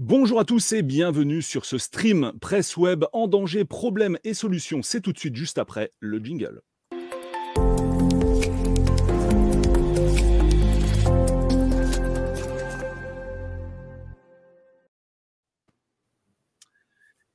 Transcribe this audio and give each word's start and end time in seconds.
Bonjour 0.00 0.38
à 0.38 0.44
tous 0.44 0.74
et 0.74 0.82
bienvenue 0.82 1.42
sur 1.42 1.64
ce 1.64 1.76
stream 1.76 2.30
Presse 2.40 2.76
Web 2.76 3.04
en 3.12 3.26
danger, 3.26 3.64
problèmes 3.64 4.16
et 4.22 4.32
solutions. 4.32 4.80
C'est 4.80 5.00
tout 5.00 5.12
de 5.12 5.18
suite 5.18 5.34
juste 5.34 5.58
après 5.58 5.90
le 5.98 6.20
jingle. 6.20 6.60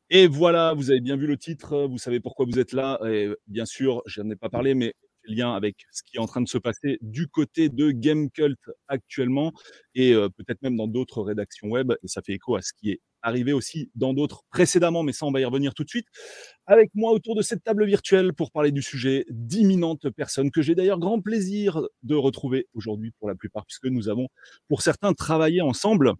Et 0.09 0.27
voilà, 0.27 0.73
vous 0.73 0.89
avez 0.89 1.01
bien 1.01 1.17
vu 1.17 1.27
le 1.27 1.35
titre, 1.35 1.85
vous 1.87 1.97
savez 1.97 2.21
pourquoi 2.21 2.45
vous 2.45 2.59
êtes 2.59 2.71
là. 2.71 2.97
Et 3.05 3.29
bien 3.47 3.65
sûr, 3.65 4.01
je 4.05 4.21
n'en 4.21 4.29
ai 4.29 4.37
pas 4.37 4.47
parlé, 4.47 4.73
mais 4.73 4.93
lien 5.25 5.53
avec 5.53 5.75
ce 5.91 6.03
qui 6.03 6.17
est 6.17 6.19
en 6.19 6.27
train 6.27 6.41
de 6.41 6.47
se 6.47 6.57
passer 6.57 6.97
du 7.01 7.27
côté 7.27 7.69
de 7.69 7.91
Gamecult 7.91 8.59
actuellement 8.87 9.53
et 9.95 10.13
euh, 10.13 10.29
peut-être 10.29 10.61
même 10.61 10.75
dans 10.75 10.87
d'autres 10.87 11.21
rédactions 11.21 11.69
web. 11.69 11.93
Et 12.03 12.07
ça 12.07 12.21
fait 12.21 12.33
écho 12.33 12.55
à 12.55 12.61
ce 12.61 12.73
qui 12.73 12.91
est 12.91 13.01
arrivé 13.21 13.53
aussi 13.53 13.89
dans 13.95 14.13
d'autres 14.13 14.43
précédemment, 14.49 15.01
mais 15.01 15.13
ça, 15.13 15.25
on 15.25 15.31
va 15.31 15.39
y 15.39 15.45
revenir 15.45 15.73
tout 15.73 15.83
de 15.83 15.89
suite. 15.89 16.07
Avec 16.65 16.91
moi 16.93 17.11
autour 17.11 17.35
de 17.35 17.41
cette 17.41 17.63
table 17.63 17.85
virtuelle 17.85 18.33
pour 18.33 18.51
parler 18.51 18.71
du 18.71 18.81
sujet 18.81 19.25
d'imminentes 19.29 20.09
personnes 20.09 20.51
que 20.51 20.61
j'ai 20.61 20.75
d'ailleurs 20.75 20.99
grand 20.99 21.21
plaisir 21.21 21.81
de 22.03 22.15
retrouver 22.15 22.67
aujourd'hui 22.73 23.11
pour 23.19 23.29
la 23.29 23.35
plupart, 23.35 23.65
puisque 23.65 23.85
nous 23.85 24.09
avons 24.09 24.27
pour 24.67 24.81
certains 24.81 25.13
travaillé 25.13 25.61
ensemble. 25.61 26.13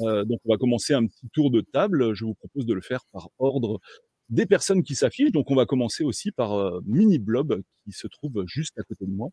Euh, 0.00 0.24
donc, 0.24 0.40
on 0.44 0.52
va 0.52 0.58
commencer 0.58 0.94
un 0.94 1.06
petit 1.06 1.28
tour 1.32 1.50
de 1.50 1.60
table. 1.60 2.14
Je 2.14 2.24
vous 2.24 2.34
propose 2.34 2.66
de 2.66 2.74
le 2.74 2.80
faire 2.80 3.04
par 3.12 3.28
ordre 3.38 3.80
des 4.28 4.46
personnes 4.46 4.82
qui 4.82 4.94
s'affichent. 4.94 5.32
Donc, 5.32 5.50
on 5.50 5.54
va 5.54 5.66
commencer 5.66 6.04
aussi 6.04 6.32
par 6.32 6.58
euh, 6.58 6.80
Mini 6.86 7.18
Blob 7.18 7.62
qui 7.84 7.92
se 7.92 8.06
trouve 8.06 8.44
juste 8.46 8.78
à 8.78 8.82
côté 8.82 9.04
de 9.06 9.12
moi. 9.12 9.28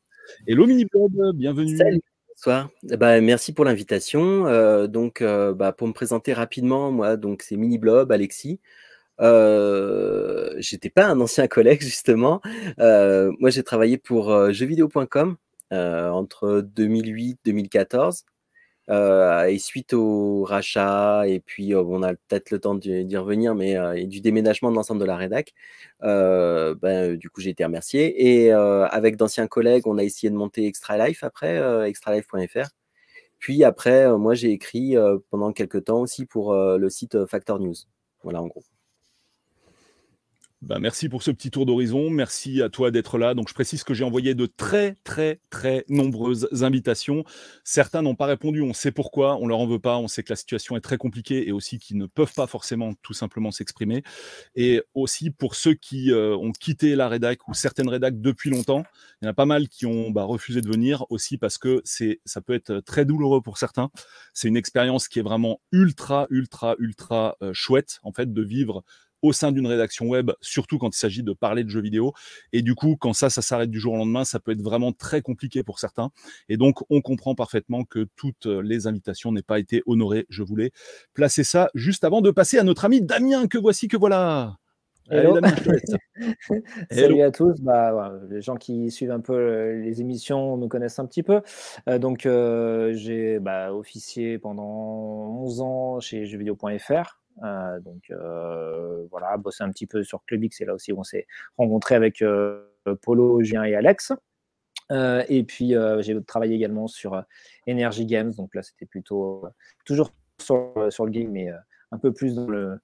Hello 0.48 0.66
Mini 0.66 0.86
Blob, 0.86 1.36
bienvenue. 1.36 1.77
Salut. 1.77 2.02
Bonsoir. 2.44 2.70
Eh 2.90 2.98
ben, 2.98 3.22
merci 3.23 3.54
pour 3.54 3.66
l'invitation. 3.66 4.48
Euh, 4.48 4.88
donc, 4.88 5.22
euh, 5.22 5.54
bah, 5.54 5.73
pour 5.73 5.88
me 5.88 5.94
présenter 5.94 6.34
rapidement, 6.34 6.91
moi, 6.91 7.18
donc 7.18 7.44
c'est 7.44 7.55
Mini 7.55 7.77
Blob, 7.77 8.12
Alexis. 8.12 8.60
Euh, 9.20 10.55
J'étais 10.57 10.90
pas 10.90 11.05
un 11.08 11.20
ancien 11.21 11.48
collègue 11.48 11.82
justement. 11.82 12.41
moi, 12.77 13.49
j'ai 13.49 13.63
travaillé 13.63 13.98
pour 13.98 14.52
jeuxvideo.com 14.52 15.37
entre 15.71 16.62
2008 16.62 17.40
2014. 17.46 18.26
Euh, 18.90 19.46
et 19.46 19.60
suite 19.60 19.93
au 19.93 20.43
rachat, 20.43 21.27
et 21.27 21.40
puis 21.40 21.74
euh, 21.74 21.84
on 21.84 22.04
a 22.04 22.13
peut-être 22.13 22.51
le 22.51 22.60
temps 22.60 22.76
d'y 22.76 23.15
revenir, 23.18 23.55
mais 23.55 23.77
euh, 23.77 23.93
et 23.93 24.05
du 24.05 24.21
déménagement 24.21 24.71
de 24.71 24.76
l'ensemble 24.76 24.99
de 24.99 25.05
la 25.05 25.15
rédac, 25.15 25.54
ben, 26.01 27.15
du 27.15 27.29
coup 27.29 27.41
j'ai 27.41 27.52
été 27.52 27.63
remercié. 27.63 28.41
Et 28.43 28.52
avec 28.52 29.18
d'anciens 29.18 29.48
collègues, 29.48 29.87
on 29.87 29.98
a 29.98 30.04
essayé 30.04 30.29
de 30.29 30.35
monter 30.35 30.65
Extra 30.68 30.98
Life 31.07 31.24
après, 31.24 31.87
extralife.fr. 31.87 32.70
Puis 33.40 33.63
après, 33.63 34.09
moi 34.18 34.35
j'ai 34.35 34.52
écrit 34.52 34.96
pendant 35.29 35.54
quelques 35.54 35.85
temps 35.85 36.02
aussi 36.02 36.26
pour 36.26 36.54
le 36.55 36.90
site 36.90 37.26
Factor 37.27 37.59
News. 37.59 37.76
Voilà 38.24 38.41
en 38.41 38.48
gros. 38.48 38.63
Bah, 40.62 40.77
merci 40.77 41.09
pour 41.09 41.23
ce 41.23 41.31
petit 41.31 41.49
tour 41.49 41.65
d'horizon. 41.65 42.12
Merci 42.12 42.62
à 42.62 42.70
toi 42.70 42.91
d'être 42.91 43.17
là. 43.17 43.34
Donc, 43.34 43.49
je 43.49 43.54
précise 43.55 43.84
que 43.84 43.95
j'ai 43.95 44.04
envoyé 44.04 44.35
de 44.35 44.45
très, 44.45 44.95
très, 45.03 45.40
très 45.49 45.85
nombreuses 45.90 46.48
invitations. 46.62 47.23
Certains 47.63 48.03
n'ont 48.03 48.13
pas 48.13 48.27
répondu. 48.27 48.62
On 48.62 48.71
sait 48.71 48.91
pourquoi. 48.91 49.37
On 49.37 49.48
leur 49.48 49.57
en 49.57 49.65
veut 49.65 49.79
pas. 49.79 49.98
On 49.98 50.07
sait 50.07 50.21
que 50.21 50.31
la 50.31 50.35
situation 50.35 50.77
est 50.77 50.81
très 50.81 50.98
compliquée 50.98 51.48
et 51.48 51.51
aussi 51.51 51.79
qu'ils 51.79 51.98
ne 51.98 52.05
peuvent 52.05 52.34
pas 52.35 52.45
forcément 52.45 52.93
tout 53.01 53.13
simplement 53.13 53.49
s'exprimer. 53.49 54.03
Et 54.53 54.84
aussi 54.93 55.31
pour 55.31 55.55
ceux 55.55 55.73
qui 55.73 56.12
euh, 56.12 56.37
ont 56.37 56.51
quitté 56.51 56.96
la 56.96 57.09
rédac 57.09 57.48
ou 57.48 57.55
certaines 57.55 57.90
rédacs 57.90 58.21
depuis 58.21 58.51
longtemps, 58.51 58.84
il 59.21 59.25
y 59.25 59.27
en 59.27 59.31
a 59.31 59.34
pas 59.34 59.48
mal 59.48 59.68
qui 59.68 59.87
ont 59.87 60.12
bah, 60.12 60.25
refusé 60.25 60.62
de 60.62 60.68
venir 60.68 61.05
aussi 61.09 61.40
parce 61.40 61.57
que 61.57 61.81
c'est, 61.85 62.21
ça 62.25 62.40
peut 62.40 62.53
être 62.53 62.81
très 62.81 63.03
douloureux 63.03 63.41
pour 63.41 63.57
certains. 63.57 63.90
C'est 64.35 64.47
une 64.47 64.57
expérience 64.57 65.07
qui 65.07 65.18
est 65.18 65.23
vraiment 65.23 65.59
ultra, 65.72 66.28
ultra, 66.29 66.75
ultra 66.78 67.35
euh, 67.41 67.51
chouette 67.51 68.00
en 68.03 68.12
fait 68.12 68.31
de 68.31 68.41
vivre 68.44 68.84
au 69.22 69.34
sein 69.34 69.52
d'une 69.52 69.68
rédaction 69.68 70.08
web, 70.08 70.31
surtout 70.41 70.78
quand 70.78 70.96
il 70.96 71.00
s'agit 71.00 71.24
de 71.24 71.34
parler 71.34 71.64
de 71.64 71.69
jeux 71.69 71.82
vidéo. 71.82 72.14
Et 72.54 72.62
du 72.62 72.76
coup, 72.76 72.96
quand 73.00 73.14
ça, 73.14 73.30
ça 73.30 73.42
s'arrête 73.42 73.70
du 73.70 73.80
jour 73.80 73.94
au 73.94 73.98
lendemain, 73.98 74.26
ça 74.26 74.40
peut 74.40 74.52
être 74.52 74.62
vraiment 74.62 74.92
très 74.92 75.22
compliqué 75.22 75.64
pour 75.64 75.80
certains. 75.80 76.12
Et 76.50 76.58
donc, 76.58 76.80
on 76.90 77.02
comprend 77.02 77.36
parfaitement 77.36 77.84
que 77.84 78.08
toutes 78.16 78.46
les 78.46 78.88
invitations 78.88 79.31
n'aient 79.31 79.42
pas 79.42 79.60
été 79.60 79.84
honorées. 79.86 80.26
Je 80.30 80.44
voulais 80.44 80.72
placer 81.14 81.44
ça 81.44 81.70
juste 81.74 82.04
avant 82.04 82.22
de 82.22 82.31
passer 82.31 82.58
à 82.58 82.64
notre 82.64 82.86
ami 82.86 83.02
Damien, 83.02 83.48
que 83.48 83.58
voici, 83.58 83.88
que 83.88 83.98
voilà. 83.98 84.58
Damien, 85.10 85.42
Salut 86.92 87.22
à 87.22 87.31
tous. 87.31 87.60
Bah, 87.62 88.14
les 88.30 88.42
gens 88.42 88.56
qui 88.56 88.92
suivent 88.92 89.12
un 89.12 89.20
peu 89.20 89.34
euh, 89.34 89.81
les 89.81 90.02
émissions 90.02 90.58
me 90.58 90.68
connaissent 90.68 91.00
un 91.00 91.06
petit 91.06 91.24
peu. 91.24 91.42
Euh, 91.90 92.00
donc, 92.00 92.26
euh, 92.26 92.94
j'ai 92.94 93.40
bah, 93.40 93.74
officié 93.74 94.38
pendant 94.38 94.64
11 94.64 95.62
ans 95.62 96.00
chez 96.00 96.26
jeuxvideo.fr. 96.26 97.21
Euh, 97.44 97.80
donc 97.80 98.03
euh, 98.12 99.06
voilà, 99.09 99.36
bosser 99.38 99.64
un 99.64 99.72
petit 99.72 99.88
peu 99.88 100.03
sur 100.03 100.24
Clubix, 100.25 100.58
c'est 100.58 100.66
là 100.66 100.74
aussi 100.74 100.94
on 100.94 101.03
s'est 101.03 101.28
rencontré 101.58 101.96
avec 101.96 102.22
euh, 102.22 102.64
Polo, 103.02 103.42
Julien 103.42 103.64
et 103.64 103.75
Alex. 103.75 104.14
et 104.92 105.44
puis 105.44 105.74
j'ai 106.00 106.24
travaillé 106.24 106.56
également 106.56 106.88
sur 106.88 107.24
Energy 107.68 108.06
Games, 108.06 108.34
donc 108.34 108.56
là 108.56 108.62
c'était 108.62 108.86
plutôt 108.86 109.46
toujours 109.86 110.12
sur, 110.40 110.74
sur, 110.90 111.06
le 111.06 111.12
game, 111.12 111.31
mais 111.31 111.50
un 111.92 111.97
peu 111.97 112.14
plus 112.14 112.36
dans 112.36 112.47
le, 112.47 112.80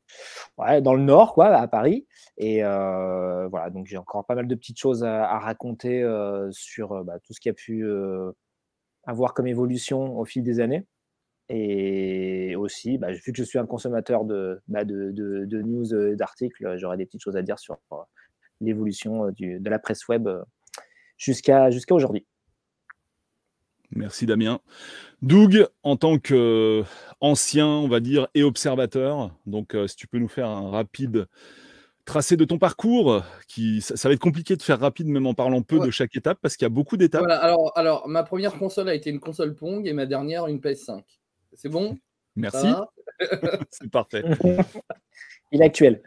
dans 0.81 0.93
le 0.93 1.01
nord, 1.01 1.33
quoi, 1.33 1.47
à 1.47 1.67
Paris. 1.67 2.07
Et 2.37 2.61
voilà, 2.61 3.69
donc 3.71 3.87
j'ai 3.87 3.97
encore 3.97 4.25
pas 4.25 4.35
mal 4.35 4.47
de 4.47 4.55
petites 4.55 4.79
choses 4.79 5.03
à, 5.03 5.39
raconter 5.39 6.03
sur 6.51 7.03
bah, 7.03 7.19
tout 7.19 7.33
ce 7.33 7.39
qui 7.39 7.49
a 7.49 7.53
pu 7.53 7.85
avoir 9.03 9.33
comme 9.33 9.47
évolution 9.47 10.17
au 10.17 10.25
fil 10.25 10.43
des 10.43 10.59
années. 10.59 10.85
Et 11.49 12.55
aussi, 12.57 12.97
bah, 12.97 13.11
vu 13.11 13.31
que 13.31 13.37
je 13.37 13.43
suis 13.43 13.57
un 13.57 13.65
consommateur 13.65 14.25
de, 14.25 14.59
bah, 14.67 14.83
de, 14.83 15.11
de, 15.11 15.61
news, 15.61 15.93
euh, 15.93 16.15
d'articles, 16.15 16.77
j'aurai 16.77 16.97
des 16.97 17.05
petites 17.05 17.23
choses 17.23 17.37
à 17.37 17.41
dire 17.41 17.57
sur 17.57 17.77
euh, 17.93 17.95
l'évolution 18.59 19.27
euh, 19.27 19.31
de 19.39 19.69
la 19.69 19.79
presse 19.79 20.07
web 20.09 20.27
jusqu'à 21.17 21.69
aujourd'hui. 21.91 22.25
Merci 23.91 24.25
Damien. 24.25 24.59
Doug, 25.21 25.65
en 25.83 25.95
tant 25.95 26.19
qu'ancien, 26.19 27.67
on 27.67 27.87
va 27.87 28.01
dire, 28.01 28.27
et 28.35 28.43
observateur, 28.43 29.33
donc 29.45 29.75
si 29.87 29.95
tu 29.95 30.07
peux 30.07 30.19
nous 30.19 30.27
faire 30.27 30.49
un 30.49 30.69
rapide 30.69 31.27
tracé 32.03 32.35
de 32.35 32.43
ton 32.43 32.59
parcours, 32.59 33.23
qui 33.47 33.81
ça, 33.81 34.09
va 34.09 34.13
être 34.13 34.19
compliqué 34.19 34.57
de 34.57 34.61
faire 34.61 34.79
rapide 34.79 35.07
même 35.07 35.25
en 35.25 35.33
parlant 35.33 35.61
peu 35.61 35.79
de 35.79 35.89
chaque 35.89 36.15
étape 36.17 36.39
parce 36.41 36.57
qu'il 36.57 36.65
y 36.65 36.67
a 36.67 36.69
beaucoup 36.69 36.97
d'étapes. 36.97 37.25
alors, 37.29 37.71
alors, 37.75 38.07
ma 38.09 38.23
première 38.23 38.57
console 38.57 38.89
a 38.89 38.93
été 38.93 39.09
une 39.09 39.21
console 39.21 39.55
Pong 39.55 39.87
et 39.87 39.93
ma 39.93 40.05
dernière 40.05 40.47
une 40.47 40.59
PS5. 40.59 41.03
C'est 41.57 41.69
bon? 41.69 41.97
Merci. 42.35 42.67
C'est 43.71 43.89
parfait. 43.89 44.23
Il 45.51 45.61
est 45.61 45.65
actuel. 45.65 46.03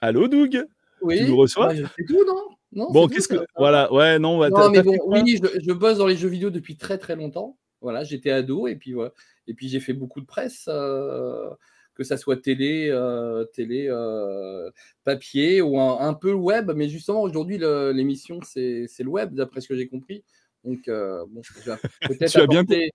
Allô, 0.00 0.26
Doug? 0.28 0.66
Oui. 1.02 1.18
Tu 1.18 1.24
nous 1.26 1.36
reçois? 1.36 1.74
C'est 1.74 2.04
tout, 2.06 2.24
non, 2.26 2.48
non 2.72 2.90
Bon, 2.90 3.06
qu'est-ce 3.06 3.28
que. 3.28 3.46
Voilà, 3.56 3.92
ouais, 3.92 4.18
non, 4.18 4.38
va 4.38 4.48
non 4.48 4.70
mais 4.70 4.82
bon, 4.82 4.96
oui, 5.06 5.38
je, 5.42 5.60
je, 5.60 5.72
bosse 5.72 5.98
dans 5.98 6.06
les 6.06 6.16
jeux 6.16 6.28
vidéo 6.28 6.48
depuis 6.48 6.76
très 6.76 6.96
très 6.96 7.16
longtemps. 7.16 7.58
Voilà, 7.82 8.02
j'étais 8.02 8.30
ado 8.30 8.66
et 8.66 8.76
puis 8.76 8.94
voilà. 8.94 9.12
Et 9.46 9.52
puis 9.52 9.68
j'ai 9.68 9.80
fait 9.80 9.92
beaucoup 9.92 10.22
de 10.22 10.26
presse, 10.26 10.64
euh, 10.68 11.50
que 11.94 12.02
ça 12.02 12.16
soit 12.16 12.38
télé, 12.38 12.88
euh, 12.90 13.44
télé, 13.44 13.88
euh, 13.90 14.70
papier 15.04 15.60
ou 15.60 15.78
un, 15.78 16.00
un, 16.00 16.14
peu 16.14 16.32
web. 16.32 16.72
Mais 16.74 16.88
justement, 16.88 17.20
aujourd'hui, 17.20 17.58
l'émission, 17.58 18.40
c'est 18.42 18.88
le 18.98 19.08
web, 19.08 19.34
d'après 19.34 19.60
ce 19.60 19.68
que 19.68 19.76
j'ai 19.76 19.88
compris. 19.88 20.24
Donc, 20.66 20.88
euh, 20.88 21.24
bon, 21.28 21.42
peut-être 22.02 22.36
apporter, 22.36 22.90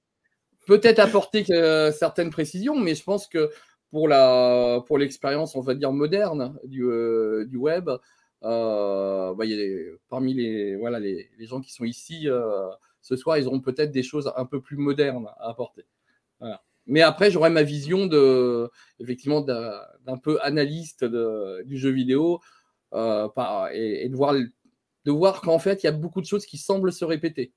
peut 0.67 0.81
apporter 0.97 1.43
certaines 1.93 2.29
précisions, 2.29 2.77
mais 2.77 2.95
je 2.95 3.03
pense 3.03 3.27
que 3.27 3.49
pour 3.91 4.07
la 4.07 4.83
pour 4.85 4.97
l'expérience, 4.97 5.55
on 5.55 5.61
va 5.61 5.73
dire 5.73 5.91
moderne 5.91 6.57
du, 6.65 6.83
euh, 6.83 7.45
du 7.45 7.57
web, 7.57 7.89
euh, 8.43 9.33
bah, 9.33 9.45
parmi 10.09 10.33
les 10.33 10.75
voilà 10.75 10.99
les, 10.99 11.29
les, 11.37 11.45
gens 11.45 11.61
qui 11.61 11.71
sont 11.71 11.85
ici 11.85 12.27
ce 13.01 13.15
soir, 13.15 13.37
ils 13.37 13.47
auront 13.47 13.61
peut-être 13.61 13.91
des 13.91 14.03
choses 14.03 14.31
un 14.35 14.45
peu 14.45 14.61
plus 14.61 14.77
modernes 14.77 15.27
à 15.39 15.49
apporter. 15.49 15.85
Mais 16.87 17.01
après, 17.01 17.31
j'aurai 17.31 17.51
ma 17.51 17.63
vision 17.63 18.07
de 18.07 18.69
effectivement 18.99 19.41
d'un 19.41 20.17
peu 20.17 20.39
analyste 20.41 21.05
de, 21.05 21.63
du 21.63 21.77
jeu 21.77 21.91
vidéo 21.91 22.41
et, 22.93 24.05
et, 24.05 24.09
de 24.09 24.15
voir 24.15 24.33
de 25.05 25.11
voir 25.11 25.41
qu'en 25.41 25.59
fait, 25.59 25.83
il 25.83 25.85
y 25.85 25.89
a 25.89 25.93
beaucoup 25.93 26.21
de 26.21 26.25
choses 26.25 26.45
qui 26.45 26.57
semblent 26.57 26.91
se 26.91 27.05
répéter 27.05 27.53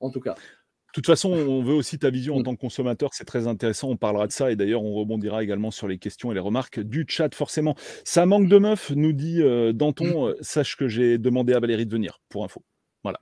en 0.00 0.10
tout 0.10 0.20
cas. 0.20 0.34
De 0.34 0.92
toute 0.94 1.06
façon, 1.06 1.30
on 1.30 1.62
veut 1.62 1.74
aussi 1.74 1.98
ta 1.98 2.08
vision 2.08 2.36
en 2.36 2.40
mm. 2.40 2.44
tant 2.44 2.54
que 2.54 2.60
consommateur, 2.60 3.10
c'est 3.12 3.24
très 3.24 3.46
intéressant, 3.46 3.90
on 3.90 3.96
parlera 3.96 4.26
de 4.26 4.32
ça 4.32 4.50
et 4.50 4.56
d'ailleurs 4.56 4.82
on 4.82 4.94
rebondira 4.94 5.42
également 5.42 5.70
sur 5.70 5.86
les 5.86 5.98
questions 5.98 6.32
et 6.32 6.34
les 6.34 6.40
remarques 6.40 6.80
du 6.80 7.04
chat 7.06 7.34
forcément. 7.34 7.76
Ça 8.04 8.24
manque 8.24 8.48
de 8.48 8.58
meufs, 8.58 8.90
nous 8.90 9.12
dit 9.12 9.42
euh, 9.42 9.72
Danton, 9.72 10.28
mm. 10.28 10.30
euh, 10.30 10.34
sache 10.40 10.76
que 10.76 10.88
j'ai 10.88 11.18
demandé 11.18 11.52
à 11.52 11.60
Valérie 11.60 11.84
de 11.84 11.92
venir, 11.92 12.20
pour 12.30 12.44
info. 12.44 12.64
Voilà. 13.02 13.20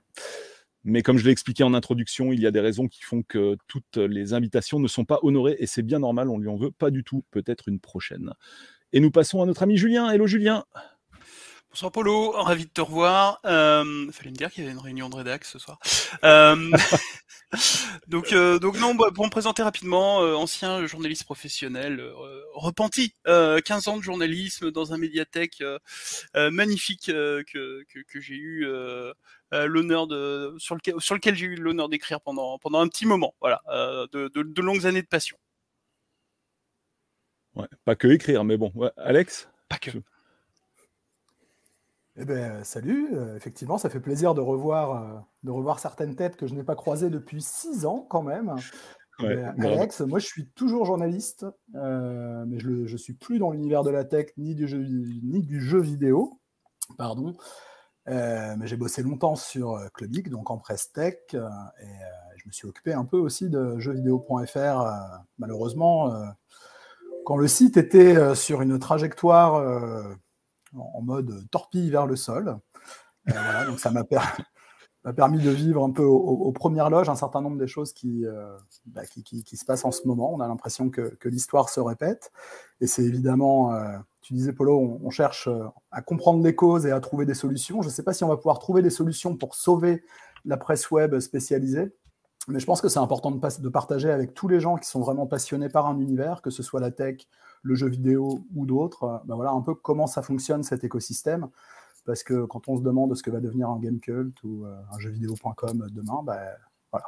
Mais 0.85 1.01
comme 1.01 1.17
je 1.17 1.25
l'ai 1.25 1.31
expliqué 1.31 1.63
en 1.63 1.73
introduction, 1.73 2.31
il 2.31 2.39
y 2.39 2.47
a 2.47 2.51
des 2.51 2.61
raisons 2.61 2.87
qui 2.87 3.01
font 3.01 3.21
que 3.21 3.57
toutes 3.67 3.97
les 3.97 4.33
invitations 4.33 4.79
ne 4.79 4.87
sont 4.87 5.03
pas 5.03 5.19
honorées 5.21 5.57
et 5.59 5.67
c'est 5.67 5.81
bien 5.81 5.99
normal, 5.99 6.29
on 6.29 6.37
lui 6.37 6.47
en 6.47 6.55
veut 6.55 6.71
pas 6.71 6.91
du 6.91 7.03
tout, 7.03 7.25
peut-être 7.31 7.67
une 7.67 7.81
prochaine. 7.81 8.31
Et 8.93 9.01
nous 9.01 9.11
passons 9.11 9.41
à 9.41 9.45
notre 9.45 9.63
ami 9.63 9.75
Julien. 9.75 10.09
Hello 10.09 10.27
Julien. 10.27 10.63
Bonsoir 11.77 11.91
Polo, 11.91 12.31
ravi 12.31 12.65
de 12.65 12.71
te 12.71 12.81
revoir. 12.81 13.39
Euh, 13.45 14.11
fallait 14.11 14.31
me 14.31 14.35
dire 14.35 14.49
qu'il 14.49 14.63
y 14.63 14.65
avait 14.65 14.73
une 14.73 14.81
réunion 14.81 15.09
de 15.09 15.15
rédac 15.15 15.45
ce 15.45 15.59
soir. 15.59 15.77
Euh, 16.23 16.71
donc, 18.07 18.33
euh, 18.33 18.57
donc 18.57 18.79
non, 18.79 18.95
bah, 18.95 19.11
pour 19.13 19.23
me 19.25 19.29
présenter 19.29 19.61
rapidement, 19.61 20.23
euh, 20.23 20.33
ancien 20.33 20.87
journaliste 20.87 21.25
professionnel, 21.25 22.03
repenti, 22.55 23.13
15 23.25 23.89
ans 23.89 23.97
de 23.97 24.01
journalisme 24.01 24.71
dans 24.71 24.91
un 24.91 24.97
médiathèque 24.97 25.63
magnifique 26.33 27.11
que, 27.11 27.43
que, 27.43 27.99
que 28.07 28.19
j'ai 28.19 28.37
eu 28.37 28.65
l'honneur 29.51 30.07
de, 30.07 30.55
sur 30.57 30.73
lequel, 30.73 30.95
sur 30.97 31.13
lequel 31.13 31.35
j'ai 31.35 31.45
eu 31.45 31.57
l'honneur 31.57 31.89
d'écrire 31.89 32.21
pendant, 32.21 32.57
pendant 32.57 32.79
un 32.79 32.87
petit 32.87 33.05
moment, 33.05 33.35
voilà, 33.39 33.61
de, 34.13 34.31
de, 34.33 34.41
de, 34.41 34.61
longues 34.63 34.87
années 34.87 35.03
de 35.03 35.07
passion. 35.07 35.37
Ouais, 37.53 37.67
pas 37.85 37.95
que 37.95 38.07
écrire, 38.07 38.43
mais 38.43 38.57
bon, 38.57 38.73
Alex? 38.97 39.47
Pas 39.69 39.77
que. 39.77 39.91
Eh 42.19 42.25
ben, 42.25 42.63
salut, 42.63 43.09
effectivement, 43.35 43.77
ça 43.77 43.89
fait 43.89 43.99
plaisir 43.99 44.33
de 44.33 44.41
revoir, 44.41 45.23
de 45.43 45.51
revoir 45.51 45.77
certaines 45.77 46.15
têtes 46.15 46.35
que 46.35 46.47
je 46.47 46.55
n'ai 46.55 46.63
pas 46.63 46.75
croisées 46.75 47.11
depuis 47.11 47.43
six 47.43 47.85
ans 47.85 48.07
quand 48.09 48.23
même. 48.23 48.55
Alex, 49.19 50.01
moi 50.01 50.17
je 50.17 50.25
suis 50.25 50.49
toujours 50.49 50.85
journaliste, 50.85 51.45
mais 51.73 52.59
je 52.59 52.91
ne 52.91 52.97
suis 52.97 53.13
plus 53.13 53.37
dans 53.37 53.51
l'univers 53.51 53.83
de 53.83 53.91
la 53.91 54.03
tech 54.03 54.27
ni 54.37 54.55
du 54.55 54.67
jeu, 54.67 54.79
ni 54.79 55.43
du 55.43 55.61
jeu 55.61 55.79
vidéo. 55.79 56.39
Pardon. 56.97 57.35
mais 58.07 58.65
j'ai 58.65 58.77
bossé 58.77 59.03
longtemps 59.03 59.35
sur 59.35 59.79
Clubic, 59.93 60.29
donc 60.29 60.49
en 60.49 60.57
presse 60.57 60.91
tech, 60.91 61.17
et 61.33 61.37
je 62.37 62.47
me 62.47 62.51
suis 62.51 62.67
occupé 62.67 62.93
un 62.93 63.05
peu 63.05 63.17
aussi 63.17 63.49
de 63.49 63.77
jeuxvideo.fr. 63.77 64.85
malheureusement, 65.37 66.11
quand 67.25 67.37
le 67.37 67.47
site 67.47 67.77
était 67.77 68.33
sur 68.33 68.63
une 68.63 68.79
trajectoire 68.79 70.17
en 70.75 71.01
mode 71.01 71.47
torpille 71.51 71.89
vers 71.89 72.05
le 72.05 72.15
sol. 72.15 72.57
Euh, 73.29 73.65
donc 73.65 73.79
ça 73.79 73.91
m'a 75.03 75.13
permis 75.13 75.41
de 75.41 75.49
vivre 75.49 75.83
un 75.83 75.91
peu 75.91 76.03
aux, 76.03 76.51
premières 76.51 76.89
loges 76.89 77.09
un 77.09 77.15
certain 77.15 77.41
nombre 77.41 77.57
des 77.57 77.67
choses 77.67 77.93
euh, 78.05 78.57
bah, 78.85 79.05
qui, 79.05 79.23
qui, 79.23 79.57
se 79.57 79.65
passent 79.65 79.85
en 79.85 79.91
ce 79.91 80.07
moment. 80.07 80.33
On 80.33 80.39
a 80.39 80.47
l'impression 80.47 80.89
que, 80.89 81.17
l'histoire 81.25 81.69
se 81.69 81.79
répète. 81.79 82.31
Et 82.81 82.87
c'est 82.87 83.03
évidemment, 83.03 83.73
euh, 83.73 83.97
tu 84.21 84.33
disais 84.33 84.53
Polo, 84.53 84.99
on, 85.03 85.09
cherche 85.09 85.49
à 85.91 86.01
comprendre 86.01 86.43
les 86.43 86.55
causes 86.55 86.85
et 86.85 86.91
à 86.91 86.99
trouver 86.99 87.25
des 87.25 87.33
solutions. 87.33 87.81
Je 87.81 87.87
ne 87.87 87.93
sais 87.93 88.03
pas 88.03 88.13
si 88.13 88.23
on 88.23 88.27
va 88.27 88.37
pouvoir 88.37 88.59
trouver 88.59 88.81
des 88.81 88.89
solutions 88.89 89.35
pour 89.35 89.55
sauver 89.55 90.03
la 90.45 90.57
presse 90.57 90.91
web 90.91 91.19
spécialisée. 91.19 91.93
Mais 92.47 92.59
je 92.59 92.65
pense 92.65 92.79
que 92.79 92.87
c'est 92.87 92.99
important 92.99 93.31
de, 93.31 93.69
partager 93.69 94.09
avec 94.09 94.33
tous 94.33 94.47
les 94.47 94.61
gens 94.61 94.77
qui 94.77 94.87
sont 94.87 95.01
vraiment 95.01 95.27
passionnés 95.27 95.67
par 95.67 95.85
un 95.85 95.99
univers, 95.99 96.41
que 96.41 96.49
ce 96.49 96.63
soit 96.63 96.79
la 96.79 96.91
tech, 96.91 97.27
le 97.67 97.75
jeu 97.75 97.87
vidéo 97.87 98.45
ou 98.55 98.65
d'autres, 98.65 99.21
ben 99.25 99.35
voilà 99.35 99.51
un 99.51 99.61
peu 99.61 99.75
comment 99.75 100.07
ça 100.07 100.21
fonctionne 100.21 100.63
cet 100.63 100.83
écosystème. 100.83 101.49
Parce 102.05 102.23
que 102.23 102.45
quand 102.45 102.69
on 102.69 102.77
se 102.77 102.81
demande 102.81 103.13
ce 103.15 103.21
que 103.21 103.29
va 103.29 103.41
devenir 103.41 103.69
un 103.69 103.79
game 103.79 103.99
cult 103.99 104.41
ou 104.43 104.65
euh, 104.65 104.73
un 104.93 104.99
jeu 104.99 105.09
vidéo.com 105.09 105.87
demain, 105.91 106.23
ben, 106.23 106.39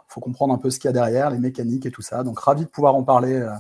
faut 0.10 0.20
comprendre 0.20 0.54
un 0.54 0.58
peu 0.58 0.70
ce 0.70 0.78
qu'il 0.78 0.90
y 0.90 0.90
a 0.90 0.94
derrière, 0.94 1.30
les 1.30 1.40
mécaniques 1.40 1.86
et 1.86 1.92
tout 1.92 2.02
ça. 2.02 2.24
Donc 2.24 2.40
ravi 2.40 2.66
de 2.66 2.70
pouvoir 2.70 2.96
en 2.96 3.04
parler 3.04 3.36
euh, 3.36 3.54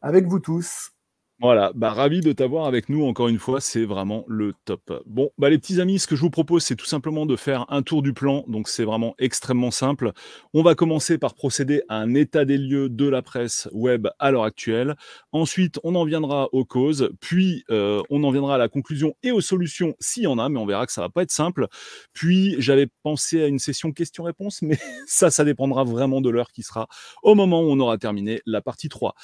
avec 0.00 0.26
vous 0.26 0.38
tous. 0.38 0.92
Voilà, 1.40 1.70
bah, 1.76 1.90
ravi 1.90 2.20
de 2.20 2.32
t'avoir 2.32 2.66
avec 2.66 2.88
nous 2.88 3.04
encore 3.04 3.28
une 3.28 3.38
fois, 3.38 3.60
c'est 3.60 3.84
vraiment 3.84 4.24
le 4.26 4.54
top. 4.64 5.04
Bon, 5.06 5.30
bah, 5.38 5.48
les 5.48 5.58
petits 5.58 5.80
amis, 5.80 6.00
ce 6.00 6.08
que 6.08 6.16
je 6.16 6.20
vous 6.22 6.30
propose, 6.30 6.64
c'est 6.64 6.74
tout 6.74 6.84
simplement 6.84 7.26
de 7.26 7.36
faire 7.36 7.64
un 7.68 7.82
tour 7.82 8.02
du 8.02 8.12
plan, 8.12 8.44
donc 8.48 8.68
c'est 8.68 8.82
vraiment 8.82 9.14
extrêmement 9.20 9.70
simple. 9.70 10.10
On 10.52 10.64
va 10.64 10.74
commencer 10.74 11.16
par 11.16 11.34
procéder 11.34 11.82
à 11.88 11.98
un 11.98 12.14
état 12.14 12.44
des 12.44 12.58
lieux 12.58 12.88
de 12.88 13.08
la 13.08 13.22
presse 13.22 13.68
web 13.70 14.08
à 14.18 14.32
l'heure 14.32 14.42
actuelle. 14.42 14.96
Ensuite, 15.30 15.78
on 15.84 15.94
en 15.94 16.04
viendra 16.04 16.48
aux 16.50 16.64
causes, 16.64 17.10
puis 17.20 17.62
euh, 17.70 18.02
on 18.10 18.24
en 18.24 18.32
viendra 18.32 18.56
à 18.56 18.58
la 18.58 18.68
conclusion 18.68 19.14
et 19.22 19.30
aux 19.30 19.40
solutions 19.40 19.94
s'il 20.00 20.24
y 20.24 20.26
en 20.26 20.40
a, 20.40 20.48
mais 20.48 20.58
on 20.58 20.66
verra 20.66 20.86
que 20.86 20.92
ça 20.92 21.02
va 21.02 21.08
pas 21.08 21.22
être 21.22 21.30
simple. 21.30 21.68
Puis 22.14 22.56
j'avais 22.58 22.88
pensé 23.04 23.44
à 23.44 23.46
une 23.46 23.60
session 23.60 23.92
questions-réponses, 23.92 24.60
mais 24.62 24.76
ça, 25.06 25.30
ça 25.30 25.44
dépendra 25.44 25.84
vraiment 25.84 26.20
de 26.20 26.30
l'heure 26.30 26.50
qui 26.50 26.64
sera 26.64 26.88
au 27.22 27.36
moment 27.36 27.60
où 27.60 27.70
on 27.70 27.78
aura 27.78 27.96
terminé 27.96 28.40
la 28.44 28.60
partie 28.60 28.88
3. 28.88 29.14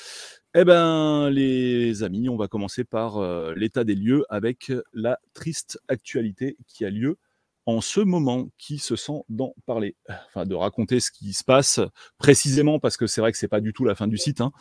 Eh 0.57 0.65
bien, 0.65 1.31
les 1.31 2.05
amis, 2.05 2.29
on 2.29 2.37
va 2.37 2.47
commencer 2.47 2.85
par 2.85 3.17
euh, 3.17 3.55
l'état 3.57 3.83
des 3.83 3.97
lieux 3.97 4.25
avec 4.29 4.71
la 4.93 5.19
triste 5.33 5.81
actualité 5.89 6.57
qui 6.69 6.85
a 6.85 6.91
lieu 6.91 7.19
en 7.67 7.81
ce 7.81 7.99
moment. 8.01 8.49
Qui 8.57 8.79
se 8.79 8.95
sent 8.95 9.25
d'en 9.29 9.53
parler 9.67 9.97
Enfin, 10.29 10.47
de 10.47 10.55
raconter 10.55 11.01
ce 11.01 11.11
qui 11.11 11.33
se 11.33 11.43
passe 11.43 11.81
précisément, 12.19 12.79
parce 12.79 12.97
que 12.97 13.09
c'est 13.09 13.21
vrai 13.21 13.33
que 13.33 13.39
c'est 13.39 13.49
pas 13.49 13.61
du 13.61 13.73
tout 13.73 13.85
la 13.85 13.97
fin 13.97 14.07
du 14.07 14.17
site. 14.17 14.41
Hein. 14.41 14.53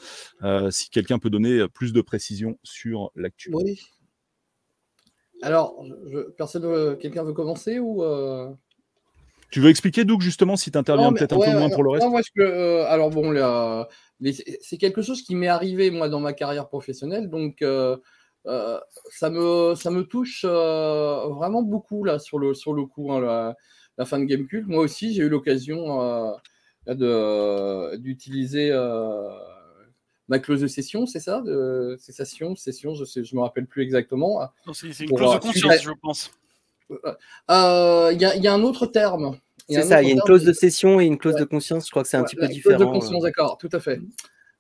Euh, 0.42 0.72
si 0.72 0.90
quelqu'un 0.90 1.20
peut 1.20 1.30
donner 1.30 1.68
plus 1.68 1.94
de 1.94 2.02
précision 2.02 2.58
sur 2.64 3.12
l'actu. 3.16 3.52
Oui. 3.54 3.80
Alors, 5.44 5.86
personne, 6.38 6.98
quelqu'un 6.98 7.24
veut 7.24 7.34
commencer 7.34 7.78
ou 7.78 8.04
euh? 8.04 8.50
Tu 9.54 9.60
veux 9.60 9.70
expliquer, 9.70 10.04
Doug, 10.04 10.20
justement, 10.20 10.56
si 10.56 10.72
tu 10.72 10.80
interviens 10.80 11.14
peut-être 11.14 11.36
un 11.36 11.52
peu 11.52 11.60
moins 11.60 11.70
pour 11.70 11.84
le 11.84 11.92
reste 11.92 12.08
Alors, 12.90 13.12
bon, 13.12 13.32
c'est 14.32 14.78
quelque 14.80 15.04
chose 15.04 15.22
qui 15.22 15.36
m'est 15.36 15.48
arrivé 15.48 15.92
moi 15.92 16.10
dans 16.10 16.20
ma 16.20 16.34
carrière 16.34 16.68
professionnelle, 16.68 17.30
donc 17.30 17.62
euh, 17.62 17.96
euh, 18.48 18.80
ça 19.12 19.30
me 19.30 19.76
ça 19.76 19.92
me 19.92 20.06
touche 20.06 20.44
euh, 20.44 21.28
vraiment 21.28 21.62
beaucoup 21.62 22.04
là 22.04 22.18
sur 22.18 22.40
le 22.40 22.56
sur 22.56 22.74
le 22.74 22.88
coup 22.88 23.12
hein, 23.12 23.54
la, 24.00 24.06
fin 24.06 24.18
de 24.18 24.24
Gamecube. 24.24 24.68
Moi 24.68 24.82
aussi 24.82 25.14
j'ai 25.14 25.22
eu 25.22 25.30
l'occasion 25.30 26.34
d'utiliser 26.88 28.72
ma 30.30 30.40
clause 30.40 30.62
de 30.62 30.68
session, 30.68 31.06
c'est 31.06 31.20
ça, 31.20 31.42
de 31.42 31.96
cessation, 32.00 32.56
session, 32.56 32.96
je 32.96 33.06
sais, 33.06 33.24
je 33.24 33.36
me 33.36 33.42
rappelle 33.42 33.68
plus 33.68 33.84
exactement. 33.84 34.50
c'est 34.74 35.00
une 35.02 35.16
clause 35.16 35.36
de 35.36 35.40
conscience, 35.42 35.84
je 35.84 35.92
pense. 36.02 36.32
Il 36.90 38.18
y, 38.18 38.42
y, 38.42 38.48
a 38.48 38.54
un 38.54 38.64
autre 38.64 38.86
terme 38.86 39.38
c'est 39.70 39.84
ça, 39.84 40.02
il 40.02 40.08
y 40.08 40.12
a 40.12 40.14
une 40.14 40.22
clause 40.22 40.44
de 40.44 40.54
cession 40.54 41.00
et 41.00 41.06
une 41.06 41.18
clause 41.18 41.36
de 41.36 41.46
conscience. 41.46 41.86
Je 41.86 41.92
crois 41.92 42.04
que 42.04 42.10
c'est 42.10 42.18
un 42.18 42.24
petit 42.24 42.36
peu 42.36 42.48
différent. 42.48 42.78
Clause 42.78 42.88
de 42.88 42.94
conscience, 42.94 43.24
euh. 43.24 43.28
d'accord, 43.28 43.58
tout 43.58 43.70
à 43.72 43.80
fait. 43.80 44.00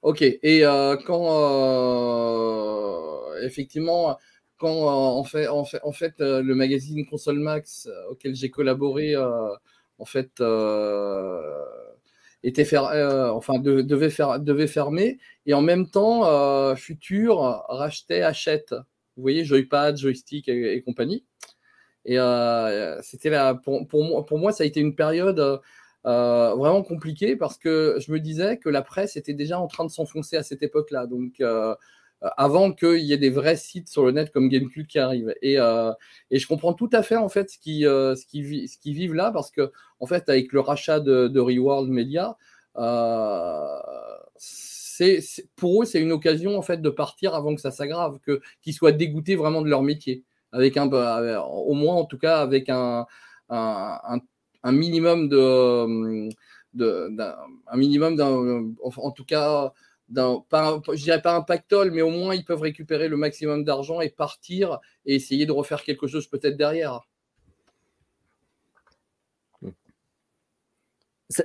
Ok. 0.01 0.21
Et 0.21 0.65
euh, 0.65 0.97
quand 1.05 1.27
euh, 3.31 3.41
effectivement, 3.43 4.17
quand 4.57 4.87
en 4.87 5.23
fait, 5.23 5.47
en 5.47 5.65
fait, 5.65 5.79
en 5.83 5.91
fait 5.91 6.15
le 6.19 6.55
magazine 6.55 7.05
Console 7.05 7.39
Max 7.39 7.89
auquel 8.09 8.35
j'ai 8.35 8.49
collaboré, 8.49 9.15
en 9.17 10.05
fait, 10.05 10.41
était 12.43 12.65
fer... 12.65 12.83
enfin 13.33 13.59
devait 13.59 14.09
faire, 14.09 14.39
devait 14.39 14.67
fermer, 14.67 15.19
et 15.45 15.53
en 15.53 15.61
même 15.61 15.89
temps, 15.89 16.75
Future 16.75 17.63
rachetait, 17.67 18.21
achète. 18.21 18.73
Vous 19.15 19.21
voyez, 19.21 19.45
joypad, 19.45 19.95
joystick 19.95 20.49
et 20.49 20.81
compagnie. 20.81 21.23
Et 22.05 22.19
euh, 22.19 23.01
c'était 23.01 23.31
pour, 23.63 24.37
moi, 24.37 24.51
ça 24.51 24.63
a 24.63 24.67
été 24.67 24.79
une 24.79 24.95
période 24.95 25.61
euh, 26.05 26.55
vraiment 26.55 26.83
compliquée 26.83 27.35
parce 27.35 27.57
que 27.57 27.97
je 27.99 28.11
me 28.11 28.19
disais 28.19 28.57
que 28.57 28.69
la 28.69 28.81
presse 28.81 29.15
était 29.15 29.33
déjà 29.33 29.59
en 29.59 29.67
train 29.67 29.85
de 29.85 29.91
s'enfoncer 29.91 30.35
à 30.37 30.43
cette 30.43 30.63
époque-là. 30.63 31.07
Donc, 31.07 31.39
euh, 31.39 31.75
avant 32.21 32.71
qu'il 32.73 32.99
y 32.99 33.13
ait 33.13 33.17
des 33.17 33.29
vrais 33.29 33.57
sites 33.57 33.89
sur 33.89 34.05
le 34.05 34.11
net 34.11 34.31
comme 34.31 34.49
Gamecube 34.49 34.87
qui 34.87 34.99
arrivent. 34.99 35.33
Et, 35.41 35.55
je 35.55 36.47
comprends 36.47 36.73
tout 36.73 36.89
à 36.93 37.03
fait 37.03 37.17
en 37.17 37.29
fait 37.29 37.49
ce 37.49 37.57
qui, 37.57 37.81
ce 37.83 38.25
qui, 38.25 38.67
ce 38.67 38.77
qui 38.77 38.93
vivent 38.93 39.13
là 39.13 39.31
parce 39.31 39.51
que 39.51 39.71
en 39.99 40.05
fait 40.05 40.29
avec 40.29 40.53
le 40.53 40.59
rachat 40.61 40.99
de, 40.99 41.27
de 41.27 41.89
Media, 41.89 42.37
pour 45.55 45.83
eux 45.83 45.85
c'est 45.85 45.99
une 45.99 46.11
occasion 46.13 46.57
en 46.57 46.61
fait 46.61 46.81
de 46.81 46.89
partir 46.89 47.35
avant 47.35 47.55
que 47.55 47.61
ça 47.61 47.71
s'aggrave, 47.71 48.19
que 48.25 48.41
qu'ils 48.61 48.73
soient 48.73 48.93
dégoûtés 48.93 49.35
vraiment 49.35 49.61
de 49.61 49.69
leur 49.69 49.83
métier 49.83 50.23
avec 50.53 50.77
un, 50.77 50.89
euh, 50.93 51.39
au 51.41 51.73
moins 51.73 51.95
en 51.95 52.05
tout 52.05 52.17
cas 52.17 52.37
avec 52.39 52.69
un, 52.69 53.05
un, 53.49 54.19
un 54.63 54.71
minimum 54.71 55.27
de, 55.27 56.29
de 56.73 57.13
un 57.67 57.77
minimum 57.77 58.15
d'un, 58.15 58.73
en 58.81 59.11
tout 59.11 59.25
cas 59.25 59.73
d'un, 60.07 60.41
pas, 60.47 60.79
je 60.93 61.03
dirais 61.03 61.21
pas 61.21 61.35
un 61.35 61.41
pactole, 61.41 61.91
mais 61.91 62.01
au 62.01 62.09
moins 62.09 62.35
ils 62.35 62.45
peuvent 62.45 62.61
récupérer 62.61 63.09
le 63.09 63.17
maximum 63.17 63.65
d'argent 63.65 63.99
et 63.99 64.09
partir 64.09 64.79
et 65.05 65.15
essayer 65.15 65.45
de 65.45 65.51
refaire 65.51 65.83
quelque 65.83 66.07
chose 66.07 66.27
peut-être 66.27 66.55
derrière. 66.55 67.01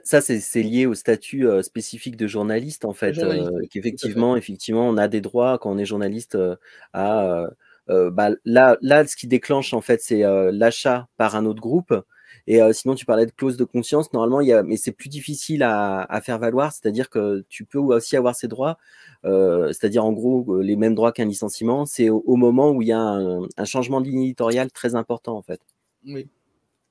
Ça, 0.04 0.20
c'est 0.20 0.62
lié 0.62 0.84
au 0.84 0.92
statut 0.92 1.48
euh, 1.48 1.62
spécifique 1.62 2.16
de 2.16 2.26
journaliste, 2.26 2.84
en 2.84 2.92
fait. 2.92 3.16
Euh, 3.18 3.48
qu'effectivement, 3.70 4.36
effectivement, 4.36 4.86
on 4.86 4.98
a 4.98 5.08
des 5.08 5.22
droits 5.22 5.56
quand 5.58 5.70
on 5.70 5.78
est 5.78 5.86
journaliste 5.86 6.36
à 6.92 7.24
euh, 7.24 7.48
bah, 7.88 8.30
là, 8.45 8.76
là, 8.80 9.07
ce 9.07 9.16
qui 9.16 9.26
déclenche, 9.26 9.75
en 9.75 9.80
fait, 9.80 10.00
c'est 10.02 10.25
euh, 10.25 10.50
l'achat 10.52 11.09
par 11.16 11.37
un 11.37 11.47
autre 11.47 11.61
groupe. 11.61 11.95
Et 12.47 12.62
euh, 12.62 12.73
sinon, 12.73 12.95
tu 12.95 13.04
parlais 13.04 13.26
de 13.26 13.30
clause 13.30 13.57
de 13.57 13.64
conscience. 13.64 14.12
Normalement, 14.12 14.40
il 14.40 14.49
y 14.49 14.52
a, 14.52 14.62
mais 14.62 14.76
c'est 14.76 14.92
plus 14.92 15.09
difficile 15.09 15.62
à, 15.62 16.00
à 16.02 16.21
faire 16.21 16.38
valoir. 16.38 16.73
C'est-à-dire 16.73 17.11
que 17.11 17.45
tu 17.49 17.64
peux 17.64 17.78
aussi 17.78 18.16
avoir 18.16 18.35
ces 18.35 18.49
droits, 18.49 18.78
c'est-à-dire 19.25 20.04
en 20.04 20.12
gros 20.12 20.61
les 20.61 20.76
mêmes 20.76 20.95
droits 20.95 21.12
qu'un 21.12 21.26
licenciement. 21.26 21.85
C'est 21.85 22.09
au, 22.09 22.37
moment 22.37 22.71
où 22.71 22.80
il 22.83 22.88
y 22.88 22.92
a 22.92 23.00
un, 23.00 23.42
un 23.57 23.64
changement 23.64 24.00
de 24.00 24.07
ligne 24.07 24.23
éditoriale 24.23 24.71
très 24.71 24.95
important, 24.95 25.37
en 25.37 25.42
fait. 25.42 25.61
Oui. 26.07 26.28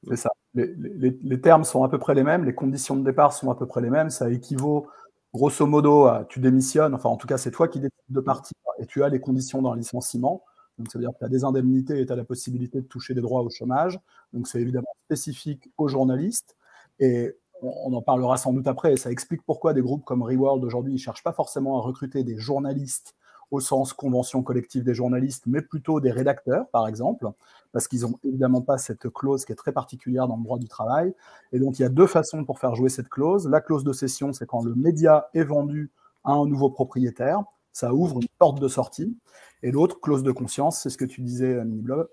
C'est 0.08 0.16
ça. 0.16 0.30
Les, 0.54 0.74
les, 0.78 1.18
les, 1.22 1.42
termes 1.42 1.64
sont 1.64 1.84
à 1.84 1.90
peu 1.90 1.98
près 1.98 2.14
les 2.14 2.24
mêmes, 2.24 2.46
les 2.46 2.54
conditions 2.54 2.96
de 2.96 3.04
départ 3.04 3.34
sont 3.34 3.52
à 3.52 3.56
peu 3.56 3.66
près 3.66 3.82
les 3.82 3.90
mêmes. 3.90 4.10
Ça 4.10 4.30
équivaut 4.30 4.88
grosso 5.34 5.66
modo 5.66 6.06
à 6.06 6.26
tu 6.28 6.40
démissionnes, 6.40 6.94
enfin 6.94 7.10
en 7.10 7.18
tout 7.18 7.28
cas 7.28 7.38
c'est 7.38 7.52
toi 7.52 7.68
qui 7.68 7.80
décides 7.80 7.94
de 8.10 8.20
partir 8.22 8.56
et 8.80 8.86
tu 8.86 9.04
as 9.04 9.10
les 9.10 9.20
conditions 9.20 9.62
d'un 9.62 9.76
licenciement. 9.76 10.44
Donc, 10.78 10.92
ça 10.92 11.00
veut 11.00 11.06
dire 11.06 11.14
que 11.14 11.20
tu 11.20 11.26
as 11.26 11.30
des 11.30 11.44
indemnités 11.44 12.00
et 12.00 12.06
tu 12.06 12.14
as 12.14 12.16
la 12.16 12.24
possibilité 12.24 12.82
de 12.82 12.86
toucher 12.86 13.14
des 13.14 13.22
droits 13.22 13.42
au 13.42 13.50
chômage. 13.50 14.00
Donc, 14.34 14.48
c'est 14.48 14.62
évidemment 14.62 14.94
spécifique 15.06 15.70
aux 15.78 15.88
journalistes. 15.88 16.56
Et 17.00 17.36
on, 17.62 17.94
en 17.94 18.02
parlera 18.02 18.38
sans 18.38 18.54
doute 18.54 18.68
après, 18.68 18.94
et 18.94 18.98
ça 18.98 19.12
explique 19.12 19.42
pourquoi 19.44 19.74
des 19.74 19.82
groupes 19.82 20.06
comme 20.06 20.22
Reworld 20.22 20.64
aujourd'hui 20.64 20.94
ne 20.94 20.98
cherchent 20.98 21.24
pas 21.24 21.34
forcément 21.34 21.80
à 21.80 21.82
recruter 21.82 22.24
des 22.24 22.38
journalistes 22.38 23.16
au 23.50 23.60
sens 23.62 23.94
convention 23.94 24.44
collective 24.44 24.84
des 24.84 24.94
journalistes, 24.94 25.44
mais 25.48 25.62
plutôt 25.62 26.02
des 26.02 26.12
rédacteurs, 26.12 26.68
par 26.70 26.88
exemple, 26.88 27.30
parce 27.72 27.88
qu'ils 27.88 28.02
n'ont 28.02 28.20
évidemment 28.24 28.62
pas 28.62 28.78
cette 28.78 29.10
clause 29.10 29.46
qui 29.46 29.54
est 29.54 29.56
très 29.56 29.72
particulière 29.72 30.28
dans 30.28 30.36
le 30.36 30.44
droit 30.44 30.60
du 30.60 30.68
travail. 30.68 31.14
Et 31.54 31.60
donc, 31.60 31.80
il 31.80 31.84
y 31.84 31.86
a 31.86 31.90
deux 31.90 32.08
façons 32.08 32.44
pour 32.44 32.60
faire 32.60 32.76
jouer 32.76 32.90
cette 32.90 33.08
clause. 33.08 33.48
La 33.48 33.62
clause 33.62 33.86
de 33.86 33.94
cession, 33.94 34.34
c'est 34.34 34.46
quand 34.46 34.64
le 34.64 34.76
média 34.76 35.30
est 35.34 35.46
vendu 35.46 35.92
à 36.26 36.34
un 36.34 36.46
nouveau 36.46 36.70
propriétaire, 36.70 37.42
ça 37.72 37.94
ouvre 37.94 38.20
une 38.22 38.28
porte 38.38 38.60
de 38.60 38.68
sortie. 38.68 39.16
Et 39.64 39.72
l'autre, 39.72 40.00
clause 40.00 40.24
de 40.24 40.32
conscience, 40.32 40.82
c'est 40.82 40.90
ce 40.90 40.98
que 40.98 41.06
tu 41.06 41.22
disais, 41.22 41.64
Miniblob, 41.64 42.10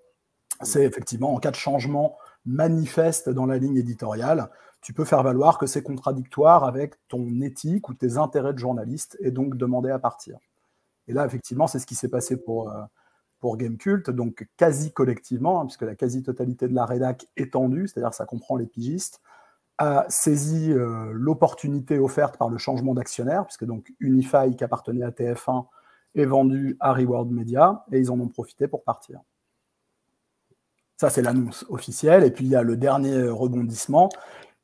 c'est 0.62 0.84
effectivement 0.84 1.34
en 1.34 1.38
cas 1.38 1.50
de 1.50 1.56
changement 1.56 2.16
manifeste 2.46 3.28
dans 3.28 3.46
la 3.46 3.58
ligne 3.58 3.76
éditoriale, 3.76 4.50
tu 4.80 4.92
peux 4.92 5.04
faire 5.04 5.22
valoir 5.22 5.58
que 5.58 5.66
c'est 5.66 5.82
contradictoire 5.82 6.64
avec 6.64 6.94
ton 7.08 7.40
éthique 7.40 7.88
ou 7.88 7.94
tes 7.94 8.18
intérêts 8.18 8.52
de 8.52 8.58
journaliste 8.58 9.16
et 9.20 9.30
donc 9.30 9.56
demander 9.56 9.90
à 9.90 9.98
partir. 9.98 10.38
Et 11.08 11.14
là, 11.14 11.24
effectivement, 11.24 11.66
c'est 11.66 11.78
ce 11.78 11.86
qui 11.86 11.94
s'est 11.94 12.08
passé 12.08 12.36
pour, 12.36 12.70
euh, 12.70 12.82
pour 13.40 13.56
Gamecult, 13.56 14.10
donc 14.10 14.46
quasi 14.58 14.92
collectivement, 14.92 15.60
hein, 15.60 15.66
puisque 15.66 15.82
la 15.82 15.94
quasi-totalité 15.94 16.68
de 16.68 16.74
la 16.74 16.84
rédac 16.84 17.26
étendue, 17.36 17.88
c'est-à-dire 17.88 18.12
ça 18.12 18.26
comprend 18.26 18.56
les 18.56 18.66
pigistes, 18.66 19.22
a 19.78 20.04
saisi 20.08 20.70
euh, 20.70 21.10
l'opportunité 21.12 21.98
offerte 21.98 22.36
par 22.36 22.48
le 22.48 22.58
changement 22.58 22.94
d'actionnaire, 22.94 23.46
puisque 23.46 23.64
donc 23.64 23.92
Unify, 24.00 24.54
qui 24.56 24.64
appartenait 24.64 25.02
à 25.02 25.10
TF1, 25.10 25.66
est 26.14 26.24
vendu 26.24 26.76
à 26.80 26.92
Reward 26.92 27.30
Media, 27.30 27.84
et 27.92 27.98
ils 27.98 28.10
en 28.10 28.20
ont 28.20 28.28
profité 28.28 28.68
pour 28.68 28.84
partir. 28.84 29.20
Ça, 30.96 31.10
c'est 31.10 31.22
l'annonce 31.22 31.64
officielle. 31.68 32.24
Et 32.24 32.30
puis, 32.30 32.44
il 32.44 32.50
y 32.50 32.56
a 32.56 32.62
le 32.62 32.76
dernier 32.76 33.28
rebondissement, 33.28 34.08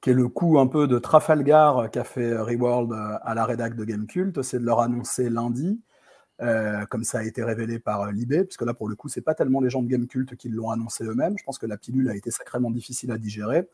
qui 0.00 0.10
est 0.10 0.14
le 0.14 0.28
coup 0.28 0.58
un 0.58 0.66
peu 0.66 0.86
de 0.86 0.98
Trafalgar 0.98 1.90
qu'a 1.90 2.04
fait 2.04 2.38
Reward 2.38 2.92
euh, 2.92 3.18
à 3.22 3.34
la 3.34 3.44
rédac 3.44 3.74
de 3.76 3.84
Gamecult, 3.84 4.42
c'est 4.42 4.58
de 4.58 4.64
leur 4.64 4.80
annoncer 4.80 5.28
lundi 5.28 5.80
euh, 6.42 6.86
comme 6.86 7.04
ça 7.04 7.18
a 7.18 7.22
été 7.22 7.44
révélé 7.44 7.78
par 7.78 8.02
euh, 8.02 8.12
Libé, 8.12 8.44
puisque 8.44 8.62
là, 8.62 8.72
pour 8.72 8.88
le 8.88 8.96
coup, 8.96 9.08
c'est 9.08 9.20
pas 9.20 9.34
tellement 9.34 9.60
les 9.60 9.68
gens 9.68 9.82
de 9.82 9.88
Game 9.88 10.06
Cult 10.06 10.36
qui 10.36 10.48
l'ont 10.48 10.70
annoncé 10.70 11.04
eux-mêmes. 11.04 11.36
Je 11.38 11.44
pense 11.44 11.58
que 11.58 11.66
la 11.66 11.76
pilule 11.76 12.08
a 12.08 12.16
été 12.16 12.30
sacrément 12.30 12.70
difficile 12.70 13.12
à 13.12 13.18
digérer, 13.18 13.68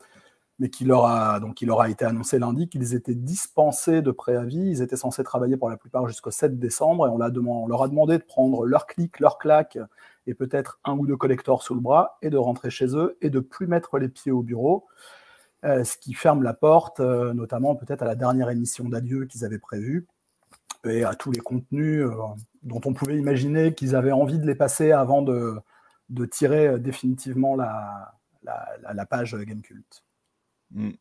mais 0.59 0.69
qu'il 0.69 0.87
leur 0.87 1.05
a, 1.05 1.39
donc, 1.39 1.61
il 1.61 1.67
leur 1.67 1.81
a 1.81 1.89
été 1.89 2.05
annoncé 2.05 2.39
lundi 2.39 2.67
qu'ils 2.67 2.95
étaient 2.95 3.15
dispensés 3.15 4.01
de 4.01 4.11
préavis. 4.11 4.71
Ils 4.71 4.81
étaient 4.81 4.97
censés 4.97 5.23
travailler 5.23 5.57
pour 5.57 5.69
la 5.69 5.77
plupart 5.77 6.07
jusqu'au 6.07 6.31
7 6.31 6.59
décembre, 6.59 7.07
et 7.07 7.09
on, 7.09 7.17
leur 7.67 7.83
a 7.83 7.87
demandé 7.87 8.17
de 8.17 8.23
prendre 8.23 8.65
leur 8.65 8.87
clic, 8.87 9.19
leur 9.19 9.37
claque, 9.37 9.77
et 10.25 10.33
peut-être 10.33 10.79
un 10.83 10.97
ou 10.97 11.05
deux 11.05 11.17
collecteurs 11.17 11.61
sous 11.61 11.75
le 11.75 11.81
bras, 11.81 12.17
et 12.21 12.29
de 12.29 12.37
rentrer 12.37 12.69
chez 12.69 12.95
eux, 12.95 13.17
et 13.21 13.29
de 13.29 13.39
plus 13.39 13.67
mettre 13.67 13.99
les 13.99 14.09
pieds 14.09 14.31
au 14.31 14.41
bureau. 14.41 14.85
Euh, 15.65 15.83
ce 15.83 15.97
qui 15.97 16.13
ferme 16.13 16.43
la 16.43 16.53
porte, 16.53 16.99
notamment 16.99 17.75
peut-être 17.75 18.01
à 18.01 18.05
la 18.05 18.15
dernière 18.15 18.49
émission 18.49 18.89
d'adieu 18.89 19.25
qu'ils 19.25 19.45
avaient 19.45 19.59
prévue, 19.59 20.07
et 20.85 21.03
à 21.03 21.15
tous 21.15 21.31
les 21.31 21.39
contenus 21.39 22.05
dont 22.63 22.81
on 22.85 22.93
pouvait 22.93 23.17
imaginer 23.17 23.73
qu'ils 23.73 23.95
avaient 23.95 24.11
envie 24.11 24.39
de 24.39 24.45
les 24.45 24.55
passer 24.55 24.91
avant 24.91 25.21
de, 25.21 25.61
tirer 26.31 26.67
euh, 26.67 26.77
définitivement 26.77 27.55
la, 27.55 28.13
la, 28.43 29.05
page 29.05 29.35
Gamecult. 29.35 30.03
Mm. 30.71 30.91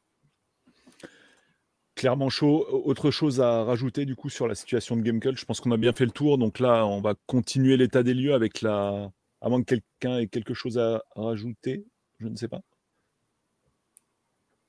Clairement 1.94 2.28
chaud. 2.28 2.66
Autre 2.84 3.10
chose 3.10 3.40
à 3.40 3.64
rajouter 3.64 4.04
du 4.04 4.16
coup 4.16 4.28
sur 4.28 4.46
la 4.46 4.54
situation 4.54 4.96
de 4.96 5.02
Gamecult 5.02 5.38
Je 5.38 5.44
pense 5.46 5.60
qu'on 5.60 5.72
a 5.72 5.76
bien 5.78 5.92
fait 5.92 6.04
le 6.04 6.10
tour. 6.10 6.36
Donc 6.38 6.58
là, 6.58 6.86
on 6.86 7.00
va 7.00 7.14
continuer 7.26 7.76
l'état 7.76 8.02
des 8.02 8.14
lieux 8.14 8.34
avec 8.34 8.60
la. 8.60 9.10
À 9.40 9.48
moins 9.48 9.62
que 9.62 9.66
quelqu'un 9.66 10.18
ait 10.18 10.28
quelque 10.28 10.54
chose 10.54 10.78
à 10.78 11.02
rajouter, 11.14 11.86
je 12.18 12.28
ne 12.28 12.36
sais 12.36 12.48
pas. 12.48 12.60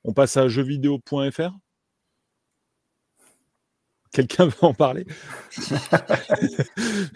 On 0.04 0.12
passe 0.12 0.36
à 0.36 0.48
jeuxvideo.fr 0.48 1.52
Quelqu'un 4.12 4.46
veut 4.46 4.64
en 4.64 4.74
parler? 4.74 5.06
Je 5.50 5.60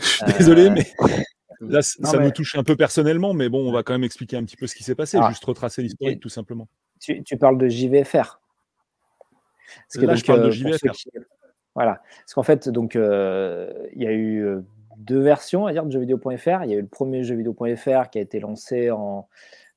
suis 0.01 0.25
désolé, 0.39 0.69
mais 0.69 0.87
euh, 1.01 1.09
là, 1.61 1.83
ça 1.83 2.19
nous 2.19 2.31
touche 2.31 2.55
un 2.57 2.65
peu 2.65 2.77
personnellement, 2.77 3.33
mais 3.33 3.49
bon, 3.49 3.67
on 3.67 3.73
va 3.73 3.83
quand 3.83 3.95
même 3.95 4.05
expliquer 4.05 4.37
un 4.37 4.45
petit 4.45 4.57
peu 4.57 4.67
ce 4.67 4.75
qui 4.75 4.85
s'est 4.85 4.95
passé, 4.95 5.19
ah. 5.21 5.29
juste 5.31 5.45
retracer 5.45 5.83
l'historique, 5.83 6.21
tout 6.21 6.29
simplement. 6.29 6.69
Tu, 7.03 7.37
parles 7.37 7.59
de 7.59 7.69
JVFR 7.69 8.15
Parce 8.15 9.99
que, 9.99 10.07
là, 10.07 10.15
je 10.15 10.25
parle 10.25 10.43
de 10.43 10.47
euh, 10.47 10.51
JVFR. 10.51 10.93
Voilà. 11.75 12.01
Parce 12.21 12.35
qu'en 12.35 12.43
fait, 12.43 12.69
donc, 12.69 12.97
euh, 12.97 13.73
il 13.95 14.03
y 14.03 14.07
a 14.07 14.13
eu 14.13 14.63
deux 14.99 15.21
versions 15.21 15.67
à 15.67 15.73
dire 15.73 15.85
de 15.85 15.91
jeuxvideo.fr. 15.91 16.65
Il 16.65 16.71
y 16.71 16.75
a 16.75 16.77
eu 16.77 16.83
le 16.83 16.87
premier 16.87 17.25
jeuxvideo.fr 17.25 18.11
qui 18.11 18.19
a 18.19 18.21
été 18.21 18.39
lancé 18.41 18.91
en 18.91 19.29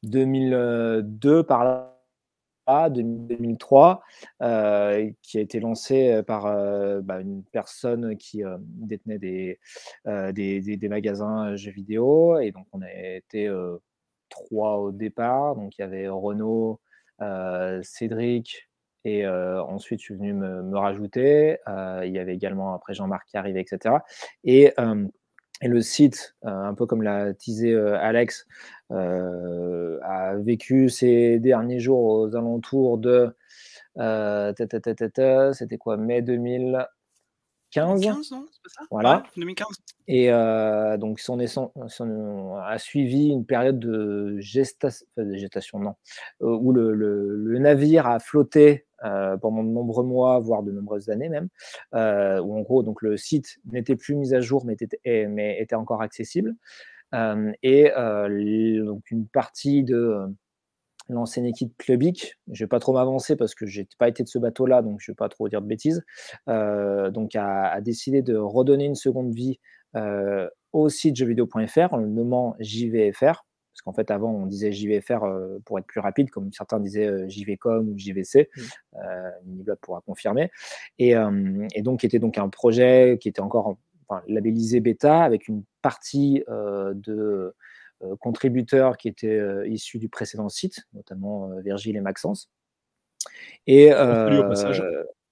2002 0.04 1.44
par 1.44 1.64
là 1.64 1.96
2003, 2.68 4.02
euh, 4.42 5.12
qui 5.22 5.38
a 5.38 5.42
été 5.42 5.60
lancé 5.60 6.12
euh, 6.12 6.24
par 6.24 6.48
euh, 6.48 7.02
bah, 7.02 7.22
une 7.22 7.44
personne 7.44 8.18
qui 8.18 8.44
détenait 8.60 9.20
des, 9.20 9.60
des, 10.06 10.90
magasins 10.90 11.56
jeux 11.56 11.72
vidéo. 11.72 12.40
Et 12.40 12.52
donc, 12.52 12.66
on 12.74 12.82
a 12.82 12.92
été 12.92 13.52
trois 14.30 14.78
au 14.78 14.92
départ. 14.92 15.56
Donc, 15.56 15.78
il 15.78 15.82
y 15.82 15.84
avait 15.84 16.08
Renaud, 16.08 16.80
Cédric, 17.84 18.70
et 19.06 19.28
ensuite, 19.28 20.00
je 20.00 20.06
suis 20.06 20.16
venu 20.16 20.34
me, 20.34 20.78
rajouter. 20.78 21.58
il 21.68 22.12
y 22.12 22.20
avait 22.20 22.34
également 22.34 22.74
après 22.74 22.94
Jean-Marc 22.94 23.28
qui 23.28 23.38
arrivait, 23.38 23.62
etc. 23.62 23.96
Et 24.44 24.74
et 25.62 25.70
le 25.70 25.82
site, 25.82 26.36
un 26.42 26.74
peu 26.74 26.86
comme 26.86 27.02
l'a 27.02 27.34
teasé 27.34 27.74
Alex, 27.76 28.46
a 28.90 30.36
vécu 30.38 30.90
ces 30.90 31.40
derniers 31.40 31.80
jours 31.80 32.04
aux 32.04 32.36
alentours 32.36 32.98
de. 32.98 33.36
C'était 35.54 35.78
quoi? 35.78 35.98
Mai 35.98 36.22
2015 37.74 38.02
2015, 38.02 38.32
non 38.32 38.46
ça? 38.68 38.82
Voilà. 38.92 39.24
2015. 39.36 39.68
Et 40.08 40.32
euh, 40.32 40.98
donc, 40.98 41.20
son, 41.20 41.40
son, 41.48 42.56
a 42.64 42.78
suivi 42.78 43.28
une 43.28 43.46
période 43.46 43.80
de 43.80 44.38
gestation, 44.40 45.06
de 45.18 45.36
gestation 45.36 45.80
non, 45.80 45.96
où 46.40 46.72
le, 46.72 46.94
le, 46.94 47.60
navire 47.60 48.08
a 48.08 48.20
flotté 48.20 48.86
pendant 49.00 49.64
de 49.64 49.70
nombreux 49.70 50.04
mois, 50.04 50.40
voire 50.40 50.64
de 50.64 50.72
nombreuses 50.72 51.10
années 51.10 51.30
même, 51.30 51.50
où 51.94 52.58
en 52.58 52.62
gros, 52.62 52.84
donc, 52.84 53.02
le 53.02 53.18
site 53.18 53.58
n'était 53.72 53.96
plus 53.96 54.16
mis 54.16 54.34
à 54.34 54.42
jour, 54.42 54.66
mais 54.66 54.74
était, 54.80 55.28
mais 55.28 55.60
était 55.60 55.76
encore 55.76 56.02
accessible. 56.02 56.56
Et 57.14 57.92
donc 57.96 59.12
une 59.12 59.28
partie 59.28 59.84
de 59.84 60.28
l'ancienne 61.10 61.46
équipe 61.46 61.76
clubique, 61.78 62.38
je 62.48 62.64
ne 62.64 62.66
vais 62.66 62.70
pas 62.70 62.80
trop 62.80 62.94
m'avancer 62.94 63.36
parce 63.36 63.56
que 63.56 63.66
je 63.66 63.82
n'ai 63.82 63.88
pas 63.98 64.08
été 64.08 64.24
de 64.24 64.28
ce 64.28 64.40
bateau-là, 64.40 64.82
donc 64.82 65.00
je 65.00 65.12
ne 65.12 65.14
vais 65.14 65.18
pas 65.18 65.30
trop 65.30 65.48
dire 65.50 65.62
de 65.62 65.68
bêtises, 65.68 66.04
donc 66.48 67.36
a, 67.36 67.80
décidé 67.82 68.22
de 68.22 68.36
redonner 68.36 68.86
une 68.86 68.96
seconde 68.96 69.34
vie 69.34 69.60
au 70.74 70.90
site 70.90 71.16
jeuxvideo.fr 71.16 71.94
en 71.94 71.98
le 71.98 72.08
nommant 72.08 72.56
JVFR, 72.60 73.46
parce 73.72 73.82
qu'en 73.84 73.94
fait 73.94 74.10
avant 74.10 74.32
on 74.32 74.46
disait 74.46 74.72
JVFR 74.72 75.26
pour 75.64 75.80
être 75.80 75.86
plus 75.86 76.00
rapide, 76.00 76.30
comme 76.32 76.52
certains 76.52 76.80
disaient 76.80 77.30
JVcom 77.30 77.88
ou 77.90 77.98
JVC, 77.98 78.50
mmh. 78.96 79.74
pourra 79.82 80.02
confirmer, 80.02 80.50
et, 80.98 81.14
et, 81.76 81.82
donc 81.82 82.00
qui 82.00 82.06
était 82.08 82.20
donc 82.20 82.38
un 82.38 82.50
projet 82.50 83.18
qui 83.22 83.30
était 83.30 83.42
encore 83.42 83.78
labellisé 84.28 84.80
bêta 84.80 85.24
avec 85.24 85.48
une 85.48 85.64
partie 85.82 86.44
euh, 86.50 86.94
de 86.96 87.14
euh, 87.14 87.56
contributeurs 88.20 88.98
qui 88.98 89.08
étaient 89.08 89.28
euh, 89.28 89.68
issus 89.68 90.00
du 90.00 90.10
précédent 90.10 90.50
site, 90.50 90.84
notamment 90.94 91.50
Virgile 91.62 91.96
et 91.98 92.02
Maxence. 92.02 92.50
Et 93.68 93.90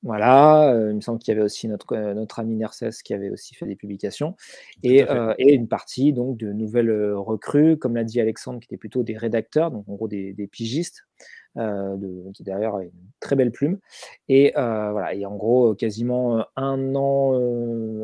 voilà, 0.06 0.76
il 0.90 0.96
me 0.96 1.00
semble 1.00 1.20
qu'il 1.20 1.34
y 1.34 1.38
avait 1.38 1.46
aussi 1.46 1.70
notre, 1.70 1.96
notre 2.14 2.40
ami 2.40 2.58
Nerces 2.58 3.02
qui 3.04 3.14
avait 3.14 3.30
aussi 3.30 3.56
fait 3.56 3.66
des 3.66 3.78
publications, 3.78 4.36
et, 4.82 5.06
et, 5.38 5.54
une 5.54 5.70
partie 5.70 6.12
donc 6.12 6.36
de 6.36 6.52
nouvelles 6.52 7.14
recrues, 7.14 7.78
comme 7.78 7.96
l'a 7.96 8.04
dit 8.04 8.20
Alexandre, 8.20 8.60
qui 8.60 8.66
étaient 8.66 8.76
plutôt 8.76 9.04
des 9.04 9.16
rédacteurs, 9.16 9.72
donc 9.72 9.88
en 9.88 9.94
gros 9.94 10.10
des, 10.10 10.34
des 10.34 10.48
pigistes, 10.48 11.06
euh, 11.14 11.18
de, 11.56 12.32
qui 12.34 12.44
d'ailleurs 12.44 12.80
une 12.80 12.92
très 13.20 13.36
belle 13.36 13.52
plume. 13.52 13.80
Et 14.28 14.58
euh, 14.58 14.92
voilà, 14.92 15.14
et 15.14 15.26
en 15.26 15.36
gros, 15.36 15.76
quasiment 15.76 16.46
un 16.56 16.96
an 16.96 17.34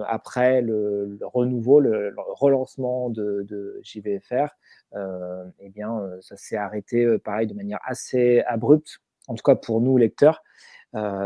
après 0.07 0.61
le, 0.61 1.17
renouveau, 1.21 1.79
le, 1.79 2.13
relancement 2.17 3.09
de, 3.09 3.79
JVFR, 3.83 4.47
eh 4.95 5.69
bien, 5.69 6.01
ça 6.21 6.37
s'est 6.37 6.57
arrêté 6.57 7.17
pareil 7.19 7.47
de 7.47 7.53
manière 7.53 7.79
assez 7.85 8.41
abrupte, 8.47 8.99
en 9.27 9.35
tout 9.35 9.43
cas 9.43 9.55
pour 9.55 9.81
nous 9.81 9.97
lecteurs. 9.97 10.43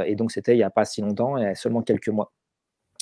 et 0.06 0.15
donc 0.15 0.32
c'était 0.32 0.53
il 0.53 0.58
n'y 0.58 0.63
a 0.63 0.70
pas 0.70 0.86
si 0.86 1.01
longtemps, 1.01 1.38
il 1.38 1.44
y 1.44 1.48
a 1.48 1.56
seulement 1.56 1.82
quelques 1.82 2.10
mois. 2.10 2.32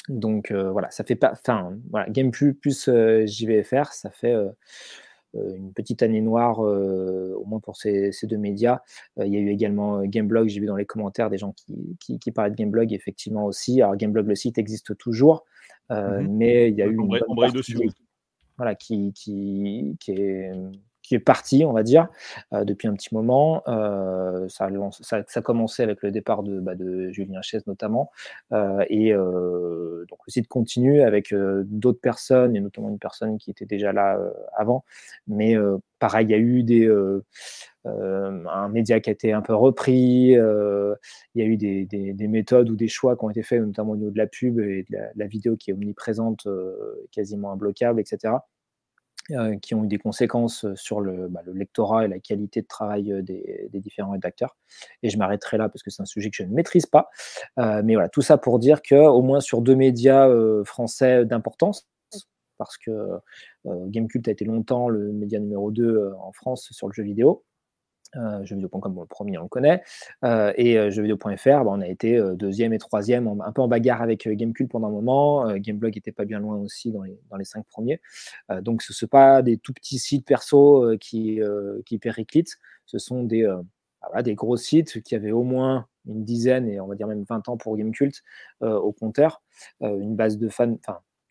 Donc 0.09 0.51
voilà, 0.51 0.89
ça 0.91 1.03
fait 1.03 1.15
pas, 1.15 1.31
enfin 1.31 1.77
voilà, 1.89 2.07
Plus 2.31 2.89
JVFR, 3.25 3.93
ça 3.93 4.09
fait 4.09 4.33
euh, 4.33 4.49
une 5.33 5.73
petite 5.73 6.03
année 6.03 6.21
noire, 6.21 6.63
euh, 6.65 7.33
au 7.37 7.45
moins 7.45 7.59
pour 7.59 7.77
ces, 7.77 8.11
deux 8.23 8.37
médias. 8.37 8.81
Euh, 9.19 9.25
il 9.25 9.33
y 9.33 9.37
a 9.37 9.39
eu 9.39 9.49
également 9.49 10.01
Gameblog, 10.03 10.49
j'ai 10.49 10.59
vu 10.59 10.65
dans 10.65 10.75
les 10.75 10.85
commentaires 10.85 11.29
des 11.29 11.37
gens 11.37 11.53
qui, 11.53 12.19
qui, 12.19 12.31
parlaient 12.31 12.51
de 12.51 12.55
Gameblog, 12.55 12.93
effectivement 12.93 13.45
aussi. 13.45 13.81
Alors 13.81 13.95
Gameblog, 13.95 14.27
le 14.27 14.35
site 14.35 14.57
existe 14.57 14.97
toujours, 14.97 15.45
mhm. 15.89 16.27
mais 16.29 16.69
il 16.69 16.75
y 16.75 16.81
a 16.81 16.87
eu 16.87 16.93
une 16.93 17.07
bonne 17.07 17.21
partie, 17.35 17.75
voilà, 18.57 18.75
qui, 18.75 19.11
qui, 19.13 19.95
qui, 19.99 20.11
est, 20.11 20.51
qui 21.11 21.15
est 21.15 21.19
parti, 21.19 21.65
on 21.65 21.73
va 21.73 21.83
dire, 21.83 22.07
depuis 22.53 22.87
un 22.87 22.93
petit 22.93 23.13
moment. 23.13 23.63
ça, 24.47 24.67
a 24.67 25.23
ça, 25.27 25.41
commencé 25.41 25.83
avec 25.83 26.01
le 26.03 26.11
départ 26.11 26.41
de, 26.41 26.61
bah, 26.61 26.73
de 26.73 27.11
Julien 27.11 27.41
Chaise 27.41 27.67
notamment. 27.67 28.11
et 28.89 29.11
donc 29.11 30.19
le 30.25 30.31
site 30.31 30.47
continue 30.47 31.01
avec 31.01 31.35
d'autres 31.65 31.99
personnes, 31.99 32.55
et 32.55 32.61
notamment 32.61 32.87
une 32.87 32.97
personne 32.97 33.37
qui 33.39 33.51
était 33.51 33.65
déjà 33.65 33.91
là 33.91 34.17
avant. 34.55 34.85
Mais 35.27 35.55
pareil, 35.99 36.27
il 36.27 36.31
y 36.31 36.33
a 36.33 36.37
eu 36.37 36.63
des, 36.63 36.89
un 37.83 38.69
média 38.69 39.01
qui 39.01 39.09
a 39.09 39.13
été 39.13 39.33
un 39.33 39.41
peu 39.41 39.53
repris. 39.53 40.31
il 40.31 40.95
y 41.35 41.41
a 41.41 41.45
eu 41.45 41.57
des, 41.57 41.83
des, 41.85 42.27
méthodes 42.29 42.69
ou 42.69 42.77
des 42.77 42.87
choix 42.87 43.17
qui 43.17 43.25
ont 43.25 43.31
été 43.31 43.43
faits, 43.43 43.61
notamment 43.61 43.91
au 43.91 43.97
niveau 43.97 44.11
de 44.11 44.17
la 44.17 44.27
pub 44.27 44.61
et 44.61 44.85
de 44.89 44.97
la, 45.13 45.27
vidéo 45.27 45.57
qui 45.57 45.71
est 45.71 45.73
omniprésente, 45.73 46.47
quasiment 47.11 47.51
imbloquable, 47.51 47.99
etc. 47.99 48.35
qui 49.61 49.75
ont 49.75 49.83
eu 49.83 49.87
des 49.87 49.97
conséquences 49.97 50.65
sur 50.75 51.01
le, 51.01 51.27
bah, 51.27 51.41
le, 51.45 51.53
lectorat 51.53 52.05
et 52.05 52.07
la 52.07 52.19
qualité 52.19 52.61
de 52.61 52.67
travail 52.67 53.13
des, 53.23 53.69
des 53.71 53.79
différents 53.79 54.11
rédacteurs. 54.11 54.57
Et 55.03 55.09
je 55.09 55.17
m'arrêterai 55.17 55.57
là 55.57 55.69
parce 55.69 55.83
que 55.83 55.89
c'est 55.89 56.01
un 56.01 56.05
sujet 56.05 56.29
que 56.29 56.35
je 56.35 56.43
ne 56.43 56.53
maîtrise 56.53 56.85
pas. 56.85 57.09
mais 57.57 57.93
voilà, 57.93 58.09
tout 58.09 58.21
ça 58.21 58.37
pour 58.37 58.59
dire 58.59 58.81
qu'au 58.81 59.21
moins 59.21 59.39
sur 59.39 59.61
deux 59.61 59.75
médias 59.75 60.29
français 60.63 61.25
d'importance, 61.25 61.87
parce 62.57 62.77
que 62.77 63.19
Gamecult 63.65 64.27
a 64.27 64.31
été 64.31 64.45
longtemps 64.45 64.89
le 64.89 65.11
média 65.11 65.39
numéro 65.39 65.71
2 65.71 66.13
en 66.19 66.31
France 66.31 66.67
sur 66.71 66.87
le 66.87 66.93
jeu 66.93 67.03
vidéo. 67.03 67.43
Euh, 68.17 68.43
jeuxvideo.com, 68.43 68.97
le 68.99 69.05
premier, 69.05 69.37
on 69.37 69.43
le 69.43 69.47
connaît. 69.47 69.83
Euh, 70.23 70.53
et 70.57 70.77
euh, 70.77 70.89
jeuxvideo.fr, 70.91 71.63
bah, 71.63 71.65
on 71.67 71.81
a 71.81 71.87
été 71.87 72.17
euh, 72.17 72.35
deuxième 72.35 72.73
et 72.73 72.77
troisième, 72.77 73.27
un 73.27 73.51
peu 73.51 73.61
en 73.61 73.67
bagarre 73.67 74.01
avec 74.01 74.27
Gamecube 74.27 74.69
pendant 74.69 74.87
un 74.87 74.91
moment. 74.91 75.55
Gameblog 75.55 75.97
était 75.97 76.11
pas 76.11 76.25
bien 76.25 76.39
loin 76.39 76.57
aussi 76.57 76.91
dans 76.91 77.03
les, 77.03 77.17
dans 77.29 77.37
les 77.37 77.45
cinq 77.45 77.65
premiers. 77.67 78.01
donc, 78.61 78.81
ce 78.81 78.91
ne 78.91 78.95
sont 78.95 79.07
pas 79.07 79.41
des 79.41 79.57
tout 79.57 79.73
petits 79.73 79.99
sites 79.99 80.25
perso 80.25 80.97
qui, 80.99 81.39
qui 81.85 81.99
périclitent. 81.99 82.57
Ce 82.85 82.97
sont 82.97 83.23
des, 83.23 83.47
bah, 84.13 84.21
des 84.21 84.35
gros 84.35 84.57
sites 84.57 85.01
qui 85.03 85.15
avaient 85.15 85.31
au 85.31 85.43
moins 85.43 85.87
une 86.07 86.23
dizaine 86.23 86.67
et 86.67 86.79
on 86.79 86.87
va 86.87 86.95
dire 86.95 87.07
même 87.07 87.23
20 87.23 87.49
ans 87.49 87.57
pour 87.57 87.77
Gamecult 87.77 88.21
au 88.61 88.91
compteur. 88.91 89.41
une 89.81 90.15
base 90.15 90.37
de 90.37 90.49
fans, 90.49 90.77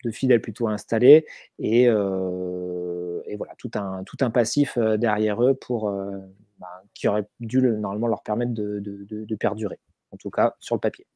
de 0.03 0.11
fidèles 0.11 0.41
plutôt 0.41 0.67
installés 0.67 1.25
et, 1.59 1.83
et 1.83 3.35
voilà, 3.35 3.53
tout 3.57 3.71
un, 3.75 4.03
tout 4.03 4.17
un 4.21 4.31
passif 4.31 4.77
derrière 4.77 5.43
eux 5.43 5.53
pour 5.53 5.91
bah, 6.61 6.83
qui 6.93 7.07
aurait 7.07 7.27
dû 7.39 7.59
normalement 7.61 8.07
leur 8.07 8.21
permettre 8.21 8.53
de, 8.53 9.35
perdurer, 9.35 9.79
en 10.11 10.17
tout 10.17 10.29
cas 10.29 10.55
sur 10.59 10.75
le 10.75 10.79
papier. 10.79 11.07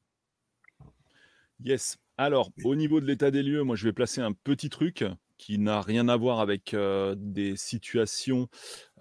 Yes. 1.64 1.98
Alors, 2.18 2.50
au 2.64 2.76
niveau 2.76 3.00
de 3.00 3.06
l'état 3.06 3.30
des 3.30 3.44
lieux, 3.44 3.64
moi 3.64 3.76
je 3.76 3.86
vais 3.86 3.94
placer 3.94 4.22
un 4.22 4.32
petit 4.32 4.70
truc 4.70 5.06
qui 5.38 5.60
n'a 5.60 5.82
rien 5.82 6.08
à 6.08 6.16
voir 6.16 6.40
avec 6.40 6.74
euh, 6.74 7.14
des 7.18 7.56
situations, 7.56 8.48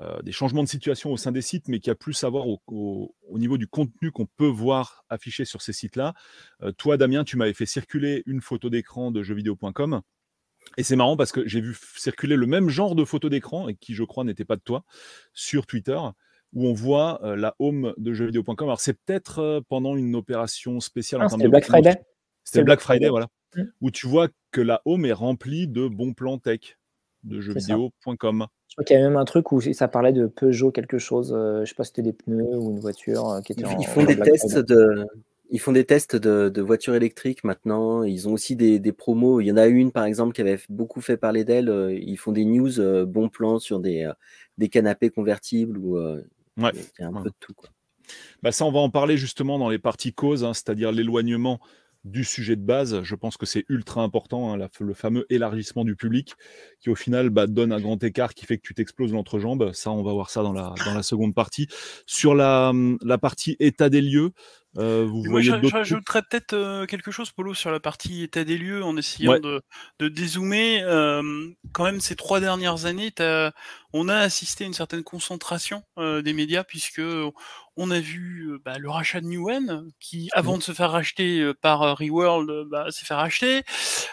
euh, 0.00 0.20
des 0.22 0.32
changements 0.32 0.62
de 0.62 0.68
situation 0.68 1.12
au 1.12 1.16
sein 1.16 1.32
des 1.32 1.42
sites, 1.42 1.68
mais 1.68 1.80
qui 1.80 1.90
a 1.90 1.94
plus 1.94 2.24
à 2.24 2.28
voir 2.28 2.46
au, 2.48 3.14
niveau 3.30 3.56
du 3.56 3.66
contenu 3.66 4.10
qu'on 4.10 4.26
peut 4.26 4.46
voir 4.46 5.04
affiché 5.08 5.44
sur 5.44 5.62
ces 5.62 5.72
sites-là. 5.72 6.12
Euh, 6.62 6.72
toi, 6.72 6.96
Damien, 6.96 7.24
tu 7.24 7.36
m'avais 7.36 7.54
fait 7.54 7.66
circuler 7.66 8.22
une 8.26 8.40
photo 8.40 8.68
d'écran 8.68 9.10
de 9.10 9.22
jeuxvideo.com. 9.22 10.02
Et 10.76 10.82
c'est 10.82 10.96
marrant 10.96 11.16
parce 11.16 11.30
que 11.30 11.46
j'ai 11.46 11.60
vu 11.60 11.76
circuler 11.96 12.36
le 12.36 12.46
même 12.46 12.68
genre 12.68 12.94
de 12.94 13.04
photo 13.04 13.28
d'écran, 13.28 13.68
et 13.68 13.76
qui 13.76 13.94
je 13.94 14.02
crois 14.02 14.24
n'était 14.24 14.44
pas 14.44 14.56
de 14.56 14.62
toi, 14.62 14.84
sur 15.32 15.66
Twitter 15.66 15.98
où 16.54 16.66
on 16.66 16.73
voit 16.73 17.20
la 17.37 17.54
home 17.58 17.92
de 17.96 18.14
jeuxvideo.com. 18.14 18.68
Alors, 18.68 18.80
c'est 18.80 18.94
peut-être 18.94 19.62
pendant 19.68 19.96
une 19.96 20.14
opération 20.14 20.80
spéciale. 20.80 21.23
Ah, 21.25 21.28
c'était 21.28 21.49
Black 21.49 21.64
Friday. 21.64 22.00
C'était 22.44 22.62
Black 22.62 22.80
Friday, 22.80 23.08
voilà. 23.08 23.26
Mmh. 23.56 23.62
Où 23.80 23.90
tu 23.90 24.06
vois 24.06 24.28
que 24.50 24.61
la 24.61 24.80
home 24.84 25.04
est 25.04 25.12
remplie 25.12 25.68
de 25.68 25.88
bons 25.88 26.12
plans 26.12 26.38
tech 26.38 26.78
de 27.25 27.40
jeuxvideo.com. 27.40 28.46
Je 28.68 28.75
crois 28.75 28.84
qu'il 28.84 28.96
y 28.96 29.00
a 29.00 29.02
même 29.02 29.16
un 29.16 29.25
truc 29.25 29.52
où 29.52 29.61
ça 29.61 29.88
parlait 29.88 30.12
de 30.12 30.26
Peugeot 30.26 30.70
quelque 30.70 30.99
chose. 30.99 31.30
je 31.30 31.61
ne 31.61 31.64
sais 31.64 31.75
pas 31.75 31.84
si 31.84 31.88
c'était 31.88 32.02
des 32.02 32.12
pneus 32.12 32.56
ou 32.58 32.73
une 32.73 32.80
voiture 32.80 33.40
qui 33.44 33.52
était 33.52 33.62
ils, 33.62 33.80
ils 33.80 33.87
font 33.87 34.04
des 34.04 34.18
tests 34.18 34.58
de. 34.58 35.06
Ils 35.50 35.61
font 35.61 35.73
des 35.73 35.84
tests 35.84 36.16
de, 36.16 36.61
voitures 36.61 36.94
électriques 36.94 37.44
maintenant. 37.44 38.02
Ils 38.02 38.28
ont 38.28 38.32
aussi 38.32 38.56
des, 38.56 38.80
promos. 38.92 39.40
Il 39.40 39.46
y 39.46 39.52
en 39.52 39.56
a 39.56 39.66
une, 39.66 39.92
par 39.92 40.04
exemple, 40.04 40.32
qui 40.32 40.40
avait 40.40 40.58
beaucoup 40.69 41.00
fait 41.00 41.17
parler 41.17 41.45
d'elle. 41.45 41.69
Ils 42.02 42.17
font 42.17 42.32
des 42.32 42.45
news 42.45 43.06
bons 43.06 43.28
plans 43.28 43.60
sur 43.60 43.78
des, 43.78 44.10
des 44.58 44.69
canapés 44.69 45.10
convertibles 45.10 45.78
ou 45.78 45.97
Ouais. 46.56 46.73
un 47.00 47.12
peu 47.12 47.30
de 47.30 47.34
tout. 47.40 47.54
Quoi. 47.54 47.71
Bah 48.43 48.52
ça, 48.52 48.64
on 48.64 48.73
va 48.73 48.80
en 48.80 48.90
parler 48.90 49.17
justement 49.17 49.58
dans 49.58 49.69
les 49.69 49.78
parties 49.78 50.12
causes, 50.12 50.45
hein, 50.45 50.54
c'est-à-dire 50.54 50.93
l'éloignement 50.93 51.60
du 52.04 52.23
sujet 52.23 52.54
de 52.54 52.62
base. 52.62 53.02
Je 53.02 53.14
pense 53.14 53.36
que 53.36 53.47
c'est 53.47 53.64
ultra 53.69 54.02
important, 54.02 54.52
hein, 54.52 54.69
le 54.78 54.95
fameux 54.95 55.25
élargissement 55.30 55.84
du 55.84 55.97
public, 55.97 56.34
qui 56.80 56.90
au 56.90 56.95
final 56.95 57.30
bah, 57.30 57.47
donne 57.47 57.73
un 57.73 57.80
grand 57.80 58.02
écart 58.04 58.34
qui 58.34 58.45
fait 58.45 58.58
que 58.58 58.62
tu 58.62 58.75
t'exploses 58.75 59.12
l'entrejambe. 59.12 59.73
Ça, 59.73 59.90
on 59.90 60.02
va 60.02 60.12
voir 60.12 60.28
ça 60.28 60.43
dans 60.43 60.52
la, 60.52 60.75
dans 60.84 60.95
la 60.95 61.02
seconde 61.02 61.34
partie. 61.34 61.67
Sur 62.06 62.34
la, 62.34 62.73
la 63.02 63.19
partie 63.19 63.56
état 63.58 63.88
des 63.88 64.02
lieux, 64.02 64.32
euh, 64.76 65.06
vous 65.08 65.23
voyez 65.25 65.52
J'ajouterais 65.63 66.23
peut-être 66.23 66.52
euh, 66.52 66.87
quelque 66.87 67.10
chose, 67.10 67.30
Polo, 67.30 67.54
sur 67.54 67.71
la 67.71 67.80
partie 67.80 68.25
état 68.25 68.45
des 68.45 68.58
lieux, 68.58 68.82
en 68.82 68.97
essayant 68.97 69.39
de, 69.39 69.63
de, 69.99 70.08
dézoomer. 70.08 70.82
Euh, 70.82 71.23
quand 71.73 71.84
même, 71.84 72.00
ces 72.00 72.17
trois 72.17 72.41
dernières 72.41 72.87
années, 72.87 73.13
on 73.93 74.08
a 74.08 74.17
assisté 74.17 74.65
à 74.65 74.67
une 74.67 74.75
certaine 74.75 75.04
concentration 75.04 75.84
des 75.97 76.32
médias, 76.32 76.65
puisque 76.65 77.02
on 77.76 77.91
a 77.91 78.00
vu 78.00 78.58
bah, 78.65 78.78
le 78.78 78.91
rachat 78.91 79.21
de 79.21 79.26
Newen, 79.26 79.91
qui, 80.00 80.28
avant 80.32 80.58
de 80.58 80.63
se 80.63 80.73
faire 80.73 80.91
racheter 80.91 81.52
par 81.60 81.97
Reworld, 81.97 82.69
bah, 82.69 82.91
s'est 82.91 83.04
fait 83.04 83.15
racheter. 83.15 83.63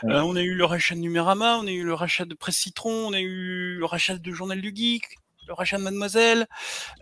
on 0.03 0.35
a 0.35 0.41
eu 0.41 0.53
le 0.53 0.65
rachat 0.65 0.95
de 0.95 0.99
Numérama, 0.99 1.57
on 1.57 1.67
a 1.67 1.71
eu 1.71 1.83
le 1.83 1.93
rachat 1.93 2.25
de 2.25 2.35
Presse 2.35 2.57
Citron, 2.57 3.07
on 3.07 3.13
a 3.13 3.19
eu 3.19 3.77
le 3.77 3.85
rachat 3.85 4.17
de 4.17 4.31
Journal 4.31 4.61
du 4.61 4.71
Geek, 4.75 5.17
le 5.51 5.55
rachat 5.55 5.77
de 5.77 5.83
Mademoiselle, 5.83 6.47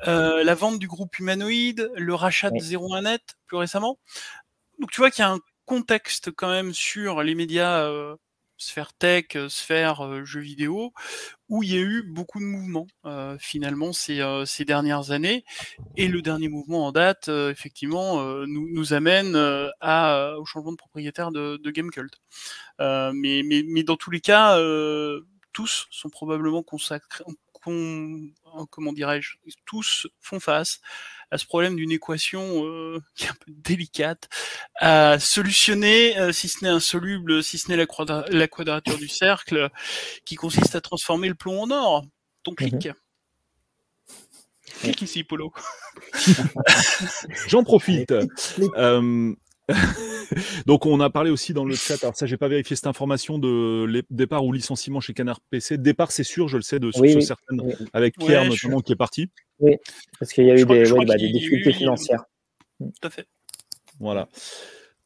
euh, 0.07 0.43
la 0.43 0.55
vente 0.55 0.79
du 0.79 0.87
groupe 0.87 1.17
Humanoid, 1.19 1.91
le 1.95 2.15
rachat 2.15 2.49
de 2.49 2.57
01net 2.57 3.19
plus 3.45 3.57
récemment. 3.57 3.99
Donc 4.79 4.89
tu 4.89 5.01
vois 5.01 5.11
qu'il 5.11 5.21
y 5.21 5.27
a 5.27 5.31
un 5.31 5.39
contexte 5.65 6.31
quand 6.31 6.49
même 6.49 6.73
sur 6.73 7.21
les 7.21 7.35
médias 7.35 7.83
euh, 7.83 8.15
sphère 8.57 8.91
tech, 8.93 9.35
euh, 9.35 9.49
sphère 9.49 10.25
jeux 10.25 10.39
vidéo, 10.39 10.93
où 11.47 11.61
il 11.61 11.71
y 11.71 11.77
a 11.77 11.81
eu 11.81 12.01
beaucoup 12.01 12.39
de 12.39 12.45
mouvements 12.45 12.87
finalement 13.39 13.93
ces, 13.93 14.19
ces, 14.47 14.65
dernières 14.65 15.11
années. 15.11 15.45
Et 15.95 16.07
le 16.07 16.23
dernier 16.23 16.49
mouvement 16.49 16.87
en 16.87 16.91
date, 16.91 17.27
effectivement, 17.27 18.23
nous, 18.47 18.67
nous, 18.71 18.93
amène 18.93 19.35
à, 19.79 20.33
au 20.39 20.45
changement 20.45 20.71
de 20.71 20.77
propriétaire 20.77 21.31
de, 21.31 21.57
de 21.57 21.71
Gamecult. 21.71 22.13
mais, 22.79 23.43
mais, 23.45 23.63
mais, 23.67 23.83
dans 23.83 23.97
tous 23.97 24.11
les 24.11 24.21
cas, 24.21 24.57
tous 25.53 25.87
sont 25.89 26.09
probablement 26.09 26.63
consacrés, 26.63 27.23
Hein, 27.67 28.65
comment 28.69 28.93
dirais-je, 28.93 29.35
tous 29.65 30.07
font 30.19 30.39
face 30.39 30.79
à 31.31 31.37
ce 31.37 31.45
problème 31.45 31.75
d'une 31.75 31.91
équation 31.91 32.65
euh, 32.65 32.99
qui 33.15 33.25
est 33.25 33.29
un 33.29 33.33
peu 33.33 33.51
délicate 33.51 34.29
à 34.79 35.19
solutionner, 35.19 36.17
euh, 36.17 36.31
si 36.31 36.47
ce 36.47 36.63
n'est 36.63 36.71
insoluble, 36.71 37.43
si 37.43 37.57
ce 37.57 37.69
n'est 37.69 37.77
la, 37.77 38.47
quadrature 38.47 38.97
du 38.97 39.07
cercle, 39.07 39.69
qui 40.25 40.35
consiste 40.35 40.75
à 40.75 40.81
transformer 40.81 41.27
le 41.27 41.35
plomb 41.35 41.61
en 41.61 41.71
or. 41.71 42.05
Ton 42.43 42.55
clic. 42.55 42.87
Mhm. 42.87 42.93
Clic 44.81 45.01
ici, 45.01 45.23
Polo. 45.23 45.51
J'en 47.47 47.63
profite. 47.63 48.13
Euh, 48.77 49.35
Donc 50.65 50.85
on 50.85 50.99
a 50.99 51.09
parlé 51.09 51.31
aussi 51.31 51.53
dans 51.53 51.65
le 51.65 51.75
chat, 51.75 52.03
alors 52.03 52.15
ça 52.15 52.25
j'ai 52.25 52.37
pas 52.37 52.47
vérifié 52.47 52.75
cette 52.75 52.87
information 52.87 53.39
de 53.39 54.03
départ 54.09 54.45
ou 54.45 54.51
licenciement 54.51 54.99
chez 54.99 55.13
Canard 55.13 55.39
PC. 55.49 55.77
Départ 55.77 56.11
c'est 56.11 56.23
sûr, 56.23 56.47
je 56.47 56.57
le 56.57 56.63
sais 56.63 56.79
de 56.79 56.91
certaines, 56.91 57.61
avec 57.93 58.17
Pierre 58.17 58.45
notamment 58.45 58.81
qui 58.81 58.93
est 58.93 58.97
parti. 58.97 59.29
Oui, 59.59 59.75
parce 60.19 60.31
qu'il 60.31 60.45
y 60.45 60.51
a 60.51 60.55
eu 60.55 60.65
des, 60.65 60.83
bah, 61.05 61.15
difficultés 61.15 61.73
financières. 61.73 62.23
Tout 62.79 62.91
à 63.03 63.09
fait. 63.09 63.25
Voilà. 63.99 64.29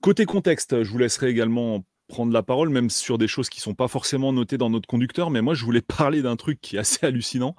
Côté 0.02 0.26
contexte, 0.26 0.84
je 0.84 0.90
vous 0.90 0.98
laisserai 0.98 1.30
également 1.30 1.84
prendre 2.08 2.34
la 2.34 2.44
parole, 2.44 2.70
même 2.70 2.90
sur 2.90 3.18
des 3.18 3.28
choses 3.28 3.50
qui 3.50 3.60
sont 3.60 3.74
pas 3.74 3.88
forcément 3.88 4.34
notées 4.34 4.58
dans 4.58 4.70
notre 4.70 4.88
conducteur, 4.88 5.32
mais 5.32 5.42
moi 5.42 5.54
je 5.54 5.64
voulais 5.64 5.82
parler 5.98 6.22
d'un 6.22 6.36
truc 6.36 6.60
qui 6.62 6.76
est 6.76 6.80
assez 6.80 7.06
hallucinant. 7.06 7.56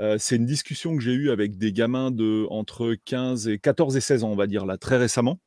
Euh, 0.00 0.16
c'est 0.18 0.36
une 0.36 0.46
discussion 0.46 0.96
que 0.96 1.02
j'ai 1.02 1.12
eue 1.12 1.30
avec 1.30 1.56
des 1.56 1.72
gamins 1.72 2.10
de 2.10 2.46
entre 2.50 2.94
15 3.04 3.48
et 3.48 3.58
14 3.58 3.96
et 3.96 4.00
16 4.00 4.24
ans, 4.24 4.30
on 4.30 4.36
va 4.36 4.46
dire 4.46 4.66
là, 4.66 4.76
très 4.76 4.96
récemment 4.96 5.38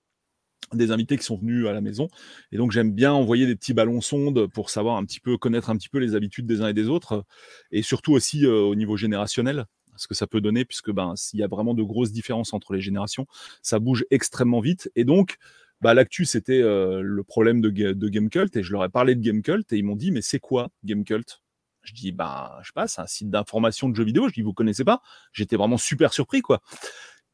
des 0.73 0.91
invités 0.91 1.17
qui 1.17 1.23
sont 1.23 1.37
venus 1.37 1.67
à 1.67 1.73
la 1.73 1.81
maison. 1.81 2.07
Et 2.51 2.57
donc, 2.57 2.71
j'aime 2.71 2.91
bien 2.91 3.13
envoyer 3.13 3.45
des 3.45 3.55
petits 3.55 3.73
ballons 3.73 4.01
sondes 4.01 4.47
pour 4.47 4.69
savoir 4.69 4.97
un 4.97 5.05
petit 5.05 5.19
peu, 5.19 5.37
connaître 5.37 5.69
un 5.69 5.77
petit 5.77 5.89
peu 5.89 5.99
les 5.99 6.15
habitudes 6.15 6.45
des 6.45 6.61
uns 6.61 6.67
et 6.67 6.73
des 6.73 6.87
autres. 6.87 7.25
Et 7.71 7.81
surtout 7.81 8.13
aussi 8.13 8.45
euh, 8.45 8.61
au 8.61 8.75
niveau 8.75 8.97
générationnel, 8.97 9.65
ce 9.95 10.07
que 10.07 10.13
ça 10.15 10.27
peut 10.27 10.41
donner, 10.41 10.65
puisque 10.65 10.91
ben, 10.91 11.15
s'il 11.15 11.39
y 11.39 11.43
a 11.43 11.47
vraiment 11.47 11.73
de 11.73 11.83
grosses 11.83 12.11
différences 12.11 12.53
entre 12.53 12.73
les 12.73 12.81
générations, 12.81 13.25
ça 13.61 13.79
bouge 13.79 14.05
extrêmement 14.11 14.59
vite. 14.59 14.91
Et 14.95 15.05
donc, 15.05 15.37
bah, 15.81 15.93
l'actu, 15.93 16.25
c'était 16.25 16.61
euh, 16.61 17.01
le 17.01 17.23
problème 17.23 17.61
de, 17.61 17.69
de 17.69 18.09
Gamecult. 18.09 18.55
Et 18.55 18.63
je 18.63 18.71
leur 18.71 18.83
ai 18.83 18.89
parlé 18.89 19.15
de 19.15 19.21
Gamecult 19.21 19.71
et 19.71 19.77
ils 19.77 19.83
m'ont 19.83 19.95
dit, 19.95 20.11
mais 20.11 20.21
c'est 20.21 20.39
quoi 20.39 20.69
Gamecult 20.83 21.41
je 21.87 21.93
dis, 21.93 22.11
bah, 22.11 22.59
je 22.61 22.67
sais 22.67 22.73
pas, 22.73 22.87
c'est 22.87 22.99
un 22.99 23.07
site 23.07 23.29
d'information 23.29 23.87
de 23.87 23.95
jeux 23.95 24.03
vidéo. 24.03 24.27
Je 24.27 24.33
dis, 24.33 24.41
vous 24.41 24.51
connaissez 24.51 24.83
pas? 24.83 25.01
J'étais 25.31 25.55
vraiment 25.55 25.77
super 25.77 26.11
surpris, 26.11 26.41
quoi. 26.41 26.61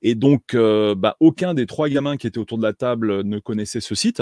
Et 0.03 0.15
donc, 0.15 0.53
euh, 0.53 0.95
bah, 0.95 1.15
aucun 1.21 1.53
des 1.53 1.65
trois 1.65 1.89
gamins 1.89 2.17
qui 2.17 2.27
étaient 2.27 2.37
autour 2.37 2.57
de 2.57 2.63
la 2.63 2.73
table 2.73 3.23
ne 3.23 3.39
connaissait 3.39 3.81
ce 3.81 3.95
site. 3.95 4.21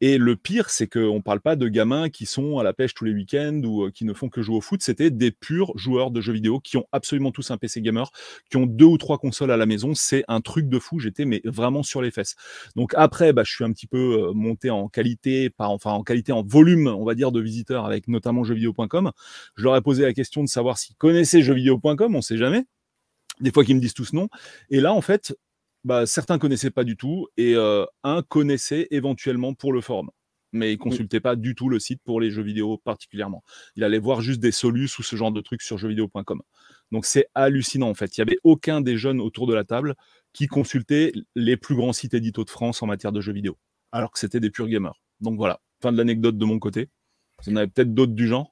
Et 0.00 0.18
le 0.18 0.34
pire, 0.34 0.68
c'est 0.68 0.88
qu'on 0.88 1.16
ne 1.16 1.22
parle 1.22 1.40
pas 1.40 1.54
de 1.54 1.68
gamins 1.68 2.08
qui 2.08 2.26
sont 2.26 2.58
à 2.58 2.64
la 2.64 2.72
pêche 2.72 2.92
tous 2.92 3.04
les 3.04 3.12
week-ends 3.12 3.60
ou 3.64 3.88
qui 3.92 4.04
ne 4.04 4.12
font 4.12 4.28
que 4.28 4.42
jouer 4.42 4.56
au 4.56 4.60
foot. 4.60 4.82
C'était 4.82 5.10
des 5.10 5.30
purs 5.30 5.70
joueurs 5.76 6.10
de 6.10 6.20
jeux 6.20 6.32
vidéo 6.32 6.58
qui 6.58 6.76
ont 6.76 6.86
absolument 6.90 7.30
tous 7.30 7.52
un 7.52 7.56
PC 7.56 7.80
gamer, 7.82 8.10
qui 8.50 8.56
ont 8.56 8.66
deux 8.66 8.86
ou 8.86 8.98
trois 8.98 9.18
consoles 9.18 9.52
à 9.52 9.56
la 9.56 9.64
maison. 9.64 9.94
C'est 9.94 10.24
un 10.26 10.40
truc 10.40 10.68
de 10.68 10.80
fou. 10.80 10.98
J'étais 10.98 11.24
mais 11.24 11.40
vraiment 11.44 11.84
sur 11.84 12.02
les 12.02 12.10
fesses. 12.10 12.34
Donc 12.74 12.94
après, 12.96 13.32
bah, 13.32 13.44
je 13.44 13.52
suis 13.52 13.64
un 13.64 13.70
petit 13.70 13.86
peu 13.86 14.32
monté 14.34 14.70
en 14.70 14.88
qualité, 14.88 15.50
enfin 15.58 15.92
en 15.92 16.02
qualité, 16.02 16.32
en 16.32 16.42
volume, 16.42 16.88
on 16.88 17.04
va 17.04 17.14
dire, 17.14 17.30
de 17.30 17.40
visiteurs 17.40 17.86
avec 17.86 18.08
notamment 18.08 18.42
jeuxvideo.com. 18.42 19.12
Je 19.56 19.62
leur 19.62 19.76
ai 19.76 19.82
posé 19.82 20.02
la 20.02 20.12
question 20.12 20.42
de 20.42 20.48
savoir 20.48 20.78
s'ils 20.78 20.96
connaissaient 20.96 21.42
jeuxvideo.com. 21.42 22.14
On 22.14 22.18
ne 22.18 22.22
sait 22.22 22.38
jamais. 22.38 22.64
Des 23.42 23.52
fois 23.52 23.64
qu'ils 23.64 23.76
me 23.76 23.80
disent 23.80 23.94
tous 23.94 24.12
non. 24.12 24.28
Et 24.70 24.80
là, 24.80 24.94
en 24.94 25.02
fait, 25.02 25.36
bah, 25.84 26.06
certains 26.06 26.38
connaissaient 26.38 26.70
pas 26.70 26.84
du 26.84 26.96
tout 26.96 27.28
et 27.36 27.54
euh, 27.54 27.84
un 28.04 28.22
connaissait 28.22 28.86
éventuellement 28.90 29.52
pour 29.52 29.72
le 29.72 29.80
forum. 29.80 30.10
Mais 30.52 30.72
il 30.72 30.78
consultait 30.78 31.20
pas 31.20 31.34
du 31.34 31.54
tout 31.54 31.68
le 31.70 31.78
site 31.78 32.00
pour 32.04 32.20
les 32.20 32.30
jeux 32.30 32.42
vidéo 32.42 32.76
particulièrement. 32.76 33.42
Il 33.74 33.84
allait 33.84 33.98
voir 33.98 34.20
juste 34.20 34.38
des 34.38 34.52
solus 34.52 34.98
ou 34.98 35.02
ce 35.02 35.16
genre 35.16 35.32
de 35.32 35.40
trucs 35.40 35.62
sur 35.62 35.78
jeuxvideo.com. 35.78 36.42
Donc 36.92 37.06
c'est 37.06 37.26
hallucinant 37.34 37.88
en 37.88 37.94
fait. 37.94 38.16
Il 38.16 38.20
n'y 38.20 38.30
avait 38.30 38.38
aucun 38.44 38.82
des 38.82 38.98
jeunes 38.98 39.20
autour 39.20 39.46
de 39.46 39.54
la 39.54 39.64
table 39.64 39.94
qui 40.34 40.46
consultait 40.46 41.12
les 41.34 41.56
plus 41.56 41.74
grands 41.74 41.94
sites 41.94 42.12
édito 42.12 42.44
de 42.44 42.50
France 42.50 42.82
en 42.82 42.86
matière 42.86 43.12
de 43.12 43.22
jeux 43.22 43.32
vidéo, 43.32 43.56
alors 43.92 44.12
que 44.12 44.18
c'était 44.18 44.40
des 44.40 44.50
purs 44.50 44.68
gamers. 44.68 45.00
Donc 45.20 45.36
voilà, 45.36 45.60
fin 45.80 45.90
de 45.90 45.96
l'anecdote 45.96 46.36
de 46.36 46.44
mon 46.44 46.58
côté. 46.58 46.90
Vous 47.42 47.52
en 47.52 47.56
avez 47.56 47.68
peut-être 47.68 47.94
d'autres 47.94 48.12
du 48.12 48.28
genre? 48.28 48.51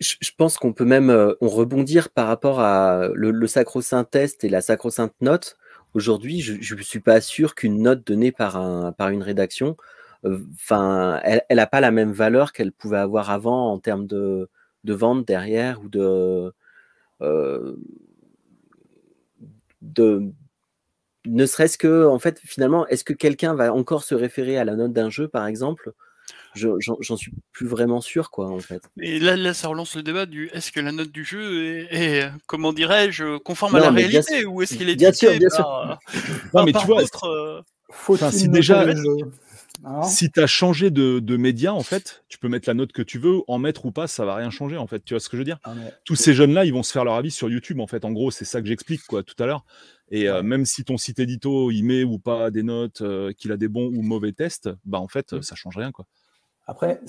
Je 0.00 0.30
pense 0.36 0.58
qu'on 0.58 0.72
peut 0.72 0.84
même 0.84 1.10
euh, 1.10 1.34
on 1.40 1.48
rebondir 1.48 2.10
par 2.10 2.26
rapport 2.26 2.60
à 2.60 3.08
le, 3.14 3.46
sacro-saint 3.46 4.04
test 4.04 4.44
et 4.44 4.48
la 4.48 4.60
sacro-sainte 4.60 5.14
note. 5.20 5.56
Aujourd'hui, 5.94 6.40
je 6.40 6.74
ne 6.74 6.82
suis 6.82 7.00
pas 7.00 7.20
sûr 7.20 7.54
qu'une 7.54 7.82
note 7.82 8.06
donnée 8.06 8.32
par, 8.32 8.56
un, 8.56 8.92
par 8.92 9.08
une 9.10 9.22
rédaction, 9.22 9.76
euh, 10.24 10.38
elle 11.24 11.42
n'a 11.56 11.66
pas 11.66 11.80
la 11.80 11.90
même 11.90 12.12
valeur 12.12 12.52
qu'elle 12.52 12.72
pouvait 12.72 12.98
avoir 12.98 13.30
avant 13.30 13.72
en 13.72 13.78
termes 13.78 14.06
de, 14.06 14.50
de 14.84 14.94
vente 14.94 15.26
derrière 15.26 15.80
ou 15.82 15.88
de, 15.88 16.52
euh, 17.22 17.76
de 19.82 20.32
ne 21.26 21.46
serait-ce 21.46 21.78
que, 21.78 22.06
en 22.06 22.18
fait, 22.18 22.40
finalement, 22.40 22.86
est-ce 22.88 23.04
que 23.04 23.12
quelqu'un 23.12 23.54
va 23.54 23.72
encore 23.72 24.04
se 24.04 24.14
référer 24.14 24.56
à 24.58 24.64
la 24.64 24.76
note 24.76 24.92
d'un 24.92 25.10
jeu, 25.10 25.28
par 25.28 25.46
exemple? 25.46 25.92
J'en 26.54 27.16
suis 27.16 27.32
plus 27.52 27.66
vraiment 27.66 28.00
sûr, 28.00 28.30
quoi, 28.30 28.50
en 28.50 28.58
fait. 28.58 28.82
Et 29.00 29.18
là, 29.18 29.36
là, 29.36 29.54
ça 29.54 29.68
relance 29.68 29.94
le 29.96 30.02
débat 30.02 30.26
du 30.26 30.48
est-ce 30.52 30.72
que 30.72 30.80
la 30.80 30.92
note 30.92 31.10
du 31.10 31.24
jeu 31.24 31.86
est, 31.90 32.30
comment 32.46 32.72
dirais-je, 32.72 33.38
conforme 33.38 33.76
à 33.76 33.80
la 33.80 33.90
réalité 33.90 34.44
ou 34.44 34.62
est-ce 34.62 34.76
qu'il 34.76 34.88
est 34.88 34.96
bien 34.96 35.12
sûr, 35.12 35.36
bien 35.38 35.50
sûr. 35.50 35.98
non, 36.54 36.64
mais 36.64 36.72
tu 36.72 36.86
vois, 36.86 37.02
euh, 37.24 37.62
si 38.30 38.48
déjà, 38.48 38.84
hein 39.84 40.02
si 40.02 40.30
tu 40.30 40.40
as 40.40 40.46
changé 40.46 40.90
de, 40.90 41.18
de, 41.20 41.36
média, 41.36 41.72
en 41.72 41.82
fait, 41.82 42.24
tu 42.28 42.38
peux 42.38 42.48
mettre 42.48 42.68
la 42.68 42.74
note 42.74 42.92
que 42.92 43.02
tu 43.02 43.18
veux, 43.18 43.40
en 43.46 43.58
mettre 43.58 43.86
ou 43.86 43.92
pas, 43.92 44.06
ça 44.06 44.24
va 44.24 44.34
rien 44.34 44.50
changer, 44.50 44.76
en 44.76 44.86
fait. 44.86 45.04
Tu 45.04 45.14
vois 45.14 45.20
ce 45.20 45.28
que 45.28 45.36
je 45.36 45.40
veux 45.40 45.44
dire? 45.44 45.58
Ah, 45.64 45.74
Tous 46.04 46.16
ces 46.16 46.34
jeunes-là, 46.34 46.64
ils 46.64 46.72
vont 46.72 46.82
se 46.82 46.92
faire 46.92 47.04
leur 47.04 47.14
avis 47.14 47.30
sur 47.30 47.48
YouTube, 47.48 47.80
en 47.80 47.86
fait. 47.86 48.04
En 48.04 48.12
gros, 48.12 48.30
c'est 48.30 48.44
ça 48.44 48.60
que 48.60 48.66
j'explique, 48.66 49.02
quoi, 49.06 49.22
tout 49.22 49.40
à 49.42 49.46
l'heure. 49.46 49.64
Et 50.10 50.28
euh, 50.28 50.42
même 50.42 50.64
si 50.64 50.84
ton 50.84 50.96
site 50.96 51.18
édito, 51.18 51.70
il 51.70 51.82
met 51.82 52.02
ou 52.02 52.18
pas 52.18 52.50
des 52.50 52.62
notes, 52.62 53.02
euh, 53.02 53.32
qu'il 53.32 53.52
a 53.52 53.56
des 53.56 53.68
bons 53.68 53.86
ou 53.86 54.02
mauvais 54.02 54.32
tests, 54.32 54.70
bah, 54.84 54.98
en 54.98 55.08
fait, 55.08 55.32
mmh. 55.32 55.42
ça 55.42 55.54
change 55.54 55.76
rien, 55.76 55.92
quoi. 55.92 56.06
Après, 56.70 57.00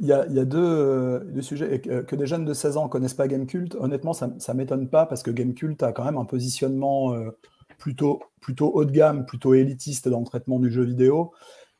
il 0.00 0.06
y, 0.06 0.12
a, 0.12 0.24
deux, 0.44 1.42
sujets. 1.42 1.80
que, 1.80 2.14
des 2.14 2.26
jeunes 2.26 2.44
de 2.44 2.54
16 2.54 2.76
ans 2.76 2.88
connaissent 2.88 3.14
pas 3.14 3.26
Gamecult, 3.26 3.74
honnêtement, 3.74 4.12
ça 4.12 4.28
ne 4.28 4.52
m'étonne 4.54 4.88
pas 4.88 5.04
parce 5.04 5.24
que 5.24 5.32
Gamecult 5.32 5.82
a 5.82 5.90
quand 5.90 6.04
même 6.04 6.16
un 6.16 6.24
positionnement 6.24 7.12
euh, 7.12 7.36
plutôt, 7.76 8.20
haut 8.60 8.84
de 8.84 8.92
gamme, 8.92 9.26
plutôt 9.26 9.52
élitiste 9.54 10.08
dans 10.08 10.20
le 10.20 10.24
traitement 10.24 10.60
du 10.60 10.70
jeu 10.70 10.84
vidéo. 10.84 11.32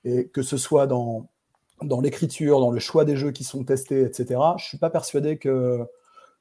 Et 0.04 0.26
que 0.26 0.42
ce 0.42 0.56
soit 0.56 0.88
dans, 0.88 1.28
dans 1.82 2.00
l'écriture, 2.00 2.58
dans 2.58 2.72
le 2.72 2.80
choix 2.80 3.04
des 3.04 3.14
jeux 3.14 3.30
qui 3.30 3.44
sont 3.44 3.62
testés, 3.62 4.02
etc., 4.02 4.26
je 4.58 4.64
ne 4.64 4.68
suis 4.68 4.78
pas 4.78 4.90
persuadé 4.90 5.38
que, 5.38 5.86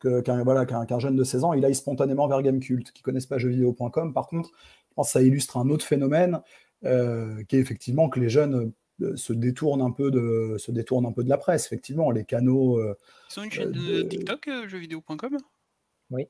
qu'un 0.01 0.43
voilà, 0.43 0.65
jeune 0.97 1.15
de 1.15 1.23
16 1.23 1.43
ans 1.43 1.53
il 1.53 1.63
aille 1.65 1.75
spontanément 1.75 2.27
vers 2.27 2.41
Gamecult, 2.41 2.91
qui 2.91 3.01
ne 3.01 3.03
connaissent 3.03 3.27
pas 3.27 3.37
jeuxvideo.com. 3.37 4.11
Par 4.11 4.25
contre, 4.25 4.49
je 4.89 4.95
pense 4.95 5.09
que 5.09 5.11
ça 5.13 5.21
illustre 5.21 5.57
un 5.57 5.69
autre 5.69 5.85
phénomène, 5.85 6.41
euh, 6.83 7.43
qui 7.43 7.57
est 7.57 7.59
effectivement 7.59 8.09
que 8.09 8.19
les 8.19 8.29
jeunes 8.29 8.73
se 9.15 9.33
détourne 9.33 9.81
un 9.81 9.91
peu 9.91 10.11
de 10.11 10.55
se 10.57 10.71
détourne 10.71 11.05
un 11.05 11.11
peu 11.11 11.23
de 11.23 11.29
la 11.29 11.37
presse 11.37 11.65
effectivement 11.65 12.11
les 12.11 12.25
canaux 12.25 12.77
euh, 12.77 12.95
ils 13.35 13.39
ont 13.39 13.43
une 13.43 13.51
chaîne 13.51 13.69
euh, 13.75 14.03
de, 14.03 14.07
TikTok 14.07 14.47
euh, 14.47 14.67
jeuxvideo.com 14.67 15.37
oui. 16.11 16.27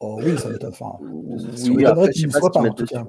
Oh 0.00 0.18
oui 0.22 0.38
ça 0.38 0.48
m'étonne 0.48 0.72
enfin 0.72 0.98
ça 1.56 1.70
m'étonnerait 1.70 2.10
qu'il 2.10 2.26
n'y 2.26 2.32
soit 2.32 2.50
pas 2.50 2.60
en 2.60 2.74
tout 2.74 2.86
cas. 2.86 3.04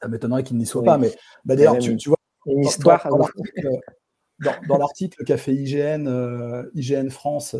Ça 0.00 0.08
m'étonnerait 0.08 0.42
qu'il 0.42 0.56
n'y 0.56 0.66
soit 0.66 0.82
pas 0.82 0.98
mais 0.98 1.12
bah, 1.44 1.56
d'ailleurs 1.56 1.78
tu, 1.78 1.96
vois 2.08 2.18
une 2.46 2.60
histoire 2.60 3.08
dans, 4.68 4.78
l'article 4.78 5.24
qu'a 5.24 5.36
fait 5.36 5.54
IGN 5.54 6.06
IGN 6.74 7.08
France 7.08 7.56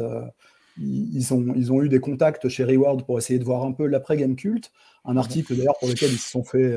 ils 0.77 1.33
ont, 1.33 1.55
ils 1.55 1.73
ont 1.73 1.83
eu 1.83 1.89
des 1.89 2.01
contacts 2.01 2.49
chez 2.49 2.65
Reward 2.65 3.07
pour 3.07 3.17
essayer 3.17 3.39
de 3.39 3.45
voir 3.45 3.65
un 3.65 3.73
peu 3.73 3.87
l'après 3.87 4.17
Game 4.17 4.35
Cult, 4.35 4.73
un 5.05 5.17
article 5.17 5.57
d'ailleurs 5.57 5.79
pour 5.79 5.89
lequel 5.89 6.11
ils 6.11 6.19
se 6.19 6.31
sont 6.31 6.45
fait 6.45 6.77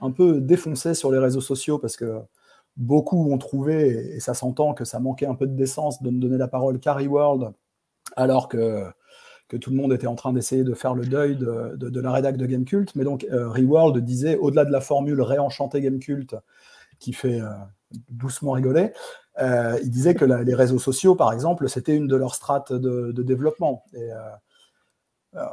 un 0.00 0.10
peu 0.10 0.40
défoncer 0.40 0.94
sur 0.94 1.10
les 1.12 1.18
réseaux 1.18 1.40
sociaux 1.40 1.78
parce 1.78 1.96
que 1.96 2.20
beaucoup 2.76 3.32
ont 3.32 3.38
trouvé, 3.38 4.14
et 4.16 4.20
ça 4.20 4.34
s'entend, 4.34 4.74
que 4.74 4.84
ça 4.84 5.00
manquait 5.00 5.26
un 5.26 5.34
peu 5.34 5.46
de 5.46 5.54
décence 5.54 6.02
de 6.02 6.10
ne 6.10 6.20
donner 6.20 6.38
la 6.38 6.48
parole 6.48 6.80
qu'à 6.80 6.96
World, 6.96 7.52
alors 8.16 8.48
que, 8.48 8.84
que 9.48 9.56
tout 9.56 9.70
le 9.70 9.76
monde 9.76 9.92
était 9.92 10.06
en 10.06 10.14
train 10.14 10.32
d'essayer 10.32 10.64
de 10.64 10.74
faire 10.74 10.94
le 10.94 11.06
deuil 11.06 11.36
de, 11.36 11.76
de, 11.76 12.00
la 12.00 12.12
rédac 12.12 12.36
de 12.36 12.46
Gamecult. 12.46 12.94
Mais 12.96 13.04
donc, 13.04 13.26
euh, 13.30 13.48
Reworld 13.48 13.98
disait, 14.04 14.36
au-delà 14.36 14.64
de 14.64 14.72
la 14.72 14.80
formule 14.80 15.20
réenchanter 15.20 15.80
Gamecult, 15.80 16.34
qui 16.98 17.12
fait 17.12 17.40
euh, 17.40 17.48
doucement 18.10 18.52
rigoler, 18.52 18.92
euh, 19.40 19.78
il 19.82 19.90
disait 19.90 20.14
que 20.14 20.24
les 20.24 20.54
réseaux 20.54 20.78
sociaux, 20.78 21.14
par 21.14 21.32
exemple, 21.32 21.68
c'était 21.68 21.94
une 21.94 22.06
de 22.06 22.16
leurs 22.16 22.34
strates 22.34 22.72
de, 22.72 23.12
développement. 23.22 23.84
Et, 23.94 24.08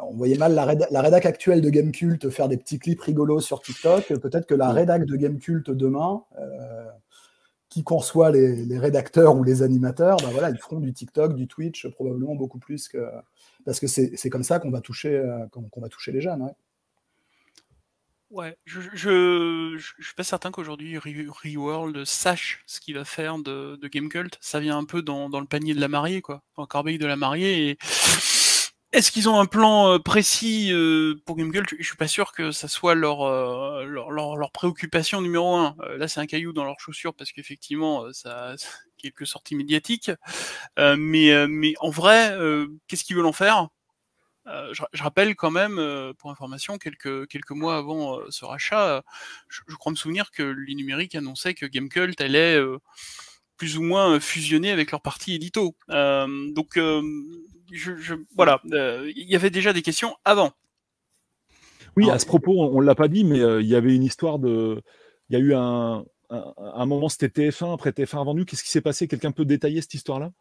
on 0.04 0.16
voyait 0.16 0.38
mal 0.38 0.54
la, 0.54 0.76
la 0.92 1.02
rédac 1.02 1.26
actuelle 1.26 1.60
de 1.60 1.70
Gamecult 1.72 2.30
faire 2.30 2.48
des 2.48 2.58
petits 2.58 2.78
clips 2.78 3.02
rigolos 3.02 3.40
sur 3.40 3.62
TikTok. 3.62 4.14
Peut-être 4.20 4.46
que 4.46 4.54
la 4.54 4.70
rédac 4.70 5.06
de 5.06 5.16
Gamecult 5.16 5.72
demain 5.72 6.24
qui 7.72 7.84
conçoit 7.86 8.32
les, 8.32 8.78
rédacteurs 8.78 9.38
ou 9.38 9.44
les 9.46 9.64
animateurs, 9.64 10.18
ben 10.18 10.30
voilà, 10.30 10.50
ils 10.50 10.58
feront 10.58 10.82
du 10.82 10.94
TikTok, 10.94 11.36
du 11.36 11.48
Twitch, 11.48 11.88
probablement 11.88 12.36
beaucoup 12.36 12.60
plus 12.60 12.90
que. 12.90 13.00
Parce 13.66 13.80
que 13.80 13.88
c'est 13.88 14.30
comme 14.30 14.44
ça 14.44 14.60
qu'on 14.60 14.72
va, 14.72 14.82
toucher, 14.82 15.16
euh, 15.16 15.48
qu'on 15.50 15.82
va 15.82 15.88
toucher 15.88 16.12
les 16.12 16.20
jeunes. 16.20 16.42
Ouais, 16.42 16.52
ouais 18.30 18.58
je, 18.66 18.82
je, 18.94 19.78
je, 19.78 20.04
suis 20.04 20.16
pas 20.16 20.24
certain 20.24 20.52
qu'aujourd'hui 20.52 20.98
Reworld 20.98 22.04
sache 22.04 22.62
ce 22.66 22.82
qu'il 22.82 22.96
va 22.96 23.06
faire 23.06 23.38
de, 23.38 23.78
de 23.78 23.88
Gamecult. 23.88 24.38
Ça 24.42 24.60
vient 24.60 24.78
un 24.78 24.86
peu 24.86 25.02
dans, 25.02 25.30
dans, 25.30 25.40
le 25.40 25.46
panier 25.46 25.74
de 25.74 25.80
la 25.80 25.88
mariée, 25.88 26.22
quoi, 26.22 26.44
en 26.58 26.66
corbeille 26.66 26.98
de 26.98 27.08
la 27.08 27.16
mariée. 27.16 27.70
Et 27.70 27.78
est-ce 28.94 29.12
qu'ils 29.12 29.30
ont 29.30 29.40
un 29.40 29.46
plan 29.46 29.94
euh, 29.94 30.00
précis 30.00 30.70
euh, 30.74 31.16
pour 31.26 31.38
Gamecult 31.38 31.66
Je 31.80 31.86
suis 31.86 31.96
pas 31.96 32.10
sûr 32.10 32.34
que 32.34 32.52
ça 32.52 32.68
soit 32.68 32.94
leur, 32.94 33.22
euh, 33.22 33.86
leur, 33.86 34.12
leur, 34.12 34.52
préoccupation 34.52 35.22
numéro 35.22 35.56
un. 35.56 35.76
là, 35.98 36.08
c'est 36.10 36.20
un 36.20 36.26
caillou 36.26 36.52
dans 36.52 36.66
leur 36.66 36.80
chaussure 36.80 37.14
parce 37.14 37.32
qu'effectivement, 37.32 38.12
ça 38.12 38.52
a 38.52 38.56
quelques 38.98 39.26
sorties 39.26 39.56
médiatiques. 39.56 40.12
mais, 40.78 41.48
mais 41.48 41.74
en 41.80 41.90
vrai, 41.90 42.36
qu'est-ce 42.88 43.04
qu'ils 43.04 43.16
veulent 43.16 43.26
en 43.26 43.34
faire? 43.34 43.70
Je, 44.46 45.02
rappelle 45.02 45.36
quand 45.36 45.52
même, 45.52 46.14
pour 46.18 46.30
information, 46.30 46.78
quelques, 46.78 47.28
quelques 47.28 47.52
mois 47.52 47.78
avant 47.78 48.20
ce 48.30 48.44
rachat, 48.44 49.04
je, 49.48 49.76
crois 49.76 49.92
me 49.92 49.98
souvenir 49.98 50.32
que 50.32 50.44
l'Inumérique 50.44 51.16
annonçait 51.16 51.54
que 51.54 51.66
Gamecult 51.66 52.20
allait 52.20 52.60
plus 53.58 53.78
ou 53.78 53.84
moins 53.84 54.20
fusionner 54.20 54.72
avec 54.72 54.92
leur 54.92 55.02
partie 55.02 55.34
édito. 55.34 55.76
donc 55.88 56.78
je, 57.72 58.14
voilà, 58.36 58.62
euh, 58.72 59.12
il 59.16 59.30
y 59.30 59.36
avait 59.36 59.50
déjà 59.50 59.74
des 59.74 59.82
questions 59.82 60.16
avant. 60.26 60.52
Oui, 61.98 62.10
à 62.10 62.20
ce 62.20 62.26
propos, 62.26 62.62
on 62.62 62.82
ne 62.82 62.86
l'a 62.86 62.96
pas 62.96 63.08
dit, 63.08 63.24
mais 63.24 63.42
euh, 63.42 63.62
il 63.62 63.68
y 63.68 63.76
avait 63.76 63.96
une 63.96 64.04
histoire 64.04 64.40
de. 64.40 64.82
Il 65.30 65.34
y 65.34 65.36
a 65.36 65.40
eu 65.40 65.54
un, 65.54 66.06
un, 66.30 66.86
moment, 66.86 67.10
c'était 67.10 67.28
TF1, 67.28 67.74
après 67.74 67.92
TF1 67.92 68.26
vendu. 68.26 68.46
Qu'est-ce 68.46 68.64
qui 68.64 68.70
s'est 68.70 68.82
passé? 68.82 69.08
Quelqu'un 69.08 69.32
peut 69.32 69.46
détailler 69.46 69.82
cette 69.82 69.94
histoire-là? 69.94 70.32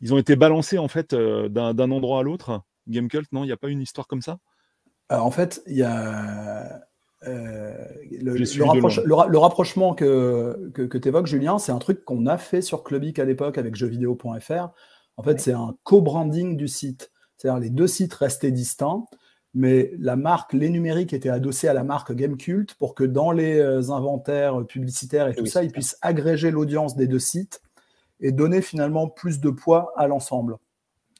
Ils 0.00 0.14
ont 0.14 0.18
été 0.18 0.34
balancés 0.34 0.78
en 0.78 0.88
fait 0.88 1.12
euh, 1.12 1.48
d'un 1.48 1.90
endroit 1.90 2.20
à 2.20 2.22
l'autre. 2.22 2.62
Gamecult, 2.88 3.30
non 3.32 3.44
Il 3.44 3.46
n'y 3.46 3.52
a 3.52 3.56
pas 3.56 3.68
une 3.68 3.82
histoire 3.82 4.06
comme 4.06 4.22
ça? 4.22 4.38
En 5.10 5.30
fait, 5.30 5.62
il 5.66 5.76
y 5.76 5.82
a. 5.82 6.80
le, 7.22 9.38
rapprochement 9.38 9.94
que, 9.94 10.70
que, 10.74 10.82
que 10.82 10.98
tu 10.98 11.08
évoques, 11.08 11.26
Julien, 11.26 11.58
c'est 11.58 11.72
un 11.72 11.78
truc 11.78 12.04
qu'on 12.04 12.26
a 12.26 12.38
fait 12.38 12.62
sur 12.62 12.82
Clubic 12.82 13.18
à 13.18 13.24
l'époque 13.24 13.58
avec 13.58 13.76
jeuxvideo.fr. 13.76 14.70
En 15.20 15.22
fait, 15.22 15.38
c'est 15.38 15.52
un 15.52 15.76
co-branding 15.84 16.56
du 16.56 16.66
site. 16.66 17.12
C'est-à-dire 17.36 17.60
les 17.60 17.68
deux 17.68 17.86
sites 17.86 18.14
restaient 18.14 18.52
distincts, 18.52 19.04
mais 19.52 19.92
la 19.98 20.16
marque 20.16 20.54
Les 20.54 20.70
Numériques 20.70 21.12
était 21.12 21.28
adossée 21.28 21.68
à 21.68 21.74
la 21.74 21.84
marque 21.84 22.14
Gamecult 22.14 22.72
pour 22.78 22.94
que 22.94 23.04
dans 23.04 23.30
les 23.30 23.58
euh, 23.58 23.90
inventaires 23.90 24.64
publicitaires 24.66 25.28
et 25.28 25.34
tout 25.34 25.44
ça, 25.44 25.62
ils 25.62 25.72
puissent 25.72 25.98
agréger 26.00 26.50
l'audience 26.50 26.96
des 26.96 27.06
deux 27.06 27.18
sites 27.18 27.60
et 28.20 28.32
donner 28.32 28.62
finalement 28.62 29.08
plus 29.08 29.40
de 29.40 29.50
poids 29.50 29.92
à 29.98 30.06
l'ensemble. 30.06 30.56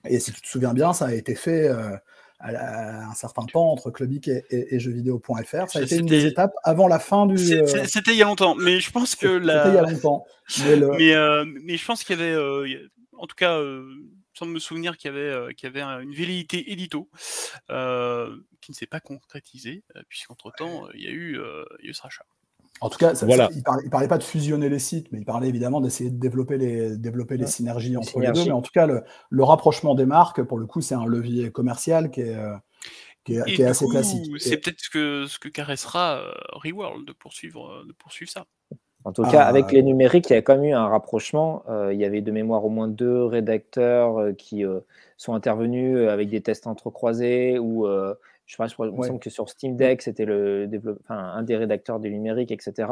Et 0.07 0.19
si 0.19 0.33
tu 0.33 0.41
te 0.41 0.47
souviens 0.47 0.73
bien, 0.73 0.95
ça 0.95 1.09
a 1.09 1.13
été 1.13 1.35
fait 1.35 1.69
euh, 1.69 1.95
à, 2.39 3.05
un 3.05 3.15
certain 3.15 3.45
temps 3.45 3.71
entre 3.71 3.91
Clubic 3.91 4.29
et, 4.29 4.45
et, 4.51 4.81
jeuxvideo.fr. 4.81 5.69
Ça 5.69 5.79
a 5.79 5.83
été 5.83 5.99
une 5.99 6.07
des 6.07 6.25
étapes 6.25 6.55
avant 6.65 6.89
la 6.89 7.01
fin 7.01 7.27
du. 7.27 7.37
C'était 7.37 8.13
il 8.13 8.17
y 8.17 8.23
a 8.23 8.25
longtemps, 8.25 8.55
mais 8.55 8.81
je 8.81 8.91
pense 8.91 9.15
que 9.15 9.27
la. 9.27 9.65
C'était 9.65 9.69
il 9.69 9.75
y 9.75 9.79
a 9.79 9.91
longtemps. 9.91 10.25
Mais, 10.65 11.15
mais, 11.63 11.77
je 11.77 11.85
pense 11.85 12.03
qu'il 12.03 12.19
y 12.19 12.23
avait, 12.23 12.35
en 13.21 13.27
tout 13.27 13.37
cas, 13.37 13.61
sans 14.35 14.47
me 14.47 14.59
souvenir 14.59 14.97
qu'il 14.97 15.13
y 15.13 15.15
avait, 15.15 15.55
qu'il 15.55 15.69
y 15.69 15.79
avait 15.79 15.83
une 16.03 16.15
velléité 16.15 16.73
édito 16.73 17.09
qui 17.69 18.71
ne 18.71 18.75
s'est 18.75 18.87
pas 18.87 19.01
concrétisée, 19.01 19.85
puisqu'entre 20.09 20.53
temps, 20.53 20.89
il 20.95 21.03
y 21.03 21.07
a 21.07 21.11
eu, 21.11 21.39
il 21.79 21.85
y 21.85 21.89
a 21.89 21.91
eu 21.91 21.95
ce 21.95 22.03
rachat. 22.03 22.25
En 22.83 22.89
tout 22.89 22.97
cas, 22.97 23.13
il 23.13 23.27
ne 23.27 23.91
parlait, 23.91 24.09
pas 24.09 24.17
de 24.17 24.23
fusionner 24.23 24.71
les 24.71 24.79
sites, 24.79 25.13
mais 25.13 25.19
il 25.19 25.25
parlait 25.27 25.49
évidemment 25.49 25.83
d'essayer 25.83 26.09
de 26.09 26.19
développer 26.19 26.57
les, 26.57 26.97
développer 26.97 27.37
les 27.37 27.47
synergies 27.47 27.97
entre 27.97 28.19
les 28.21 28.33
deux. 28.33 28.45
Mais 28.47 28.53
en 28.53 28.63
tout 28.63 28.73
cas, 28.73 28.87
le, 28.87 29.45
rapprochement 29.45 29.95
des 29.95 30.07
marques, 30.07 30.43
pour 30.43 30.59
le 30.59 30.67
coup, 30.67 30.81
c'est 30.81 30.95
un 30.95 31.05
levier 31.05 31.51
commercial 31.53 32.11
qui 32.11 32.23
est, 32.23 32.37
euh, 32.37 32.57
qui 33.25 33.35
est, 33.35 33.65
assez 33.65 33.87
classique. 33.87 34.33
C'est 34.39 34.57
peut-être 34.57 34.81
ce 34.81 34.89
que, 34.89 35.27
ce 35.27 35.39
que 35.39 35.51
caressera 35.51 36.21
euh, 36.21 36.33
Reworld 36.53 37.07
de 37.07 37.13
poursuivre, 37.13 37.71
euh, 37.71 37.85
de 37.85 37.93
poursuivre 37.93 38.31
ça. 38.31 38.47
En 39.05 39.13
tout 39.13 39.23
cas, 39.23 39.43
avec 39.43 39.67
ah. 39.69 39.73
les 39.73 39.83
numériques, 39.83 40.29
il 40.29 40.35
y 40.35 40.37
a 40.37 40.43
quand 40.43 40.57
même 40.57 40.65
eu 40.65 40.73
un 40.73 40.87
rapprochement. 40.87 41.63
il 41.91 41.99
y 41.99 42.05
avait 42.05 42.21
de 42.21 42.31
mémoire 42.31 42.65
au 42.65 42.69
moins 42.69 42.89
deux 42.89 43.25
rédacteurs 43.25 44.35
qui 44.37 44.65
sont 45.17 45.35
intervenus 45.35 46.09
avec 46.09 46.29
des 46.29 46.43
tests 46.43 46.67
entrecroisés 46.67 47.59
ou 47.59 47.87
je 48.51 48.57
sais 48.57 48.77
pas, 48.77 48.85
il 48.85 48.91
me 48.91 49.05
semble 49.05 49.21
que 49.21 49.31
sur 49.31 49.49
Steam 49.49 49.77
Deck, 49.77 50.03
c'était 50.03 50.25
le 50.25 50.69
enfin, 51.05 51.19
un 51.19 51.45
des 51.45 51.57
rédacteurs 51.57 52.01
des 52.01 52.11
numériques, 52.11 52.51
etc. 52.51 52.89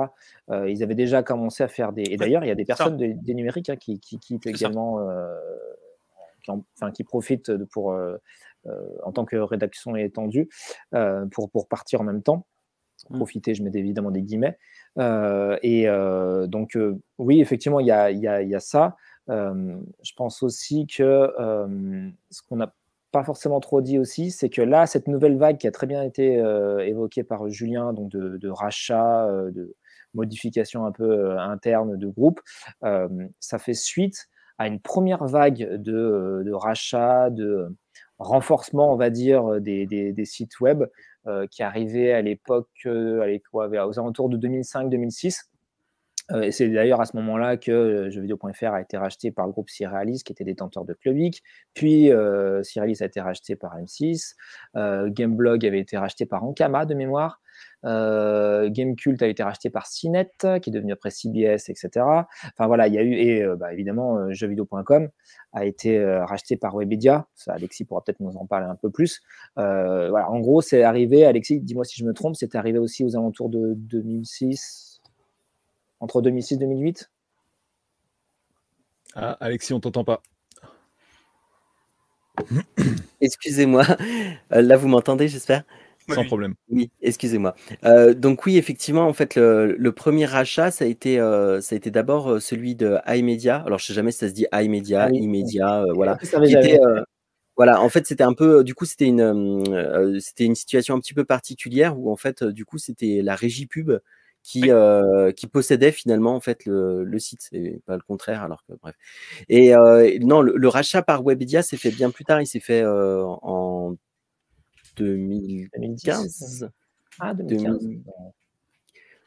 Euh, 0.50 0.70
ils 0.70 0.84
avaient 0.84 0.94
déjà 0.94 1.24
commencé 1.24 1.64
à 1.64 1.68
faire 1.68 1.92
des. 1.92 2.04
Et 2.04 2.16
d'ailleurs, 2.16 2.44
il 2.44 2.46
y 2.46 2.52
a 2.52 2.54
des 2.54 2.64
personnes 2.64 2.96
des 2.96 3.34
numériques 3.34 3.68
hein, 3.68 3.74
qui, 3.74 3.98
qui, 3.98 4.20
quittent 4.20 4.46
également, 4.46 5.00
euh, 5.00 5.36
qui, 6.44 6.52
qui 6.94 7.02
profitent 7.02 7.50
pour, 7.72 7.90
euh, 7.90 8.16
en 9.02 9.10
tant 9.10 9.24
que 9.24 9.34
rédaction 9.34 9.96
étendue 9.96 10.48
pour, 11.32 11.50
pour 11.50 11.66
partir 11.66 12.02
en 12.02 12.04
même 12.04 12.22
temps. 12.22 12.46
Mmh. 13.10 13.16
Profiter, 13.16 13.54
je 13.54 13.62
mets 13.62 13.70
évidemment 13.74 14.10
des 14.10 14.22
guillemets. 14.22 14.58
et 14.98 15.86
donc, 16.48 16.78
oui, 17.18 17.40
effectivement, 17.40 17.80
il 17.80 17.86
y 17.86 17.92
a, 17.92 18.10
y, 18.10 18.26
a, 18.26 18.42
y 18.42 18.54
a, 18.54 18.60
ça. 18.60 18.96
je 19.28 20.12
pense 20.16 20.42
aussi 20.42 20.86
que 20.86 21.30
ce 22.30 22.42
qu'on 22.48 22.60
a 22.60 22.72
pas 23.10 23.24
forcément 23.24 23.60
trop 23.60 23.80
dit 23.80 23.98
aussi, 23.98 24.30
c'est 24.30 24.50
que 24.50 24.62
là, 24.62 24.86
cette 24.86 25.08
nouvelle 25.08 25.36
vague 25.36 25.58
qui 25.58 25.66
a 25.66 25.70
très 25.70 25.86
bien 25.86 26.02
été 26.02 26.38
euh, 26.38 26.78
évoquée 26.80 27.24
par 27.24 27.48
Julien, 27.48 27.92
donc 27.92 28.10
de, 28.10 28.48
rachat, 28.48 29.26
euh, 29.26 29.50
de 29.50 29.74
modification 30.14 30.84
un 30.84 30.92
peu 30.92 31.10
euh, 31.10 31.38
interne 31.38 31.96
de 31.96 32.06
groupe, 32.06 32.40
ça 33.40 33.58
fait 33.58 33.74
suite 33.74 34.28
à 34.58 34.66
une 34.66 34.80
première 34.80 35.24
vague 35.24 35.76
de, 35.76 36.42
de 36.44 36.52
rachat, 36.52 37.30
de 37.30 37.68
renforcement, 38.18 38.92
on 38.92 38.96
va 38.96 39.10
dire, 39.10 39.60
des, 39.60 39.86
des, 39.86 40.24
sites 40.24 40.58
web 40.60 40.82
qui 41.50 41.62
arrivait 41.62 42.12
à 42.12 42.22
l'époque, 42.22 42.68
aux 42.86 43.98
alentours 43.98 44.28
de 44.28 44.38
2005-2006 44.38 45.26
euh, 45.26 45.57
et 46.34 46.52
c'est 46.52 46.68
d'ailleurs 46.68 47.00
à 47.00 47.06
ce 47.06 47.16
moment-là 47.16 47.56
que 47.56 47.70
euh, 47.70 48.10
jeuxvideo.fr 48.10 48.74
a 48.74 48.82
été 48.82 48.98
racheté 48.98 49.30
par 49.30 49.46
le 49.46 49.52
groupe 49.52 49.70
Cyralis, 49.70 50.22
qui 50.24 50.32
était 50.32 50.44
détenteur 50.44 50.84
de 50.84 50.92
Clubic. 50.92 51.42
Puis 51.72 52.12
euh, 52.12 52.62
a 52.76 52.86
été 52.86 53.20
racheté 53.20 53.56
par 53.56 53.78
M6. 53.78 54.34
Gameblog 54.74 55.64
avait 55.64 55.80
été 55.80 55.96
racheté 55.96 56.26
par 56.26 56.44
Ankama 56.44 56.84
de 56.84 56.94
mémoire. 56.94 57.40
Gamecult 57.82 59.22
a 59.22 59.26
été 59.26 59.42
racheté 59.42 59.70
par 59.70 59.86
CNET, 59.86 60.30
qui 60.60 60.70
est 60.70 60.72
devenu 60.72 60.92
après 60.92 61.10
CBS, 61.10 61.68
etc. 61.68 61.88
Enfin 62.04 62.66
voilà, 62.66 62.88
il 62.88 62.94
y 62.94 62.98
a 62.98 63.02
eu, 63.02 63.14
et 63.14 63.46
bah, 63.56 63.72
évidemment, 63.72 64.32
jeuxvideo.com 64.32 65.08
a 65.52 65.64
été 65.64 66.04
racheté 66.04 66.56
par 66.56 66.76
Webedia. 66.76 67.26
Alexis 67.46 67.84
pourra 67.84 68.02
peut-être 68.04 68.20
nous 68.20 68.36
en 68.36 68.46
parler 68.46 68.66
un 68.66 68.76
peu 68.76 68.90
plus. 68.90 69.20
voilà, 69.56 70.30
en 70.30 70.40
gros, 70.40 70.60
c'est 70.60 70.82
arrivé, 70.82 71.24
Alexis, 71.24 71.60
dis-moi 71.60 71.84
si 71.84 71.96
je 71.98 72.04
me 72.04 72.12
trompe, 72.12 72.36
c'est 72.36 72.54
arrivé 72.54 72.78
aussi 72.78 73.04
aux 73.04 73.16
alentours 73.16 73.48
de 73.48 73.74
2006, 73.74 74.87
entre 76.00 76.22
2006 76.22 76.54
et 76.54 76.58
2008 76.58 77.10
Ah, 79.14 79.36
Alexis, 79.40 79.72
on 79.72 79.80
t'entend 79.80 80.04
pas. 80.04 80.22
Excusez-moi. 83.20 83.84
Euh, 84.52 84.62
là, 84.62 84.76
vous 84.76 84.88
m'entendez, 84.88 85.28
j'espère? 85.28 85.64
Sans 86.08 86.24
problème. 86.24 86.54
Oui, 86.70 86.90
excusez-moi. 87.02 87.54
Euh, 87.84 88.14
donc 88.14 88.46
oui, 88.46 88.56
effectivement, 88.56 89.06
en 89.06 89.12
fait, 89.12 89.36
le, 89.36 89.90
premier 89.90 90.24
rachat, 90.24 90.70
ça 90.70 90.86
a 90.86 90.88
été, 90.88 91.20
euh, 91.20 91.60
ça 91.60 91.74
a 91.74 91.76
été 91.76 91.90
d'abord 91.90 92.40
celui 92.40 92.74
de 92.74 92.96
iMedia. 93.06 93.56
Alors, 93.56 93.78
je 93.78 93.86
sais 93.86 93.92
jamais 93.92 94.10
si 94.10 94.18
ça 94.18 94.28
se 94.28 94.32
dit 94.32 94.46
iMedia, 94.50 95.04
ah 95.04 95.10
iMedia, 95.12 95.84
voilà. 95.94 96.16
voilà, 97.58 97.82
en 97.82 97.90
fait, 97.90 98.06
c'était 98.06 98.24
un 98.24 98.32
peu, 98.32 98.64
du 98.64 98.74
coup, 98.74 98.86
c'était 98.86 99.04
une, 99.04 100.18
c'était 100.18 100.44
une 100.44 100.54
situation 100.54 100.94
un 100.94 101.00
petit 101.00 101.12
peu 101.12 101.26
particulière 101.26 101.98
où, 101.98 102.10
en 102.10 102.16
fait, 102.16 102.42
du 102.42 102.64
coup, 102.64 102.78
c'était 102.78 103.20
la 103.22 103.34
régie 103.34 103.66
pub 103.66 103.92
qui, 104.42 104.70
euh, 104.70 105.30
qui 105.32 105.46
possédait 105.46 105.92
finalement 105.92 106.34
en 106.34 106.40
fait 106.40 106.64
le, 106.64 107.04
le 107.04 107.18
site, 107.18 107.40
c'est 107.50 107.80
pas 107.86 107.96
le 107.96 108.02
contraire. 108.02 108.42
Alors 108.42 108.64
que 108.66 108.72
bref. 108.80 108.94
Et 109.48 109.74
euh, 109.74 110.18
non, 110.20 110.40
le, 110.40 110.68
rachat 110.68 111.02
par 111.02 111.22
Webedia 111.22 111.62
s'est 111.62 111.76
fait 111.76 111.90
bien 111.90 112.10
plus 112.10 112.24
tard. 112.24 112.40
Il 112.40 112.46
s'est 112.46 112.60
fait 112.60 112.82
euh, 112.82 113.22
en 113.24 113.96
2015. 114.96 116.70
Ah, 117.20 117.34
2015. 117.34 117.88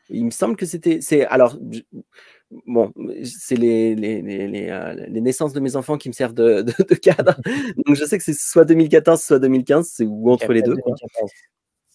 Il 0.10 0.26
me 0.26 0.32
semble 0.32 0.56
que 0.56 0.66
c'était. 0.66 1.02
C'est 1.02 1.26
alors. 1.26 1.58
Bon, 2.68 2.92
c'est 3.24 3.56
les, 3.56 3.96
les, 3.96 4.22
les, 4.22 4.48
les, 4.48 5.22
naissances 5.22 5.54
de 5.54 5.62
mes 5.62 5.78
enfants 5.78 5.98
qui 5.98 6.10
me 6.10 6.14
servent 6.14 6.34
de, 6.34 6.64
de, 6.64 6.96
cadre. 6.96 7.40
Donc 7.86 7.96
je 7.96 8.04
sais 8.04 8.18
que 8.18 8.24
c'est 8.26 8.34
soit 8.34 8.66
2014, 8.66 9.22
soit 9.22 9.40
2015, 9.40 10.02
ou 10.06 10.30
entre 10.30 10.52
les 10.52 10.62
deux. 10.62 10.76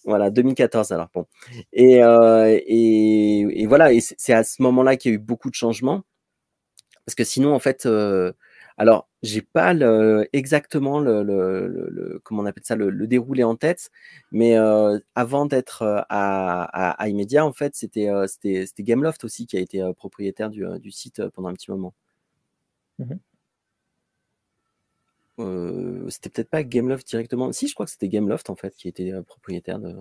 Voilà, 0.07 0.31
2014 0.31 0.93
alors 0.93 1.09
bon. 1.13 1.27
Et, 1.73 2.03
euh, 2.03 2.59
et, 2.67 3.67
voilà, 3.67 3.91
c'est 4.01 4.33
à 4.33 4.45
ce 4.45 4.63
moment-là 4.63 4.97
qu'il 4.97 5.11
y 5.11 5.15
a 5.15 5.17
eu 5.17 5.19
beaucoup 5.19 5.51
de 5.51 5.55
changements. 5.55 6.05
Parce 7.05 7.15
que 7.17 7.25
sinon, 7.25 7.55
en 7.55 7.59
fait, 7.59 7.87
euh, 7.87 8.33
alors, 8.79 9.09
j'ai 9.23 9.43
pas 9.43 9.75
exactement 10.33 11.01
le, 11.01 12.21
on 12.31 12.47
appelle 12.47 12.65
ça, 12.65 12.77
le, 12.77 13.07
déroulé 13.07 13.45
en 13.45 13.57
tête, 13.57 13.91
mais 14.33 14.57
euh, 14.59 14.99
avant 15.15 15.47
d'être 15.47 15.83
euh, 15.83 16.03
à, 16.09 16.95
à, 17.05 17.43
en 17.43 17.53
fait, 17.53 17.75
c'était 17.75 18.11
c'était 18.27 18.83
Gameloft 18.83 19.25
aussi 19.25 19.47
qui 19.47 19.57
a 19.57 19.61
été 19.61 19.83
propriétaire 19.97 20.51
du, 20.51 20.65
du, 20.81 20.91
site 20.91 21.29
pendant 21.31 21.49
un 21.49 21.55
petit 21.55 21.71
moment. 21.71 21.95
Mmh 22.99 23.15
euh, 25.39 26.09
c'était 26.09 26.31
peut-être 26.31 26.49
pas 26.51 26.63
Gameloft 26.63 27.07
directement. 27.07 27.53
Si, 27.53 27.69
je 27.69 27.75
crois 27.75 27.87
que 27.87 27.93
c'était 27.93 28.09
Gameloft 28.09 28.51
en 28.51 28.57
fait 28.57 28.75
qui 28.75 28.89
était 28.89 29.13
euh, 29.13 29.23
propriétaire 29.23 29.79
de, 29.79 29.95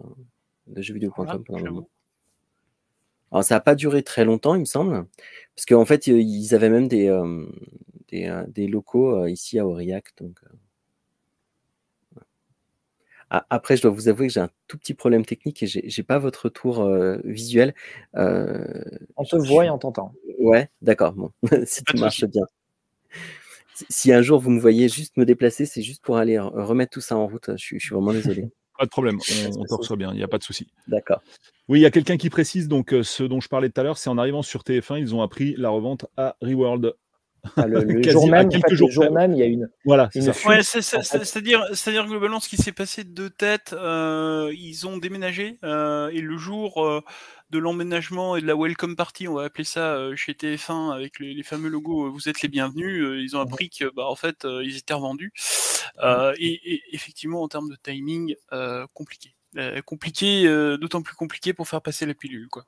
de 0.67 0.82
jeuxvideo.com 0.82 1.43
pendant 1.43 1.60
un 1.60 1.71
moment. 1.71 1.89
Alors 3.32 3.43
ça 3.43 3.56
n'a 3.56 3.62
pas 3.62 3.76
duré 3.76 4.04
très 4.04 4.24
longtemps, 4.24 4.56
il 4.56 4.62
me 4.62 4.65
semble, 4.65 5.06
parce 5.56 5.65
qu'en 5.65 5.84
fait 5.84 6.08
ils 6.08 6.56
avaient 6.56 6.69
même 6.69 6.88
des, 6.88 7.08
euh, 7.08 7.45
des, 8.48 8.67
locaux 8.67 9.26
ici 9.26 9.60
à 9.60 9.67
Aurillac. 9.67 10.13
Donc, 10.17 10.39
après, 13.30 13.76
je 13.76 13.82
dois 13.82 13.91
vous 13.91 14.08
avouer 14.08 14.28
que 14.28 14.34
j'ai 14.34 14.39
un 14.39 14.52
tout 14.67 14.78
petit 14.78 14.93
problème 14.93 15.26
technique 15.26 15.63
et 15.63 15.67
j'ai 15.67 16.04
pas 16.04 16.19
votre 16.19 16.45
retour 16.45 16.88
visuel. 17.26 17.74
on 18.13 19.24
te 19.30 19.36
voit 19.36 19.65
et 19.65 19.69
on 19.69 19.80
t'entend. 19.80 20.13
Ouais, 20.39 20.69
d'accord. 20.82 21.13
Bon, 21.13 21.32
si 21.65 21.84
tout 21.84 21.98
marche 21.98 22.24
bien 22.26 22.45
si 23.90 24.12
un 24.14 24.22
jour 24.22 24.40
vous 24.40 24.50
me 24.50 24.60
voyez 24.60 24.90
juste 24.90 25.18
me 25.18 25.26
déplacer, 25.26 25.66
c'est 25.66 25.82
juste 25.82 26.04
pour 26.04 26.18
aller 26.18 26.40
remettre 26.40 26.92
tout 26.92 27.02
ça 27.02 27.18
en 27.18 27.28
route. 27.28 27.50
Je 27.58 27.78
suis, 27.78 27.80
vraiment 27.92 28.14
désolé. 28.14 28.50
Pas 28.78 28.86
de 28.86 28.90
problème, 28.90 29.20
on, 29.58 29.64
te 29.64 29.74
reçoit 29.74 29.96
bien, 29.96 30.12
il 30.12 30.18
n'y 30.18 30.24
a 30.24 30.28
pas 30.28 30.38
de 30.38 30.44
souci. 30.44 30.68
D'accord. 30.90 31.22
Oui, 31.70 31.80
il 31.80 31.82
y 31.82 31.86
a 31.86 31.92
quelqu'un 31.92 32.18
qui 32.18 32.30
précise, 32.30 32.68
donc 32.68 32.94
euh, 32.94 33.04
ce 33.04 33.24
dont 33.24 33.40
je 33.40 33.48
parlais 33.48 33.70
tout 33.70 33.80
à 33.80 33.86
l'heure, 33.86 33.98
c'est 33.98 34.10
en 34.10 34.18
arrivant 34.18 34.42
sur 34.42 34.64
TF1, 34.64 35.00
ils 35.00 35.16
ont 35.16 35.22
appris 35.22 35.56
la 35.58 35.70
revente 35.70 36.08
à 36.18 36.36
Reworld. 36.42 36.94
Ah, 37.58 37.67
le, 37.67 38.01
jour 38.10 38.27
même, 38.27 38.49
quelques 38.49 38.73
jours 38.73 39.12
même, 39.12 39.34
il 39.34 39.39
y 39.39 39.43
a 39.43 39.45
une. 39.45 39.69
Voilà, 39.86 40.10
c'est 40.12 40.45
ouais, 40.45 40.63
c'est-à-dire, 40.63 41.65
c'est-à-dire 41.73 42.05
globalement, 42.05 42.39
ce 42.39 42.49
qui 42.49 42.58
s'est 42.58 42.71
passé 42.71 43.03
de 43.03 43.27
tête, 43.27 43.73
euh, 43.73 44.51
ils 44.58 44.88
ont 44.88 44.97
déménagé 44.97 45.58
euh, 45.63 46.10
et 46.10 46.21
le 46.21 46.38
jour 46.38 47.03
de 47.51 47.60
l'emménagement 47.60 48.36
et 48.36 48.41
de 48.41 48.47
la 48.47 48.55
welcome 48.55 48.95
party, 48.95 49.27
on 49.27 49.36
va 49.36 49.43
appeler 49.43 49.63
ça 49.63 49.93
euh, 49.93 50.15
chez 50.15 50.34
TF1 50.34 50.93
avec 50.93 51.19
les, 51.19 51.43
fameux 51.43 51.69
logos 51.69 52.08
euh, 52.08 52.10
vous 52.10 52.27
êtes 52.27 52.41
les 52.41 52.49
bienvenus, 52.49 53.03
euh, 53.03 53.21
ils 53.21 53.38
ont 53.38 53.39
appris 53.39 53.69
que 53.69 53.86
bah, 53.95 54.05
en 54.08 54.15
fait 54.15 54.45
ils 54.45 54.77
étaient 54.77 54.93
revendus. 54.93 55.31
Et, 56.38 56.81
effectivement 56.91 57.41
en 57.41 57.47
termes 57.47 57.69
de 57.69 57.77
timing, 57.81 58.36
compliqué. 58.93 59.36
compliqué, 59.86 60.47
d'autant 60.79 61.01
plus 61.01 61.15
compliqué 61.15 61.53
pour 61.53 61.67
faire 61.67 61.81
passer 61.81 62.05
la 62.05 62.13
pilule 62.13 62.47
quoi. 62.49 62.65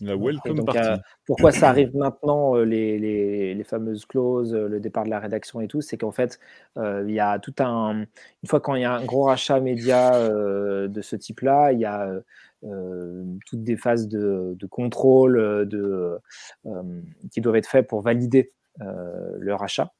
La 0.00 0.16
welcome 0.16 0.64
party. 0.64 1.00
pourquoi 1.26 1.52
ça 1.52 1.68
arrive 1.68 1.94
maintenant, 1.94 2.56
les, 2.56 2.98
les, 2.98 3.64
fameuses 3.64 4.04
clauses, 4.04 4.54
le 4.54 4.80
départ 4.80 5.04
de 5.04 5.10
la 5.10 5.20
rédaction 5.20 5.60
et 5.60 5.68
tout, 5.68 5.80
c'est 5.80 5.96
qu'en 5.96 6.10
fait, 6.10 6.40
il 6.76 7.10
y 7.10 7.20
a 7.20 7.38
tout 7.38 7.54
un. 7.60 8.00
Une 8.42 8.48
fois 8.48 8.60
quand 8.60 8.74
il 8.74 8.82
y 8.82 8.84
a 8.84 8.94
un 8.94 9.04
gros 9.04 9.24
rachat 9.24 9.60
média 9.60 10.10
de 10.18 11.00
ce 11.02 11.14
type-là, 11.14 11.72
il 11.72 11.80
y 11.80 11.84
a 11.84 12.20
euh, 12.64 13.24
toutes 13.46 13.64
des 13.64 13.76
phases 13.76 14.06
de, 14.06 14.56
contrôle 14.70 15.36
euh, 15.36 15.64
de, 15.64 16.18
euh, 16.66 17.00
qui 17.32 17.40
doivent 17.40 17.56
être 17.56 17.66
faites 17.66 17.88
pour 17.88 18.02
valider 18.02 18.52
le 18.78 19.52
rachat. 19.54 19.92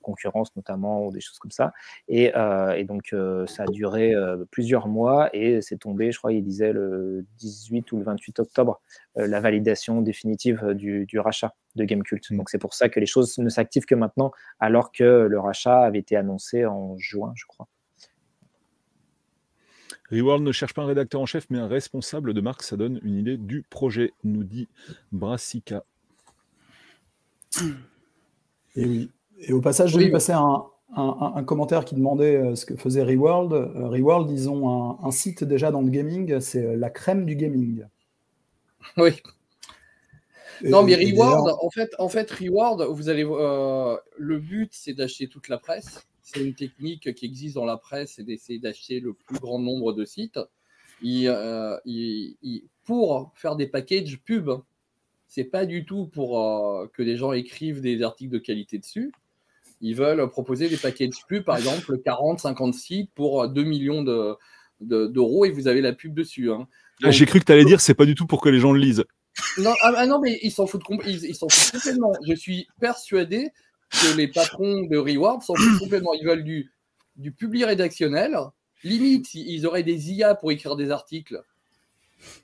Concurrence 0.00 0.54
notamment 0.56 1.06
ou 1.06 1.12
des 1.12 1.20
choses 1.20 1.38
comme 1.38 1.50
ça. 1.50 1.72
Et, 2.08 2.32
donc 2.84 3.14
ça 3.46 3.64
a 3.64 3.66
duré 3.66 4.14
plusieurs 4.50 4.88
mois 4.88 5.30
et 5.34 5.60
c'est 5.60 5.78
tombé, 5.78 6.12
je 6.12 6.18
crois, 6.18 6.32
il 6.32 6.42
disait 6.42 6.72
le 6.72 7.24
18 7.38 7.92
ou 7.92 7.98
le 7.98 8.04
28 8.04 8.40
octobre, 8.40 8.80
la 9.16 9.40
validation 9.40 10.00
définitive 10.00 10.72
du, 10.74 11.06
rachat 11.18 11.54
de 11.76 11.84
Gamecult. 11.84 12.30
Mmh. 12.30 12.36
Donc 12.36 12.50
c'est 12.50 12.58
pour 12.58 12.74
ça 12.74 12.88
que 12.88 13.00
les 13.00 13.06
choses 13.06 13.38
ne 13.38 13.48
s'activent 13.48 13.86
que 13.86 13.94
maintenant, 13.94 14.32
alors 14.60 14.92
que 14.92 15.04
le 15.04 15.40
rachat 15.40 15.80
avait 15.80 15.98
été 15.98 16.16
annoncé 16.16 16.64
en 16.66 16.96
juin, 16.96 17.32
je 17.34 17.44
crois. 17.46 17.68
Reworld 20.10 20.42
ne 20.42 20.52
cherche 20.52 20.72
pas 20.72 20.82
un 20.82 20.86
rédacteur 20.86 21.20
en 21.20 21.26
chef, 21.26 21.46
mais 21.50 21.58
un 21.58 21.68
responsable 21.68 22.32
de 22.32 22.40
marque. 22.40 22.62
Ça 22.62 22.76
donne 22.76 22.98
une 23.02 23.16
idée 23.16 23.36
du 23.36 23.62
projet, 23.68 24.14
nous 24.24 24.44
dit 24.44 24.68
Brassica. 25.12 25.84
Et 28.74 28.86
oui. 28.86 29.10
Et 29.40 29.52
au 29.52 29.60
passage, 29.60 29.90
je 29.90 29.98
vais 29.98 30.10
passer 30.10 30.32
un, 30.32 30.64
un, 30.96 31.44
commentaire 31.44 31.84
qui 31.84 31.94
demandait 31.94 32.36
euh, 32.36 32.54
ce 32.54 32.66
que 32.66 32.76
faisait 32.76 33.02
Reworld. 33.02 33.52
Euh, 33.52 33.88
Reworld, 33.88 34.30
ils 34.30 34.48
ont 34.50 34.98
un, 35.04 35.10
site 35.10 35.44
déjà 35.44 35.70
dans 35.70 35.82
le 35.82 35.90
gaming, 35.90 36.40
c'est 36.40 36.64
euh, 36.64 36.76
la 36.76 36.90
crème 36.90 37.24
du 37.24 37.36
gaming. 37.36 37.84
Oui. 38.96 39.10
non, 40.64 40.82
mais 40.82 40.94
Reward, 40.94 41.56
en 41.60 41.70
fait, 41.70 41.90
en 41.98 42.08
fait, 42.08 42.30
Reward, 42.30 42.82
vous 42.82 43.08
allez, 43.08 43.22
le 43.22 44.38
but, 44.38 44.70
c'est 44.72 44.94
d'acheter 44.94 45.28
toute 45.28 45.48
la 45.48 45.58
presse 45.58 46.08
c'est 46.28 46.44
une 46.44 46.54
technique 46.54 47.14
qui 47.14 47.24
existe 47.24 47.54
dans 47.54 47.64
la 47.64 47.78
presse, 47.78 48.14
c'est 48.16 48.22
d'essayer 48.22 48.58
d'acheter 48.58 49.00
le 49.00 49.14
plus 49.14 49.38
grand 49.38 49.58
nombre 49.58 49.94
de 49.94 50.04
sites. 50.04 50.38
Euh, 51.04 51.78
pour 52.84 53.32
faire 53.34 53.56
des 53.56 53.66
packages 53.66 54.18
pub, 54.18 54.50
c'est 55.26 55.44
pas 55.44 55.64
du 55.64 55.86
tout 55.86 56.06
pour 56.06 56.40
euh, 56.40 56.86
que 56.92 57.02
les 57.02 57.16
gens 57.16 57.32
écrivent 57.32 57.80
des 57.80 58.02
articles 58.02 58.32
de 58.32 58.38
qualité 58.38 58.78
dessus. 58.78 59.10
Ils 59.80 59.94
veulent 59.94 60.28
proposer 60.28 60.68
des 60.68 60.76
packages 60.76 61.24
pub, 61.28 61.44
par 61.44 61.56
exemple 61.56 61.98
40, 61.98 62.40
50 62.40 62.74
sites 62.74 63.10
pour 63.14 63.48
2 63.48 63.62
millions 63.62 64.02
d'euros 64.80 65.44
et 65.44 65.50
vous 65.50 65.68
avez 65.68 65.80
la 65.80 65.92
pub 65.92 66.14
dessus. 66.14 66.50
Hein. 66.50 66.66
Ah, 67.02 67.10
j'ai 67.10 67.26
cru 67.26 67.38
que 67.38 67.44
tu 67.44 67.52
allais 67.52 67.64
dire 67.64 67.80
c'est 67.80 67.94
pas 67.94 68.06
du 68.06 68.14
tout 68.14 68.26
pour 68.26 68.40
que 68.40 68.48
les 68.48 68.58
gens 68.58 68.72
le 68.72 68.80
lisent. 68.80 69.04
Non, 69.58 69.72
ah, 69.82 69.92
ah 69.96 70.06
non 70.06 70.20
mais 70.20 70.38
ils 70.42 70.50
s'en 70.50 70.66
foutent, 70.66 70.82
ils 71.06 71.34
s'en 71.34 71.48
foutent 71.48 71.72
complètement. 71.80 72.12
Je 72.26 72.34
suis 72.34 72.66
persuadé 72.80 73.50
que 73.90 74.16
les 74.16 74.28
patrons 74.28 74.82
de 74.82 74.96
Reward 74.96 75.42
sont 75.42 75.54
complètement. 75.78 76.12
Ils 76.14 76.26
veulent 76.26 76.44
du, 76.44 76.72
du 77.16 77.32
public 77.32 77.64
rédactionnel. 77.64 78.36
Limite, 78.84 79.34
ils 79.34 79.66
auraient 79.66 79.82
des 79.82 80.12
IA 80.12 80.34
pour 80.34 80.52
écrire 80.52 80.76
des 80.76 80.90
articles. 80.90 81.42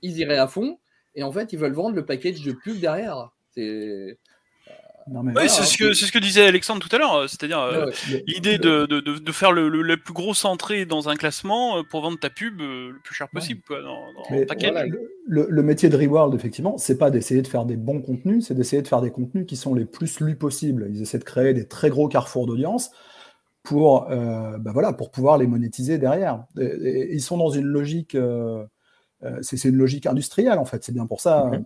Ils 0.01 0.17
iraient 0.19 0.37
à 0.37 0.47
fond. 0.47 0.79
Et 1.15 1.23
en 1.23 1.31
fait, 1.31 1.53
ils 1.53 1.59
veulent 1.59 1.73
vendre 1.73 1.95
le 1.95 2.05
package 2.05 2.41
de 2.41 2.51
pub 2.51 2.79
derrière. 2.79 3.31
C'est 3.51 4.17
oui, 5.07 5.49
c'est 5.49 5.63
ce, 5.63 5.77
que, 5.77 5.93
ce 5.93 6.11
que 6.11 6.17
disait 6.17 6.47
Alexandre 6.47 6.81
tout 6.81 6.93
à 6.95 6.97
l'heure, 6.97 7.13
euh, 7.13 7.27
c'est-à-dire 7.27 7.59
euh, 7.59 7.91
l'idée 8.25 8.57
de, 8.57 8.87
de, 8.87 8.99
de, 8.99 9.31
faire 9.31 9.51
le, 9.51 9.69
le, 9.69 9.97
plus 9.97 10.13
gros 10.13 10.33
entrée 10.45 10.85
dans 10.85 11.09
un 11.09 11.15
classement 11.15 11.77
euh, 11.77 11.83
pour 11.83 12.01
vendre 12.01 12.19
ta 12.19 12.31
pub 12.31 12.59
le 12.59 12.99
plus 13.03 13.13
cher 13.13 13.29
possible. 13.29 13.61
Quoi, 13.67 13.81
dans, 13.83 13.99
le, 15.27 15.47
le, 15.49 15.63
métier 15.63 15.89
de 15.89 15.97
Reward, 15.97 16.33
effectivement, 16.33 16.79
c'est 16.79 16.97
pas 16.97 17.11
d'essayer 17.11 17.43
de 17.43 17.47
faire 17.47 17.65
des 17.65 17.77
bons 17.77 18.01
contenus, 18.01 18.47
c'est 18.47 18.55
d'essayer 18.55 18.81
de 18.81 18.87
faire 18.87 19.01
des 19.01 19.11
contenus 19.11 19.45
qui 19.45 19.57
sont 19.57 19.75
les 19.75 19.85
plus 19.85 20.19
lus 20.21 20.37
possibles. 20.37 20.87
Ils 20.89 21.03
essaient 21.03 21.19
de 21.19 21.23
créer 21.23 21.53
des 21.53 21.67
très 21.67 21.89
gros 21.89 22.07
carrefours 22.07 22.47
d'audience 22.47 22.89
pour, 23.61 24.07
bah 24.07 24.71
voilà, 24.73 24.93
pour 24.93 25.11
pouvoir 25.11 25.37
les 25.37 25.47
monétiser 25.47 25.97
derrière. 25.97 26.45
ils 26.57 27.21
sont 27.21 27.37
dans 27.37 27.49
une 27.49 27.65
logique, 27.65 28.17
c'est 29.41 29.63
une 29.63 29.77
logique 29.77 30.05
industrielle 30.07 30.57
en 30.57 30.65
fait. 30.65 30.83
C'est 30.83 30.93
bien 30.93 31.05
pour 31.05 31.21
ça. 31.21 31.45
Mhm. 31.45 31.65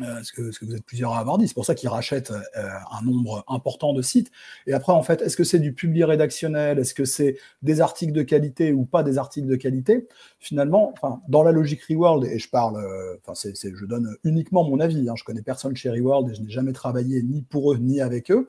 Euh, 0.00 0.22
ce, 0.22 0.32
que, 0.32 0.64
vous 0.64 0.74
êtes 0.74 0.84
plusieurs 0.84 1.12
à 1.12 1.18
avoir 1.18 1.38
dit. 1.38 1.48
C'est 1.48 1.54
pour 1.54 1.64
ça 1.64 1.74
qu'ils 1.74 1.88
rachètent 1.88 2.30
euh, 2.30 2.68
un 2.90 3.04
nombre 3.04 3.44
important 3.48 3.92
de 3.92 4.02
sites. 4.02 4.30
Et 4.66 4.72
après, 4.72 4.92
en 4.92 5.02
fait, 5.02 5.22
est-ce 5.22 5.36
que 5.36 5.44
c'est 5.44 5.58
du 5.58 5.72
public 5.72 6.04
rédactionnel? 6.04 6.78
Est-ce 6.78 6.94
que 6.94 7.04
c'est 7.04 7.36
des 7.62 7.80
articles 7.80 8.12
de 8.12 8.22
qualité 8.22 8.72
ou 8.72 8.84
pas 8.84 9.02
des 9.02 9.18
articles 9.18 9.46
de 9.46 9.56
qualité? 9.56 10.06
Finalement, 10.40 10.94
dans 11.28 11.42
la 11.42 11.52
logique 11.52 11.82
Reworld, 11.88 12.24
et 12.24 12.38
je 12.38 12.48
parle, 12.48 12.76
euh, 12.76 13.16
enfin, 13.26 13.50
je 13.54 13.86
donne 13.86 14.16
uniquement 14.24 14.64
mon 14.64 14.80
avis. 14.80 15.08
Hein, 15.08 15.14
je 15.16 15.24
connais 15.24 15.42
personne 15.42 15.76
chez 15.76 15.90
Reworld 15.90 16.30
et 16.30 16.34
je 16.34 16.42
n'ai 16.42 16.50
jamais 16.50 16.72
travaillé 16.72 17.22
ni 17.22 17.42
pour 17.42 17.72
eux 17.72 17.78
ni 17.78 18.00
avec 18.00 18.30
eux. 18.30 18.48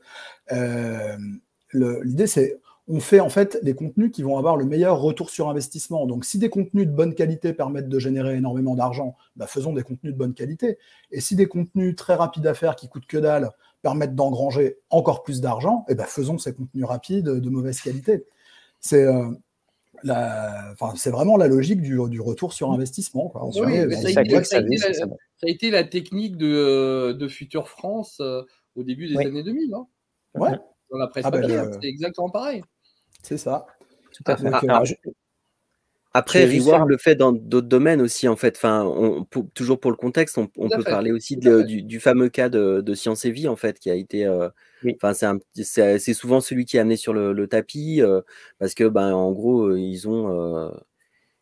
L'idée, 1.73 2.27
c'est 2.27 2.59
on 2.89 2.99
fait 2.99 3.19
en 3.19 3.29
fait 3.29 3.59
les 3.63 3.75
contenus 3.75 4.11
qui 4.11 4.23
vont 4.23 4.37
avoir 4.37 4.55
le 4.55 4.65
meilleur 4.65 4.99
retour 4.99 5.29
sur 5.29 5.49
investissement. 5.49 6.05
Donc, 6.05 6.23
si 6.23 6.37
des 6.37 6.49
contenus 6.49 6.87
de 6.87 6.91
bonne 6.91 7.13
qualité 7.13 7.51
permettent 7.53 7.89
de 7.89 7.99
générer 7.99 8.35
énormément 8.35 8.75
d'argent, 8.75 9.15
bah, 9.35 9.45
faisons 9.45 9.73
des 9.73 9.83
contenus 9.83 10.13
de 10.13 10.17
bonne 10.17 10.33
qualité. 10.33 10.77
Et 11.11 11.19
si 11.19 11.35
des 11.35 11.47
contenus 11.47 11.95
très 11.95 12.15
rapides 12.15 12.47
à 12.47 12.53
faire 12.53 12.75
qui 12.75 12.87
coûtent 12.87 13.05
que 13.05 13.17
dalle 13.17 13.51
permettent 13.81 14.15
d'engranger 14.15 14.77
encore 14.89 15.23
plus 15.23 15.41
d'argent, 15.41 15.85
et 15.87 15.91
eh 15.91 15.95
ben 15.95 16.05
faisons 16.05 16.37
ces 16.37 16.53
contenus 16.53 16.85
rapides 16.85 17.25
de 17.25 17.49
mauvaise 17.49 17.81
qualité. 17.81 18.25
C'est 18.79 19.05
euh, 19.05 19.29
vraiment 21.05 21.37
la 21.37 21.47
logique 21.47 21.81
du, 21.81 21.99
retour 21.99 22.53
sur 22.53 22.71
investissement. 22.71 23.31
ça, 23.51 23.65
a 23.65 25.49
été, 25.49 25.71
la, 25.71 25.83
technique 25.83 26.37
de, 26.37 26.47
euh, 26.47 27.13
de 27.13 27.27
Future 27.27 27.67
France 27.67 28.19
euh, 28.21 28.43
au 28.75 28.83
début 28.83 29.07
des 29.09 29.17
années 29.17 29.43
2000. 29.43 29.73
Hein. 29.73 29.87
ouais. 30.35 30.57
Dans 30.89 30.97
la 30.97 31.07
presse 31.07 31.25
ah 31.27 31.31
ben, 31.31 31.71
c'est 31.81 31.87
exactement 31.87 32.29
pareil. 32.29 32.63
C'est 33.23 33.37
ça. 33.37 33.65
Tout 34.11 34.23
à 34.25 34.37
fait. 34.37 34.47
Euh, 34.47 35.11
après, 36.13 36.45
Reward 36.45 36.89
le 36.89 36.97
fait 36.97 37.15
dans 37.15 37.31
d'autres 37.31 37.67
domaines 37.67 38.01
aussi, 38.01 38.27
en 38.27 38.35
fait. 38.35 38.55
Enfin, 38.57 38.91
toujours 39.53 39.79
pour 39.79 39.91
le 39.91 39.97
contexte, 39.97 40.37
on, 40.37 40.47
peut 40.47 40.83
parler 40.83 41.11
aussi 41.11 41.37
du, 41.37 41.99
fameux 41.99 42.29
cas 42.29 42.49
de, 42.49 42.93
Science 42.95 43.25
et 43.25 43.31
Vie, 43.31 43.47
en 43.47 43.55
fait, 43.55 43.79
qui 43.79 43.91
a 43.91 43.95
été. 43.95 44.25
Euh, 44.25 44.49
c'est 45.63 46.13
souvent 46.13 46.41
celui 46.41 46.65
qui 46.65 46.77
est 46.77 46.79
amené 46.79 46.95
sur 46.95 47.13
le, 47.13 47.47
tapis, 47.47 48.01
euh, 48.01 48.21
parce 48.57 48.73
que, 48.73 48.85
ben, 48.85 49.13
en 49.13 49.31
gros, 49.31 49.75
ils 49.75 50.07
ont. 50.07 50.71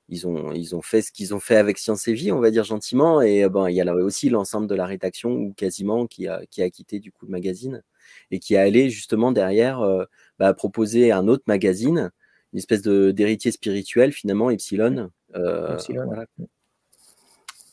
ils 0.10 0.28
ont, 0.28 0.52
ils 0.52 0.76
ont 0.76 0.82
fait 0.82 1.02
ce 1.02 1.12
qu'ils 1.12 1.34
ont 1.34 1.40
fait 1.40 1.56
avec 1.56 1.78
Science 1.78 2.08
et 2.10 2.14
Vie, 2.14 2.34
on 2.34 2.40
va 2.42 2.52
dire 2.52 2.66
gentiment, 2.66 3.22
et 3.22 3.48
ben, 3.48 3.70
il 3.70 3.76
y 3.76 3.82
a 3.82 3.96
aussi 3.96 4.30
l'ensemble 4.30 4.68
de 4.68 4.76
la 4.76 4.86
rédaction, 4.86 5.32
ou 5.32 5.54
quasiment, 5.54 6.06
qui 6.06 6.28
a, 6.28 6.42
qui 6.50 6.62
a 6.62 6.70
quitté 6.70 7.00
du 7.00 7.14
coup 7.14 7.26
le 7.26 7.32
magazine, 7.32 7.82
et 8.30 8.40
qui 8.40 8.58
a 8.58 8.62
allé 8.62 8.90
justement 8.90 9.32
derrière 9.32 9.80
bah, 10.40 10.54
proposer 10.54 11.12
un 11.12 11.28
autre 11.28 11.44
magazine, 11.48 12.12
une 12.54 12.60
espèce 12.60 12.82
d'héritier 12.82 13.52
spirituel 13.52 14.12
finalement, 14.12 14.50
Epsilon. 14.50 15.10
Euh, 15.36 15.78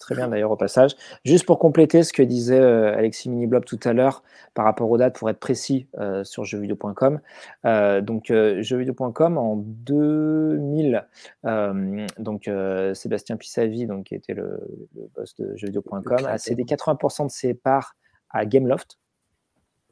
Très 0.01 0.17
bien 0.17 0.27
d'ailleurs 0.27 0.51
au 0.51 0.57
passage. 0.57 0.97
Juste 1.25 1.47
pour 1.47 1.61
compléter 1.61 2.03
ce 2.03 2.13
que 2.13 2.25
disait 2.25 2.59
euh, 2.59 2.97
Alexis 2.97 3.31
Miniblob 3.31 3.65
tout 3.65 3.79
à 3.85 3.93
l'heure 3.93 4.25
par 4.53 4.65
rapport 4.65 4.91
aux 4.91 4.99
dates, 4.99 5.15
pour 5.15 5.31
être 5.31 5.39
précis 5.39 5.87
euh, 5.99 6.25
sur 6.25 6.45
jeuxvideo.com. 6.45 7.21
donc 8.03 8.27
jeuxvideo.com 8.27 9.39
en 9.39 9.57
2000, 9.57 11.07
donc 12.19 12.51
Sébastien 12.95 13.37
Pissavi, 13.37 13.87
donc, 13.87 14.07
qui 14.07 14.17
était 14.17 14.35
le, 14.35 14.61
boss 15.15 15.37
de 15.37 15.57
jeuxvideo.com, 15.57 16.27
a 16.27 16.39
cédé 16.39 16.65
80% 16.65 17.27
de 17.27 17.31
ses 17.31 17.55
parts 17.55 17.95
à 18.31 18.45
Gameloft. 18.45 18.99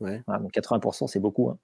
Ouais. 0.01 0.23
donc 0.27 0.53
80%, 0.53 1.07
c'est 1.07 1.21
beaucoup. 1.21 1.51
Hein. 1.51 1.59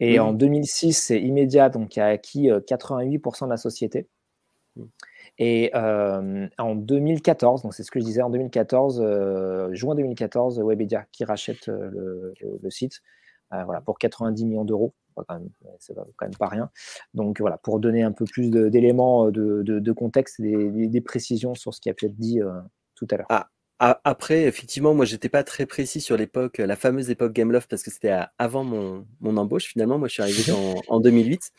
Et 0.00 0.18
en 0.18 0.32
2006, 0.32 0.94
c'est 0.94 1.20
Immédiat 1.20 1.68
donc, 1.68 1.90
qui 1.90 2.00
a 2.00 2.06
acquis 2.06 2.48
88% 2.48 3.44
euh, 3.44 3.46
de 3.46 3.50
la 3.50 3.56
société. 3.58 4.08
Mmh. 4.76 4.84
Et 5.38 5.70
euh, 5.74 6.48
en 6.58 6.74
2014, 6.74 7.62
donc 7.62 7.74
c'est 7.74 7.82
ce 7.82 7.90
que 7.90 8.00
je 8.00 8.04
disais, 8.04 8.22
en 8.22 8.30
2014, 8.30 9.00
euh, 9.02 9.68
juin 9.72 9.94
2014, 9.94 10.60
Webedia 10.60 11.06
qui 11.12 11.24
rachète 11.24 11.68
le, 11.68 12.34
site 12.68 13.00
voilà, 13.50 13.80
pour 13.80 13.98
90 13.98 14.44
millions 14.44 14.64
d'euros. 14.64 14.94
C'est 15.78 15.94
quand 15.94 16.26
même 16.26 16.36
pas 16.36 16.48
rien. 16.48 16.70
Donc 17.14 17.40
voilà, 17.40 17.58
pour 17.58 17.78
donner 17.78 18.02
un 18.02 18.12
peu 18.12 18.24
plus 18.24 18.50
d'éléments 18.50 19.30
de, 19.30 19.92
contexte 19.92 20.40
et 20.40 20.88
des, 20.88 21.00
précisions 21.00 21.54
sur 21.54 21.74
ce 21.74 21.80
qui 21.80 21.90
a 21.90 21.94
pu 21.94 22.06
être 22.06 22.16
dit 22.16 22.40
tout 22.94 23.06
à 23.10 23.16
l'heure. 23.16 23.26
Ah, 23.28 23.48
après, 23.80 24.44
effectivement, 24.44 24.92
moi, 24.94 25.06
j'étais 25.06 25.30
pas 25.30 25.42
très 25.42 25.64
précis 25.64 26.02
sur 26.02 26.18
l'époque, 26.18 26.58
la 26.58 26.76
fameuse 26.76 27.08
époque 27.08 27.32
Gameloft, 27.32 27.70
parce 27.70 27.82
que 27.82 27.90
c'était 27.90 28.14
avant 28.36 28.62
mon, 28.62 29.36
embauche, 29.38 29.64
finalement. 29.64 29.98
Moi, 29.98 30.06
je 30.06 30.12
suis 30.12 30.22
arrivé 30.22 30.52
en, 30.88 31.00
2008. 31.00 31.50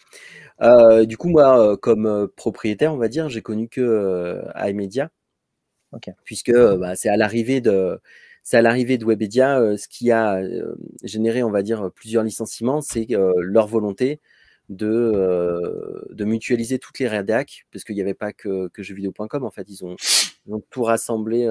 Euh, 0.62 1.06
du 1.06 1.18
coup, 1.18 1.30
moi, 1.30 1.60
euh, 1.60 1.78
comme 1.78 2.06
euh, 2.06 2.28
propriétaire, 2.28 2.94
on 2.94 2.98
va 2.98 3.08
dire, 3.08 3.28
j'ai 3.30 3.42
connu 3.42 3.68
que 3.68 4.44
iMedia. 4.56 5.10
Puisque 6.24 6.54
bah, 6.54 6.96
c'est 6.96 7.10
à 7.10 7.18
l'arrivée 7.18 7.60
de, 7.60 8.00
c'est 8.44 8.56
à 8.56 8.62
l'arrivée 8.62 8.98
de 8.98 9.06
Webedia, 9.06 9.76
ce 9.76 9.88
qui 9.90 10.12
a 10.12 10.42
généré, 11.04 11.44
on 11.44 11.52
va 11.52 11.64
dire, 11.64 11.90
plusieurs 11.94 12.24
licenciements, 12.24 12.82
c'est 12.82 13.08
leur 13.36 13.68
volonté 13.68 14.22
de, 14.70 16.08
de 16.12 16.24
mutualiser 16.24 16.80
toutes 16.80 17.00
les 17.00 17.08
rédacs, 17.08 17.66
parce 17.74 17.84
qu'il 17.84 17.96
n'y 17.96 18.02
avait 18.02 18.14
pas 18.14 18.32
que, 18.32 18.70
que 18.70 18.84
jeuxvideo.com. 18.84 19.44
En 19.44 19.52
fait, 19.52 19.68
ils 19.68 19.84
ont, 19.84 19.96
tout 20.70 20.84
rassemblé 20.84 21.50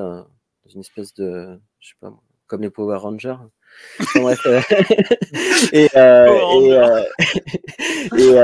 une 0.75 0.81
espèce 0.81 1.15
de, 1.15 1.61
je 1.81 1.89
sais 1.89 1.95
pas, 2.01 2.13
comme 2.47 2.63
les 2.63 2.71
Power 2.71 2.97
Rangers. 2.97 3.37
et, 5.73 5.89
euh, 5.97 7.03
et, 8.19 8.35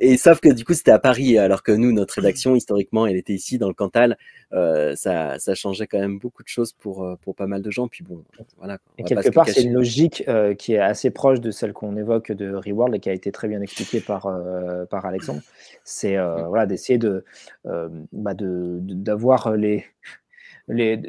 et, 0.12 0.16
sauf 0.16 0.40
que 0.40 0.52
du 0.52 0.64
coup, 0.64 0.74
c'était 0.74 0.92
à 0.92 1.00
Paris, 1.00 1.36
alors 1.36 1.64
que 1.64 1.72
nous, 1.72 1.92
notre 1.92 2.14
rédaction, 2.14 2.54
historiquement, 2.54 3.06
elle 3.06 3.16
était 3.16 3.32
ici 3.32 3.58
dans 3.58 3.66
le 3.68 3.74
Cantal. 3.74 4.16
ça, 4.52 5.38
ça 5.38 5.54
changeait 5.54 5.88
quand 5.88 5.98
même 5.98 6.18
beaucoup 6.18 6.44
de 6.44 6.48
choses 6.48 6.72
pour, 6.72 7.16
pour 7.22 7.34
pas 7.34 7.48
mal 7.48 7.62
de 7.62 7.70
gens. 7.70 7.88
Puis 7.88 8.04
bon, 8.04 8.22
voilà. 8.58 8.78
Et 8.98 9.02
quelque 9.02 9.30
part, 9.30 9.48
c'est 9.48 9.62
une 9.62 9.74
logique 9.74 10.24
qui 10.58 10.74
est 10.74 10.78
assez 10.78 11.10
proche 11.10 11.40
de 11.40 11.50
celle 11.50 11.72
qu'on 11.72 11.96
évoque 11.96 12.30
de 12.30 12.54
Reworld 12.54 12.94
et 12.94 13.00
qui 13.00 13.10
a 13.10 13.14
été 13.14 13.32
très 13.32 13.48
bien 13.48 13.60
expliquée 13.60 14.00
par, 14.00 14.30
par 14.90 15.04
Alexandre. 15.06 15.40
C'est 15.84 16.16
mmh. 16.16 16.46
voilà, 16.48 16.66
d'essayer 16.66 16.98
de, 16.98 17.24
bah 18.12 18.34
de, 18.34 18.78
d'avoir 18.80 19.56
les 19.56 19.84
les, 20.68 21.00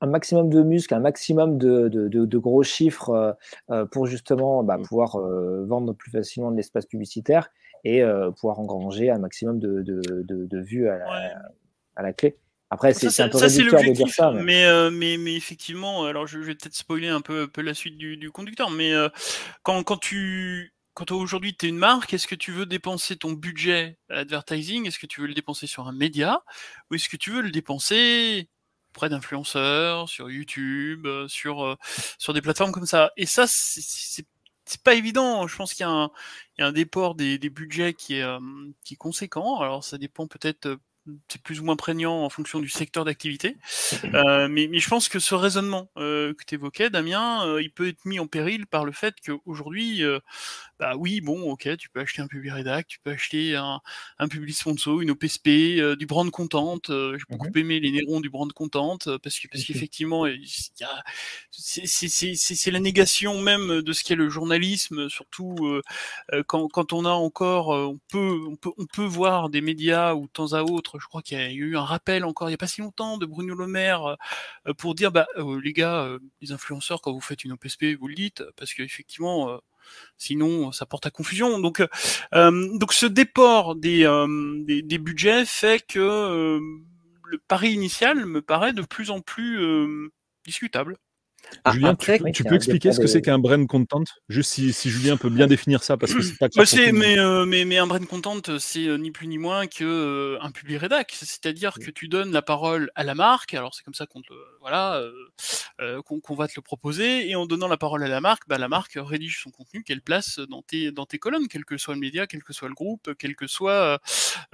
un 0.00 0.06
maximum 0.06 0.48
de 0.48 0.62
muscles, 0.62 0.94
un 0.94 1.00
maximum 1.00 1.58
de, 1.58 1.88
de, 1.88 2.38
gros 2.38 2.62
chiffres 2.62 3.10
euh, 3.10 3.32
euh, 3.70 3.84
pour 3.84 4.06
justement 4.06 4.62
bah, 4.62 4.78
mmh. 4.78 4.82
pouvoir 4.82 5.16
euh, 5.16 5.64
vendre 5.66 5.92
plus 5.92 6.10
facilement 6.10 6.50
de 6.50 6.56
l'espace 6.56 6.86
publicitaire 6.86 7.50
et 7.82 8.02
pouvoir 8.36 8.60
engranger 8.60 9.08
un 9.08 9.18
maximum 9.18 9.58
de, 9.58 10.60
vues 10.60 10.86
à 10.90 10.98
la, 10.98 11.06
à 11.96 12.02
la, 12.02 12.12
clé. 12.12 12.36
Après, 12.68 12.92
c'est 12.92 13.22
un 13.22 13.30
peu 13.30 13.38
réducteur 13.38 13.80
de 13.82 13.92
dire 13.92 14.08
ça. 14.08 14.32
Mais, 14.32 14.90
mais, 14.90 15.16
mais, 15.16 15.34
effectivement, 15.34 16.04
alors 16.04 16.26
je, 16.26 16.38
vais 16.38 16.54
peut-être 16.54 16.74
spoiler 16.74 17.08
un 17.08 17.22
peu, 17.22 17.48
peu, 17.48 17.62
la 17.62 17.72
suite 17.72 17.96
du, 17.96 18.18
du 18.18 18.30
conducteur, 18.30 18.68
mais 18.68 18.92
quand, 19.62 19.82
quand 19.82 19.96
tu 19.96 20.74
quand 20.92 21.10
aujourd'hui 21.12 21.56
tu 21.56 21.64
es 21.64 21.68
une 21.70 21.78
marque, 21.78 22.12
est-ce 22.12 22.26
que 22.26 22.34
tu 22.34 22.52
veux 22.52 22.66
dépenser 22.66 23.16
ton 23.16 23.32
budget 23.32 23.96
advertising 24.10 24.86
Est-ce 24.86 24.98
que 24.98 25.06
tu 25.06 25.22
veux 25.22 25.26
le 25.26 25.32
dépenser 25.32 25.66
sur 25.66 25.88
un 25.88 25.92
média? 25.92 26.42
Ou 26.90 26.96
est-ce 26.96 27.08
que 27.08 27.16
tu 27.16 27.30
veux 27.30 27.40
le 27.40 27.50
dépenser 27.50 28.50
auprès 28.90 29.08
d'influenceurs, 29.08 30.08
sur 30.08 30.30
YouTube, 30.30 31.06
euh, 31.06 31.28
sur, 31.28 31.64
euh, 31.64 31.76
sur 32.18 32.34
des 32.34 32.42
plateformes 32.42 32.72
comme 32.72 32.86
ça. 32.86 33.12
Et 33.16 33.26
ça, 33.26 33.46
c'est 33.46 34.82
pas 34.82 34.94
évident. 34.94 35.46
Je 35.46 35.56
pense 35.56 35.74
qu'il 35.74 35.84
y, 35.84 35.88
a 35.88 36.10
un 36.58 36.72
déport 36.72 37.14
des, 37.14 37.38
des 37.38 37.50
budgets 37.50 37.94
qui 37.94 38.16
est, 38.16 38.22
euh, 38.22 38.38
qui 38.84 38.94
est 38.94 38.96
conséquent. 38.96 39.60
Alors 39.60 39.84
ça 39.84 39.98
dépend 39.98 40.26
peut-être 40.26 40.78
c'est 41.28 41.42
plus 41.42 41.60
ou 41.60 41.64
moins 41.64 41.76
prégnant 41.76 42.24
en 42.24 42.28
fonction 42.28 42.60
du 42.60 42.68
secteur 42.68 43.04
d'activité. 43.04 43.56
Euh, 44.14 44.48
mais, 44.48 44.66
mais, 44.68 44.78
je 44.78 44.88
pense 44.88 45.08
que 45.08 45.18
ce 45.18 45.34
raisonnement 45.34 45.90
euh, 45.96 46.34
que 46.34 46.44
tu 46.44 46.54
évoquais, 46.54 46.90
Damien, 46.90 47.58
il 47.60 47.72
peut 47.72 47.88
être 47.88 48.04
mis 48.04 48.18
en 48.18 48.26
péril 48.26 48.66
par 48.66 48.84
le 48.84 48.92
fait 48.92 49.14
qu'aujourd'hui, 49.24 50.02
bah 50.80 50.94
oui, 50.96 51.20
bon, 51.20 51.50
ok, 51.52 51.76
tu 51.76 51.88
peux 51.90 52.00
acheter 52.00 52.22
un 52.22 52.26
public 52.26 52.52
rédac, 52.52 52.86
tu 52.88 52.98
peux 53.00 53.10
acheter 53.10 53.54
un, 53.54 53.80
un 54.18 54.28
public 54.28 54.56
sponsor, 54.56 55.00
une 55.00 55.10
OPSP, 55.12 55.48
du 55.98 56.06
brand 56.06 56.28
content. 56.30 56.78
J'ai 56.88 57.18
beaucoup 57.28 57.48
mmh 57.48 57.58
aimé 57.58 57.80
les 57.80 57.92
nérons 57.92 58.20
du 58.20 58.30
brand 58.30 58.52
content 58.52 58.98
parce 59.22 59.38
que 59.38 59.48
parce 59.48 59.64
qu'effectivement, 59.64 60.26
c'est 61.52 62.70
la 62.70 62.80
négation 62.80 63.40
même 63.40 63.82
de 63.82 63.92
ce 63.92 64.02
qu'est 64.02 64.14
le 64.14 64.28
journalisme, 64.28 65.08
surtout 65.08 65.80
quand, 66.46 66.68
quand 66.68 66.92
on 66.92 67.04
a 67.04 67.10
encore, 67.10 67.68
on 67.68 67.98
peut, 68.08 68.38
on 68.48 68.56
peut 68.56 68.70
on 68.78 68.86
peut 68.86 69.04
voir 69.04 69.50
des 69.50 69.60
médias 69.60 70.14
où 70.14 70.26
de 70.26 70.32
temps 70.32 70.52
à 70.52 70.62
autre 70.62 70.98
je 71.00 71.06
crois 71.06 71.22
qu'il 71.22 71.38
y 71.38 71.40
a 71.40 71.50
eu 71.50 71.76
un 71.76 71.84
rappel 71.84 72.24
encore 72.24 72.48
il 72.48 72.52
n'y 72.52 72.54
a 72.54 72.58
pas 72.58 72.66
si 72.66 72.80
longtemps 72.80 73.18
de 73.18 73.26
Bruno 73.26 73.54
Le 73.54 73.66
Maire 73.66 74.16
euh, 74.66 74.74
pour 74.74 74.94
dire 74.94 75.12
bah, 75.12 75.26
euh, 75.36 75.60
les 75.62 75.72
gars, 75.72 76.04
euh, 76.04 76.18
les 76.40 76.52
influenceurs, 76.52 77.00
quand 77.00 77.12
vous 77.12 77.20
faites 77.20 77.44
une 77.44 77.52
OPSP, 77.52 77.96
vous 77.98 78.08
le 78.08 78.14
dites, 78.14 78.42
parce 78.56 78.74
qu'effectivement, 78.74 79.60
sinon 80.16 80.72
ça 80.72 80.86
porte 80.86 81.06
à 81.06 81.10
confusion. 81.10 81.58
Donc, 81.58 81.82
donc 82.32 82.92
ce 82.92 83.06
déport 83.06 83.76
des, 83.76 84.04
des, 84.66 84.82
des, 84.82 84.98
budgets 84.98 85.44
fait 85.46 85.84
que 85.86 86.58
le 87.24 87.38
pari 87.48 87.72
initial 87.72 88.26
me 88.26 88.42
paraît 88.42 88.72
de 88.72 88.82
plus 88.82 89.10
en 89.10 89.20
plus 89.20 89.58
discutable. 90.44 90.96
Ah, 91.64 91.72
Julien, 91.72 91.94
tu, 91.94 92.44
peux 92.44 92.54
expliquer 92.54 92.92
ce 92.92 93.00
que 93.00 93.06
c'est 93.06 93.22
qu'un 93.22 93.38
brand 93.38 93.66
content 93.66 94.04
Juste 94.28 94.52
si, 94.52 94.72
Julien 94.90 95.16
peut 95.16 95.28
bien 95.28 95.46
définir 95.46 95.82
ça, 95.82 95.96
parce 95.96 96.14
que 96.14 96.22
c'est 96.22 96.38
pas 96.38 96.48
clair. 96.48 96.64
Bah, 96.64 96.92
mais, 96.92 97.18
euh, 97.18 97.44
mais, 97.44 97.64
mais, 97.64 97.78
un 97.78 97.86
brand 97.86 98.04
content, 98.06 98.40
c'est 98.58 98.86
euh, 98.86 98.96
ni 98.96 99.10
plus 99.10 99.26
ni 99.26 99.38
moins 99.38 99.66
qu'un 99.66 99.84
euh, 99.84 100.38
un 100.40 100.50
public 100.50 100.78
rédac. 100.78 101.12
C'est-à-dire 101.12 101.74
que 101.74 101.90
tu 101.90 102.08
donnes 102.08 102.32
la 102.32 102.42
parole 102.42 102.90
à 102.94 103.04
la 103.04 103.14
marque, 103.14 103.54
alors 103.54 103.74
c'est 103.74 103.82
comme 103.82 103.94
ça 103.94 104.06
qu'on 104.06 104.22
voilà, 104.60 105.02
qu'on 106.04 106.34
va 106.34 106.46
te 106.46 106.54
le 106.56 106.62
proposer, 106.62 107.28
et 107.28 107.34
en 107.34 107.46
donnant 107.46 107.68
la 107.68 107.76
parole 107.76 108.02
à 108.04 108.08
la 108.08 108.20
marque, 108.20 108.48
bah, 108.48 108.58
la 108.58 108.68
marque 108.68 108.96
rédige 108.96 109.42
son 109.42 109.50
contenu 109.50 109.82
qu'elle 109.82 110.02
place 110.02 110.38
dans 110.48 110.62
tes, 110.62 110.92
dans 110.92 111.06
tes 111.06 111.18
colonnes, 111.18 111.48
quel 111.48 111.64
que 111.64 111.76
soit 111.76 111.94
le 111.94 112.00
média, 112.00 112.26
quel 112.26 112.42
que 112.42 112.52
soit 112.52 112.68
le 112.68 112.74
groupe, 112.74 113.14
quelle 113.18 113.36
que 113.36 113.46
soit 113.46 114.00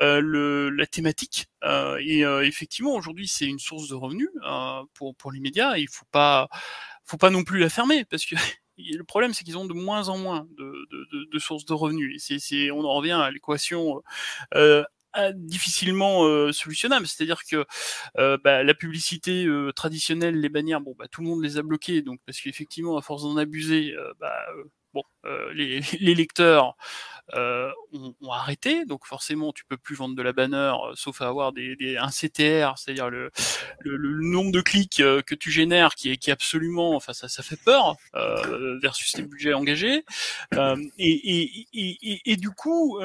le, 0.00 0.70
la 0.70 0.86
thématique. 0.86 1.46
Et 2.00 2.20
effectivement, 2.20 2.94
aujourd'hui, 2.94 3.28
c'est 3.28 3.46
une 3.46 3.58
source 3.58 3.88
de 3.88 3.94
revenus 3.94 4.30
pour, 4.94 5.14
pour 5.16 5.32
les 5.32 5.40
médias. 5.40 5.76
Il 5.76 5.88
faut 5.88 6.06
pas 6.10 6.48
faut 7.04 7.16
pas 7.16 7.30
non 7.30 7.44
plus 7.44 7.60
la 7.60 7.68
fermer 7.68 8.04
parce 8.04 8.26
que 8.26 8.34
le 8.78 9.04
problème 9.04 9.32
c'est 9.32 9.44
qu'ils 9.44 9.56
ont 9.56 9.64
de 9.64 9.72
moins 9.72 10.08
en 10.08 10.18
moins 10.18 10.46
de, 10.58 11.38
sources 11.38 11.64
de 11.64 11.72
revenus. 11.72 12.30
Et 12.52 12.70
on 12.70 12.80
en 12.80 12.94
revient 12.94 13.12
à 13.12 13.30
l'équation 13.30 14.02
euh, 14.54 14.82
difficilement 15.34 16.24
euh, 16.24 16.52
solutionnable. 16.52 17.06
C'est-à-dire 17.06 17.42
que 17.48 17.64
euh, 18.18 18.38
bah, 18.42 18.62
la 18.62 18.74
publicité 18.74 19.46
euh, 19.46 19.72
traditionnelle, 19.72 20.40
les 20.40 20.48
bannières, 20.48 20.80
bon, 20.80 20.94
bah, 20.98 21.06
tout 21.10 21.22
le 21.22 21.28
monde 21.28 21.42
les 21.42 21.58
a 21.58 21.62
bloquées, 21.62 22.02
donc 22.02 22.20
parce 22.26 22.40
qu'effectivement, 22.40 22.96
à 22.96 23.02
force 23.02 23.22
d'en 23.22 23.36
abuser, 23.36 23.94
bah, 24.20 24.34
les, 25.54 26.14
lecteurs 26.14 26.76
euh, 27.34 27.70
ont, 27.92 28.14
ont, 28.20 28.30
arrêté. 28.30 28.84
Donc 28.84 29.04
forcément, 29.04 29.52
tu 29.52 29.64
peux 29.64 29.76
plus 29.76 29.96
vendre 29.96 30.14
de 30.14 30.22
la 30.22 30.32
banner, 30.32 30.56
euh, 30.56 30.92
sauf 30.94 31.20
à 31.22 31.26
avoir 31.26 31.52
des, 31.52 31.74
des 31.74 31.96
un 31.96 32.08
CTR, 32.08 32.78
c'est-à-dire 32.78 33.10
le, 33.10 33.32
le, 33.80 33.96
le, 33.96 34.20
nombre 34.20 34.52
de 34.52 34.60
clics 34.60 35.00
euh, 35.00 35.22
que 35.22 35.34
tu 35.34 35.50
génères, 35.50 35.96
qui 35.96 36.10
est, 36.10 36.18
qui 36.18 36.30
est 36.30 36.32
absolument, 36.32 36.94
enfin 36.94 37.12
ça, 37.12 37.28
ça 37.28 37.42
fait 37.42 37.60
peur 37.60 37.96
euh, 38.14 38.78
versus 38.80 39.16
les 39.16 39.24
budgets 39.24 39.54
engagés. 39.54 40.04
Euh, 40.54 40.76
et, 40.98 41.40
et, 41.42 41.66
et, 41.74 42.20
et, 42.24 42.36
du 42.36 42.50
coup, 42.50 43.00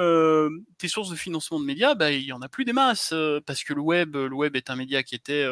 tes 0.77 0.87
sources 0.87 1.09
de 1.09 1.15
financement 1.15 1.59
de 1.59 1.65
médias, 1.65 1.95
bah, 1.95 2.11
il 2.11 2.23
y 2.23 2.33
en 2.33 2.41
a 2.41 2.49
plus 2.49 2.65
des 2.65 2.73
masses 2.73 3.13
parce 3.45 3.63
que 3.63 3.73
le 3.73 3.81
web, 3.81 4.15
le 4.15 4.33
web 4.33 4.55
est 4.55 4.69
un 4.69 4.75
média 4.75 5.01
qui 5.01 5.15
était 5.15 5.47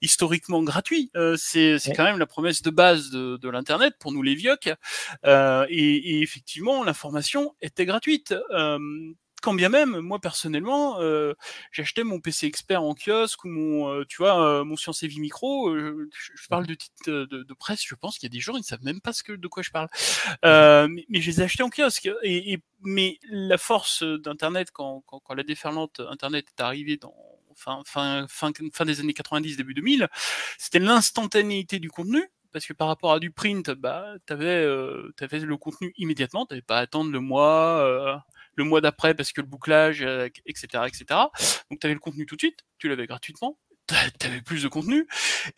historiquement 0.00 0.62
gratuit. 0.62 1.10
c'est 1.36 1.78
c'est 1.78 1.92
quand 1.92 2.04
même 2.04 2.18
la 2.18 2.26
promesse 2.26 2.62
de 2.62 2.70
base 2.70 3.10
de, 3.10 3.36
de 3.36 3.48
l'internet 3.48 3.94
pour 4.00 4.12
nous 4.12 4.22
les 4.22 4.34
vieux. 4.34 4.56
et, 4.64 5.68
et 5.68 6.22
effectivement, 6.22 6.82
l'information 6.82 7.54
était 7.60 7.86
gratuite 7.86 8.07
quand 9.40 9.54
bien 9.54 9.68
même, 9.68 10.00
moi 10.00 10.18
personnellement, 10.18 10.98
j'achetais 11.70 12.02
mon 12.02 12.20
PC 12.20 12.46
expert 12.46 12.82
en 12.82 12.94
kiosque 12.94 13.44
ou 13.44 13.48
mon, 13.48 14.04
tu 14.04 14.16
vois, 14.16 14.64
mon 14.64 14.76
Science 14.76 15.04
Vie 15.04 15.20
Micro. 15.20 15.76
je, 15.76 16.48
parle 16.48 16.66
de 16.66 16.74
titres 16.74 17.10
de, 17.10 17.54
presse. 17.54 17.82
Je 17.86 17.94
pense 17.94 18.18
qu'il 18.18 18.28
y 18.28 18.32
a 18.32 18.34
des 18.34 18.40
gens, 18.40 18.54
ils 18.54 18.60
ne 18.60 18.64
savent 18.64 18.82
même 18.82 19.00
pas 19.00 19.12
ce 19.12 19.22
que, 19.22 19.32
de 19.32 19.48
quoi 19.48 19.62
je 19.62 19.70
parle. 19.70 19.88
Mais, 20.42 21.04
mais, 21.08 21.20
je 21.20 21.30
les 21.30 21.40
ai 21.40 21.44
achetés 21.44 21.62
en 21.62 21.70
kiosque. 21.70 22.10
Et, 22.22 22.58
mais 22.82 23.18
la 23.30 23.58
force 23.58 24.02
d'Internet, 24.02 24.70
quand, 24.72 25.02
quand, 25.06 25.20
quand, 25.20 25.34
la 25.34 25.44
déferlante 25.44 26.00
Internet 26.00 26.46
est 26.56 26.62
arrivée 26.62 26.96
dans 26.96 27.14
fin, 27.58 27.82
fin, 27.84 28.26
fin, 28.28 28.52
fin 28.72 28.84
des 28.84 29.00
années 29.00 29.14
90, 29.14 29.56
début 29.56 29.74
2000, 29.74 30.08
c'était 30.58 30.78
l'instantanéité 30.78 31.78
du 31.78 31.90
contenu 31.90 32.24
parce 32.58 32.66
que 32.66 32.72
par 32.72 32.88
rapport 32.88 33.12
à 33.12 33.20
du 33.20 33.30
print, 33.30 33.70
bah, 33.70 34.16
tu 34.26 34.32
avais, 34.32 34.46
euh, 34.46 35.12
le 35.20 35.56
contenu 35.56 35.94
immédiatement, 35.96 36.44
tu 36.44 36.54
n'avais 36.54 36.62
pas 36.62 36.78
à 36.78 36.80
attendre 36.80 37.12
le 37.12 37.20
mois, 37.20 37.78
euh, 37.78 38.16
le 38.56 38.64
mois 38.64 38.80
d'après 38.80 39.14
parce 39.14 39.30
que 39.30 39.40
le 39.40 39.46
bouclage, 39.46 40.02
etc., 40.44 40.66
euh, 40.74 40.86
etc. 40.86 41.04
Donc 41.70 41.78
tu 41.78 41.86
avais 41.86 41.94
le 41.94 42.00
contenu 42.00 42.26
tout 42.26 42.34
de 42.34 42.40
suite, 42.40 42.64
tu 42.78 42.88
l'avais 42.88 43.06
gratuitement, 43.06 43.56
t'avais 44.18 44.40
plus 44.40 44.62
de 44.62 44.68
contenu. 44.68 45.06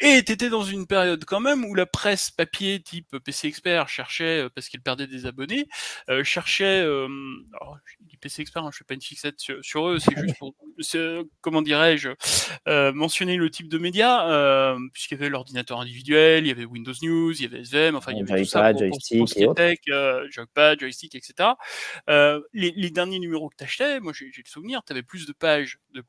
Et 0.01 0.23
t'étais 0.23 0.49
dans 0.49 0.63
une 0.63 0.87
période 0.87 1.25
quand 1.25 1.41
même 1.41 1.65
où 1.65 1.75
la 1.75 1.87
presse 1.87 2.31
papier 2.31 2.81
type 2.81 3.17
PC 3.25 3.49
Expert 3.49 3.89
cherchait 3.89 4.49
parce 4.55 4.69
qu'il 4.69 4.81
perdait 4.81 5.07
des 5.07 5.27
abonnés 5.27 5.67
euh, 6.09 6.25
cherchait 6.25 6.81
euh, 6.81 7.09
alors, 7.61 7.79
PC 8.21 8.43
Expert 8.43 8.65
hein, 8.65 8.71
je 8.73 8.79
fais 8.79 8.85
pas 8.85 8.95
une 8.95 9.01
fixette 9.01 9.37
sur, 9.39 9.89
eux 9.89 9.99
c'est 9.99 10.17
juste 10.17 10.39
pour 10.39 10.55
comment 11.41 11.63
dirais-je 11.63 12.11
euh, 12.69 12.93
mentionner 12.93 13.37
le 13.37 13.51
type 13.51 13.69
de 13.69 13.79
média 13.79 14.29
euh, 14.29 14.79
puisqu'il 14.93 15.15
y 15.15 15.21
avait 15.21 15.31
l'ordinateur 15.31 15.81
individuel 15.81 16.45
il 16.45 16.49
y 16.49 16.51
avait 16.51 16.65
Windows 16.65 16.93
News 17.03 17.33
il 17.33 17.43
y 17.43 17.47
avait 17.47 17.61
SVM 17.61 17.97
enfin 17.97 18.13
il 18.13 18.19
y 18.19 18.23
avait 18.23 18.43
tout 18.43 18.49
ça 18.49 18.71
pour, 18.71 18.81
joystick, 18.81 19.45
pour, 19.45 19.55
tech, 19.55 19.79
euh, 19.89 20.27
joypad 20.31 20.79
joystick 20.81 21.15
etc 21.15 21.51
les, 22.09 22.73
les, 22.77 22.91
derniers 22.91 23.19
numéros 23.19 23.49
que 23.49 23.57
t'achetais 23.57 24.01
moi 24.01 24.13
j'ai 24.15 24.27
le 24.27 24.51
souvenir 24.51 24.83
t'avais 24.83 25.03
plus 25.03 25.27
de 25.27 25.33
pages 25.33 25.79
de 25.95 26.05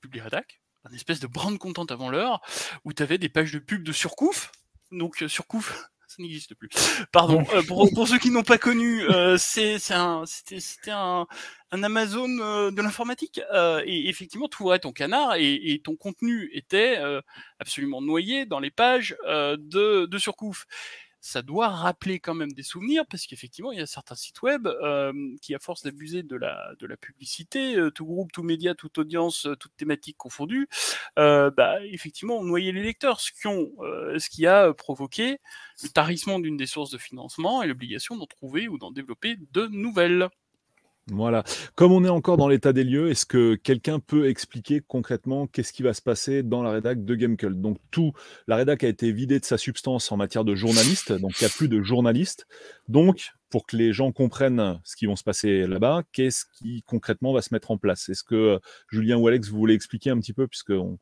Publiredac 0.00 0.60
un 0.90 0.94
espèce 0.94 1.20
de 1.20 1.26
brand 1.26 1.56
content 1.58 1.84
avant 1.84 2.10
l'heure, 2.10 2.40
où 2.84 2.92
tu 2.92 3.02
avais 3.02 3.18
des 3.18 3.28
pages 3.28 3.52
de 3.52 3.58
pub 3.58 3.82
de 3.82 3.92
surcouf. 3.92 4.50
Donc 4.90 5.22
euh, 5.22 5.28
surcouf, 5.28 5.90
ça 6.06 6.16
n'existe 6.18 6.54
plus. 6.54 6.68
Pardon. 7.12 7.44
Euh, 7.54 7.62
pour, 7.62 8.08
ceux 8.08 8.18
qui 8.18 8.30
n'ont 8.30 8.42
pas 8.42 8.58
connu, 8.58 9.02
euh, 9.02 9.36
c'est 9.38 9.76
un, 9.90 10.24
c'était 10.26 10.90
un, 10.90 11.26
un, 11.70 11.82
Amazon 11.82 12.28
de 12.28 12.82
l'informatique. 12.82 13.40
et 13.84 14.08
effectivement, 14.08 14.48
tu 14.48 14.62
ouvrais 14.62 14.78
ton 14.78 14.92
canard 14.92 15.34
et, 15.36 15.80
ton 15.84 15.96
contenu 15.96 16.50
était 16.52 16.98
absolument 17.58 18.00
noyé 18.00 18.46
dans 18.46 18.60
les 18.60 18.70
pages 18.70 19.16
de, 19.26 20.06
de 20.06 20.18
surcouf. 20.18 20.66
Ça 21.20 21.42
doit 21.42 21.68
rappeler 21.68 22.20
quand 22.20 22.34
même 22.34 22.52
des 22.52 22.62
souvenirs, 22.62 23.04
parce 23.10 23.26
qu'effectivement, 23.26 23.72
il 23.72 23.78
y 23.78 23.82
a 23.82 23.86
certains 23.86 24.14
sites 24.14 24.42
web 24.42 24.68
qui, 25.42 25.54
à 25.54 25.58
force 25.58 25.82
d'abuser 25.82 26.22
de 26.22 26.36
la, 26.36 26.74
de 26.78 26.86
la 26.86 26.96
publicité, 26.96 27.76
tout 27.94 28.04
groupe, 28.06 28.32
tout 28.32 28.42
média, 28.42 28.74
toute 28.74 28.98
audience, 28.98 29.48
toute 29.58 29.76
thématique 29.76 30.16
confondue, 30.16 30.68
bah, 31.16 31.76
effectivement, 31.86 32.38
on 32.38 32.44
noyait 32.44 32.72
les 32.72 32.82
lecteurs, 32.82 33.20
ce 33.20 33.32
qui, 33.32 33.46
ont, 33.46 33.70
ce 34.18 34.28
qui 34.30 34.46
a 34.46 34.72
provoqué 34.74 35.38
le 35.82 35.88
tarissement 35.88 36.38
d'une 36.38 36.56
des 36.56 36.66
sources 36.66 36.90
de 36.90 36.98
financement 36.98 37.62
et 37.62 37.66
l'obligation 37.66 38.16
d'en 38.16 38.26
trouver 38.26 38.68
ou 38.68 38.78
d'en 38.78 38.90
développer 38.90 39.36
de 39.52 39.66
nouvelles. 39.66 40.28
Voilà. 41.10 41.42
Comme 41.74 41.92
on 41.92 42.04
est 42.04 42.10
encore 42.10 42.36
dans 42.36 42.48
l'état 42.48 42.72
des 42.72 42.84
lieux, 42.84 43.10
est-ce 43.10 43.24
que 43.24 43.54
quelqu'un 43.54 43.98
peut 43.98 44.28
expliquer 44.28 44.82
concrètement 44.86 45.46
qu'est-ce 45.46 45.72
qui 45.72 45.82
va 45.82 45.94
se 45.94 46.02
passer 46.02 46.42
dans 46.42 46.62
la 46.62 46.70
rédac 46.70 47.04
de 47.04 47.14
Gamecult 47.14 47.60
Donc 47.60 47.78
tout, 47.90 48.12
la 48.46 48.56
rédac 48.56 48.84
a 48.84 48.88
été 48.88 49.10
vidée 49.12 49.40
de 49.40 49.44
sa 49.44 49.56
substance 49.56 50.12
en 50.12 50.16
matière 50.16 50.44
de 50.44 50.54
journalistes, 50.54 51.12
donc 51.12 51.40
il 51.40 51.44
n'y 51.44 51.50
a 51.50 51.54
plus 51.54 51.68
de 51.68 51.82
journalistes. 51.82 52.46
Donc, 52.88 53.32
pour 53.50 53.66
que 53.66 53.76
les 53.76 53.92
gens 53.92 54.12
comprennent 54.12 54.80
ce 54.84 54.96
qui 54.96 55.06
va 55.06 55.16
se 55.16 55.24
passer 55.24 55.66
là-bas, 55.66 56.02
qu'est-ce 56.12 56.44
qui 56.58 56.82
concrètement 56.82 57.32
va 57.32 57.42
se 57.42 57.54
mettre 57.54 57.70
en 57.70 57.78
place? 57.78 58.08
Est-ce 58.08 58.22
que 58.22 58.34
euh, 58.34 58.58
Julien 58.90 59.16
ou 59.16 59.26
Alex, 59.26 59.48
vous 59.48 59.58
voulez 59.58 59.74
expliquer 59.74 60.10
un 60.10 60.18
petit 60.18 60.34
peu, 60.34 60.46
puisque 60.46 60.72
on, 60.72 60.98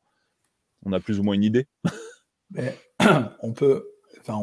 a 0.91 0.99
plus 0.99 1.19
ou 1.19 1.23
moins 1.23 1.35
une 1.35 1.43
idée? 1.43 1.67
On 3.41 3.51
peut, 3.51 3.85
enfin, 4.21 4.41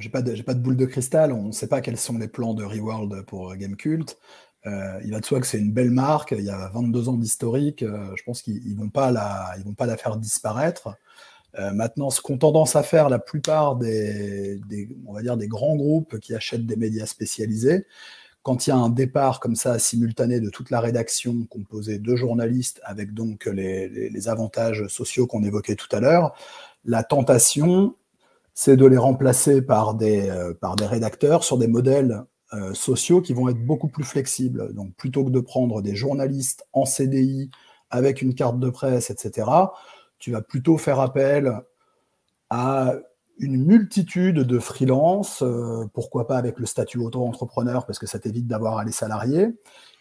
j'ai 0.00 0.08
pas, 0.08 0.22
pas 0.22 0.54
de 0.54 0.60
boule 0.60 0.76
de 0.76 0.86
cristal, 0.86 1.32
on 1.32 1.48
ne 1.48 1.52
sait 1.52 1.68
pas 1.68 1.80
quels 1.80 1.98
sont 1.98 2.18
les 2.18 2.28
plans 2.28 2.54
de 2.54 2.64
Reworld 2.64 3.24
pour 3.26 3.54
Gamecult. 3.56 4.18
Euh, 4.66 5.00
il 5.04 5.12
va 5.12 5.20
de 5.20 5.24
soi 5.24 5.40
que 5.40 5.46
c'est 5.46 5.58
une 5.58 5.72
belle 5.72 5.90
marque, 5.90 6.34
il 6.36 6.44
y 6.44 6.50
a 6.50 6.68
22 6.70 7.08
ans 7.08 7.16
d'historique, 7.16 7.82
euh, 7.82 8.10
je 8.16 8.22
pense 8.24 8.42
qu'ils 8.42 8.74
ne 8.74 8.80
vont, 8.80 8.88
pas 8.88 9.12
la, 9.12 9.54
vont 9.64 9.74
pas 9.74 9.86
la 9.86 9.96
faire 9.96 10.16
disparaître. 10.16 10.96
Euh, 11.58 11.72
maintenant, 11.72 12.10
ce 12.10 12.20
qu'ont 12.20 12.38
tendance 12.38 12.74
à 12.74 12.82
faire 12.82 13.08
la 13.08 13.18
plupart 13.18 13.76
des, 13.76 14.60
on 15.06 15.12
va 15.12 15.22
dire 15.22 15.36
des 15.36 15.46
grands 15.46 15.76
groupes 15.76 16.18
qui 16.18 16.34
achètent 16.34 16.66
des 16.66 16.76
médias 16.76 17.06
spécialisés, 17.06 17.86
quand 18.42 18.66
il 18.66 18.70
y 18.70 18.72
a 18.72 18.76
un 18.76 18.90
départ 18.90 19.40
comme 19.40 19.56
ça 19.56 19.78
simultané 19.78 20.40
de 20.40 20.50
toute 20.50 20.70
la 20.70 20.80
rédaction 20.80 21.46
composée 21.48 21.98
de 21.98 22.16
journalistes 22.16 22.80
avec 22.84 23.12
donc 23.14 23.46
les, 23.46 23.88
les 23.88 24.28
avantages 24.28 24.86
sociaux 24.88 25.26
qu'on 25.26 25.42
évoquait 25.42 25.74
tout 25.76 25.88
à 25.94 26.00
l'heure, 26.00 26.34
la 26.84 27.02
tentation, 27.02 27.96
c'est 28.54 28.76
de 28.76 28.86
les 28.86 28.96
remplacer 28.96 29.62
par 29.62 29.94
des, 29.94 30.32
par 30.60 30.76
des 30.76 30.86
rédacteurs 30.86 31.42
sur 31.42 31.58
des 31.58 31.66
modèles 31.66 32.24
euh, 32.52 32.74
sociaux 32.74 33.20
qui 33.20 33.32
vont 33.32 33.48
être 33.48 33.64
beaucoup 33.64 33.88
plus 33.88 34.04
flexibles. 34.04 34.72
Donc 34.74 34.94
plutôt 34.94 35.24
que 35.24 35.30
de 35.30 35.40
prendre 35.40 35.82
des 35.82 35.96
journalistes 35.96 36.64
en 36.72 36.84
CDI 36.84 37.50
avec 37.90 38.22
une 38.22 38.34
carte 38.34 38.60
de 38.60 38.70
presse, 38.70 39.10
etc., 39.10 39.48
tu 40.18 40.30
vas 40.30 40.42
plutôt 40.42 40.78
faire 40.78 41.00
appel 41.00 41.52
à 42.50 42.94
une 43.38 43.64
multitude 43.64 44.38
de 44.38 44.58
freelance, 44.58 45.42
euh, 45.42 45.84
pourquoi 45.92 46.26
pas 46.26 46.38
avec 46.38 46.58
le 46.58 46.66
statut 46.66 46.98
auto-entrepreneur, 46.98 47.84
parce 47.84 47.98
que 47.98 48.06
ça 48.06 48.18
t'évite 48.18 48.46
d'avoir 48.46 48.78
à 48.78 48.84
les 48.84 48.92
salariés. 48.92 49.48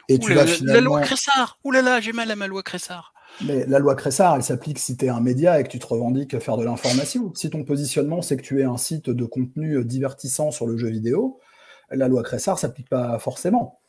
Et 0.07 0.19
tu 0.19 0.33
vas 0.33 0.45
finalement... 0.45 0.73
La 0.73 0.81
loi 0.81 1.01
Cressard 1.01 1.57
Ouh 1.63 1.71
là 1.71 1.81
là, 1.81 1.99
j'ai 1.99 2.13
mal 2.13 2.29
à 2.29 2.35
ma 2.35 2.47
loi 2.47 2.63
Cressard 2.63 3.13
mais 3.43 3.65
la 3.65 3.79
loi 3.79 3.95
Cressard, 3.95 4.35
elle 4.35 4.43
s'applique 4.43 4.79
si 4.79 4.95
tu 4.95 5.05
es 5.05 5.09
un 5.09 5.19
média 5.19 5.59
et 5.59 5.63
que 5.63 5.67
tu 5.67 5.79
te 5.79 5.87
revendiques 5.87 6.39
faire 6.39 6.57
de 6.57 6.63
l'information. 6.63 7.33
Si 7.35 7.49
ton 7.49 7.63
positionnement, 7.63 8.21
c'est 8.21 8.37
que 8.37 8.43
tu 8.43 8.61
es 8.61 8.63
un 8.63 8.77
site 8.77 9.09
de 9.09 9.25
contenu 9.25 9.83
divertissant 9.83 10.51
sur 10.51 10.67
le 10.67 10.77
jeu 10.77 10.87
vidéo, 10.87 11.39
la 11.95 12.07
loi 12.07 12.23
Cressard 12.23 12.59
s'applique 12.59 12.89
pas 12.89 13.19
forcément. 13.19 13.79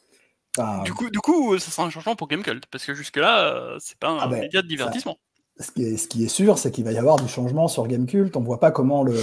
du, 0.84 0.92
coup, 0.92 1.10
du 1.10 1.18
coup, 1.18 1.58
ça 1.58 1.70
sera 1.70 1.86
un 1.86 1.90
changement 1.90 2.16
pour 2.16 2.28
Gamecult, 2.28 2.66
parce 2.70 2.84
que 2.84 2.94
jusque-là, 2.94 3.54
euh, 3.54 3.76
c'est 3.80 3.98
pas 3.98 4.08
un 4.08 4.18
ah 4.20 4.28
ben, 4.28 4.40
média 4.40 4.62
de 4.62 4.68
divertissement. 4.68 5.18
ce, 5.58 5.70
qui 5.70 5.84
est, 5.84 5.96
ce, 5.96 6.08
qui 6.08 6.24
est, 6.24 6.28
sûr, 6.28 6.58
c'est 6.58 6.70
qu'il 6.70 6.84
va 6.84 6.92
y 6.92 6.98
avoir 6.98 7.16
du 7.16 7.28
changement 7.28 7.68
sur 7.68 7.86
Gamecult. 7.86 8.36
On 8.36 8.40
voit 8.40 8.60
pas 8.60 8.70
comment 8.70 9.02
le, 9.02 9.20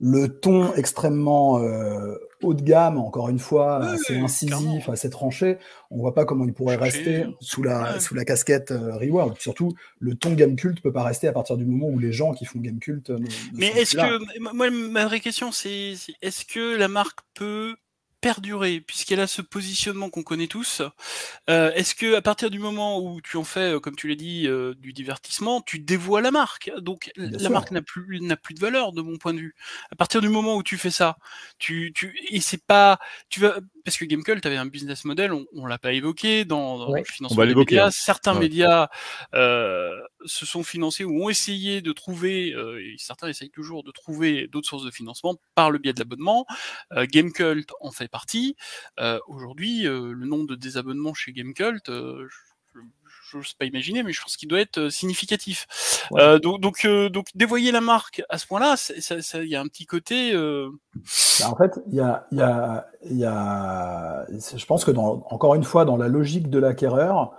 le 0.00 0.28
ton 0.28 0.74
extrêmement 0.74 1.60
euh, 1.60 2.16
haut 2.42 2.54
de 2.54 2.62
gamme, 2.62 2.98
encore 2.98 3.28
une 3.28 3.38
fois, 3.38 3.82
assez 3.84 4.16
incisif, 4.18 4.88
assez 4.88 5.08
tranché, 5.08 5.58
on 5.90 5.98
voit 5.98 6.14
pas 6.14 6.24
comment 6.24 6.44
il 6.44 6.52
pourrait 6.52 6.76
rester 6.76 7.26
sous 7.40 7.62
la, 7.62 8.00
sous 8.00 8.14
la 8.14 8.24
casquette 8.24 8.70
euh, 8.70 8.96
Reworld. 8.96 9.38
Surtout, 9.38 9.72
le 10.00 10.14
ton 10.14 10.32
Gamecult 10.32 10.80
peut 10.82 10.92
pas 10.92 11.04
rester 11.04 11.28
à 11.28 11.32
partir 11.32 11.56
du 11.56 11.64
moment 11.64 11.88
où 11.88 11.98
les 11.98 12.12
gens 12.12 12.32
qui 12.34 12.44
font 12.44 12.58
Gamecult. 12.58 13.12
Mais 13.54 13.68
est-ce 13.68 13.96
que, 13.96 14.52
moi, 14.52 14.70
ma 14.70 15.06
vraie 15.06 15.20
question, 15.20 15.52
c'est 15.52 15.94
est-ce 16.22 16.44
que 16.44 16.76
la 16.76 16.88
marque 16.88 17.20
peut 17.34 17.76
perdurer 18.24 18.80
puisqu'elle 18.80 19.20
a 19.20 19.26
ce 19.26 19.42
positionnement 19.42 20.08
qu'on 20.08 20.22
connaît 20.22 20.46
tous. 20.46 20.80
Euh, 21.50 21.70
est-ce 21.72 21.94
que 21.94 22.14
à 22.14 22.22
partir 22.22 22.50
du 22.50 22.58
moment 22.58 22.98
où 22.98 23.20
tu 23.20 23.36
en 23.36 23.44
fais, 23.44 23.74
euh, 23.74 23.80
comme 23.80 23.96
tu 23.96 24.08
l'as 24.08 24.14
dit, 24.14 24.48
euh, 24.48 24.72
du 24.78 24.94
divertissement, 24.94 25.60
tu 25.60 25.78
dévoies 25.78 26.22
la 26.22 26.30
marque? 26.30 26.72
Donc 26.78 27.12
la 27.16 27.50
marque 27.50 27.70
n'a 27.70 27.82
plus 27.82 28.22
n'a 28.22 28.36
plus 28.36 28.54
de 28.54 28.60
valeur 28.60 28.92
de 28.92 29.02
mon 29.02 29.18
point 29.18 29.34
de 29.34 29.40
vue. 29.40 29.54
À 29.92 29.94
partir 29.94 30.22
du 30.22 30.30
moment 30.30 30.56
où 30.56 30.62
tu 30.62 30.78
fais 30.78 30.90
ça, 30.90 31.18
tu 31.58 31.92
tu 31.94 32.18
et 32.30 32.40
c'est 32.40 32.64
pas 32.64 32.98
tu 33.28 33.40
vas 33.40 33.58
parce 33.84 33.98
que 33.98 34.06
Gamecult 34.06 34.46
avait 34.46 34.56
un 34.56 34.64
business 34.64 35.04
model, 35.04 35.34
on, 35.34 35.44
on 35.52 35.66
l'a 35.66 35.76
pas 35.76 35.92
évoqué 35.92 36.46
dans, 36.46 36.94
le 36.94 37.04
financement 37.04 37.44
des 37.44 37.54
médias. 37.54 37.88
Hein. 37.88 37.90
Certains 37.92 38.32
médias 38.32 38.88
se 40.24 40.46
sont 40.46 40.62
financés 40.62 41.04
ou 41.04 41.24
ont 41.24 41.28
essayé 41.28 41.82
de 41.82 41.92
trouver, 41.92 42.48
et 42.48 42.96
certains 42.98 43.28
essayent 43.28 43.50
toujours 43.50 43.82
de 43.84 43.90
trouver 43.90 44.46
d'autres 44.48 44.68
sources 44.68 44.84
de 44.84 44.90
financement 44.90 45.36
par 45.54 45.70
le 45.70 45.78
biais 45.78 45.92
de 45.92 46.00
l'abonnement. 46.00 46.46
Gamecult 46.92 47.70
en 47.80 47.90
fait 47.90 48.08
partie. 48.08 48.56
Aujourd'hui, 49.28 49.82
le 49.82 50.26
nombre 50.26 50.46
de 50.46 50.54
désabonnements 50.54 51.14
chez 51.14 51.32
Gamecult, 51.32 51.90
je 53.30 53.38
n'ose 53.38 53.54
pas 53.54 53.64
imaginer, 53.64 54.02
mais 54.02 54.12
je 54.12 54.22
pense 54.22 54.36
qu'il 54.36 54.48
doit 54.48 54.60
être 54.60 54.90
significatif. 54.90 55.66
donc, 56.42 56.60
donc, 56.60 56.86
donc, 56.86 57.26
dévoyer 57.34 57.72
la 57.72 57.80
marque 57.80 58.22
à 58.28 58.38
ce 58.38 58.46
point-là, 58.46 58.76
il 58.88 59.48
y 59.48 59.56
a 59.56 59.60
un 59.60 59.66
petit 59.66 59.86
côté. 59.86 60.32
Bah, 60.34 61.48
en 61.48 61.56
fait, 61.56 61.72
il 61.88 61.94
y 61.94 62.00
a, 62.00 62.26
y, 62.32 62.40
a, 62.40 62.86
y 63.10 63.24
a, 63.24 64.26
je 64.30 64.64
pense 64.66 64.84
que 64.84 64.90
dans, 64.90 65.26
encore 65.30 65.54
une 65.54 65.64
fois, 65.64 65.84
dans 65.84 65.96
la 65.96 66.08
logique 66.08 66.50
de 66.50 66.58
l'acquéreur, 66.58 67.32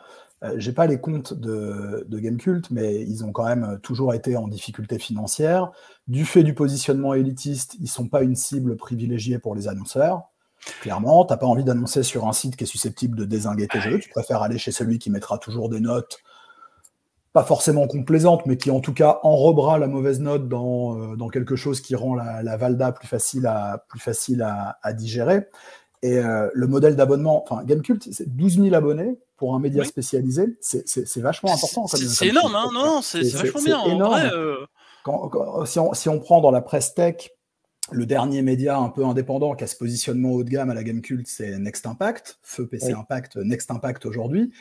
j'ai 0.57 0.73
pas 0.73 0.85
les 0.85 0.99
comptes 0.99 1.33
de, 1.33 2.05
Gamecult, 2.09 2.69
mais 2.71 3.01
ils 3.01 3.23
ont 3.23 3.31
quand 3.31 3.45
même 3.45 3.79
toujours 3.81 4.13
été 4.13 4.37
en 4.37 4.47
difficulté 4.47 4.99
financière. 4.99 5.71
Du 6.07 6.25
fait 6.25 6.43
du 6.43 6.53
positionnement 6.53 7.13
élitiste, 7.13 7.75
ils 7.79 7.87
sont 7.87 8.07
pas 8.07 8.21
une 8.21 8.35
cible 8.35 8.75
privilégiée 8.75 9.39
pour 9.39 9.55
les 9.55 9.67
annonceurs. 9.67 10.23
Clairement, 10.81 11.25
tu 11.25 11.33
n'as 11.33 11.37
pas 11.37 11.45
envie 11.45 11.63
d'annoncer 11.63 12.03
sur 12.03 12.27
un 12.27 12.33
site 12.33 12.55
qui 12.55 12.63
est 12.63 12.67
susceptible 12.67 13.17
de 13.17 13.25
désinguer 13.25 13.67
tes 13.67 13.79
jeux. 13.79 13.99
Tu 13.99 14.09
préfères 14.09 14.41
aller 14.41 14.57
chez 14.57 14.71
celui 14.71 14.99
qui 14.99 15.09
mettra 15.09 15.37
toujours 15.37 15.69
des 15.69 15.79
notes, 15.79 16.19
pas 17.33 17.43
forcément 17.43 17.87
complaisantes, 17.87 18.45
mais 18.45 18.57
qui 18.57 18.71
en 18.71 18.79
tout 18.79 18.93
cas 18.93 19.19
enrobera 19.23 19.77
la 19.77 19.87
mauvaise 19.87 20.19
note 20.21 20.47
dans, 20.47 20.97
euh, 20.97 21.15
dans 21.15 21.27
quelque 21.27 21.55
chose 21.55 21.81
qui 21.81 21.95
rend 21.95 22.15
la, 22.15 22.57
Valda 22.57 22.91
plus 22.91 23.07
facile 23.07 23.45
à, 23.45 23.85
plus 23.89 23.99
facile 23.99 24.41
à, 24.41 24.93
digérer. 24.93 25.47
Et 26.01 26.17
euh, 26.17 26.49
le 26.53 26.67
modèle 26.67 26.95
d'abonnement, 26.95 27.43
enfin, 27.43 27.63
Gamecult, 27.63 28.07
c'est 28.11 28.35
12 28.35 28.61
000 28.61 28.75
abonnés 28.75 29.17
pour 29.37 29.55
un 29.55 29.59
média 29.59 29.83
spécialisé. 29.83 30.57
C'est 30.61 31.17
vachement 31.17 31.53
important. 31.53 31.87
C'est 31.87 32.27
énorme, 32.27 32.55
hein 32.55 32.69
non, 32.73 33.01
c'est 33.01 33.21
vachement 33.29 33.61
bien. 33.61 33.83
Énorme. 33.85 34.21
Euh. 34.33 35.65
si, 35.65 35.79
on, 35.79 35.93
si 35.93 36.09
on 36.09 36.19
prend 36.19 36.41
dans 36.41 36.51
la 36.51 36.61
presse 36.61 36.93
tech, 36.93 37.31
le 37.91 38.05
dernier 38.05 38.41
média 38.41 38.77
un 38.77 38.89
peu 38.89 39.05
indépendant 39.05 39.53
qui 39.55 39.63
a 39.63 39.67
ce 39.67 39.75
positionnement 39.75 40.31
haut 40.31 40.43
de 40.43 40.49
gamme 40.49 40.69
à 40.69 40.73
la 40.73 40.83
game 40.83 41.01
culte, 41.01 41.27
c'est 41.27 41.57
Next 41.59 41.85
Impact, 41.85 42.39
feu 42.41 42.67
PC 42.67 42.93
Impact, 42.93 43.35
Next 43.37 43.69
Impact 43.69 44.05
aujourd'hui, 44.05 44.51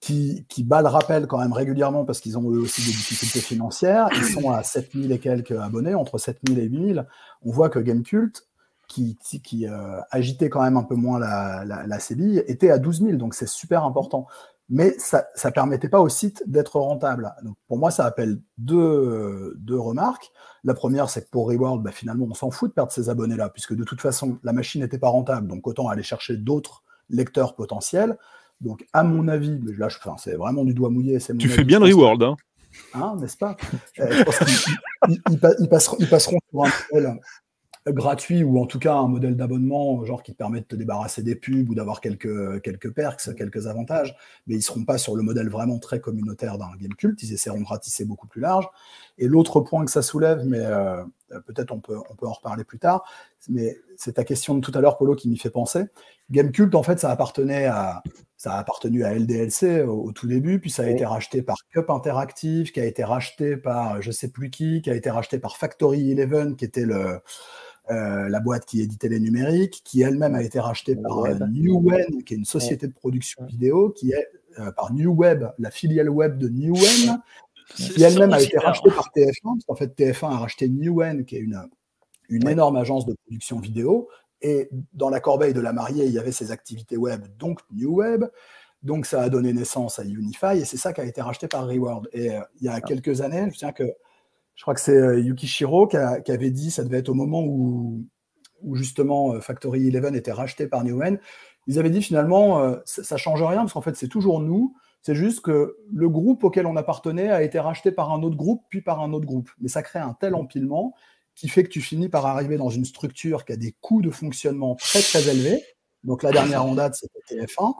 qui, 0.00 0.44
qui 0.48 0.64
bat 0.64 0.82
le 0.82 0.88
rappel 0.88 1.26
quand 1.26 1.38
même 1.38 1.52
régulièrement 1.52 2.04
parce 2.04 2.20
qu'ils 2.20 2.36
ont 2.36 2.50
eux 2.50 2.58
aussi 2.58 2.82
des 2.82 2.90
difficultés 2.90 3.40
financières. 3.40 4.08
Ils 4.16 4.24
sont 4.24 4.50
à 4.50 4.62
7000 4.62 5.12
et 5.12 5.18
quelques 5.18 5.52
abonnés, 5.52 5.94
entre 5.94 6.18
7000 6.18 6.58
et 6.58 6.64
8000. 6.64 7.06
On 7.42 7.52
voit 7.52 7.68
que 7.68 7.78
Game 7.78 8.02
Cult, 8.02 8.46
qui, 8.86 9.18
qui 9.18 9.66
euh, 9.66 10.00
agitait 10.10 10.48
quand 10.48 10.62
même 10.62 10.76
un 10.76 10.82
peu 10.82 10.94
moins 10.94 11.18
la, 11.18 11.64
la, 11.64 11.86
la 11.86 11.98
était 12.46 12.70
à 12.70 12.78
12 12.78 13.02
000, 13.02 13.16
donc 13.16 13.34
c'est 13.34 13.48
super 13.48 13.84
important 13.84 14.26
mais 14.70 14.94
ça 14.98 15.26
ne 15.44 15.50
permettait 15.50 15.88
pas 15.88 16.00
au 16.00 16.08
site 16.08 16.42
d'être 16.46 16.80
rentable. 16.80 17.34
Donc 17.42 17.56
pour 17.68 17.78
moi, 17.78 17.90
ça 17.90 18.06
appelle 18.06 18.40
deux, 18.56 19.54
deux 19.58 19.78
remarques. 19.78 20.30
La 20.64 20.74
première, 20.74 21.10
c'est 21.10 21.22
que 21.22 21.30
pour 21.30 21.48
Reworld, 21.48 21.82
bah, 21.82 21.92
finalement, 21.92 22.26
on 22.30 22.34
s'en 22.34 22.50
fout 22.50 22.70
de 22.70 22.74
perdre 22.74 22.90
ces 22.90 23.10
abonnés-là, 23.10 23.50
puisque 23.50 23.74
de 23.74 23.84
toute 23.84 24.00
façon, 24.00 24.38
la 24.42 24.52
machine 24.52 24.80
n'était 24.80 24.98
pas 24.98 25.08
rentable, 25.08 25.48
donc 25.48 25.66
autant 25.66 25.88
aller 25.88 26.02
chercher 26.02 26.36
d'autres 26.36 26.82
lecteurs 27.10 27.54
potentiels. 27.54 28.16
Donc, 28.60 28.86
à 28.94 29.04
mon 29.04 29.28
avis, 29.28 29.60
mais 29.62 29.76
là, 29.76 29.86
enfin, 29.86 30.16
c'est 30.16 30.36
vraiment 30.36 30.64
du 30.64 30.72
doigt 30.72 30.88
mouillé. 30.88 31.18
tu 31.38 31.48
fais 31.48 31.64
bien 31.64 31.80
le 31.80 31.86
Reworld, 31.86 32.22
hein, 32.22 32.36
hein 32.94 33.16
N'est-ce 33.20 33.36
pas? 33.36 33.56
Euh, 34.00 34.24
ils, 35.28 35.68
passeront, 35.68 35.96
ils, 36.00 36.08
passeront, 36.08 36.38
sur 36.50 36.64
un 36.64 36.70
modèle 36.90 37.20
gratuit 37.92 38.42
ou 38.42 38.58
en 38.60 38.66
tout 38.66 38.78
cas 38.78 38.94
un 38.94 39.08
modèle 39.08 39.36
d'abonnement 39.36 40.04
genre 40.04 40.22
qui 40.22 40.32
permet 40.32 40.60
de 40.60 40.64
te 40.64 40.76
débarrasser 40.76 41.22
des 41.22 41.36
pubs 41.36 41.68
ou 41.68 41.74
d'avoir 41.74 42.00
quelques, 42.00 42.62
quelques 42.62 42.90
perks, 42.90 43.34
quelques 43.36 43.66
avantages, 43.66 44.16
mais 44.46 44.54
ils 44.54 44.62
seront 44.62 44.84
pas 44.84 44.96
sur 44.96 45.16
le 45.16 45.22
modèle 45.22 45.50
vraiment 45.50 45.78
très 45.78 46.00
communautaire 46.00 46.56
d'un 46.56 46.70
game 46.80 46.94
culte, 46.94 47.22
ils 47.22 47.32
essaieront 47.32 47.60
de 47.60 47.66
ratisser 47.66 48.04
beaucoup 48.06 48.26
plus 48.26 48.40
large. 48.40 48.66
Et 49.18 49.28
l'autre 49.28 49.60
point 49.60 49.84
que 49.84 49.90
ça 49.90 50.02
soulève, 50.02 50.44
mais 50.46 50.60
euh, 50.60 51.04
peut-être 51.46 51.72
on 51.72 51.80
peut, 51.80 51.98
on 52.10 52.14
peut 52.14 52.26
en 52.26 52.32
reparler 52.32 52.64
plus 52.64 52.78
tard, 52.78 53.04
mais 53.48 53.76
c'est 53.96 54.14
ta 54.14 54.24
question 54.24 54.54
de 54.54 54.60
tout 54.60 54.72
à 54.74 54.80
l'heure, 54.80 54.96
Polo, 54.96 55.14
qui 55.14 55.28
m'y 55.28 55.36
fait 55.36 55.50
penser. 55.50 55.84
Game 56.30 56.52
Cult, 56.52 56.74
en 56.74 56.82
fait, 56.82 56.98
ça 56.98 57.10
appartenait 57.10 57.66
à, 57.66 58.02
ça 58.38 58.54
a 58.54 58.58
appartenu 58.58 59.04
à 59.04 59.14
LDLC 59.14 59.82
au, 59.82 60.10
tout 60.12 60.26
début, 60.26 60.58
puis 60.58 60.70
ça 60.70 60.84
a 60.84 60.86
été 60.86 61.04
racheté 61.04 61.42
par 61.42 61.56
Cup 61.72 61.90
Interactive, 61.90 62.72
qui 62.72 62.80
a 62.80 62.86
été 62.86 63.04
racheté 63.04 63.56
par 63.58 64.00
je 64.00 64.10
sais 64.10 64.28
plus 64.28 64.50
qui, 64.50 64.80
qui 64.80 64.90
a 64.90 64.94
été 64.94 65.10
racheté 65.10 65.38
par 65.38 65.58
Factory 65.58 66.12
Eleven, 66.12 66.56
qui 66.56 66.64
était 66.64 66.86
le, 66.86 67.20
la 67.88 68.40
boîte 68.40 68.64
qui 68.64 68.80
éditait 68.80 69.08
les 69.08 69.20
numériques, 69.20 69.82
qui 69.84 70.02
elle-même 70.02 70.34
a 70.34 70.42
été 70.42 70.60
rachetée 70.60 70.96
par 70.96 71.22
Newen, 71.50 72.22
qui 72.24 72.34
est 72.34 72.36
une 72.36 72.44
société 72.44 72.86
de 72.86 72.92
production 72.92 73.44
vidéo, 73.44 73.90
qui 73.90 74.12
est 74.12 74.28
par 74.76 74.92
New 74.92 75.12
Web, 75.12 75.44
la 75.58 75.70
filiale 75.70 76.08
web 76.08 76.38
de 76.38 76.48
Newen, 76.48 77.20
qui 77.74 78.02
elle-même 78.02 78.32
a 78.32 78.40
été 78.40 78.58
rachetée 78.58 78.90
par 78.90 79.10
TF1, 79.14 79.42
parce 79.42 79.64
qu'en 79.66 79.74
fait 79.74 79.98
TF1 79.98 80.26
a 80.32 80.38
racheté 80.38 80.68
Newen, 80.68 81.24
qui 81.24 81.36
est 81.36 81.40
une, 81.40 81.60
une 82.28 82.48
énorme 82.48 82.76
agence 82.76 83.04
de 83.06 83.14
production 83.26 83.58
vidéo, 83.58 84.08
et 84.44 84.68
dans 84.92 85.08
la 85.08 85.20
corbeille 85.20 85.54
de 85.54 85.60
la 85.60 85.72
mariée, 85.72 86.04
il 86.04 86.12
y 86.12 86.18
avait 86.18 86.30
ses 86.30 86.52
activités 86.52 86.98
web, 86.98 87.24
donc 87.38 87.60
New 87.72 87.94
Web. 87.94 88.24
Donc 88.82 89.06
ça 89.06 89.22
a 89.22 89.30
donné 89.30 89.54
naissance 89.54 89.98
à 89.98 90.04
Unify 90.04 90.58
et 90.58 90.66
c'est 90.66 90.76
ça 90.76 90.92
qui 90.92 91.00
a 91.00 91.04
été 91.04 91.22
racheté 91.22 91.48
par 91.48 91.66
Reward. 91.66 92.06
Et 92.12 92.30
euh, 92.30 92.40
il 92.60 92.66
y 92.66 92.68
a 92.68 92.74
ah. 92.74 92.80
quelques 92.82 93.22
années, 93.22 93.48
je 93.50 93.56
tiens 93.56 93.72
que 93.72 93.90
je 94.54 94.62
crois 94.62 94.74
que 94.74 94.80
c'est 94.80 94.96
euh, 94.96 95.20
Yukishiro 95.20 95.86
qui, 95.86 95.96
qui, 96.24 96.32
avait 96.32 96.50
dit, 96.50 96.70
ça 96.70 96.84
devait 96.84 96.98
être 96.98 97.08
au 97.08 97.14
moment 97.14 97.42
où, 97.42 98.04
où 98.62 98.76
justement 98.76 99.34
euh, 99.34 99.40
Factory 99.40 99.92
11 99.94 100.14
était 100.14 100.32
racheté 100.32 100.66
par 100.66 100.84
Newen, 100.84 101.18
ils 101.66 101.78
avaient 101.78 101.90
dit 101.90 102.02
finalement 102.02 102.76
ça, 102.84 103.14
ne 103.14 103.18
change 103.18 103.42
rien 103.42 103.60
parce 103.60 103.72
qu'en 103.72 103.80
fait 103.80 103.96
c'est 103.96 104.08
toujours 104.08 104.40
nous, 104.40 104.74
c'est 105.00 105.14
juste 105.14 105.40
que 105.40 105.76
le 105.92 106.08
groupe 106.08 106.44
auquel 106.44 106.66
on 106.66 106.76
appartenait 106.76 107.30
a 107.30 107.42
été 107.42 107.58
racheté 107.58 107.90
par 107.90 108.12
un 108.12 108.22
autre 108.22 108.36
groupe 108.36 108.62
puis 108.68 108.82
par 108.82 109.00
un 109.00 109.12
autre 109.12 109.26
groupe. 109.26 109.50
Mais 109.60 109.68
ça 109.68 109.82
crée 109.82 109.98
un 109.98 110.14
tel 110.18 110.34
empilement 110.34 110.94
qui 111.34 111.48
fait 111.48 111.64
que 111.64 111.68
tu 111.68 111.80
finis 111.80 112.08
par 112.08 112.26
arriver 112.26 112.56
dans 112.56 112.70
une 112.70 112.84
structure 112.84 113.44
qui 113.44 113.52
a 113.52 113.56
des 113.56 113.74
coûts 113.80 114.02
de 114.02 114.10
fonctionnement 114.10 114.76
très 114.76 115.00
très 115.00 115.28
élevés. 115.28 115.62
Donc 116.04 116.22
la 116.22 116.32
dernière 116.32 116.64
en 116.64 116.74
date, 116.74 116.94
c'était 116.94 117.44
TF1, 117.44 117.74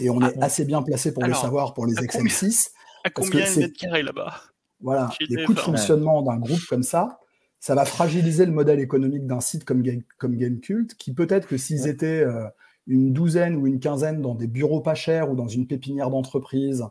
et 0.00 0.10
on 0.10 0.20
ah 0.20 0.30
est 0.30 0.42
assez 0.42 0.64
bien 0.64 0.82
placé 0.82 1.12
pour 1.12 1.24
le 1.24 1.34
savoir 1.34 1.74
pour 1.74 1.86
les 1.86 1.94
XM6. 1.94 2.70
À 3.04 3.10
combien 3.10 3.50
de 3.50 3.58
mètres 3.60 3.78
carrés 3.78 4.02
là-bas? 4.02 4.34
Voilà, 4.80 5.10
les 5.28 5.44
coûts 5.44 5.54
de 5.54 5.58
fonctionnement 5.58 6.22
d'un 6.22 6.36
groupe 6.36 6.64
comme 6.68 6.82
ça, 6.82 7.20
ça 7.58 7.74
va 7.74 7.84
fragiliser 7.84 8.46
le 8.46 8.52
modèle 8.52 8.78
économique 8.78 9.26
d'un 9.26 9.40
site 9.40 9.64
comme, 9.64 9.82
Game, 9.82 10.02
comme 10.18 10.36
Gamecult, 10.36 10.94
qui 10.94 11.12
peut-être 11.12 11.48
que 11.48 11.56
s'ils 11.56 11.88
étaient 11.88 12.20
euh, 12.20 12.44
une 12.86 13.12
douzaine 13.12 13.56
ou 13.56 13.66
une 13.66 13.80
quinzaine 13.80 14.22
dans 14.22 14.36
des 14.36 14.46
bureaux 14.46 14.80
pas 14.80 14.94
chers 14.94 15.30
ou 15.30 15.34
dans 15.34 15.48
une 15.48 15.66
pépinière 15.66 16.10
d'entreprise, 16.10 16.82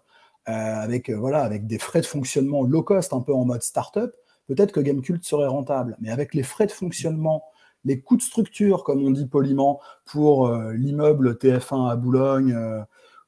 euh, 0.50 0.52
avec, 0.52 1.10
euh, 1.10 1.16
voilà, 1.16 1.44
avec 1.44 1.66
des 1.68 1.78
frais 1.78 2.02
de 2.02 2.06
fonctionnement 2.06 2.64
low 2.64 2.84
cost, 2.84 3.14
un 3.14 3.22
peu 3.22 3.34
en 3.34 3.46
mode 3.46 3.64
start-up, 3.64 4.14
peut-être 4.48 4.74
que 4.74 4.80
Gamecult 4.82 5.24
serait 5.24 5.48
rentable. 5.48 5.96
Mais 6.02 6.10
avec 6.10 6.34
les 6.34 6.44
frais 6.44 6.66
de 6.66 6.72
fonctionnement, 6.72 7.44
les 7.88 8.02
coûts 8.02 8.18
de 8.18 8.22
structure, 8.22 8.84
comme 8.84 9.04
on 9.04 9.12
dit 9.12 9.26
poliment, 9.26 9.80
pour 10.06 10.48
euh, 10.48 10.74
l'immeuble 10.74 11.36
TF1 11.36 11.90
à 11.90 11.96
Boulogne 11.96 12.54
euh, 12.54 12.82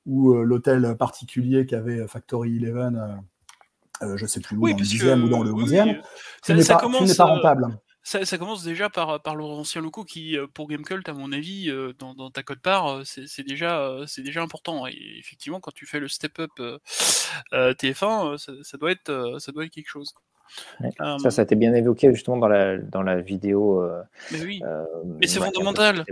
ou 0.05 0.33
euh, 0.33 0.43
l'hôtel 0.43 0.95
particulier 0.97 1.65
qu'avait 1.65 2.07
Factory 2.07 2.59
11, 2.61 2.99
je 4.01 4.23
ne 4.23 4.27
sais 4.27 4.39
plus 4.39 4.57
où, 4.57 4.69
dans 4.69 4.77
le 4.77 4.83
10e 4.83 5.21
ou 5.23 5.29
dans 5.29 5.43
le 5.43 5.51
11e, 5.51 6.01
ce 6.43 6.53
n'est 6.53 6.65
pas, 6.65 7.25
rentable. 7.25 7.79
Ça, 8.03 8.37
commence 8.37 8.63
déjà 8.63 8.89
par, 8.89 9.21
par 9.21 9.35
leurs 9.35 9.49
anciens 9.49 9.81
locaux 9.81 10.03
qui, 10.03 10.37
pour 10.53 10.67
Gamecult, 10.67 11.07
à 11.07 11.13
mon 11.13 11.31
avis, 11.31 11.71
dans, 11.99 12.31
ta 12.31 12.43
code 12.43 12.61
part, 12.61 13.01
c'est 13.05 13.43
déjà, 13.43 13.95
c'est 14.07 14.23
déjà 14.23 14.41
important. 14.41 14.87
Et 14.87 15.17
effectivement, 15.19 15.59
quand 15.59 15.73
tu 15.73 15.85
fais 15.85 15.99
le 15.99 16.07
step-up 16.07 16.51
TF1, 17.51 18.37
ça, 18.63 18.77
doit 18.77 18.91
être, 18.91 19.37
ça 19.39 19.51
doit 19.51 19.65
être 19.65 19.73
quelque 19.73 19.89
chose. 19.89 20.13
Ça, 20.97 21.31
ça 21.31 21.41
a 21.41 21.43
été 21.43 21.55
bien 21.55 21.73
évoqué 21.73 22.13
justement 22.13 22.37
dans 22.37 22.47
la, 22.47 22.77
dans 22.77 23.03
la 23.03 23.21
vidéo. 23.21 23.83
Euh, 23.83 24.01
mais 24.31 24.41
oui, 24.41 24.61
euh, 24.63 24.83
mais 25.05 25.27
c'est 25.27 25.39
fondamental. 25.39 26.05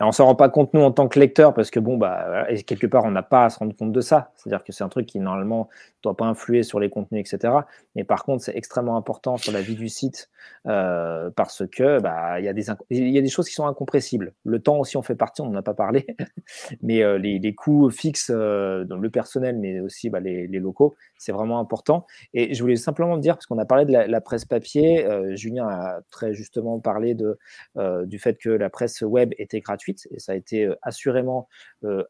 Hmm. 0.00 0.06
On 0.06 0.12
s'en 0.12 0.26
rend 0.26 0.34
pas 0.34 0.48
compte 0.48 0.74
nous 0.74 0.82
en 0.82 0.92
tant 0.92 1.08
que 1.08 1.18
lecteur 1.18 1.54
parce 1.54 1.70
que 1.70 1.80
bon 1.80 1.96
bah 1.96 2.46
quelque 2.66 2.86
part 2.86 3.04
on 3.04 3.10
n'a 3.10 3.22
pas 3.22 3.46
à 3.46 3.50
se 3.50 3.58
rendre 3.58 3.74
compte 3.74 3.92
de 3.92 4.00
ça. 4.00 4.30
C'est-à-dire 4.34 4.64
que 4.64 4.72
c'est 4.72 4.84
un 4.84 4.88
truc 4.88 5.06
qui 5.06 5.20
normalement 5.20 5.68
doit 6.02 6.16
pas 6.16 6.26
influer 6.26 6.62
sur 6.62 6.80
les 6.80 6.90
contenus 6.90 7.20
etc. 7.32 7.54
Mais 7.94 8.04
par 8.04 8.24
contre 8.24 8.44
c'est 8.44 8.56
extrêmement 8.56 8.96
important 8.96 9.36
sur 9.36 9.52
la 9.52 9.62
vie 9.62 9.74
du 9.74 9.88
site 9.88 10.30
euh, 10.66 11.30
parce 11.34 11.66
que 11.66 12.00
bah 12.00 12.38
il 12.40 12.44
y 12.44 12.48
a 12.48 12.52
des 12.52 12.66
il 12.90 13.08
y 13.08 13.18
a 13.18 13.22
des 13.22 13.28
choses 13.28 13.48
qui 13.48 13.54
sont 13.54 13.66
incompressibles. 13.66 14.34
Le 14.44 14.60
temps 14.60 14.78
aussi 14.78 14.96
en 14.96 15.02
fait 15.02 15.14
partie, 15.14 15.40
on 15.40 15.48
n'en 15.50 15.58
a 15.58 15.62
pas 15.62 15.74
parlé, 15.74 16.06
mais 16.82 17.18
les, 17.18 17.38
les, 17.38 17.54
coûts 17.54 17.90
fixes 17.90 18.30
dans 18.30 18.98
le 18.98 19.10
personnel 19.10 19.58
mais 19.58 19.80
aussi 19.80 20.10
bah, 20.10 20.20
les, 20.20 20.46
locaux 20.46 20.94
c'est 21.18 21.32
vraiment 21.32 21.58
important. 21.58 22.06
Et 22.34 22.54
je 22.54 22.62
voulais 22.62 22.76
simplement 22.76 23.16
dire, 23.16 23.34
parce 23.34 23.46
qu'on 23.46 23.58
a 23.58 23.64
parlé 23.64 23.84
de 23.84 23.92
la, 23.92 24.20
presse 24.20 24.44
papier, 24.44 25.04
euh, 25.06 25.34
Julien 25.36 25.68
a 25.68 26.00
très 26.10 26.34
justement 26.34 26.80
parlé 26.80 27.14
de, 27.14 27.38
euh, 27.76 28.06
du 28.06 28.18
fait 28.18 28.36
que 28.38 28.50
la 28.50 28.70
presse 28.70 29.02
web 29.02 29.32
était 29.38 29.60
gratuite, 29.60 30.08
et 30.10 30.18
ça 30.18 30.32
a 30.32 30.34
été 30.34 30.64
euh, 30.64 30.74
assurément 30.82 31.48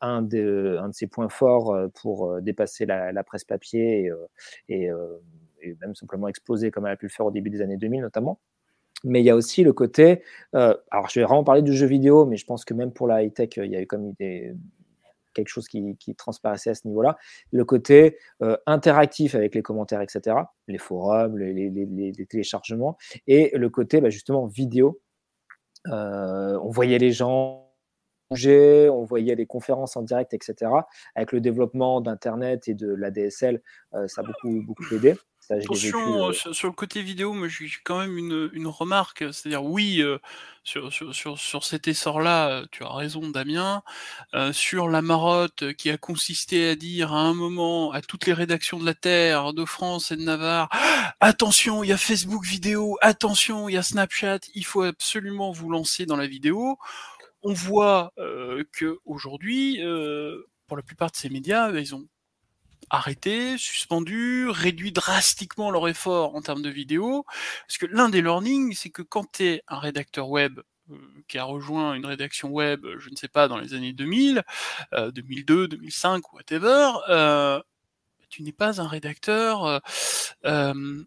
un, 0.01 0.23
de, 0.23 0.79
un 0.81 0.89
de 0.89 0.95
ses 0.95 1.07
points 1.07 1.29
forts 1.29 1.77
pour 1.95 2.41
dépasser 2.41 2.87
la, 2.87 3.25
presse 3.25 3.45
papier 3.45 4.11
et, 4.69 4.91
même 5.81 5.95
simplement 5.95 6.29
exploser 6.29 6.71
comme 6.71 6.87
elle 6.87 6.93
a 6.93 6.97
pu 6.97 7.07
le 7.07 7.11
faire 7.11 7.27
au 7.27 7.31
début 7.31 7.51
des 7.51 7.61
années 7.61 7.77
2000 7.77 8.01
notamment. 8.01 8.39
Mais 9.05 9.21
il 9.21 9.25
y 9.25 9.31
a 9.31 9.37
aussi 9.37 9.63
le 9.65 9.73
côté, 9.73 10.23
alors 10.53 11.09
je 11.11 11.21
vais 11.21 11.25
vraiment 11.27 11.45
parler 11.45 11.63
du 11.63 11.75
jeu 11.75 11.87
vidéo, 11.87 12.25
mais 12.25 12.37
je 12.37 12.47
pense 12.47 12.65
que 12.65 12.73
même 12.73 12.93
pour 12.93 13.07
la 13.07 13.23
high-tech, 13.23 13.51
il 13.57 13.71
y 13.71 13.77
a 13.77 13.83
eu 13.83 13.87
comme 13.87 14.13
des, 14.13 14.55
quelque 15.37 15.49
chose 15.49 15.69
qui, 15.69 16.15
transparaissait 16.17 16.71
à 16.71 16.75
ce 16.75 16.87
niveau-là. 16.89 17.17
Le 17.53 17.65
côté 17.65 18.19
euh, 18.43 18.57
interactif 18.67 19.35
avec 19.35 19.55
les 19.55 19.63
commentaires, 19.63 20.01
etc., 20.01 20.37
les 20.67 20.79
forums, 20.79 21.39
les, 21.39 22.27
téléchargements, 22.29 22.97
et 23.27 23.53
le 23.57 23.71
côté 23.71 24.01
bah, 24.01 24.11
justement 24.11 24.47
vidéo. 24.47 25.01
Euh, 25.89 26.59
on 26.63 26.71
voyait 26.71 26.99
les 26.99 27.13
gens 27.13 27.67
bouger, 28.31 28.89
on 28.91 29.05
voyait 29.05 29.35
les 29.37 29.47
conférences 29.47 29.97
en 29.97 30.03
direct, 30.03 30.35
etc. 30.35 30.73
Avec 31.15 31.33
le 31.33 31.41
développement 31.41 32.01
d'Internet 32.01 32.67
et 32.69 32.75
de 32.75 32.93
la 32.93 33.11
DSL, 33.11 33.63
euh, 33.95 34.09
ça 34.09 34.23
a 34.23 34.25
beaucoup, 34.25 34.63
beaucoup 34.67 34.95
aidé. 34.95 35.15
Attention, 35.49 36.29
euh, 36.29 36.33
sur, 36.33 36.67
le 36.67 36.73
côté 36.73 37.03
vidéo, 37.03 37.33
mais 37.33 37.49
j'ai 37.49 37.69
quand 37.85 38.01
même 38.01 38.19
une, 38.19 38.67
remarque, 38.67 39.25
c'est-à-dire 39.33 39.63
oui, 39.63 40.03
euh, 40.03 40.19
sur, 40.65 40.93
sur, 40.93 41.65
cet 41.65 41.87
essor-là, 41.87 42.49
euh, 42.49 42.67
tu 42.73 42.83
as 42.83 42.93
raison 42.93 43.29
Damien, 43.29 43.83
sur 44.53 44.89
la 44.89 45.03
marotte 45.03 45.73
qui 45.75 45.91
a 45.91 45.99
consisté 45.99 46.71
à 46.71 46.75
dire 46.75 47.13
à 47.13 47.21
un 47.21 47.35
moment 47.35 47.93
à 47.93 48.03
toutes 48.03 48.27
les 48.27 48.33
rédactions 48.33 48.81
de 48.81 48.85
la 48.85 48.95
Terre, 48.95 49.53
de 49.53 49.65
France 49.65 50.11
et 50.11 50.17
de 50.17 50.23
Navarre, 50.23 50.69
attention, 51.21 51.85
il 51.85 51.91
y 51.91 51.93
a 51.93 51.97
Facebook 51.97 52.45
vidéo, 52.45 52.99
attention, 53.01 53.69
il 53.69 53.75
y 53.75 53.79
a 53.79 53.83
Snapchat, 53.83 54.41
il 54.55 54.65
faut 54.65 54.83
absolument 54.83 55.53
vous 55.53 55.71
lancer 55.71 56.07
dans 56.07 56.17
la 56.17 56.27
vidéo. 56.27 56.77
On 57.43 57.53
voit 57.53 58.13
que 58.17 58.99
aujourd'hui, 59.05 59.81
pour 60.67 60.77
la 60.77 60.83
plupart 60.83 61.13
de 61.13 61.17
ces 61.17 61.29
médias, 61.29 61.71
ils 61.71 61.95
ont 61.95 62.09
arrêté, 62.91 63.59
suspendu, 63.59 64.49
réduit 64.49 64.93
drastiquement 64.93 65.71
leur 65.71 65.89
effort 65.89 66.35
en 66.35 66.43
termes 66.43 66.63
de 66.63 66.71
vidéo. 66.71 67.25
Parce 67.67 67.79
que 67.79 67.87
l'un 67.87 68.09
des 68.09 68.23
learnings, 68.23 68.75
c'est 68.75 68.91
que 68.91 69.03
quand 69.03 69.31
tu 69.33 69.45
es 69.45 69.63
un 69.69 69.79
rédacteur 69.79 70.29
web 70.29 70.61
euh, 70.91 70.97
qui 71.29 71.39
a 71.39 71.45
rejoint 71.45 71.95
une 71.95 72.07
rédaction 72.07 72.49
web, 72.51 72.87
je 72.99 73.11
ne 73.11 73.17
sais 73.17 73.29
pas, 73.29 73.49
dans 73.49 73.59
les 73.59 73.75
années 73.75 73.93
2000, 73.93 74.43
2002, 75.13 75.69
2005, 75.69 76.33
whatever, 76.33 76.93
euh, 77.09 77.61
tu 78.29 78.43
n'es 78.43 78.53
pas 78.53 78.81
un 78.81 78.87
rédacteur 78.87 79.81
euh, 80.45 81.03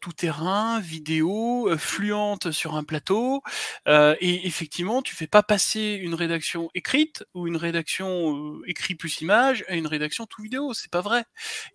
tout 0.00 0.12
terrain, 0.12 0.80
vidéo, 0.80 1.68
euh, 1.68 1.78
fluente 1.78 2.50
sur 2.50 2.76
un 2.76 2.84
plateau, 2.84 3.42
euh, 3.86 4.14
et 4.20 4.46
effectivement, 4.46 5.02
tu 5.02 5.14
fais 5.14 5.26
pas 5.26 5.42
passer 5.42 5.98
une 6.00 6.14
rédaction 6.14 6.70
écrite 6.74 7.24
ou 7.34 7.46
une 7.46 7.56
rédaction 7.56 8.56
euh, 8.56 8.62
écrit 8.66 8.94
plus 8.94 9.20
image 9.20 9.64
à 9.68 9.74
une 9.74 9.86
rédaction 9.86 10.26
tout 10.26 10.42
vidéo, 10.42 10.74
c'est 10.74 10.90
pas 10.90 11.00
vrai. 11.00 11.24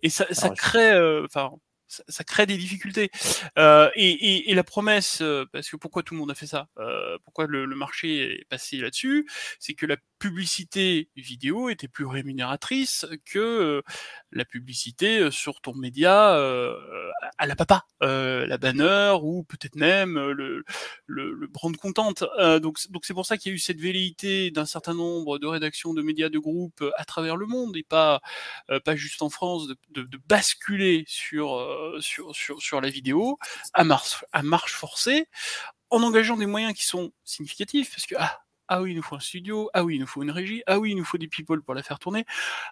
Et 0.02 0.10
ça, 0.10 0.26
ça 0.32 0.50
crée, 0.50 0.92
enfin, 1.24 1.50
ça, 2.08 2.24
crée 2.24 2.46
des 2.46 2.56
difficultés. 2.56 3.10
Euh, 3.58 3.90
et, 3.94 4.52
la 4.54 4.64
promesse, 4.64 5.20
euh, 5.20 5.44
parce 5.52 5.68
que 5.68 5.76
pourquoi 5.76 6.02
tout 6.02 6.14
le 6.14 6.20
monde 6.20 6.30
a 6.30 6.34
fait 6.34 6.46
ça 6.46 6.68
euh, 6.78 7.18
Pourquoi 7.24 7.46
le, 7.46 7.66
marché 7.74 8.40
est 8.40 8.44
passé 8.48 8.78
là-dessus 8.78 9.28
C'est 9.58 9.74
que 9.74 9.86
la 9.86 9.96
publicité 10.24 11.10
vidéo 11.16 11.68
était 11.68 11.88
plus 11.88 12.06
rémunératrice 12.06 13.06
que 13.26 13.82
la 14.32 14.44
publicité 14.44 15.30
sur 15.30 15.60
ton 15.60 15.74
média 15.74 16.34
à 17.38 17.46
la 17.46 17.56
papa, 17.56 17.84
la 18.00 18.56
banner 18.58 19.14
ou 19.22 19.44
peut-être 19.44 19.76
même 19.76 20.18
le, 20.18 20.64
le, 21.06 21.46
brand 21.46 21.76
content. 21.76 22.12
donc 22.60 22.78
donc 22.90 23.04
c'est 23.04 23.14
pour 23.14 23.26
ça 23.26 23.36
qu'il 23.36 23.50
y 23.50 23.52
a 23.52 23.56
eu 23.56 23.58
cette 23.58 23.80
velléité 23.80 24.50
d'un 24.50 24.64
certain 24.64 24.94
nombre 24.94 25.38
de 25.38 25.46
rédactions 25.46 25.92
de 25.92 26.02
médias 26.02 26.30
de 26.30 26.38
groupe 26.38 26.82
à 26.96 27.04
travers 27.04 27.36
le 27.36 27.46
monde 27.46 27.76
et 27.76 27.82
pas 27.82 28.20
pas 28.84 28.96
juste 28.96 29.20
en 29.20 29.28
France 29.28 29.68
de, 29.68 30.02
de 30.02 30.18
basculer 30.26 31.04
sur 31.06 31.54
euh, 31.54 31.98
sur, 32.00 32.34
sur, 32.34 32.60
sur 32.60 32.80
la 32.80 32.88
vidéo 32.88 33.38
à 33.72 33.84
marche, 33.84 34.24
à 34.32 34.42
marche 34.42 34.72
forcée 34.74 35.26
en 35.90 36.02
engageant 36.02 36.36
des 36.36 36.46
moyens 36.46 36.74
qui 36.74 36.84
sont 36.84 37.12
significatifs 37.24 37.90
parce 37.90 38.06
que 38.06 38.14
ah, 38.18 38.43
ah 38.68 38.80
oui, 38.80 38.92
il 38.92 38.96
nous 38.96 39.02
faut 39.02 39.16
un 39.16 39.20
studio. 39.20 39.68
Ah 39.74 39.84
oui, 39.84 39.96
il 39.96 40.00
nous 40.00 40.06
faut 40.06 40.22
une 40.22 40.30
régie. 40.30 40.62
Ah 40.66 40.78
oui, 40.78 40.92
il 40.92 40.96
nous 40.96 41.04
faut 41.04 41.18
des 41.18 41.28
people 41.28 41.62
pour 41.62 41.74
la 41.74 41.82
faire 41.82 41.98
tourner. 41.98 42.24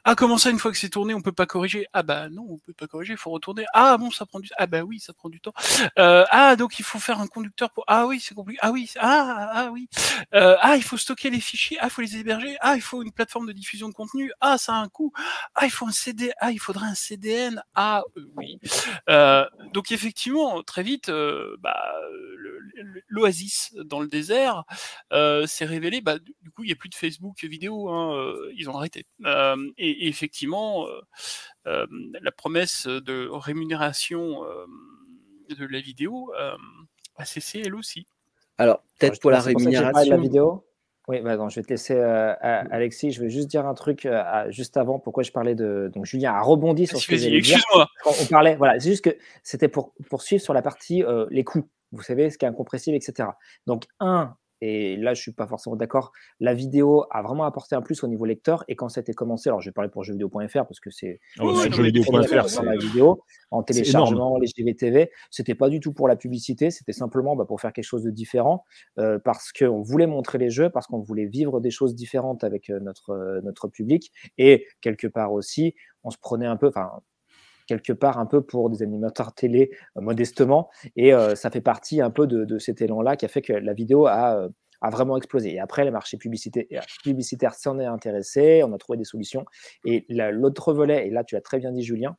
Ah, 0.05 0.15
comment 0.15 0.39
ça, 0.39 0.51
une 0.51 0.59
fois 0.59 0.73
que 0.73 0.79
c'est 0.79 0.89
tourné, 0.89 1.13
on 1.13 1.21
peut 1.21 1.33
pas 1.33 1.47
corriger? 1.47 1.87
Ah 1.93 2.03
bah 2.03 2.31
non, 2.31 2.47
on 2.49 2.59
peut 2.59 2.73
pas 2.73 2.87
corriger, 2.87 3.13
il 3.13 3.19
faut 3.19 3.31
retourner. 3.31 3.67
Ah 3.75 3.99
bon, 3.99 4.11
ça 4.11 4.25
prend 4.25 4.41
du 4.41 4.49
Ah 4.57 4.67
bah 4.67 4.83
oui, 4.83 5.01
ça 5.01 5.13
prend 5.13 5.29
du 5.29 5.41
temps. 5.41 5.53
Euh, 5.99 6.25
ah, 6.31 6.57
donc 6.57 6.79
il 6.79 6.85
faut 6.85 6.99
faire 6.99 7.21
un 7.21 7.27
conducteur 7.27 7.71
pour... 7.73 7.85
Ah 7.89 8.07
oui, 8.07 8.21
c'est 8.21 8.35
compliqué. 8.35 8.59
Ah 8.63 8.71
oui, 8.73 8.91
ah, 8.99 9.51
ah 9.53 9.71
oui. 9.71 9.89
Euh, 10.35 10.57
ah, 10.61 10.77
il 10.77 10.83
faut 10.83 10.97
stocker 10.97 11.29
les 11.31 11.41
fichiers. 11.41 11.79
Ah, 11.81 11.87
il 11.87 11.91
faut 11.91 12.01
les 12.01 12.17
héberger. 12.17 12.57
Ah, 12.61 12.75
il 12.75 12.83
faut 12.83 13.03
une 13.03 13.13
plateforme 13.13 13.47
de 13.47 13.53
diffusion 13.53 13.89
de 13.89 13.95
contenu. 13.95 14.33
Ah, 14.41 14.57
ça 14.59 14.75
a 14.75 14.79
un 14.79 14.89
coût. 14.89 15.13
Ah, 15.55 15.67
il 15.67 15.71
faut 15.71 15.87
un 15.87 15.93
CD. 15.93 16.33
Ah, 16.41 16.53
il 16.53 16.59
faudrait 16.59 16.87
un 16.87 16.95
CDN. 16.95 17.63
Ah 17.75 18.03
euh, 18.17 18.33
oui. 18.37 18.59
donc 19.75 19.93
effectivement, 19.93 20.63
très 20.63 20.83
vite, 20.83 21.11
bah, 21.61 21.93
l'oasis 23.09 23.75
dans 23.85 24.01
le 24.01 24.09
désert, 24.09 24.65
s'est 25.11 25.67
révélé, 25.83 26.01
bah, 26.01 26.19
du 26.19 26.51
coup, 26.51 26.65
il 26.65 26.67
n'y 26.67 26.73
a 26.73 26.77
plus 26.77 26.89
de 26.89 26.95
Facebook 26.95 27.43
vidéo, 27.45 27.89
hein, 27.89 28.35
ils 28.57 28.71
ont 28.71 28.77
arrêté. 28.77 29.07
Et, 29.79 30.09
effectivement, 30.09 30.87
la 31.65 32.33
promesse 32.33 32.87
de 32.87 33.29
rémunération 33.31 34.43
de 35.49 35.67
la 35.67 35.81
vidéo 35.81 36.33
a 37.17 37.25
cessé 37.25 37.63
elle 37.65 37.75
aussi. 37.75 38.07
Alors, 38.59 38.83
peut-être 38.99 39.21
pour 39.21 39.31
la 39.31 39.41
rémunération. 39.41 40.11
la 40.11 40.17
vidéo 40.17 40.65
oui, 41.09 41.21
bah 41.21 41.37
je 41.49 41.57
vais 41.57 41.63
te 41.65 41.69
laisser, 41.71 41.95
euh, 41.95 42.33
Alexis. 42.41 43.11
Je 43.11 43.21
vais 43.21 43.29
juste 43.29 43.49
dire 43.49 43.67
un 43.67 43.75
truc 43.75 44.07
euh, 44.07 44.23
juste 44.51 44.77
avant. 44.77 45.01
Pourquoi 45.01 45.25
je 45.25 45.33
parlais 45.33 45.57
de. 45.57 45.91
Donc, 45.93 46.07
Julien 46.07 46.33
a 46.33 46.41
rebondi 46.41 46.87
sur 46.87 47.01
ce 47.01 47.09
que 47.09 47.17
j'ai 47.17 47.37
Excuse-moi. 47.37 47.89
On 48.07 48.27
parlait. 48.27 48.55
Voilà, 48.55 48.79
c'est 48.79 48.91
juste 48.91 49.05
que 49.05 49.17
c'était 49.43 49.69
pour 49.69 49.95
poursuivre 50.09 50.43
sur 50.43 50.55
la 50.55 50.63
partie 50.63 51.03
euh, 51.03 51.27
les 51.31 51.43
coûts. 51.43 51.69
Vous 51.91 52.03
savez, 52.03 52.31
ce 52.31 52.39
qui 52.39 52.45
est 52.45 52.49
incompressible, 52.49 52.97
etc. 52.97 53.31
Donc, 53.67 53.85
un, 53.99 54.37
et 54.65 54.97
là, 54.97 55.13
je 55.13 55.21
suis 55.21 55.33
pas 55.33 55.49
forcément 55.49 55.75
d'accord. 55.75 56.13
La 56.39 56.55
vidéo 56.55 57.05
a 57.11 57.21
vraiment 57.21 57.43
apporté 57.43 57.75
un 57.75 57.83
plus 57.83 58.05
au 58.05 58.07
niveau 58.07 58.25
lecteur. 58.25 58.63
Et 58.69 58.77
quand 58.77 58.89
ça 58.89 59.01
a 59.01 59.03
été 59.03 59.13
commencé, 59.13 59.49
alors 59.49 59.61
je 59.61 59.69
vais 59.69 59.73
parler 59.73 59.91
pour 59.91 60.05
jeuxvideo.fr 60.05 60.67
parce 60.67 60.79
que 60.79 60.89
c'est 60.89 61.19
jeuxvideo.fr 61.37 62.49
sur 62.49 62.63
la 62.63 62.77
vidéo, 62.77 63.25
en 63.51 63.65
téléchargement, 63.65 64.39
les 64.39 64.47
GVTV. 64.47 65.11
C'était 65.33 65.57
pas 65.57 65.69
du 65.69 65.81
tout 65.81 65.93
pour 65.93 66.07
la 66.07 66.15
publicité, 66.15 66.71
c'était 66.71 66.93
simplement 66.93 67.35
bah, 67.35 67.45
pour 67.45 67.61
faire 67.61 67.73
quelque 67.73 67.85
chose 67.85 68.05
de 68.05 68.11
différent 68.13 68.65
euh, 69.01 69.19
parce 69.19 69.51
qu'on 69.51 69.83
voulait 69.83 70.07
montrer 70.07 70.39
les 70.39 70.51
jeux, 70.51 70.71
parce 70.71 70.87
qu'on 70.87 71.01
voulait 71.01 71.27
vivre 71.27 71.59
des 71.59 71.73
choses 71.73 71.97
différentes 71.97 72.45
avec 72.45 72.71
euh, 72.71 72.79
notre, 72.79 73.11
euh, 73.11 73.41
notre 73.43 73.67
public. 73.67 74.13
Et 74.39 74.69
quelque 74.81 75.09
part 75.09 75.33
aussi, 75.33 75.75
on 76.05 76.11
se 76.11 76.19
prenait 76.19 76.47
un 76.47 76.57
peu, 76.57 76.69
enfin, 76.69 77.03
quelque 77.67 77.93
part 77.93 78.19
un 78.19 78.27
peu 78.27 78.43
pour 78.43 78.71
des 78.71 78.83
animateurs 78.83 79.35
télé 79.35 79.71
euh, 79.97 80.01
modestement. 80.01 80.71
Et 80.97 81.15
euh, 81.15 81.35
ça 81.35 81.51
fait 81.51 81.61
partie 81.61 82.01
un 82.01 82.11
peu 82.11 82.27
de, 82.27 82.59
cet 82.59 82.83
élan-là 82.83 83.17
qui 83.17 83.25
a 83.25 83.29
fait 83.29 83.43
que 83.43 83.53
la 83.53 83.73
vidéo 83.73 84.07
a, 84.07 84.37
euh, 84.37 84.49
a 84.81 84.91
vraiment 84.91 85.17
explosé. 85.17 85.55
Et 85.55 85.61
après, 85.61 85.85
les 85.85 85.91
marchés 85.91 86.19
publicitaires 86.19 87.55
s'en 87.55 87.79
est 87.79 87.87
intéressé, 87.87 88.63
on 88.65 88.73
a 88.73 88.79
trouvé 88.79 88.99
des 88.99 89.05
solutions. 89.05 89.45
Et 89.85 90.05
l'autre 90.09 90.73
volet, 90.73 91.07
et 91.07 91.11
là 91.11 91.25
tu 91.25 91.37
as 91.37 91.41
très 91.41 91.59
bien 91.59 91.73
dit 91.73 91.83
Julien, 91.83 92.17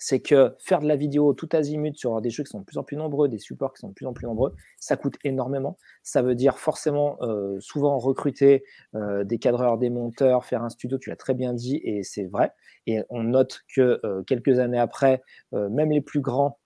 c'est 0.00 0.20
que 0.20 0.56
faire 0.58 0.80
de 0.80 0.88
la 0.88 0.96
vidéo 0.96 1.34
tout 1.34 1.48
azimut 1.52 1.94
sur 1.96 2.20
des 2.22 2.30
jeux 2.30 2.42
qui 2.42 2.50
sont 2.50 2.60
de 2.60 2.64
plus 2.64 2.78
en 2.78 2.82
plus 2.82 2.96
nombreux, 2.96 3.28
des 3.28 3.38
supports 3.38 3.74
qui 3.74 3.80
sont 3.80 3.88
de 3.88 3.92
plus 3.92 4.06
en 4.06 4.14
plus 4.14 4.26
nombreux, 4.26 4.54
ça 4.78 4.96
coûte 4.96 5.16
énormément. 5.24 5.76
Ça 6.02 6.22
veut 6.22 6.34
dire 6.34 6.58
forcément 6.58 7.18
euh, 7.20 7.60
souvent 7.60 7.98
recruter 7.98 8.64
euh, 8.94 9.24
des 9.24 9.38
cadreurs, 9.38 9.76
des 9.76 9.90
monteurs, 9.90 10.46
faire 10.46 10.64
un 10.64 10.70
studio, 10.70 10.96
tu 10.96 11.10
l'as 11.10 11.16
très 11.16 11.34
bien 11.34 11.52
dit, 11.52 11.80
et 11.84 12.02
c'est 12.02 12.24
vrai. 12.24 12.50
Et 12.86 13.02
on 13.10 13.24
note 13.24 13.60
que 13.74 14.00
euh, 14.04 14.22
quelques 14.22 14.58
années 14.58 14.78
après, 14.78 15.22
même 15.52 15.90
les 15.90 16.00
plus 16.00 16.20
grands 16.20 16.58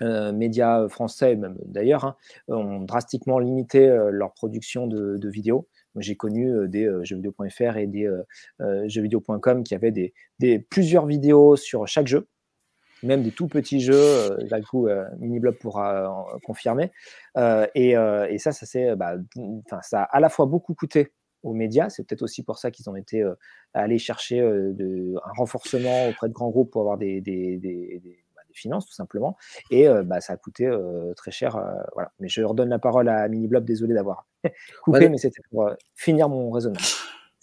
médias 0.00 0.88
français, 0.88 1.34
même 1.34 1.56
d'ailleurs, 1.64 2.04
hein, 2.04 2.16
ont 2.48 2.80
drastiquement 2.80 3.38
limité 3.38 3.88
leur 4.10 4.32
production 4.34 4.86
de, 4.86 5.28
vidéos. 5.28 5.66
J'ai 5.96 6.14
connu 6.14 6.68
des 6.68 6.84
jeuxvideo.fr 7.02 7.78
et 7.78 7.86
des 7.86 8.08
jeuxvideo.com 8.60 9.64
qui 9.64 9.74
avaient 9.74 10.12
des, 10.38 10.58
plusieurs 10.70 11.06
vidéos 11.06 11.56
sur 11.56 11.88
chaque 11.88 12.06
jeu 12.06 12.28
même 13.02 13.22
des 13.22 13.30
tout 13.30 13.48
petits 13.48 13.80
jeux. 13.80 13.94
Euh, 13.94 14.36
là, 14.50 14.60
coup, 14.60 14.88
euh, 14.88 15.04
Miniblob 15.18 15.56
pourra 15.56 16.38
confirmer. 16.44 16.90
Euh, 17.36 17.66
et, 17.74 18.38
ça, 18.38 18.52
ça, 18.52 18.66
c'est, 18.66 18.96
bah, 18.96 19.14
ça 19.82 20.02
a 20.02 20.16
à 20.16 20.20
la 20.20 20.28
fois 20.28 20.46
beaucoup 20.46 20.74
coûté 20.74 21.12
aux 21.42 21.52
médias. 21.52 21.88
C'est 21.90 22.04
peut-être 22.04 22.22
aussi 22.22 22.42
pour 22.42 22.58
ça 22.58 22.70
qu'ils 22.70 22.88
ont 22.90 22.96
été 22.96 23.24
allés 23.74 23.98
chercher 23.98 24.40
de, 24.40 25.14
un 25.24 25.32
renforcement 25.36 26.08
auprès 26.08 26.28
de 26.28 26.32
grands 26.32 26.50
groupes 26.50 26.70
pour 26.70 26.82
avoir 26.82 26.98
des, 26.98 27.20
bah, 28.34 28.42
finances, 28.52 28.86
tout 28.86 28.94
simplement. 28.94 29.36
Et 29.70 29.86
bah, 30.04 30.20
ça 30.20 30.34
a 30.34 30.36
coûté 30.36 30.70
très 31.16 31.30
cher. 31.30 31.62
voilà. 31.94 32.12
Mais 32.18 32.28
je 32.28 32.42
redonne 32.42 32.68
la 32.68 32.78
parole 32.78 33.08
à 33.08 33.28
Miniblob. 33.28 33.64
Désolé 33.64 33.94
d'avoir 33.94 34.26
coupé, 34.82 35.08
mais 35.08 35.18
c'était 35.18 35.42
pour 35.50 35.70
finir 35.94 36.28
mon 36.28 36.50
raisonnement. 36.50 36.80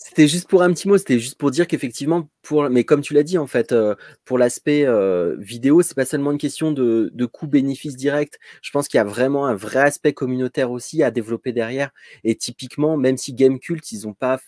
C'était 0.07 0.27
juste 0.27 0.47
pour 0.47 0.61
un 0.61 0.71
petit 0.71 0.87
mot, 0.87 0.99
c'était 0.99 1.17
juste 1.17 1.35
pour 1.35 1.49
dire 1.49 1.65
qu'effectivement, 1.65 2.29
pour, 2.43 2.69
mais 2.69 2.83
comme 2.83 3.01
tu 3.01 3.15
l'as 3.15 3.23
dit 3.23 3.39
en 3.39 3.47
fait, 3.47 3.71
euh, 3.71 3.95
pour 4.23 4.37
l'aspect 4.37 4.85
euh, 4.85 5.35
vidéo, 5.39 5.81
c'est 5.81 5.95
pas 5.95 6.05
seulement 6.05 6.31
une 6.31 6.37
question 6.37 6.71
de, 6.71 7.09
de 7.11 7.25
coût-bénéfice 7.25 7.95
direct. 7.95 8.37
Je 8.61 8.69
pense 8.69 8.87
qu'il 8.87 8.99
y 8.99 9.01
a 9.01 9.03
vraiment 9.03 9.47
un 9.47 9.55
vrai 9.55 9.79
aspect 9.79 10.13
communautaire 10.13 10.69
aussi 10.69 11.01
à 11.01 11.09
développer 11.09 11.53
derrière. 11.53 11.89
Et 12.23 12.35
typiquement, 12.35 12.97
même 12.97 13.17
si 13.17 13.33
Gamecult, 13.33 13.91
ils 13.91 14.05
n'ont 14.05 14.13
pas 14.13 14.39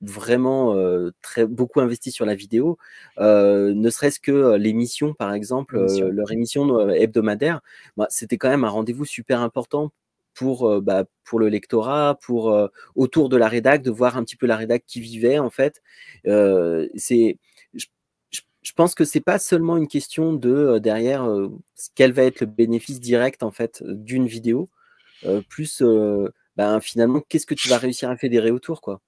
vraiment 0.00 0.74
euh, 0.74 1.12
très 1.22 1.46
beaucoup 1.46 1.80
investi 1.80 2.10
sur 2.10 2.26
la 2.26 2.34
vidéo, 2.34 2.76
ne 3.16 3.90
serait-ce 3.90 4.18
que 4.18 4.56
l'émission 4.56 5.14
par 5.14 5.32
exemple, 5.34 5.86
leur 6.10 6.32
émission 6.32 6.90
hebdomadaire, 6.90 7.60
bah, 7.96 8.08
c'était 8.10 8.38
quand 8.38 8.48
même 8.48 8.64
un 8.64 8.70
rendez-vous 8.70 9.04
super 9.04 9.40
important 9.40 9.92
pour, 10.36 10.68
euh, 10.70 10.80
bah, 10.80 11.04
pour 11.24 11.40
le 11.40 11.48
lectorat, 11.48 12.18
pour 12.22 12.52
euh, 12.52 12.68
autour 12.94 13.28
de 13.28 13.36
la 13.36 13.48
rédac, 13.48 13.82
de 13.82 13.90
voir 13.90 14.16
un 14.16 14.22
petit 14.24 14.36
peu 14.36 14.46
la 14.46 14.56
rédac 14.56 14.84
qui 14.86 15.00
vivait 15.00 15.38
en 15.40 15.50
fait. 15.50 15.82
Euh, 16.26 16.86
c'est, 16.94 17.38
je, 17.74 18.72
pense 18.76 18.94
que 18.94 19.04
c'est 19.04 19.20
pas 19.20 19.38
seulement 19.38 19.76
une 19.76 19.88
question 19.88 20.34
de 20.34 20.78
derrière 20.78 21.28
quel 21.94 22.12
va 22.12 22.24
être 22.24 22.40
le 22.40 22.46
bénéfice 22.46 23.00
direct 23.00 23.42
en 23.42 23.50
fait 23.50 23.82
d'une 23.86 24.26
vidéo, 24.26 24.68
plus 25.48 25.82
ben, 26.56 26.80
finalement 26.80 27.20
qu'est-ce 27.28 27.46
que 27.46 27.54
tu 27.54 27.68
vas 27.68 27.78
réussir 27.78 28.10
à 28.10 28.16
fédérer 28.16 28.50
autour 28.50 28.80
quoi. 28.80 29.00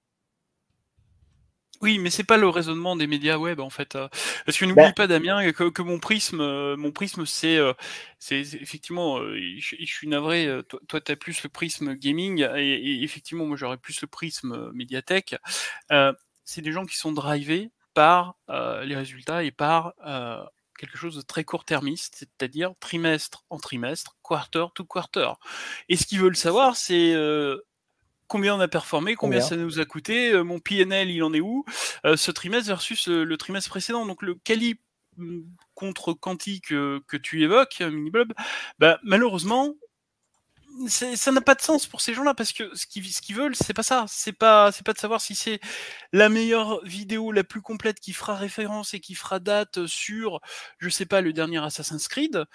Oui, 1.81 1.97
mais 1.97 2.09
c'est 2.09 2.25
pas 2.25 2.37
le 2.37 2.49
raisonnement 2.49 2.95
des 2.97 3.07
médias 3.07 3.37
web 3.37 3.59
en 3.59 3.69
fait. 3.69 3.95
Euh, 3.95 4.09
parce 4.45 4.57
que 4.57 4.65
n'oublie 4.65 4.83
bah 4.83 4.93
pas 4.93 5.07
Damien 5.07 5.51
que, 5.53 5.69
que, 5.69 5.81
mon 5.81 5.99
prisme, 5.99 6.41
euh, 6.41 6.75
mon 6.75 6.91
prisme, 6.91 7.25
c'est, 7.25 7.57
euh, 7.57 7.73
c'est 8.19 8.39
effectivement, 8.39 9.19
je, 9.21 9.85
suis 9.85 10.07
navré. 10.07 10.49
Toi, 10.87 11.01
tu 11.01 11.11
as 11.11 11.15
plus 11.15 11.41
le 11.43 11.49
prisme 11.49 11.93
gaming 11.93 12.45
et, 12.55 13.03
effectivement, 13.03 13.45
moi, 13.45 13.55
j'aurais 13.55 13.77
plus 13.77 14.01
le 14.01 14.07
prisme 14.07 14.71
médiathèque. 14.73 15.35
c'est 16.43 16.61
des 16.61 16.71
gens 16.71 16.85
qui 16.85 16.97
sont 16.97 17.13
drivés 17.13 17.71
par 17.93 18.35
les 18.49 18.95
résultats 18.95 19.43
et 19.43 19.51
par 19.51 19.93
quelque 20.77 20.97
chose 20.97 21.15
de 21.15 21.21
très 21.21 21.43
court-termiste, 21.43 22.15
c'est-à-dire 22.17 22.73
trimestre 22.79 23.43
en 23.49 23.57
trimestre, 23.57 24.15
quarter 24.23 24.65
to 24.75 24.85
quarter. 24.85 25.31
Et 25.89 25.97
ce 25.97 26.05
qu'ils 26.05 26.19
veulent 26.19 26.37
savoir, 26.37 26.75
c'est 26.75 27.13
combien 28.29 28.55
on 28.55 28.59
a 28.61 28.69
performé, 28.69 29.15
combien, 29.15 29.41
ça 29.41 29.57
nous 29.57 29.79
a 29.79 29.85
coûté, 29.85 30.31
euh, 30.31 30.43
mon 30.43 30.59
PNL 30.59 31.09
il 31.09 31.23
en 31.23 31.33
est 31.33 31.41
où, 31.41 31.65
euh, 32.05 32.15
ce 32.15 32.31
trimestre 32.31 32.67
versus 32.67 33.09
euh, 33.09 33.25
le 33.25 33.37
trimestre 33.37 33.69
précédent. 33.69 34.05
Donc 34.05 34.21
le 34.21 34.35
quali 34.35 34.79
mm, 35.17 35.41
contre 35.73 36.13
quanti 36.13 36.61
que, 36.61 37.01
tu 37.21 37.43
évoques, 37.43 37.81
Miniblob, 37.81 38.33
bah, 38.77 38.99
malheureusement, 39.03 39.73
ça 40.87 41.31
n'a 41.31 41.41
pas 41.41 41.55
de 41.55 41.61
sens 41.61 41.87
pour 41.87 41.99
ces 41.99 42.13
gens-là 42.13 42.33
parce 42.33 42.53
que 42.53 42.73
ce 42.73 42.85
qu'ils 42.85 43.11
ce 43.11 43.21
qu'ils 43.21 43.35
veulent, 43.35 43.55
c'est 43.55 43.73
pas 43.73 43.83
ça. 43.83 44.05
C'est 44.07 44.31
pas 44.31 44.71
c'est 44.71 44.85
pas 44.85 44.93
de 44.93 44.99
savoir 44.99 45.19
si 45.19 45.35
c'est 45.35 45.59
la 46.13 46.29
meilleure 46.29 46.81
vidéo, 46.85 47.33
la 47.33 47.43
plus 47.43 47.61
complète 47.61 47.99
qui 47.99 48.13
fera 48.13 48.35
référence 48.35 48.93
et 48.93 49.01
qui 49.01 49.15
fera 49.15 49.39
date 49.39 49.87
sur, 49.87 50.39
je 50.77 50.87
sais 50.89 51.05
pas, 51.05 51.19
le 51.21 51.33
dernier 51.33 51.57
Assassin's 51.57 52.07
Creed. 52.07 52.45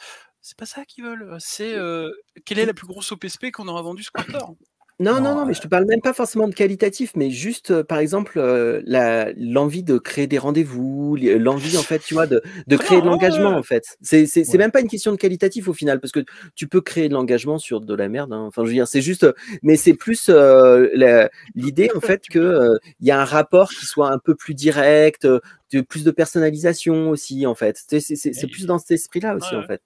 C'est 0.41 0.57
pas 0.57 0.67
ça 0.67 0.85
qu'ils 0.87 1.05
veulent. 1.05 1.37
C'est 1.39 1.75
quelle 2.47 2.61
est 2.61 2.67
la 2.67 2.75
plus 2.75 2.87
grosse 2.87 3.13
OPSP 3.13 3.51
qu'on 3.51 3.69
aura 3.69 3.83
vendu 3.83 4.05
ce 4.05 4.11
quarter? 4.11 4.39
Non, 5.05 5.21
non, 5.21 5.35
non, 5.35 5.45
mais 5.45 5.53
je 5.53 5.61
te 5.61 5.69
parle 5.69 5.85
même 5.85 6.01
pas 6.01 6.15
forcément 6.15 6.49
de 6.49 6.55
qualitatif, 6.55 7.13
mais 7.15 7.31
juste, 7.31 7.71
euh, 7.71 7.85
par 7.85 7.99
exemple, 7.99 8.39
euh, 8.39 8.81
l'envie 9.37 9.83
de 9.83 9.99
créer 9.99 10.27
des 10.27 10.39
rendez-vous, 10.39 11.17
l'envie, 11.17 11.77
en 11.77 11.83
fait, 11.83 11.99
tu 11.99 12.15
vois, 12.15 12.27
de, 12.27 12.43
de 12.67 12.77
créer 12.77 13.01
de 13.03 13.07
l'engagement, 13.07 13.51
en 13.51 13.63
fait. 13.63 13.85
C'est 14.01 14.27
c'est 14.27 14.59
même 14.59 14.71
pas 14.71 14.81
une 14.81 14.89
question 14.89 15.13
de 15.13 15.17
qualitatif 15.17 15.69
au 15.69 15.75
final, 15.75 16.01
parce 16.01 16.13
que 16.13 16.25
tu 16.55 16.69
peux 16.69 16.81
créer 16.81 17.09
de 17.09 17.15
l'engagement 17.15 17.59
sur 17.59 17.81
de 17.83 17.95
la 17.95 18.09
merde. 18.09 18.33
Hein. 18.33 18.45
Enfin, 18.47 18.63
je 18.63 18.69
veux 18.69 18.75
dire, 18.75 18.89
c'est 18.89 19.03
juste, 19.03 19.27
mais 19.63 19.77
c'est 19.77 19.95
plus 19.95 20.27
euh, 20.31 21.29
l'idée, 21.55 21.91
en 21.95 22.01
fait, 22.01 22.23
que 22.31 22.79
il 23.01 23.07
y 23.07 23.11
a 23.11 23.21
un 23.21 23.25
rapport 23.27 23.71
qui 23.71 23.85
soit 23.85 24.11
un 24.11 24.19
peu 24.19 24.35
plus 24.35 24.55
direct, 24.55 25.27
de, 25.27 25.81
plus 25.83 26.05
de 26.05 26.11
personnalisation 26.11 27.11
aussi, 27.11 27.47
en 27.47 27.55
fait. 27.55 27.77
C'est 27.89 28.47
plus 28.51 28.67
dans 28.67 28.79
cet 28.79 28.93
esprit-là 28.93 29.37
aussi, 29.37 29.55
en 29.55 29.67
fait. 29.67 29.83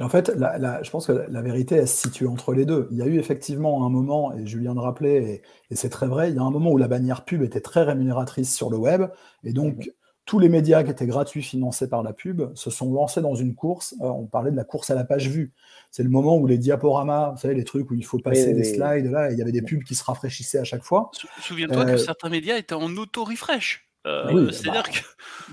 En 0.00 0.08
fait, 0.08 0.32
je 0.36 0.90
pense 0.90 1.06
que 1.06 1.12
la, 1.12 1.42
vérité, 1.42 1.76
elle 1.76 1.88
se 1.88 2.08
situe 2.08 2.26
entre 2.26 2.52
les 2.52 2.66
deux. 2.66 2.88
Il 2.90 2.98
y 2.98 3.02
a 3.02 3.06
eu 3.06 3.18
effectivement 3.18 3.84
un 3.86 3.88
moment, 3.88 4.34
et 4.34 4.46
Julien 4.46 4.74
de 4.74 4.80
rappeler, 4.80 5.42
et, 5.70 5.76
c'est 5.76 5.88
très 5.88 6.06
vrai, 6.06 6.30
il 6.30 6.36
y 6.36 6.38
a 6.38 6.42
un 6.42 6.50
moment 6.50 6.70
où 6.70 6.76
la 6.76 6.88
bannière 6.88 7.24
pub 7.24 7.42
était 7.42 7.60
très 7.60 7.82
rémunératrice 7.82 8.54
sur 8.54 8.70
le 8.70 8.76
web, 8.76 9.06
et 9.44 9.52
donc 9.52 9.78
mhm. 9.78 9.92
tous 10.26 10.38
les 10.38 10.48
médias 10.48 10.82
qui 10.82 10.90
étaient 10.90 11.06
gratuits, 11.06 11.42
financés 11.42 11.88
par 11.88 12.02
la 12.02 12.12
pub, 12.12 12.54
se 12.54 12.70
sont 12.70 12.92
lancés 12.92 13.22
dans 13.22 13.34
une 13.34 13.54
course. 13.54 13.94
Euh, 14.02 14.06
on 14.06 14.26
parlait 14.26 14.50
de 14.50 14.56
la 14.56 14.64
course 14.64 14.90
à 14.90 14.94
la 14.94 15.04
page 15.04 15.28
vue. 15.28 15.52
C'est 15.90 16.02
le 16.02 16.10
moment 16.10 16.36
où 16.36 16.46
les 16.46 16.58
diaporamas, 16.58 17.30
vous 17.30 17.38
savez, 17.38 17.54
les 17.54 17.64
trucs 17.64 17.90
où 17.90 17.94
il 17.94 18.04
faut 18.04 18.18
passer 18.18 18.52
des 18.52 18.64
slides, 18.64 19.10
là, 19.10 19.30
il 19.32 19.38
y 19.38 19.42
avait 19.42 19.52
des 19.52 19.62
pubs 19.62 19.82
qui 19.82 19.94
se 19.94 20.04
rafraîchissaient 20.04 20.58
à 20.58 20.64
chaque 20.64 20.84
fois. 20.84 21.10
Souviens-toi 21.40 21.84
que 21.86 21.90
euh, 21.92 21.96
certains 21.98 22.28
médias 22.28 22.56
étaient 22.58 22.74
en 22.74 22.94
auto-refresh. 22.96 23.88
Euh, 24.06 24.50
c'est-à-dire 24.52 24.84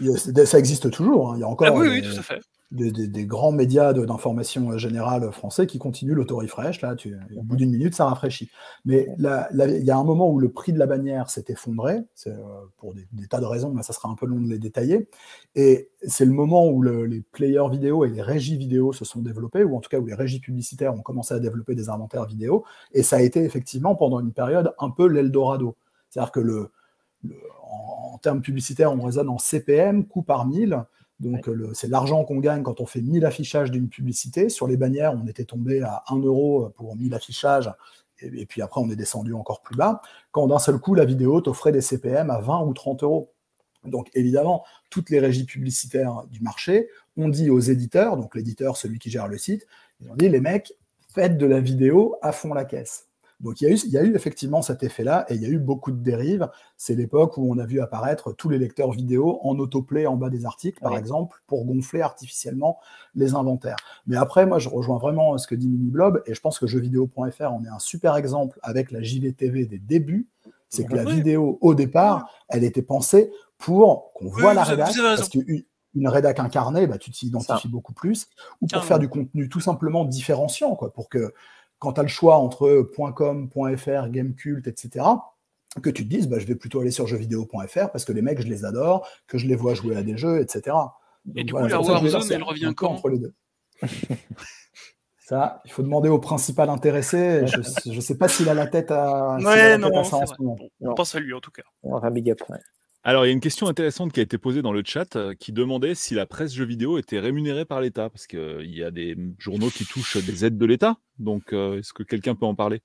bah, 0.01 0.31
que. 0.33 0.45
Ça 0.45 0.59
existe 0.59 0.91
toujours. 0.91 1.31
Hein. 1.31 1.37
Il 1.37 1.41
y 1.41 1.43
a 1.43 1.47
encore. 1.47 1.67
Ah 1.67 1.73
oui, 1.73 1.87
oui, 1.87 2.01
tout 2.01 2.17
à 2.17 2.21
fait. 2.21 2.41
Des, 2.71 3.25
grands 3.25 3.51
médias 3.51 3.93
d'information 3.93 4.77
générale 4.77 5.31
français 5.31 5.67
qui 5.67 5.77
continuent 5.77 6.13
l'auto-refresh. 6.13 6.81
Là, 6.81 6.95
tu, 6.95 7.15
au 7.35 7.43
bout 7.43 7.55
d'une 7.55 7.71
minute, 7.71 7.95
ça 7.95 8.05
rafraîchit. 8.05 8.49
Mais 8.85 9.07
il 9.17 9.83
y 9.83 9.91
a 9.91 9.97
un 9.97 10.03
moment 10.03 10.29
où 10.29 10.39
le 10.39 10.49
prix 10.49 10.73
de 10.73 10.79
la 10.79 10.87
bannière 10.87 11.29
s'est 11.29 11.45
effondré, 11.49 12.03
euh, 12.27 12.33
pour 12.77 12.93
des, 12.93 13.27
tas 13.29 13.39
de 13.39 13.45
raisons, 13.45 13.71
mais 13.71 13.83
ça 13.83 13.93
sera 13.93 14.09
un 14.09 14.15
peu 14.15 14.25
long 14.25 14.41
de 14.41 14.49
les 14.49 14.59
détailler. 14.59 15.07
Et 15.53 15.89
c'est 16.01 16.25
le 16.25 16.31
moment 16.31 16.67
où 16.67 16.81
les 16.81 17.21
players 17.31 17.69
vidéo 17.69 18.03
et 18.03 18.09
les 18.09 18.21
régies 18.21 18.57
vidéo 18.57 18.93
se 18.93 19.05
sont 19.05 19.21
développés, 19.21 19.63
ou 19.63 19.75
en 19.77 19.79
tout 19.79 19.89
cas 19.89 19.99
où 19.99 20.05
les 20.05 20.15
régies 20.15 20.39
publicitaires 20.39 20.93
ont 20.93 21.01
commencé 21.01 21.33
à 21.33 21.39
développer 21.39 21.75
des 21.75 21.89
inventaires 21.89 22.25
vidéo. 22.25 22.65
Et 22.93 23.03
ça 23.03 23.17
a 23.17 23.21
été 23.21 23.43
effectivement 23.43 23.95
pendant 23.95 24.19
une 24.19 24.33
période 24.33 24.73
un 24.79 24.89
peu 24.89 25.07
l'Eldorado. 25.07 25.75
C'est-à-dire 26.09 26.31
que 26.31 26.39
le, 26.39 26.71
en, 27.61 28.13
en, 28.13 28.17
termes 28.17 28.41
publicitaires, 28.41 28.91
on 28.91 29.01
raisonne 29.01 29.29
en 29.29 29.37
CPM, 29.37 30.05
coût 30.07 30.23
par 30.23 30.47
mille. 30.47 30.83
Donc, 31.19 31.49
c'est 31.73 31.87
l'argent 31.87 32.25
qu'on 32.25 32.39
gagne 32.39 32.63
quand 32.63 32.81
on 32.81 32.85
fait 32.85 33.01
1000 33.01 33.25
affichages 33.25 33.71
d'une 33.71 33.87
publicité. 33.87 34.49
Sur 34.49 34.67
les 34.67 34.75
bannières, 34.75 35.13
on 35.13 35.25
était 35.27 35.45
tombé 35.45 35.81
à 35.81 36.03
1 36.09 36.17
euro 36.17 36.69
pour 36.75 36.95
1000 36.95 37.13
affichages. 37.13 37.71
Et, 38.19 38.45
puis 38.45 38.61
après, 38.61 38.81
on 38.81 38.89
est 38.89 38.95
descendu 38.95 39.33
encore 39.33 39.61
plus 39.61 39.75
bas. 39.75 40.01
Quand 40.31 40.47
d'un 40.47 40.59
seul 40.59 40.77
coup, 40.77 40.93
la 40.93 41.05
vidéo 41.05 41.41
t'offrait 41.41 41.71
des 41.71 41.81
CPM 41.81 42.29
à 42.29 42.39
20 42.39 42.65
ou 42.65 42.73
30 42.73 43.03
euros. 43.03 43.31
Donc, 43.85 44.09
évidemment, 44.13 44.65
toutes 44.89 45.09
les 45.09 45.19
régies 45.19 45.45
publicitaires 45.45 46.23
du 46.29 46.41
marché 46.41 46.89
ont 47.17 47.29
dit 47.29 47.49
aux 47.49 47.59
éditeurs, 47.59 48.17
donc 48.17 48.35
l'éditeur, 48.35 48.77
celui 48.77 48.99
qui 48.99 49.09
gère 49.09 49.27
le 49.27 49.37
site, 49.37 49.67
ils 50.01 50.09
ont 50.09 50.15
dit, 50.15 50.27
les 50.27 50.41
mecs, 50.41 50.73
faites 51.13 51.37
de 51.37 51.45
la 51.45 51.59
vidéo 51.59 52.17
à 52.21 52.31
fond 52.31 52.53
la 52.53 52.65
caisse. 52.65 53.07
Donc 53.41 53.59
il 53.59 53.67
y, 53.67 53.97
a 53.97 54.03
eu, 54.03 54.15
effectivement 54.15 54.61
cet 54.61 54.83
effet-là 54.83 55.25
et 55.29 55.35
il 55.35 55.41
y 55.41 55.45
a 55.45 55.49
eu 55.49 55.59
beaucoup 55.59 55.91
de 55.91 56.01
dérives. 56.01 56.49
C'est 56.77 56.95
l'époque 56.95 57.37
où 57.37 57.51
on 57.51 57.57
a 57.57 57.65
vu 57.65 57.81
apparaître 57.81 58.31
tous 58.31 58.47
les 58.49 58.57
lecteurs 58.57 58.91
vidéo 58.91 59.39
en 59.43 59.59
autoplay 59.59 60.05
en 60.07 60.15
bas 60.15 60.29
des 60.29 60.45
articles, 60.45 60.79
par 60.79 60.97
exemple, 60.97 61.41
pour 61.45 61.65
gonfler 61.65 62.01
artificiellement 62.01 62.79
les 63.13 63.35
inventaires. 63.35 63.75
Mais 64.07 64.15
après, 64.15 64.45
moi, 64.45 64.59
je 64.59 64.69
rejoins 64.69 64.97
vraiment 64.97 65.37
ce 65.37 65.47
que 65.47 65.55
dit 65.55 65.67
Miniblob 65.67 66.23
et 66.25 66.33
je 66.33 66.39
pense 66.39 66.59
que 66.59 66.67
jeuxvideo.fr 66.67 67.51
en 67.51 67.63
est 67.65 67.69
un 67.69 67.79
super 67.79 68.15
exemple 68.15 68.59
avec 68.63 68.91
la 68.91 69.01
JVTV 69.01 69.65
des 69.65 69.79
débuts. 69.79 70.27
C'est 70.69 70.85
que 70.85 70.95
la 70.95 71.05
vidéo, 71.05 71.57
au 71.61 71.75
départ, 71.75 72.29
elle 72.49 72.63
était 72.63 72.81
pensée 72.81 73.31
pour 73.57 74.11
qu'on 74.13 74.27
voit 74.29 74.53
la 74.53 74.63
rédac, 74.63 74.93
parce 74.95 75.29
qu'une 75.29 76.07
rédac 76.07 76.39
incarnée, 76.39 76.87
bah, 76.87 76.97
tu 76.97 77.11
t'y 77.11 77.27
identifies 77.27 77.69
beaucoup 77.69 77.93
plus, 77.93 78.27
ou 78.61 78.67
pour 78.67 78.83
faire 78.83 78.99
du 78.99 79.07
contenu 79.07 79.47
tout 79.49 79.61
simplement 79.61 80.05
différenciant, 80.05 80.75
quoi, 80.75 80.91
pour 80.91 81.09
que 81.09 81.33
quand 81.79 81.93
tu 81.93 81.99
as 81.99 82.03
le 82.03 82.09
choix 82.09 82.37
entre 82.37 82.89
.com, 83.15 83.49
.fr, 83.77 84.09
Gamecult, 84.09 84.67
etc., 84.67 85.05
que 85.81 85.89
tu 85.89 86.03
te 86.03 86.09
dises, 86.09 86.27
bah, 86.27 86.39
je 86.39 86.45
vais 86.45 86.55
plutôt 86.55 86.79
aller 86.79 86.91
sur 86.91 87.05
jeuxvideo.fr 87.05 87.91
parce 87.91 88.05
que 88.05 88.13
les 88.13 88.21
mecs, 88.21 88.41
je 88.41 88.47
les 88.47 88.63
adore, 88.63 89.07
que 89.27 89.37
je 89.37 89.45
les 89.45 89.55
vois 89.55 89.73
jouer 89.73 89.97
à 89.97 90.03
des 90.03 90.17
jeux, 90.17 90.39
etc. 90.39 90.75
et 91.35 91.43
du 91.43 91.53
coup, 91.53 91.65
la 91.65 91.81
Warzone, 91.81 92.31
elle 92.31 92.43
revient 92.43 92.73
quand 92.75 92.91
entre 92.91 93.09
les 93.09 93.19
deux. 93.19 93.33
Ça, 95.17 95.61
il 95.65 95.71
faut 95.71 95.81
demander 95.81 96.07
au 96.07 96.19
principal 96.19 96.69
intéressé. 96.69 97.47
Je 97.47 97.91
ne 97.91 97.99
sais 97.99 98.15
pas 98.15 98.27
s'il 98.27 98.47
a 98.47 98.53
la 98.53 98.67
tête 98.67 98.91
à, 98.91 99.37
ouais, 99.37 99.75
non, 99.79 100.03
ça 100.03 100.17
en 100.17 100.25
ce 100.27 100.35
moment. 100.39 100.55
On 100.81 100.93
pense 100.93 101.15
à 101.15 101.19
lui 101.19 101.33
en 101.33 101.39
tout 101.39 101.49
cas. 101.49 101.63
Un 101.83 102.11
big 102.11 102.29
up, 102.29 102.43
alors, 103.07 103.23
il 103.23 103.27
y 103.27 103.31
a 103.31 103.33
une 103.33 103.39
question 103.39 103.67
intéressante 103.67 104.11
qui 104.11 104.19
a 104.19 104.23
été 104.23 104.39
posée 104.39 104.63
dans 104.63 104.73
le 104.73 104.81
chat 104.83 105.15
euh, 105.15 105.35
qui 105.35 105.51
demandait 105.51 105.93
si 105.93 106.15
la 106.15 106.25
presse 106.25 106.51
jeux 106.51 106.65
vidéo 106.65 106.97
était 106.97 107.19
rémunérée 107.19 107.63
par 107.63 107.79
l'État, 107.79 108.09
parce 108.09 108.25
qu'il 108.25 108.39
euh, 108.39 108.65
y 108.65 108.83
a 108.83 108.89
des 108.89 109.15
journaux 109.37 109.69
qui 109.69 109.85
touchent 109.85 110.17
des 110.17 110.43
aides 110.43 110.57
de 110.57 110.65
l'État. 110.65 110.97
Donc, 111.19 111.53
euh, 111.53 111.77
est-ce 111.77 111.93
que 111.93 112.01
quelqu'un 112.01 112.33
peut 112.33 112.47
en 112.47 112.55
parler? 112.55 112.81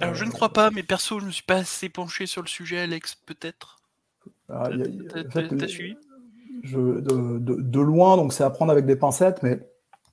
Alors, 0.00 0.14
je 0.14 0.24
ne 0.24 0.30
crois 0.30 0.54
pas, 0.54 0.70
mais 0.70 0.82
perso, 0.82 1.18
je 1.18 1.24
ne 1.24 1.26
me 1.26 1.32
suis 1.32 1.44
pas 1.44 1.56
assez 1.56 1.90
penché 1.90 2.24
sur 2.24 2.40
le 2.40 2.48
sujet, 2.48 2.78
Alex, 2.78 3.14
peut-être? 3.14 3.76
Ah, 4.48 4.70
T'as 5.12 5.68
suivi? 5.68 5.96
de, 6.62 7.80
loin, 7.80 8.16
donc 8.16 8.32
c'est 8.32 8.42
à 8.42 8.48
prendre 8.48 8.72
avec 8.72 8.86
des 8.86 8.96
pincettes, 8.96 9.42
mais 9.42 9.60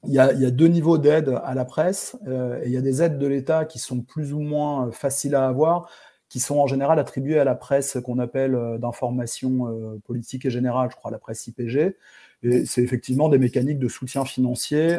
il 0.04 0.12
y, 0.12 0.20
a, 0.20 0.52
deux 0.52 0.68
niveaux 0.68 0.98
d'aide 0.98 1.40
à 1.46 1.54
la 1.54 1.64
presse, 1.64 2.18
et 2.28 2.66
il 2.66 2.72
y 2.72 2.78
a 2.78 2.82
des 2.82 3.02
aides 3.02 3.20
de 3.20 3.28
l'État 3.28 3.64
qui 3.64 3.80
sont 3.80 4.02
plus 4.02 4.34
ou 4.34 4.42
moins 4.42 4.92
faciles 4.92 5.36
à 5.36 5.48
avoir 5.48 5.88
qui 6.32 6.40
sont 6.40 6.60
en 6.60 6.66
général 6.66 6.98
attribués 6.98 7.40
à 7.40 7.44
la 7.44 7.56
presse 7.56 7.98
qu'on 8.06 8.18
appelle 8.18 8.56
euh, 8.56 8.78
d'information 8.78 9.68
euh, 9.68 10.00
politique 10.06 10.46
et 10.46 10.50
générale, 10.50 10.88
je 10.90 10.96
crois 10.96 11.12
la 11.12 11.20
presse 11.20 11.46
IPG. 11.46 11.98
Et 12.44 12.66
c'est 12.66 12.82
effectivement 12.82 13.28
des 13.28 13.38
mécaniques 13.38 13.80
de 13.80 13.90
soutien 13.90 14.24
financier. 14.24 14.98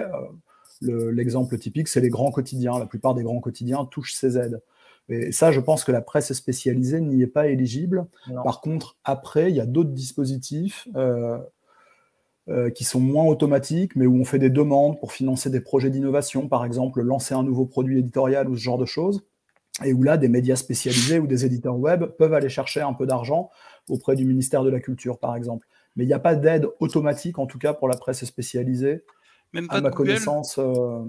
Euh, 0.82 1.10
l'exemple 1.10 1.56
typique, 1.56 1.88
c'est 1.88 2.02
les 2.02 2.10
grands 2.10 2.30
quotidiens. 2.30 2.78
La 2.78 2.84
plupart 2.84 3.14
des 3.14 3.22
grands 3.22 3.40
quotidiens 3.40 3.86
touchent 3.86 4.12
ces 4.12 4.36
aides. 4.36 4.60
Et 5.08 5.32
ça, 5.32 5.52
je 5.52 5.60
pense 5.60 5.84
que 5.84 5.90
la 5.90 6.02
presse 6.02 6.30
spécialisée 6.34 7.00
n'y 7.00 7.22
est 7.22 7.26
pas 7.26 7.46
éligible. 7.48 8.06
Par 8.44 8.60
contre, 8.60 8.98
après, 9.02 9.50
il 9.50 9.56
y 9.56 9.60
a 9.60 9.66
d'autres 9.66 9.90
dispositifs 9.90 10.86
qui 12.74 12.84
sont 12.84 13.00
moins 13.00 13.24
automatiques, 13.24 13.96
mais 13.96 14.06
où 14.06 14.14
on 14.14 14.24
fait 14.24 14.38
des 14.38 14.50
demandes 14.50 15.00
pour 15.00 15.12
financer 15.12 15.50
des 15.50 15.60
projets 15.60 15.90
d'innovation, 15.90 16.46
par 16.46 16.64
exemple, 16.64 17.02
lancer 17.02 17.34
un 17.34 17.42
nouveau 17.42 17.66
produit 17.66 17.98
éditorial 17.98 18.48
ou 18.48 18.56
ce 18.56 18.62
genre 18.62 18.78
de 18.78 18.84
choses 18.84 19.24
et 19.84 19.92
où 19.92 20.02
là, 20.02 20.16
des 20.18 20.28
médias 20.28 20.56
spécialisés 20.56 21.18
ou 21.18 21.26
des 21.26 21.46
éditeurs 21.46 21.76
web 21.76 22.04
peuvent 22.04 22.34
aller 22.34 22.48
chercher 22.48 22.82
un 22.82 22.92
peu 22.92 23.06
d'argent 23.06 23.50
auprès 23.88 24.16
du 24.16 24.24
ministère 24.24 24.62
de 24.62 24.70
la 24.70 24.80
Culture, 24.80 25.18
par 25.18 25.34
exemple. 25.34 25.66
Mais 25.96 26.04
il 26.04 26.06
n'y 26.06 26.12
a 26.12 26.18
pas 26.18 26.34
d'aide 26.34 26.68
automatique, 26.80 27.38
en 27.38 27.46
tout 27.46 27.58
cas 27.58 27.72
pour 27.72 27.88
la 27.88 27.96
presse 27.96 28.24
spécialisée. 28.24 29.04
Même 29.52 29.68
pas 29.68 29.76
à 29.76 29.80
ma 29.80 29.90
connaissance. 29.90 30.58
Euh, 30.58 31.02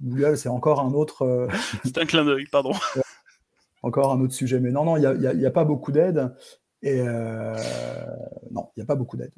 Google, 0.00 0.36
c'est 0.36 0.48
encore 0.48 0.80
un 0.80 0.92
autre. 0.92 1.22
Euh, 1.22 1.48
c'est 1.84 1.98
un 1.98 2.06
clin 2.06 2.24
d'œil, 2.24 2.46
pardon. 2.50 2.72
encore 3.82 4.12
un 4.12 4.20
autre 4.20 4.34
sujet. 4.34 4.60
Mais 4.60 4.70
non, 4.70 4.84
non, 4.84 4.96
il 4.96 5.18
n'y 5.18 5.44
a, 5.44 5.48
a, 5.48 5.52
pas 5.52 5.64
beaucoup 5.64 5.92
d'aide. 5.92 6.34
Et 6.82 7.00
euh, 7.00 7.54
non, 8.50 8.70
il 8.76 8.80
n'y 8.80 8.82
a 8.82 8.86
pas 8.86 8.96
beaucoup 8.96 9.16
d'aide. 9.16 9.32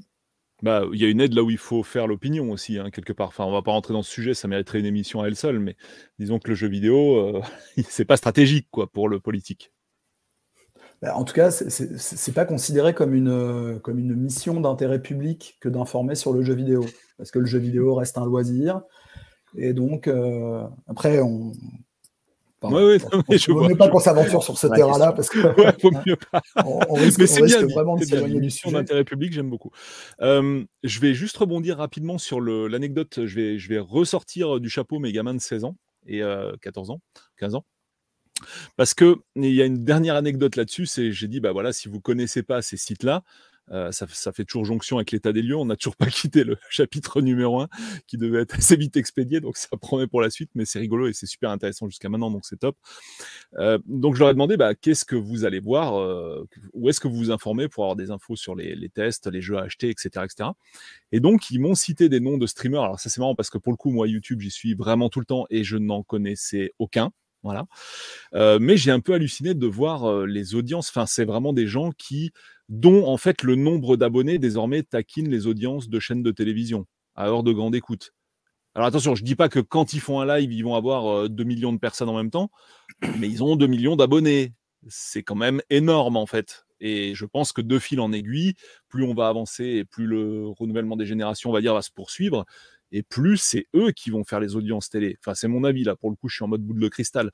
Bah, 0.62 0.84
il 0.92 1.00
y 1.00 1.05
a 1.05 1.09
une 1.09 1.20
aide 1.20 1.34
là 1.34 1.42
où 1.42 1.50
il 1.50 1.59
faut 1.59 1.82
faire 1.82 2.07
l'opinion 2.07 2.50
aussi, 2.50 2.78
hein, 2.78 2.90
quelque 2.90 3.12
part. 3.12 3.28
Enfin, 3.28 3.44
on 3.44 3.52
va 3.52 3.62
pas 3.62 3.72
rentrer 3.72 3.92
dans 3.92 4.02
ce 4.02 4.11
sujet, 4.11 4.34
ça 4.34 4.48
mériterait 4.48 4.80
une 4.80 4.86
émission 4.86 5.20
à 5.20 5.26
elle 5.26 5.36
seule, 5.36 5.59
mais 5.59 5.76
disons 6.18 6.38
que 6.38 6.48
le 6.48 6.55
jeu 6.55 6.68
vidéo, 6.68 7.16
euh, 7.16 7.42
c'est 7.88 8.05
pas 8.05 8.16
stratégique 8.16 8.68
quoi 8.70 8.90
pour 8.90 9.09
le 9.09 9.20
politique. 9.20 9.72
Bah, 11.02 11.16
en 11.16 11.24
tout 11.24 11.34
cas, 11.34 11.50
c'est 11.50 12.32
pas 12.32 12.46
considéré 12.46 12.94
comme 12.94 13.14
une, 13.14 13.78
comme 13.82 13.98
une 13.98 14.14
mission 14.14 14.61
d'intérêt 14.61 15.02
public 15.02 15.59
que 15.61 15.68
d'informer 15.68 16.14
sur 16.14 16.32
le 16.32 16.42
jeu 16.42 16.55
vidéo, 16.55 16.86
parce 17.18 17.30
que 17.30 17.40
le 17.40 17.46
jeu 17.46 17.59
vidéo 17.59 17.94
reste 17.94 18.16
un 18.16 18.24
loisir. 18.24 18.80
Et 19.57 19.72
donc, 19.72 20.09
euh, 20.09 20.64
après, 20.86 21.20
on, 21.20 21.52
oui, 22.70 22.98
oui, 23.28 23.38
je 23.38 23.52
ne 23.52 23.74
pas 23.74 23.88
qu'on 23.88 24.00
s'aventure 24.00 24.42
sur 24.42 24.58
ce 24.58 24.66
terrain-là 24.66 25.12
parce 25.12 25.28
que 25.28 25.40
faut 25.80 25.90
mieux 26.06 26.16
pas. 26.30 26.42
on, 26.64 26.94
risque, 26.94 27.18
mais 27.18 27.26
c'est 27.26 27.42
bien, 27.42 27.66
vraiment 27.66 27.96
de 27.96 28.04
s'éloigner 28.04 28.40
du 28.40 28.50
sujet. 28.50 28.72
d'intérêt 28.72 29.04
public, 29.04 29.32
j'aime 29.32 29.50
beaucoup. 29.50 29.70
Euh, 30.20 30.64
je 30.82 31.00
vais 31.00 31.14
juste 31.14 31.36
rebondir 31.36 31.78
rapidement 31.78 32.18
sur 32.18 32.40
l'anecdote. 32.40 33.24
Je 33.24 33.34
vais, 33.34 33.58
je 33.58 33.68
vais 33.68 33.78
ressortir 33.78 34.60
du 34.60 34.68
chapeau 34.68 34.98
mes 34.98 35.12
gamins 35.12 35.34
de 35.34 35.40
16 35.40 35.64
ans 35.64 35.76
et 36.06 36.22
14 36.60 36.90
euh, 36.90 36.92
ans, 36.94 37.00
15 37.38 37.54
ans. 37.56 37.64
Parce 38.76 38.94
que 38.94 39.16
il 39.36 39.54
y 39.54 39.62
a 39.62 39.64
une 39.64 39.84
dernière 39.84 40.16
anecdote 40.16 40.56
là-dessus, 40.56 40.86
c'est 40.86 41.12
j'ai 41.12 41.28
dit 41.28 41.40
bah 41.40 41.52
voilà 41.52 41.72
si 41.72 41.88
vous 41.88 42.00
connaissez 42.00 42.42
pas 42.42 42.62
ces 42.62 42.76
sites-là, 42.76 43.22
euh, 43.70 43.90
ça, 43.92 44.32
fait 44.32 44.44
toujours 44.44 44.66
jonction 44.66 44.98
avec 44.98 45.10
l'état 45.10 45.32
des 45.32 45.40
lieux. 45.40 45.56
On 45.56 45.64
n'a 45.64 45.76
toujours 45.76 45.96
pas 45.96 46.06
quitté 46.10 46.44
le 46.44 46.58
chapitre 46.68 47.20
numéro 47.22 47.60
1 47.60 47.68
qui 48.06 48.18
devait 48.18 48.42
être 48.42 48.56
assez 48.56 48.76
vite 48.76 48.96
expédié, 48.96 49.40
donc 49.40 49.56
ça 49.56 49.68
promet 49.80 50.06
pour 50.06 50.20
la 50.20 50.30
suite, 50.30 50.50
mais 50.54 50.64
c'est 50.64 50.78
rigolo 50.78 51.08
et 51.08 51.12
c'est 51.12 51.26
super 51.26 51.50
intéressant 51.50 51.88
jusqu'à 51.88 52.08
maintenant, 52.08 52.30
donc 52.30 52.44
c'est 52.44 52.58
top. 52.58 52.76
Euh, 53.58 53.78
donc 53.86 54.14
je 54.14 54.20
leur 54.20 54.30
ai 54.30 54.34
demandé 54.34 54.56
bah, 54.56 54.74
qu'est-ce 54.74 55.04
que 55.04 55.16
vous 55.16 55.44
allez 55.44 55.60
voir, 55.60 55.98
euh, 55.98 56.46
où 56.72 56.88
est-ce 56.88 57.00
que 57.00 57.08
vous 57.08 57.16
vous 57.16 57.30
informez 57.30 57.68
pour 57.68 57.84
avoir 57.84 57.96
des 57.96 58.10
infos 58.10 58.36
sur 58.36 58.54
les, 58.54 58.88
tests, 58.90 59.26
les 59.28 59.40
jeux 59.40 59.56
à 59.56 59.62
acheter, 59.62 59.88
etc. 59.88 60.24
etc. 60.24 60.50
Et 61.12 61.20
donc 61.20 61.50
ils 61.50 61.58
m'ont 61.58 61.74
cité 61.74 62.08
des 62.08 62.20
noms 62.20 62.38
de 62.38 62.46
streamers. 62.46 62.82
Alors 62.82 63.00
ça 63.00 63.08
c'est 63.08 63.20
marrant 63.20 63.34
parce 63.34 63.50
que 63.50 63.58
pour 63.58 63.72
le 63.72 63.76
coup, 63.76 63.90
moi 63.90 64.06
YouTube, 64.06 64.40
j'y 64.40 64.50
suis 64.50 64.74
vraiment 64.74 65.08
tout 65.08 65.20
le 65.20 65.26
temps 65.26 65.46
et 65.50 65.64
je 65.64 65.76
n'en 65.76 66.02
connaissais 66.02 66.72
aucun. 66.78 67.12
Voilà. 67.42 67.66
mais 68.58 68.78
j'ai 68.78 68.90
un 68.90 69.00
peu 69.00 69.12
halluciné 69.12 69.52
de 69.52 69.66
voir 69.66 70.24
les 70.24 70.54
audiences. 70.54 70.88
Enfin, 70.88 71.04
c'est 71.04 71.26
vraiment 71.26 71.52
des 71.52 71.66
gens 71.66 71.90
qui 71.90 72.32
dont 72.68 73.06
en 73.06 73.16
fait 73.16 73.42
le 73.42 73.56
nombre 73.56 73.96
d'abonnés 73.96 74.38
désormais 74.38 74.82
taquine 74.82 75.28
les 75.28 75.46
audiences 75.46 75.88
de 75.88 76.00
chaînes 76.00 76.22
de 76.22 76.30
télévision 76.30 76.86
à 77.14 77.28
heure 77.28 77.42
de 77.42 77.52
grande 77.52 77.74
écoute. 77.74 78.12
Alors 78.74 78.88
attention, 78.88 79.14
je 79.14 79.22
ne 79.22 79.26
dis 79.26 79.36
pas 79.36 79.48
que 79.48 79.60
quand 79.60 79.92
ils 79.92 80.00
font 80.00 80.20
un 80.20 80.26
live, 80.26 80.52
ils 80.52 80.64
vont 80.64 80.74
avoir 80.74 81.28
2 81.28 81.42
euh, 81.42 81.46
millions 81.46 81.72
de 81.72 81.78
personnes 81.78 82.08
en 82.08 82.16
même 82.16 82.30
temps, 82.30 82.50
mais 83.18 83.28
ils 83.28 83.42
ont 83.42 83.54
2 83.54 83.66
millions 83.66 83.96
d'abonnés. 83.96 84.52
C'est 84.88 85.22
quand 85.22 85.36
même 85.36 85.62
énorme 85.70 86.16
en 86.16 86.26
fait. 86.26 86.64
Et 86.80 87.14
je 87.14 87.24
pense 87.24 87.52
que 87.52 87.62
de 87.62 87.78
fil 87.78 88.00
en 88.00 88.12
aiguille, 88.12 88.54
plus 88.88 89.04
on 89.04 89.14
va 89.14 89.28
avancer 89.28 89.64
et 89.64 89.84
plus 89.84 90.06
le 90.06 90.48
renouvellement 90.48 90.96
des 90.96 91.06
générations, 91.06 91.50
on 91.50 91.52
va 91.52 91.60
dire, 91.60 91.72
va 91.72 91.82
se 91.82 91.90
poursuivre, 91.90 92.44
et 92.92 93.02
plus 93.02 93.38
c'est 93.38 93.66
eux 93.74 93.90
qui 93.92 94.10
vont 94.10 94.24
faire 94.24 94.40
les 94.40 94.56
audiences 94.56 94.90
télé. 94.90 95.16
Enfin, 95.20 95.34
c'est 95.34 95.48
mon 95.48 95.64
avis 95.64 95.84
là, 95.84 95.96
pour 95.96 96.10
le 96.10 96.16
coup, 96.16 96.28
je 96.28 96.36
suis 96.36 96.44
en 96.44 96.48
mode 96.48 96.62
bout 96.62 96.74
de 96.74 96.88
cristal. 96.88 97.30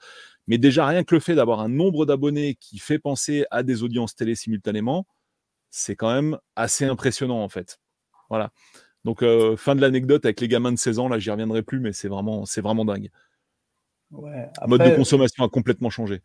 Mais 0.46 0.58
déjà, 0.58 0.86
rien 0.86 1.04
que 1.04 1.14
le 1.14 1.20
fait 1.20 1.34
d'avoir 1.34 1.60
un 1.60 1.68
nombre 1.68 2.06
d'abonnés 2.06 2.56
qui 2.60 2.78
fait 2.78 2.98
penser 2.98 3.44
à 3.50 3.62
des 3.62 3.82
audiences 3.82 4.14
télé 4.14 4.34
simultanément, 4.34 5.06
c'est 5.70 5.96
quand 5.96 6.12
même 6.12 6.38
assez 6.56 6.84
impressionnant 6.84 7.42
en 7.42 7.48
fait. 7.48 7.80
Voilà. 8.28 8.50
Donc 9.04 9.22
euh, 9.22 9.56
fin 9.56 9.74
de 9.74 9.80
l'anecdote 9.80 10.24
avec 10.24 10.40
les 10.40 10.48
gamins 10.48 10.72
de 10.72 10.78
16 10.78 10.98
ans, 10.98 11.08
là 11.08 11.18
j'y 11.18 11.30
reviendrai 11.30 11.62
plus, 11.62 11.80
mais 11.80 11.92
c'est 11.92 12.08
vraiment, 12.08 12.44
c'est 12.44 12.60
vraiment 12.60 12.84
dingue. 12.84 13.10
Ouais, 14.10 14.48
Le 14.60 14.66
mode 14.66 14.82
de 14.82 14.96
consommation 14.96 15.44
a 15.44 15.48
complètement 15.48 15.90
changé. 15.90 16.20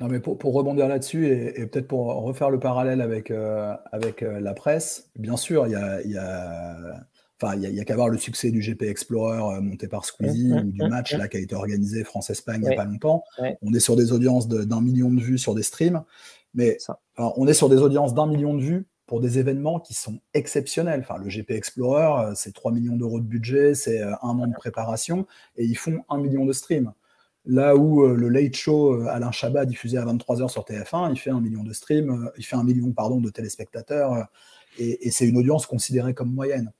Non, 0.00 0.06
mais 0.06 0.20
pour, 0.20 0.38
rebondir 0.54 0.86
là-dessus 0.86 1.26
et, 1.26 1.66
peut-être 1.66 1.88
pour 1.88 2.06
refaire 2.06 2.50
le 2.50 2.60
parallèle 2.60 3.00
avec, 3.00 3.32
euh, 3.32 3.74
avec 3.90 4.22
euh, 4.22 4.38
la 4.38 4.54
presse, 4.54 5.10
bien 5.18 5.36
sûr, 5.36 5.66
il 5.66 5.72
y 5.72 5.74
a, 5.74 6.00
y 6.02 6.16
a, 6.16 7.04
enfin, 7.40 7.56
il 7.56 7.68
y 7.68 7.80
a, 7.80 7.84
qu'à 7.84 7.96
voir 7.96 8.08
le 8.08 8.16
succès 8.16 8.52
du 8.52 8.60
GP 8.60 8.82
Explorer 8.82 9.56
euh, 9.56 9.60
monté 9.60 9.88
par 9.88 10.04
Squeezie 10.04 10.52
mmh, 10.52 10.56
ou 10.56 10.70
du 10.70 10.82
mmh, 10.82 10.88
match 10.88 11.14
mmh. 11.14 11.18
là, 11.18 11.26
qui 11.26 11.36
a 11.38 11.40
été 11.40 11.56
organisé 11.56 12.04
France-Espagne 12.04 12.60
il 12.62 12.68
n'y 12.68 12.74
a 12.74 12.76
pas 12.76 12.84
longtemps. 12.84 13.24
On 13.60 13.74
est 13.74 13.80
sur 13.80 13.96
des 13.96 14.12
audiences 14.12 14.46
d'un 14.46 14.80
million 14.80 15.10
de 15.10 15.20
vues 15.20 15.38
sur 15.38 15.56
des 15.56 15.64
streams, 15.64 16.04
mais 16.54 16.78
on 17.16 17.46
est 17.46 17.54
sur 17.54 17.68
des 17.68 17.78
audiences 17.78 18.14
d'un 18.14 18.26
million 18.26 18.54
de 18.54 18.62
vues 18.62 18.86
pour 19.06 19.20
des 19.20 19.38
événements 19.38 19.80
qui 19.80 19.94
sont 19.94 20.20
exceptionnels. 20.34 21.00
Enfin, 21.00 21.18
le 21.18 21.28
GP 21.28 21.52
Explorer, 21.52 22.34
c'est 22.34 22.52
3 22.52 22.72
millions 22.72 22.96
d'euros 22.96 23.20
de 23.20 23.24
budget, 23.24 23.74
c'est 23.74 24.02
un 24.02 24.16
an 24.22 24.46
de 24.46 24.54
préparation, 24.54 25.26
et 25.56 25.64
ils 25.64 25.76
font 25.76 26.04
un 26.08 26.18
million 26.18 26.44
de 26.44 26.52
streams. 26.52 26.92
Là 27.48 27.76
où 27.76 28.04
euh, 28.04 28.14
le 28.14 28.28
Late 28.28 28.54
Show 28.54 28.92
euh, 28.92 29.06
Alain 29.08 29.30
Chabat 29.30 29.64
diffusé 29.64 29.96
à 29.96 30.04
23h 30.04 30.50
sur 30.50 30.64
TF1, 30.64 31.10
il 31.10 31.18
fait 31.18 31.30
un 31.30 31.40
million 31.40 31.62
de 31.62 31.72
streams, 31.72 32.10
euh, 32.10 32.30
il 32.36 32.44
fait 32.44 32.56
un 32.56 32.62
million 32.62 32.92
pardon, 32.92 33.22
de 33.22 33.30
téléspectateurs, 33.30 34.26
et, 34.78 35.10
c'est 35.10 35.26
une 35.26 35.38
audience 35.38 35.66
considérée 35.66 36.12
comme 36.12 36.30
moyenne. 36.30 36.72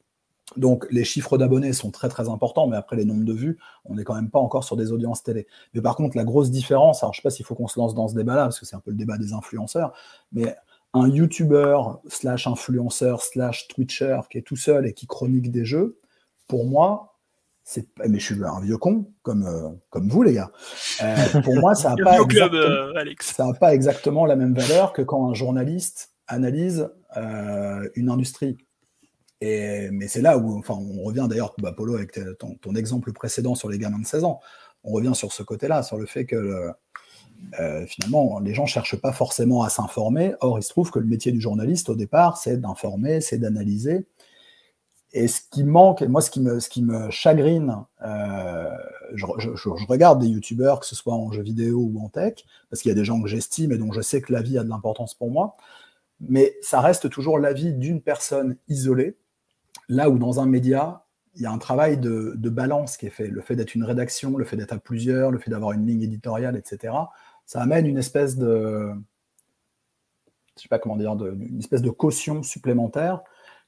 Donc 0.56 0.86
les 0.90 1.04
chiffres 1.04 1.36
d'abonnés 1.36 1.72
sont 1.72 1.90
très 1.90 2.08
très 2.08 2.28
importants, 2.28 2.66
mais 2.66 2.76
après 2.76 2.96
les 2.96 3.04
nombres 3.04 3.24
de 3.24 3.32
vues, 3.32 3.58
on 3.84 3.94
n'est 3.94 4.04
quand 4.04 4.14
même 4.14 4.30
pas 4.30 4.38
encore 4.38 4.64
sur 4.64 4.76
des 4.76 4.92
audiences 4.92 5.22
télé. 5.22 5.46
Mais 5.74 5.82
par 5.82 5.94
contre, 5.94 6.16
la 6.16 6.24
grosse 6.24 6.50
différence, 6.50 7.02
alors 7.02 7.12
je 7.12 7.18
ne 7.18 7.22
sais 7.22 7.26
pas 7.26 7.30
s'il 7.30 7.44
faut 7.44 7.54
qu'on 7.54 7.68
se 7.68 7.78
lance 7.78 7.94
dans 7.94 8.08
ce 8.08 8.14
débat-là, 8.14 8.44
parce 8.44 8.58
que 8.58 8.66
c'est 8.66 8.76
un 8.76 8.80
peu 8.80 8.90
le 8.90 8.96
débat 8.96 9.18
des 9.18 9.32
influenceurs, 9.32 9.92
mais 10.32 10.56
un 10.94 11.08
YouTuber 11.08 11.78
slash 12.08 12.46
influenceur 12.46 13.22
slash 13.22 13.68
Twitcher 13.68 14.20
qui 14.30 14.38
est 14.38 14.42
tout 14.42 14.56
seul 14.56 14.86
et 14.86 14.94
qui 14.94 15.06
chronique 15.06 15.50
des 15.50 15.64
jeux, 15.64 15.98
pour 16.46 16.64
moi, 16.64 17.18
mais 18.06 18.18
je 18.18 18.24
suis 18.34 18.44
un 18.44 18.60
vieux 18.60 18.78
con 18.78 19.12
comme 19.22 19.46
euh, 19.46 19.68
comme 19.90 20.08
vous 20.08 20.22
les 20.22 20.32
gars. 20.32 20.50
Euh, 21.02 21.42
pour 21.42 21.54
moi, 21.56 21.74
ça 21.74 21.90
n'a 21.90 21.96
pas, 22.04 22.18
euh, 22.18 23.52
pas, 23.60 23.74
exactement 23.74 24.24
la 24.24 24.36
même 24.36 24.54
valeur 24.54 24.92
que 24.92 25.02
quand 25.02 25.30
un 25.30 25.34
journaliste 25.34 26.12
analyse 26.26 26.90
une 27.94 28.10
industrie. 28.10 28.58
Mais 29.40 30.08
c'est 30.08 30.22
là 30.22 30.38
où, 30.38 30.58
enfin, 30.58 30.74
on 30.74 31.02
revient 31.02 31.26
d'ailleurs, 31.28 31.54
bah, 31.58 31.72
Polo, 31.72 31.94
avec 31.94 32.18
ton, 32.38 32.74
exemple 32.74 33.12
précédent 33.12 33.54
sur 33.54 33.68
les 33.68 33.78
gamins 33.78 33.98
de 33.98 34.06
16 34.06 34.24
ans, 34.24 34.40
on 34.84 34.92
revient 34.92 35.14
sur 35.14 35.32
ce 35.32 35.42
côté-là, 35.42 35.82
sur 35.82 35.96
le 35.96 36.06
fait 36.06 36.26
que 36.26 36.70
finalement, 37.86 38.40
les 38.40 38.54
gens 38.54 38.64
ne 38.64 38.68
cherchent 38.68 39.00
pas 39.00 39.12
forcément 39.12 39.62
à 39.62 39.68
s'informer. 39.68 40.34
Or, 40.40 40.58
il 40.58 40.62
se 40.62 40.70
trouve 40.70 40.90
que 40.90 40.98
le 40.98 41.06
métier 41.06 41.32
du 41.32 41.40
journaliste, 41.40 41.88
au 41.88 41.94
départ, 41.94 42.36
c'est 42.36 42.60
d'informer, 42.60 43.20
c'est 43.20 43.38
d'analyser. 43.38 44.06
Et 45.12 45.26
ce 45.26 45.40
qui 45.50 45.64
manque, 45.64 46.02
et 46.02 46.08
moi 46.08 46.20
ce 46.20 46.30
qui 46.30 46.40
me, 46.40 46.60
ce 46.60 46.68
qui 46.68 46.82
me 46.82 47.10
chagrine, 47.10 47.76
euh, 48.04 48.68
je, 49.14 49.24
regarde 49.88 50.20
des 50.20 50.28
youtubeurs, 50.28 50.80
que 50.80 50.86
ce 50.86 50.94
soit 50.94 51.14
en 51.14 51.32
jeux 51.32 51.42
vidéo 51.42 51.78
ou 51.78 52.04
en 52.04 52.10
tech, 52.10 52.44
parce 52.68 52.82
qu'il 52.82 52.90
y 52.90 52.92
a 52.92 52.94
des 52.94 53.06
gens 53.06 53.22
que 53.22 53.28
j'estime 53.28 53.72
et 53.72 53.78
dont 53.78 53.92
je 53.92 54.02
sais 54.02 54.20
que 54.20 54.32
la 54.32 54.42
vie 54.42 54.58
a 54.58 54.64
de 54.64 54.68
l'importance 54.68 55.14
pour 55.14 55.30
moi, 55.30 55.56
mais 56.20 56.56
ça 56.60 56.80
reste 56.82 57.08
toujours 57.08 57.38
l'avis 57.38 57.72
d'une 57.72 58.02
personne 58.02 58.56
isolée, 58.68 59.16
là 59.88 60.10
où 60.10 60.18
dans 60.18 60.40
un 60.40 60.46
média, 60.46 61.04
il 61.34 61.42
y 61.42 61.46
a 61.46 61.52
un 61.52 61.58
travail 61.58 61.98
de, 61.98 62.34
balance 62.48 62.96
qui 62.96 63.06
est 63.06 63.10
fait. 63.10 63.28
Le 63.28 63.40
fait 63.40 63.56
d'être 63.56 63.74
une 63.74 63.84
rédaction, 63.84 64.36
le 64.36 64.44
fait 64.44 64.56
d'être 64.56 64.72
à 64.72 64.78
plusieurs, 64.78 65.30
le 65.30 65.38
fait 65.38 65.50
d'avoir 65.50 65.72
une 65.72 65.86
ligne 65.86 66.02
éditoriale, 66.02 66.56
etc., 66.56 66.94
ça 67.46 67.62
amène 67.62 67.86
une 67.86 67.96
espèce 67.96 68.36
de, 68.36 68.90
je 70.56 70.62
sais 70.62 70.68
pas 70.68 70.78
comment 70.78 70.96
dire, 70.96 71.16
de, 71.16 71.30
une 71.30 71.58
espèce 71.58 71.82
de 71.82 71.90
caution 71.90 72.42
supplémentaire 72.42 73.22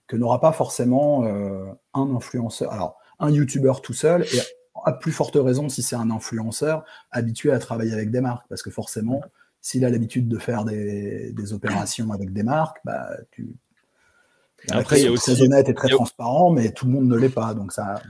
que 0.06 0.16
n'aura 0.16 0.40
pas 0.40 0.52
forcément 0.52 1.24
euh, 1.24 1.64
un 1.94 2.14
influenceur. 2.14 2.72
Alors, 2.72 2.98
un 3.20 3.30
YouTuber 3.30 3.74
tout 3.82 3.94
seul, 3.94 4.24
et 4.24 4.40
à 4.84 4.92
plus 4.92 5.12
forte 5.12 5.36
raison 5.36 5.68
si 5.68 5.82
c'est 5.82 5.96
un 5.96 6.10
influenceur 6.10 6.84
habitué 7.10 7.52
à 7.52 7.58
travailler 7.58 7.92
avec 7.92 8.10
des 8.10 8.20
marques, 8.20 8.46
parce 8.48 8.62
que 8.62 8.70
forcément, 8.70 9.22
s'il 9.60 9.84
a 9.84 9.90
l'habitude 9.90 10.26
de 10.26 10.38
faire 10.38 10.64
des, 10.64 11.52
opérations 11.52 12.10
avec 12.12 12.32
des 12.32 12.42
marques, 12.42 12.78
bah, 12.84 13.08
tu. 13.30 13.54
Après, 14.70 15.00
il 15.00 15.04
y 15.04 15.08
a 15.08 15.12
aussi 15.12 15.32
très 15.34 15.42
honnête 15.42 15.68
et 15.68 15.74
très 15.74 15.88
transparent, 15.88 16.50
mais 16.50 16.72
tout 16.72 16.86
le 16.86 16.92
monde 16.92 17.06
ne 17.06 17.16
l'est 17.16 17.28
pas, 17.28 17.54
donc 17.54 17.72
ça. 17.72 18.02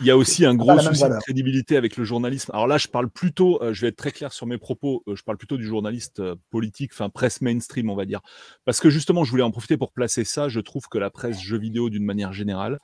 Il 0.00 0.06
y 0.06 0.10
a 0.10 0.16
aussi 0.16 0.44
un 0.44 0.54
gros 0.54 0.78
souci 0.78 1.04
de 1.04 1.18
crédibilité 1.20 1.78
avec 1.78 1.96
le 1.96 2.04
journalisme. 2.04 2.50
Alors 2.52 2.66
là, 2.66 2.76
je 2.76 2.86
parle 2.86 3.08
plutôt, 3.08 3.62
euh, 3.62 3.72
je 3.72 3.80
vais 3.80 3.88
être 3.88 3.96
très 3.96 4.12
clair 4.12 4.30
sur 4.30 4.46
mes 4.46 4.58
propos, 4.58 5.02
euh, 5.08 5.16
je 5.16 5.22
parle 5.22 5.38
plutôt 5.38 5.56
du 5.56 5.64
journaliste 5.64 6.20
euh, 6.20 6.34
politique, 6.50 6.90
enfin 6.92 7.08
presse 7.08 7.40
mainstream, 7.40 7.88
on 7.88 7.96
va 7.96 8.04
dire. 8.04 8.20
Parce 8.66 8.78
que 8.78 8.90
justement, 8.90 9.24
je 9.24 9.30
voulais 9.30 9.42
en 9.42 9.50
profiter 9.50 9.78
pour 9.78 9.92
placer 9.92 10.24
ça. 10.24 10.50
Je 10.50 10.60
trouve 10.60 10.86
que 10.88 10.98
la 10.98 11.08
presse 11.08 11.40
jeux 11.40 11.58
vidéo, 11.58 11.88
d'une 11.88 12.04
manière 12.04 12.34
générale, 12.34 12.78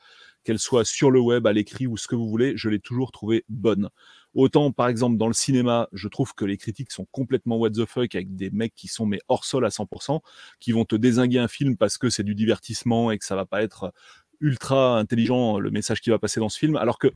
qu'elle 0.45 0.59
soit 0.59 0.85
sur 0.85 1.11
le 1.11 1.21
web, 1.21 1.47
à 1.47 1.53
l'écrit 1.53 1.87
ou 1.87 1.97
ce 1.97 2.09
que 2.09 2.15
vous 2.15 2.29
voulez, 2.29 2.55
je 2.57 2.69
l'ai 2.69 2.81
toujours 2.81 3.13
trouvée 3.13 3.45
bonne. 3.49 3.89
Autant, 4.35 4.73
par 4.73 4.89
exemple, 4.89 5.19
dans 5.19 5.27
le 5.27 5.35
cinéma, 5.35 5.89
je 5.93 6.09
trouve 6.09 6.35
que 6.35 6.45
les 6.45 6.57
critiques 6.57 6.91
sont 6.91 7.07
complètement 7.11 7.57
what 7.59 7.71
the 7.71 7.85
fuck 7.85 8.15
avec 8.15 8.35
des 8.35 8.51
mecs 8.51 8.75
qui 8.75 8.89
sont 8.89 9.07
mais 9.07 9.21
hors 9.29 9.45
sol 9.45 9.65
à 9.65 9.71
100%, 9.71 10.21
qui 10.59 10.73
vont 10.73 10.85
te 10.85 10.97
désinguer 10.97 11.39
un 11.39 11.49
film 11.49 11.77
parce 11.77 11.99
que 11.99 12.09
c'est 12.09 12.25
du 12.25 12.35
divertissement 12.35 13.11
et 13.11 13.19
que 13.19 13.25
ça 13.25 13.37
va 13.37 13.45
pas 13.45 13.63
être 13.63 13.93
ultra 14.41 14.99
intelligent 14.99 15.59
le 15.59 15.71
message 15.71 16.01
qui 16.01 16.11
va 16.11 16.19
passer 16.19 16.41
dans 16.41 16.49
ce 16.49 16.59
film, 16.59 16.77
alors 16.77 16.99
que 16.99 17.13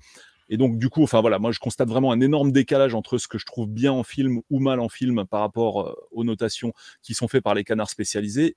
et 0.49 0.57
donc, 0.57 0.79
du 0.79 0.89
coup, 0.89 1.03
enfin 1.03 1.21
voilà, 1.21 1.39
moi 1.39 1.51
je 1.51 1.59
constate 1.59 1.89
vraiment 1.89 2.13
un 2.13 2.21
énorme 2.21 2.53
décalage 2.53 2.95
entre 2.95 3.19
ce 3.19 3.27
que 3.27 3.39
je 3.39 3.47
trouve 3.47 3.69
bien 3.69 3.93
en 3.93 4.05
film 4.05 4.41
ou 4.51 4.61
mal 4.61 4.81
en 4.81 4.89
film 4.89 5.25
par 5.27 5.41
rapport 5.41 5.83
euh, 5.83 5.95
aux 6.13 6.25
notations 6.25 6.73
qui 7.03 7.15
sont 7.15 7.29
faites 7.29 7.43
par 7.43 7.55
les 7.55 7.65
canards 7.65 7.91
spécialisés. 7.91 8.57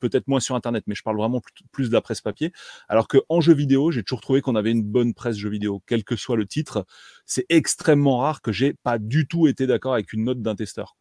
Peut-être 0.00 0.28
moins 0.28 0.40
sur 0.40 0.54
Internet, 0.54 0.84
mais 0.86 0.94
je 0.94 1.02
parle 1.02 1.16
vraiment 1.16 1.40
plus 1.72 1.88
de 1.88 1.94
la 1.94 2.00
presse 2.00 2.20
papier. 2.20 2.52
Alors 2.88 3.08
qu'en 3.08 3.40
jeu 3.40 3.54
vidéo, 3.54 3.90
j'ai 3.90 4.02
toujours 4.02 4.20
trouvé 4.20 4.40
qu'on 4.40 4.56
avait 4.56 4.70
une 4.70 4.82
bonne 4.82 5.14
presse 5.14 5.36
jeu 5.36 5.50
vidéo, 5.50 5.82
quel 5.86 6.04
que 6.04 6.16
soit 6.16 6.36
le 6.36 6.46
titre. 6.46 6.86
C'est 7.24 7.46
extrêmement 7.48 8.18
rare 8.18 8.42
que 8.42 8.52
j'ai 8.52 8.74
pas 8.74 8.98
du 8.98 9.26
tout 9.26 9.46
été 9.48 9.66
d'accord 9.66 9.94
avec 9.94 10.12
une 10.12 10.24
note 10.24 10.42
d'un 10.42 10.54
testeur. 10.54 10.96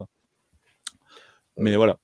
Mais 1.57 1.75
voilà. 1.75 1.97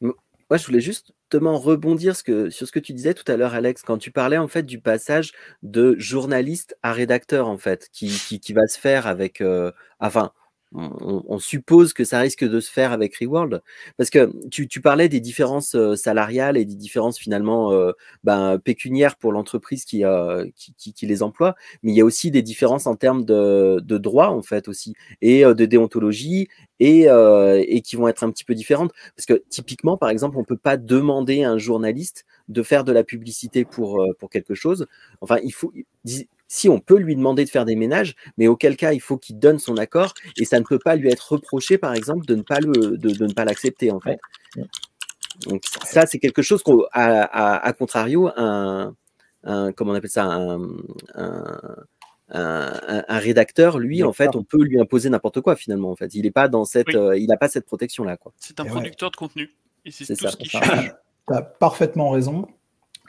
Moi, 0.00 0.58
je 0.58 0.66
voulais 0.66 0.80
juste 0.80 1.12
rebondir 1.32 2.16
sur 2.16 2.50
ce 2.50 2.72
que 2.72 2.78
tu 2.78 2.92
disais 2.92 3.14
tout 3.14 3.30
à 3.30 3.36
l'heure, 3.36 3.54
Alex, 3.54 3.82
quand 3.82 3.98
tu 3.98 4.10
parlais 4.10 4.38
en 4.38 4.48
fait 4.48 4.64
du 4.64 4.80
passage 4.80 5.32
de 5.62 5.94
journaliste 5.98 6.76
à 6.82 6.92
rédacteur, 6.92 7.48
en 7.48 7.58
fait, 7.58 7.88
qui, 7.92 8.08
qui, 8.08 8.52
va 8.52 8.66
se 8.66 8.78
faire 8.78 9.06
avec, 9.06 9.40
euh, 9.40 9.72
enfin, 9.98 10.32
on, 10.74 11.38
suppose 11.38 11.92
que 11.92 12.04
ça 12.04 12.18
risque 12.18 12.44
de 12.44 12.60
se 12.60 12.70
faire 12.70 12.92
avec 12.92 13.16
Reworld 13.16 13.62
parce 13.96 14.10
que 14.10 14.30
tu, 14.48 14.80
parlais 14.80 15.08
des 15.08 15.20
différences 15.20 15.74
euh, 15.74 15.96
salariales 15.96 16.56
et 16.56 16.64
des 16.64 16.74
différences 16.74 17.18
finalement 17.18 17.72
euh, 17.72 17.92
ben, 18.24 18.58
pécuniaires 18.58 19.16
pour 19.16 19.32
l'entreprise 19.32 19.84
qui, 19.84 20.04
qui, 20.76 21.06
les 21.06 21.22
emploie, 21.22 21.54
mais 21.82 21.92
il 21.92 21.96
y 21.96 22.00
a 22.00 22.04
aussi 22.04 22.30
des 22.30 22.42
différences 22.42 22.86
en 22.86 22.96
termes 22.96 23.24
de, 23.24 23.80
de 23.84 23.98
droit 23.98 24.28
en 24.28 24.42
fait 24.42 24.68
aussi 24.68 24.94
et 25.20 25.44
de 25.44 25.64
déontologie 25.64 26.48
et, 26.80 27.06
et, 27.06 27.80
qui 27.82 27.96
vont 27.96 28.08
être 28.08 28.24
un 28.24 28.30
petit 28.30 28.44
peu 28.44 28.54
différentes. 28.54 28.92
Parce 29.16 29.26
que 29.26 29.42
typiquement 29.48 29.96
par 29.96 30.10
exemple 30.10 30.36
on 30.38 30.44
peut 30.44 30.56
pas 30.56 30.76
demander 30.76 31.44
à 31.44 31.50
un 31.50 31.58
journaliste 31.58 32.24
de 32.48 32.62
faire 32.62 32.84
de 32.84 32.92
la 32.92 33.04
publicité 33.04 33.64
pour, 33.64 34.04
pour 34.18 34.30
quelque 34.30 34.54
chose. 34.54 34.86
Enfin 35.20 35.38
il 35.44 35.52
faut 35.52 35.72
si 36.52 36.68
on 36.68 36.80
peut 36.80 36.98
lui 36.98 37.16
demander 37.16 37.46
de 37.46 37.48
faire 37.48 37.64
des 37.64 37.76
ménages, 37.76 38.14
mais 38.36 38.46
auquel 38.46 38.76
cas 38.76 38.92
il 38.92 39.00
faut 39.00 39.16
qu'il 39.16 39.38
donne 39.38 39.58
son 39.58 39.78
accord 39.78 40.12
et 40.36 40.44
ça 40.44 40.60
ne 40.60 40.64
peut 40.64 40.78
pas 40.78 40.96
lui 40.96 41.08
être 41.08 41.32
reproché, 41.32 41.78
par 41.78 41.94
exemple, 41.94 42.26
de 42.26 42.34
ne 42.34 42.42
pas 42.42 42.60
le, 42.60 42.98
de, 42.98 43.24
ne 43.24 43.32
pas 43.32 43.46
l'accepter 43.46 43.90
en 43.90 44.00
fait. 44.00 44.20
Donc 45.46 45.62
ça, 45.82 46.04
c'est 46.04 46.18
quelque 46.18 46.42
chose 46.42 46.62
qu'à 46.62 46.82
à, 46.92 47.72
contrario, 47.72 48.28
un, 48.36 48.94
comment 49.42 49.92
on 49.92 49.94
appelle 49.94 50.10
ça, 50.10 50.24
un, 52.28 53.18
rédacteur, 53.18 53.78
lui, 53.78 54.02
en 54.02 54.12
fait, 54.12 54.36
on 54.36 54.44
peut 54.44 54.62
lui 54.62 54.78
imposer 54.78 55.08
n'importe 55.08 55.40
quoi 55.40 55.56
finalement. 55.56 55.90
En 55.90 55.96
fait, 55.96 56.14
il 56.14 56.24
n'est 56.24 56.30
pas 56.30 56.48
dans 56.48 56.66
cette, 56.66 56.94
euh, 56.94 57.16
il 57.16 57.28
n'a 57.28 57.38
pas 57.38 57.48
cette 57.48 57.64
protection 57.64 58.04
là, 58.04 58.18
quoi. 58.18 58.34
C'est 58.36 58.60
un 58.60 58.66
producteur 58.66 59.10
de 59.10 59.16
contenu. 59.16 59.56
Et 59.86 59.90
c'est 59.90 60.14
ça. 60.14 60.30
Tu 60.36 60.58
as 61.28 61.42
parfaitement 61.42 62.10
raison. 62.10 62.46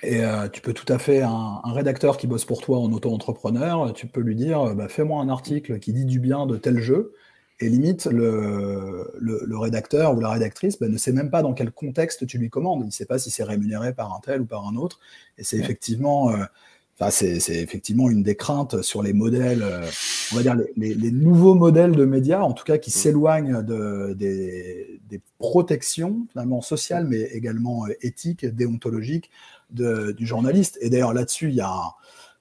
Et 0.03 0.23
euh, 0.23 0.49
tu 0.49 0.61
peux 0.61 0.73
tout 0.73 0.91
à 0.91 0.99
fait, 0.99 1.21
un, 1.21 1.61
rédacteur 1.65 2.17
qui 2.17 2.27
bosse 2.27 2.45
pour 2.45 2.61
toi 2.61 2.77
en 2.79 2.91
auto-entrepreneur, 2.91 3.93
tu 3.93 4.05
peux 4.07 4.21
lui 4.21 4.35
dire 4.35 4.75
bah, 4.75 4.89
fais-moi 4.89 5.21
un 5.21 5.29
article 5.29 5.79
qui 5.79 5.93
dit 5.93 6.05
du 6.05 6.19
bien 6.19 6.45
de 6.45 6.57
tel 6.57 6.79
jeu. 6.79 7.13
Et 7.59 7.69
limite, 7.69 8.07
le, 8.07 9.09
le, 9.19 9.57
rédacteur 9.57 10.15
ou 10.15 10.19
la 10.19 10.29
rédactrice 10.29 10.77
bah, 10.79 10.89
ne 10.89 10.97
sait 10.97 11.13
même 11.13 11.29
pas 11.29 11.41
dans 11.41 11.53
quel 11.53 11.71
contexte 11.71 12.27
tu 12.27 12.37
lui 12.37 12.49
commandes. 12.49 12.81
Il 12.81 12.87
ne 12.87 12.91
sait 12.91 13.05
pas 13.05 13.19
si 13.19 13.31
c'est 13.31 13.43
rémunéré 13.43 13.93
par 13.93 14.13
un 14.13 14.19
tel 14.19 14.41
ou 14.41 14.45
par 14.45 14.67
un 14.67 14.75
autre. 14.75 14.99
Et 15.37 15.43
c'est 15.43 15.57
effectivement. 15.57 16.31
Euh, 16.31 16.43
c'est, 17.09 17.37
effectivement 17.49 18.09
une 18.09 18.23
des 18.23 18.35
craintes 18.35 18.81
sur 18.81 19.03
les 19.03 19.13
modèles, 19.13 19.63
euh, 19.63 19.85
on 20.31 20.35
va 20.37 20.41
dire 20.41 20.55
les, 20.77 20.93
les, 20.93 21.11
nouveaux 21.11 21.55
modèles 21.55 21.93
de 21.93 22.05
médias, 22.05 22.41
en 22.41 22.53
tout 22.53 22.63
cas 22.63 22.77
qui 22.77 22.91
s'éloignent 22.91 23.61
de, 23.61 24.13
des, 24.13 25.01
des, 25.09 25.21
protections 25.37 26.25
finalement 26.31 26.61
sociales, 26.61 27.05
mais 27.05 27.21
également 27.33 27.85
éthiques, 28.01 28.45
déontologiques 28.45 29.29
du 29.73 30.25
journaliste. 30.25 30.77
Et 30.81 30.89
d'ailleurs, 30.89 31.13
là-dessus, 31.13 31.49
il 31.49 31.55
y 31.55 31.61
a 31.61 31.93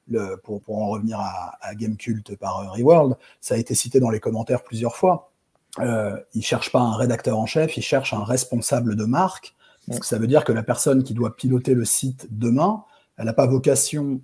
le, 0.08 0.36
pour, 0.42 0.60
pour, 0.62 0.82
en 0.82 0.88
revenir 0.88 1.20
à, 1.20 1.56
à 1.60 1.74
Gamecult 1.74 2.36
par 2.36 2.60
euh, 2.60 2.70
Reworld, 2.70 3.16
ça 3.40 3.54
a 3.54 3.58
été 3.58 3.74
cité 3.74 4.00
dans 4.00 4.10
les 4.10 4.20
commentaires 4.20 4.62
plusieurs 4.62 4.96
fois. 4.96 5.32
Euh, 5.78 6.18
il 6.34 6.38
ne 6.38 6.44
cherche 6.44 6.70
pas 6.70 6.80
un 6.80 6.96
rédacteur 6.96 7.38
en 7.38 7.46
chef, 7.46 7.76
il 7.76 7.82
cherche 7.82 8.12
un 8.12 8.24
responsable 8.24 8.96
de 8.96 9.04
marque. 9.04 9.54
Parce 9.86 9.98
que 9.98 10.06
ça 10.06 10.18
veut 10.18 10.28
dire 10.28 10.44
que 10.44 10.52
la 10.52 10.62
personne 10.62 11.02
qui 11.02 11.12
doit 11.12 11.34
piloter 11.34 11.74
le 11.74 11.84
site 11.84 12.28
demain, 12.30 12.84
elle 13.16 13.24
n'a 13.24 13.32
pas 13.32 13.46
vocation 13.46 14.20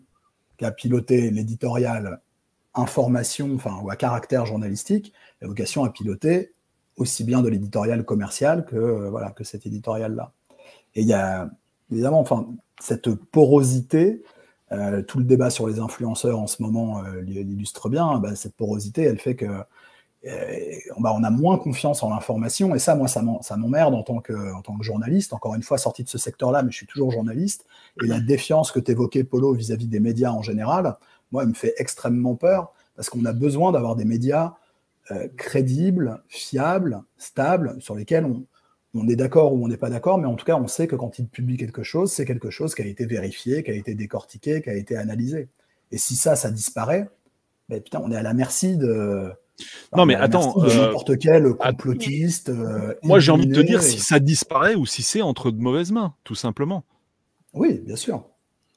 qu'à 0.57 0.71
piloter 0.71 1.31
l'éditorial 1.31 2.21
information 2.75 3.55
enfin, 3.57 3.77
ou 3.83 3.91
à 3.91 3.97
caractère 3.97 4.47
journalistique, 4.47 5.13
elle 5.41 5.47
a 5.47 5.49
vocation 5.49 5.83
à 5.83 5.91
piloter 5.91 6.53
aussi 6.97 7.25
bien 7.25 7.43
de 7.43 7.49
l'éditorial 7.49 8.05
commercial 8.05 8.67
que, 8.67 9.09
voilà, 9.09 9.31
que 9.31 9.43
cet 9.43 9.67
éditorial-là. 9.67 10.33
Et 10.95 11.03
il 11.03 11.09
y 11.09 11.13
a 11.13 11.51
évidemment 11.91 12.21
enfin, 12.21 12.49
cette 12.81 13.09
porosité, 13.15 14.23
tout 15.07 15.19
le 15.19 15.25
débat 15.25 15.51
sur 15.51 15.67
les 15.67 15.81
influenceurs 15.81 16.39
en 16.39 16.47
ce 16.47 16.63
moment 16.63 17.03
l'illustre 17.23 17.89
bien, 17.89 18.19
bah, 18.19 18.37
cette 18.37 18.55
porosité, 18.55 19.03
elle 19.03 19.19
fait 19.19 19.35
que 19.35 19.47
bah, 20.99 21.15
on 21.17 21.23
a 21.23 21.31
moins 21.31 21.59
confiance 21.59 22.03
en 22.03 22.11
l'information, 22.11 22.75
et 22.75 22.79
ça, 22.79 22.95
moi, 22.95 23.09
ça 23.09 23.23
m'emmerde 23.57 23.95
en, 23.95 24.03
tant 24.03 24.21
que, 24.21 24.35
journaliste, 24.81 25.33
encore 25.33 25.55
une 25.55 25.63
fois, 25.63 25.79
sorti 25.79 26.05
de 26.05 26.09
ce 26.09 26.19
secteur-là, 26.19 26.63
mais 26.63 26.71
je 26.71 26.77
suis 26.77 26.87
toujours 26.87 27.11
journaliste, 27.11 27.65
et 28.03 28.07
la 28.07 28.21
défiance 28.21 28.73
que 28.73 28.81
tu 28.81 28.91
évoquais, 28.91 29.25
Polo, 29.25 29.55
vis-à-vis 29.55 29.87
des 29.87 30.01
médias 30.01 30.31
en 30.31 30.43
général, 30.43 30.97
moi, 31.33 31.43
elle 31.43 31.51
me 31.51 31.55
fait 31.55 31.75
extrêmement 31.79 32.35
peur, 32.35 32.73
parce 32.97 33.11
qu'on 33.11 33.25
a 33.25 33.33
besoin 33.33 33.73
d'avoir 33.73 33.97
des 33.97 34.05
médias 34.05 34.55
euh, 35.13 35.29
crédibles, 35.37 36.23
fiables, 36.29 37.03
stables, 37.17 37.77
sur 37.81 37.95
lesquels 37.95 38.25
on, 38.27 38.45
on 38.95 39.09
est 39.09 39.17
d'accord 39.17 39.53
ou 39.53 39.65
on 39.65 39.69
n'est 39.69 39.77
pas 39.77 39.91
d'accord, 39.91 40.19
mais 40.19 40.27
en 40.27 40.35
tout 40.35 40.45
cas, 40.45 40.57
on 40.57 40.67
sait 40.67 40.87
que 40.87 40.97
quand 40.97 41.19
ils 41.19 41.27
publient 41.27 41.57
quelque 41.57 41.83
chose, 41.83 42.11
c'est 42.11 42.25
quelque 42.25 42.51
chose 42.51 42.75
qui 42.75 42.83
a 42.83 42.87
été 42.87 43.07
vérifié, 43.07 43.63
qui 43.63 43.71
a 43.71 43.75
été 43.75 43.95
décortiqué, 43.95 44.63
qui 44.63 44.71
a 44.71 44.75
été 44.75 44.97
analysé. 44.97 45.49
Et 45.93 45.99
si 45.99 46.17
ça, 46.17 46.37
ça 46.37 46.51
disparaît, 46.51 47.09
ben, 47.69 47.83
putain, 47.83 48.01
on 48.03 48.11
est 48.11 48.17
à 48.17 48.23
la 48.23 48.35
merci 48.35 48.77
de 48.77 49.31
non, 49.97 50.07
mais 50.07 50.15
attends. 50.15 50.63
Euh, 50.63 50.75
n'importe 50.75 51.19
quel 51.19 51.55
complotiste. 51.55 52.49
Euh, 52.49 52.95
moi, 53.03 53.19
j'ai 53.19 53.33
envie 53.33 53.47
de 53.47 53.55
te 53.55 53.61
dire 53.61 53.83
si 53.83 53.99
ça 53.99 54.19
disparaît 54.21 54.75
ou 54.75 54.87
si 54.87 55.03
c'est 55.03 55.23
entre 55.23 55.51
de 55.51 55.61
mauvaises 55.61 55.91
mains, 55.91 56.15
tout 56.25 56.35
simplement. 56.35 56.85
Oui, 57.55 57.81
bien 57.85 57.97
sûr. 57.97 58.25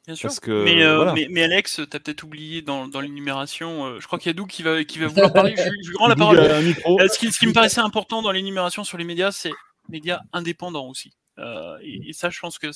Bien 0.08 0.16
sûr. 0.16 0.32
mais, 0.48 0.82
euh, 0.82 1.14
mais, 1.30 1.44
Alex, 1.44 1.76
tu 1.76 1.96
as 1.96 2.00
peut-être 2.00 2.24
oublié 2.24 2.64
dans, 2.64 2.88
dans 2.88 3.00
l'énumération, 3.00 4.00
je 4.00 4.08
crois 4.08 4.18
qu'il 4.18 4.32
y 4.32 4.32
a 4.32 4.34
Doug 4.34 4.48
qui 4.48 4.64
va, 4.64 4.84
qui 4.84 4.98
va 4.98 5.08
vouloir 5.08 5.32
parler. 5.32 5.54
Je, 5.56 5.92
je 5.92 5.98
rends 5.98 6.08
la 6.08 6.16
parole. 6.16 6.38
Ce 6.38 7.20
qui, 7.20 7.32
ce 7.32 7.38
qui, 7.38 7.46
me 7.46 7.54
paraissait 7.54 7.82
important 7.82 8.24
dans 8.24 8.32
l'énumération 8.32 8.84
sur 8.84 8.98
les 8.98 9.04
médias, 9.04 9.32
c'est 9.32 9.52
médias 9.92 10.22
indépendants 10.34 10.90
aussi. 10.90 11.14
Et, 11.38 12.14
ça, 12.14 12.30
je 12.30 12.40
pense 12.40 12.60
que 12.60 12.72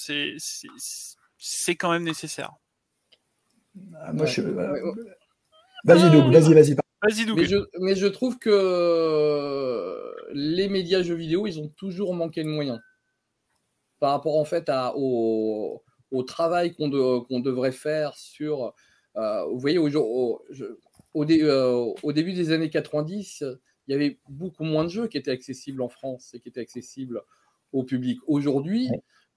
c'est 1.38 1.76
quand 1.76 1.92
même 1.92 2.04
nécessaire. 2.04 2.54
Ah, 3.96 4.14
moi, 4.14 4.26
je... 4.26 4.42
Vas-y, 5.84 6.12
Doug, 6.12 6.32
vas-y, 6.32 6.54
vas-y 6.54 6.76
mais 7.80 7.96
je, 7.96 8.08
trouve 8.08 8.38
que 8.40 10.14
les 10.34 10.68
médias 10.70 11.02
jeux 11.04 11.16
vidéo, 11.16 11.48
ils 11.48 11.60
ont 11.60 11.70
toujours 11.78 12.14
manqué 12.14 12.44
de 12.44 12.50
moyens. 12.50 12.80
Par 14.00 14.12
rapport 14.12 14.38
en 14.38 14.46
fait 14.46 14.70
à, 14.70 14.94
au, 14.96 15.82
travail 16.28 16.74
qu'on 16.74 16.90
devrait 16.90 17.72
faire 17.72 18.16
sur. 18.16 18.74
Euh, 19.18 19.46
vous 19.46 19.60
voyez, 19.60 19.78
au, 19.78 19.88
au, 19.96 20.42
euh, 21.16 21.94
au, 22.04 22.14
début 22.14 22.34
des 22.34 22.52
années 22.52 22.70
90, 22.70 23.44
il 23.88 23.92
y 23.92 23.96
avait 23.96 24.20
beaucoup 24.30 24.64
moins 24.64 24.84
de 24.84 24.90
jeux 24.90 25.08
qui 25.08 25.18
étaient 25.18 25.32
accessibles 25.32 25.82
en 25.82 25.90
France 25.90 26.34
et 26.34 26.40
qui 26.40 26.50
étaient 26.50 26.62
accessibles 26.62 27.22
au 27.72 27.84
public. 27.84 28.20
Aujourd'hui, 28.28 28.90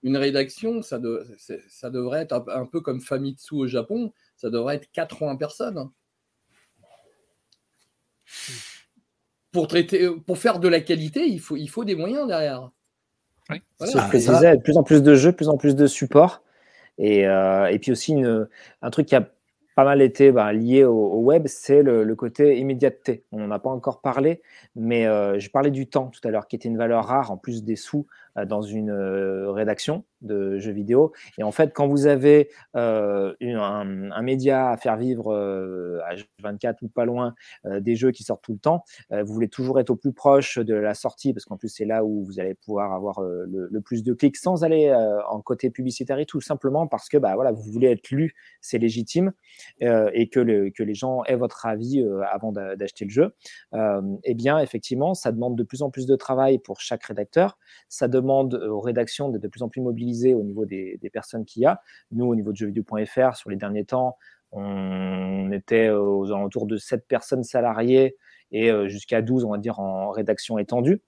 une 0.02 0.16
rédaction, 0.16 0.82
ça, 0.82 1.00
ça 1.68 1.90
devrait 1.90 2.22
être 2.22 2.32
un, 2.32 2.44
un, 2.48 2.66
peu 2.66 2.80
comme 2.80 3.00
Famitsu 3.00 3.54
au 3.54 3.66
Japon, 3.66 4.12
ça 4.36 4.50
devrait 4.50 4.76
être 4.76 4.90
80 4.92 5.36
personnes 5.36 5.90
pour, 9.52 9.66
traiter, 9.66 10.08
pour 10.26 10.38
faire 10.38 10.60
de 10.60 10.68
la 10.68 10.80
qualité, 10.80 11.26
il 11.26 11.40
faut, 11.40 11.56
il 11.56 11.68
faut 11.68 11.84
des 11.84 11.94
moyens 11.94 12.26
derrière. 12.26 12.70
Oui. 13.50 13.62
Voilà. 13.78 14.56
de 14.56 14.62
plus 14.62 14.76
en 14.76 14.82
plus 14.82 15.02
de 15.02 15.14
jeux, 15.14 15.32
plus 15.32 15.48
en 15.48 15.56
plus 15.56 15.74
de 15.74 15.86
supports. 15.86 16.42
Et, 16.98 17.26
euh, 17.26 17.66
et 17.66 17.78
puis 17.78 17.92
aussi, 17.92 18.12
une, 18.12 18.48
un 18.82 18.90
truc 18.90 19.06
qui 19.06 19.16
a 19.16 19.30
pas 19.78 19.84
mal 19.84 20.02
été 20.02 20.32
bah, 20.32 20.52
lié 20.52 20.82
au, 20.82 21.20
web, 21.20 21.44
c'est 21.46 21.84
le, 21.84 22.16
côté 22.16 22.58
immédiateté. 22.58 23.22
On 23.30 23.38
n'en 23.38 23.52
a 23.52 23.60
pas 23.60 23.70
encore 23.70 24.00
parlé, 24.00 24.42
mais 24.74 25.06
euh, 25.06 25.38
je 25.38 25.48
parlais 25.50 25.70
du 25.70 25.86
temps 25.86 26.08
tout 26.08 26.20
à 26.26 26.32
l'heure, 26.32 26.48
qui 26.48 26.56
était 26.56 26.68
une 26.68 26.76
valeur 26.76 27.04
rare 27.04 27.30
en 27.30 27.36
plus 27.36 27.62
des 27.62 27.76
sous 27.76 28.04
dans 28.44 28.62
une 28.62 28.90
euh, 28.90 29.50
rédaction 29.50 30.04
de 30.20 30.58
jeux 30.58 30.72
vidéo. 30.72 31.12
Et 31.38 31.44
en 31.44 31.52
fait, 31.52 31.72
quand 31.72 31.86
vous 31.86 32.06
avez 32.06 32.50
euh, 32.76 33.34
un, 33.40 34.22
média 34.22 34.70
à 34.70 34.76
faire 34.76 34.96
vivre 34.96 35.32
à 36.04 36.14
24 36.42 36.82
ou 36.82 36.88
pas 36.88 37.04
loin 37.04 37.34
des 37.64 37.94
jeux 37.94 38.10
qui 38.10 38.24
sortent 38.24 38.42
tout 38.42 38.52
le 38.52 38.58
temps, 38.58 38.82
vous 39.10 39.32
voulez 39.32 39.48
toujours 39.48 39.78
être 39.78 39.90
au 39.90 39.96
plus 39.96 40.12
proche 40.12 40.58
de 40.58 40.74
la 40.74 40.94
sortie 40.94 41.32
parce 41.32 41.44
qu'en 41.44 41.56
plus 41.56 41.68
c'est 41.68 41.84
là 41.84 42.04
où 42.04 42.24
vous 42.24 42.40
allez 42.40 42.54
pouvoir 42.54 42.92
avoir 42.92 43.20
le, 43.20 43.80
plus 43.80 44.02
de 44.02 44.12
clics 44.12 44.36
sans 44.36 44.64
aller 44.64 44.92
en 45.30 45.40
côté 45.40 45.70
publicitaire 45.70 46.18
et 46.18 46.26
tout 46.26 46.40
simplement 46.40 46.88
parce 46.88 47.08
que 47.08 47.16
bah 47.16 47.36
voilà 47.36 47.52
vous 47.52 47.62
voulez 47.62 47.88
être 47.88 48.10
lu, 48.10 48.34
c'est 48.60 48.78
légitime 48.78 49.32
et 49.80 50.28
que, 50.28 50.68
que 50.70 50.82
les 50.82 50.94
gens 50.94 51.22
aient 51.24 51.36
votre 51.36 51.64
avis 51.64 52.04
avant 52.30 52.50
d'acheter 52.52 53.04
le 53.04 53.10
jeu. 53.10 53.34
eh 54.24 54.34
bien 54.34 54.58
effectivement, 54.58 55.14
ça 55.14 55.30
demande 55.30 55.56
de 55.56 55.62
plus 55.62 55.82
en 55.82 55.90
plus 55.90 56.06
de 56.06 56.16
travail 56.16 56.58
pour 56.58 56.80
chaque 56.80 57.04
rédacteur. 57.04 57.56
Ça 57.88 58.08
demande 58.08 58.27
euh, 58.30 58.68
aux 58.68 58.80
rédactions 58.80 59.28
d'être 59.28 59.42
de 59.42 59.48
plus 59.48 59.62
en 59.62 59.68
plus 59.68 59.80
mobilisées 59.80 60.34
au 60.34 60.42
niveau 60.42 60.64
des, 60.64 60.98
personnes 61.12 61.44
qu'il 61.44 61.62
y 61.62 61.66
a. 61.66 61.80
Nous, 62.12 62.26
au 62.26 62.34
niveau 62.34 62.52
de 62.52 62.56
jeuxvideo.fr, 62.56 63.36
sur 63.36 63.50
les 63.50 63.56
derniers 63.56 63.84
temps, 63.84 64.16
on 64.52 65.50
était 65.52 65.90
aux 65.90 66.32
alentours 66.32 66.66
de 66.66 66.76
7 66.76 67.06
personnes 67.06 67.44
salariées 67.44 68.16
et 68.50 68.70
euh, 68.70 68.88
jusqu'à 68.88 69.22
12, 69.22 69.44
on 69.44 69.50
va 69.50 69.58
dire, 69.58 69.78
en 69.80 70.10
rédaction 70.10 70.58
étendue. 70.58 71.02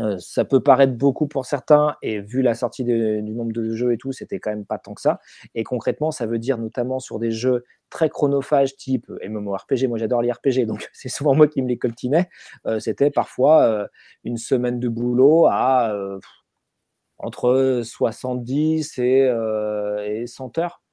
Euh, 0.00 0.18
ça 0.18 0.44
peut 0.44 0.60
paraître 0.60 0.94
beaucoup 0.94 1.28
pour 1.28 1.46
certains, 1.46 1.94
et 2.02 2.18
vu 2.20 2.42
la 2.42 2.54
sortie 2.54 2.82
du 2.82 3.22
nombre 3.22 3.52
de 3.52 3.74
jeux 3.74 3.92
et 3.92 3.96
tout, 3.96 4.10
c'était 4.10 4.40
quand 4.40 4.50
même 4.50 4.64
pas 4.64 4.78
tant 4.78 4.92
que 4.92 5.00
ça. 5.00 5.20
Et 5.54 5.62
concrètement, 5.62 6.10
ça 6.10 6.26
veut 6.26 6.40
dire 6.40 6.58
notamment 6.58 6.98
sur 6.98 7.20
des 7.20 7.30
jeux 7.30 7.64
très 7.90 8.08
chronophages 8.08 8.74
type 8.74 9.08
MMORPG, 9.24 9.86
moi 9.86 9.98
j'adore 9.98 10.20
les 10.20 10.32
RPG, 10.32 10.66
donc 10.66 10.88
c'est 10.92 11.08
souvent 11.08 11.36
moi 11.36 11.46
qui 11.46 11.62
me 11.62 11.68
les 11.68 11.78
coltinais, 11.78 12.28
c'était 12.80 13.12
parfois 13.12 13.88
une 14.24 14.36
semaine 14.36 14.80
de 14.80 14.88
boulot 14.88 15.46
à 15.46 15.94
entre 17.18 17.82
70 17.84 18.98
et, 18.98 19.30
et 20.06 20.26
100 20.26 20.58
heures. 20.58 20.84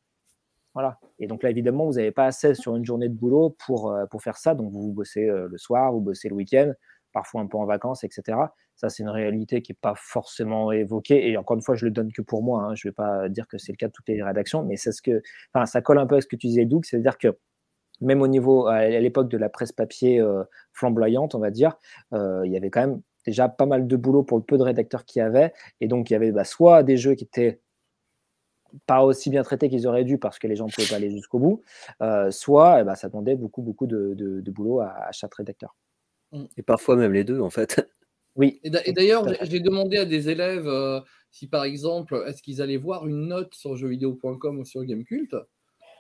Voilà. 0.74 1.00
Et 1.20 1.28
donc 1.28 1.44
là, 1.44 1.50
évidemment, 1.50 1.86
vous 1.86 1.94
n'avez 1.94 2.12
pas 2.12 2.26
assez 2.26 2.54
sur 2.54 2.76
une 2.76 2.86
journée 2.86 3.10
de 3.10 3.14
boulot 3.14 3.56
pour, 3.66 3.92
euh, 3.92 4.06
pour 4.06 4.22
faire 4.22 4.38
ça. 4.38 4.56
Donc 4.56 4.72
vous, 4.72 4.94
bossez 4.94 5.28
euh, 5.28 5.48
le 5.50 5.58
soir, 5.58 5.92
vous 5.92 6.00
bossez 6.00 6.30
le 6.30 6.36
week-end, 6.36 6.72
parfois 7.12 7.42
un 7.42 7.48
peu 7.48 7.58
en 7.58 7.66
vacances, 7.66 8.04
etc. 8.04 8.38
Ça, 8.76 8.90
c'est 8.90 9.04
une 9.04 9.10
réalité 9.10 9.62
qui 9.62 9.74
n'est 9.74 9.78
pas 9.82 9.94
forcément 9.98 10.72
évoquée. 10.72 11.30
Et 11.30 11.38
encore 11.38 11.58
une 11.58 11.64
fois, 11.64 11.76
je 11.76 11.86
le 11.86 11.92
donne 11.92 12.12
que 12.14 12.22
pour 12.22 12.42
moi. 12.42 12.64
Hein. 12.64 12.76
Je 12.76 12.88
ne 12.88 12.92
vais 12.92 12.96
pas 12.96 13.28
dire 13.28 13.48
que 13.48 13.58
c'est 13.58 13.74
le 13.74 13.78
cas 13.78 13.88
de 13.88 13.92
toutes 13.92 14.08
les 14.08 14.24
rédactions, 14.24 14.64
mais 14.64 14.78
c'est 14.78 14.94
ce 14.94 15.02
que, 15.02 15.22
enfin, 15.54 15.66
ça 15.66 15.82
colle 15.82 16.00
un 16.00 16.08
peu 16.08 16.16
à 16.16 16.22
ce 16.22 16.28
que 16.28 16.38
tu 16.38 16.48
disais, 16.48 16.66
Doug. 16.66 16.86
C'est-à-dire 16.86 17.18
que 17.18 17.38
même 18.00 18.22
au 18.22 18.28
niveau, 18.28 18.68
à 18.68 18.88
l'époque 18.88 19.30
de 19.30 19.38
la 19.38 19.50
presse 19.50 19.74
papier 19.74 20.20
euh, 20.20 20.44
flamboyante, 20.72 21.36
on 21.36 21.40
va 21.40 21.52
dire, 21.52 21.78
il 22.14 22.52
y 22.52 22.58
avait 22.58 22.70
quand 22.72 22.82
même 22.82 23.02
déjà 23.26 23.50
pas 23.50 23.66
mal 23.66 23.88
de 23.88 23.96
boulot 23.96 24.24
pour 24.24 24.38
le 24.38 24.44
peu 24.44 24.58
de 24.58 24.64
rédacteurs 24.64 25.06
qu'il 25.06 25.20
y 25.20 25.24
avait. 25.24 25.54
Et 25.80 25.88
donc, 25.88 26.10
il 26.10 26.14
y 26.14 26.16
avait 26.16 26.32
bah, 26.32 26.44
soit 26.44 26.84
des 26.84 26.98
jeux 26.98 27.16
qui 27.16 27.24
étaient 27.24 27.62
pas 28.86 29.04
aussi 29.04 29.30
bien 29.30 29.44
traités 29.44 29.70
qu'ils 29.70 29.88
auraient 29.88 30.04
dû 30.04 30.18
parce 30.18 30.40
que 30.40 30.48
les 30.48 30.56
gens 30.56 30.66
ne 30.66 30.72
pouvaient 30.72 30.88
pas 30.88 30.96
aller 30.96 31.12
jusqu'au 31.12 31.40
bout, 31.40 31.62
euh, 32.02 32.32
soit 32.32 32.84
ben, 32.84 32.96
ça 32.96 33.10
demandait 33.10 33.36
beaucoup, 33.36 33.62
beaucoup 33.62 33.88
de, 33.88 34.42
boulot 34.48 34.82
à, 34.82 35.12
chaque 35.12 35.36
rédacteur. 35.36 35.76
Mm. 36.32 36.46
Et 36.58 36.62
parfois 36.62 36.96
même 36.96 37.14
les 37.14 37.24
deux, 37.24 37.40
en 37.40 37.50
fait. 37.50 37.88
Oui. 38.38 38.62
Et 38.64 38.94
d'ailleurs, 38.94 39.26
j'ai 39.42 39.60
demandé 39.60 39.98
à 39.98 40.06
des 40.06 40.30
élèves 40.30 40.66
euh, 40.66 41.02
si, 41.32 41.48
par 41.48 41.66
exemple, 41.66 42.24
est-ce 42.28 42.42
qu'ils 42.42 42.62
allaient 42.62 42.78
voir 42.78 43.06
une 43.06 43.28
note 43.28 43.54
sur 43.54 43.76
jeuxvideo.com 43.76 44.58
ou 44.58 44.64
sur 44.64 44.86
Gamecult? 44.86 45.36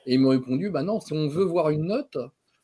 Et 0.05 0.13
ils 0.13 0.17
m'ont 0.17 0.29
répondu, 0.29 0.69
bah 0.69 0.81
non, 0.81 1.01
si 1.01 1.11
on 1.11 1.27
veut 1.27 1.43
voir 1.43 1.71
une 1.71 1.87
note, 1.87 2.17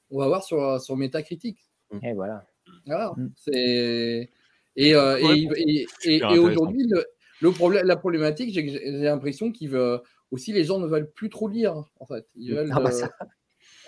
on 0.10 0.20
va 0.20 0.28
voir 0.28 0.46
sur, 0.46 0.80
sur 0.80 0.96
Metacritic. 0.96 1.60
Et 2.02 2.14
voilà. 2.14 2.46
Voilà. 2.86 3.12
Mm. 3.18 3.30
C'est 3.36 4.30
et, 4.78 4.96
euh, 4.96 5.18
et, 6.06 6.22
aujourd'hui, 6.38 6.88
le, 7.42 7.52
problème, 7.52 7.86
la 7.86 7.98
problématique, 7.98 8.54
j'ai 8.54 8.80
l'impression 8.86 9.52
qu'ils 9.52 9.70
veulent 9.70 10.02
aussi 10.32 10.54
les 10.54 10.64
gens 10.64 10.80
ne 10.80 10.88
veulent 10.88 11.12
plus 11.12 11.30
trop 11.30 11.48
lire 11.48 11.76
en 12.00 12.06
fait. 12.06 12.26
Ils 12.36 12.54
veulent, 12.54 12.72
ah 12.74 12.80
bah 12.80 12.92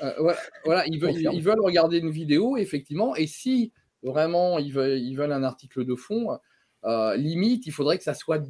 euh, 0.01 0.05
euh, 0.19 0.33
voilà, 0.65 0.85
ils 0.87 0.99
veulent, 0.99 1.15
ils, 1.15 1.43
veulent, 1.43 1.61
regarder 1.61 1.99
une 1.99 2.11
vidéo 2.11 2.57
effectivement. 2.57 3.15
Et 3.15 3.27
si 3.27 3.71
vraiment 4.03 4.57
ils 4.57 4.73
veulent, 4.73 4.99
ils 4.99 5.15
veulent 5.15 5.31
un 5.31 5.43
article 5.43 5.85
de 5.85 5.95
fond, 5.95 6.37
limite, 7.15 7.67
il 7.67 7.71
faudrait 7.71 7.97
que 7.97 8.03
ça 8.03 8.13
soit 8.13 8.41
euh, 8.41 8.47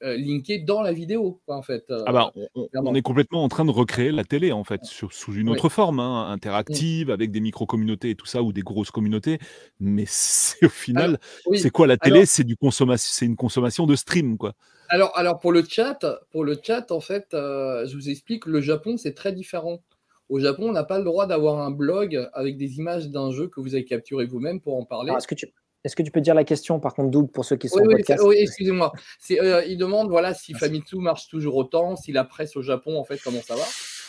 linké 0.00 0.58
dans 0.58 0.82
la 0.82 0.92
vidéo, 0.92 1.40
en 1.46 1.62
fait. 1.62 1.92
ah 2.06 2.12
bah, 2.12 2.32
on, 2.74 2.94
est 2.94 3.02
complètement 3.02 3.42
en 3.42 3.48
train 3.48 3.64
de 3.64 3.70
recréer 3.70 4.12
la 4.12 4.24
télé, 4.24 4.52
en 4.52 4.64
fait, 4.64 4.80
sous 4.84 5.34
une 5.34 5.48
autre 5.48 5.68
forme, 5.68 6.00
hein, 6.00 6.30
interactive, 6.30 7.10
avec 7.10 7.30
des 7.30 7.40
micro-communautés 7.40 8.10
et 8.10 8.14
tout 8.14 8.26
ça, 8.26 8.42
ou 8.42 8.52
des 8.52 8.62
grosses 8.62 8.90
communautés. 8.90 9.38
Mais 9.80 10.04
c'est 10.06 10.66
au 10.66 10.70
final, 10.70 11.18
c'est 11.54 11.70
quoi 11.70 11.86
la 11.86 11.96
télé? 11.96 12.26
C'est 12.26 12.44
du 12.44 12.56
consommation, 12.56 13.08
c'est 13.12 13.26
une 13.26 13.36
consommation 13.36 13.86
de 13.86 13.96
stream, 13.96 14.38
quoi. 14.38 14.54
Alors, 14.88 15.12
alors 15.16 15.38
pour 15.38 15.52
le 15.52 15.62
chat, 15.68 15.98
pour 16.30 16.44
le 16.44 16.58
chat, 16.62 16.90
en 16.92 17.00
fait, 17.00 17.34
euh, 17.34 17.86
je 17.86 17.94
vous 17.94 18.08
explique, 18.08 18.46
le 18.46 18.60
Japon, 18.60 18.96
c'est 18.96 19.14
très 19.14 19.32
différent. 19.32 19.82
Au 20.28 20.40
Japon, 20.40 20.68
on 20.68 20.72
n'a 20.72 20.84
pas 20.84 20.98
le 20.98 21.04
droit 21.04 21.26
d'avoir 21.26 21.60
un 21.60 21.70
blog 21.70 22.28
avec 22.32 22.56
des 22.56 22.78
images 22.78 23.08
d'un 23.08 23.30
jeu 23.30 23.48
que 23.48 23.60
vous 23.60 23.74
avez 23.74 23.84
capturé 23.84 24.26
vous-même 24.26 24.60
pour 24.60 24.76
en 24.76 24.84
parler. 24.84 25.12
Est-ce 25.12 25.26
que 25.26 25.34
tu 25.34 25.46
est-ce 25.88 25.96
que 25.96 26.02
tu 26.02 26.10
peux 26.10 26.20
dire 26.20 26.34
la 26.34 26.44
question, 26.44 26.80
par 26.80 26.92
contre, 26.92 27.10
Doug, 27.10 27.30
pour 27.30 27.46
ceux 27.46 27.56
qui 27.56 27.70
sont 27.70 27.80
oui, 27.80 27.94
podcast? 27.94 28.22
Oui, 28.22 28.36
excusez-moi. 28.38 28.92
Euh, 29.30 29.64
il 29.66 29.78
demande 29.78 30.10
voilà, 30.10 30.34
si 30.34 30.52
Famitsu 30.52 30.96
marche 30.96 31.28
toujours 31.28 31.56
autant, 31.56 31.96
si 31.96 32.12
la 32.12 32.24
presse 32.24 32.56
au 32.56 32.62
Japon, 32.62 32.98
en 32.98 33.04
fait, 33.04 33.18
comment 33.24 33.40
ça 33.40 33.54
va? 33.54 33.64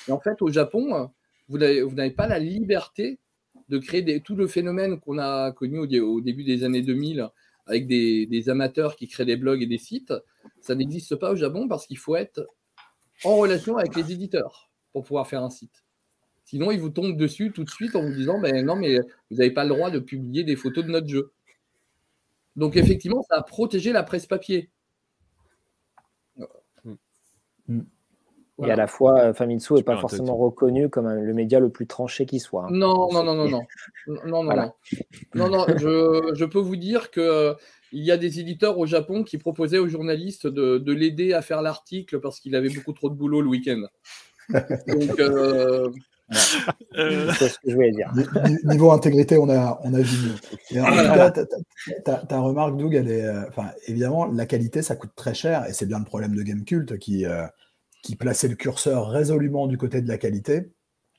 Et 0.10 0.11
en 0.11 0.19
fait, 0.19 0.41
au 0.41 0.49
Japon, 0.49 1.10
vous 1.47 1.57
n'avez 1.57 2.11
pas 2.11 2.27
la 2.27 2.38
liberté 2.38 3.18
de 3.69 3.77
créer 3.77 4.01
des, 4.01 4.19
tout 4.19 4.35
le 4.35 4.47
phénomène 4.47 4.99
qu'on 4.99 5.19
a 5.19 5.53
connu 5.53 5.80
au, 5.80 6.19
début 6.19 6.43
des 6.43 6.65
années 6.65 6.81
2000 6.81 7.30
avec 7.65 7.88
des, 7.88 8.26
des, 8.26 8.49
amateurs 8.49 8.97
qui 8.97 9.07
créent 9.07 9.26
des 9.26 9.38
blogs 9.38 9.61
et 9.61 9.68
des 9.68 9.77
sites, 9.77 10.14
ça 10.60 10.76
n'existe 10.76 11.15
pas 11.15 11.31
au 11.31 11.35
Japon 11.38 11.69
parce 11.69 11.88
qu'il 11.88 11.97
faut 11.97 12.18
être 12.18 12.45
en 13.23 13.38
relation 13.38 13.77
avec 13.77 13.95
les 13.95 14.11
éditeurs 14.11 14.69
pour 14.91 15.06
pouvoir 15.06 15.27
faire 15.27 15.43
un 15.43 15.49
site. 15.49 15.85
Sinon, 16.43 16.72
ils 16.72 16.80
vous 16.80 16.89
tombent 16.89 17.15
dessus 17.15 17.51
tout 17.51 17.64
de 17.64 17.69
suite 17.69 17.95
en 17.95 18.01
vous 18.01 18.14
disant 18.14 18.41
ben 18.41 18.65
non, 18.65 18.76
mais 18.76 18.97
vous 19.30 19.38
n'avez 19.38 19.51
pas 19.51 19.64
le 19.64 19.69
droit 19.69 19.91
de 19.91 19.99
publier 19.99 20.43
des 20.43 20.57
photos 20.57 20.84
de 20.84 20.89
notre 20.89 21.07
jeu. 21.07 21.31
Donc, 22.55 22.76
effectivement, 22.76 23.23
ça 23.23 23.38
a 23.38 23.43
protégé 23.43 23.91
la 23.91 24.03
presse 24.03 24.26
papier. 24.26 24.69
Mm. 27.67 27.81
Et 28.65 28.71
à 28.71 28.76
la 28.76 28.88
fois, 28.88 29.19
euh, 29.21 29.34
Famitsu 29.34 29.76
n'est 29.76 29.84
pas 29.84 29.97
forcément 29.97 30.35
reconnu 30.35 30.89
comme 30.89 31.07
le 31.09 31.34
média 31.34 31.61
le 31.61 31.69
plus 31.69 31.88
tranché 31.88 32.26
qui 32.26 32.39
soit. 32.39 32.65
Hein. 32.65 32.71
Non, 32.71 33.09
non, 33.11 33.23
non, 33.23 33.35
non, 33.35 33.47
non. 33.47 33.61
Non, 34.26 34.43
non, 34.43 34.71
non. 35.34 35.49
non, 35.49 35.65
je, 35.77 36.34
je, 36.34 36.45
peux 36.45 36.59
vous 36.59 36.76
dire 36.76 37.09
qu'il 37.09 37.23
euh, 37.23 37.53
il 37.93 38.03
y 38.03 38.11
a 38.11 38.17
des 38.17 38.39
éditeurs 38.39 38.77
au 38.77 38.85
Japon 38.85 39.23
qui 39.23 39.38
proposaient 39.38 39.77
aux 39.77 39.88
journalistes 39.88 40.47
de, 40.47 40.77
de 40.77 40.91
l'aider 40.91 41.31
à 41.34 41.41
faire 41.41 41.61
l'article 41.61 42.19
parce 42.19 42.39
qu'il 42.39 42.55
avait 42.55 42.69
beaucoup 42.69 42.91
trop 42.91 43.09
de 43.09 43.15
boulot 43.15 43.41
le 43.41 43.47
week-end. 43.47 43.84
Donc, 44.88 45.19
euh, 45.19 45.89
C'est 46.31 47.49
ce 47.49 47.60
que 47.60 47.69
je 47.69 47.76
voulais 47.76 47.91
dire. 47.91 48.11
Niveau 48.64 48.91
intégrité, 48.91 49.38
on 49.38 49.49
a, 49.49 49.80
on 49.84 49.93
a 49.93 49.99
vu 49.99 50.30
mieux. 50.72 50.81
en 50.81 50.85
tout 50.85 52.06
cas, 52.06 52.26
ta, 52.27 52.39
remarque, 52.39 52.77
Doug, 52.77 52.93
elle 52.93 53.10
est. 53.10 53.30
Enfin, 53.47 53.72
évidemment, 53.88 54.26
la 54.26 54.45
qualité, 54.45 54.81
ça 54.81 54.95
coûte 54.95 55.11
très 55.15 55.34
cher 55.34 55.65
et 55.68 55.73
c'est 55.73 55.85
bien 55.85 55.99
le 55.99 56.06
problème 56.06 56.35
de 56.35 56.43
Gamecult 56.43 56.97
qui 56.97 57.26
qui 58.01 58.15
plaçait 58.15 58.47
le 58.47 58.56
curseur 58.56 59.10
résolument 59.10 59.68
du 59.68 59.77
côté 59.77 60.01
de 60.01 60.07
la 60.07 60.18
qualité, 60.18 60.72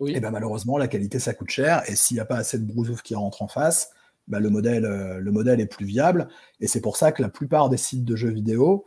et 0.07 0.21
ben 0.21 0.31
malheureusement, 0.31 0.79
la 0.79 0.89
qualité, 0.89 1.19
ça 1.19 1.35
coûte 1.35 1.51
cher. 1.51 1.83
Et 1.89 1.97
s'il 1.97 2.17
n'y 2.17 2.21
a 2.21 2.25
pas 2.25 2.37
assez 2.37 2.59
de 2.59 2.65
brousouf 2.65 3.03
qui 3.03 3.15
rentre 3.15 3.43
en 3.43 3.49
face, 3.49 3.91
ben 4.29 4.41
le, 4.41 4.49
modèle, 4.49 4.85
euh, 4.85 5.19
le 5.19 5.31
modèle 5.31 5.61
est 5.61 5.67
plus 5.67 5.85
viable. 5.85 6.29
Et 6.61 6.67
c'est 6.67 6.81
pour 6.81 6.97
ça 6.97 7.13
que 7.13 7.21
la 7.21 7.29
plupart 7.29 7.69
des 7.69 7.77
sites 7.77 8.05
de 8.05 8.17
jeux 8.17 8.31
vidéo 8.31 8.85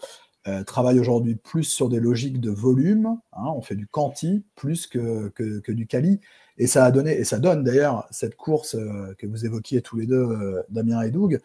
euh, 0.47 0.63
travaillent 0.63 0.99
aujourd'hui 0.99 1.35
plus 1.35 1.63
sur 1.63 1.89
des 1.89 1.99
logiques 1.99 2.39
de 2.39 2.51
volume. 2.51 3.17
Hein, 3.33 3.45
on 3.55 3.61
fait 3.61 3.75
du 3.75 3.87
quanti 3.87 4.45
plus 4.55 4.87
que, 4.87 5.29
que, 5.29 5.71
du 5.71 5.87
quali. 5.87 6.19
Et 6.57 6.67
ça 6.67 6.85
a 6.85 6.91
donné, 6.91 7.17
et 7.17 7.23
ça 7.23 7.39
donne 7.39 7.63
d'ailleurs 7.63 8.07
cette 8.11 8.35
course 8.35 8.75
euh, 8.75 9.13
que 9.17 9.27
vous 9.27 9.45
évoquiez 9.45 9.81
tous 9.81 9.97
les 9.97 10.05
deux, 10.05 10.63
Damien 10.69 11.01
et 11.01 11.11
Doug, 11.11 11.39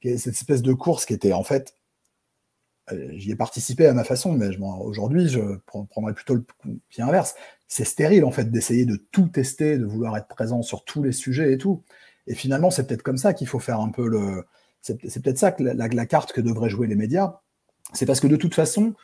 qui 0.00 0.08
est 0.08 0.18
cette 0.18 0.34
espèce 0.34 0.62
de 0.62 0.72
course 0.72 1.06
qui 1.06 1.14
était 1.14 1.32
en 1.32 1.44
fait 1.44 1.74
euh, 2.92 3.08
j'y 3.12 3.30
ai 3.30 3.36
participé 3.36 3.86
à 3.86 3.94
ma 3.94 4.04
façon, 4.04 4.32
mais 4.32 4.48
aujourd'hui, 4.58 5.28
je 5.28 5.40
prendrais 5.66 6.12
plutôt 6.14 6.34
le 6.34 6.44
pied 6.88 7.02
inverse. 7.02 7.34
C'est 7.66 7.84
stérile, 7.84 8.24
en 8.24 8.30
fait, 8.30 8.50
d'essayer 8.50 8.84
de 8.84 8.96
tout 8.96 9.28
tester, 9.28 9.78
de 9.78 9.84
vouloir 9.84 10.16
être 10.16 10.28
présent 10.28 10.62
sur 10.62 10.84
tous 10.84 11.02
les 11.02 11.12
sujets 11.12 11.52
et 11.52 11.58
tout. 11.58 11.82
Et 12.26 12.34
finalement, 12.34 12.70
c'est 12.70 12.86
peut-être 12.86 13.02
comme 13.02 13.16
ça 13.18 13.34
qu'il 13.34 13.46
faut 13.46 13.58
faire 13.58 13.80
un 13.80 13.90
peu 13.90 14.06
le. 14.06 14.44
C'est 14.82 15.22
peut-être 15.22 15.38
ça 15.38 15.52
que 15.52 15.62
la, 15.62 16.06
carte 16.06 16.32
que 16.32 16.42
devraient 16.42 16.68
jouer 16.68 16.86
les 16.86 16.94
médias. 16.94 17.40
C'est 17.92 18.06
parce 18.06 18.20
que 18.20 18.26
de 18.26 18.36
toute 18.36 18.54
façon, 18.54 18.94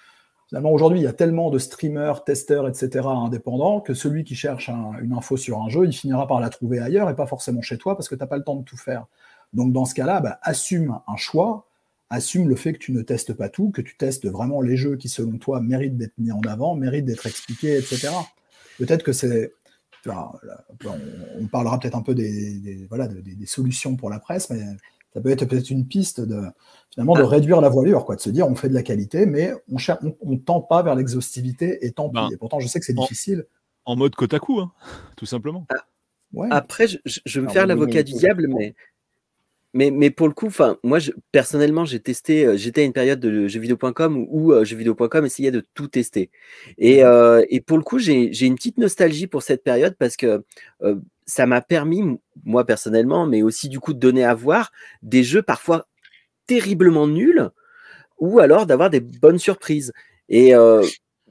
finalement, 0.49 0.73
aujourd'hui, 0.73 1.01
il 1.01 1.05
y 1.05 1.09
a 1.09 1.13
tellement 1.13 1.51
de 1.51 1.59
streamers, 1.59 2.25
testeurs, 2.25 2.69
etc., 2.69 3.07
indépendants, 3.07 3.81
que 3.81 3.95
celui 3.95 4.25
qui 4.25 4.35
cherche 4.35 4.69
une 4.69 5.13
info 5.13 5.37
sur 5.37 5.63
un 5.63 5.69
jeu, 5.69 5.85
il 5.85 5.93
finira 5.93 6.27
par 6.27 6.41
la 6.41 6.49
trouver 6.49 6.81
ailleurs 6.81 7.11
et 7.11 7.17
pas 7.17 7.27
forcément 7.27 7.63
chez 7.63 7.79
toi 7.79 7.97
parce 7.97 8.09
que 8.09 8.15
tu 8.15 8.21
n'as 8.21 8.27
pas 8.27 8.37
le 8.37 8.45
temps 8.45 8.57
de 8.57 8.65
tout 8.65 8.77
faire. 8.77 9.07
Donc, 9.53 9.73
dans 9.73 9.85
ce 9.85 9.95
cas-là, 9.95 10.21
bah, 10.21 10.39
assume 10.43 10.99
un 11.07 11.17
choix 11.17 11.67
assume 12.11 12.49
le 12.49 12.57
fait 12.57 12.73
que 12.73 12.79
tu 12.79 12.93
ne 12.93 13.03
testes 13.03 13.33
pas 13.33 13.49
tout, 13.49 13.71
que 13.71 13.81
tu 13.81 13.97
testes 13.97 14.27
vraiment 14.27 14.61
les 14.61 14.77
jeux 14.77 14.97
qui, 14.97 15.09
selon 15.09 15.39
toi, 15.39 15.61
méritent 15.61 15.97
d'être 15.97 16.19
mis 16.19 16.33
en 16.33 16.41
avant, 16.41 16.75
méritent 16.75 17.07
d'être 17.07 17.27
expliqués, 17.27 17.79
etc. 17.79 18.09
Peut-être 18.79 19.05
que 19.05 19.13
c'est. 19.13 19.53
on, 20.07 21.47
parlera 21.47 21.79
peut-être 21.79 21.97
un 21.97 22.03
peu 22.03 22.15
des, 22.15 22.59
des, 22.59 23.47
solutions 23.47 23.97
pour 23.97 24.11
la 24.11 24.19
presse, 24.19 24.51
mais 24.51 24.61
ça 25.15 25.21
peut 25.21 25.31
être 25.31 25.45
peut-être 25.45 25.71
une 25.71 25.87
piste 25.87 26.21
de, 26.21 26.43
finalement, 26.93 27.15
de 27.15 27.23
ah. 27.23 27.27
réduire 27.27 27.61
la 27.61 27.69
voilure, 27.69 28.05
quoi, 28.05 28.17
de 28.17 28.21
se 28.21 28.31
dire 28.31 28.47
on 28.49 28.55
fait 28.55 28.69
de 28.69 28.75
la 28.75 28.83
qualité, 28.83 29.27
mais 29.27 29.53
on 29.69 30.31
ne 30.31 30.37
tend 30.39 30.61
pas 30.61 30.83
vers 30.83 30.95
l'exhaustivité, 30.95 31.85
et 31.85 31.93
tant 31.93 32.09
pis. 32.09 32.15
Ben, 32.15 32.29
et 32.33 32.37
pourtant, 32.37 32.61
je 32.61 32.69
sais 32.69 32.79
que 32.79 32.87
c'est 32.87 32.95
difficile. 32.95 33.47
En 33.85 33.97
mode 33.97 34.15
Kotaku, 34.15 34.61
hein, 34.61 34.73
tout 35.17 35.27
simplement. 35.27 35.67
Ah, 35.71 36.47
après, 36.51 36.87
je, 36.87 36.99
je, 37.05 37.41
vais 37.41 37.47
me 37.47 37.51
faire 37.51 37.67
l'avocat 37.67 38.03
du 38.03 38.13
diable, 38.13 38.47
mais 38.49 38.75
mais, 39.73 39.91
mais 39.93 40.11
pour 40.11 40.27
le 40.27 40.35
coup, 40.35 40.47
enfin, 40.47 40.79
moi, 40.83 40.99
je, 40.99 41.13
personnellement, 41.31 41.85
j'ai 41.85 42.01
testé, 42.01 42.45
euh, 42.45 42.57
j'étais 42.57 42.81
à 42.83 42.85
une 42.85 42.93
période 42.93 43.21
de 43.21 43.47
jeuxvideo.com 43.47 44.27
où 44.29 44.53
euh, 44.53 44.65
jeuxvideo.com 44.65 45.25
essayait 45.25 45.53
de 45.53 45.65
tout 45.75 45.87
tester. 45.87 46.31
Et, 46.77 47.05
euh, 47.05 47.45
et 47.51 47.61
pour 47.61 47.79
le 47.79 47.85
coup, 47.85 47.99
j'ai 47.99 48.47
une 48.47 48.57
petite 48.57 48.79
nostalgie 48.79 49.29
pour 49.29 49.43
cette 49.43 49.63
période 49.63 49.95
parce 49.97 50.17
que 50.17 50.43
euh, 50.83 50.97
ça 51.31 51.47
m'a 51.47 51.61
permis, 51.61 52.03
moi 52.45 52.65
personnellement, 52.67 53.27
mais 53.27 53.43
aussi 53.43 53.69
du 53.69 53.81
coup 53.81 53.95
de 53.95 54.01
donner 54.01 54.25
à 54.25 54.35
voir 54.35 54.73
des 55.03 55.23
jeux 55.23 55.43
parfois 55.43 55.87
terriblement 56.47 57.07
nuls 57.07 57.51
ou 58.19 58.41
alors 58.41 58.67
d'avoir 58.67 58.91
des 58.91 59.01
bonnes 59.01 59.39
surprises. 59.39 59.93
Et 60.29 60.55
euh, 60.55 60.85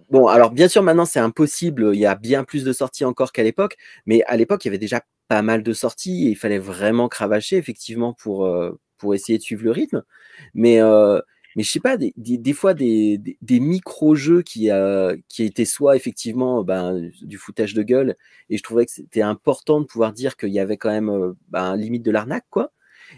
bon, 0.09 0.27
alors 0.27 0.51
bien 0.51 0.69
sûr, 0.69 0.83
maintenant 0.83 1.05
c'est 1.05 1.19
impossible, 1.19 1.91
il 1.93 1.99
y 1.99 2.05
a 2.05 2.15
bien 2.15 2.45
plus 2.45 2.63
de 2.63 2.71
sorties 2.73 3.05
encore 3.05 3.33
qu'à 3.33 3.43
l'époque, 3.43 3.75
mais 4.05 4.23
à 4.23 4.37
l'époque, 4.37 4.63
il 4.63 4.69
y 4.69 4.71
avait 4.71 4.77
déjà 4.77 5.01
pas 5.27 5.41
mal 5.41 5.63
de 5.63 5.73
sorties 5.73 6.27
et 6.27 6.31
il 6.31 6.37
fallait 6.37 6.59
vraiment 6.59 7.09
cravacher 7.09 7.57
effectivement 7.57 8.13
pour, 8.13 8.45
euh, 8.45 8.79
pour 8.97 9.13
essayer 9.13 9.37
de 9.37 9.43
suivre 9.43 9.63
le 9.65 9.71
rythme. 9.71 10.03
Mais, 10.53 10.81
euh, 10.81 11.19
mais 11.55 11.63
je 11.63 11.71
sais 11.71 11.79
pas, 11.79 11.97
des, 11.97 12.13
des, 12.15 12.53
fois 12.53 12.73
des, 12.73 13.19
des, 13.41 13.59
micro-jeux 13.59 14.41
qui, 14.41 14.71
euh, 14.71 15.17
qui 15.27 15.43
étaient 15.43 15.65
soit 15.65 15.95
effectivement 15.95 16.63
ben, 16.63 17.09
du 17.21 17.37
foutage 17.37 17.73
de 17.73 17.83
gueule 17.83 18.15
et 18.49 18.57
je 18.57 18.63
trouvais 18.63 18.85
que 18.85 18.91
c'était 18.91 19.21
important 19.21 19.81
de 19.81 19.85
pouvoir 19.85 20.13
dire 20.13 20.37
qu'il 20.37 20.49
y 20.49 20.59
avait 20.59 20.77
quand 20.77 20.91
même 20.91 21.33
ben, 21.49 21.75
limite 21.75 22.03
de 22.03 22.11
l'arnaque, 22.11 22.45
quoi. 22.49 22.71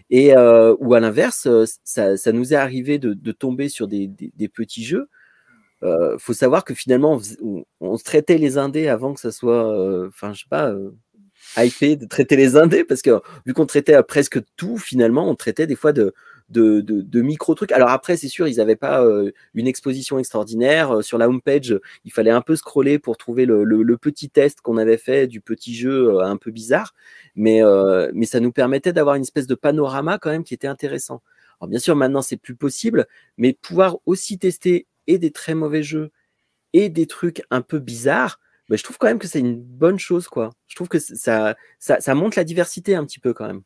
Et, 0.09 0.33
ou 0.33 0.93
à 0.93 0.99
l'inverse, 1.01 1.47
ça, 1.83 2.15
ça, 2.15 2.31
nous 2.31 2.53
est 2.53 2.57
arrivé 2.57 2.97
de, 2.97 3.13
de 3.13 3.31
tomber 3.33 3.67
sur 3.67 3.87
des, 3.89 4.07
des 4.07 4.47
petits 4.47 4.85
jeux 4.85 5.09
euh, 5.83 6.17
faut 6.19 6.33
savoir 6.33 6.63
que 6.63 6.73
finalement, 6.73 7.19
on, 7.79 7.97
se 7.97 8.03
traitait 8.03 8.37
les 8.37 8.57
indés 8.57 8.87
avant 8.87 9.13
que 9.13 9.19
ça 9.19 9.31
soit, 9.31 10.07
enfin, 10.07 10.33
je 10.33 10.41
sais 10.41 10.49
pas, 10.49 10.73
hypé 11.57 11.95
de 11.95 12.05
traiter 12.05 12.35
les 12.35 12.55
indés 12.55 12.83
parce 12.83 13.01
que 13.01 13.21
vu 13.45 13.53
qu'on 13.53 13.65
traitait 13.65 14.01
presque 14.03 14.39
tout, 14.55 14.77
finalement, 14.77 15.29
on 15.29 15.35
traitait 15.35 15.67
des 15.67 15.75
fois 15.75 15.91
de, 15.93 16.13
de, 16.51 16.81
de, 16.81 17.21
micro 17.21 17.55
trucs. 17.55 17.71
Alors 17.71 17.89
après, 17.89 18.17
c'est 18.17 18.27
sûr, 18.27 18.47
ils 18.47 18.57
n'avaient 18.57 18.75
pas 18.75 19.03
euh, 19.03 19.31
une 19.53 19.67
exposition 19.67 20.19
extraordinaire. 20.19 20.97
Euh, 20.97 21.01
sur 21.01 21.17
la 21.17 21.29
homepage, 21.29 21.79
il 22.05 22.11
fallait 22.11 22.31
un 22.31 22.41
peu 22.41 22.55
scroller 22.55 22.99
pour 22.99 23.17
trouver 23.17 23.45
le, 23.45 23.63
le, 23.63 23.97
petit 23.97 24.29
test 24.29 24.61
qu'on 24.61 24.77
avait 24.77 24.97
fait 24.97 25.27
du 25.27 25.41
petit 25.41 25.75
jeu 25.75 26.15
euh, 26.15 26.25
un 26.25 26.37
peu 26.37 26.51
bizarre, 26.51 26.93
mais, 27.35 27.61
mais 28.13 28.25
ça 28.25 28.39
nous 28.39 28.51
permettait 28.51 28.93
d'avoir 28.93 29.15
une 29.15 29.21
espèce 29.21 29.47
de 29.47 29.55
panorama 29.55 30.17
quand 30.17 30.31
même 30.31 30.43
qui 30.43 30.53
était 30.53 30.67
intéressant. 30.67 31.21
Alors 31.59 31.69
bien 31.69 31.79
sûr, 31.79 31.95
maintenant 31.95 32.21
c'est 32.21 32.37
plus 32.37 32.55
possible, 32.55 33.07
mais 33.37 33.53
pouvoir 33.53 33.97
aussi 34.05 34.39
tester 34.39 34.87
et 35.07 35.17
des 35.17 35.31
très 35.31 35.53
mauvais 35.53 35.83
jeux 35.83 36.11
et 36.73 36.89
des 36.89 37.05
trucs 37.05 37.43
un 37.51 37.61
peu 37.61 37.79
bizarres, 37.79 38.39
bah, 38.69 38.77
je 38.77 38.83
trouve 38.83 38.97
quand 38.97 39.07
même 39.07 39.19
que 39.19 39.27
c'est 39.27 39.39
une 39.39 39.61
bonne 39.61 39.99
chose, 39.99 40.27
quoi. 40.29 40.51
Je 40.67 40.75
trouve 40.75 40.87
que 40.87 40.97
ça, 40.97 41.55
ça, 41.77 41.99
ça, 41.99 42.15
montre 42.15 42.37
la 42.37 42.45
diversité 42.45 42.95
un 42.95 43.05
petit 43.05 43.19
peu 43.19 43.33
quand 43.33 43.45
même. 43.45 43.63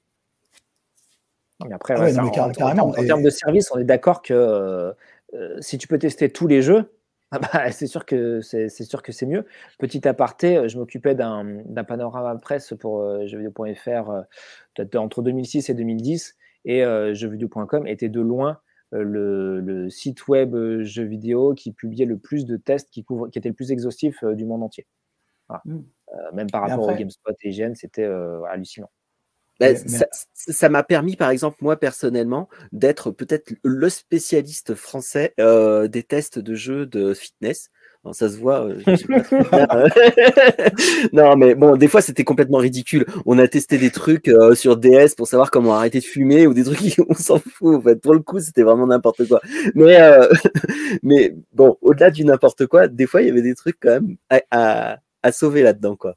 Après, 1.71 1.95
ah 1.97 2.23
en, 2.23 2.91
termes 2.91 3.23
de 3.23 3.29
service, 3.29 3.71
on 3.73 3.79
est 3.79 3.85
d'accord 3.85 4.21
que 4.21 4.33
euh, 4.33 4.91
euh, 5.35 5.57
si 5.61 5.77
tu 5.77 5.87
peux 5.87 5.99
tester 5.99 6.29
tous 6.29 6.47
les 6.47 6.61
jeux, 6.61 6.91
ah 7.31 7.39
bah, 7.39 7.71
c'est 7.71 7.87
sûr 7.87 8.05
que 8.05 8.41
c'est 8.41 8.69
sûr 8.69 9.01
que 9.01 9.11
c'est 9.11 9.25
mieux. 9.25 9.45
Petit 9.79 10.07
aparté, 10.07 10.57
euh, 10.57 10.67
je 10.67 10.77
m'occupais 10.77 11.15
d'un 11.15 11.83
panorama 11.87 12.35
presse 12.39 12.73
pour 12.79 13.01
euh, 13.01 13.25
jeuxvideo.fr 13.25 14.11
entre 14.95 15.21
2006 15.21 15.69
et 15.69 15.73
2010, 15.73 16.35
et 16.65 16.81
jeuxvideo.com 17.13 17.87
était 17.87 18.09
de 18.09 18.21
loin 18.21 18.59
le, 18.91 19.87
site 19.89 20.27
web 20.27 20.55
jeux 20.81 21.03
vidéo 21.03 21.53
qui 21.53 21.71
publiait 21.73 22.05
le 22.05 22.17
plus 22.17 22.45
de 22.45 22.57
tests, 22.57 22.89
qui, 22.89 23.03
couvre, 23.03 23.29
qui 23.29 23.37
était 23.37 23.49
le 23.49 23.55
plus 23.55 23.71
exhaustif 23.71 24.23
du 24.23 24.45
monde 24.45 24.63
entier. 24.63 24.87
Mmh. 25.65 25.81
même 26.33 26.49
par 26.49 26.67
rapport 26.67 26.87
au 26.87 26.93
GameSpot 26.95 27.31
et 27.43 27.49
IGN, 27.49 27.75
c'était 27.75 28.05
hallucinant. 28.49 28.89
Ça 30.33 30.69
m'a 30.69 30.83
permis, 30.83 31.15
par 31.15 31.29
exemple, 31.29 31.57
moi 31.61 31.77
personnellement, 31.77 32.49
d'être 32.71 33.11
peut-être 33.11 33.53
le 33.63 33.89
spécialiste 33.89 34.75
français 34.75 35.33
des 35.37 36.03
tests 36.03 36.39
de 36.39 36.55
jeux 36.55 36.85
de 36.85 37.13
fitness 37.13 37.69
ça 38.13 38.29
se 38.29 38.37
voit. 38.37 38.67
Euh, 38.67 38.81
non, 41.13 41.35
mais 41.35 41.55
bon, 41.55 41.75
des 41.75 41.87
fois 41.87 42.01
c'était 42.01 42.23
complètement 42.23 42.59
ridicule. 42.59 43.05
On 43.25 43.39
a 43.39 43.47
testé 43.47 43.77
des 43.77 43.91
trucs 43.91 44.27
euh, 44.27 44.55
sur 44.55 44.77
DS 44.77 45.15
pour 45.15 45.27
savoir 45.27 45.51
comment 45.51 45.75
arrêter 45.75 45.99
de 45.99 46.05
fumer 46.05 46.47
ou 46.47 46.53
des 46.53 46.63
trucs 46.63 46.99
on 47.09 47.13
s'en 47.13 47.39
fout. 47.39 47.75
En 47.75 47.81
fait, 47.81 48.01
pour 48.01 48.13
le 48.13 48.19
coup, 48.19 48.39
c'était 48.39 48.63
vraiment 48.63 48.87
n'importe 48.87 49.27
quoi. 49.27 49.41
Mais, 49.73 49.99
euh, 49.99 50.27
mais 51.03 51.35
bon, 51.53 51.77
au-delà 51.81 52.11
du 52.11 52.25
n'importe 52.25 52.67
quoi, 52.67 52.87
des 52.87 53.07
fois 53.07 53.21
il 53.21 53.27
y 53.27 53.31
avait 53.31 53.41
des 53.41 53.55
trucs 53.55 53.79
quand 53.79 54.01
même 54.01 54.17
à, 54.29 54.97
à 55.23 55.31
sauver 55.31 55.63
là-dedans, 55.63 55.95
quoi. 55.95 56.15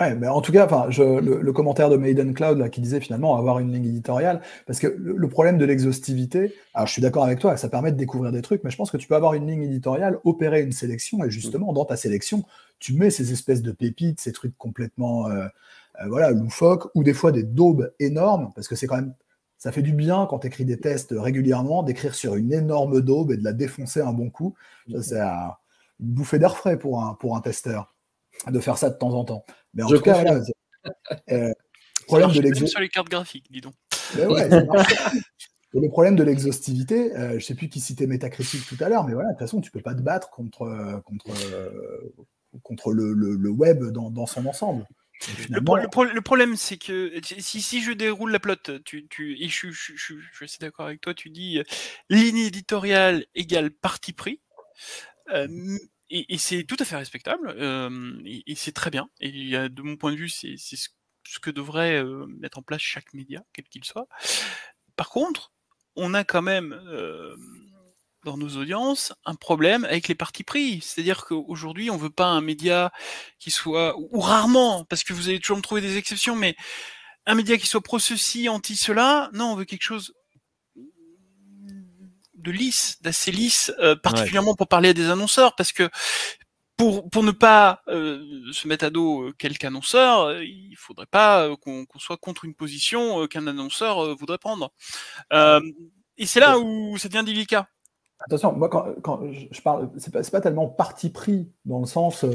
Ouais, 0.00 0.14
mais 0.14 0.28
en 0.28 0.40
tout 0.40 0.52
cas, 0.52 0.64
enfin, 0.64 0.86
je, 0.90 1.02
le, 1.02 1.52
commentaire 1.52 1.90
de 1.90 1.96
Maiden 1.96 2.32
Cloud 2.32 2.58
là, 2.58 2.68
qui 2.68 2.80
disait 2.80 3.00
finalement 3.00 3.36
avoir 3.36 3.58
une 3.58 3.72
ligne 3.72 3.86
éditoriale, 3.86 4.40
parce 4.64 4.78
que 4.78 4.86
le, 4.86 5.28
problème 5.28 5.58
de 5.58 5.64
l'exhaustivité, 5.64 6.54
alors 6.72 6.86
je 6.86 6.92
suis 6.92 7.02
d'accord 7.02 7.24
avec 7.24 7.40
toi, 7.40 7.56
ça 7.56 7.68
permet 7.68 7.90
de 7.90 7.96
découvrir 7.96 8.30
des 8.30 8.40
trucs, 8.40 8.62
mais 8.62 8.70
je 8.70 8.76
pense 8.76 8.92
que 8.92 8.96
tu 8.96 9.08
peux 9.08 9.16
avoir 9.16 9.34
une 9.34 9.48
ligne 9.48 9.64
éditoriale, 9.64 10.20
opérer 10.22 10.62
une 10.62 10.70
sélection, 10.70 11.24
et 11.24 11.30
justement, 11.30 11.72
dans 11.72 11.84
ta 11.84 11.96
sélection, 11.96 12.44
tu 12.78 12.92
mets 12.94 13.10
ces 13.10 13.32
espèces 13.32 13.60
de 13.60 13.72
pépites, 13.72 14.20
ces 14.20 14.32
trucs 14.32 14.56
complètement 14.56 15.28
euh, 15.28 15.46
euh, 16.00 16.06
voilà, 16.08 16.30
loufoques, 16.30 16.88
ou 16.94 17.02
des 17.02 17.14
fois 17.14 17.32
des 17.32 17.42
daubes 17.42 17.92
énormes, 17.98 18.52
parce 18.54 18.68
que 18.68 18.76
c'est 18.76 18.86
quand 18.86 18.96
même 18.96 19.14
Ça 19.58 19.72
fait 19.72 19.82
du 19.82 19.92
bien 19.92 20.26
quand 20.30 20.40
tu 20.40 20.46
écris 20.46 20.64
des 20.64 20.78
tests 20.78 21.12
régulièrement, 21.16 21.82
d'écrire 21.82 22.14
sur 22.14 22.36
une 22.36 22.52
énorme 22.52 23.00
daube 23.00 23.32
et 23.32 23.36
de 23.36 23.44
la 23.44 23.52
défoncer 23.52 24.00
un 24.00 24.12
bon 24.12 24.30
coup. 24.30 24.54
c'est 25.02 25.18
une 25.18 25.50
bouffée 25.98 26.38
d'air 26.38 26.56
frais 26.56 26.78
pour 26.78 27.02
un, 27.02 27.14
pour 27.14 27.36
un 27.36 27.40
testeur 27.40 27.92
de 28.46 28.60
faire 28.60 28.78
ça 28.78 28.90
de 28.90 28.96
temps 28.96 29.14
en 29.14 29.24
temps. 29.24 29.44
Mais 29.74 29.82
en 29.82 29.88
tout 29.88 30.00
cas, 30.00 30.24
euh, 31.30 31.52
problème 32.06 32.30
de 32.30 32.66
sur 32.66 32.80
les 32.80 32.88
cartes 32.88 33.08
graphiques, 33.08 33.50
dis 33.50 33.60
donc. 33.60 33.74
le 35.74 35.88
problème 35.88 36.16
de 36.16 36.22
l'exhaustivité, 36.22 37.14
euh, 37.14 37.30
je 37.30 37.34
ne 37.34 37.40
sais 37.40 37.54
plus 37.54 37.68
qui 37.68 37.80
citait 37.80 38.06
Métacritique 38.06 38.66
tout 38.66 38.82
à 38.82 38.88
l'heure, 38.88 39.04
mais 39.04 39.12
voilà, 39.12 39.28
de 39.28 39.34
toute 39.34 39.40
façon, 39.40 39.60
tu 39.60 39.68
ne 39.68 39.72
peux 39.72 39.82
pas 39.82 39.94
te 39.94 40.00
battre 40.00 40.30
contre, 40.30 41.02
contre, 41.04 41.30
contre 42.62 42.92
le, 42.92 43.50
web 43.50 43.84
dans, 43.84 44.26
son 44.26 44.46
ensemble. 44.46 44.86
Le, 45.50 46.20
problème, 46.20 46.56
c'est 46.56 46.78
que 46.78 47.12
si, 47.22 47.60
si, 47.60 47.82
je 47.82 47.92
déroule 47.92 48.30
la 48.30 48.38
plot, 48.38 48.54
tu, 48.84 49.08
tu, 49.08 49.36
et 49.42 49.48
je, 49.48 49.70
suis 49.72 50.58
d'accord 50.60 50.86
avec 50.86 51.00
toi, 51.00 51.12
tu 51.12 51.30
dis 51.30 51.58
euh, 51.58 51.64
ligne 52.08 52.38
éditoriale 52.38 53.26
égale 53.34 53.70
parti 53.70 54.12
pris. 54.12 54.40
Euh, 55.30 55.48
et, 56.10 56.38
c'est 56.38 56.64
tout 56.64 56.76
à 56.78 56.84
fait 56.84 56.96
respectable, 56.96 57.54
euh, 57.58 58.20
et, 58.24 58.54
c'est 58.54 58.72
très 58.72 58.90
bien. 58.90 59.08
Et 59.20 59.52
de 59.52 59.82
mon 59.82 59.96
point 59.96 60.12
de 60.12 60.16
vue, 60.16 60.28
c'est 60.28 60.56
ce, 60.56 60.88
que 61.40 61.50
devrait 61.50 62.02
mettre 62.28 62.58
en 62.58 62.62
place 62.62 62.80
chaque 62.80 63.12
média, 63.14 63.44
quel 63.52 63.66
qu'il 63.66 63.84
soit. 63.84 64.08
Par 64.96 65.10
contre, 65.10 65.52
on 65.96 66.14
a 66.14 66.24
quand 66.24 66.42
même 66.42 66.80
dans 68.24 68.36
nos 68.36 68.56
audiences 68.56 69.12
un 69.24 69.34
problème 69.34 69.84
avec 69.84 70.08
les 70.08 70.14
partis 70.14 70.44
pris. 70.44 70.80
C'est-à-dire 70.80 71.24
qu'aujourd'hui, 71.24 71.90
on 71.90 71.96
veut 71.96 72.10
pas 72.10 72.26
un 72.26 72.40
média 72.40 72.92
qui 73.38 73.50
soit, 73.50 73.96
ou 73.98 74.20
rarement, 74.20 74.84
parce 74.84 75.04
que 75.04 75.12
vous 75.12 75.28
allez 75.28 75.40
toujours 75.40 75.56
me 75.56 75.62
trouver 75.62 75.80
des 75.80 75.96
exceptions, 75.96 76.36
mais 76.36 76.56
un 77.26 77.34
média 77.34 77.56
qui 77.58 77.66
soit 77.66 77.82
pro 77.82 77.98
ceci, 77.98 78.48
anti 78.48 78.76
cela. 78.76 79.30
Non, 79.32 79.52
on 79.52 79.56
veut 79.56 79.64
quelque 79.64 79.82
chose 79.82 80.14
de 82.38 82.50
lisse, 82.50 83.00
d'assez 83.02 83.30
lisse, 83.30 83.72
euh, 83.80 83.96
particulièrement 83.96 84.54
pour 84.54 84.68
parler 84.68 84.90
à 84.90 84.94
des 84.94 85.10
annonceurs, 85.10 85.54
parce 85.54 85.72
que 85.72 85.88
pour, 86.76 87.10
pour 87.10 87.24
ne 87.24 87.32
pas 87.32 87.82
euh, 87.88 88.22
se 88.52 88.68
mettre 88.68 88.84
à 88.84 88.90
dos 88.90 89.22
euh, 89.22 89.32
quelques 89.36 89.64
annonceur, 89.64 90.40
il 90.42 90.76
faudrait 90.76 91.06
pas 91.06 91.48
qu'on 91.56 91.86
soit 91.98 92.16
contre 92.16 92.44
une 92.44 92.54
position 92.54 93.26
qu'un 93.26 93.46
annonceur 93.46 94.16
voudrait 94.16 94.38
prendre. 94.38 94.72
et 95.32 96.26
c'est 96.26 96.40
là 96.40 96.58
où 96.58 96.96
ça 96.98 97.08
devient 97.08 97.24
délicat. 97.24 97.68
Attention, 98.20 98.52
moi, 98.52 98.68
quand, 98.68 99.20
je 99.30 99.60
parle, 99.60 99.90
c'est 99.96 100.12
pas, 100.12 100.22
pas 100.22 100.40
tellement 100.40 100.66
parti 100.66 101.10
pris 101.10 101.48
dans 101.64 101.78
le 101.78 101.86
sens 101.86 102.24
euh, 102.24 102.32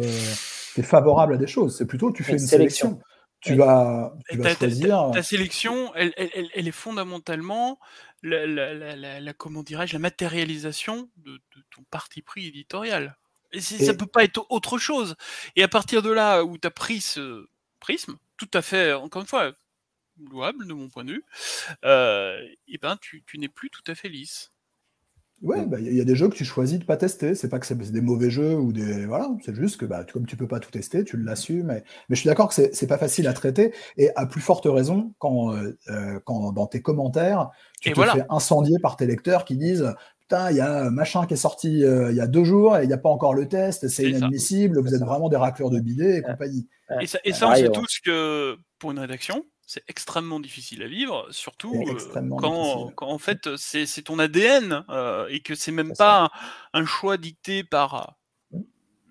tu 0.74 0.80
es 0.80 0.84
favorable 0.84 1.34
à 1.34 1.38
des 1.38 1.48
choses, 1.48 1.78
c'est 1.78 1.86
plutôt 1.86 2.12
tu 2.12 2.24
fais 2.24 2.34
une, 2.34 2.40
sélection. 2.40 3.00
Tu 3.42 3.56
vas, 3.56 4.14
tu 4.30 4.38
vas 4.38 4.56
choisir. 4.56 5.12
Ta, 5.14 5.22
sélection, 5.22 5.94
elle, 5.96 6.14
elle, 6.16 6.48
elle, 6.54 6.68
est 6.68 6.72
fondamentalement 6.72 7.78
la, 8.24 8.46
la, 8.46 9.20
la, 9.20 9.34
comment 9.34 9.64
dirais-je, 9.64 9.94
la 9.94 10.00
matérialisation 10.00 11.10
de, 11.18 11.42
ton 11.76 11.84
parti 11.84 12.22
pris 12.22 12.48
éditorial. 12.48 13.18
Et, 13.52 13.62
ça 13.62 13.92
ne 13.92 13.98
peut 13.98 14.08
pas 14.08 14.24
être 14.24 14.46
autre 14.50 14.78
chose. 14.78 15.16
Et 15.56 15.64
à 15.64 15.68
partir 15.68 16.02
de 16.02 16.10
là 16.10 16.44
où 16.44 16.58
tu 16.58 16.66
as 16.66 16.72
pris 16.72 17.02
ce 17.02 17.48
prisme, 17.80 18.18
tout 18.38 18.50
à 18.54 18.62
fait, 18.62 18.94
encore 18.94 19.22
une 19.22 19.28
fois, 19.28 19.52
louable 20.18 20.68
de 20.68 20.74
mon 20.74 20.90
point 20.90 21.04
de 21.04 21.14
vue, 21.14 21.26
euh, 21.84 22.40
et 22.68 22.78
ben 22.78 22.98
tu, 22.98 23.24
tu 23.26 23.38
n'es 23.38 23.50
plus 23.50 23.70
tout 23.70 23.84
à 23.88 23.96
fait 23.96 24.10
lisse. 24.10 24.52
Ouais, 25.42 25.66
bah, 25.66 25.78
il 25.80 25.94
y 25.94 26.00
a 26.00 26.06
des 26.06 26.16
jeux 26.16 26.30
que 26.30 26.36
tu 26.36 26.46
choisis 26.46 26.80
de 26.80 26.86
pas 26.86 26.96
tester. 26.96 27.36
C'est 27.36 27.50
pas 27.50 27.60
que 27.60 27.66
c'est 27.66 27.78
des 27.78 28.02
mauvais 28.02 28.30
jeux 28.30 28.56
ou 28.56 28.72
des. 28.72 29.06
Voilà, 29.06 29.30
c'est 29.44 29.54
juste 29.54 29.78
que 29.78 29.86
bah, 29.86 30.06
comme 30.12 30.26
tu 30.26 30.38
peux 30.38 30.48
pas 30.48 30.62
tout 30.62 30.72
tester, 30.72 31.04
tu 31.04 31.18
l'assumes. 31.18 31.68
Mais, 31.68 31.84
mais 32.08 32.16
je 32.16 32.22
suis 32.22 32.28
d'accord 32.28 32.48
que 32.48 32.70
c'est 32.72 32.88
pas 32.88 32.98
facile 32.98 33.28
à 33.28 33.34
traiter. 33.34 33.74
Et 33.98 34.10
à 34.16 34.26
plus 34.26 34.40
forte 34.40 34.66
raison, 34.66 35.14
quand, 35.20 35.54
euh, 35.54 35.78
euh, 35.90 36.20
quand 36.24 36.54
dans 36.54 36.68
tes 36.68 36.82
commentaires, 36.82 37.50
tu 37.82 37.92
te 37.92 38.02
fais 38.02 38.24
incendier 38.30 38.80
par 38.80 38.96
tes 38.96 39.06
lecteurs 39.06 39.44
qui 39.44 39.58
disent 39.58 39.94
Putain, 40.22 40.52
il 40.52 40.56
y 40.56 40.62
a 40.62 40.90
machin 40.90 41.26
qui 41.26 41.34
est 41.34 41.38
sorti 41.38 41.84
euh, 41.84 42.12
il 42.12 42.16
y 42.16 42.22
a 42.22 42.28
deux 42.28 42.46
jours 42.46 42.78
et 42.78 42.84
il 42.84 42.88
n'y 42.88 42.94
a 42.94 42.98
pas 42.98 43.10
encore 43.10 43.34
le 43.34 43.50
test, 43.50 43.90
c'est 43.90 44.10
inadmissible, 44.10 44.80
vous 44.80 44.96
êtes 44.96 45.02
vraiment 45.02 45.28
des 45.28 45.36
racleurs 45.36 45.70
de 45.70 45.82
bidets 45.82 46.20
et 46.20 46.22
compagnie. 46.22 46.70
Et 47.02 47.08
ça, 47.08 47.20
et 47.26 47.34
ça 47.34 47.50
on 47.50 47.56
sait 47.56 47.70
tous 47.70 48.00
que 48.00 48.56
pour 48.80 48.92
une 48.92 49.00
rédaction, 49.00 49.44
c'est 49.66 49.84
extrêmement 49.88 50.40
difficile 50.40 50.84
à 50.84 50.88
vivre, 50.88 51.26
surtout 51.32 51.74
euh, 51.74 52.20
quand, 52.38 52.92
quand, 52.96 53.08
en 53.08 53.18
fait 53.18 53.56
c'est 53.56 54.02
ton 54.04 54.20
ADN 54.20 54.84
euh, 54.90 55.28
et 55.30 55.40
que 55.40 55.56
c'est 55.56 55.72
même 55.72 55.94
pas 55.98 56.32
un, 56.74 56.86
choix 56.86 57.18
dicté 57.18 57.64
par 57.64 58.16
mmh. 58.52 58.60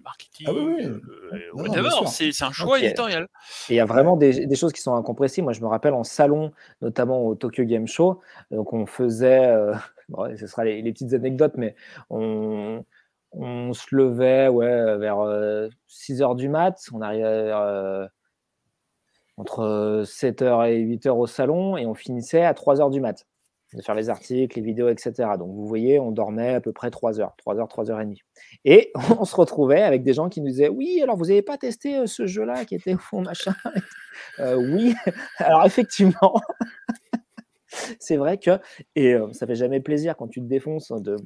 marketing, 0.05 0.47
ah 0.51 0.53
oui, 0.53 2.31
c'est 2.33 2.45
un 2.45 2.53
choix 2.53 2.79
éditorial. 2.81 3.29
il 3.71 3.77
y 3.77 3.81
a 3.81 3.87
vraiment 3.87 4.17
des, 4.17 4.47
des, 4.47 4.57
choses 4.57 4.73
qui 4.73 4.83
sont 4.83 4.95
incompressibles. 4.95 5.45
Moi, 5.45 5.53
je 5.55 5.61
me 5.61 5.69
rappelle 5.69 5.95
en 5.95 6.05
salon, 6.05 6.53
notamment 6.83 7.27
au 7.27 7.35
Tokyo 7.35 7.65
Game 7.65 7.87
Show, 7.87 8.21
donc 8.51 8.73
on 8.73 8.85
faisait, 8.85 9.47
euh, 9.47 9.75
ce 10.39 10.47
sera 10.47 10.65
les, 10.65 10.83
les, 10.83 10.93
petites 10.93 11.15
anecdotes, 11.15 11.55
mais 11.57 11.75
on, 12.11 12.85
on 13.33 13.73
se 13.73 13.87
levait 13.91 14.49
ouais, 14.49 14.99
vers 14.99 15.71
6 15.87 16.21
h 16.21 16.37
du 16.37 16.51
mat, 16.51 16.79
on 16.93 17.01
arrivait 17.01 17.45
vers 17.45 18.11
entre 19.37 20.03
7h 20.05 20.71
et 20.71 20.85
8h 20.85 21.11
au 21.11 21.27
salon 21.27 21.77
et 21.77 21.87
on 21.87 21.95
finissait 21.95 22.43
à 22.43 22.53
3h 22.53 22.91
du 22.91 23.01
mat 23.01 23.27
de 23.77 23.83
faire 23.83 23.95
les 23.95 24.11
articles, 24.11 24.59
les 24.59 24.65
vidéos, 24.65 24.89
etc. 24.89 25.31
Donc 25.39 25.55
vous 25.55 25.67
voyez, 25.67 25.99
on 25.99 26.11
dormait 26.13 26.55
à 26.55 26.61
peu 26.61 26.73
près 26.73 26.91
3 26.91 27.13
h 27.13 27.31
3 27.39 27.55
h 27.55 27.69
3 27.69 27.85
h 27.85 27.89
30 27.89 28.15
Et 28.65 28.93
on 29.21 29.25
se 29.25 29.37
retrouvait 29.37 29.83
avec 29.83 30.03
des 30.03 30.13
gens 30.13 30.29
qui 30.29 30.41
nous 30.41 30.49
disaient 30.49 30.69
Oui, 30.69 31.01
alors 31.03 31.17
vous 31.17 31.27
n'avez 31.27 31.43
pas 31.43 31.59
testé 31.59 31.99
euh, 31.99 32.07
ce 32.07 32.27
jeu-là 32.27 32.65
qui 32.65 32.75
était 32.75 32.95
au 32.95 32.99
fond 32.99 33.23
machin? 33.23 33.55
Euh, 34.39 34.57
Oui, 34.57 34.95
alors 35.39 35.65
effectivement, 35.65 36.35
c'est 37.99 38.17
vrai 38.17 38.37
que, 38.39 38.61
et 38.95 39.15
euh, 39.15 39.33
ça 39.33 39.47
fait 39.47 39.55
jamais 39.55 39.81
plaisir 39.81 40.17
quand 40.17 40.29
tu 40.29 40.41
te 40.41 40.47
défonces 40.47 40.93
de 40.93 41.17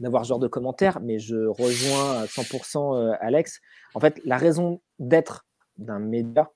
d'avoir 0.00 0.24
ce 0.24 0.28
genre 0.28 0.38
de 0.38 0.48
commentaires, 0.48 1.00
mais 1.00 1.18
je 1.18 1.46
rejoins 1.46 2.22
à 2.22 2.26
100% 2.26 3.16
Alex. 3.20 3.60
En 3.94 4.00
fait, 4.00 4.20
la 4.24 4.36
raison 4.36 4.80
d'être 4.98 5.46
d'un 5.78 5.98
média, 5.98 6.50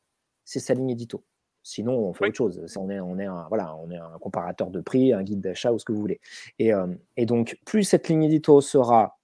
c'est 0.44 0.60
sa 0.60 0.74
ligne 0.74 0.90
édito. 0.90 1.24
Sinon, 1.64 1.92
on 1.92 2.12
fait 2.12 2.26
autre 2.26 2.36
chose. 2.36 2.60
On 2.76 2.90
est, 2.90 2.98
on, 2.98 3.18
est 3.18 3.26
un, 3.26 3.46
voilà, 3.48 3.76
on 3.76 3.90
est 3.90 3.96
un 3.96 4.18
comparateur 4.20 4.70
de 4.70 4.80
prix, 4.80 5.12
un 5.12 5.22
guide 5.22 5.40
d'achat 5.40 5.72
ou 5.72 5.78
ce 5.78 5.84
que 5.84 5.92
vous 5.92 6.00
voulez. 6.00 6.20
Et, 6.58 6.74
euh, 6.74 6.86
donc, 7.18 7.58
plus 7.64 7.84
cette 7.84 8.08
ligne 8.08 8.24
édito 8.24 8.60
sera 8.60 9.18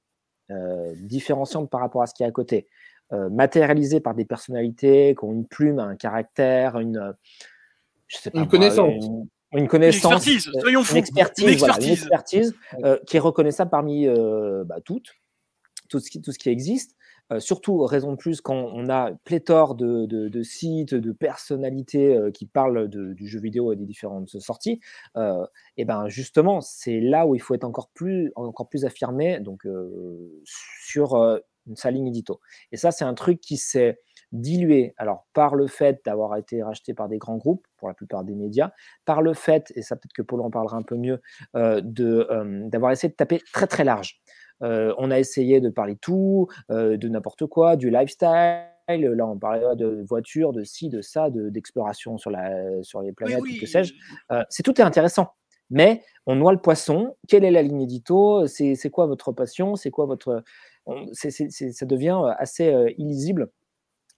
euh, 0.51 0.95
différenciante 1.01 1.69
par 1.69 1.81
rapport 1.81 2.03
à 2.03 2.07
ce 2.07 2.15
qui 2.15 2.23
est 2.23 2.27
à 2.27 2.31
côté, 2.31 2.69
euh, 3.13 3.29
matérialisée 3.29 3.99
par 3.99 4.15
des 4.15 4.25
personnalités 4.25 5.17
qui 5.19 5.25
ont 5.25 5.33
une 5.33 5.47
plume, 5.47 5.81
un 5.81 5.97
caractère, 5.97 6.79
une, 6.79 7.15
une 8.33 8.47
connaissance. 8.47 9.05
Une, 9.53 9.67
connaissance, 9.67 10.27
une 10.27 10.29
expertise, 10.29 10.51
soyons 10.61 10.85
fous. 10.85 10.95
Une 10.95 11.49
expertise, 11.49 12.55
qui 13.07 13.17
est 13.17 13.21
reconnaissable 13.21 13.71
parmi 13.71 14.07
bah, 14.07 14.77
toutes, 14.85 15.11
tout 15.89 15.99
ce, 15.99 16.09
qui, 16.09 16.23
tout 16.23 16.31
ce 16.31 16.39
qui 16.39 16.51
existe. 16.51 16.95
Euh, 17.33 17.41
surtout, 17.41 17.85
raison 17.85 18.13
de 18.13 18.17
plus, 18.17 18.41
quand 18.41 18.71
on 18.73 18.89
a 18.89 19.13
pléthore 19.25 19.75
de, 19.75 20.43
sites, 20.43 20.95
de 20.95 21.13
personnalités 21.13 22.17
euh, 22.17 22.31
qui 22.31 22.47
parlent 22.47 22.89
du 22.89 23.27
jeu 23.27 23.41
vidéo 23.41 23.73
et 23.73 23.77
des 23.77 23.85
différentes 23.85 24.29
sorties, 24.41 24.81
euh, 25.17 25.45
et 25.77 25.85
ben 25.85 26.09
justement, 26.09 26.61
c'est 26.61 27.01
là 27.01 27.27
où 27.27 27.35
il 27.35 27.41
faut 27.41 27.55
être 27.55 27.65
encore 27.65 27.91
plus, 27.91 28.33
encore 28.37 28.69
plus 28.69 28.85
affirmé 28.85 29.41
donc, 29.41 29.67
sur 30.45 31.41
sa 31.75 31.91
ligne 31.91 32.07
édito. 32.07 32.41
Et 32.73 32.77
ça, 32.77 32.91
c'est 32.91 33.05
un 33.05 33.15
truc 33.15 33.41
qui 33.41 33.57
s'est 33.57 34.01
dilué 34.33 34.95
alors 34.99 35.27
par 35.33 35.55
le 35.55 35.67
fait 35.67 36.01
d'avoir 36.05 36.37
été 36.37 36.63
racheté 36.63 36.93
par 36.93 37.09
des 37.09 37.19
grands 37.19 37.37
groupes, 37.37 37.67
pour 37.77 37.89
la 37.89 37.95
plupart 37.95 38.25
des 38.25 38.35
médias, 38.35 38.73
par 39.05 39.23
le 39.23 39.35
fait, 39.35 39.73
et 39.75 39.83
ça 39.83 39.97
peut-être 39.97 40.13
que 40.13 40.23
Paul 40.23 40.41
en 40.41 40.51
parlera 40.51 40.77
un 40.77 40.83
peu 40.83 40.97
mieux, 40.97 41.21
d'avoir 41.55 42.93
essayé 42.93 43.11
de 43.11 43.17
taper 43.17 43.41
très 43.53 43.67
très 43.67 43.85
large. 43.85 44.21
Euh, 44.63 44.95
on 44.99 45.11
a 45.11 45.19
essayé 45.19 45.61
de 45.61 45.69
parler 45.69 45.97
tout, 45.97 46.49
euh, 46.71 46.97
de 46.97 47.09
n'importe 47.09 47.47
quoi, 47.47 47.77
du 47.77 47.91
lifestyle. 47.91 48.65
Là, 48.89 49.27
on 49.27 49.39
parlait 49.39 49.77
de 49.77 50.03
voitures, 50.09 50.53
de 50.53 50.65
ci, 50.65 50.89
de 50.89 51.03
ça, 51.03 51.29
d'exploration 51.31 52.17
sur, 52.17 52.33
sur 52.83 53.03
les 53.03 53.13
planètes, 53.13 53.43
que 53.61 53.67
sais-je. 53.67 53.93
Euh, 54.33 54.43
c'est 54.49 54.63
tout 54.63 54.81
est 54.81 54.85
intéressant. 54.85 55.35
Mais 55.71 56.03
on 56.25 56.37
noie 56.37 56.53
le 56.53 56.61
poisson. 56.61 57.15
Quelle 57.29 57.45
est 57.45 57.51
la 57.51 57.61
ligne 57.61 57.83
édito? 57.83 58.47
C'est 58.47 58.91
quoi 58.91 59.07
votre 59.07 59.33
passion? 59.33 59.77
C'est 59.77 59.91
quoi 59.91 60.07
votre. 60.07 60.43
ça 61.13 61.87
devient 61.87 62.23
assez 62.39 62.95
illisible. 62.97 63.51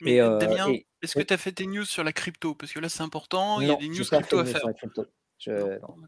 Mais 0.01 0.19
Damien, 0.19 0.73
est-ce 1.03 1.17
que 1.17 1.23
tu 1.23 1.35
as 1.35 1.37
fait 1.37 1.51
tes 1.51 1.67
news 1.67 1.85
sur 1.85 2.05
la 2.05 2.13
crypto? 2.13 2.55
Parce 2.55 2.73
que 2.73 2.79
là, 2.79 2.89
c'est 2.89 3.03
important. 3.03 3.61
il 3.61 3.67
y 3.67 3.73
a 3.73 3.77
des 3.77 3.89
news 3.89 4.05
crypto 4.05 4.39
à 4.39 4.45
faire. 4.45 4.63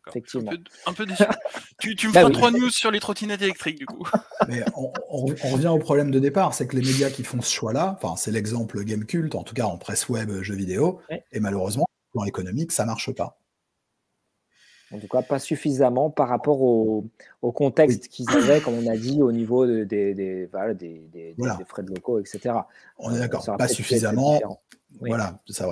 Effectivement. 0.08 0.52
Un 0.86 0.92
peu, 0.92 1.06
déçu. 1.06 1.22
tu, 1.80 1.96
tu, 1.96 2.08
me 2.08 2.12
bah 2.12 2.20
feras 2.20 2.32
trois 2.32 2.50
news 2.50 2.70
sur 2.70 2.90
les 2.90 3.00
trottinettes 3.00 3.42
électriques, 3.42 3.78
du 3.78 3.86
coup. 3.86 4.06
Mais 4.48 4.64
on, 4.76 4.92
revient 5.52 5.68
au 5.68 5.78
problème 5.78 6.10
de 6.10 6.18
départ, 6.18 6.54
c'est 6.54 6.66
que 6.66 6.76
les 6.76 6.82
médias 6.82 7.10
qui 7.10 7.24
font 7.24 7.40
ce 7.40 7.52
choix-là, 7.52 7.98
enfin, 8.00 8.16
c'est 8.16 8.30
l'exemple 8.30 8.82
Game 8.84 9.04
Cult, 9.04 9.34
en 9.34 9.44
tout 9.44 9.54
cas 9.54 9.64
en 9.64 9.78
presse 9.78 10.08
web, 10.08 10.30
jeux 10.42 10.54
vidéo, 10.54 11.00
et 11.32 11.40
malheureusement, 11.40 11.86
plan 12.12 12.24
économique, 12.24 12.72
ça 12.72 12.84
marche 12.84 13.12
pas. 13.12 13.38
En 14.92 14.98
tout 14.98 15.08
cas, 15.08 15.22
pas 15.22 15.38
suffisamment 15.38 16.10
par 16.10 16.28
rapport 16.28 16.60
au, 16.60 17.06
contexte 17.40 18.08
qu'ils 18.08 18.28
avaient, 18.30 18.60
comme 18.60 18.74
on 18.74 18.86
a 18.90 18.96
dit, 18.96 19.22
au 19.22 19.32
niveau 19.32 19.66
des, 19.66 19.86
des, 19.86 20.48
frais 20.50 21.82
de 21.82 21.94
locaux, 21.94 22.18
etc. 22.18 22.54
On 22.98 23.14
est 23.14 23.18
d'accord, 23.18 23.44
pas 23.56 23.68
suffisamment. 23.68 24.38
Voilà, 25.00 25.38
ça, 25.48 25.66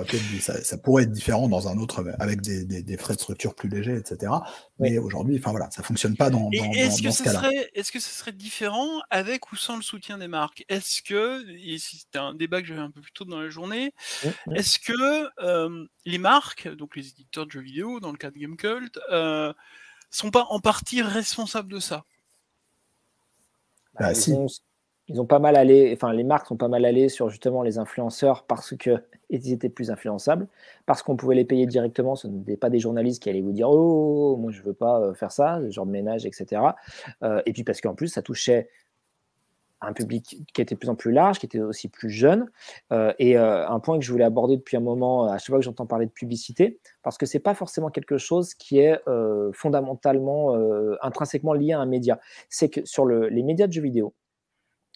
ça, 0.63 0.77
pourrait 0.77 1.03
être 1.03 1.11
différent 1.11 1.47
dans 1.47 1.67
un 1.67 1.77
autre 1.77 2.03
avec 2.19 2.41
des, 2.41 2.97
frais 2.97 3.15
de 3.15 3.19
structure 3.19 3.55
plus 3.55 3.69
légers, 3.69 3.95
etc. 3.95 4.31
Mais 4.79 4.97
aujourd'hui, 4.97 5.37
enfin 5.37 5.51
voilà, 5.51 5.69
ça 5.71 5.83
fonctionne 5.83 6.15
pas 6.15 6.29
dans, 6.29 6.49
dans, 6.49 6.71
est-ce 6.73 7.01
que 7.01 7.11
ce 7.11 7.23
cas-là. 7.23 7.49
Est-ce 7.73 7.91
que 7.91 7.99
ce 7.99 8.09
serait 8.09 8.31
différent 8.31 9.01
avec 9.09 9.51
ou 9.51 9.55
sans 9.55 9.75
le 9.75 9.81
soutien 9.81 10.17
des 10.17 10.27
marques? 10.27 10.65
Est-ce 10.69 11.01
que, 11.01 11.47
et 11.49 11.77
c'était 11.77 12.19
un 12.19 12.33
débat 12.33 12.61
que 12.61 12.67
j'avais 12.67 12.81
un 12.81 12.91
peu 12.91 13.01
plus 13.01 13.11
tôt 13.11 13.25
dans 13.25 13.39
la 13.39 13.49
journée, 13.49 13.93
est-ce 14.55 14.79
que 14.79 15.29
euh, 15.43 15.85
les 16.05 16.17
marques, 16.17 16.67
donc 16.67 16.95
les 16.95 17.09
éditeurs 17.09 17.45
de 17.45 17.51
jeux 17.51 17.61
vidéo, 17.61 17.99
dans 17.99 18.11
le 18.11 18.17
cas 18.17 18.31
de 18.31 18.37
Gamecult, 18.37 18.99
euh, 19.11 19.53
sont 20.09 20.31
pas 20.31 20.47
en 20.49 20.59
partie 20.59 21.01
responsables 21.01 21.71
de 21.71 21.79
ça? 21.79 22.05
Bah, 23.93 24.07
bah 24.07 24.15
si 24.15 24.33
ils 25.11 25.19
ont 25.19 25.25
pas 25.25 25.39
mal 25.39 25.55
allé, 25.55 25.91
enfin 25.93 26.13
les 26.13 26.23
marques 26.23 26.47
sont 26.47 26.57
pas 26.57 26.67
mal 26.67 26.85
allées 26.85 27.09
sur 27.09 27.29
justement 27.29 27.63
les 27.63 27.77
influenceurs 27.77 28.45
parce 28.45 28.75
que 28.75 29.03
ils 29.29 29.51
étaient 29.51 29.69
plus 29.69 29.91
influençables, 29.91 30.47
parce 30.85 31.03
qu'on 31.03 31.15
pouvait 31.15 31.35
les 31.35 31.45
payer 31.45 31.65
directement. 31.65 32.15
Ce 32.15 32.27
n'étaient 32.27 32.57
pas 32.57 32.69
des 32.69 32.79
journalistes 32.79 33.21
qui 33.21 33.29
allaient 33.29 33.41
vous 33.41 33.51
dire 33.51 33.69
oh 33.69 34.37
moi 34.37 34.51
je 34.51 34.61
veux 34.61 34.73
pas 34.73 35.01
euh, 35.01 35.13
faire 35.13 35.31
ça, 35.31 35.61
genre 35.69 35.85
de 35.85 35.91
ménage, 35.91 36.25
etc. 36.25 36.61
Euh, 37.23 37.41
et 37.45 37.53
puis 37.53 37.63
parce 37.63 37.81
qu'en 37.81 37.95
plus 37.95 38.07
ça 38.07 38.21
touchait 38.21 38.69
un 39.83 39.93
public 39.93 40.37
qui 40.53 40.61
était 40.61 40.75
de 40.75 40.79
plus 40.79 40.89
en 40.89 40.95
plus 40.95 41.11
large, 41.11 41.39
qui 41.39 41.47
était 41.47 41.59
aussi 41.59 41.87
plus 41.87 42.11
jeune. 42.11 42.47
Euh, 42.93 43.13
et 43.17 43.35
un 43.35 43.79
point 43.79 43.97
que 43.97 44.05
je 44.05 44.11
voulais 44.11 44.23
aborder 44.23 44.55
depuis 44.55 44.77
un 44.77 44.81
moment, 44.81 45.25
à 45.25 45.39
chaque 45.39 45.47
fois 45.47 45.57
que 45.57 45.65
j'entends 45.65 45.87
parler 45.87 46.05
de 46.05 46.11
publicité, 46.11 46.79
parce 47.01 47.17
que 47.17 47.25
c'est 47.25 47.39
pas 47.39 47.55
forcément 47.55 47.89
quelque 47.89 48.19
chose 48.19 48.53
qui 48.53 48.77
est 48.77 48.99
fondamentalement, 49.53 50.55
intrinsèquement 51.01 51.53
lié 51.53 51.73
à 51.73 51.79
un 51.79 51.87
média. 51.87 52.19
C'est 52.47 52.69
que 52.69 52.85
sur 52.85 53.05
le, 53.05 53.27
les 53.29 53.41
médias 53.41 53.65
de 53.65 53.73
jeux 53.73 53.81
vidéo, 53.81 54.13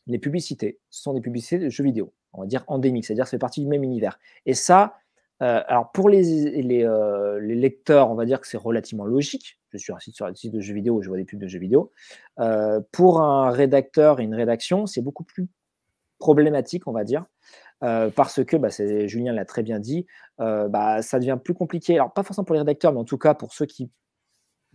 les 0.07 0.19
publicités 0.19 0.79
sont 0.89 1.13
des 1.13 1.21
publicités 1.21 1.59
de 1.59 1.69
jeux 1.69 1.83
vidéo, 1.83 2.13
on 2.33 2.41
va 2.41 2.47
dire 2.47 2.63
endémiques, 2.67 3.05
c'est-à-dire 3.05 3.27
c'est 3.27 3.39
partie 3.39 3.61
du 3.61 3.67
même 3.67 3.83
univers. 3.83 4.19
Et 4.45 4.53
ça, 4.53 4.95
euh, 5.41 5.61
alors 5.67 5.91
pour 5.91 6.09
les, 6.09 6.85
euh, 6.85 7.39
les, 7.41 7.55
lecteurs, 7.55 8.09
on 8.09 8.15
va 8.15 8.25
dire 8.25 8.39
que 8.39 8.47
c'est 8.47 8.57
relativement 8.57 9.05
logique. 9.05 9.59
Je 9.71 9.77
suis 9.77 9.93
site 9.99 10.15
sur 10.15 10.25
un 10.25 10.33
site 10.33 10.53
de 10.53 10.61
jeux 10.61 10.73
vidéo, 10.73 11.01
je 11.01 11.09
vois 11.09 11.17
des 11.17 11.25
pubs 11.25 11.39
de 11.39 11.47
jeux 11.47 11.59
vidéo. 11.59 11.91
Euh, 12.39 12.79
pour 12.91 13.21
un 13.21 13.51
rédacteur 13.51 14.21
et 14.21 14.23
une 14.23 14.35
rédaction, 14.35 14.85
c'est 14.85 15.01
beaucoup 15.01 15.25
plus 15.25 15.47
problématique, 16.19 16.87
on 16.87 16.93
va 16.93 17.03
dire. 17.03 17.25
parce 17.81 18.43
que, 18.45 18.55
bah, 18.57 18.69
Julien 19.05 19.33
l'a 19.33 19.45
très 19.45 19.61
bien 19.63 19.79
dit, 19.79 20.05
bah, 20.37 21.01
ça 21.01 21.19
devient 21.19 21.37
plus 21.43 21.53
compliqué. 21.53 21.95
Alors, 21.95 22.13
pas 22.13 22.23
forcément 22.23 22.45
pour 22.45 22.53
les 22.53 22.61
rédacteurs, 22.61 22.93
mais 22.93 22.99
en 22.99 23.05
tout 23.05 23.17
cas 23.17 23.33
pour 23.33 23.53
ceux 23.53 23.65
qui 23.65 23.91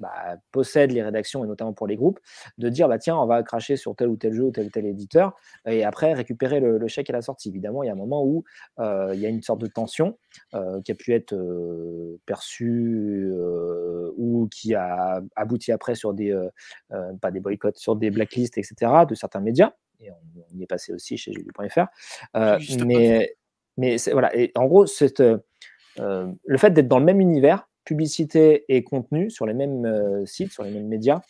bah, 0.01 0.37
possèdent 0.51 0.93
les 0.93 1.03
rédactions 1.03 1.45
et 1.45 1.47
notamment 1.47 1.75
pour 1.75 1.87
les 1.87 1.97
groupes, 1.97 2.19
de 2.59 2.69
dire 2.69 2.89
bah, 2.89 2.99
tiens, 2.99 3.17
on 3.17 3.27
va 3.27 3.43
cracher 3.43 3.77
sur 3.77 3.95
tel 3.95 4.09
ou 4.09 4.17
tel 4.17 4.33
jeu 4.33 4.45
ou 4.45 4.51
tel 4.51 4.67
ou 4.67 4.71
tel 4.71 4.87
éditeur 4.87 5.37
et 5.67 5.85
après 5.85 6.15
récupérer 6.15 6.59
le, 6.59 6.89
chèque 6.89 7.11
à 7.11 7.13
la 7.13 7.23
sortie. 7.23 7.51
Évidemment, 7.51 7.83
il 7.83 7.87
y 7.87 7.91
a 7.91 7.93
un 7.93 7.97
moment 7.97 8.25
où 8.25 8.45
euh, 8.79 9.13
il 9.15 9.21
y 9.21 9.27
a 9.27 9.29
une 9.29 9.43
sorte 9.43 9.61
de 9.61 9.67
tension 9.67 10.19
euh, 10.55 10.81
qui 10.83 10.93
a 10.93 10.95
pu 10.95 11.13
être 11.13 11.35
euh, 11.35 12.19
perçue 12.27 13.31
ou 14.17 14.49
qui 14.51 14.75
a 14.75 15.21
abouti 15.37 15.71
après 15.71 15.95
sur 15.95 16.15
des, 16.15 16.37
pas 17.21 17.31
des 17.31 17.41
boycotts, 17.41 17.79
sur 17.79 17.95
des 17.95 18.11
blacklists, 18.11 18.59
etc., 18.59 18.93
de 19.09 19.15
certains 19.15 19.41
médias. 19.41 19.73
Et 20.01 20.11
on, 20.11 20.57
y 20.57 20.63
est 20.63 20.67
passé 20.67 20.95
aussi 20.95 21.19
chez 21.19 21.33
Julie.fr. 21.33 21.87
mais 22.87 23.37
mais 23.77 23.97
voilà, 24.13 24.37
et 24.37 24.51
en 24.57 24.67
gros, 24.67 24.85
le 25.97 26.59
fait 26.59 26.71
d'être 26.71 26.89
dans 26.89 26.99
le 26.99 27.05
même 27.05 27.21
univers 27.21 27.70
publicité 27.91 28.65
et 28.69 28.85
contenu 28.85 29.31
sur 29.31 29.47
les 29.47 29.53
mêmes 29.53 29.85
euh, 29.85 30.25
sites, 30.25 30.53
sur 30.53 30.63
les 30.63 30.71
mêmes 30.71 30.87
médias, 30.87 31.23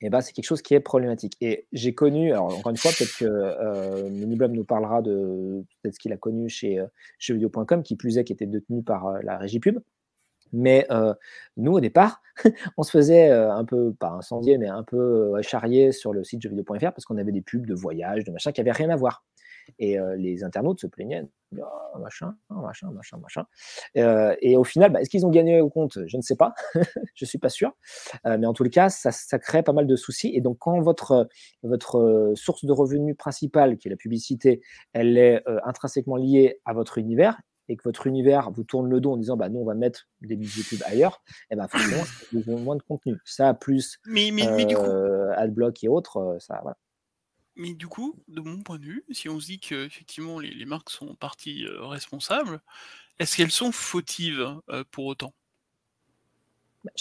eh 0.00 0.10
ben, 0.10 0.20
c'est 0.20 0.32
quelque 0.32 0.46
chose 0.46 0.62
qui 0.62 0.74
est 0.74 0.80
problématique. 0.80 1.36
Et 1.40 1.68
j'ai 1.72 1.94
connu, 1.94 2.32
alors 2.32 2.46
encore 2.46 2.70
une 2.70 2.76
fois, 2.76 2.90
peut-être 2.90 3.16
que 3.18 3.24
euh, 3.24 4.10
nous 4.10 4.64
parlera 4.64 5.00
de 5.00 5.64
ce 5.84 5.98
qu'il 6.00 6.12
a 6.12 6.16
connu 6.16 6.48
chez 6.48 6.80
euh, 6.80 7.82
qui 7.84 7.96
plus 7.96 8.18
est, 8.18 8.24
qui 8.24 8.32
était 8.32 8.46
détenu 8.46 8.82
par 8.82 9.06
euh, 9.06 9.20
la 9.22 9.38
régie 9.38 9.60
pub. 9.60 9.78
Mais 10.52 10.86
nous, 11.56 11.72
au 11.72 11.80
départ, 11.80 12.22
on 12.76 12.82
se 12.84 12.90
faisait 12.90 13.30
un 13.30 13.64
peu, 13.64 13.92
pas 13.92 14.10
incendier, 14.10 14.58
mais 14.58 14.68
un 14.68 14.84
peu 14.84 15.32
charrier 15.42 15.90
sur 15.90 16.12
le 16.12 16.22
site 16.22 16.40
jeuxvideo.fr 16.40 16.92
parce 16.92 17.04
qu'on 17.04 17.18
avait 17.18 17.32
des 17.32 17.42
pubs 17.42 17.66
de 17.66 17.74
voyage, 17.74 18.22
de 18.22 18.30
machin 18.30 18.52
qui 18.52 18.60
n'avaient 18.60 18.70
rien 18.70 18.88
à 18.90 18.96
voir. 18.96 19.24
Et 19.78 19.98
les 20.16 20.44
internautes 20.44 20.80
se 20.80 20.86
plaignaient, 20.86 21.24
oh, 21.58 21.98
machin, 21.98 22.34
oh, 22.50 22.60
machin, 22.60 22.90
machin, 22.90 23.18
machin. 23.18 23.44
et 24.40 24.56
au 24.56 24.64
final, 24.64 24.92
bah, 24.92 25.00
est-ce 25.00 25.10
qu'ils 25.10 25.26
ont 25.26 25.30
gagné 25.30 25.60
au 25.60 25.70
compte? 25.70 25.98
Je 26.06 26.16
ne 26.16 26.22
sais 26.22 26.36
pas, 26.36 26.54
je 27.14 27.24
ne 27.24 27.26
suis 27.26 27.38
pas 27.38 27.48
sûr. 27.48 27.72
mais 28.24 28.46
en 28.46 28.52
tous 28.52 28.64
les 28.64 28.70
cas, 28.70 28.88
ça, 28.88 29.38
crée 29.38 29.62
pas 29.62 29.72
mal 29.72 29.86
de 29.86 29.96
soucis. 29.96 30.30
Et 30.34 30.40
donc, 30.40 30.58
quand 30.58 30.80
votre, 30.80 31.28
votre 31.62 32.32
source 32.34 32.64
de 32.64 32.72
revenus 32.72 33.16
principale, 33.16 33.76
qui 33.76 33.88
est 33.88 33.90
la 33.90 33.96
publicité, 33.96 34.60
elle 34.92 35.18
est 35.18 35.42
intrinsèquement 35.64 36.16
liée 36.16 36.60
à 36.64 36.72
votre 36.72 36.98
univers, 36.98 37.40
et 37.68 37.76
que 37.76 37.82
votre 37.84 38.06
univers 38.06 38.50
vous 38.50 38.64
tourne 38.64 38.88
le 38.88 39.00
dos 39.00 39.12
en 39.12 39.16
disant 39.16 39.36
bah 39.36 39.48
nous 39.48 39.60
on 39.60 39.64
va 39.64 39.74
mettre 39.74 40.08
des 40.20 40.36
budgets 40.36 40.62
pubs 40.62 40.86
ailleurs, 40.86 41.22
et 41.26 41.54
eh 41.54 41.56
ben 41.56 41.68
forcément 41.68 42.02
vous 42.32 42.58
moins 42.58 42.76
de 42.76 42.82
contenu. 42.82 43.16
Ça 43.24 43.54
plus 43.54 43.98
mais, 44.06 44.30
mais, 44.32 44.64
du 44.64 44.76
coup... 44.76 44.82
AdBlock 44.82 45.82
et 45.84 45.88
autres, 45.88 46.36
ça 46.40 46.60
voilà. 46.62 46.76
Mais 47.56 47.74
du 47.74 47.88
coup, 47.88 48.22
de 48.28 48.40
mon 48.40 48.62
point 48.62 48.78
de 48.78 48.84
vue, 48.84 49.04
si 49.10 49.28
on 49.28 49.40
se 49.40 49.46
dit 49.46 49.60
que 49.60 49.86
effectivement 49.86 50.38
les, 50.40 50.64
marques 50.66 50.90
sont 50.90 51.14
partie 51.14 51.66
responsables, 51.66 52.60
est-ce 53.18 53.36
qu'elles 53.36 53.50
sont 53.50 53.72
fautives 53.72 54.60
pour 54.90 55.06
autant? 55.06 55.32
Bah, 56.84 56.92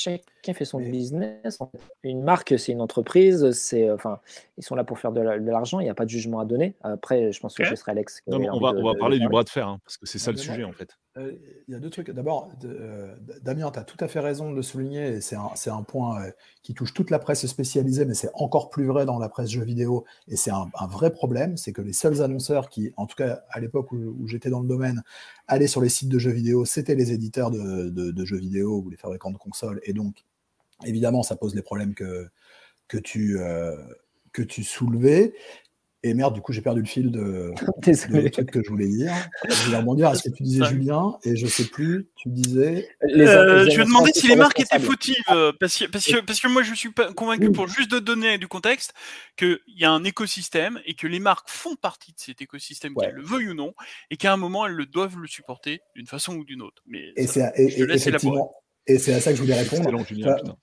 chacun 0.45 0.57
fait 0.57 0.65
son 0.65 0.79
business. 0.79 1.59
Une 2.03 2.23
marque, 2.23 2.57
c'est 2.57 2.71
une 2.71 2.81
entreprise. 2.81 3.51
C'est, 3.51 3.89
enfin, 3.89 4.19
ils 4.57 4.63
sont 4.63 4.75
là 4.75 4.83
pour 4.83 4.99
faire 4.99 5.11
de 5.11 5.21
l'argent. 5.21 5.79
Il 5.79 5.83
n'y 5.83 5.89
a 5.89 5.95
pas 5.95 6.05
de 6.05 6.09
jugement 6.09 6.39
à 6.39 6.45
donner. 6.45 6.75
Après, 6.81 7.31
je 7.31 7.39
pense 7.39 7.55
que 7.55 7.65
ce 7.65 7.75
serait 7.75 7.91
Alex. 7.91 8.21
on 8.27 8.59
va, 8.59 8.71
on 8.71 8.83
va 8.83 8.95
parler 8.99 9.19
du 9.19 9.27
bras 9.27 9.43
de 9.43 9.49
fer, 9.49 9.67
hein, 9.67 9.79
parce 9.83 9.97
que 9.97 10.05
c'est 10.05 10.19
ça 10.19 10.31
le 10.31 10.37
sujet, 10.37 10.63
en 10.63 10.73
fait. 10.73 10.97
Euh, 11.17 11.31
il 11.67 11.73
y 11.73 11.77
a 11.77 11.79
deux 11.79 11.89
trucs. 11.89 12.11
D'abord, 12.11 12.51
euh, 12.65 13.15
Damien, 13.41 13.71
tu 13.71 13.79
as 13.79 13.83
tout 13.83 13.97
à 14.01 14.07
fait 14.07 14.19
raison 14.19 14.51
de 14.51 14.55
le 14.55 14.61
souligner, 14.61 15.21
c'est 15.21 15.35
un, 15.35 15.83
point 15.83 16.21
euh, 16.21 16.31
qui 16.61 16.73
touche 16.73 16.93
toute 16.93 17.09
la 17.09 17.19
presse 17.19 17.45
spécialisée, 17.45 18.05
mais 18.05 18.13
c'est 18.13 18.31
encore 18.33 18.69
plus 18.69 18.85
vrai 18.85 19.05
dans 19.05 19.17
la 19.17 19.29
presse 19.29 19.49
jeux 19.49 19.63
vidéo, 19.63 20.03
et 20.27 20.35
c'est 20.35 20.51
un, 20.51 20.69
vrai 20.87 21.11
problème, 21.11 21.55
c'est 21.55 21.71
que 21.71 21.81
les 21.81 21.93
seuls 21.93 22.21
annonceurs 22.21 22.69
qui, 22.69 22.93
en 22.97 23.05
tout 23.05 23.15
cas 23.15 23.43
à 23.49 23.59
l'époque 23.59 23.91
où, 23.93 24.27
j'étais 24.27 24.49
dans 24.49 24.59
le 24.59 24.67
domaine, 24.67 25.03
allaient 25.47 25.67
sur 25.67 25.81
les 25.81 25.89
sites 25.89 26.09
de 26.09 26.19
jeux 26.19 26.31
vidéo, 26.31 26.65
c'était 26.65 26.95
les 26.95 27.13
éditeurs 27.13 27.49
de, 27.49 28.25
jeux 28.25 28.37
vidéo 28.37 28.81
ou 28.83 28.89
les 28.89 28.97
fabricants 28.97 29.31
de 29.31 29.37
consoles, 29.37 29.79
et 29.83 29.93
donc, 29.93 30.25
évidemment, 30.83 31.23
ça 31.23 31.35
pose 31.35 31.55
les 31.55 31.61
problèmes 31.61 31.93
que, 31.93 32.27
que 32.87 32.97
tu... 32.97 33.37
que 34.31 34.41
tu 34.41 34.63
soulevais. 34.63 35.33
Et 36.05 36.13
merde, 36.13 36.35
du 36.35 36.41
coup, 36.41 36.53
j'ai 36.53 36.61
perdu 36.61 36.81
le 36.81 36.85
fil 36.85 37.09
de, 37.09 37.51
de 37.87 38.27
truc 38.29 38.51
que 38.51 38.61
je 38.63 38.69
voulais 38.69 38.87
dire. 38.87 39.11
Je 39.49 39.71
vais 39.71 39.77
rebondir 39.77 40.09
à 40.09 40.13
ce 40.13 40.29
que 40.29 40.35
tu 40.35 40.43
disais, 40.43 40.63
Julien, 40.65 41.17
et 41.23 41.35
je 41.35 41.47
sais 41.47 41.65
plus, 41.65 42.07
tu 42.15 42.29
disais. 42.29 42.87
Euh, 43.01 43.67
je 43.67 43.75
vais 43.75 43.85
demander 43.85 44.11
si 44.13 44.27
les 44.27 44.35
marques 44.35 44.59
étaient 44.59 44.77
fautives, 44.77 45.15
euh, 45.31 45.51
parce 45.59 45.79
que, 45.79 45.85
parce, 45.85 46.05
que, 46.05 46.21
parce 46.21 46.39
que 46.39 46.47
moi, 46.47 46.61
je 46.61 46.75
suis 46.75 46.91
pas 46.91 47.11
convaincu, 47.11 47.51
pour 47.51 47.67
juste 47.67 47.89
de 47.89 47.97
donner 47.97 48.37
du 48.37 48.47
contexte, 48.47 48.93
qu'il 49.35 49.57
y 49.65 49.83
a 49.83 49.89
un 49.89 50.03
écosystème 50.03 50.79
et 50.85 50.93
que 50.93 51.07
les 51.07 51.19
marques 51.19 51.49
font 51.49 51.75
partie 51.75 52.11
de 52.11 52.19
cet 52.19 52.39
écosystème, 52.39 52.93
qu'elles 52.93 53.15
le 53.15 53.23
veuillent 53.23 53.49
ou 53.49 53.55
non, 53.55 53.73
et 54.11 54.17
qu'à 54.17 54.31
un 54.31 54.37
moment, 54.37 54.67
elles 54.67 54.73
le 54.73 54.85
doivent 54.85 55.17
le 55.17 55.27
supporter 55.27 55.81
d'une 55.95 56.05
façon 56.05 56.35
ou 56.35 56.45
d'une 56.45 56.61
autre. 56.61 56.83
Mais 56.85 57.13
et 57.15 57.25
c'est 57.25 57.51
et 57.55 57.97
c'est 58.87 59.13
à 59.13 59.19
ça 59.19 59.31
que 59.31 59.37
je 59.37 59.41
voulais 59.41 59.59
répondre. 59.59 59.91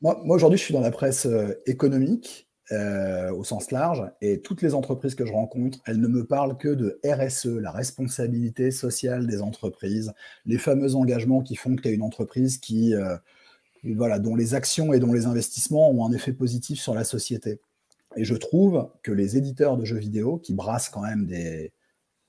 moi, 0.00 0.20
moi 0.24 0.36
aujourd'hui, 0.36 0.58
je 0.58 0.64
suis 0.64 0.74
dans 0.74 0.80
la 0.80 0.90
presse 0.90 1.26
euh, 1.26 1.60
économique 1.66 2.48
euh, 2.70 3.30
au 3.32 3.44
sens 3.44 3.70
large, 3.70 4.02
et 4.22 4.40
toutes 4.40 4.62
les 4.62 4.72
entreprises 4.74 5.14
que 5.14 5.26
je 5.26 5.32
rencontre, 5.32 5.80
elles 5.84 6.00
ne 6.00 6.06
me 6.06 6.24
parlent 6.24 6.56
que 6.56 6.68
de 6.68 7.00
RSE, 7.04 7.46
la 7.46 7.72
responsabilité 7.72 8.70
sociale 8.70 9.26
des 9.26 9.42
entreprises, 9.42 10.12
les 10.46 10.58
fameux 10.58 10.94
engagements 10.94 11.42
qui 11.42 11.56
font 11.56 11.74
que 11.74 11.82
tu 11.82 11.88
as 11.88 11.90
une 11.90 12.02
entreprise 12.02 12.58
qui, 12.58 12.94
euh, 12.94 13.16
voilà, 13.82 14.20
dont 14.20 14.36
les 14.36 14.54
actions 14.54 14.92
et 14.92 15.00
dont 15.00 15.12
les 15.12 15.26
investissements 15.26 15.90
ont 15.90 16.06
un 16.06 16.12
effet 16.12 16.32
positif 16.32 16.80
sur 16.80 16.94
la 16.94 17.04
société. 17.04 17.60
Et 18.16 18.24
je 18.24 18.36
trouve 18.36 18.88
que 19.02 19.12
les 19.12 19.36
éditeurs 19.36 19.76
de 19.76 19.84
jeux 19.84 19.98
vidéo, 19.98 20.38
qui 20.38 20.54
brassent 20.54 20.88
quand 20.88 21.02
même 21.02 21.26
des, 21.26 21.72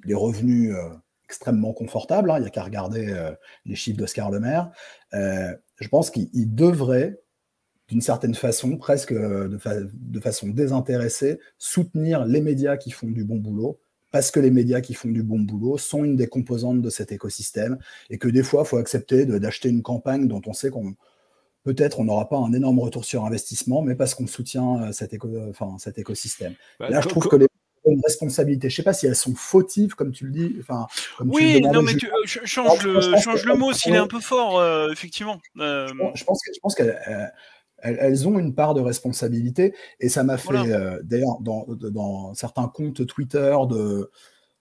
des 0.06 0.15
revenus 0.15 0.74
euh, 0.74 0.90
extrêmement 1.26 1.74
confortables, 1.74 2.32
hein, 2.32 2.38
il 2.40 2.41
n'y 2.41 2.48
a 2.48 2.52
qu'à 2.52 2.64
regarder 2.64 3.34
les 3.65 3.76
chiffres 3.76 3.98
d'Oscar 3.98 4.30
Le 4.30 4.40
Maire, 4.40 4.72
je 5.80 5.88
pense 5.88 6.10
qu'ils 6.10 6.54
devraient 6.54 7.20
d'une 7.90 8.02
certaine 8.02 8.36
façon, 8.36 8.78
presque 8.78 9.12
euh, 9.12 9.48
de, 9.50 10.20
façon 10.20 10.48
désintéressée, 10.48 11.40
soutenir 11.58 12.26
les 12.26 12.41
médias 12.41 12.78
qui 12.78 12.91
font 12.91 13.10
du 13.10 13.24
bon 13.24 13.38
boulot, 13.38 13.80
parce 14.12 14.32
que 14.32 14.40
les 14.40 14.52
médias 14.52 14.82
qui 14.82 14.94
font 14.94 15.10
du 15.10 15.24
bon 15.24 15.40
boulot 15.40 15.78
sont 15.78 16.04
une 16.04 16.16
des 16.16 16.28
composantes 16.28 16.82
de 16.82 16.90
cet 16.90 17.12
écosystème, 17.12 17.78
et 18.10 18.18
que 18.18 18.28
des 18.28 18.44
fois, 18.44 18.64
il 18.66 18.68
faut 18.68 18.78
accepter 18.78 19.26
d'acheter 19.26 19.70
une 19.70 19.82
campagne 19.82 20.28
dont 20.28 20.41
on 20.45 20.54
sait 20.54 20.70
qu'on 20.70 20.95
peut-être 21.64 22.00
on 22.00 22.06
n'aura 22.06 22.28
pas 22.28 22.38
un 22.38 22.52
énorme 22.54 22.80
retour 22.80 23.06
sur 23.06 23.26
investissement, 23.26 23.82
mais 23.82 23.95
parce 23.95 24.16
qu'on 24.16 24.28
soutient 24.28 24.84
euh, 24.84 24.91
cet, 24.91 25.16
enfin, 25.50 25.76
cet 25.80 25.98
écosystème. 25.98 26.54
Bah, 26.80 26.90
Là, 26.90 27.02
je 27.02 27.08
trouve 27.08 27.28
que 27.28 27.36
les 27.36 27.48
une 27.91 28.01
responsabilité. 28.03 28.69
Je 28.69 28.73
ne 28.73 28.77
sais 28.77 28.84
pas 28.84 28.93
si 28.93 29.07
elles 29.07 29.15
sont 29.15 29.35
fautives, 29.35 29.95
comme 29.95 30.11
tu 30.11 30.26
le 30.26 30.31
dis. 30.31 30.55
Enfin, 30.60 30.88
oui, 31.26 31.61
non, 31.61 31.81
mais 31.81 31.95
tu, 31.95 32.10
change, 32.45 32.84
le, 32.84 33.01
change 33.18 33.45
le 33.45 33.55
mot 33.55 33.73
s'il 33.73 33.93
est 33.93 33.97
un 33.97 34.07
peu 34.07 34.19
fort, 34.19 34.60
euh, 34.60 34.91
effectivement. 34.91 35.39
Je 35.55 36.23
pense, 36.23 36.41
je 36.53 36.60
pense 36.61 36.76
qu'elles 36.76 37.34
elles, 37.80 38.27
ont 38.27 38.39
une 38.39 38.55
part 38.55 38.73
de 38.73 38.81
responsabilité. 38.81 39.73
Et 39.99 40.10
ça 40.10 40.23
m'a 40.23 40.38
fait, 40.38 40.53
euh, 40.53 40.99
d'ailleurs, 41.03 41.39
dans, 41.41 42.34
certains 42.34 42.68
comptes 42.68 43.05
Twitter 43.05 43.55
de, 43.69 44.10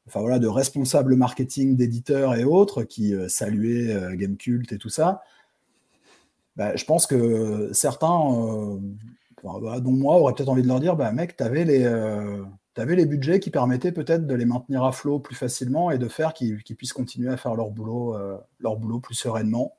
enfin 0.08 0.20
voilà, 0.20 0.38
de 0.38 0.48
responsables 0.48 1.14
marketing 1.14 1.76
d'éditeurs 1.76 2.34
et 2.34 2.44
autres 2.44 2.82
qui 2.82 3.14
saluaient 3.28 4.16
Gamecult 4.16 4.72
et 4.72 4.78
tout 4.78 4.88
ça, 4.88 5.22
bah, 6.56 6.76
je 6.76 6.84
pense 6.84 7.06
que 7.06 7.70
certains, 7.72 8.80
bah, 9.44 9.80
dont 9.80 9.92
moi, 9.92 10.16
auraient 10.16 10.34
peut-être 10.34 10.48
envie 10.48 10.62
de 10.62 10.68
leur 10.68 10.80
dire, 10.80 10.96
bah, 10.96 11.12
mec, 11.12 11.36
tu 11.36 11.44
avais 11.44 11.64
les 11.64 11.84
tu 12.74 12.80
avais 12.80 12.96
les 12.96 13.06
budgets 13.06 13.40
qui 13.40 13.50
permettaient 13.50 13.92
peut-être 13.92 14.26
de 14.26 14.34
les 14.34 14.46
maintenir 14.46 14.84
à 14.84 14.92
flot 14.92 15.20
plus 15.20 15.34
facilement 15.34 15.90
et 15.90 15.98
de 15.98 16.08
faire 16.08 16.32
qu'ils 16.32 16.62
puissent 16.76 16.92
continuer 16.92 17.30
à 17.30 17.36
faire 17.36 17.54
leur 17.54 17.70
boulot, 17.70 18.16
leur 18.60 18.76
boulot 18.76 19.00
plus 19.00 19.14
sereinement 19.14 19.76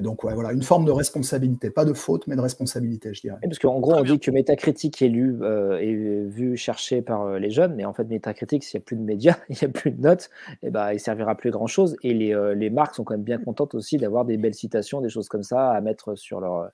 donc, 0.00 0.24
ouais, 0.24 0.34
voilà, 0.34 0.52
une 0.52 0.62
forme 0.62 0.84
de 0.84 0.90
responsabilité, 0.90 1.70
pas 1.70 1.84
de 1.84 1.92
faute, 1.92 2.26
mais 2.26 2.36
de 2.36 2.40
responsabilité, 2.40 3.14
je 3.14 3.20
dirais. 3.22 3.38
parce 3.42 3.58
qu'en 3.58 3.80
gros, 3.80 3.94
on 3.94 4.02
dit 4.02 4.20
que 4.20 4.30
Métacritique 4.30 5.00
est 5.00 5.08
lu 5.08 5.38
euh, 5.42 5.78
et 5.78 5.94
vu, 5.94 6.56
cherché 6.56 7.02
par 7.02 7.22
euh, 7.22 7.38
les 7.38 7.50
jeunes, 7.50 7.74
mais 7.74 7.84
en 7.84 7.92
fait, 7.92 8.04
Métacritique, 8.04 8.64
s'il 8.64 8.78
n'y 8.78 8.82
a 8.82 8.84
plus 8.84 8.96
de 8.96 9.02
médias, 9.02 9.36
il 9.48 9.56
n'y 9.60 9.64
a 9.64 9.68
plus 9.68 9.90
de 9.90 10.00
notes, 10.00 10.30
et 10.62 10.68
eh 10.68 10.70
ben, 10.70 10.92
il 10.92 11.00
servira 11.00 11.34
plus 11.34 11.48
à 11.48 11.52
grand 11.52 11.66
chose. 11.66 11.96
Et 12.02 12.12
les, 12.12 12.34
euh, 12.34 12.54
les, 12.54 12.70
marques 12.70 12.94
sont 12.94 13.04
quand 13.04 13.14
même 13.14 13.24
bien 13.24 13.38
contentes 13.38 13.74
aussi 13.74 13.96
d'avoir 13.96 14.24
des 14.24 14.36
belles 14.36 14.54
citations, 14.54 15.00
des 15.00 15.08
choses 15.08 15.28
comme 15.28 15.42
ça 15.42 15.72
à 15.72 15.80
mettre 15.80 16.14
sur 16.14 16.40
leur, 16.40 16.70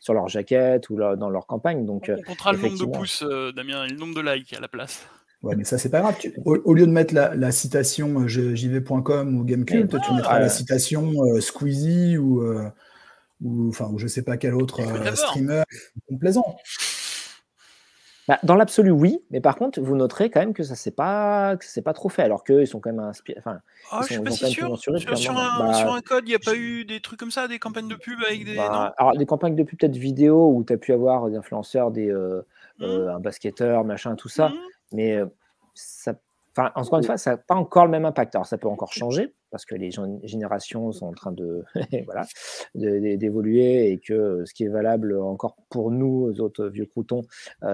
sur 0.00 0.14
leur 0.14 0.28
jaquette 0.28 0.90
ou 0.90 0.96
dans 0.96 1.30
leur 1.30 1.46
campagne. 1.46 1.86
Donc, 1.86 2.10
on 2.14 2.22
comptera 2.22 2.52
le 2.52 2.58
nombre 2.58 2.78
de 2.78 2.84
pouces, 2.84 3.24
Damien, 3.54 3.84
et 3.84 3.88
le 3.88 3.96
nombre 3.96 4.14
de 4.14 4.20
likes 4.20 4.52
à 4.52 4.60
la 4.60 4.68
place. 4.68 5.06
Ouais, 5.44 5.56
mais 5.56 5.64
ça, 5.64 5.76
c'est 5.76 5.90
pas 5.90 6.00
grave. 6.00 6.16
au, 6.46 6.72
lieu 6.72 6.86
de 6.86 6.90
mettre 6.90 7.14
la, 7.14 7.52
citation 7.52 8.20
euh, 8.20 8.26
jv.com 8.26 9.36
ou 9.36 9.44
Gamecult, 9.44 9.90
tu 10.02 10.14
mettras 10.14 10.40
la 10.40 10.48
citation 10.48 11.12
euh, 11.22 11.40
Squeezie 11.40 12.16
ou, 12.16 12.40
euh, 12.40 12.70
ou, 13.42 13.68
enfin, 13.68 13.90
ou 13.92 13.98
je 13.98 14.06
sais 14.06 14.22
pas 14.22 14.38
quel 14.38 14.54
autre 14.54 14.80
streamer 15.14 15.62
complaisant. 16.08 16.56
Bah, 18.26 18.38
dans 18.42 18.54
l'absolu, 18.54 18.90
oui, 18.90 19.18
mais 19.30 19.42
par 19.42 19.56
contre, 19.56 19.82
vous 19.82 19.94
noterez 19.96 20.30
quand 20.30 20.40
même 20.40 20.54
que 20.54 20.62
ça 20.62 20.74
s'est 20.74 20.90
pas, 20.90 21.56
c'est 21.60 21.82
pas 21.82 21.92
trop 21.92 22.08
fait, 22.08 22.22
alors 22.22 22.42
qu'ils 22.42 22.66
sont 22.66 22.80
quand 22.80 22.90
même 22.90 23.04
inspirés. 23.04 23.38
Enfin, 23.38 23.60
ah, 23.92 24.00
je 24.00 24.14
suis 24.14 24.22
pas 24.22 24.30
si 24.30 24.46
sûr. 24.46 24.78
Sur, 24.78 24.94
un, 24.94 25.58
bah, 25.58 25.74
sur, 25.74 25.92
un, 25.92 26.00
code, 26.00 26.24
il 26.24 26.30
n'y 26.30 26.34
a 26.34 26.38
pas 26.38 26.56
eu 26.56 26.86
des 26.86 27.00
trucs 27.00 27.20
comme 27.20 27.30
ça, 27.30 27.48
des 27.48 27.58
campagnes 27.58 27.88
de 27.88 27.96
pub 27.96 28.18
avec 28.26 28.46
des. 28.46 28.56
Bah, 28.56 28.94
alors, 28.96 29.14
des 29.14 29.26
campagnes 29.26 29.56
de 29.56 29.62
pub 29.62 29.78
peut-être 29.78 29.98
vidéo 29.98 30.50
où 30.54 30.64
tu 30.64 30.72
as 30.72 30.78
pu 30.78 30.94
avoir 30.94 31.28
des 31.28 31.36
influenceurs, 31.36 31.90
des, 31.90 32.10
mmh. 32.10 32.84
un 32.84 33.20
basketteur, 33.20 33.84
machin, 33.84 34.14
tout 34.14 34.30
ça. 34.30 34.48
Mmh. 34.48 34.54
Mais 34.94 35.20
ça, 35.74 36.14
enfin, 36.56 36.70
encore 36.74 36.98
une 36.98 37.04
fois, 37.04 37.16
ça 37.16 37.32
n'a 37.32 37.36
pas 37.36 37.54
encore 37.54 37.84
le 37.84 37.90
même 37.90 38.04
impact. 38.04 38.34
Alors, 38.34 38.46
ça 38.46 38.58
peut 38.58 38.68
encore 38.68 38.92
changer 38.92 39.34
parce 39.50 39.64
que 39.64 39.74
les 39.74 39.90
générations 40.24 40.90
sont 40.90 41.06
en 41.06 41.12
train 41.12 41.30
de 41.30 41.64
voilà 42.06 42.26
d'évoluer 42.74 43.90
et 43.90 44.00
que 44.00 44.44
ce 44.44 44.52
qui 44.52 44.64
est 44.64 44.68
valable 44.68 45.20
encore 45.20 45.56
pour 45.70 45.90
nous, 45.90 46.24
aux 46.28 46.40
autres 46.40 46.66
vieux 46.66 46.86
croutons, 46.86 47.22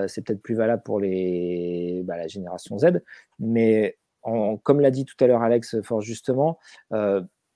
c'est 0.06 0.22
peut-être 0.24 0.42
plus 0.42 0.54
valable 0.54 0.82
pour 0.82 1.00
les, 1.00 2.02
bah, 2.04 2.16
la 2.16 2.26
génération 2.26 2.78
Z. 2.78 3.02
Mais 3.38 3.96
comme 4.22 4.80
l'a 4.80 4.90
dit 4.90 5.06
tout 5.06 5.16
à 5.24 5.26
l'heure 5.26 5.42
Alex 5.42 5.80
fort 5.82 6.02
justement, 6.02 6.58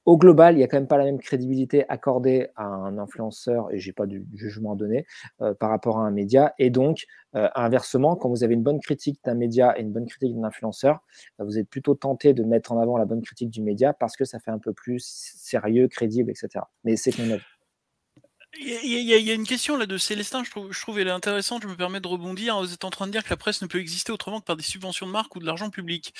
au 0.07 0.19
global, 0.19 0.55
il 0.55 0.59
n'y 0.59 0.65
a 0.65 0.69
quand 0.69 0.77
même 0.77 0.87
pas 0.87 0.99
la 0.99 1.05
même 1.05 1.19
crédibilité 1.19 1.89
accordée 1.89 2.49
à 2.57 2.65
un 2.65 2.99
influenceur, 2.99 3.73
et 3.73 3.79
j'ai 3.79 3.93
pas 3.93 4.07
de 4.07 4.23
jugement 4.35 4.73
à 4.73 4.77
donner, 4.77 5.07
euh, 5.41 5.55
par 5.55 5.71
rapport 5.71 5.99
à 5.99 6.03
un 6.03 6.11
média. 6.11 6.55
Et 6.59 6.71
donc, 6.71 7.07
euh, 7.35 7.49
inversement, 7.55 8.15
quand 8.17 8.29
vous 8.29 8.45
avez 8.45 8.55
une 8.55 8.63
bonne 8.63 8.81
critique 8.81 9.19
d'un 9.25 9.35
média 9.35 9.75
et 9.79 9.83
une 9.83 9.93
bonne 9.93 10.07
critique 10.07 10.35
d'un 10.35 10.45
influenceur, 10.45 11.01
bah, 11.39 11.45
vous 11.45 11.59
êtes 11.59 11.69
plutôt 11.69 11.95
tenté 11.95 12.35
de 12.35 12.45
mettre 12.45 12.73
en 12.73 12.81
avant 12.81 12.99
la 12.99 13.07
bonne 13.07 13.23
critique 13.23 13.51
du 13.51 13.63
média 13.63 13.93
parce 13.93 14.17
que 14.17 14.25
ça 14.25 14.39
fait 14.39 14.51
un 14.51 14.59
peu 14.59 14.73
plus 14.73 15.03
sérieux, 15.37 15.89
crédible, 15.89 16.31
etc. 16.31 16.65
Mais 16.85 16.97
c'est 16.97 17.17
mon 17.19 17.31
avis. 17.33 17.43
Il 18.61 19.03
y, 19.03 19.31
a, 19.31 19.35
une 19.35 19.47
question 19.47 19.77
là 19.77 19.85
de 19.85 19.99
Célestin, 19.99 20.45
je 20.45 20.51
trouve, 20.51 20.73
je 20.73 20.81
trouve 20.81 21.01
elle 21.01 21.09
est 21.09 21.11
intéressante, 21.11 21.63
je 21.63 21.67
me 21.67 21.75
permets 21.75 22.01
de 22.01 22.07
rebondir. 22.07 22.61
Vous 22.61 22.73
êtes 22.73 22.85
en 22.85 22.91
train 22.91 23.09
de 23.09 23.13
dire 23.13 23.25
que 23.25 23.31
la 23.31 23.37
presse 23.37 23.61
ne 23.63 23.67
peut 23.67 23.81
exister 23.81 24.13
autrement 24.13 24.39
que 24.39 24.45
par 24.45 24.57
des 24.57 24.63
subventions 24.63 25.07
de 25.07 25.11
marque 25.11 25.35
ou 25.35 25.41
de 25.41 25.45
l'argent 25.45 25.71
public. 25.71 26.15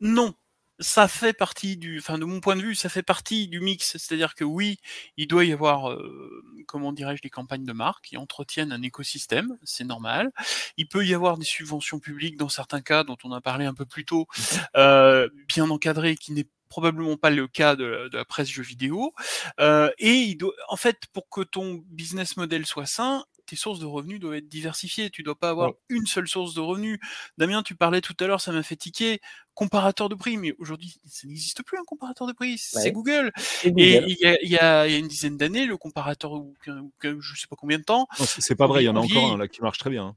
Non, 0.00 0.34
ça 0.80 1.08
fait 1.08 1.32
partie 1.32 1.76
du, 1.76 1.98
enfin 1.98 2.18
de 2.18 2.24
mon 2.24 2.40
point 2.40 2.56
de 2.56 2.62
vue, 2.62 2.74
ça 2.74 2.88
fait 2.88 3.02
partie 3.02 3.48
du 3.48 3.60
mix. 3.60 3.96
C'est-à-dire 3.96 4.34
que 4.34 4.44
oui, 4.44 4.78
il 5.16 5.26
doit 5.26 5.44
y 5.44 5.52
avoir, 5.52 5.90
euh, 5.90 6.42
comment 6.66 6.92
dirais-je, 6.92 7.22
des 7.22 7.30
campagnes 7.30 7.64
de 7.64 7.72
marque 7.72 8.06
qui 8.06 8.16
entretiennent 8.16 8.72
un 8.72 8.82
écosystème, 8.82 9.56
c'est 9.62 9.84
normal. 9.84 10.32
Il 10.76 10.88
peut 10.88 11.06
y 11.06 11.14
avoir 11.14 11.38
des 11.38 11.44
subventions 11.44 12.00
publiques 12.00 12.36
dans 12.36 12.48
certains 12.48 12.80
cas 12.80 13.04
dont 13.04 13.16
on 13.24 13.32
a 13.32 13.40
parlé 13.40 13.66
un 13.66 13.74
peu 13.74 13.86
plus 13.86 14.04
tôt, 14.04 14.26
mmh 14.28 14.54
euh, 14.76 15.28
bien 15.48 15.70
encadrées, 15.70 16.16
qui 16.16 16.32
n'est 16.32 16.48
probablement 16.68 17.16
pas 17.16 17.30
le 17.30 17.46
cas 17.46 17.76
de, 17.76 18.10
la 18.12 18.24
presse 18.24 18.48
jeux 18.48 18.62
vidéo. 18.62 19.12
Euh, 19.60 19.90
et 19.98 20.14
il 20.14 20.36
doit, 20.36 20.54
en 20.68 20.76
fait, 20.76 21.06
pour 21.12 21.28
que 21.28 21.42
ton 21.42 21.84
business 21.86 22.36
model 22.36 22.66
soit 22.66 22.86
sain, 22.86 23.24
tes 23.46 23.56
sources 23.56 23.78
de 23.78 23.86
revenus 23.86 24.20
doivent 24.20 24.34
être 24.34 24.48
diversifiées. 24.48 25.10
Tu 25.10 25.22
dois 25.22 25.38
pas 25.38 25.50
avoir 25.50 25.72
une 25.88 26.06
seule 26.06 26.28
source 26.28 26.54
de 26.54 26.60
revenus. 26.60 26.98
Damien, 27.38 27.62
tu 27.62 27.74
parlais 27.74 28.00
tout 28.00 28.16
à 28.20 28.26
l'heure, 28.26 28.40
ça 28.40 28.52
m'a 28.52 28.62
fait 28.62 28.76
tiquer. 28.76 29.20
Comparateur 29.54 30.08
de 30.08 30.14
prix, 30.14 30.36
mais 30.36 30.54
aujourd'hui, 30.58 30.96
ça 31.06 31.28
n'existe 31.28 31.62
plus 31.62 31.78
un 31.78 31.84
comparateur 31.84 32.26
de 32.26 32.32
prix. 32.32 32.58
C'est 32.58 32.90
Google. 32.90 33.32
Et 33.64 34.02
il 34.06 34.50
y, 34.50 34.58
a, 34.58 34.88
une 34.88 35.08
dizaine 35.08 35.36
d'années, 35.36 35.66
le 35.66 35.76
comparateur, 35.76 36.32
ou, 36.32 36.54
je 37.02 37.40
sais 37.40 37.46
pas 37.48 37.56
combien 37.56 37.78
de 37.78 37.84
temps. 37.84 38.08
C'est 38.18 38.56
pas 38.56 38.66
vrai, 38.66 38.82
il 38.82 38.86
y 38.86 38.88
en 38.88 38.96
a 38.96 39.00
encore 39.00 39.32
un 39.32 39.38
là 39.38 39.48
qui 39.48 39.62
marche 39.62 39.78
très 39.78 39.90
bien. 39.90 40.06
Hein. 40.06 40.16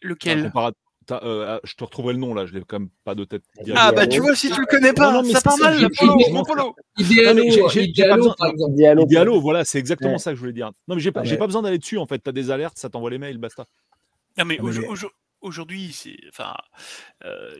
Lequel? 0.00 0.52
euh, 1.10 1.56
ah, 1.56 1.60
je 1.64 1.74
te 1.74 1.84
retrouverai 1.84 2.12
le 2.12 2.18
nom 2.18 2.34
là, 2.34 2.46
je 2.46 2.52
l'ai 2.52 2.60
quand 2.60 2.80
même 2.80 2.90
pas 3.04 3.14
de 3.14 3.24
tête. 3.24 3.42
Ah 3.74 3.92
bah 3.92 4.06
tu 4.06 4.20
vois, 4.20 4.34
si 4.34 4.50
tu 4.50 4.60
le 4.60 4.66
connais 4.66 4.92
pas, 4.92 5.22
ça 5.24 5.40
part 5.40 5.58
mal, 5.58 5.88
mon 6.30 6.44
polo. 6.44 6.74
Idéalo, 6.98 9.40
voilà, 9.40 9.64
c'est 9.64 9.78
exactement 9.78 10.18
ça 10.18 10.30
que 10.30 10.36
je 10.36 10.40
voulais 10.40 10.52
dire. 10.52 10.70
Non 10.86 10.94
mais 10.94 11.00
j'ai 11.00 11.12
pas, 11.12 11.22
pas 11.22 11.46
besoin 11.46 11.62
d'aller 11.62 11.78
dessus 11.78 11.98
en 11.98 12.06
fait, 12.06 12.22
tu 12.22 12.28
as 12.28 12.32
des 12.32 12.50
alertes, 12.50 12.78
ça 12.78 12.88
t'envoie 12.88 13.10
les 13.10 13.18
mails, 13.18 13.38
basta. 13.38 13.66
Non 14.36 14.44
mais 14.44 14.58
aujourd'hui, 15.40 15.92
c'est, 15.92 16.16
enfin, 16.28 16.54
euh, 17.24 17.54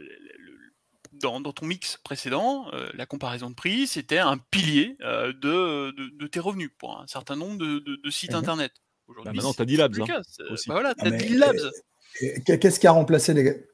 dans, 1.12 1.40
ton 1.40 1.66
mix 1.66 1.98
précédent, 2.04 2.66
euh, 2.72 2.88
la 2.94 3.06
comparaison 3.06 3.50
de 3.50 3.54
prix, 3.54 3.86
c'était 3.86 4.18
un 4.18 4.38
pilier 4.38 4.96
de, 5.00 5.90
de, 6.18 6.26
tes 6.26 6.40
revenus 6.40 6.70
pour 6.78 7.00
un 7.00 7.06
certain 7.06 7.36
nombre 7.36 7.58
de, 7.58 8.10
sites 8.10 8.32
mhm. 8.32 8.38
internet. 8.38 8.72
Aujourd'hui, 9.06 9.30
bah, 9.30 9.36
maintenant, 9.36 9.54
tu 9.54 9.62
as 9.62 9.64
dit 9.64 9.76
labs. 9.76 9.94
Hein, 10.00 10.20
bah, 10.38 10.54
voilà, 10.68 10.94
tu 10.94 11.06
as 11.06 11.10
dit 11.10 11.36
labs. 11.36 11.56
Qu'est-ce 12.44 12.80
qui 12.80 12.86
a 12.86 12.92
remplacé 12.92 13.34
les. 13.34 13.66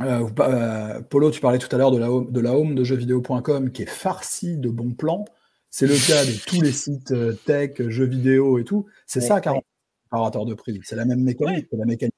Euh, 0.00 0.28
euh, 0.40 1.00
Polo, 1.02 1.30
tu 1.30 1.40
parlais 1.40 1.58
tout 1.58 1.74
à 1.74 1.78
l'heure 1.78 1.90
de 1.90 1.98
la 1.98 2.10
home 2.10 2.32
de, 2.32 2.40
la 2.40 2.56
home 2.56 2.74
de 2.74 2.82
jeuxvideo.com 2.82 3.72
qui 3.72 3.82
est 3.82 3.86
farcie 3.86 4.56
de 4.56 4.70
bons 4.70 4.92
plans. 4.92 5.24
C'est 5.70 5.86
le 5.86 5.94
cas 5.94 6.24
de 6.24 6.32
tous 6.46 6.60
les 6.60 6.72
sites 6.72 7.12
euh, 7.12 7.32
tech, 7.46 7.80
jeux 7.88 8.06
vidéo 8.06 8.58
et 8.58 8.64
tout. 8.64 8.86
C'est 9.06 9.20
ça 9.20 9.40
qui 9.40 9.48
a 9.48 9.52
remplacé 9.52 9.66
le 9.70 10.10
comparateur 10.10 10.46
de 10.46 10.54
prix. 10.54 10.80
C'est 10.82 10.96
la 10.96 11.04
même 11.04 11.20
mécanique. 11.20 11.66
C'est 11.70 11.78
la 11.78 11.84
mécanique 11.84 12.14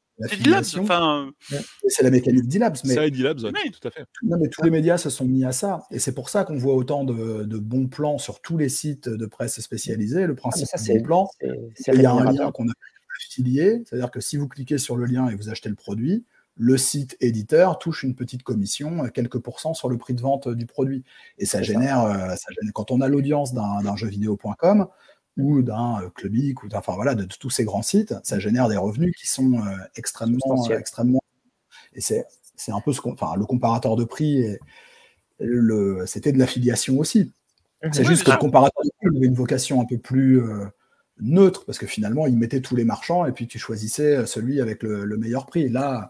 C'est 1.89 2.03
la 2.03 2.11
mécanique 2.11 2.47
d'Ilabs. 2.47 2.77
Mais... 2.85 2.95
C'est 2.95 3.11
tout 3.71 3.89
à 3.89 3.91
fait. 3.91 4.05
Non, 4.23 4.37
mais 4.41 4.49
tous 4.49 4.63
les 4.63 4.71
médias 4.71 4.97
se 4.97 5.11
sont 5.11 5.25
mis 5.25 5.45
à 5.45 5.53
ça. 5.53 5.83
Et 5.91 5.99
c'est 5.99 6.15
pour 6.15 6.29
ça 6.29 6.45
qu'on 6.45 6.57
voit 6.57 6.75
autant 6.75 7.05
de, 7.05 7.59
bons 7.59 7.89
plans 7.89 8.19
sur 8.19 8.41
tous 8.41 8.57
les 8.57 8.69
sites 8.69 9.09
de 9.09 9.27
presse 9.27 9.61
spécialisés. 9.61 10.27
Le 10.27 10.35
principe 10.35 10.69
ah, 10.73 10.79
c'est 10.79 11.03
plan, 11.03 11.29
il 11.43 12.01
y 12.01 12.07
a 12.07 12.13
un 12.13 12.33
lien 12.33 12.53
qu'on 12.53 12.69
a 12.69 12.73
c'est-à-dire 13.43 14.11
que 14.11 14.21
si 14.21 14.37
vous 14.37 14.49
cliquez 14.49 14.79
sur 14.79 14.97
le 14.97 15.07
lien 15.07 15.29
et 15.29 15.35
vous 15.35 15.49
achetez 15.49 15.69
le 15.69 15.75
produit, 15.75 16.25
le 16.57 16.77
site 16.77 17.17
éditeur 17.21 17.79
touche 17.79 18.05
une 18.05 18.15
petite 18.15 18.45
commission, 18.45 19.05
euh, 19.05 19.09
quelques 19.09 19.39
pourcents 19.39 19.75
sur 19.75 19.89
le 19.89 19.99
prix 19.99 20.15
de 20.15 20.21
vente 20.21 20.47
euh, 20.47 20.55
du 20.55 20.67
produit. 20.67 21.03
Et 21.39 21.47
ça 21.47 21.63
génère, 21.63 22.03
euh, 22.05 22.29
ça 22.37 22.53
génère, 22.53 22.73
quand 22.73 22.93
on 22.93 23.01
a 23.01 23.09
l'audience 23.09 23.53
d'un 23.53 23.97
jeuxvideo.com 23.97 24.87
ou 25.37 25.63
d'un 25.63 26.11
Clubic 26.15 26.63
ou 26.63 26.69
enfin 26.75 26.95
voilà 26.95 27.15
de, 27.15 27.25
tous 27.25 27.51
ces 27.51 27.65
grands 27.65 27.83
sites, 27.83 28.15
ça 28.23 28.39
génère 28.39 28.69
des 28.69 28.77
revenus 28.77 29.15
qui 29.17 29.27
sont 29.27 29.61
extrêmement, 29.97 30.71
extrêmement. 30.71 31.23
Et 31.95 32.01
c'est 32.01 32.25
un 32.69 32.81
peu 32.81 32.93
ce 32.93 33.01
qu'on, 33.01 33.13
enfin 33.13 33.35
le 33.37 33.45
comparateur 33.45 33.97
de 33.97 34.05
prix 34.05 34.57
le, 35.41 36.05
c'était 36.07 36.33
de 36.33 36.39
l'affiliation 36.39 36.99
aussi. 36.99 37.33
Mmh. 37.83 37.89
C'est 37.93 38.05
juste 38.05 38.25
que 38.25 38.31
le 38.31 38.37
comparateur 38.37 38.85
de 38.85 38.91
prix 38.99 39.17
avait 39.17 39.27
une 39.27 39.35
vocation 39.35 39.81
un 39.81 39.85
peu 39.85 39.99
plus 39.99 40.41
neutre, 41.21 41.65
parce 41.65 41.79
que 41.79 41.87
finalement, 41.87 42.27
ils 42.27 42.37
mettaient 42.37 42.61
tous 42.61 42.77
les 42.77 42.85
marchands 42.85 43.27
et 43.27 43.33
puis 43.33 43.47
tu 43.47 43.59
choisissais 43.59 44.17
euh, 44.17 44.27
celui 44.27 44.61
avec 44.61 44.83
le, 44.83 45.17
meilleur 45.17 45.47
prix. 45.47 45.69
Là, 45.69 45.97
euh, 46.03 46.07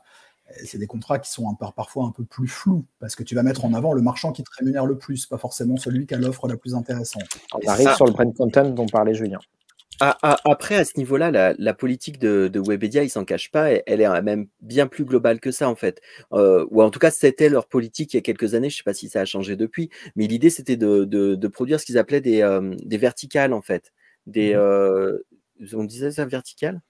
c'est 0.65 0.79
des 0.79 0.87
contrats 0.87 1.19
qui 1.19 1.31
sont 1.31 1.55
parfois 1.77 2.05
un 2.05 2.11
peu 2.11 2.25
plus 2.25 2.49
flous, 2.49 2.85
parce 3.01 3.17
que 3.17 3.23
tu 3.23 3.35
vas 3.35 3.43
mettre 3.43 3.65
en 3.65 3.75
avant 3.75 3.93
le 3.93 4.03
marchand 4.03 4.33
qui 4.33 4.43
te 4.43 4.51
rémunère 4.59 4.87
le 4.87 4.99
plus, 4.99 5.27
pas 5.27 5.39
forcément 5.39 5.77
celui 5.77 6.07
qui 6.07 6.15
a 6.15 6.19
l'offre 6.19 6.49
la 6.49 6.57
plus 6.57 6.75
intéressante. 6.75 7.25
On 7.55 7.69
arrive 7.69 7.95
sur 7.95 8.07
le 8.07 8.13
brand 8.13 8.35
content 8.35 8.69
dont 8.71 8.87
parlait 8.87 9.15
Julien. 9.15 9.39
Ah, 10.01 10.19
ah, 10.23 10.37
après, 10.45 10.75
à 10.75 10.85
ce 10.85 10.99
niveau-là, 10.99 11.55
la, 11.57 11.75
politique 11.75 12.19
de, 12.19 12.51
Webedia, 12.67 13.05
ils 13.05 13.11
s'en 13.11 13.25
cachent 13.25 13.53
pas, 13.53 13.71
elle 13.71 14.01
est 14.01 14.23
même 14.23 14.49
bien 14.61 14.89
plus 14.89 15.05
globale 15.05 15.39
que 15.39 15.53
ça, 15.53 15.69
en 15.69 15.77
fait. 15.77 16.01
Euh, 16.33 16.67
ou 16.71 16.83
en 16.83 16.91
tout 16.91 16.99
cas, 16.99 17.13
c'était 17.13 17.49
leur 17.49 17.69
politique 17.69 18.13
il 18.13 18.17
y 18.17 18.19
a 18.19 18.23
quelques 18.23 18.55
années, 18.55 18.71
je 18.71 18.75
ne 18.75 18.79
sais 18.79 18.83
pas 18.83 18.95
si 18.95 19.09
ça 19.09 19.21
a 19.21 19.25
changé 19.25 19.55
depuis, 19.55 19.91
mais 20.17 20.27
l'idée, 20.27 20.51
c'était 20.51 20.77
de, 20.77 21.47
produire 21.47 21.79
ce 21.79 21.87
qu'ils 21.87 21.99
appelaient 21.99 22.21
des, 22.21 22.61
des 22.83 22.99
verticales, 22.99 23.53
en 23.53 23.63
fait 23.63 23.93
des. 24.27 24.55
Mmh 24.55 24.59
euh, 24.59 25.19
on 25.73 25.85
disait 25.85 26.11
ça 26.11 26.25
vertical? 26.27 26.81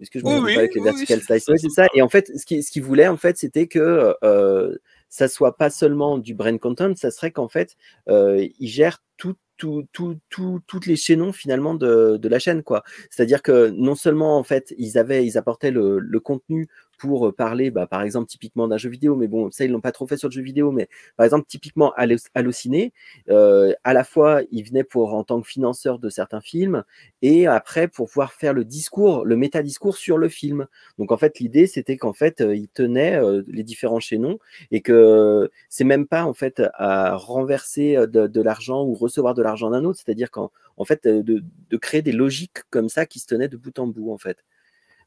Est-ce 0.00 0.10
que 0.10 0.18
je 0.18 0.24
me 0.24 0.38
oui, 0.40 0.56
avec 0.56 0.74
les 0.74 0.82
vertical 0.82 1.20
slices? 1.20 1.48
c'est 1.56 1.68
ça. 1.70 1.86
Et 1.94 2.02
en 2.02 2.08
fait, 2.08 2.30
ce 2.36 2.44
qu'il 2.44 2.62
ce 2.62 2.70
qui 2.70 2.80
voulait, 2.80 3.08
en 3.08 3.16
fait, 3.16 3.36
c'était 3.38 3.66
que 3.66 4.14
euh, 4.22 4.76
ça 5.08 5.28
soit 5.28 5.56
pas 5.56 5.70
seulement 5.70 6.18
du 6.18 6.34
brand 6.34 6.58
content, 6.58 6.94
ça 6.96 7.10
serait 7.10 7.30
qu'en 7.30 7.48
fait, 7.48 7.76
euh, 8.08 8.46
il 8.58 8.68
gère 8.68 9.02
tout 9.16 9.36
tout, 9.56 9.86
tout, 9.92 10.18
tout, 10.28 10.60
toutes 10.66 10.84
les 10.84 10.96
chaînons 10.96 11.32
finalement 11.32 11.74
de, 11.74 12.18
de 12.18 12.28
la 12.28 12.38
chaîne 12.38 12.62
quoi. 12.62 12.82
C'est-à-dire 13.10 13.42
que 13.42 13.70
non 13.70 13.94
seulement 13.94 14.38
en 14.38 14.44
fait 14.44 14.74
ils 14.76 14.98
avaient 14.98 15.24
ils 15.24 15.38
apportaient 15.38 15.70
le, 15.70 15.98
le, 15.98 16.20
contenu 16.20 16.68
pour 16.98 17.34
parler, 17.34 17.70
bah, 17.70 17.86
par 17.86 18.02
exemple, 18.02 18.26
typiquement 18.28 18.68
d'un 18.68 18.78
jeu 18.78 18.88
vidéo, 18.90 19.16
mais 19.16 19.28
bon, 19.28 19.50
ça, 19.50 19.64
ils 19.64 19.70
l'ont 19.70 19.80
pas 19.80 19.92
trop 19.92 20.06
fait 20.06 20.16
sur 20.16 20.28
le 20.28 20.32
jeu 20.32 20.42
vidéo, 20.42 20.72
mais 20.72 20.88
par 21.16 21.24
exemple, 21.24 21.46
typiquement 21.48 21.92
Allociné, 22.34 22.92
euh, 23.30 23.72
à 23.84 23.92
la 23.94 24.04
fois, 24.04 24.42
il 24.50 24.62
venait 24.64 24.84
pour 24.84 25.14
en 25.14 25.24
tant 25.24 25.40
que 25.40 25.48
financeur 25.48 25.98
de 25.98 26.08
certains 26.08 26.40
films, 26.40 26.84
et 27.22 27.46
après 27.46 27.88
pour 27.88 28.08
pouvoir 28.08 28.32
faire 28.32 28.52
le 28.54 28.64
discours, 28.64 29.24
le 29.24 29.36
métadiscours 29.36 29.96
sur 29.96 30.18
le 30.18 30.28
film. 30.28 30.66
Donc 30.98 31.12
en 31.12 31.16
fait, 31.16 31.38
l'idée, 31.38 31.66
c'était 31.66 31.96
qu'en 31.96 32.12
fait, 32.12 32.40
il 32.40 32.68
tenait 32.68 33.20
les 33.48 33.62
différents 33.62 34.00
chaînons, 34.00 34.38
et 34.70 34.80
que 34.82 35.50
c'est 35.68 35.84
même 35.84 36.06
pas 36.06 36.24
en 36.24 36.34
fait 36.34 36.62
à 36.74 37.16
renverser 37.16 37.96
de, 38.06 38.26
de 38.26 38.40
l'argent 38.42 38.84
ou 38.84 38.94
recevoir 38.94 39.34
de 39.34 39.42
l'argent 39.42 39.70
d'un 39.70 39.84
autre, 39.84 40.00
c'est-à-dire 40.04 40.30
qu'en 40.30 40.50
en 40.76 40.84
fait, 40.84 41.06
de, 41.06 41.42
de 41.70 41.76
créer 41.76 42.02
des 42.02 42.12
logiques 42.12 42.58
comme 42.70 42.88
ça 42.88 43.06
qui 43.06 43.18
se 43.18 43.26
tenaient 43.26 43.48
de 43.48 43.56
bout 43.56 43.78
en 43.78 43.86
bout, 43.86 44.12
en 44.12 44.18
fait. 44.18 44.38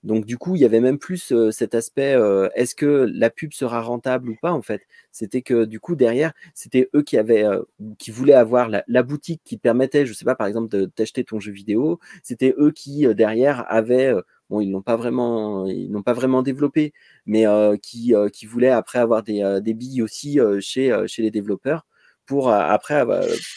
Donc 0.04 0.26
du 0.26 0.38
coup, 0.38 0.56
il 0.56 0.62
y 0.62 0.66
avait 0.66 0.80
même 0.80 0.98
plus 0.98 1.34
cet 1.52 1.76
aspect 1.76 2.18
est-ce 2.56 2.74
que 2.76 3.10
la 3.14 3.30
pub 3.30 3.52
sera 3.54 3.82
rentable 3.82 4.30
ou 4.30 4.36
pas 4.42 4.52
en 4.54 4.62
fait? 4.62 4.82
C'était 5.12 5.42
que 5.42 5.66
du 5.66 5.80
coup 5.80 5.96
derrière, 5.96 6.34
c'était 6.54 6.90
eux 6.96 7.04
qui 7.04 8.12
voulaient 8.12 8.34
avoir 8.34 8.70
la, 8.70 9.04
boutique 9.04 9.42
qui 9.44 9.58
permettait, 9.58 10.06
je 10.06 10.14
sais 10.14 10.26
pas 10.26 10.36
par 10.36 10.48
exemple 10.48 10.70
de 10.70 10.86
t'acheter 10.86 11.24
ton 11.26 11.40
jeu 11.40 11.52
vidéo. 11.52 12.00
C'était 12.24 12.56
eux 12.58 12.72
qui 12.72 13.14
derrière 13.14 13.66
avaient 13.70 14.14
bon 14.50 14.62
ils 14.62 14.72
n'ont 14.72 14.82
pas 14.82 14.96
vraiment 14.96 15.68
ils 15.68 15.92
n'ont 15.92 16.04
pas 16.04 16.14
vraiment 16.14 16.44
développé, 16.44 16.94
mais 17.26 17.46
qui 17.82 18.14
qui 18.34 18.46
voulaient 18.46 18.70
après 18.70 19.00
avoir 19.00 19.24
des, 19.24 19.60
des 19.62 19.74
billes 19.74 20.02
aussi 20.02 20.40
chez 20.62 20.98
chez 21.08 21.22
les 21.24 21.32
développeurs 21.32 21.86
pour 22.26 22.52
après 22.52 23.06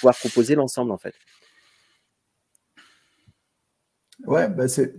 pouvoir 0.00 0.16
proposer 0.18 0.56
l'ensemble 0.56 0.90
en 0.90 0.98
fait. 0.98 1.14
Ouais, 4.26 4.48
bah 4.48 4.68
c'est 4.68 4.94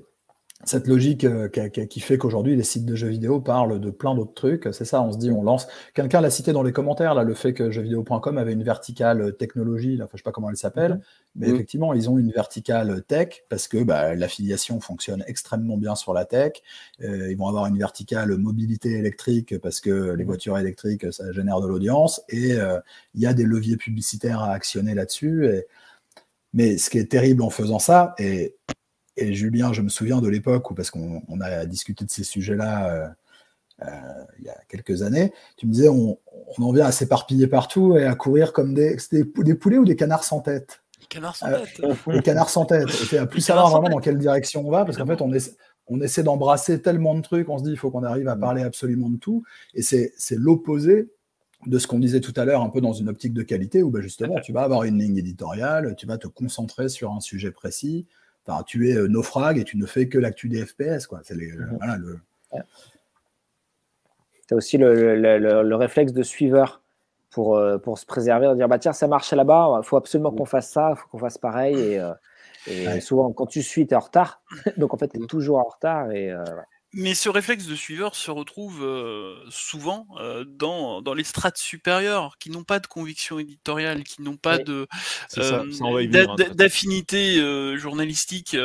cette 0.65 0.87
logique 0.87 1.25
euh, 1.25 1.49
qui, 1.49 1.99
fait 1.99 2.17
qu'aujourd'hui 2.17 2.55
les 2.55 2.63
sites 2.63 2.85
de 2.85 2.95
jeux 2.95 3.09
vidéo 3.09 3.39
parlent 3.39 3.79
de 3.79 3.91
plein 3.91 4.15
d'autres 4.15 4.33
trucs. 4.33 4.69
C'est 4.71 4.85
ça, 4.85 5.01
on 5.01 5.11
se 5.11 5.17
dit, 5.17 5.31
on 5.31 5.43
lance. 5.43 5.67
Quelqu'un 5.93 6.21
l'a 6.21 6.29
cité 6.29 6.53
dans 6.53 6.63
les 6.63 6.71
commentaires, 6.71 7.13
là, 7.13 7.23
le 7.23 7.33
fait 7.33 7.53
que 7.53 7.69
jeuxvideo.com 7.69 8.37
avait 8.37 8.53
une 8.53 8.63
verticale 8.63 9.21
euh, 9.21 9.31
technologie, 9.31 9.97
là, 9.97 10.05
enfin, 10.05 10.13
je 10.15 10.19
sais 10.19 10.23
pas 10.23 10.31
comment 10.31 10.49
elle 10.49 10.57
s'appelle, 10.57 10.93
mhm. 10.93 11.01
mais 11.35 11.47
mhm. 11.47 11.55
effectivement, 11.55 11.93
ils 11.93 12.09
ont 12.09 12.17
une 12.17 12.31
verticale 12.31 13.03
tech 13.03 13.43
parce 13.49 13.67
que 13.67 13.83
bah, 13.83 14.15
l'affiliation 14.15 14.79
fonctionne 14.79 15.23
extrêmement 15.27 15.77
bien 15.77 15.95
sur 15.95 16.13
la 16.13 16.25
tech. 16.25 16.53
Euh, 17.01 17.31
ils 17.31 17.37
vont 17.37 17.47
avoir 17.47 17.65
une 17.65 17.77
verticale 17.77 18.37
mobilité 18.37 18.91
électrique 18.93 19.59
parce 19.59 19.81
que 19.81 20.13
les 20.13 20.23
mhm. 20.23 20.27
voitures 20.27 20.57
électriques, 20.57 21.11
ça 21.11 21.31
génère 21.31 21.61
de 21.61 21.67
l'audience 21.67 22.21
et 22.29 22.53
il 23.13 23.21
y 23.21 23.25
a 23.25 23.33
des 23.33 23.43
leviers 23.43 23.77
publicitaires 23.77 24.41
à 24.41 24.51
actionner 24.51 24.93
là-dessus. 24.93 25.63
Mais 26.53 26.77
ce 26.77 26.89
qui 26.89 26.99
est 26.99 27.11
terrible 27.11 27.41
en 27.41 27.49
faisant 27.49 27.79
ça, 27.79 28.13
et 28.19 28.55
et 29.17 29.33
Julien, 29.33 29.73
je 29.73 29.81
me 29.81 29.89
souviens 29.89 30.21
de 30.21 30.27
l'époque 30.27 30.71
où, 30.71 30.73
parce 30.73 30.91
qu'on 30.91 31.21
a 31.41 31.65
discuté 31.65 32.05
de 32.05 32.11
ces 32.11 32.23
sujets-là 32.23 32.89
euh, 32.89 33.07
euh, 33.81 34.23
il 34.39 34.45
y 34.45 34.49
a 34.49 34.57
quelques 34.69 35.01
années, 35.01 35.33
tu 35.57 35.67
me 35.67 35.71
disais, 35.71 35.89
on, 35.89 36.17
en 36.57 36.71
vient 36.71 36.85
à 36.85 36.91
s'éparpiller 36.91 37.47
partout 37.47 37.97
et 37.97 38.05
à 38.05 38.15
courir 38.15 38.53
comme 38.53 38.73
des, 38.73 38.97
des, 39.11 39.23
des 39.23 39.55
poulets 39.55 39.77
ou 39.77 39.85
des 39.85 39.95
canards 39.95 40.23
sans 40.23 40.41
tête? 40.41 40.83
Des 40.99 41.07
canards 41.07 41.35
sans 41.35 41.49
tête. 41.49 41.81
Des 42.07 42.21
canards 42.21 42.49
sans 42.49 42.65
tête. 42.65 42.89
Et 43.11 43.17
à 43.17 43.25
plus 43.25 43.41
savoir 43.41 43.69
vraiment 43.69 43.89
dans 43.89 43.99
quelle 43.99 44.17
direction 44.17 44.65
on 44.65 44.71
va, 44.71 44.85
parce 44.85 44.97
qu'en 44.97 45.07
fait, 45.07 45.21
on, 45.21 45.31
on 45.87 46.01
essaie 46.01 46.23
d'embrasser 46.23 46.81
tellement 46.81 47.15
de 47.15 47.21
trucs, 47.21 47.49
on 47.49 47.57
se 47.57 47.63
dit, 47.63 47.71
il 47.71 47.77
faut 47.77 47.91
qu'on 47.91 48.03
arrive 48.03 48.27
à 48.27 48.35
parler 48.35 48.63
absolument 48.63 49.09
de 49.09 49.17
tout. 49.17 49.43
Et 49.73 49.81
c'est 49.81 50.13
l'opposé 50.31 51.11
de 51.65 51.79
ce 51.79 51.87
qu'on 51.87 51.99
disait 51.99 52.19
tout 52.19 52.33
à 52.35 52.45
l'heure, 52.45 52.61
un 52.61 52.69
peu 52.69 52.81
dans 52.81 52.93
une 52.93 53.09
optique 53.09 53.33
de 53.33 53.43
qualité, 53.43 53.83
où 53.83 53.89
bah, 53.89 54.01
justement, 54.01 54.39
tu 54.39 54.53
vas 54.53 54.61
avoir 54.61 54.83
une 54.83 54.99
ligne 54.99 55.17
éditoriale, 55.17 55.95
tu 55.97 56.05
vas 56.05 56.17
te 56.17 56.27
concentrer 56.27 56.89
sur 56.89 57.11
un 57.11 57.19
sujet 57.19 57.51
précis, 57.51 58.05
tu 58.65 58.89
es 58.89 58.95
euh, 58.95 59.07
naufrag 59.07 59.57
et 59.57 59.63
tu 59.63 59.77
ne 59.77 59.85
fais 59.85 60.07
que 60.07 60.17
l'actu 60.17 60.49
des 60.49 60.65
FPS. 60.65 61.07
Quoi. 61.07 61.21
C'est 61.23 61.35
mhm. 61.35 61.79
le... 61.97 62.19
Tu 64.47 64.53
as 64.53 64.57
aussi 64.57 64.77
le, 64.77 65.75
réflexe 65.75 66.11
de 66.11 66.23
suiveur 66.23 66.81
pour, 67.29 67.57
euh, 67.57 67.77
pour 67.77 67.97
se 67.97 68.05
préserver, 68.05 68.47
de 68.47 68.55
dire 68.55 68.67
bah, 68.67 68.79
tiens, 68.79 68.93
ça 68.93 69.07
marche 69.07 69.31
là-bas, 69.31 69.79
il 69.81 69.85
faut 69.85 69.97
absolument 69.97 70.31
qu'on 70.31 70.45
fasse 70.45 70.69
ça, 70.69 70.91
il 70.91 70.99
faut 70.99 71.07
qu'on 71.07 71.17
fasse 71.17 71.37
pareil. 71.37 71.75
Et, 72.67 72.87
euh, 72.87 72.99
souvent, 72.99 73.31
quand 73.31 73.45
tu 73.45 73.61
suis, 73.63 73.87
tu 73.87 73.93
es 73.93 73.97
en 73.97 74.01
retard. 74.01 74.41
Donc, 74.77 74.93
en 74.93 74.97
fait, 74.97 75.07
tu 75.09 75.17
es 75.17 75.19
mhm. 75.21 75.27
toujours 75.27 75.59
en 75.59 75.63
retard. 75.63 76.11
Et, 76.11 76.33
mais 76.93 77.15
ce 77.15 77.29
réflexe 77.29 77.65
de 77.65 77.75
suiveur 77.75 78.15
se 78.15 78.31
retrouve 78.31 78.87
souvent 79.49 80.07
dans, 80.47 81.01
dans, 81.01 81.13
les 81.13 81.23
strates 81.23 81.57
supérieures 81.57 82.37
qui 82.39 82.49
n'ont 82.49 82.63
pas 82.63 82.79
de 82.79 82.87
conviction 82.87 83.39
éditoriale, 83.39 84.03
qui 84.03 84.21
n'ont 84.21 84.37
pas 84.37 84.57
de 84.57 84.87
d'affinité 86.53 87.37
journalistique 87.77 88.55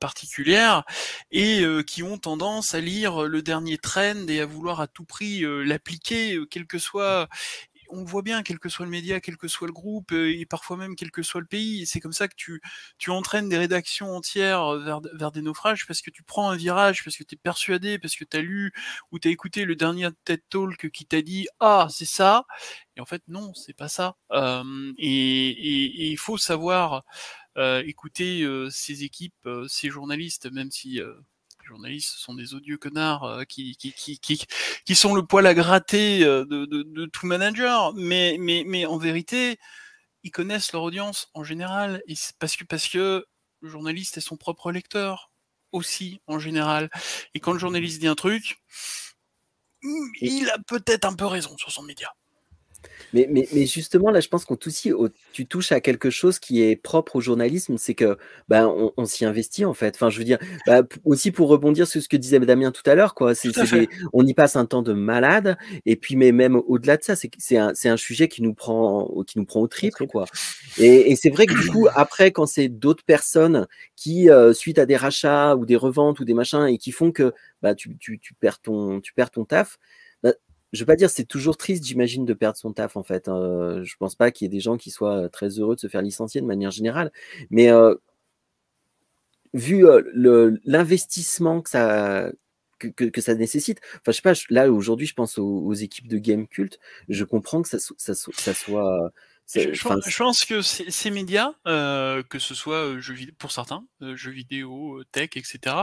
particulière 0.00 0.84
et 1.30 1.64
qui 1.86 2.02
ont 2.02 2.18
tendance 2.18 2.74
à 2.74 2.80
lire 2.80 3.22
le 3.22 3.42
dernier 3.42 3.78
trend 3.78 4.28
et 4.28 4.40
à 4.40 4.46
vouloir 4.46 4.80
à 4.80 4.86
tout 4.86 5.04
prix 5.04 5.44
l'appliquer, 5.64 6.38
quel 6.50 6.66
que 6.66 6.78
soit 6.78 7.28
on 7.90 8.04
voit 8.04 8.22
bien, 8.22 8.42
quel 8.42 8.58
que 8.58 8.68
soit 8.68 8.84
le 8.84 8.90
média, 8.90 9.20
quel 9.20 9.36
que 9.36 9.48
soit 9.48 9.66
le 9.66 9.72
groupe, 9.72 10.12
euh, 10.12 10.32
et 10.32 10.46
parfois 10.46 10.76
même 10.76 10.96
quel 10.96 11.10
que 11.10 11.22
soit 11.22 11.40
le 11.40 11.46
pays. 11.46 11.86
C'est 11.86 12.00
comme 12.00 12.12
ça 12.12 12.28
que 12.28 12.34
tu, 12.36 12.60
tu 12.98 13.10
entraînes 13.10 13.48
des 13.48 13.58
rédactions 13.58 14.14
entières 14.14 14.74
vers, 14.78 15.00
vers 15.14 15.32
des 15.32 15.42
naufrages 15.42 15.86
parce 15.86 16.02
que 16.02 16.10
tu 16.10 16.22
prends 16.22 16.50
un 16.50 16.56
virage, 16.56 17.04
parce 17.04 17.16
que 17.16 17.24
tu 17.24 17.34
es 17.34 17.38
persuadé, 17.38 17.98
parce 17.98 18.16
que 18.16 18.24
tu 18.24 18.36
as 18.36 18.42
lu 18.42 18.72
ou 19.12 19.18
tu 19.18 19.28
as 19.28 19.30
écouté 19.30 19.64
le 19.64 19.76
dernier 19.76 20.08
TED 20.24 20.42
Talk 20.50 20.90
qui 20.90 21.06
t'a 21.06 21.22
dit 21.22 21.48
Ah, 21.60 21.88
c'est 21.90 22.04
ça. 22.04 22.46
Et 22.96 23.00
en 23.00 23.06
fait, 23.06 23.22
non, 23.28 23.54
c'est 23.54 23.74
pas 23.74 23.88
ça. 23.88 24.16
et 24.98 26.10
il 26.10 26.18
faut 26.18 26.38
savoir 26.38 27.04
euh, 27.56 27.82
écouter 27.86 28.42
euh, 28.42 28.70
ces 28.70 29.04
équipes, 29.04 29.48
ces 29.68 29.90
journalistes, 29.90 30.50
même 30.50 30.70
si 30.70 31.00
journalistes 31.68 32.16
sont 32.18 32.34
des 32.34 32.54
odieux 32.54 32.78
connards 32.78 33.24
euh, 33.24 33.44
qui, 33.44 33.76
qui, 33.76 33.92
qui, 33.92 34.18
qui, 34.18 34.44
qui 34.84 34.94
sont 34.94 35.14
le 35.14 35.24
poil 35.24 35.46
à 35.46 35.54
gratter 35.54 36.24
euh, 36.24 36.44
de, 36.44 36.64
de, 36.64 36.82
de, 36.82 37.06
tout 37.06 37.26
manager, 37.26 37.92
mais, 37.94 38.36
mais, 38.40 38.64
mais 38.66 38.86
en 38.86 38.98
vérité, 38.98 39.58
ils 40.22 40.30
connaissent 40.30 40.72
leur 40.72 40.82
audience 40.82 41.30
en 41.34 41.44
général, 41.44 42.02
et 42.06 42.14
parce 42.38 42.56
que, 42.56 42.64
parce 42.64 42.88
que 42.88 43.26
le 43.60 43.68
journaliste 43.68 44.16
est 44.16 44.22
son 44.22 44.36
propre 44.36 44.72
lecteur 44.72 45.30
aussi 45.72 46.20
en 46.26 46.38
général. 46.38 46.90
Et 47.34 47.40
quand 47.40 47.52
le 47.52 47.58
journaliste 47.58 48.00
dit 48.00 48.08
un 48.08 48.14
truc, 48.14 48.58
il 49.82 50.50
a 50.50 50.58
peut-être 50.66 51.04
un 51.04 51.14
peu 51.14 51.26
raison 51.26 51.56
sur 51.58 51.70
son 51.70 51.82
média. 51.82 52.12
Mais, 53.12 53.26
mais, 53.30 53.48
mais, 53.52 53.66
justement, 53.66 54.10
là, 54.10 54.20
je 54.20 54.28
pense 54.28 54.44
qu'on 54.44 54.56
tu 54.56 55.46
touches 55.46 55.72
à 55.72 55.80
quelque 55.80 56.10
chose 56.10 56.38
qui 56.38 56.62
est 56.62 56.76
propre 56.76 57.16
au 57.16 57.20
journalisme, 57.20 57.76
c'est 57.78 57.94
que 57.94 58.18
ben, 58.48 58.66
on, 58.66 58.92
on 58.96 59.06
s'y 59.06 59.24
investit 59.24 59.64
en 59.64 59.74
fait. 59.74 59.94
Enfin, 59.94 60.10
je 60.10 60.18
veux 60.18 60.24
dire, 60.24 60.38
bah, 60.66 60.82
aussi 61.04 61.30
pour 61.30 61.48
rebondir 61.48 61.86
sur 61.86 62.02
ce 62.02 62.08
que 62.08 62.16
disait 62.16 62.38
Damien 62.40 62.70
tout 62.70 62.88
à 62.88 62.94
l'heure, 62.94 63.14
quoi. 63.14 63.34
C'est, 63.34 63.50
on 64.12 64.26
y 64.26 64.34
passe 64.34 64.56
un 64.56 64.66
temps 64.66 64.82
de 64.82 64.92
malade, 64.92 65.56
et 65.86 65.96
puis 65.96 66.16
mais 66.16 66.32
même 66.32 66.56
au-delà 66.66 66.96
de 66.96 67.02
ça, 67.02 67.16
c'est, 67.16 67.30
c'est 67.38 67.56
un, 67.56 67.72
un, 67.84 67.96
sujet 67.96 68.28
qui 68.28 68.42
nous 68.42 68.54
prend, 68.54 69.10
qui 69.26 69.38
nous 69.38 69.44
prend 69.44 69.60
au 69.60 69.68
triple, 69.68 70.06
quoi. 70.06 70.26
Et, 70.78 71.10
et 71.10 71.16
c'est 71.16 71.30
vrai 71.30 71.46
que 71.46 71.60
du 71.60 71.68
coup, 71.68 71.88
après, 71.94 72.30
quand 72.30 72.46
c'est 72.46 72.68
d'autres 72.68 73.04
personnes 73.04 73.66
qui, 73.96 74.30
euh, 74.30 74.52
suite 74.52 74.78
à 74.78 74.86
des 74.86 74.96
rachats 74.96 75.56
ou 75.56 75.66
des 75.66 75.76
reventes 75.76 76.20
ou 76.20 76.24
des 76.24 76.34
machins, 76.34 76.66
et 76.66 76.78
qui 76.78 76.92
font 76.92 77.12
que 77.12 77.32
bah, 77.62 77.74
tu, 77.74 77.96
tu, 77.98 78.18
tu 78.18 78.34
perds 78.34 78.60
ton, 78.60 79.00
tu 79.00 79.12
perds 79.12 79.30
ton 79.30 79.44
taf, 79.44 79.78
je 80.72 80.80
veux 80.80 80.86
pas 80.86 80.96
dire 80.96 81.10
c'est 81.10 81.24
toujours 81.24 81.56
triste, 81.56 81.84
j'imagine, 81.84 82.24
de 82.24 82.34
perdre 82.34 82.58
son 82.58 82.72
taf 82.72 82.96
en 82.96 83.02
fait. 83.02 83.28
Hein. 83.28 83.82
je 83.84 83.96
pense 83.96 84.14
pas 84.14 84.30
qu'il 84.30 84.46
y 84.46 84.46
ait 84.46 84.50
des 84.50 84.60
gens 84.60 84.76
qui 84.76 84.90
soient 84.90 85.28
très 85.28 85.48
heureux 85.58 85.74
de 85.76 85.80
se 85.80 85.88
faire 85.88 86.02
licencier 86.02 86.40
de 86.40 86.46
manière 86.46 86.70
générale, 86.70 87.12
mais 87.50 87.70
vu 89.54 89.84
l'investissement 90.64 91.62
que 91.62 91.70
ça 91.70 92.30
que, 92.78 93.20
ça 93.20 93.34
nécessite. 93.34 93.80
Enfin, 93.94 94.12
je 94.12 94.12
sais 94.12 94.22
pas, 94.22 94.34
là 94.50 94.70
aujourd'hui, 94.70 95.06
je 95.06 95.14
pense 95.14 95.38
aux, 95.38 95.72
équipes 95.74 96.08
de 96.08 96.18
Game 96.18 96.46
Cult, 96.46 96.78
je 97.08 97.24
comprends 97.24 97.62
que 97.62 97.68
ça 97.68 98.14
soit 98.14 99.12
je, 99.54 100.16
pense 100.18 100.44
que 100.44 100.60
ces 100.62 101.10
médias, 101.10 101.52
euh, 101.66 102.22
que 102.22 102.38
ce 102.38 102.54
soit 102.54 102.76
euh, 102.76 103.00
jeux 103.00 103.14
vidéo, 103.14 103.34
pour 103.38 103.50
certains, 103.50 103.84
euh, 104.02 104.14
jeux 104.14 104.30
vidéo, 104.30 105.02
tech, 105.10 105.30
etc., 105.36 105.76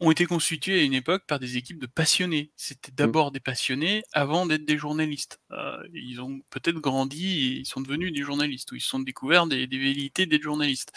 ont 0.00 0.10
été 0.10 0.26
constitués 0.26 0.80
à 0.80 0.82
une 0.82 0.94
époque 0.94 1.24
par 1.26 1.38
des 1.38 1.56
équipes 1.56 1.78
de 1.78 1.86
passionnés. 1.86 2.50
C'était 2.56 2.90
mmh. 2.90 2.96
d'abord 2.96 3.30
des 3.30 3.40
passionnés 3.40 4.02
avant 4.12 4.46
d'être 4.46 4.64
des 4.64 4.78
journalistes. 4.78 5.40
ils 5.92 6.20
ont 6.20 6.40
peut-être 6.50 6.78
grandi 6.78 7.26
et 7.26 7.58
ils 7.60 7.66
sont 7.66 7.80
devenus 7.80 8.12
des 8.12 8.22
journalistes, 8.22 8.72
ou 8.72 8.74
ils 8.74 8.80
se 8.80 8.88
sont 8.88 9.00
découverts 9.00 9.46
des, 9.46 9.66
des 9.66 9.78
vérités 9.78 10.26
d'être 10.26 10.42
journalistes 10.42 10.92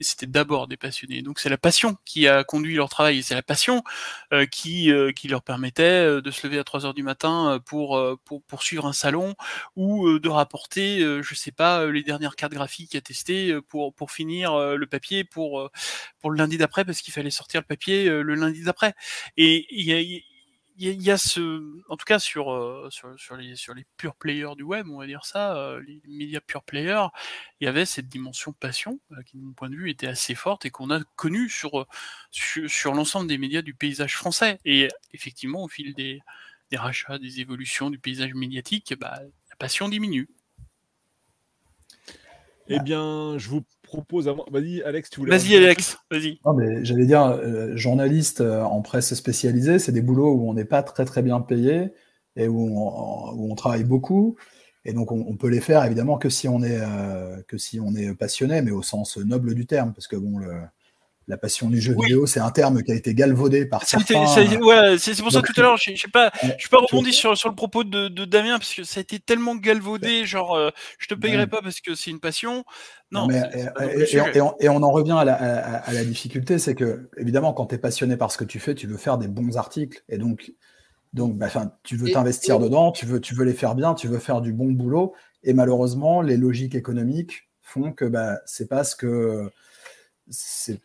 c'était 0.00 0.26
d'abord 0.26 0.68
des 0.68 0.76
passionnés. 0.76 1.22
Donc 1.22 1.38
c'est 1.38 1.48
la 1.48 1.58
passion 1.58 1.96
qui 2.04 2.28
a 2.28 2.44
conduit 2.44 2.74
leur 2.74 2.88
travail, 2.88 3.22
c'est 3.22 3.34
la 3.34 3.42
passion 3.42 3.82
euh, 4.32 4.46
qui, 4.46 4.90
euh, 4.92 5.12
qui 5.12 5.28
leur 5.28 5.42
permettait 5.42 5.82
euh, 5.82 6.20
de 6.20 6.30
se 6.30 6.46
lever 6.46 6.58
à 6.58 6.64
3 6.64 6.86
heures 6.86 6.94
du 6.94 7.02
matin 7.02 7.60
pour, 7.66 8.00
pour, 8.24 8.42
pour 8.42 8.62
suivre 8.62 8.86
un 8.86 8.92
salon 8.92 9.34
ou 9.76 10.18
de 10.18 10.28
rapporter, 10.28 11.00
je 11.22 11.34
sais 11.34 11.52
pas, 11.52 11.86
les 11.86 12.02
dernières 12.02 12.36
cartes 12.36 12.52
graphiques 12.52 12.94
à 12.94 13.00
tester 13.00 13.60
pour, 13.68 13.94
pour 13.94 14.10
finir 14.10 14.56
le 14.56 14.86
papier 14.86 15.24
pour, 15.24 15.70
pour 16.20 16.30
le 16.30 16.38
lundi 16.38 16.58
d'après, 16.58 16.84
parce 16.84 17.00
qu'il 17.00 17.12
fallait 17.12 17.30
sortir 17.30 17.60
le 17.60 17.66
papier 17.66 18.04
le 18.08 18.34
lundi 18.34 18.62
d'après. 18.62 18.94
Et 19.36 19.66
il 19.70 19.84
y 19.84 19.92
a 19.92 20.00
il 20.80 21.02
y, 21.02 21.10
a 21.10 21.18
ce, 21.18 21.82
en 21.88 21.96
tout 21.96 22.04
cas 22.04 22.20
sur, 22.20 22.52
euh, 22.52 22.88
sur, 22.90 23.18
sur, 23.18 23.36
les, 23.36 23.56
sur 23.56 23.74
les 23.74 23.84
pure 23.96 24.14
players 24.14 24.54
du 24.56 24.62
web, 24.62 24.86
on 24.88 24.98
va 24.98 25.06
dire 25.06 25.24
ça, 25.24 25.56
euh, 25.56 25.82
les 25.84 26.00
médias 26.06 26.40
pure 26.40 26.62
players, 26.62 27.06
il 27.60 27.64
y 27.64 27.68
avait 27.68 27.84
cette 27.84 28.08
dimension 28.08 28.52
passion 28.52 29.00
euh, 29.10 29.22
qui, 29.24 29.38
de 29.38 29.42
mon 29.42 29.52
point 29.54 29.70
de 29.70 29.74
vue, 29.74 29.90
était 29.90 30.06
assez 30.06 30.36
forte 30.36 30.66
et 30.66 30.70
qu'on 30.70 30.90
a 30.90 31.02
connue 31.16 31.48
sur, 31.48 31.86
sur, 32.30 32.70
sur 32.70 32.94
l'ensemble 32.94 33.26
des 33.26 33.38
médias 33.38 33.62
du 33.62 33.74
paysage 33.74 34.16
français. 34.16 34.60
Et 34.64 34.88
effectivement, 35.12 35.64
au 35.64 35.68
fil 35.68 35.94
des, 35.94 36.20
des 36.70 36.76
rachats, 36.76 37.18
des 37.18 37.40
évolutions 37.40 37.90
du 37.90 37.98
paysage 37.98 38.34
médiatique, 38.34 38.94
bah, 39.00 39.18
la 39.50 39.56
passion 39.56 39.88
diminue. 39.88 40.28
Eh 42.68 42.78
bien, 42.80 43.36
je 43.38 43.48
vous 43.48 43.64
propose. 43.88 44.30
Vas-y, 44.50 44.82
Alex, 44.82 45.10
tu 45.10 45.20
voulais. 45.20 45.36
Vas-y, 45.36 45.56
Alex, 45.56 45.98
vas-y. 46.10 46.38
Non, 46.44 46.52
mais 46.52 46.84
j'allais 46.84 47.06
dire, 47.06 47.22
euh, 47.22 47.76
journaliste 47.76 48.40
euh, 48.40 48.62
en 48.62 48.82
presse 48.82 49.14
spécialisée, 49.14 49.78
c'est 49.78 49.92
des 49.92 50.02
boulots 50.02 50.32
où 50.32 50.48
on 50.48 50.54
n'est 50.54 50.64
pas 50.64 50.82
très 50.82 51.04
très 51.04 51.22
bien 51.22 51.40
payé 51.40 51.92
et 52.36 52.46
où 52.46 52.78
on, 52.78 53.54
travaille 53.56 53.84
beaucoup. 53.84 54.36
Et 54.84 54.92
donc, 54.92 55.10
on, 55.10 55.36
peut 55.36 55.48
les 55.48 55.60
faire 55.60 55.84
évidemment 55.84 56.18
que 56.18 56.28
si 56.28 56.46
on 56.46 56.62
est 56.62 56.78
euh, 56.80 57.42
que 57.48 57.58
si 57.58 57.80
on 57.80 57.94
est 57.94 58.14
passionné, 58.14 58.62
mais 58.62 58.70
au 58.70 58.82
sens 58.82 59.16
noble 59.16 59.54
du 59.54 59.66
terme, 59.66 59.92
parce 59.92 60.06
que 60.06 60.16
bon, 60.16 60.38
le, 60.38 60.52
la 61.28 61.36
passion 61.36 61.68
du 61.68 61.78
jeu 61.78 61.94
vidéo, 61.94 62.24
c'est 62.26 62.40
un 62.40 62.50
terme 62.50 62.82
qui 62.82 62.90
a 62.90 62.94
été 62.94 63.14
galvaudé 63.14 63.66
par 63.66 63.84
certains. 63.84 64.26
c'est 64.26 65.22
pour 65.22 65.32
ça 65.32 65.42
tout 65.42 65.52
à 65.56 65.60
l'heure, 65.60 65.76
je 65.76 65.90
ne 65.90 65.96
suis 65.96 66.10
pas, 66.10 66.32
je 66.58 66.68
pas 66.68 66.78
rebondi 66.78 67.12
sur, 67.12 67.36
sur 67.36 67.50
le 67.50 67.54
propos 67.54 67.84
de, 67.84 68.08
Damien 68.24 68.58
parce 68.58 68.74
que 68.74 68.82
ça 68.82 68.98
a 68.98 69.02
été 69.02 69.20
tellement 69.20 69.54
galvaudé, 69.54 70.24
genre 70.24 70.56
je 70.56 70.60
euh, 70.60 70.70
je 70.98 71.06
te 71.06 71.14
payerai 71.14 71.46
pas 71.46 71.60
parce 71.62 71.80
que 71.80 71.94
c'est 71.94 72.10
une 72.10 72.20
passion. 72.20 72.64
Non. 73.10 73.28
et, 73.30 74.68
on, 74.68 74.82
en 74.82 74.90
revient 74.90 75.16
à 75.18 75.24
la, 75.92 76.04
difficulté, 76.04 76.58
c'est 76.58 76.74
que 76.74 77.08
évidemment 77.18 77.52
quand 77.52 77.66
tu 77.66 77.74
es 77.74 77.78
passionné 77.78 78.16
par 78.16 78.32
ce 78.32 78.38
que 78.38 78.44
tu 78.44 78.58
fais, 78.58 78.74
tu 78.74 78.86
veux 78.86 78.96
faire 78.96 79.18
des 79.18 79.28
bons 79.28 79.56
articles 79.56 80.02
et 80.08 80.18
donc 80.18 80.52
donc 81.12 81.36
bah, 81.36 81.48
tu 81.82 81.96
veux 81.96 82.10
t'investir 82.10 82.58
dedans, 82.58 82.92
tu 82.92 83.04
veux 83.04 83.20
tu 83.20 83.34
veux 83.34 83.44
les 83.44 83.54
faire 83.54 83.74
bien, 83.74 83.94
tu 83.94 84.08
veux 84.08 84.18
faire 84.18 84.40
du 84.40 84.52
bon 84.52 84.72
boulot 84.72 85.14
et 85.42 85.52
malheureusement 85.52 86.22
les 86.22 86.36
logiques 86.36 86.74
économiques 86.74 87.48
font 87.62 87.92
que 87.92 88.06
bah, 88.06 88.38
c'est 88.46 88.68
pas 88.68 88.84
ce 88.84 88.96
que 88.96 89.50
c'est 90.30 90.80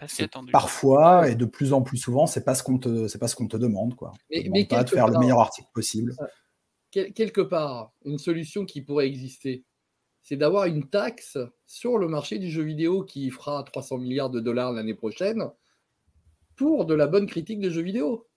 parfois 0.51 1.29
et 1.29 1.35
de 1.35 1.45
plus 1.45 1.73
en 1.73 1.81
plus 1.81 1.97
souvent, 1.97 2.25
c'est 2.25 2.43
pas 2.43 2.55
ce 2.55 2.63
qu'on 2.63 2.77
te, 2.77 3.07
c'est 3.07 3.19
pas 3.19 3.27
ce 3.27 3.35
qu'on 3.35 3.47
te 3.47 3.57
demande, 3.57 3.95
quoi. 3.95 4.11
Mais, 4.29 4.65
pas 4.65 4.83
de 4.83 4.89
faire 4.89 5.07
le 5.07 5.19
meilleur 5.19 5.39
article 5.39 5.69
possible. 5.73 6.15
Euh, 6.95 7.11
quelque 7.11 7.41
part, 7.41 7.93
une 8.05 8.17
solution 8.17 8.65
qui 8.65 8.81
pourrait 8.81 9.07
exister, 9.07 9.65
c'est 10.21 10.37
d'avoir 10.37 10.65
une 10.65 10.89
taxe 10.89 11.37
sur 11.65 11.97
le 11.97 12.07
marché 12.07 12.39
du 12.39 12.49
jeu 12.49 12.63
vidéo 12.63 13.03
qui 13.03 13.29
fera 13.29 13.63
300 13.63 13.97
milliards 13.97 14.29
de 14.29 14.39
dollars 14.39 14.71
l'année 14.71 14.93
prochaine 14.93 15.49
pour 16.55 16.85
de 16.85 16.93
la 16.93 17.07
bonne 17.07 17.27
critique 17.27 17.59
de 17.59 17.69
jeux 17.69 17.81
vidéo. 17.81 18.27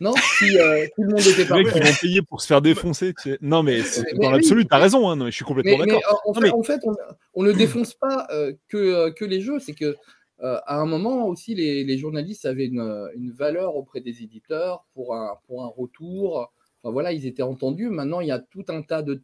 Non 0.00 0.14
si, 0.38 0.58
euh, 0.58 0.86
tout 0.96 1.02
le 1.02 1.10
monde 1.10 1.20
était 1.20 1.44
pas. 1.44 1.58
Les 1.58 1.64
mecs 1.64 1.74
qui 1.74 1.80
vont 1.80 1.96
payer 2.00 2.22
pour 2.22 2.40
se 2.40 2.46
faire 2.46 2.62
défoncer. 2.62 3.12
Non, 3.42 3.62
mais, 3.62 3.82
dans 4.14 4.30
l'absolu, 4.30 4.66
tu 4.66 4.74
as 4.74 4.78
raison. 4.78 5.10
Hein, 5.10 5.26
je 5.26 5.30
suis 5.30 5.44
complètement 5.44 5.84
d'accord. 5.84 6.22
En, 6.24 6.62
fait, 6.62 6.80
on, 7.34 7.42
ne 7.42 7.52
défonce 7.52 7.94
pas 7.94 8.26
euh, 8.32 8.54
que, 8.68 8.78
euh, 8.78 9.10
que 9.10 9.26
les 9.26 9.40
jeux. 9.40 9.58
C'est 9.58 9.74
que 9.74 9.96
à 10.42 10.80
un 10.80 10.86
moment 10.86 11.26
aussi, 11.26 11.54
les, 11.54 11.84
les 11.84 11.98
journalistes 11.98 12.46
avaient 12.46 12.64
une, 12.64 13.10
une, 13.14 13.30
valeur 13.30 13.76
auprès 13.76 14.00
des 14.00 14.22
éditeurs 14.22 14.86
pour 14.94 15.14
un, 15.14 15.36
pour 15.46 15.62
un 15.64 15.68
retour. 15.68 16.50
Enfin, 16.82 16.92
voilà, 16.92 17.12
ils 17.12 17.26
étaient 17.26 17.42
entendus. 17.42 17.90
Maintenant, 17.90 18.20
il 18.20 18.28
y 18.28 18.32
a 18.32 18.38
tout 18.38 18.64
un 18.68 18.80
tas 18.80 19.02
de, 19.02 19.20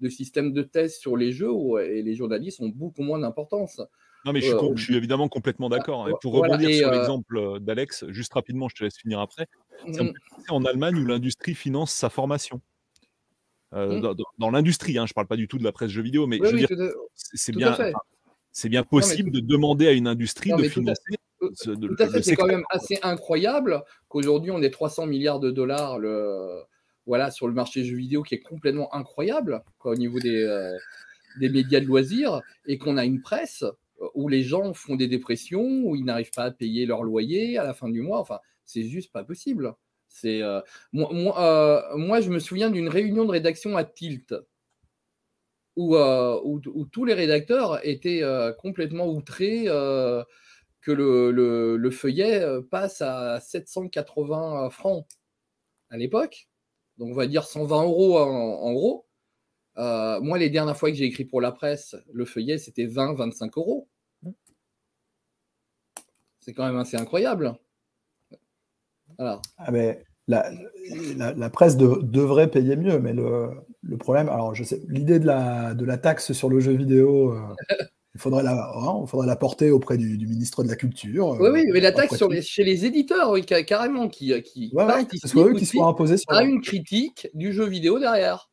de, 0.00 0.08
systèmes 0.10 0.52
de 0.52 0.60
tests 0.60 1.00
sur 1.00 1.16
les 1.16 1.32
jeux 1.32 1.50
où, 1.50 1.78
et 1.78 2.02
les 2.02 2.14
journalistes 2.14 2.60
ont 2.60 2.68
beaucoup 2.68 3.02
moins 3.02 3.18
d'importance. 3.18 3.80
Non, 4.26 4.34
mais 4.34 4.42
je 4.42 4.54
suis, 4.54 4.56
je 4.74 4.84
suis 4.84 4.96
évidemment 4.96 5.28
complètement 5.28 5.70
d'accord. 5.70 6.06
Hein. 6.06 6.12
pour 6.20 6.34
rebondir 6.34 6.70
sur 6.74 6.90
l'exemple 6.90 7.58
d'Alex, 7.60 8.04
juste 8.08 8.34
rapidement, 8.34 8.68
je 8.68 8.76
te 8.76 8.84
laisse 8.84 8.98
finir 8.98 9.18
après. 9.18 9.48
En 10.48 10.64
Allemagne 10.64 10.96
où 10.96 11.06
l'industrie 11.06 11.54
finance 11.54 11.92
sa 11.92 12.10
formation. 12.10 12.60
Euh, 13.72 14.00
mmh. 14.00 14.14
dans, 14.38 14.50
l'industrie, 14.50 14.98
hein, 14.98 15.06
je 15.06 15.12
ne 15.12 15.14
parle 15.14 15.28
pas 15.28 15.36
du 15.36 15.46
tout 15.46 15.58
de 15.58 15.62
la 15.62 15.70
presse 15.70 15.90
jeux 15.90 16.02
vidéo, 16.02 16.26
mais 16.26 16.38
je 16.42 16.66
c'est 17.14 17.54
bien, 17.54 17.76
c'est 18.50 18.68
bien 18.68 18.82
possible 18.82 19.30
de 19.30 19.38
demander 19.38 19.86
à 19.86 19.92
une 19.92 20.08
industrie 20.08 20.50
de 20.52 20.64
financer. 20.64 21.14
C'est 21.54 22.36
quand 22.36 22.46
même 22.46 22.64
assez 22.70 22.98
incroyable 23.02 23.82
qu'aujourd'hui 24.08 24.50
on 24.50 24.60
ait 24.60 24.70
300 24.70 25.06
milliards 25.06 25.40
de 25.40 25.50
dollars 25.50 25.98
le, 25.98 26.62
voilà, 27.06 27.30
sur 27.30 27.46
le 27.46 27.54
marché 27.54 27.84
jeux 27.84 27.96
vidéo 27.96 28.22
qui 28.22 28.34
est 28.34 28.40
complètement 28.40 28.92
incroyable 28.94 29.62
quoi, 29.78 29.92
au 29.92 29.96
niveau 29.96 30.18
des, 30.18 30.42
euh, 30.42 30.76
des 31.38 31.48
médias 31.48 31.80
de 31.80 31.86
loisirs 31.86 32.42
et 32.66 32.76
qu'on 32.76 32.96
a 32.96 33.04
une 33.04 33.22
presse 33.22 33.64
où 34.14 34.28
les 34.28 34.42
gens 34.42 34.72
font 34.74 34.96
des 34.96 35.06
dépressions, 35.06 35.82
où 35.84 35.94
ils 35.94 36.04
n'arrivent 36.04 36.30
pas 36.34 36.44
à 36.44 36.50
payer 36.50 36.86
leur 36.86 37.02
loyer 37.02 37.58
à 37.58 37.64
la 37.64 37.74
fin 37.74 37.88
du 37.88 38.00
mois. 38.00 38.18
Enfin, 38.18 38.38
c'est 38.70 38.84
juste 38.84 39.12
pas 39.12 39.24
possible. 39.24 39.74
C'est 40.08 40.42
euh, 40.42 40.60
moi, 40.92 41.10
euh, 41.12 41.96
moi, 41.96 42.20
je 42.20 42.30
me 42.30 42.38
souviens 42.38 42.70
d'une 42.70 42.88
réunion 42.88 43.24
de 43.24 43.30
rédaction 43.30 43.76
à 43.76 43.84
Tilt 43.84 44.34
où, 45.76 45.96
euh, 45.96 46.40
où, 46.44 46.60
tous 46.86 47.04
les 47.04 47.14
rédacteurs 47.14 47.84
étaient 47.86 48.22
complètement 48.58 49.06
outrés 49.06 49.64
que 49.64 50.92
le, 50.92 51.30
le, 51.76 51.90
feuillet 51.90 52.44
passe 52.70 53.02
à 53.02 53.40
780 53.40 54.70
francs 54.70 55.06
à 55.90 55.96
l'époque. 55.96 56.48
Donc, 56.98 57.10
on 57.10 57.14
va 57.14 57.26
dire 57.26 57.44
120 57.44 57.84
euros 57.84 58.18
en, 58.18 58.72
gros. 58.72 59.06
moi, 59.76 60.38
les 60.38 60.50
dernières 60.50 60.76
fois 60.76 60.90
que 60.90 60.96
j'ai 60.96 61.06
écrit 61.06 61.24
pour 61.24 61.40
la 61.40 61.52
presse, 61.52 61.96
le 62.12 62.24
feuillet, 62.24 62.58
c'était 62.58 62.86
20-25 62.86 63.52
euros. 63.56 63.88
C'est 66.40 66.52
quand 66.52 66.66
même 66.66 66.78
assez 66.78 66.96
incroyable. 66.96 67.58
Ah 69.20 69.70
la, 70.28 71.50
presse 71.50 71.76
devrait 71.76 72.50
payer 72.50 72.76
mieux, 72.76 72.98
mais 72.98 73.12
le, 73.12 73.50
problème, 73.98 74.28
alors 74.28 74.54
je 74.54 74.64
sais, 74.64 74.80
l'idée 74.88 75.18
de 75.18 75.26
la, 75.26 75.74
de 75.74 75.84
la 75.84 75.98
taxe 75.98 76.32
sur 76.32 76.48
le 76.48 76.60
jeu 76.60 76.72
vidéo, 76.72 77.32
euh, 77.32 77.40
il 78.14 78.20
faudrait 78.20 78.42
la, 78.42 78.70
hein, 78.74 79.06
faudrait 79.06 79.26
la 79.26 79.36
porter 79.36 79.70
auprès 79.70 79.96
du, 79.96 80.26
ministre 80.26 80.62
de 80.62 80.68
la 80.68 80.76
Culture. 80.76 81.36
oui, 81.40 81.48
oui, 81.52 81.64
mais 81.72 81.80
la 81.80 81.88
euh, 81.88 81.92
taxe 81.92 82.16
sur 82.16 82.30
chez 82.42 82.64
les 82.64 82.84
éditeurs, 82.84 83.30
oui, 83.30 83.44
carrément, 83.44 84.08
qui, 84.08 84.32
qui 84.42 84.72
soit 85.24 85.48
eux 85.48 85.54
qui 85.54 85.66
soient 85.66 85.86
imposés 85.86 86.16
sur 86.16 86.30
à 86.30 86.42
une 86.42 86.60
critique 86.60 87.28
du 87.34 87.52
jeu 87.52 87.66
vidéo 87.66 87.98
derrière. 87.98 88.50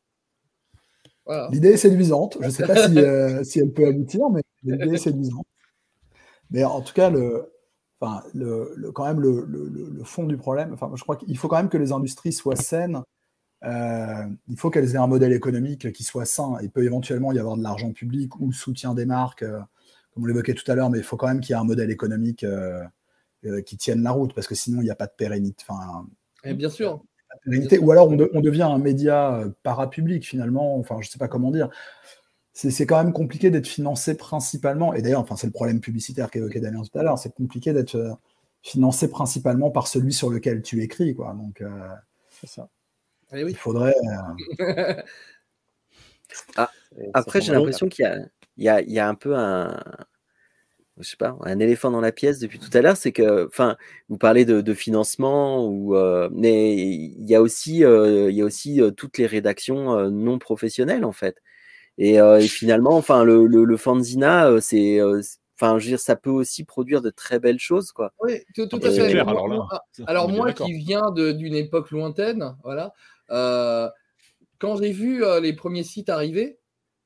L'idée 1.51 1.73
est 1.73 1.77
séduisante. 1.77 2.37
Je 2.39 2.45
ne 2.45 2.51
sais 2.51 2.65
pas 2.65 2.87
si, 2.87 2.97
euh, 2.97 3.43
si, 3.43 3.59
elle 3.59 3.71
peut 3.71 3.85
aboutir, 3.87 4.29
mais 4.29 4.41
l'idée 4.63 4.95
est 4.95 4.97
séduisante. 4.97 5.45
Mais 6.51 6.63
en 6.63 6.81
tout 6.81 6.93
cas, 6.93 7.09
le, 7.09 7.51
enfin, 7.99 8.23
le, 8.33 8.91
quand 8.93 9.05
même 9.05 9.19
le, 9.19 9.45
le, 9.45 10.03
fond 10.03 10.25
du 10.25 10.37
problème, 10.37 10.73
enfin, 10.73 10.91
je 10.95 11.01
crois 11.01 11.15
qu'il 11.15 11.37
faut 11.37 11.47
quand 11.47 11.57
même 11.57 11.69
que 11.69 11.77
les 11.77 11.91
industries 11.91 12.33
soient 12.33 12.55
saines. 12.55 13.01
Euh, 13.63 14.27
il 14.47 14.57
faut 14.57 14.69
qu'elles 14.69 14.93
aient 14.93 14.99
un 14.99 15.07
modèle 15.07 15.33
économique 15.33 15.91
qui 15.91 16.03
soit 16.03 16.25
sain. 16.25 16.57
Il 16.61 16.69
peut 16.69 16.83
éventuellement 16.83 17.31
y 17.31 17.39
avoir 17.39 17.57
de 17.57 17.63
l'argent 17.63 17.91
public 17.91 18.39
ou 18.39 18.47
le 18.47 18.53
soutien 18.53 18.93
des 18.93 19.05
marques, 19.05 19.43
euh, 19.43 19.59
comme 20.11 20.23
on 20.23 20.25
l'évoquait 20.27 20.53
tout 20.53 20.69
à 20.71 20.75
l'heure, 20.75 20.89
mais 20.89 20.99
il 20.99 21.03
faut 21.03 21.17
quand 21.17 21.27
même 21.27 21.39
qu'il 21.39 21.53
y 21.53 21.57
ait 21.57 21.61
un 21.61 21.65
modèle 21.65 21.89
économique 21.89 22.43
euh, 22.43 22.83
qui 23.65 23.77
tienne 23.77 24.03
la 24.03 24.11
route, 24.11 24.33
parce 24.33 24.47
que 24.47 24.55
sinon 24.55 24.81
il 24.81 24.83
n'y 24.83 24.89
a 24.91 24.95
pas 24.95 25.07
de 25.07 25.13
pérennité. 25.17 25.63
Enfin, 25.67 26.05
Et 26.43 26.53
bien 26.53 26.69
sûr. 26.69 27.03
Ou 27.45 27.91
alors 27.91 28.09
on, 28.09 28.17
on, 28.33 28.41
devient 28.41 28.63
un 28.63 28.79
média 28.79 29.43
parapublic 29.63 30.25
finalement. 30.25 30.77
Enfin, 30.77 30.97
je 31.01 31.07
ne 31.07 31.11
sais 31.11 31.19
pas 31.19 31.27
comment 31.27 31.51
dire 31.51 31.69
c'est 32.57 32.87
quand 32.87 33.03
même 33.03 33.13
compliqué 33.13 33.51
d'être 33.51 33.67
financé 33.67 34.17
principalement, 34.17 34.95
et 34.95 35.03
d'ailleurs, 35.03 35.21
enfin, 35.21 35.35
c'est 35.35 35.45
le 35.45 35.53
problème 35.53 35.79
publicitaire 35.79 36.31
qu'évoquait 36.31 36.59
Damien 36.59 36.81
tout 36.81 36.97
à 36.97 37.03
l'heure, 37.03 37.19
c'est 37.19 37.33
compliqué 37.33 37.71
d'être 37.71 37.95
euh, 37.95 38.13
financé 38.63 39.11
principalement 39.11 39.69
par 39.69 39.87
celui 39.87 40.11
sur 40.11 40.31
lequel 40.31 40.63
tu 40.63 40.81
écris. 40.81 41.13
Quoi. 41.13 41.35
Donc, 41.35 41.61
euh, 41.61 41.69
c'est 42.31 42.49
ça. 42.49 42.67
Eh 43.31 43.43
oui. 43.43 43.51
Il 43.51 43.57
faudrait. 43.57 43.93
Euh, 44.59 44.95
ah, 46.55 46.71
après, 47.13 47.41
j'ai 47.41 47.51
l'impression 47.51 47.89
qu'il 47.89 48.27
y, 48.57 48.63
y, 48.63 48.93
y 48.93 48.99
a, 48.99 49.07
un 49.07 49.15
peu 49.15 49.35
un, 49.35 49.79
je 50.97 51.07
sais 51.07 51.17
pas, 51.17 51.37
un 51.41 51.59
éléphant 51.59 51.91
dans 51.91 52.01
la 52.01 52.11
pièce 52.11 52.39
depuis 52.39 52.57
tout 52.57 52.75
à 52.75 52.81
l'heure, 52.81 52.97
c'est 52.97 53.11
que, 53.11 53.45
enfin, 53.45 53.77
vous 54.09 54.17
parlez 54.17 54.45
de, 54.45 54.73
financement, 54.73 55.63
ou, 55.63 55.95
mais 56.31 56.75
il 56.75 57.29
y 57.29 57.35
a 57.35 57.41
aussi, 57.43 57.81
il 57.81 58.33
y 58.35 58.41
a 58.41 58.45
aussi 58.45 58.81
toutes 58.97 59.19
les 59.19 59.27
rédactions 59.27 60.09
non 60.09 60.39
professionnelles 60.39 61.05
en 61.05 61.11
fait. 61.11 61.39
Euh, 61.99 62.37
et, 62.37 62.47
finalement, 62.47 62.95
enfin, 62.95 63.23
le, 63.23 63.45
le, 63.45 63.77
fanzina, 63.77 64.47
euh, 64.47 64.59
c'est, 64.59 64.99
euh, 64.99 65.21
enfin, 65.55 65.79
je 65.79 65.85
veux 65.85 65.91
dire, 65.91 65.99
ça 65.99 66.15
peut 66.15 66.29
aussi 66.29 66.63
produire 66.63 67.01
de 67.01 67.09
très 67.09 67.39
belles 67.39 67.59
choses, 67.59 67.91
quoi. 67.91 68.13
Oui, 68.21 68.33
tout, 68.53 68.69
à 68.71 68.91
fait. 68.91 69.19
alors, 70.05 70.29
moi, 70.29 70.53
qui 70.53 70.73
viens 70.73 71.11
d'une 71.11 71.55
époque 71.55 71.91
lointaine, 71.91 72.55
voilà, 72.63 72.93
quand 74.59 74.77
j'ai 74.77 74.91
vu 74.91 75.23
les 75.41 75.53
premiers 75.53 75.83
sites 75.83 76.09
arriver, 76.09 76.59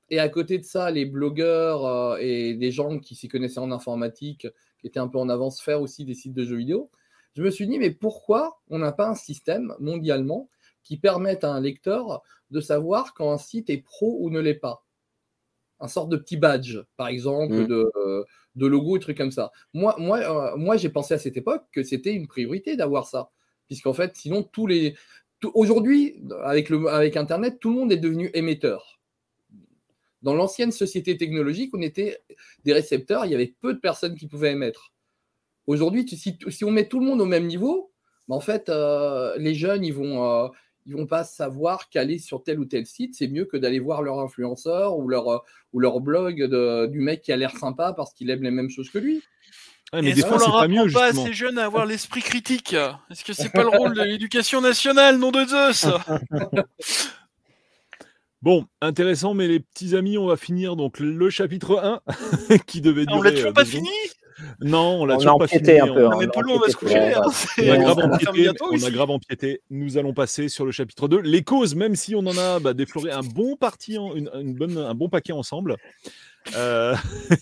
et 0.10 0.20
à 0.20 0.28
côté 0.28 0.58
de 0.58 0.66
ça, 0.66 0.92
les 0.92 1.06
blogueurs 1.06 2.18
et 2.20 2.54
des 2.54 2.72
gens 2.72 3.00
qui 3.00 3.16
s'y 3.16 3.30
connaissaient 3.30 3.60
en 3.60 3.72
informatique, 3.72 4.48
qui 4.80 4.88
étaient 4.88 5.00
un 5.00 5.08
peu 5.08 5.18
en 5.18 5.30
avance, 5.30 5.62
faire 5.62 5.82
aussi 5.82 6.04
des 6.04 6.16
sites 6.16 6.34
de 6.34 6.44
jeux 6.44 6.58
vidéo, 6.58 6.90
je 7.38 7.44
me 7.44 7.50
suis 7.50 7.66
dit, 7.66 7.80
mais 7.80 7.92
pourquoi 7.92 8.60
on 8.70 8.80
n'a 8.80 8.92
pas 8.92 9.08
un 9.08 9.16
système 9.16 9.74
mondialement 9.80 10.50
qui 10.84 10.98
permette 10.98 11.44
à 11.44 11.52
un 11.52 11.62
lecteur 11.62 12.22
de 12.50 12.60
savoir 12.60 13.14
quand 13.14 13.32
un 13.32 13.38
site 13.38 13.70
est 13.70 13.82
pro 13.82 14.18
ou 14.20 14.30
ne 14.30 14.40
l'est 14.40 14.56
pas. 14.56 14.86
Un 15.80 15.88
sorte 15.88 16.10
de 16.10 16.18
petit 16.18 16.38
badge, 16.38 16.78
par 16.98 17.08
exemple, 17.08 17.56
mmh. 17.56 17.68
de, 17.68 17.92
de, 18.56 18.68
logo 18.68 18.98
et 18.98 19.00
trucs 19.00 19.18
comme 19.18 19.32
ça. 19.32 19.52
Moi, 19.74 19.96
moi, 19.98 20.20
euh, 20.20 20.58
moi 20.58 20.78
j'ai 20.78 20.90
pensé 20.90 21.14
à 21.14 21.18
cette 21.18 21.38
époque 21.38 21.64
que 21.72 21.82
c'était 21.82 22.14
une 22.14 22.28
priorité 22.28 22.76
d'avoir 22.76 23.08
ça. 23.08 23.32
puisqu'en 23.68 23.94
fait, 23.94 24.16
sinon, 24.16 24.44
tous 24.44 24.68
les. 24.68 24.96
Aujourd'hui, 25.56 26.22
avec, 26.44 26.70
le, 26.70 26.88
avec 26.88 27.18
Internet, 27.18 27.60
tout 27.60 27.70
le 27.70 27.76
monde 27.76 27.92
est 27.92 27.98
devenu 27.98 28.30
émetteur. 28.36 29.02
Dans 30.22 30.36
l'ancienne 30.36 30.72
société 30.72 31.18
technologique, 31.18 31.72
on 31.74 31.82
était 31.82 32.20
des 32.64 32.74
récepteurs, 32.74 33.26
il 33.26 33.32
y 33.32 33.36
avait 33.36 33.56
peu 33.60 33.74
de 33.74 33.80
personnes 33.80 34.16
qui 34.16 34.28
pouvaient 34.28 34.52
émettre. 34.52 34.94
Aujourd'hui, 35.66 36.08
si, 36.08 36.38
si, 36.48 36.64
on 36.64 36.70
met 36.70 36.88
tout 36.88 37.00
le 37.00 37.06
monde 37.06 37.22
au 37.22 37.26
même 37.26 37.48
niveau, 37.48 37.92
ben, 38.28 38.36
en 38.36 38.40
fait, 38.40 38.70
euh, 38.70 39.36
les 39.38 39.56
jeunes, 39.56 39.84
ils 39.84 39.94
vont, 39.94 40.24
euh, 40.24 40.48
ils 40.86 40.96
vont 40.96 41.06
pas 41.06 41.24
savoir 41.24 41.90
qu'aller 41.90 42.20
sur 42.20 42.44
tel 42.44 42.60
ou 42.60 42.66
tel 42.66 42.86
site, 42.86 43.16
c'est 43.16 43.28
mieux 43.28 43.46
que 43.46 43.58
d'aller 43.58 43.80
voir 43.80 44.02
leur 44.02 44.20
influenceur 44.20 44.98
ou 44.98 45.08
leur, 45.08 45.44
ou 45.74 45.80
leur 45.80 46.00
blog 46.00 46.44
de, 46.44 46.88
du 46.88 47.00
mec 47.00 47.22
qui 47.22 47.32
a 47.32 47.38
l'air 47.38 47.56
sympa 47.58 47.94
parce 47.94 48.14
qu'il 48.14 48.30
aime 48.30 48.44
les 48.44 48.52
mêmes 48.52 48.70
choses 48.70 48.90
que 48.90 48.98
lui. 48.98 49.22
mais 49.94 50.10
Est-ce 50.10 50.26
qu'on 50.26 50.38
leur 50.38 50.58
apprend 50.58 50.88
pas 50.92 51.06
à 51.08 51.14
ces 51.14 51.34
jeunes 51.34 51.60
à 51.60 51.66
avoir 51.66 51.86
l'esprit 51.86 52.22
critique 52.22 52.76
Est-ce 53.10 53.24
que 53.24 53.34
c'est 53.34 53.52
pas 53.52 53.64
le 53.64 53.70
rôle 53.78 53.96
de 53.96 54.04
l'éducation 54.04 54.62
nationale, 54.62 55.18
nom 55.18 55.32
de 55.32 55.46
Zeus? 55.46 55.86
Bon, 58.42 58.66
intéressant, 58.82 59.36
mais 59.36 59.48
les 59.48 59.60
petits 59.60 59.96
amis, 59.96 60.18
on 60.18 60.26
va 60.26 60.36
finir 60.36 60.76
donc 60.76 61.00
le 61.00 61.30
chapitre 61.30 62.02
1 62.50 62.58
qui 62.66 62.82
devait 62.82 63.06
durer. 63.06 63.20
On 63.20 63.22
l'a 63.22 63.32
toujours 63.32 63.50
euh, 63.50 63.54
pas 63.54 63.66
fini? 63.66 63.90
Non, 64.62 65.02
on 65.02 65.06
l'a 65.06 65.18
toujours 65.18 65.40
pas 65.40 65.48
fini. 65.48 65.80
Un 65.80 65.88
peu, 65.88 66.08
hein, 66.08 66.18
mais 66.20 66.28
Polo, 66.28 66.56
on 66.56 66.60
va 66.60 66.68
se 66.68 66.76
coucher. 66.76 67.14
Hein, 67.14 67.22
on, 67.60 67.72
a 67.72 67.78
grave 67.78 68.00
empiété, 68.00 68.50
on 68.72 68.84
a 68.84 68.92
grave 68.92 69.10
empiété. 69.10 69.62
Nous 69.70 69.98
allons 69.98 70.14
passer 70.14 70.50
sur 70.50 70.66
le 70.66 70.72
chapitre 70.72 71.08
2. 71.08 71.20
Les 71.22 71.44
causes, 71.44 71.76
même 71.76 71.96
si 71.96 72.16
on 72.16 72.20
en 72.20 72.38
a 72.38 72.60
bah, 72.60 72.74
défloré 72.74 73.12
un 73.12 73.22
bon 73.22 73.56
parti, 73.56 73.96
une, 73.96 74.30
une 74.34 74.54
bonne, 74.54 74.78
un 74.78 74.96
bon 74.96 75.10
paquet 75.10 75.34
ensemble. 75.34 75.78
Euh... 76.56 76.96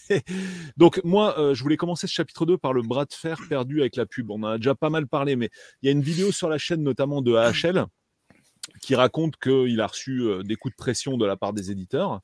Donc 0.78 1.02
moi, 1.04 1.40
euh, 1.40 1.54
je 1.54 1.64
voulais 1.64 1.78
commencer 1.78 2.08
ce 2.08 2.14
chapitre 2.14 2.46
2 2.46 2.58
par 2.58 2.74
le 2.74 2.82
bras 2.82 3.06
de 3.06 3.14
fer 3.14 3.40
perdu 3.48 3.82
avec 3.82 3.96
la 3.96 4.06
pub. 4.06 4.30
On 4.32 4.44
en 4.44 4.48
a 4.48 4.58
déjà 4.58 4.76
pas 4.76 4.90
mal 4.90 5.08
parlé, 5.08 5.36
mais 5.36 5.50
il 5.82 5.88
y 5.88 5.90
a 5.90 5.92
une 5.92 6.02
vidéo 6.02 6.32
sur 6.32 6.50
la 6.50 6.58
chaîne 6.58 6.84
notamment 6.84 7.22
de 7.22 7.36
AHL 7.36 7.86
qui 8.82 8.96
raconte 8.96 9.38
qu'il 9.38 9.82
a 9.82 9.88
reçu 9.88 10.22
euh, 10.22 10.44
des 10.44 10.56
coups 10.56 10.74
de 10.74 10.78
pression 10.78 11.18
de 11.18 11.26
la 11.26 11.38
part 11.38 11.54
des 11.54 11.72
éditeurs 11.72 12.22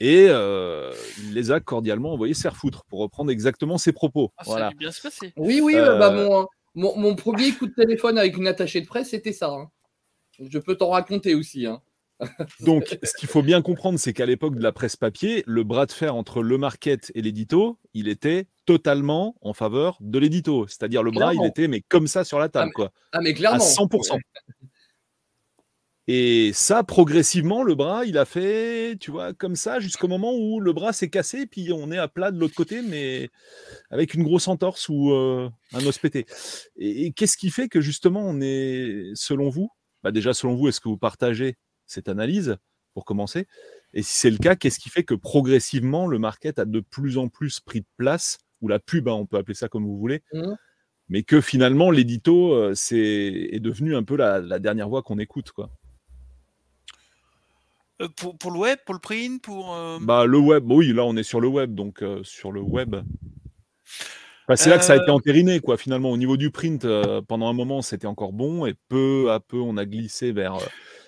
et 0.00 0.26
euh, 0.28 0.92
il 1.22 1.34
les 1.34 1.50
a 1.50 1.60
cordialement 1.60 2.12
envoyés 2.12 2.34
se 2.34 2.42
faire 2.42 2.56
foutre, 2.56 2.84
pour 2.86 3.00
reprendre 3.00 3.30
exactement 3.30 3.78
ses 3.78 3.92
propos. 3.92 4.32
Ah, 4.36 4.42
voilà. 4.46 4.68
Ça 4.70 4.76
bien 4.76 4.90
se 4.90 5.00
passer. 5.00 5.32
Oui, 5.36 5.60
oui, 5.62 5.74
euh, 5.76 5.98
bah, 5.98 6.10
mon, 6.10 6.46
mon, 6.74 6.96
mon, 6.96 7.14
premier 7.14 7.52
coup 7.52 7.66
de 7.66 7.74
téléphone 7.74 8.18
avec 8.18 8.36
une 8.36 8.46
attachée 8.46 8.80
de 8.80 8.86
presse, 8.86 9.10
c'était 9.10 9.32
ça. 9.32 9.50
Hein. 9.50 9.70
Je 10.40 10.58
peux 10.58 10.76
t'en 10.76 10.90
raconter 10.90 11.34
aussi. 11.34 11.66
Hein. 11.66 11.80
Donc, 12.60 12.98
ce 13.02 13.12
qu'il 13.14 13.28
faut 13.28 13.42
bien 13.42 13.62
comprendre, 13.62 13.98
c'est 13.98 14.12
qu'à 14.12 14.26
l'époque 14.26 14.56
de 14.56 14.62
la 14.62 14.72
presse 14.72 14.96
papier, 14.96 15.42
le 15.46 15.64
bras 15.64 15.86
de 15.86 15.92
fer 15.92 16.14
entre 16.14 16.42
le 16.42 16.58
market 16.58 17.10
et 17.14 17.22
l'édito, 17.22 17.78
il 17.92 18.08
était 18.08 18.46
totalement 18.66 19.36
en 19.42 19.52
faveur 19.52 19.98
de 20.00 20.18
l'édito. 20.18 20.66
C'est-à-dire 20.66 21.02
le 21.02 21.10
bras, 21.10 21.34
il 21.34 21.44
était 21.44 21.68
mais 21.68 21.82
comme 21.82 22.06
ça 22.06 22.24
sur 22.24 22.38
la 22.38 22.48
table, 22.48 22.70
ah, 22.70 22.74
quoi. 22.74 22.92
Ah, 23.12 23.20
mais 23.20 23.34
clairement. 23.34 23.56
À 23.56 23.66
100%. 23.66 24.18
Et 26.06 26.52
ça, 26.52 26.84
progressivement, 26.84 27.62
le 27.62 27.74
bras, 27.74 28.04
il 28.04 28.18
a 28.18 28.26
fait, 28.26 28.96
tu 29.00 29.10
vois, 29.10 29.32
comme 29.32 29.56
ça, 29.56 29.80
jusqu'au 29.80 30.06
moment 30.06 30.34
où 30.36 30.60
le 30.60 30.74
bras 30.74 30.92
s'est 30.92 31.08
cassé, 31.08 31.46
puis 31.46 31.72
on 31.72 31.90
est 31.90 31.96
à 31.96 32.08
plat 32.08 32.30
de 32.30 32.38
l'autre 32.38 32.54
côté, 32.54 32.82
mais 32.82 33.30
avec 33.88 34.12
une 34.12 34.22
grosse 34.22 34.46
entorse 34.46 34.90
ou 34.90 35.12
euh, 35.12 35.48
un 35.72 35.86
os 35.86 35.98
pété. 35.98 36.26
Et, 36.76 37.12
qu'est-ce 37.12 37.38
qui 37.38 37.48
fait 37.50 37.68
que 37.68 37.80
justement, 37.80 38.20
on 38.20 38.42
est, 38.42 39.12
selon 39.14 39.48
vous, 39.48 39.70
bah 40.02 40.12
déjà, 40.12 40.34
selon 40.34 40.54
vous, 40.54 40.68
est-ce 40.68 40.80
que 40.80 40.90
vous 40.90 40.98
partagez 40.98 41.56
cette 41.86 42.10
analyse, 42.10 42.58
pour 42.92 43.06
commencer? 43.06 43.46
Et 43.94 44.02
si 44.02 44.18
c'est 44.18 44.30
le 44.30 44.38
cas, 44.38 44.56
qu'est-ce 44.56 44.78
qui 44.78 44.90
fait 44.90 45.04
que 45.04 45.14
progressivement, 45.14 46.06
le 46.06 46.18
market 46.18 46.58
a 46.58 46.66
de 46.66 46.80
plus 46.80 47.16
en 47.16 47.28
plus 47.28 47.60
pris 47.60 47.80
de 47.80 47.86
place, 47.96 48.38
ou 48.60 48.68
la 48.68 48.78
pub, 48.78 49.08
hein, 49.08 49.12
on 49.12 49.24
peut 49.24 49.38
appeler 49.38 49.54
ça 49.54 49.68
comme 49.68 49.86
vous 49.86 49.96
voulez, 49.96 50.22
mmh. 50.34 50.52
mais 51.08 51.22
que 51.22 51.40
finalement, 51.40 51.90
l'édito, 51.90 52.52
euh, 52.52 52.74
c'est, 52.74 52.98
est 52.98 53.60
devenu 53.60 53.96
un 53.96 54.02
peu 54.02 54.16
la, 54.16 54.40
la 54.40 54.58
dernière 54.58 54.90
voix 54.90 55.02
qu'on 55.02 55.18
écoute, 55.18 55.50
quoi? 55.52 55.70
Pour, 58.08 58.36
pour, 58.36 58.50
le 58.50 58.58
web, 58.58 58.78
pour 58.84 58.94
le 58.94 59.00
print, 59.00 59.42
pour. 59.42 59.74
Euh, 59.74 59.98
bah, 60.00 60.26
le 60.26 60.38
web, 60.38 60.70
oui, 60.70 60.92
là 60.92 61.04
on 61.04 61.16
est 61.16 61.22
sur 61.22 61.40
le 61.40 61.48
web, 61.48 61.74
donc 61.74 62.02
euh, 62.02 62.22
sur 62.22 62.52
le 62.52 62.60
web. 62.60 62.96
Bah, 64.48 64.56
c'est 64.56 64.68
là 64.68 64.78
que 64.78 64.84
ça 64.84 64.92
a 64.92 64.96
été 64.96 65.10
entériné, 65.10 65.60
quoi, 65.60 65.76
finalement. 65.76 66.10
Au 66.10 66.16
niveau 66.16 66.36
du 66.36 66.50
print, 66.50 66.86
pendant 67.28 67.48
un 67.48 67.52
moment, 67.52 67.82
c'était 67.82 68.06
encore 68.06 68.32
bon, 68.32 68.66
et 68.66 68.74
peu 68.88 69.32
à 69.32 69.40
peu, 69.40 69.58
on 69.58 69.76
a 69.76 69.84
glissé 69.84 70.32
vers. 70.32 70.58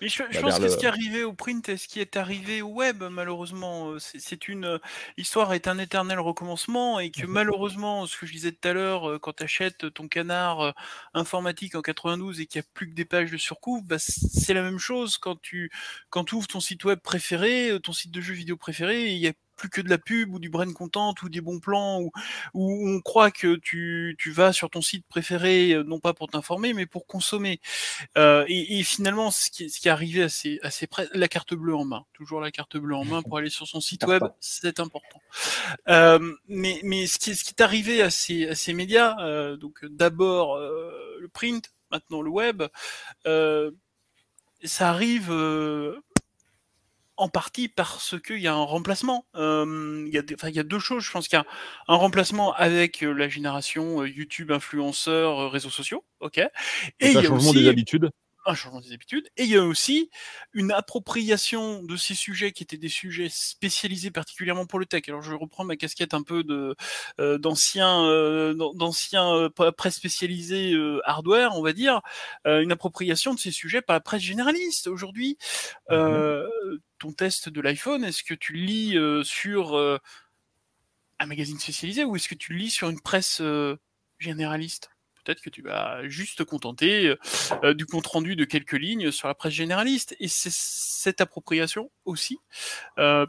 Mais 0.00 0.08
je, 0.08 0.22
bah, 0.22 0.28
pense 0.40 0.58
que 0.58 0.68
ce 0.68 0.76
qui 0.76 0.84
est 0.84 0.88
arrivé 0.88 1.24
au 1.24 1.32
print 1.32 1.68
et 1.68 1.76
ce 1.76 1.88
qui 1.88 2.00
est 2.00 2.16
arrivé 2.16 2.60
au 2.62 2.68
web, 2.68 3.02
malheureusement, 3.10 3.94
c'est 3.98 4.48
une. 4.48 4.78
L'histoire 5.16 5.52
est 5.54 5.68
un 5.68 5.78
éternel 5.78 6.18
recommencement, 6.18 7.00
et 7.00 7.10
que 7.10 7.26
mmh 7.26 7.30
malheureusement, 7.30 8.06
ce 8.06 8.16
que 8.16 8.26
je 8.26 8.32
disais 8.32 8.52
tout 8.52 8.68
à 8.68 8.72
l'heure, 8.72 9.20
quand 9.20 9.34
tu 9.34 9.44
achètes 9.44 9.92
ton 9.92 10.08
canard 10.08 10.74
informatique 11.14 11.74
en 11.74 11.82
92 11.82 12.40
et 12.40 12.46
qu'il 12.46 12.60
n'y 12.60 12.64
a 12.66 12.68
plus 12.74 12.88
que 12.88 12.94
des 12.94 13.04
pages 13.04 13.30
de 13.30 13.36
surcouvre, 13.36 13.84
bah, 13.86 13.96
c'est 13.98 14.54
la 14.54 14.62
même 14.62 14.78
chose 14.78 15.18
quand 15.18 15.40
tu 15.40 15.70
quand 16.10 16.32
ouvres 16.32 16.46
ton 16.46 16.60
site 16.60 16.84
web 16.84 17.00
préféré, 17.00 17.70
ton 17.82 17.92
site 17.92 18.12
de 18.12 18.20
jeux 18.20 18.34
vidéo 18.34 18.56
préféré, 18.56 19.08
il 19.12 19.18
y 19.18 19.28
a 19.28 19.32
plus 19.56 19.68
que 19.68 19.80
de 19.80 19.88
la 19.88 19.98
pub 19.98 20.32
ou 20.34 20.38
du 20.38 20.48
brain 20.48 20.72
content 20.72 21.14
ou 21.22 21.28
des 21.28 21.40
bons 21.40 21.60
plans 21.60 22.00
ou 22.00 22.10
où 22.54 22.88
on 22.88 23.00
croit 23.00 23.30
que 23.30 23.56
tu, 23.56 24.14
tu, 24.18 24.30
vas 24.30 24.52
sur 24.52 24.70
ton 24.70 24.82
site 24.82 25.06
préféré 25.08 25.72
euh, 25.72 25.82
non 25.82 25.98
pas 25.98 26.14
pour 26.14 26.28
t'informer 26.28 26.74
mais 26.74 26.86
pour 26.86 27.06
consommer. 27.06 27.60
Euh, 28.16 28.44
et, 28.48 28.78
et, 28.78 28.82
finalement 28.82 29.30
ce 29.30 29.50
qui, 29.50 29.70
ce 29.70 29.80
qui 29.80 29.88
est 29.88 29.90
arrivé 29.90 30.22
assez 30.22 30.58
assez 30.62 30.86
près 30.86 31.08
la 31.12 31.28
carte 31.28 31.54
bleue 31.54 31.74
en 31.74 31.84
main 31.84 32.04
toujours 32.12 32.40
la 32.40 32.50
carte 32.50 32.76
bleue 32.76 32.94
en 32.94 33.04
main 33.04 33.22
pour 33.22 33.38
aller 33.38 33.50
sur 33.50 33.66
son 33.66 33.80
site 33.80 34.04
web 34.06 34.22
c'est 34.40 34.80
important. 34.80 35.20
Euh, 35.88 36.34
mais 36.48 36.80
mais 36.82 37.06
ce 37.06 37.18
qui, 37.18 37.34
ce 37.34 37.44
qui 37.44 37.50
est 37.50 37.62
arrivé 37.62 38.02
à 38.02 38.10
ces, 38.10 38.48
à 38.48 38.54
ces 38.54 38.72
médias 38.72 39.16
euh, 39.20 39.56
donc 39.56 39.84
d'abord 39.84 40.56
euh, 40.56 41.16
le 41.20 41.28
print 41.28 41.72
maintenant 41.90 42.22
le 42.22 42.30
web 42.30 42.62
ça 44.64 44.90
arrive 44.90 45.30
en 47.16 47.28
partie 47.28 47.68
parce 47.68 48.14
qu'il 48.20 48.40
y 48.40 48.46
a 48.46 48.54
un 48.54 48.64
remplacement. 48.64 49.26
Euh, 49.34 50.04
il, 50.06 50.12
y 50.12 50.18
a 50.18 50.22
il 50.48 50.54
y 50.54 50.58
a 50.58 50.64
deux 50.64 50.78
choses. 50.78 51.04
Je 51.04 51.10
pense 51.10 51.28
qu'il 51.28 51.38
y 51.38 51.40
a 51.40 51.46
un 51.88 51.96
remplacement 51.96 52.52
avec 52.54 53.02
euh, 53.02 53.12
la 53.12 53.28
génération 53.28 54.02
euh, 54.02 54.08
YouTube, 54.08 54.52
influenceurs, 54.52 55.50
réseaux 55.50 55.70
sociaux. 55.70 56.04
Ok. 56.20 56.38
Et, 56.38 56.50
il 57.00 57.12
y 57.12 57.18
a 57.18 57.22
changement 57.22 57.52
des 57.52 57.68
habitudes 57.68 58.10
un 58.46 58.54
changement 58.54 58.80
des 58.80 58.92
habitudes, 58.92 59.28
et 59.36 59.44
il 59.44 59.50
y 59.50 59.56
a 59.56 59.64
aussi 59.64 60.10
une 60.52 60.72
appropriation 60.72 61.82
de 61.82 61.96
ces 61.96 62.14
sujets 62.14 62.52
qui 62.52 62.62
étaient 62.62 62.76
des 62.76 62.88
sujets 62.88 63.28
spécialisés 63.28 64.10
particulièrement 64.10 64.66
pour 64.66 64.78
le 64.78 64.86
tech. 64.86 65.02
Alors 65.08 65.22
je 65.22 65.34
reprends 65.34 65.64
ma 65.64 65.76
casquette 65.76 66.14
un 66.14 66.22
peu 66.22 66.44
de 66.44 66.76
euh, 67.20 67.38
d'ancien 67.38 68.04
euh, 68.04 68.54
d'ancien 68.74 69.34
euh, 69.34 69.50
presse 69.72 69.96
spécialisé 69.96 70.72
euh, 70.72 71.00
hardware, 71.04 71.54
on 71.56 71.62
va 71.62 71.72
dire, 71.72 72.00
une 72.44 72.72
appropriation 72.72 73.34
de 73.34 73.38
ces 73.38 73.50
sujets 73.50 73.82
par 73.82 73.94
la 73.94 74.00
presse 74.00 74.22
généraliste. 74.22 74.86
Aujourd'hui, 74.86 75.36
mmh 75.90 76.42
ton 76.98 77.12
test 77.12 77.50
de 77.50 77.60
l'iPhone, 77.60 78.04
est-ce 78.04 78.22
que 78.22 78.32
tu 78.32 78.54
lis 78.54 78.96
sur 79.22 79.76
un 81.18 81.26
magazine 81.26 81.58
spécialisé 81.58 82.04
ou 82.04 82.16
est-ce 82.16 82.28
que 82.28 82.34
tu 82.34 82.54
lis 82.54 82.70
sur 82.70 82.88
une 82.88 83.00
presse 83.00 83.42
généraliste? 84.18 84.95
Peut-être 85.26 85.42
que 85.42 85.50
tu 85.50 85.62
vas 85.62 86.06
juste 86.08 86.38
te 86.38 86.42
contenter 86.44 87.14
euh, 87.64 87.74
du 87.74 87.84
compte 87.84 88.06
rendu 88.06 88.36
de 88.36 88.44
quelques 88.44 88.72
lignes 88.72 89.10
sur 89.10 89.28
la 89.28 89.34
presse 89.34 89.52
généraliste. 89.52 90.16
Et 90.20 90.28
c'est 90.28 90.52
cette 90.52 91.20
appropriation 91.20 91.90
aussi. 92.04 92.38
Euh, 92.98 93.26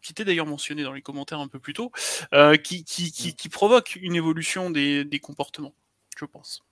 qui 0.00 0.12
était 0.12 0.24
d'ailleurs 0.24 0.46
mentionné 0.46 0.84
dans 0.84 0.92
les 0.92 1.02
commentaires 1.02 1.40
un 1.40 1.48
peu 1.48 1.58
plus 1.58 1.74
tôt, 1.74 1.92
euh, 2.32 2.56
qui, 2.56 2.84
qui, 2.84 3.12
qui, 3.12 3.34
qui, 3.34 3.48
provoque 3.48 3.98
une 4.00 4.14
évolution 4.14 4.70
des, 4.70 5.04
des 5.04 5.18
comportements, 5.18 5.74
je 6.16 6.24
pense. 6.24 6.64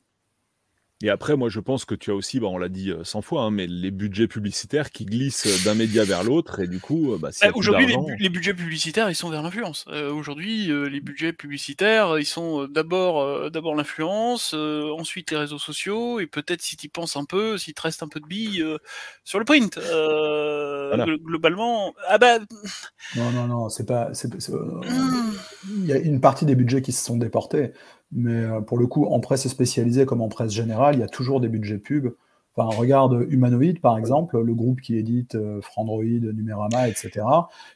Et 1.06 1.08
après, 1.08 1.36
moi, 1.36 1.48
je 1.48 1.60
pense 1.60 1.84
que 1.84 1.94
tu 1.94 2.10
as 2.10 2.16
aussi, 2.16 2.40
bah, 2.40 2.48
on 2.48 2.58
l'a 2.58 2.68
dit 2.68 2.92
100 3.04 3.22
fois, 3.22 3.42
hein, 3.42 3.52
mais 3.52 3.68
les 3.68 3.92
budgets 3.92 4.26
publicitaires 4.26 4.90
qui 4.90 5.04
glissent 5.04 5.64
d'un 5.64 5.76
média 5.76 6.02
vers 6.02 6.24
l'autre, 6.24 6.58
et 6.58 6.66
du 6.66 6.80
coup, 6.80 7.16
bah, 7.20 7.28
bah 7.40 7.50
aujourd'hui, 7.54 7.86
les, 8.18 8.28
budgets 8.28 8.54
publicitaires, 8.54 9.08
ils 9.08 9.14
sont 9.14 9.30
vers 9.30 9.44
l'influence. 9.44 9.84
Euh, 9.86 10.12
aujourd'hui, 10.12 10.68
euh, 10.68 10.88
les 10.88 11.00
budgets 11.00 11.32
publicitaires, 11.32 12.18
ils 12.18 12.26
sont 12.26 12.62
euh, 12.62 12.66
d'abord, 12.66 13.52
d'abord 13.52 13.76
l'influence, 13.76 14.52
ensuite 14.52 15.30
les 15.30 15.36
réseaux 15.36 15.60
sociaux, 15.60 16.18
et 16.18 16.26
peut-être 16.26 16.60
si 16.60 16.76
tu 16.76 16.88
penses 16.88 17.16
un 17.16 17.24
peu, 17.24 17.56
s'il 17.56 17.74
te 17.74 17.82
reste 17.82 18.02
un 18.02 18.08
peu 18.08 18.18
de 18.18 18.26
billes 18.26 18.64
sur 19.22 19.38
le 19.38 19.44
print. 19.44 19.78
Globalement, 21.24 21.94
ah 22.08 22.18
bah. 22.18 22.40
Non, 23.14 23.30
non, 23.30 23.46
non, 23.46 23.68
c'est 23.68 23.86
pas. 23.86 24.10
Mmh. 24.10 25.32
Il 25.68 25.86
y 25.86 25.92
a 25.92 25.98
une 25.98 26.20
partie 26.20 26.46
des 26.46 26.56
budgets 26.56 26.82
qui 26.82 26.90
se 26.90 27.04
sont 27.04 27.16
déportés. 27.16 27.70
Mais 28.16 28.44
euh, 28.44 28.60
pour 28.62 28.78
le 28.78 28.86
coup, 28.86 29.04
en 29.04 29.20
presse 29.20 29.46
spécialisée 29.46 30.06
comme 30.06 30.22
en 30.22 30.28
presse 30.28 30.50
générale, 30.50 30.96
il 30.96 31.00
y 31.00 31.04
a 31.04 31.08
toujours 31.08 31.40
des 31.40 31.48
budgets 31.48 31.78
pub. 31.78 32.08
Enfin, 32.56 32.74
regarde 32.74 33.26
Humanoid, 33.28 33.80
par 33.82 33.98
exemple, 33.98 34.40
le 34.40 34.54
groupe 34.54 34.80
qui 34.80 34.96
édite 34.96 35.34
euh, 35.34 35.60
Frandroid, 35.60 36.02
Numérama, 36.02 36.88
etc. 36.88 37.26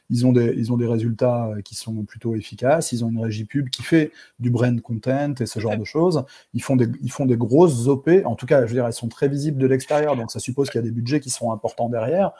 Ils 0.09 0.25
ont, 0.25 0.31
des, 0.31 0.55
ils 0.57 0.73
ont 0.73 0.77
des 0.77 0.87
résultats 0.87 1.45
euh, 1.45 1.61
qui 1.61 1.75
sont 1.75 2.03
plutôt 2.03 2.33
efficaces. 2.33 2.91
Ils 2.91 3.05
ont 3.05 3.09
une 3.11 3.19
régie 3.19 3.45
pub 3.45 3.69
qui 3.69 3.83
fait 3.83 4.11
du 4.39 4.49
brand 4.49 4.81
content 4.81 5.35
et 5.39 5.45
ce 5.45 5.59
genre 5.59 5.77
de 5.77 5.83
choses. 5.83 6.23
Ils 6.55 6.63
font 6.63 6.75
des, 6.75 6.87
ils 7.03 7.11
font 7.11 7.27
des 7.27 7.37
grosses 7.37 7.85
OP. 7.85 8.09
En 8.25 8.33
tout 8.33 8.47
cas, 8.47 8.61
je 8.61 8.65
veux 8.65 8.73
dire, 8.73 8.87
elles 8.87 8.93
sont 8.93 9.09
très 9.09 9.27
visibles 9.27 9.59
de 9.59 9.67
l'extérieur. 9.67 10.15
Donc, 10.15 10.31
ça 10.31 10.39
suppose 10.39 10.71
qu'il 10.71 10.79
y 10.79 10.83
a 10.83 10.87
des 10.87 10.91
budgets 10.91 11.19
qui 11.19 11.29
sont 11.29 11.51
importants 11.51 11.87
derrière. 11.87 12.31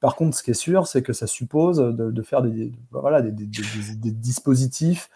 Par 0.00 0.16
contre, 0.16 0.36
ce 0.36 0.42
qui 0.42 0.50
est 0.50 0.54
sûr, 0.54 0.86
c'est 0.86 1.00
que 1.00 1.14
ça 1.14 1.26
suppose 1.26 1.78
de, 1.78 2.22
faire 2.22 2.42
des, 2.42 2.70
voilà, 2.90 3.22
des, 3.22 3.30
des 3.32 4.10
dispositifs 4.10 5.08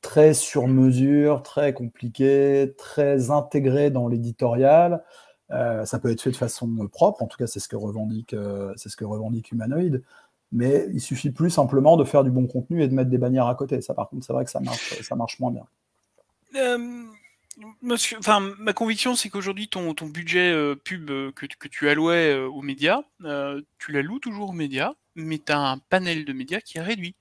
très 0.00 0.34
sur 0.34 0.68
mesure, 0.68 1.42
très 1.42 1.72
compliqué, 1.72 2.74
très 2.76 3.30
intégré 3.30 3.90
dans 3.90 4.08
l'éditorial. 4.08 5.04
Euh, 5.50 5.84
ça 5.84 5.98
peut 5.98 6.10
être 6.10 6.20
fait 6.20 6.30
de 6.30 6.36
façon 6.36 6.68
propre, 6.92 7.22
en 7.22 7.26
tout 7.26 7.38
cas 7.38 7.46
c'est 7.46 7.60
ce 7.60 7.68
que 7.68 7.76
revendique, 7.76 8.34
euh, 8.34 8.72
ce 8.76 8.94
que 8.94 9.04
revendique 9.04 9.50
Humanoid. 9.50 10.02
Mais 10.50 10.86
il 10.92 11.00
suffit 11.00 11.30
plus 11.30 11.50
simplement 11.50 11.96
de 11.96 12.04
faire 12.04 12.24
du 12.24 12.30
bon 12.30 12.46
contenu 12.46 12.82
et 12.82 12.88
de 12.88 12.94
mettre 12.94 13.10
des 13.10 13.18
bannières 13.18 13.46
à 13.48 13.54
côté. 13.54 13.82
Ça, 13.82 13.92
par 13.92 14.08
contre, 14.08 14.24
c'est 14.24 14.32
vrai 14.32 14.44
que 14.44 14.50
ça 14.50 14.60
marche, 14.60 15.02
ça 15.02 15.14
marche 15.14 15.38
moins 15.40 15.50
bien. 15.50 15.64
Euh, 16.54 17.04
enfin, 18.18 18.40
ma 18.58 18.72
conviction, 18.72 19.14
c'est 19.14 19.28
qu'aujourd'hui, 19.28 19.68
ton, 19.68 19.92
budget 20.06 20.54
pub 20.84 21.06
que, 21.06 21.46
que, 21.46 21.68
tu 21.68 21.90
allouais 21.90 22.34
aux 22.34 22.62
médias, 22.62 23.02
tu 23.78 23.92
l'alloues 23.92 24.20
toujours 24.20 24.50
aux 24.50 24.54
médias 24.54 24.94
mais 25.18 25.38
tu 25.38 25.52
as 25.52 25.58
un 25.58 25.78
panel 25.78 26.24
de 26.24 26.32
médias 26.32 26.60
qui 26.60 26.78
est 26.78 26.82
réduit. 26.82 27.16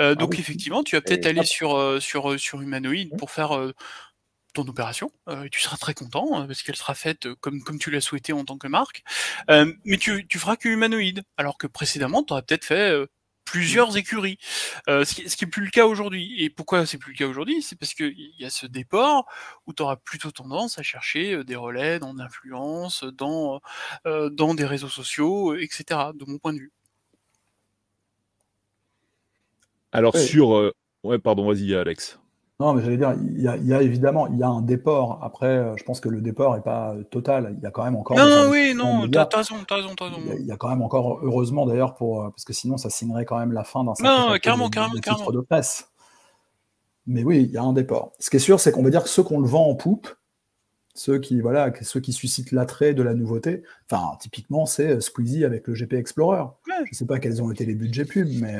Euh, 0.00 0.12
ah 0.12 0.14
donc 0.14 0.38
effectivement, 0.38 0.82
tu 0.82 0.96
vas 0.96 1.02
peut-être 1.02 1.26
aller 1.26 1.44
sur, 1.44 1.76
euh, 1.76 2.00
sur, 2.00 2.30
euh, 2.30 2.38
sur 2.38 2.62
Humanoid 2.62 3.08
mmh. 3.12 3.16
pour 3.16 3.30
faire 3.30 3.50
ton 4.52 4.66
opération, 4.66 5.12
et 5.44 5.48
tu 5.48 5.60
seras 5.60 5.76
très 5.76 5.94
content, 5.94 6.44
parce 6.46 6.62
qu'elle 6.62 6.74
sera 6.74 6.94
faite 6.94 7.32
comme, 7.34 7.62
comme 7.62 7.78
tu 7.78 7.92
l'as 7.92 8.00
souhaité 8.00 8.32
en 8.32 8.44
tant 8.44 8.58
que 8.58 8.66
marque, 8.66 9.02
mais 9.48 9.96
tu, 9.98 10.26
tu 10.26 10.38
feras 10.40 10.56
que 10.56 10.68
Humanoid, 10.68 11.22
alors 11.36 11.56
que 11.56 11.68
précédemment, 11.68 12.24
tu 12.24 12.32
aurais 12.32 12.42
peut-être 12.42 12.64
fait 12.64 12.92
plusieurs 13.44 13.96
écuries, 13.96 14.38
ce, 14.88 15.14
qui, 15.14 15.30
ce 15.30 15.36
qui 15.36 15.44
est 15.44 15.48
plus 15.48 15.64
le 15.64 15.70
cas 15.70 15.86
aujourd'hui. 15.86 16.42
Et 16.42 16.50
pourquoi 16.50 16.84
c'est 16.84 16.98
plus 16.98 17.12
le 17.12 17.18
cas 17.18 17.28
aujourd'hui? 17.28 17.62
C'est 17.62 17.78
parce 17.78 17.94
qu'il 17.94 18.32
y 18.38 18.44
a 18.44 18.50
ce 18.50 18.66
déport 18.66 19.28
où 19.68 19.72
tu 19.72 19.82
auras 19.82 19.96
plutôt 19.96 20.32
tendance 20.32 20.78
à 20.78 20.82
chercher 20.82 21.44
des 21.44 21.56
relais 21.56 22.00
dans 22.00 22.12
l'influence, 22.12 23.04
dans, 23.04 23.60
dans 24.04 24.54
des 24.54 24.66
réseaux 24.66 24.88
sociaux, 24.88 25.54
etc., 25.54 26.10
de 26.12 26.24
mon 26.26 26.38
point 26.38 26.54
de 26.54 26.58
vue. 26.58 26.72
Alors 29.92 30.16
sur... 30.16 30.56
Euh, 30.56 30.72
ouais, 31.04 31.18
pardon, 31.18 31.46
vas-y 31.46 31.74
Alex. 31.74 32.18
Non, 32.60 32.74
mais 32.74 32.82
j'allais 32.82 32.98
dire, 32.98 33.14
il 33.14 33.40
y, 33.40 33.72
a, 33.72 33.80
évidemment, 33.80 34.26
il 34.26 34.36
y 34.38 34.42
a 34.42 34.48
un 34.48 34.60
déport. 34.60 35.18
Après, 35.22 35.46
euh, 35.46 35.74
je 35.78 35.82
pense 35.82 35.98
que 35.98 36.10
le 36.10 36.20
déport 36.20 36.54
n'est 36.54 36.60
pas 36.60 36.92
euh, 36.92 37.04
total. 37.04 37.54
Il 37.56 37.64
y 37.64 37.66
a 37.66 37.70
quand 37.70 37.84
même 37.84 37.96
encore. 37.96 38.18
Non, 38.18 38.50
oui, 38.50 38.74
non, 38.76 39.08
t'as 39.08 39.26
raison, 39.34 39.56
t'as 39.66 39.76
raison, 39.76 39.94
raison. 39.98 40.20
Il 40.38 40.44
y, 40.44 40.52
a, 40.52 40.58
quand 40.58 40.68
même 40.68 40.82
encore, 40.82 41.20
heureusement 41.22 41.64
d'ailleurs, 41.64 41.94
pour 41.94 42.30
parce 42.30 42.44
que 42.44 42.52
sinon, 42.52 42.76
ça 42.76 42.90
signerait 42.90 43.24
quand 43.24 43.38
même 43.38 43.52
la 43.52 43.64
fin 43.64 43.82
d'un 43.82 43.94
certain 43.94 44.38
carrément, 44.38 44.66
de, 44.66 44.74
carrément, 44.74 45.00
carrément. 45.00 45.30
de 45.30 45.40
presse. 45.40 45.88
Mais 47.06 47.24
oui, 47.24 47.46
il 47.48 47.50
y 47.50 47.56
a 47.56 47.62
un 47.62 47.72
déport. 47.72 48.12
Ce 48.18 48.28
qui 48.28 48.36
est 48.36 48.40
sûr, 48.40 48.60
c'est 48.60 48.72
qu'on 48.72 48.82
va 48.82 48.90
dire 48.90 49.02
que 49.02 49.08
ceux 49.08 49.22
qu'on 49.22 49.40
le 49.40 49.48
vend 49.48 49.66
en 49.66 49.74
poupe, 49.74 50.08
ceux 50.94 51.18
qui, 51.18 51.40
voilà, 51.40 51.72
ceux 51.82 52.00
qui 52.00 52.12
suscitent 52.12 52.52
l'attrait 52.52 52.94
de 52.94 53.02
la 53.02 53.14
nouveauté, 53.14 53.62
enfin, 53.90 54.16
typiquement, 54.20 54.66
c'est 54.66 55.00
Squeezie 55.00 55.44
avec 55.44 55.66
le 55.66 55.74
GP 55.74 55.94
Explorer. 55.94 56.44
Je 56.66 56.72
ne 56.90 56.94
sais 56.94 57.06
pas 57.06 57.18
quels 57.18 57.42
ont 57.42 57.50
été 57.50 57.64
les 57.64 57.74
budgets 57.74 58.04
pubs, 58.04 58.40
mais 58.40 58.56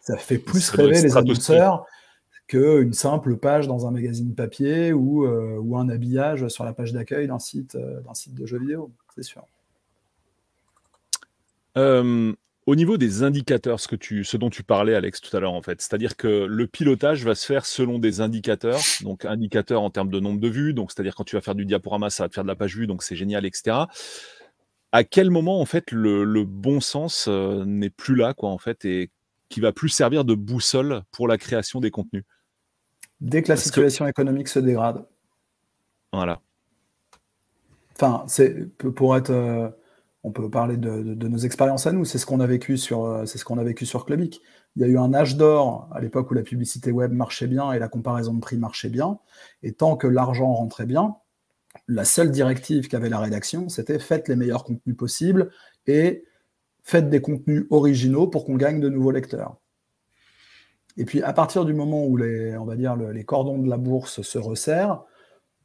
ça 0.00 0.16
fait 0.16 0.38
plus 0.38 0.70
rêver 0.70 1.02
les 1.02 1.16
annonceurs 1.16 1.86
qu'une 2.46 2.92
simple 2.92 3.36
page 3.36 3.66
dans 3.66 3.86
un 3.86 3.90
magazine 3.90 4.34
papier 4.34 4.92
ou, 4.92 5.26
euh, 5.26 5.58
ou 5.60 5.76
un 5.76 5.88
habillage 5.88 6.46
sur 6.48 6.64
la 6.64 6.72
page 6.72 6.92
d'accueil 6.92 7.26
d'un 7.26 7.38
site, 7.38 7.74
euh, 7.74 8.00
d'un 8.02 8.14
site 8.14 8.34
de 8.34 8.46
jeux 8.46 8.58
vidéo, 8.58 8.90
c'est 9.14 9.24
sûr. 9.24 9.44
Euh, 12.66 12.72
au 12.72 12.74
niveau 12.74 12.96
des 12.96 13.22
indicateurs, 13.22 13.80
ce, 13.80 13.88
que 13.88 13.96
tu, 13.96 14.24
ce 14.24 14.36
dont 14.36 14.50
tu 14.50 14.62
parlais, 14.62 14.94
Alex, 14.94 15.20
tout 15.20 15.34
à 15.36 15.40
l'heure, 15.40 15.54
en 15.54 15.62
fait, 15.62 15.80
c'est-à-dire 15.80 16.16
que 16.16 16.46
le 16.46 16.66
pilotage 16.66 17.24
va 17.24 17.34
se 17.34 17.46
faire 17.46 17.66
selon 17.66 17.98
des 17.98 18.20
indicateurs, 18.20 18.80
donc 19.02 19.24
indicateurs 19.24 19.82
en 19.82 19.90
termes 19.90 20.10
de 20.10 20.20
nombre 20.20 20.40
de 20.40 20.48
vues, 20.48 20.74
donc 20.74 20.92
c'est-à-dire 20.92 21.14
quand 21.14 21.24
tu 21.24 21.36
vas 21.36 21.42
faire 21.42 21.54
du 21.54 21.64
diaporama, 21.64 22.10
ça 22.10 22.24
va 22.24 22.28
te 22.28 22.34
faire 22.34 22.44
de 22.44 22.48
la 22.48 22.56
page 22.56 22.76
vue, 22.76 22.86
donc 22.86 23.02
c'est 23.02 23.16
génial, 23.16 23.46
etc. 23.46 23.76
À 24.92 25.04
quel 25.04 25.30
moment, 25.30 25.60
en 25.60 25.66
fait, 25.66 25.90
le, 25.90 26.24
le 26.24 26.44
bon 26.44 26.80
sens 26.80 27.28
n'est 27.28 27.90
plus 27.90 28.16
là, 28.16 28.34
quoi, 28.34 28.50
en 28.50 28.58
fait, 28.58 28.84
et 28.84 29.10
qui 29.48 29.60
va 29.60 29.72
plus 29.72 29.88
servir 29.88 30.24
de 30.24 30.34
boussole 30.34 31.02
pour 31.12 31.28
la 31.28 31.38
création 31.38 31.80
des 31.80 31.90
contenus? 31.90 32.24
Dès 33.20 33.42
que 33.42 33.48
la 33.48 33.56
situation 33.56 34.06
économique 34.06 34.48
se 34.48 34.58
dégrade. 34.58 35.04
Voilà. 36.12 36.40
Enfin, 37.94 38.24
c'est 38.28 38.68
pour 38.76 39.16
être. 39.16 39.30
Euh, 39.30 39.68
on 40.26 40.32
peut 40.32 40.50
parler 40.50 40.76
de, 40.76 41.28
nos 41.28 41.38
expériences 41.38 41.86
à 41.86 41.92
nous. 41.92 42.04
C'est 42.04 42.18
ce 42.18 42.26
qu'on 42.26 42.40
a 42.40 42.48
vécu 42.48 42.76
sur, 42.76 43.04
euh, 43.04 43.26
c'est 43.26 43.38
ce 43.38 43.44
qu'on 43.44 43.58
a 43.58 43.62
vécu 43.62 43.86
sur 43.86 44.04
Clubic. 44.04 44.42
Il 44.74 44.82
y 44.82 44.84
a 44.84 44.88
eu 44.88 44.98
un 44.98 45.14
âge 45.14 45.36
d'or 45.36 45.88
à 45.92 46.00
l'époque 46.00 46.32
où 46.32 46.34
la 46.34 46.42
publicité 46.42 46.90
web 46.90 47.12
marchait 47.12 47.46
bien 47.46 47.70
et 47.70 47.78
la 47.78 47.86
comparaison 47.86 48.34
de 48.34 48.40
prix 48.40 48.58
marchait 48.58 48.88
bien. 48.88 49.20
Et 49.62 49.72
tant 49.72 49.96
que 49.96 50.08
l'argent 50.08 50.52
rentrait 50.52 50.84
bien, 50.84 51.14
la 51.86 52.04
seule 52.04 52.32
directive 52.32 52.88
qu'avait 52.88 53.08
la 53.08 53.20
rédaction, 53.20 53.68
c'était 53.68 54.00
faites 54.00 54.26
les 54.26 54.34
meilleurs 54.34 54.64
contenus 54.64 54.96
possibles 54.96 55.52
et 55.86 56.24
faites 56.82 57.08
des 57.08 57.20
contenus 57.20 57.66
originaux 57.70 58.26
pour 58.26 58.44
qu'on 58.44 58.56
gagne 58.56 58.80
de 58.80 58.88
nouveaux 58.88 59.12
lecteurs. 59.12 59.58
Et 60.96 61.04
puis 61.04 61.22
à 61.22 61.34
partir 61.34 61.64
du 61.64 61.72
moment 61.72 62.04
où 62.04 62.16
les, 62.16 62.56
on 62.56 62.64
va 62.64 62.74
dire, 62.74 62.96
les 62.96 63.24
cordons 63.24 63.62
de 63.62 63.70
la 63.70 63.76
bourse 63.76 64.22
se 64.22 64.38
resserrent, 64.38 65.04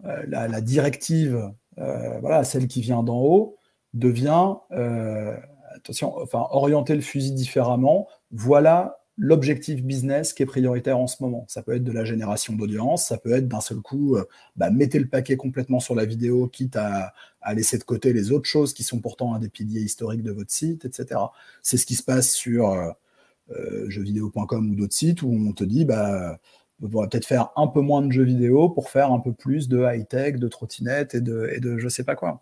euh, 0.06 0.24
la, 0.28 0.62
directive, 0.62 1.52
euh, 1.80 2.20
voilà, 2.20 2.44
celle 2.44 2.68
qui 2.68 2.82
vient 2.82 3.02
d'en 3.02 3.22
haut, 3.22 3.58
devient, 3.94 4.56
euh, 4.72 5.36
attention, 5.76 6.18
enfin, 6.22 6.48
orienter 6.52 6.96
le 6.96 7.02
fusil 7.02 7.34
différemment. 7.34 8.08
Voilà 8.32 8.98
l'objectif 9.18 9.84
business 9.84 10.34
qui 10.34 10.42
est 10.42 10.48
prioritaire 10.48 10.98
en 10.98 11.08
ce 11.08 11.22
moment. 11.22 11.46
Ça 11.48 11.62
peut 11.62 11.76
être 11.76 11.84
de 11.84 11.92
la 11.92 12.06
génération 12.06 12.56
d'audience, 12.56 13.06
ça 13.06 13.18
peut 13.18 13.34
être 13.34 13.48
d'un 13.48 13.62
seul 13.62 13.80
coup, 13.80 14.16
euh, 14.16 14.24
bah, 14.56 14.72
mettez 14.72 15.00
le 15.00 15.08
paquet 15.08 15.38
complètement 15.38 15.80
sur 15.80 15.96
la 15.96 16.06
vidéo, 16.06 16.48
quitte 16.48 16.76
à, 16.76 17.14
laisser 17.54 17.78
de 17.78 17.84
côté 17.84 18.14
les 18.14 18.32
autres 18.32 18.48
choses 18.48 18.74
qui 18.74 18.84
sont 18.84 19.00
pourtant 19.00 19.34
un 19.34 19.40
des 19.40 19.50
piliers 19.50 19.82
historiques 19.82 20.24
de 20.24 20.32
votre 20.32 20.52
site, 20.52 20.86
etc. 20.86 21.20
C'est 21.62 21.78
ce 21.78 21.86
qui 21.86 21.96
se 21.96 22.04
passe 22.04 22.32
sur 22.32 22.72
euh, 22.72 23.90
jeuxvideo.com 23.90 24.72
ou 24.72 24.76
d'autres 24.76 24.94
sites 24.94 25.22
où 25.24 25.32
on 25.32 25.52
te 25.52 25.64
dit, 25.64 25.86
bah, 25.86 26.40
on 26.82 26.88
va 26.88 27.08
peut-être 27.08 27.26
faire 27.26 27.50
un 27.56 27.68
peu 27.68 27.82
moins 27.82 28.02
de 28.02 28.12
jeux 28.12 28.24
vidéo 28.24 28.70
pour 28.70 28.90
faire 28.90 29.12
un 29.12 29.20
peu 29.20 29.34
plus 29.34 29.68
de 29.70 29.84
high-tech, 29.84 30.38
de 30.38 30.48
trottinettes 30.48 31.16
et 31.16 31.22
de, 31.22 31.50
et 31.54 31.60
de 31.60 31.78
je 31.78 31.90
sais 31.90 32.04
pas 32.04 32.16
quoi. 32.16 32.42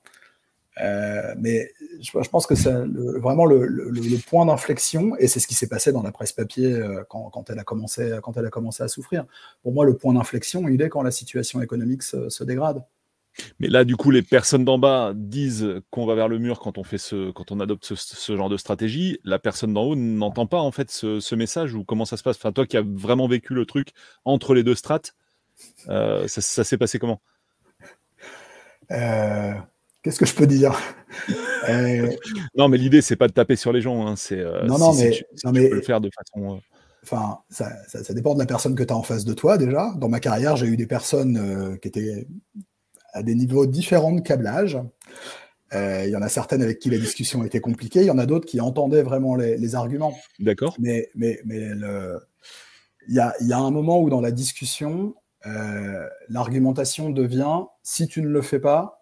Euh, 0.81 1.33
mais 1.37 1.71
je, 1.99 2.29
pense 2.29 2.47
que 2.47 2.55
c'est 2.55 2.71
vraiment 2.71 3.45
le, 3.45 4.17
point 4.27 4.45
d'inflexion, 4.45 5.15
et 5.17 5.27
c'est 5.27 5.39
ce 5.39 5.47
qui 5.47 5.55
s'est 5.55 5.67
passé 5.67 5.91
dans 5.91 6.03
la 6.03 6.11
presse 6.11 6.31
papier 6.31 6.73
euh, 6.73 7.03
quand, 7.09 7.49
elle 7.49 7.59
a 7.59 7.63
commencé, 7.63 8.17
quand 8.23 8.37
elle 8.37 8.45
a 8.45 8.49
commencé 8.49 8.83
à 8.83 8.87
souffrir. 8.87 9.25
Pour 9.61 9.73
moi, 9.73 9.85
le 9.85 9.95
point 9.95 10.13
d'inflexion, 10.13 10.67
il 10.67 10.81
est 10.81 10.89
quand 10.89 11.01
la 11.01 11.11
situation 11.11 11.61
économique 11.61 12.03
se, 12.03 12.43
dégrade. 12.43 12.83
Mais 13.59 13.67
là, 13.67 13.83
du 13.83 13.95
coup, 13.95 14.11
les 14.11 14.21
personnes 14.21 14.65
d'en 14.65 14.79
bas 14.79 15.13
disent 15.15 15.81
qu'on 15.91 16.05
va 16.05 16.15
vers 16.15 16.27
le 16.27 16.39
mur 16.39 16.59
quand 16.59 16.77
on 16.77 16.83
fait 16.83 16.97
ce, 16.97 17.31
quand 17.31 17.51
on 17.51 17.59
adopte 17.59 17.93
ce, 17.95 18.35
genre 18.35 18.49
de 18.49 18.57
stratégie. 18.57 19.19
La 19.23 19.39
personne 19.39 19.73
d'en 19.73 19.83
haut 19.83 19.95
n'entend 19.95 20.47
pas 20.47 20.59
en 20.59 20.71
fait 20.71 20.89
ce, 20.89 21.35
message 21.35 21.73
ou 21.73 21.83
comment 21.83 22.05
ça 22.05 22.17
se 22.17 22.23
passe? 22.23 22.37
Enfin, 22.37 22.51
toi 22.51 22.65
qui 22.65 22.77
as 22.77 22.83
vraiment 22.85 23.27
vécu 23.27 23.53
le 23.53 23.65
truc 23.65 23.89
entre 24.25 24.53
les 24.53 24.63
deux 24.63 24.75
strates, 24.75 25.15
euh, 25.89 26.27
ça, 26.27 26.41
ça 26.41 26.63
s'est 26.63 26.77
passé 26.77 26.99
comment? 26.99 27.21
Qu'est-ce 30.01 30.19
que 30.19 30.25
je 30.25 30.35
peux 30.35 30.47
dire? 30.47 30.79
Euh, 31.67 32.15
Non, 32.55 32.69
mais 32.69 32.77
l'idée, 32.77 33.01
c'est 33.01 33.17
pas 33.17 33.27
de 33.27 33.33
taper 33.33 33.57
sur 33.57 33.73
les 33.73 33.81
gens. 33.81 34.07
Hein, 34.07 34.15
c'est, 34.15 34.39
euh, 34.39 34.63
non, 34.65 34.77
non, 34.77 34.93
mais, 34.93 35.11
tu, 35.11 35.25
peux 35.43 35.75
le 35.75 35.81
faire 35.81 35.99
de 35.99 36.09
façon. 36.09 36.55
Euh, 36.55 36.59
enfin, 37.03 37.39
ça, 37.49 38.13
dépend 38.13 38.33
de 38.33 38.39
la 38.39 38.45
personne 38.45 38.75
que 38.75 38.83
tu 38.83 38.93
as 38.93 38.95
en 38.95 39.03
face 39.03 39.25
de 39.25 39.33
toi 39.33 39.57
déjà. 39.57 39.93
Dans 39.97 40.07
ma 40.07 40.21
carrière, 40.21 40.55
j'ai 40.55 40.67
eu 40.67 40.77
des 40.77 40.87
personnes 40.87 41.77
qui 41.81 41.89
étaient 41.89 42.27
à 43.11 43.23
des 43.23 43.35
niveaux 43.35 43.65
différents 43.65 44.13
de 44.13 44.21
câblage. 44.21 44.79
Il 45.73 46.09
y 46.09 46.15
en 46.15 46.21
a 46.21 46.29
certaines 46.29 46.61
avec 46.61 46.79
qui 46.79 46.89
la 46.89 46.97
discussion 46.97 47.43
était 47.43 47.59
compliquée. 47.59 47.99
Il 47.99 48.07
y 48.07 48.11
en 48.11 48.19
a 48.19 48.25
d'autres 48.25 48.47
qui 48.47 48.61
entendaient 48.61 49.03
vraiment 49.03 49.35
les, 49.35 49.75
arguments. 49.75 50.17
D'accord. 50.39 50.75
Mais, 50.79 51.09
mais, 51.13 51.41
mais 51.45 51.71
il 53.07 53.13
y 53.13 53.19
a, 53.19 53.35
y 53.41 53.51
a, 53.51 53.59
un 53.59 53.71
moment 53.71 54.01
où 54.01 54.09
dans 54.09 54.21
la 54.21 54.31
discussion, 54.31 55.13
l'argumentation 56.29 57.09
devient 57.09 57.63
si 57.83 58.07
tu 58.07 58.21
ne 58.21 58.29
le 58.29 58.41
fais 58.41 58.59
pas, 58.59 58.98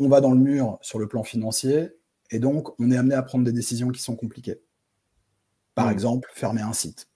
on 0.00 0.08
va 0.08 0.20
dans 0.20 0.32
le 0.32 0.40
mur 0.40 0.78
sur 0.80 0.98
le 0.98 1.06
plan 1.06 1.22
financier 1.22 1.90
et 2.30 2.38
donc 2.38 2.78
on 2.80 2.90
est 2.90 2.96
amené 2.96 3.14
à 3.14 3.22
prendre 3.22 3.44
des 3.44 3.52
décisions 3.52 3.90
qui 3.90 4.02
sont 4.02 4.16
compliquées. 4.16 4.60
Par 5.74 5.86
hmm. 5.86 5.92
exemple, 5.92 6.30
fermer 6.34 6.62
un 6.62 6.72
site. 6.72 7.06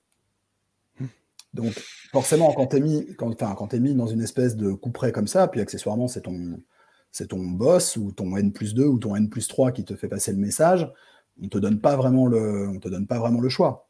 Hmm. 1.00 1.06
Donc 1.54 1.72
forcément, 2.12 2.52
quand 2.52 2.68
tu 2.68 2.76
es, 2.76 2.80
mis, 2.80 3.06
quand, 3.16 3.34
quand 3.34 3.74
es 3.74 3.80
mis 3.80 3.94
dans 3.94 4.06
une 4.06 4.20
espèce 4.20 4.54
de 4.54 4.72
coup 4.72 4.90
près 4.90 5.12
comme 5.12 5.26
ça, 5.26 5.48
puis 5.48 5.60
accessoirement 5.60 6.06
c'est 6.06 6.22
ton, 6.22 6.60
c'est 7.10 7.28
ton 7.28 7.42
boss 7.42 7.96
ou 7.96 8.12
ton 8.12 8.36
N 8.36 8.52
plus 8.52 8.74
2 8.74 8.84
ou 8.84 8.98
ton 8.98 9.16
N 9.16 9.30
plus 9.30 9.48
3 9.48 9.72
qui 9.72 9.84
te 9.84 9.96
fait 9.96 10.08
passer 10.08 10.32
le 10.32 10.38
message, 10.38 10.90
on 11.40 11.44
ne 11.44 11.48
te, 11.48 11.58
donne 11.58 11.80
pas 11.80 11.96
vraiment 11.96 12.26
le, 12.26 12.68
on 12.68 12.78
te 12.78 12.88
donne 12.88 13.06
pas 13.06 13.18
vraiment 13.18 13.40
le 13.40 13.48
choix. 13.48 13.88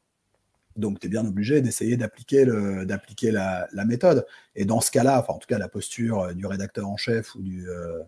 Donc, 0.77 0.99
tu 0.99 1.07
es 1.07 1.11
bien 1.11 1.25
obligé 1.25 1.61
d'essayer 1.61 1.97
d'appliquer, 1.97 2.45
la, 2.45 3.85
méthode. 3.87 4.27
Et 4.57 4.65
dans 4.65 4.81
ce 4.81 4.91
cas-là, 4.91 5.21
enfin, 5.21 5.35
en 5.35 5.39
tout 5.39 5.47
cas, 5.47 5.59
la 5.59 5.69
posture 5.69 6.35
du 6.35 6.47
rédacteur 6.47 6.89
en 6.89 6.97
chef 6.97 7.35
ou 7.37 7.43
du, 7.43 7.69
euh, 7.69 8.03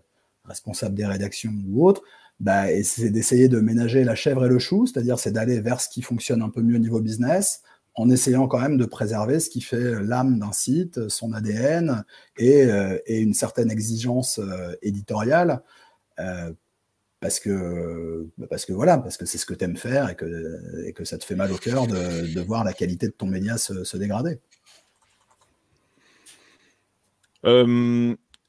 responsable 0.48 0.94
des 0.94 1.06
rédactions 1.06 1.52
ou 1.68 1.86
autre, 1.86 2.02
bah, 2.40 2.66
c'est 2.82 3.10
d'essayer 3.10 3.48
de 3.48 3.60
ménager 3.60 4.04
la 4.04 4.14
chèvre 4.14 4.44
et 4.44 4.48
le 4.48 4.58
chou, 4.58 4.86
c'est-à-dire 4.86 5.18
c'est 5.18 5.32
d'aller 5.32 5.60
vers 5.60 5.80
ce 5.80 5.88
qui 5.88 6.02
fonctionne 6.02 6.42
un 6.42 6.50
peu 6.50 6.60
mieux 6.60 6.76
au 6.76 6.80
niveau 6.80 7.00
business, 7.00 7.62
en 7.94 8.10
essayant 8.10 8.46
quand 8.46 8.60
même 8.60 8.76
de 8.76 8.84
préserver 8.84 9.40
ce 9.40 9.48
qui 9.48 9.62
fait 9.62 10.02
l'âme 10.02 10.38
d'un 10.38 10.52
site, 10.52 11.08
son 11.08 11.32
ADN 11.32 12.04
et, 12.36 12.64
euh, 12.64 12.98
une 13.08 13.32
certaine 13.32 13.70
exigence 13.70 14.38
euh, 14.38 14.74
éditoriale. 14.82 15.62
Euh, 16.18 16.52
parce 17.20 17.40
que, 17.40 18.28
parce 18.50 18.66
que 18.66 18.74
voilà, 18.74 18.98
parce 18.98 19.16
que 19.16 19.24
c'est 19.24 19.38
ce 19.38 19.46
que 19.46 19.54
tu 19.54 19.64
aimes 19.64 19.78
faire 19.78 20.10
et 20.10 20.14
que, 20.14 20.84
et 20.86 20.92
que 20.92 21.04
ça 21.04 21.16
te 21.16 21.24
fait 21.24 21.34
mal 21.34 21.50
au 21.50 21.56
cœur 21.56 21.86
de, 21.86 22.40
voir 22.40 22.62
la 22.62 22.74
qualité 22.74 23.06
de 23.06 23.12
ton 23.12 23.26
média 23.26 23.56
se, 23.56 23.84
se 23.84 23.96
dégrader. 23.96 24.38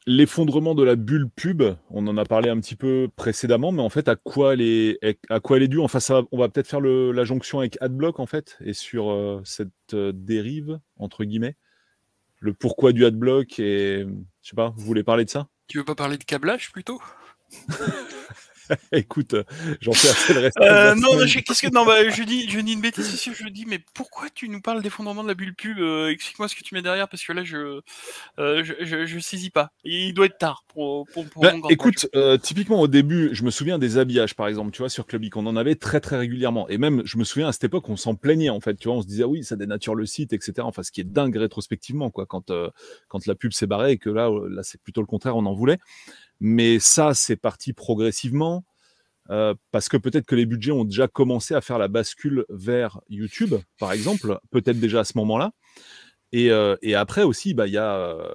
L'effondrement 0.10 0.74
de 0.74 0.84
la 0.84 0.96
bulle 0.96 1.30
pub, 1.30 1.64
on 1.90 2.08
en 2.08 2.16
a 2.16 2.24
parlé 2.24 2.50
un 2.50 2.58
petit 2.62 2.78
peu 2.78 3.10
précédemment, 3.18 3.74
mais 3.74 3.82
en 3.82 3.90
fait, 3.90 4.08
à 4.08 4.16
quoi 4.16 4.54
elle 4.54 4.62
est, 4.62 4.98
à 5.30 5.42
quoi 5.42 5.58
elle 5.58 5.64
est 5.64 5.68
due? 5.68 5.82
Enfin, 5.82 6.00
ça, 6.00 6.22
on 6.32 6.38
va 6.38 6.48
peut-être 6.48 6.68
faire 6.68 6.80
la 6.80 7.26
jonction 7.26 7.60
avec 7.60 7.78
AdBlock 7.82 8.22
en 8.22 8.26
fait, 8.26 8.58
et 8.64 8.72
sur 8.72 9.12
euh, 9.12 9.42
cette 9.44 9.70
euh, 9.94 10.14
dérive 10.16 10.80
entre 10.96 11.26
guillemets, 11.26 11.58
le 12.40 12.54
pourquoi 12.54 12.94
du 12.94 13.06
AdBlock 13.06 13.60
et 13.60 14.06
je 14.42 14.50
sais 14.50 14.56
pas, 14.56 14.74
vous 14.78 14.86
voulez 14.86 15.04
parler 15.04 15.26
de 15.26 15.30
ça? 15.30 15.50
Tu 15.68 15.78
veux 15.78 15.84
pas 15.84 15.96
parler 15.96 16.18
de 16.18 16.24
câblage 16.24 16.72
plutôt? 16.72 17.02
Écoute, 18.92 19.36
j'en 19.82 19.94
fais 19.94 20.10
assez 20.10 20.34
le 20.34 20.40
reste. 20.42 20.58
Euh, 20.62 20.96
non, 20.96 21.10
qu'est-ce 21.26 21.62
que 21.62 21.72
non, 21.72 21.86
bah, 21.86 22.10
je 22.10 22.24
dis, 22.24 22.50
je 22.50 22.60
dis 22.60 22.74
une 22.74 22.82
bêtise 22.82 23.14
ici. 23.14 23.32
Je 23.34 23.48
dis, 23.48 23.66
mais 23.66 23.80
pourquoi 23.94 24.30
tu 24.34 24.50
nous 24.50 24.62
parles 24.62 24.82
d'effondrement 24.82 25.24
de 25.24 25.28
la 25.28 25.34
bulle 25.34 25.56
pub 25.56 25.80
euh, 25.80 26.10
Explique-moi 26.10 26.48
ce 26.48 26.56
que 26.56 26.64
tu 26.64 26.76
mets 26.76 26.82
derrière, 26.82 27.08
parce 27.08 27.24
que 27.24 27.34
là, 27.34 27.44
je, 27.44 27.82
euh, 28.40 28.64
je, 28.64 29.06
je, 29.06 29.20
saisis 29.20 29.50
pas. 29.50 29.72
Il 29.84 30.14
doit 30.14 30.26
être 30.26 30.38
tard 30.38 30.64
pour. 30.68 31.06
pour, 31.08 31.26
bah, 31.38 31.54
écoute, 31.70 32.08
typiquement 32.42 32.82
au 32.82 32.88
début, 32.88 33.30
je 33.34 33.44
me 33.44 33.52
souviens 33.52 33.80
des 33.80 33.98
habillages, 33.98 34.36
par 34.36 34.48
exemple, 34.48 34.72
tu 34.72 34.80
vois, 34.80 34.90
sur 34.90 35.06
Clubic, 35.06 35.36
on 35.36 35.46
en 35.46 35.56
avait 35.56 35.76
très 35.76 36.00
très 36.00 36.18
régulièrement. 36.18 36.68
Et 36.70 36.78
même, 36.78 37.02
je 37.06 37.18
me 37.18 37.24
souviens 37.24 37.48
à 37.48 37.52
cette 37.52 37.66
époque, 37.66 37.88
on 37.90 37.98
s'en 37.98 38.16
plaignait 38.16 38.50
en 38.50 38.60
fait. 38.60 38.76
Tu 38.76 38.88
vois, 38.88 38.98
on 38.98 39.02
se 39.02 39.08
disait, 39.08 39.24
ah 39.24 39.28
oui, 39.28 39.44
ça 39.44 39.56
dénature 39.56 39.96
le 39.96 40.06
site, 40.06 40.34
etc. 40.34 40.54
Enfin, 40.62 40.84
ce 40.84 40.92
qui 40.92 41.02
est 41.02 41.06
dingue 41.06 41.36
rétrospectivement, 41.36 42.10
quoi, 42.10 42.26
quand 42.26 42.52
quand 43.08 43.26
la 43.26 43.36
pub 43.36 43.54
s'est 43.54 43.68
barrée 43.68 43.94
et 43.94 43.98
que 43.98 44.10
là, 44.10 44.30
là, 44.50 44.64
c'est 44.64 44.82
plutôt 44.82 45.02
le 45.02 45.08
contraire, 45.08 45.36
on 45.36 45.46
en 45.46 45.54
voulait. 45.54 45.80
Mais 46.40 46.80
ça, 46.80 47.14
c'est 47.14 47.36
parti 47.36 47.74
progressivement. 47.74 48.64
Euh, 49.30 49.54
parce 49.72 49.90
que 49.90 49.98
peut-être 49.98 50.26
que 50.26 50.36
les 50.36 50.46
budgets 50.46 50.72
ont 50.72 50.86
déjà 50.86 51.08
commencé 51.08 51.54
à 51.54 51.62
faire 51.62 51.78
la 51.78 51.88
bascule 51.88 52.46
vers 52.50 53.02
YouTube, 53.10 53.56
par 53.80 53.92
exemple, 53.92 54.40
peut-être 54.52 54.80
déjà 54.80 55.02
à 55.02 55.04
ce 55.04 55.18
moment-là. 55.18 55.52
Et, 56.32 56.52
euh, 56.52 56.76
après 56.96 57.24
aussi, 57.24 57.54
bah, 57.54 57.68
il 57.68 57.74
y 57.74 57.78
a 57.78 57.96
euh, 57.96 58.34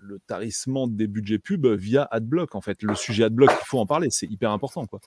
le 0.00 0.18
tarissement 0.26 0.86
des 0.86 1.06
budgets 1.06 1.38
pub 1.38 1.66
via 1.66 2.08
AdBlock, 2.10 2.54
en 2.54 2.60
fait. 2.60 2.82
Le 2.82 2.94
sujet 2.94 3.24
AdBlock, 3.24 3.50
il 3.50 3.66
faut 3.66 3.78
en 3.78 3.86
parler, 3.86 4.08
c'est 4.10 4.26
hyper 4.26 4.50
important. 4.50 4.86
Quoi. 4.86 5.00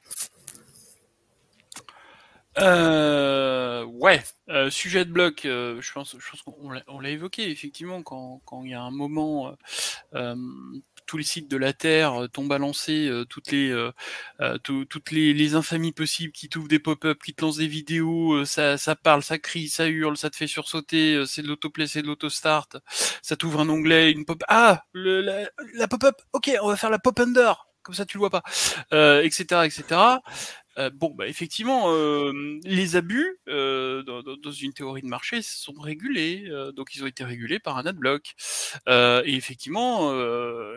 ouais, 3.85 4.21
sujet 4.69 4.99
AdBlock, 4.99 5.41
je 5.43 5.91
pense, 5.93 6.15
qu'on 6.45 6.99
l'a 6.99 7.09
évoqué 7.09 7.49
effectivement 7.49 8.01
quand, 8.03 8.41
il 8.63 8.71
y 8.71 8.73
a 8.73 8.81
un 8.81 8.91
moment 8.91 9.55
tous 11.11 11.17
les 11.17 11.25
sites 11.25 11.51
de 11.51 11.57
la 11.57 11.73
Terre 11.73 12.23
euh, 12.23 12.27
t'ont 12.29 12.45
balancé 12.45 13.09
euh, 13.09 13.25
toutes 13.25 13.51
les 13.51 13.69
euh, 13.69 13.91
toutes 14.63 15.11
les, 15.11 15.55
infamies 15.55 15.91
possibles, 15.91 16.31
qui 16.31 16.47
t'ouvrent 16.47 16.69
des 16.69 16.79
pop-up, 16.79 17.19
qui 17.21 17.33
te 17.33 17.43
lancent 17.43 17.57
des 17.57 17.67
vidéos, 17.67 18.45
ça, 18.45 18.77
ça 18.77 18.95
parle, 18.95 19.21
ça 19.21 19.37
crie, 19.37 19.67
ça 19.67 19.89
hurle, 19.89 20.15
ça 20.15 20.29
te 20.29 20.37
fait 20.37 20.47
sursauter, 20.47 21.25
c'est 21.27 21.41
de 21.41 21.47
l'autoplay, 21.49 21.87
c'est 21.87 22.01
de 22.01 22.07
l'autostart, 22.07 22.69
ça 23.21 23.35
t'ouvre 23.35 23.59
un 23.59 23.67
onglet, 23.67 24.11
une 24.11 24.23
pop 24.23 24.41
ah 24.47 24.83
la, 24.93 25.87
pop-up, 25.89 26.15
ok, 26.31 26.51
on 26.61 26.69
va 26.69 26.77
faire 26.77 26.89
la 26.89 26.99
pop 26.99 27.19
under 27.19 27.67
comme 27.83 27.95
ça 27.95 28.05
tu 28.05 28.17
le 28.17 28.19
vois 28.19 28.29
pas, 28.29 28.43
etc., 29.23 29.65
etc. 29.65 29.99
Euh, 30.77 30.89
bon, 30.89 31.13
bah, 31.13 31.27
effectivement, 31.27 31.91
euh, 31.93 32.59
les 32.63 32.95
abus 32.95 33.39
euh, 33.49 34.03
dans, 34.03 34.21
dans, 34.21 34.51
une 34.51 34.73
théorie 34.73 35.01
de 35.01 35.07
marché 35.07 35.41
sont 35.41 35.73
régulés, 35.73 36.49
donc 36.75 36.95
ils 36.95 37.03
ont 37.03 37.07
été 37.07 37.23
régulés 37.23 37.59
par 37.59 37.77
un 37.77 37.85
adblock. 37.85 38.33
et 38.87 39.35
effectivement, 39.35 40.11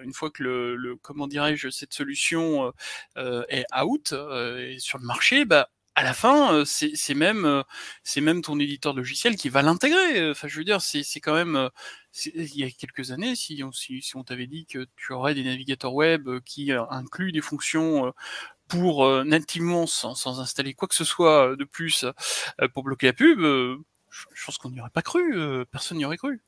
une 0.02 0.12
fois 0.12 0.30
que 0.30 0.42
le, 0.42 0.76
le 0.76 0.96
comment 0.96 1.26
dirais-je, 1.26 1.70
cette 1.70 1.94
solution 1.94 2.72
est 3.16 3.66
out 3.80 4.12
et 4.12 4.78
sur 4.78 4.98
le 4.98 5.04
marché, 5.06 5.44
bah 5.44 5.70
à 5.96 6.02
la 6.02 6.12
fin, 6.12 6.64
c'est 6.64 7.14
même, 7.14 7.62
c'est 8.02 8.20
même 8.20 8.42
ton 8.42 8.58
éditeur 8.58 8.94
logiciel 8.94 9.36
qui 9.36 9.48
va 9.48 9.62
l'intégrer. 9.62 10.30
Enfin, 10.30 10.48
je 10.48 10.58
veux 10.58 10.64
dire, 10.64 10.80
c'est 10.82 11.04
quand 11.20 11.34
même, 11.34 11.70
il 12.34 12.56
y 12.56 12.64
a 12.64 12.70
quelques 12.70 13.12
années, 13.12 13.36
si 13.36 13.62
on, 13.62 13.70
si, 13.70 14.02
si 14.02 14.16
on 14.16 14.24
t'avait 14.24 14.48
dit 14.48 14.66
que 14.66 14.86
tu 14.96 15.12
aurais 15.12 15.34
des 15.34 15.44
navigateurs 15.44 15.94
web 15.94 16.28
qui 16.44 16.72
incluent 16.72 17.32
des 17.32 17.40
fonctions 17.40 18.12
pour 18.68 19.06
nativement, 19.24 19.86
sans, 19.86 20.14
sans, 20.14 20.40
installer 20.40 20.74
quoi 20.74 20.88
que 20.88 20.94
ce 20.94 21.04
soit 21.04 21.56
de 21.56 21.64
plus 21.64 22.06
pour 22.72 22.82
bloquer 22.82 23.06
la 23.08 23.12
pub, 23.12 23.38
je 23.40 24.44
pense 24.44 24.58
qu'on 24.58 24.70
n'y 24.70 24.80
aurait 24.80 24.90
pas 24.90 25.02
cru. 25.02 25.36
personne 25.70 25.98
n'y 25.98 26.04
aurait 26.04 26.16
cru. 26.16 26.42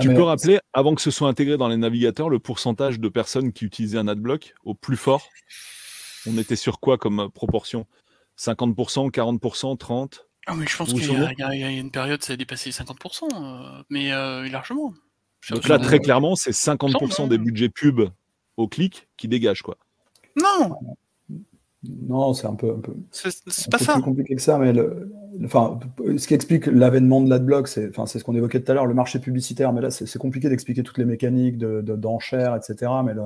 Tu 0.00 0.08
peux 0.08 0.22
rappeler, 0.22 0.58
avant 0.72 0.94
que 0.94 1.02
ce 1.02 1.10
soit 1.10 1.28
intégré 1.28 1.56
dans 1.56 1.68
les 1.68 1.76
navigateurs, 1.76 2.28
le 2.28 2.38
pourcentage 2.38 2.98
de 2.98 3.08
personnes 3.08 3.52
qui 3.52 3.64
utilisaient 3.64 3.98
un 3.98 4.08
adblock 4.08 4.54
au 4.64 4.74
plus 4.74 4.96
fort? 4.96 5.28
On 6.26 6.38
était 6.38 6.56
sur 6.56 6.80
quoi 6.80 6.98
comme 6.98 7.30
proportion? 7.30 7.86
50%, 8.38 9.10
40%, 9.10 9.78
30% 9.78 10.08
ah, 10.46 10.54
mais 10.56 10.66
je 10.66 10.76
pense 10.76 10.92
qu'il 10.92 11.04
y, 11.04 11.58
y, 11.58 11.64
a 11.64 11.70
une 11.70 11.92
période, 11.92 12.20
ça 12.24 12.32
a 12.32 12.36
dépassé 12.36 12.70
50%, 12.70 13.28
euh, 13.32 13.82
mais 13.90 14.12
euh, 14.12 14.48
largement. 14.48 14.92
Donc 15.50 15.68
là, 15.68 15.78
très 15.78 16.00
clairement, 16.00 16.34
c'est 16.34 16.50
50% 16.50 17.28
des 17.28 17.38
budgets 17.38 17.68
pub 17.68 18.00
au 18.56 18.66
clic 18.66 19.08
qui 19.16 19.28
dégagent, 19.28 19.62
quoi. 19.62 19.78
Non 20.36 20.72
Non, 21.84 22.32
c'est 22.32 22.46
un 22.46 22.54
peu, 22.54 22.70
un 22.70 22.80
peu, 22.80 22.92
c'est 23.10 23.70
pas 23.70 23.78
ça. 23.78 23.94
plus 23.94 24.02
compliqué 24.02 24.36
que 24.36 24.42
ça, 24.42 24.56
mais 24.58 24.72
le, 24.72 25.12
enfin, 25.44 25.80
ce 26.16 26.28
qui 26.28 26.34
explique 26.34 26.66
l'avènement 26.66 27.20
de 27.20 27.28
l'adblock, 27.28 27.66
c'est 27.66 27.88
enfin, 27.88 28.06
ce 28.06 28.22
qu'on 28.22 28.36
évoquait 28.36 28.60
tout 28.60 28.70
à 28.70 28.74
l'heure, 28.74 28.86
le 28.86 28.94
marché 28.94 29.18
publicitaire, 29.18 29.72
mais 29.72 29.80
là, 29.80 29.90
c'est 29.90 30.18
compliqué 30.18 30.48
d'expliquer 30.48 30.84
toutes 30.84 30.98
les 30.98 31.04
mécaniques 31.04 31.58
d'enchères, 31.58 32.52
de, 32.52 32.58
etc. 32.58 32.92
Mais 33.04 33.14
le, 33.14 33.22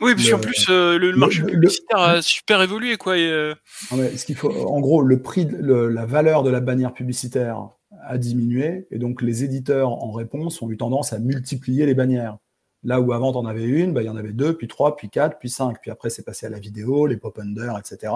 oui, 0.00 0.14
parce 0.14 0.30
qu'en 0.30 0.38
plus, 0.38 0.66
euh, 0.70 0.98
le, 0.98 1.14
marché 1.14 1.42
publicitaire 1.42 1.98
a 1.98 2.22
super 2.22 2.62
évolué. 2.62 2.96
Quoi, 2.96 3.16
euh. 3.18 3.54
ce 3.90 4.24
qu'il 4.24 4.34
faut, 4.34 4.50
en 4.50 4.80
gros, 4.80 5.02
le 5.02 5.20
prix, 5.20 5.46
la 5.60 6.06
valeur 6.06 6.42
de 6.42 6.50
la 6.50 6.60
bannière 6.60 6.94
publicitaire 6.94 7.68
a 8.02 8.16
diminué, 8.16 8.86
et 8.90 8.98
donc 8.98 9.20
les 9.20 9.44
éditeurs, 9.44 9.90
en 9.90 10.10
réponse, 10.12 10.62
ont 10.62 10.70
eu 10.70 10.76
tendance 10.76 11.12
à 11.12 11.18
multiplier 11.18 11.84
les 11.84 11.94
bannières. 11.94 12.38
Là 12.82 13.00
où 13.00 13.12
avant, 13.12 13.32
on 13.34 13.46
avait 13.46 13.64
une, 13.64 13.92
bah, 13.92 14.02
il 14.02 14.06
y 14.06 14.08
en 14.08 14.16
avait 14.16 14.32
deux, 14.32 14.56
puis 14.56 14.68
trois, 14.68 14.96
puis 14.96 15.10
quatre, 15.10 15.38
puis 15.38 15.50
cinq. 15.50 15.78
Puis 15.82 15.90
après, 15.90 16.10
c'est 16.10 16.24
passé 16.24 16.46
à 16.46 16.48
la 16.48 16.58
vidéo, 16.58 17.06
les 17.06 17.16
pop-under, 17.16 17.74
etc. 17.78 18.12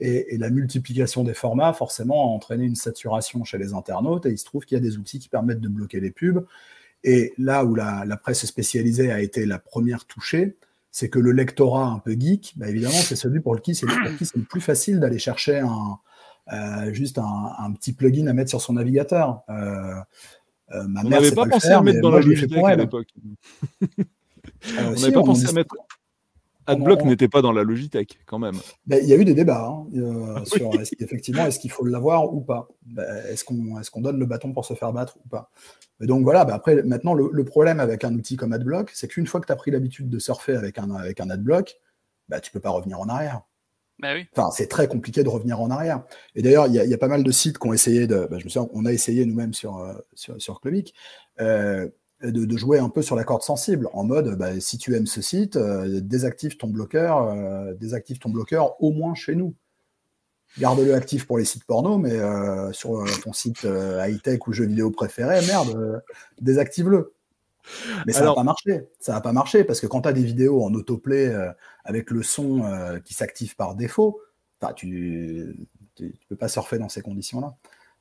Et, 0.00 0.38
la 0.38 0.50
multiplication 0.50 1.24
des 1.24 1.34
formats, 1.34 1.72
forcément, 1.72 2.30
a 2.30 2.34
entraîné 2.34 2.64
une 2.64 2.76
saturation 2.76 3.44
chez 3.44 3.58
les 3.58 3.74
internautes, 3.74 4.26
et 4.26 4.30
il 4.30 4.38
se 4.38 4.44
trouve 4.44 4.64
qu'il 4.64 4.76
y 4.76 4.80
a 4.80 4.82
des 4.82 4.98
outils 4.98 5.18
qui 5.18 5.28
permettent 5.28 5.60
de 5.60 5.68
bloquer 5.68 6.00
les 6.00 6.10
pubs. 6.10 6.46
Et 7.04 7.32
là 7.38 7.64
où 7.64 7.74
la, 7.74 8.04
presse 8.22 8.44
spécialisée 8.46 9.10
a 9.10 9.20
été 9.20 9.46
la 9.46 9.58
première 9.58 10.04
touchée, 10.06 10.56
c'est 10.90 11.10
que 11.10 11.18
le 11.18 11.32
lectorat 11.32 11.86
un 11.86 11.98
peu 11.98 12.12
geek, 12.18 12.54
bah, 12.56 12.68
évidemment, 12.68 12.94
c'est 12.94 13.16
celui 13.16 13.40
pour 13.40 13.60
qui 13.60 13.74
c'est 13.74 13.86
le, 13.86 14.42
plus 14.42 14.60
facile 14.60 15.00
d'aller 15.00 15.18
chercher 15.18 15.58
un, 15.58 15.98
euh, 16.52 16.92
juste 16.92 17.18
un, 17.18 17.72
petit 17.72 17.92
plugin 17.92 18.26
à 18.26 18.32
mettre 18.32 18.50
sur 18.50 18.60
son 18.60 18.74
navigateur. 18.74 19.42
Euh, 19.50 19.94
ma 20.70 21.00
On 21.04 21.04
n'avait 21.08 21.32
pas, 21.32 21.46
pensé 21.46 21.68
à 21.68 21.82
mettre 21.82 22.00
dans 22.00 22.10
la 22.10 22.20
Logitech 22.20 22.64
à 22.64 22.76
l'époque. 22.76 23.08
on 24.78 24.90
n'avait 24.92 25.12
pas 25.12 25.22
pensé 25.22 25.48
à 25.48 25.52
mettre. 25.52 25.74
Adblock 26.66 27.04
n'était 27.04 27.28
pas 27.28 27.40
dans 27.40 27.52
la 27.52 27.62
Logitech, 27.62 28.20
quand 28.26 28.38
même. 28.38 28.56
Ben, 28.86 29.00
il 29.02 29.08
y 29.08 29.14
a 29.14 29.16
eu 29.16 29.24
des 29.24 29.32
débats 29.32 29.66
hein, 29.66 29.86
ah 30.36 30.44
sur 30.44 30.74
est 30.74 31.00
effectivement 31.00 31.46
est-ce 31.46 31.58
qu'il 31.58 31.70
faut 31.70 31.86
l'avoir 31.86 32.32
ou 32.34 32.42
pas. 32.42 32.68
Ben, 32.84 33.06
est-ce 33.30 33.42
qu'on 33.44 33.80
est 33.80 34.02
donne 34.02 34.18
le 34.18 34.26
bâton 34.26 34.52
pour 34.52 34.66
se 34.66 34.74
faire 34.74 34.92
battre 34.92 35.16
ou 35.24 35.28
pas 35.28 35.50
donc 36.00 36.22
voilà, 36.22 36.44
bah 36.44 36.54
après, 36.54 36.80
maintenant, 36.84 37.12
le, 37.12 37.44
problème 37.44 37.80
avec 37.80 38.04
un 38.04 38.14
outil 38.14 38.36
comme 38.36 38.52
AdBlock, 38.52 38.92
c'est 38.94 39.08
qu'une 39.08 39.26
fois 39.26 39.40
que 39.40 39.46
tu 39.46 39.52
as 39.52 39.56
pris 39.56 39.72
l'habitude 39.72 40.08
de 40.08 40.18
surfer 40.20 40.54
avec 40.54 40.78
un, 40.78 40.92
avec 40.92 41.20
un 41.20 41.28
AdBlock, 41.28 41.76
bah, 42.28 42.40
tu 42.40 42.52
peux 42.52 42.60
pas 42.60 42.70
revenir 42.70 43.00
en 43.00 43.08
arrière. 43.08 43.42
Bah 44.00 44.14
c'est 44.52 44.68
très 44.68 44.86
compliqué 44.86 45.24
de 45.24 45.28
revenir 45.28 45.60
en 45.60 45.70
arrière. 45.70 46.04
Et 46.34 46.42
d'ailleurs, 46.42 46.66
il 46.68 46.74
y, 46.74 46.94
a 46.94 46.98
pas 46.98 47.08
mal 47.08 47.24
de 47.24 47.30
sites 47.32 47.58
qui 47.58 47.66
ont 47.66 47.72
essayé 47.72 48.06
de. 48.06 48.28
Bah, 48.30 48.38
je 48.38 48.44
me 48.44 48.48
souviens, 48.48 48.68
on 48.72 48.86
a 48.86 48.92
essayé 48.92 49.24
nous-mêmes 49.26 49.54
sur, 49.54 49.78
euh, 49.78 49.94
sur, 50.14 50.40
sur 50.40 50.60
euh, 51.40 51.88
de, 52.22 52.56
jouer 52.56 52.78
un 52.78 52.88
peu 52.90 53.02
sur 53.02 53.16
la 53.16 53.24
corde 53.24 53.42
sensible, 53.42 53.88
en 53.92 54.04
mode 54.04 54.36
bah, 54.36 54.60
si 54.60 54.78
tu 54.78 54.94
aimes 54.94 55.06
ce 55.06 55.20
site, 55.20 55.56
euh, 55.56 56.00
désactive 56.00 56.56
ton 56.56 56.68
bloqueur, 56.68 57.74
désactive 57.74 58.18
ton 58.18 58.30
bloqueur 58.30 58.80
au 58.82 58.92
moins 58.92 59.14
chez 59.14 59.34
nous 59.34 59.54
garde-le 60.58 60.94
actif 60.94 61.26
pour 61.26 61.36
les 61.36 61.44
sites 61.44 61.64
porno, 61.64 61.98
mais 61.98 62.18
sur 62.72 63.04
ton 63.22 63.34
site 63.34 63.64
high-tech 63.64 64.40
ou 64.46 64.52
jeux 64.52 64.64
vidéo 64.64 64.90
préféré, 64.90 65.44
merde, 65.46 66.02
désactive-le. 66.40 67.12
Mais 68.06 68.12
ça 68.12 68.24
n'a 68.24 68.34
pas 68.34 68.42
marché. 68.42 68.88
Ça 68.98 69.12
n'a 69.12 69.20
pas 69.20 69.32
marché 69.32 69.64
parce 69.64 69.80
que 69.80 69.86
quand 69.86 70.02
tu 70.02 70.08
as 70.08 70.12
des 70.12 70.24
vidéos 70.24 70.64
en 70.64 70.72
autoplay 70.74 71.34
avec 71.84 72.10
le 72.10 72.22
son 72.22 73.00
qui 73.04 73.14
s'active 73.14 73.56
par 73.56 73.74
défaut, 73.74 74.20
tu 74.76 74.86
ne 76.00 76.08
peux 76.28 76.36
pas 76.36 76.48
surfer 76.48 76.78
dans 76.78 76.88
ces 76.88 77.02
conditions-là. 77.02 77.54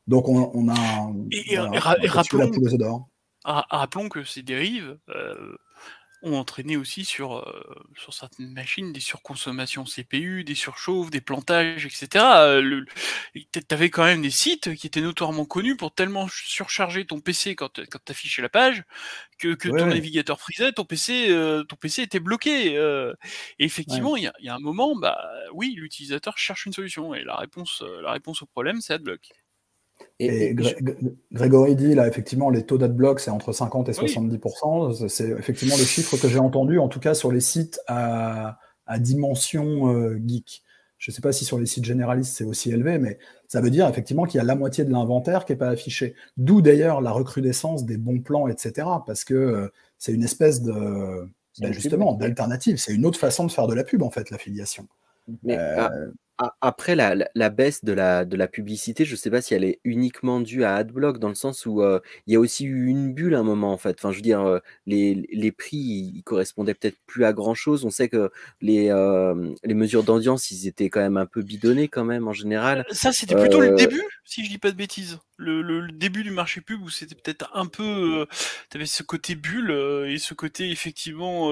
Donc 0.07 0.29
on, 0.29 0.69
a. 0.69 1.11
Et, 1.31 1.57
rappelons, 1.57 2.51
rappelons, 3.43 4.09
que 4.09 4.23
ces 4.23 4.41
dérives 4.41 4.97
ont 6.23 6.35
entraîné 6.35 6.77
aussi 6.77 7.05
sur, 7.05 7.37
euh, 7.37 7.85
sur 7.95 8.13
certaines 8.13 8.51
machines 8.51 8.91
des 8.91 8.99
surconsommations 8.99 9.83
CPU, 9.83 10.43
des 10.43 10.55
surchauffes, 10.55 11.11
des 11.11 11.21
plantages, 11.21 11.85
etc. 11.85 12.25
Euh, 12.25 12.85
tu 13.33 13.61
avais 13.69 13.89
quand 13.89 14.03
même 14.03 14.21
des 14.21 14.31
sites 14.31 14.73
qui 14.75 14.87
étaient 14.87 15.01
notoirement 15.01 15.45
connus 15.45 15.77
pour 15.77 15.93
tellement 15.93 16.27
surcharger 16.27 17.05
ton 17.05 17.19
PC 17.19 17.55
quand, 17.55 17.79
quand 17.89 17.99
tu 18.03 18.11
affichais 18.11 18.41
la 18.41 18.49
page 18.49 18.83
que, 19.37 19.53
que 19.53 19.69
ton 19.69 19.85
navigateur 19.85 20.39
frisait, 20.39 20.71
ton 20.71 20.85
PC, 20.85 21.29
euh, 21.29 21.63
ton 21.63 21.75
PC 21.75 22.01
était 22.01 22.19
bloqué. 22.19 22.73
et 22.73 23.13
effectivement, 23.59 24.15
il 24.17 24.23
y, 24.23 24.49
a, 24.49 24.55
un 24.55 24.59
moment, 24.59 24.95
bah 24.95 25.17
oui, 25.53 25.75
l'utilisateur 25.77 26.37
cherche 26.37 26.65
une 26.65 26.73
solution 26.73 27.13
et 27.13 27.23
la 27.23 27.35
réponse, 27.35 27.83
la 28.01 28.11
réponse 28.11 28.41
au 28.41 28.47
problème, 28.47 28.81
c'est 28.81 28.93
AdBlock. 28.93 29.31
Et, 30.19 30.55
Grégory 31.31 31.75
dit, 31.75 31.93
là, 31.93 32.07
effectivement, 32.07 32.49
les 32.49 32.63
taux 32.63 32.77
d'adblock, 32.77 33.19
c'est 33.19 33.29
entre 33.29 33.51
50 33.51 33.89
et 33.89 33.91
70%. 33.91 35.07
C'est 35.07 35.29
effectivement 35.29 35.75
le 35.77 35.83
chiffre 35.83 36.17
que 36.17 36.27
j'ai 36.27 36.39
entendu, 36.39 36.79
en 36.79 36.87
tout 36.87 36.99
cas 36.99 37.13
sur 37.13 37.31
les 37.31 37.39
sites 37.39 37.79
à, 37.87 38.57
dimension 38.99 39.93
euh, 39.93 40.19
geek. 40.25 40.63
Je 40.97 41.11
ne 41.11 41.15
sais 41.15 41.21
pas 41.21 41.31
si 41.31 41.45
sur 41.45 41.59
les 41.59 41.67
sites 41.67 41.85
généralistes, 41.85 42.35
c'est 42.35 42.43
aussi 42.43 42.71
élevé, 42.71 42.97
mais 42.97 43.19
ça 43.47 43.61
veut 43.61 43.69
dire 43.69 43.87
effectivement 43.87 44.25
qu'il 44.25 44.39
y 44.39 44.41
a 44.41 44.43
la 44.43 44.55
moitié 44.55 44.83
de 44.83 44.91
l'inventaire 44.91 45.45
qui 45.45 45.51
n'est 45.51 45.57
pas 45.57 45.69
affiché. 45.69 46.15
D'où 46.37 46.61
d'ailleurs 46.61 47.01
la 47.01 47.11
recrudescence 47.11 47.85
des 47.85 47.97
bons 47.97 48.19
plans, 48.19 48.47
etc. 48.47 48.87
Parce 49.05 49.23
que 49.23 49.35
euh, 49.35 49.71
c'est 49.99 50.13
une 50.13 50.23
espèce 50.23 50.63
de, 50.63 51.29
ben, 51.59 51.71
justement, 51.71 52.13
d'alternative. 52.13 52.77
C'est 52.77 52.93
une 52.93 53.05
autre 53.05 53.19
façon 53.19 53.45
de 53.45 53.51
faire 53.51 53.67
de 53.67 53.75
la 53.75 53.83
pub, 53.83 54.01
en 54.01 54.09
fait, 54.09 54.31
l'affiliation. 54.31 54.87
Mais 55.43 55.57
ah, 55.57 55.91
euh, 55.93 56.11
après, 56.61 56.95
la, 56.95 57.49
baisse 57.49 57.83
de 57.83 57.93
la, 57.93 58.25
de 58.25 58.37
la 58.37 58.47
publicité, 58.47 59.05
je 59.05 59.11
ne 59.11 59.17
sais 59.17 59.31
pas 59.31 59.41
si 59.41 59.53
elle 59.53 59.63
est 59.63 59.79
uniquement 59.83 60.39
due 60.39 60.63
à 60.63 60.75
AdBlock, 60.75 61.17
dans 61.17 61.29
le 61.29 61.35
sens 61.35 61.65
où 61.65 61.81
il 61.81 62.33
y 62.33 62.35
a 62.35 62.39
aussi 62.39 62.65
eu 62.65 62.87
une 62.87 63.13
bulle 63.13 63.35
à 63.35 63.39
un 63.39 63.43
moment, 63.43 63.71
en 63.71 63.77
fait. 63.77 63.97
Enfin, 63.99 64.11
je 64.11 64.17
veux 64.17 64.21
dire, 64.21 64.59
les, 64.85 65.27
les 65.31 65.51
prix, 65.51 65.77
ils 65.77 66.23
correspondaient 66.23 66.75
peut-être 66.75 66.97
plus 67.07 67.25
à 67.25 67.33
grand-chose. 67.33 67.85
On 67.85 67.89
sait 67.89 68.09
que 68.09 68.31
les, 68.61 68.89
les 69.63 69.73
mesures 69.73 70.03
d'audience, 70.03 70.51
ils 70.51 70.67
étaient 70.67 70.89
quand 70.89 70.99
même 70.99 71.17
un 71.17 71.25
peu 71.25 71.41
bidonnés, 71.41 71.87
quand 71.87 72.05
même, 72.05 72.27
en 72.27 72.33
général. 72.33 72.85
Ça, 72.91 73.11
c'était 73.11 73.35
plutôt 73.35 73.61
le 73.61 73.71
début, 73.71 74.03
si 74.23 74.45
je 74.45 74.49
dis 74.49 74.59
pas 74.59 74.71
de 74.71 74.77
bêtises. 74.77 75.19
Le, 75.37 75.87
début 75.91 76.23
du 76.23 76.31
marché 76.31 76.61
pub, 76.61 76.81
où 76.83 76.89
c'était 76.89 77.15
peut-être 77.15 77.49
un 77.53 77.65
peu... 77.65 78.27
tu 78.69 78.77
avais 78.77 78.85
ce 78.85 79.01
côté 79.01 79.35
bulle 79.35 79.71
et 80.07 80.17
ce 80.19 80.35
côté, 80.35 80.69
effectivement, 80.69 81.51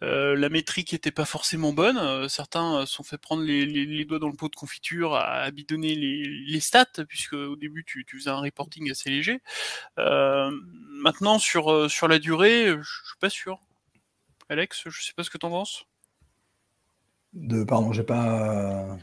la 0.00 0.48
métrique 0.48 0.92
n'était 0.94 1.10
pas 1.10 1.26
forcément 1.26 1.74
bonne. 1.74 2.28
certains 2.28 2.86
sont 2.86 3.02
fait 3.02 3.18
prendre 3.18 3.42
les, 3.42 3.66
les, 3.66 3.84
les 3.84 4.04
dans 4.18 4.28
le 4.28 4.34
pot 4.34 4.48
de 4.48 4.56
confiture 4.56 5.14
à, 5.14 5.50
bidonner 5.50 5.94
les, 5.94 6.60
stats, 6.60 7.04
puisque 7.08 7.34
au 7.34 7.56
début 7.56 7.84
tu, 7.84 8.04
faisais 8.06 8.30
un 8.30 8.40
reporting 8.40 8.90
assez 8.90 9.10
léger. 9.10 9.40
Euh, 9.98 10.50
maintenant, 10.90 11.38
sur, 11.38 11.72
euh, 11.72 11.88
sur 11.88 12.08
la 12.08 12.18
durée, 12.18 12.66
je 12.66 13.06
suis 13.06 13.18
pas 13.20 13.30
sûr. 13.30 13.58
Alex, 14.48 14.84
je 14.86 15.02
sais 15.02 15.12
pas 15.16 15.22
ce 15.22 15.30
que 15.30 15.38
tu 15.38 15.46
en 15.46 15.50
penses. 15.50 15.86
De, 17.32 17.64
pardon, 17.64 17.92
j'ai 17.92 18.04
pas. 18.04 18.96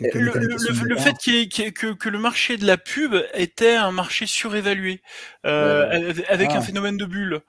Le, 0.00 0.96
fait 0.96 1.14
que, 1.14 2.08
le 2.08 2.18
marché 2.18 2.56
de 2.56 2.66
la 2.66 2.76
pub 2.76 3.14
était 3.34 3.74
un 3.74 3.90
marché 3.90 4.26
surévalué, 4.26 5.02
euh, 5.46 6.12
avec 6.28 6.50
un 6.50 6.58
ah. 6.58 6.60
phénomène 6.60 6.96
de 6.96 7.06
bulle. 7.06 7.42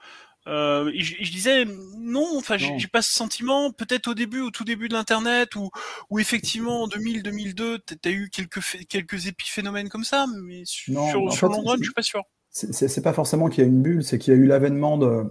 Euh, 0.50 0.92
je, 0.96 1.32
disais 1.32 1.66
non, 2.00 2.28
enfin 2.38 2.58
j'ai 2.58 2.88
pas 2.88 3.02
ce 3.02 3.14
sentiment. 3.14 3.72
Peut-être 3.72 4.08
au 4.08 4.14
début, 4.14 4.42
au 4.42 4.50
tout 4.50 4.64
début 4.64 4.90
de 4.90 4.94
l'internet, 4.94 5.56
où, 5.56 5.70
où 6.10 6.20
effectivement 6.20 6.84
en 6.84 6.88
2000-2002, 6.88 7.80
tu 7.86 8.10
as 8.10 8.12
eu 8.12 8.30
quelques 8.30 8.62
quelques 8.88 9.28
épiphénomènes 9.28 9.90
comme 9.90 10.04
ça, 10.04 10.26
mais 10.44 10.64
sur, 10.66 11.32
sur 11.32 11.48
long 11.50 11.62
run, 11.62 11.78
je 11.78 11.84
suis 11.84 11.94
pas 11.94 12.02
sûr. 12.02 12.24
C'est 12.50 13.04
pas 13.04 13.14
forcément 13.14 13.48
qu'il 13.50 13.64
y 13.64 13.68
a 13.68 13.70
une 13.70 13.82
bulle, 13.82 14.04
c'est 14.04 14.18
qu'il 14.18 14.34
y 14.34 14.38
a 14.38 14.40
eu 14.40 14.48
l'avènement 14.48 14.98
de, 14.98 15.24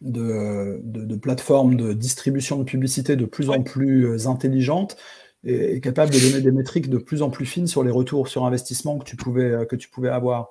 de, 0.00 0.80
de, 0.82 1.16
plateformes 1.16 1.76
de 1.76 1.92
distribution 1.92 2.58
de 2.58 2.64
publicité 2.64 3.14
de 3.14 3.24
plus 3.24 3.50
en 3.50 3.62
plus 3.62 4.06
euh, 4.06 4.26
intelligentes 4.26 4.96
et, 5.44 5.76
et 5.76 5.80
capables 5.80 6.12
de 6.12 6.18
donner 6.18 6.40
des 6.40 6.50
métriques 6.50 6.90
de 6.90 6.98
plus 6.98 7.22
en 7.22 7.30
plus 7.30 7.46
fines 7.46 7.68
sur 7.68 7.84
les 7.84 7.90
retours 7.90 8.26
sur 8.26 8.44
investissement 8.44 8.98
que 8.98 9.04
tu 9.04 9.16
pouvais, 9.16 9.50
euh, 9.50 9.64
que 9.64 9.76
tu 9.76 9.88
pouvais 9.88 10.08
avoir. 10.08 10.50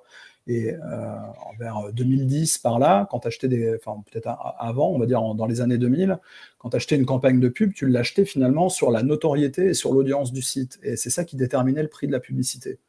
Et 0.50 0.74
euh, 0.74 1.16
vers 1.60 1.94
2010, 1.94 2.58
par 2.58 2.80
là, 2.80 3.08
quand 3.12 3.20
tu 3.20 3.28
achetais 3.28 3.48
des. 3.48 3.76
Enfin, 3.76 4.02
peut-être 4.12 4.36
avant, 4.58 4.90
on 4.90 4.98
va 4.98 5.06
dire 5.06 5.22
dans 5.36 5.46
les 5.46 5.62
années 5.62 5.78
2000, 5.78 6.18
quand 6.58 6.72
tu 6.72 6.76
achetais 6.76 6.96
une 6.96 7.06
campagne 7.06 7.40
de 7.40 7.50
pub, 7.50 7.72
tu 7.72 7.88
l'achetais 7.88 8.26
finalement 8.26 8.68
sur 8.68 8.90
la 8.90 9.04
notoriété 9.04 9.66
et 9.68 9.74
sur 9.76 9.94
l'audience 9.94 10.34
du 10.34 10.42
site. 10.42 10.80
Et 10.82 10.96
c'est 10.96 11.12
ça 11.12 11.24
qui 11.24 11.36
déterminait 11.36 11.84
le 11.84 11.88
prix 11.88 12.08
de 12.08 12.12
la 12.12 12.20
publicité. 12.20 12.80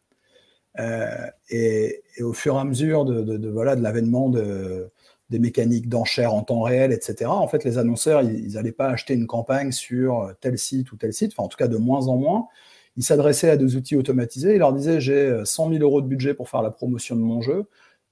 Euh, 0.78 1.26
et, 1.50 2.02
au 2.20 2.32
fur 2.32 2.54
et 2.56 2.60
à 2.60 2.64
mesure 2.64 3.04
de, 3.04 3.48
voilà, 3.50 3.76
de 3.76 3.82
l'avènement 3.82 4.30
de, 4.30 4.90
des 5.28 5.38
mécaniques 5.38 5.90
d'enchères 5.90 6.32
en 6.32 6.42
temps 6.42 6.62
réel, 6.62 6.92
etc., 6.92 7.26
en 7.26 7.46
fait, 7.46 7.64
les 7.64 7.76
annonceurs, 7.76 8.22
ils 8.22 8.54
n'allaient 8.54 8.72
pas 8.72 8.88
acheter 8.88 9.12
une 9.12 9.26
campagne 9.26 9.70
sur 9.70 10.32
tel 10.40 10.56
site 10.56 10.92
ou 10.92 10.96
tel 10.96 11.12
site, 11.12 11.32
enfin, 11.36 11.44
en 11.44 11.48
tout 11.48 11.58
cas, 11.58 11.68
de 11.68 11.76
moins 11.76 12.08
en 12.08 12.16
moins 12.16 12.48
il 12.96 13.02
s'adressait 13.04 13.50
à 13.50 13.56
des 13.56 13.76
outils 13.76 13.96
automatisés. 13.96 14.54
Il 14.54 14.58
leur 14.58 14.72
disait 14.72 15.00
J'ai 15.00 15.42
100 15.44 15.70
000 15.70 15.82
euros 15.82 16.02
de 16.02 16.06
budget 16.06 16.34
pour 16.34 16.48
faire 16.48 16.62
la 16.62 16.70
promotion 16.70 17.16
de 17.16 17.20
mon 17.20 17.40
jeu. 17.40 17.66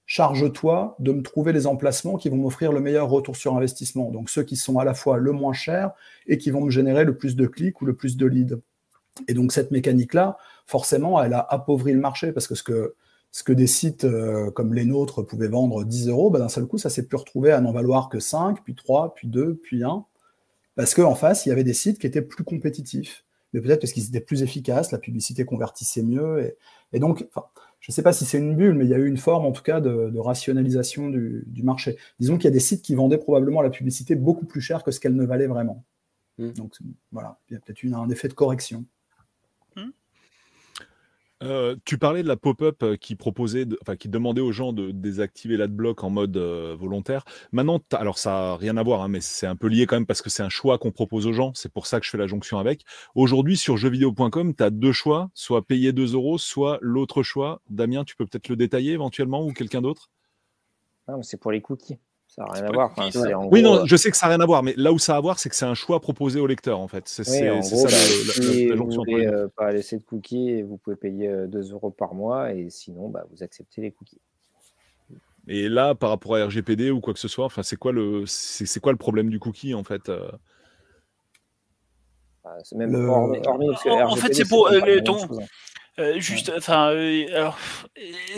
Charge-toi 0.07 0.97
de 1.01 1.13
me 1.13 1.23
trouver 1.23 1.53
les 1.53 1.67
emplacements 1.67 2.17
qui 2.17 2.31
vont 2.31 2.39
m'offrir 2.39 2.73
le 2.73 2.81
meilleur 2.81 3.11
retour 3.11 3.37
sur 3.37 3.55
investissement. 3.55 4.11
Donc 4.11 4.31
ceux 4.31 4.43
qui 4.43 4.57
sont 4.57 4.79
à 4.79 4.85
la 4.85 4.95
fois 4.95 5.19
le 5.19 5.33
moins 5.33 5.53
chers 5.53 5.91
et 6.27 6.39
qui 6.39 6.51
vont 6.51 6.63
me 6.63 6.71
générer 6.71 7.05
le 7.05 7.17
plus 7.17 7.37
de 7.37 7.47
clics 7.47 7.83
ou 7.83 7.85
le 7.85 7.95
plus 7.95 8.17
de 8.17 8.25
leads. 8.25 8.57
Et 9.27 9.35
donc 9.35 9.53
cette 9.53 9.71
mécanique-là, 9.71 10.39
forcément, 10.67 11.23
elle 11.23 11.35
a 11.35 11.47
appauvri 11.51 11.93
le 11.93 12.01
marché 12.01 12.33
parce 12.33 12.47
que 12.47 12.55
ce 12.55 13.43
que, 13.43 13.53
des 13.53 13.67
sites 13.67 14.05
euh, 14.05 14.51
comme 14.51 14.73
les 14.73 14.87
nôtres 14.87 15.23
pouvaient 15.23 15.49
vendre 15.49 15.85
10 15.85 16.09
euros, 16.09 16.31
bah, 16.31 16.39
d'un 16.39 16.49
seul 16.49 16.67
coup, 16.67 16.79
ça 16.79 16.89
s'est 16.89 17.07
pu 17.07 17.17
retrouver 17.17 17.53
à 17.53 17.61
n'en 17.61 17.73
valoir 17.73 18.09
que 18.09 18.21
5, 18.21 18.65
puis 18.65 18.75
3, 18.75 19.15
puis 19.15 19.29
2, 19.29 19.57
puis 19.57 19.85
1. 19.85 20.07
Parce 20.75 20.95
qu'en 20.95 21.15
face, 21.15 21.45
il 21.45 21.51
y 21.51 21.53
avait 21.53 21.65
des 21.65 21.75
sites 21.75 21.99
qui 21.99 22.07
étaient 22.07 22.23
plus 22.23 22.45
compétitifs 22.45 23.27
mais 23.53 23.61
peut-être 23.61 23.81
parce 23.81 23.93
qu'ils 23.93 24.07
étaient 24.07 24.21
plus 24.21 24.43
efficaces, 24.43 24.93
la 24.93 24.99
publicité 24.99 25.45
convertissait 25.45 26.03
mieux. 26.03 26.55
Et, 26.93 26.99
donc, 26.99 27.27
je 27.81 27.91
ne 27.91 27.95
sais 27.95 28.03
pas 28.03 28.13
si 28.13 28.25
c'est 28.25 28.39
une 28.39 28.57
bulle, 28.57 28.75
mais 28.75 28.85
il 28.85 28.91
y 28.91 28.95
a 28.95 28.99
eu 28.99 29.07
une 29.07 29.17
forme 29.17 29.47
en 29.47 29.53
tout 29.53 29.63
cas 29.63 29.81
de, 29.81 30.19
rationalisation 30.19 31.09
du, 31.09 31.63
marché. 31.63 31.97
Disons 32.21 32.37
qu'il 32.37 32.45
y 32.45 32.49
a 32.49 32.53
des 32.53 32.61
sites 32.61 32.83
qui 32.83 32.95
vendaient 32.95 33.19
probablement 33.19 33.63
la 33.63 33.71
publicité 33.71 34.15
beaucoup 34.15 34.47
plus 34.47 34.61
cher 34.61 34.85
que 34.85 34.91
ce 34.91 35.01
qu'elle 35.01 35.17
ne 35.17 35.25
valait 35.25 35.47
vraiment. 35.47 35.85
Mmh. 36.39 36.51
Donc 36.53 36.75
voilà, 37.11 37.39
il 37.49 37.55
y 37.55 37.57
a 37.57 37.61
peut-être 37.61 37.85
un 37.93 38.11
effet 38.11 38.29
de 38.29 38.35
correction. 38.35 38.85
Euh, 41.45 41.77
tu 41.85 41.99
parlais 41.99 42.25
de 42.25 42.29
la 42.29 42.37
pop-up 42.37 42.83
euh, 42.83 42.97
qui 42.97 43.15
proposait, 43.15 43.65
qui 43.99 44.09
demandait 44.09 44.41
aux 44.41 44.51
gens 44.51 44.73
de 44.73 44.91
désactiver 44.91 45.57
l'adblock 45.57 46.03
en 46.03 46.11
mode 46.11 46.37
euh, 46.37 46.75
volontaire. 46.79 47.25
Maintenant, 47.53 47.81
alors 47.93 48.19
ça 48.19 48.31
n'a 48.31 48.57
rien 48.57 48.77
à 48.77 48.83
voir, 48.83 49.03
hein, 49.03 49.09
mais 49.09 49.21
c'est 49.21 49.47
un 49.47 49.55
peu 49.55 49.69
lié 49.69 49.87
quand 49.87 49.97
même 49.97 50.07
parce 50.07 50.21
que 50.21 50.31
c'est 50.31 50.43
un 50.43 50.49
choix 50.49 50.79
qu'on 50.79 50.91
propose 50.91 51.27
aux 51.29 51.33
gens. 51.33 51.53
C'est 51.55 51.73
pour 51.73 51.87
ça 51.87 52.01
que 52.01 52.07
je 52.07 52.11
fais 52.11 52.19
la 52.19 52.27
jonction 52.27 52.59
avec. 52.59 52.83
Aujourd'hui, 53.15 53.57
sur 53.57 53.77
jeuxvideo.com, 53.77 54.55
tu 54.57 54.63
as 54.65 54.71
deux 54.71 54.93
choix, 54.93 55.31
soit 55.33 55.65
payer 55.65 55.93
2 55.93 56.15
euros, 56.15 56.39
soit 56.39 56.79
l'autre 56.81 57.23
choix. 57.23 57.63
Damien, 57.71 58.05
tu 58.05 58.17
peux 58.17 58.27
peut-être 58.27 58.49
le 58.49 58.57
détailler 58.57 58.93
éventuellement 58.93 59.45
ou 59.45 59.53
quelqu'un 59.53 59.81
d'autre? 59.81 60.11
C'est 61.23 61.41
pour 61.41 61.53
les 61.53 61.63
cookies. 61.63 61.99
Ça 62.29 62.45
n'a 62.45 62.53
rien 62.53 62.65
à 62.65 62.73
voir. 62.73 62.95
oui, 63.51 63.63
non, 63.63 63.87
je 63.87 63.97
sais 63.97 64.11
que 64.11 64.17
ça 64.17 64.27
n'a 64.27 64.35
rien 64.35 64.41
à 64.41 64.47
voir, 64.47 64.63
mais 64.63 64.75
là 64.77 64.93
où 64.93 64.99
ça 64.99 65.15
a 65.15 65.17
à 65.17 65.21
voir, 65.21 65.39
c'est 65.39 65.49
que 65.49 65.57
c'est 65.57 65.65
un 65.65 65.75
choix 65.75 65.99
proposé 66.01 66.39
au 66.41 66.47
lecteur, 66.47 66.79
en 66.79 66.87
fait. 66.87 67.09
C'est 67.09 67.25
ça 67.25 67.45
la, 67.45 67.55
vous 67.55 68.87
ne 68.87 68.95
voulez 68.95 69.27
euh, 69.27 69.49
pas 69.49 69.73
laisser 69.73 69.97
de 69.97 70.03
cookies, 70.03 70.63
vous 70.63 70.77
pouvez 70.77 70.97
payer 70.97 71.29
2 71.49 71.59
euh, 71.59 71.73
euros 71.73 71.91
par 71.91 72.15
mois, 72.15 72.53
et 72.53 72.69
sinon, 72.69 73.09
bah, 73.09 73.25
vous 73.31 73.43
acceptez 73.43 73.81
les 73.81 73.93
cookies. 73.93 74.21
Et 75.49 75.71
là, 75.71 75.95
par 75.95 76.11
rapport 76.11 76.37
à 76.37 76.45
RGPD 76.45 76.91
ou 76.91 77.01
quoi 77.01 77.15
que 77.15 77.21
ce 77.21 77.29
soit, 77.29 77.47
enfin, 77.47 77.63
c'est 77.63 77.77
quoi 77.77 77.93
le, 77.93 78.25
c'est 78.27 78.81
quoi 78.81 78.93
le 78.93 78.99
problème 78.99 79.31
du 79.31 79.41
cookie, 79.41 79.73
en 79.73 79.83
fait 79.83 80.11
euh? 80.11 80.31
bah, 82.45 82.59
C'est 82.63 82.77
même 82.77 82.95
hormis, 82.95 83.41
en, 83.47 84.17
fait, 84.17 84.35
c'est 84.35 84.47
pour 84.47 84.71
ton, 85.05 85.17
euh, 85.99 86.21
juste, 86.21 86.53
enfin, 86.57 86.91
euh, 86.91 87.51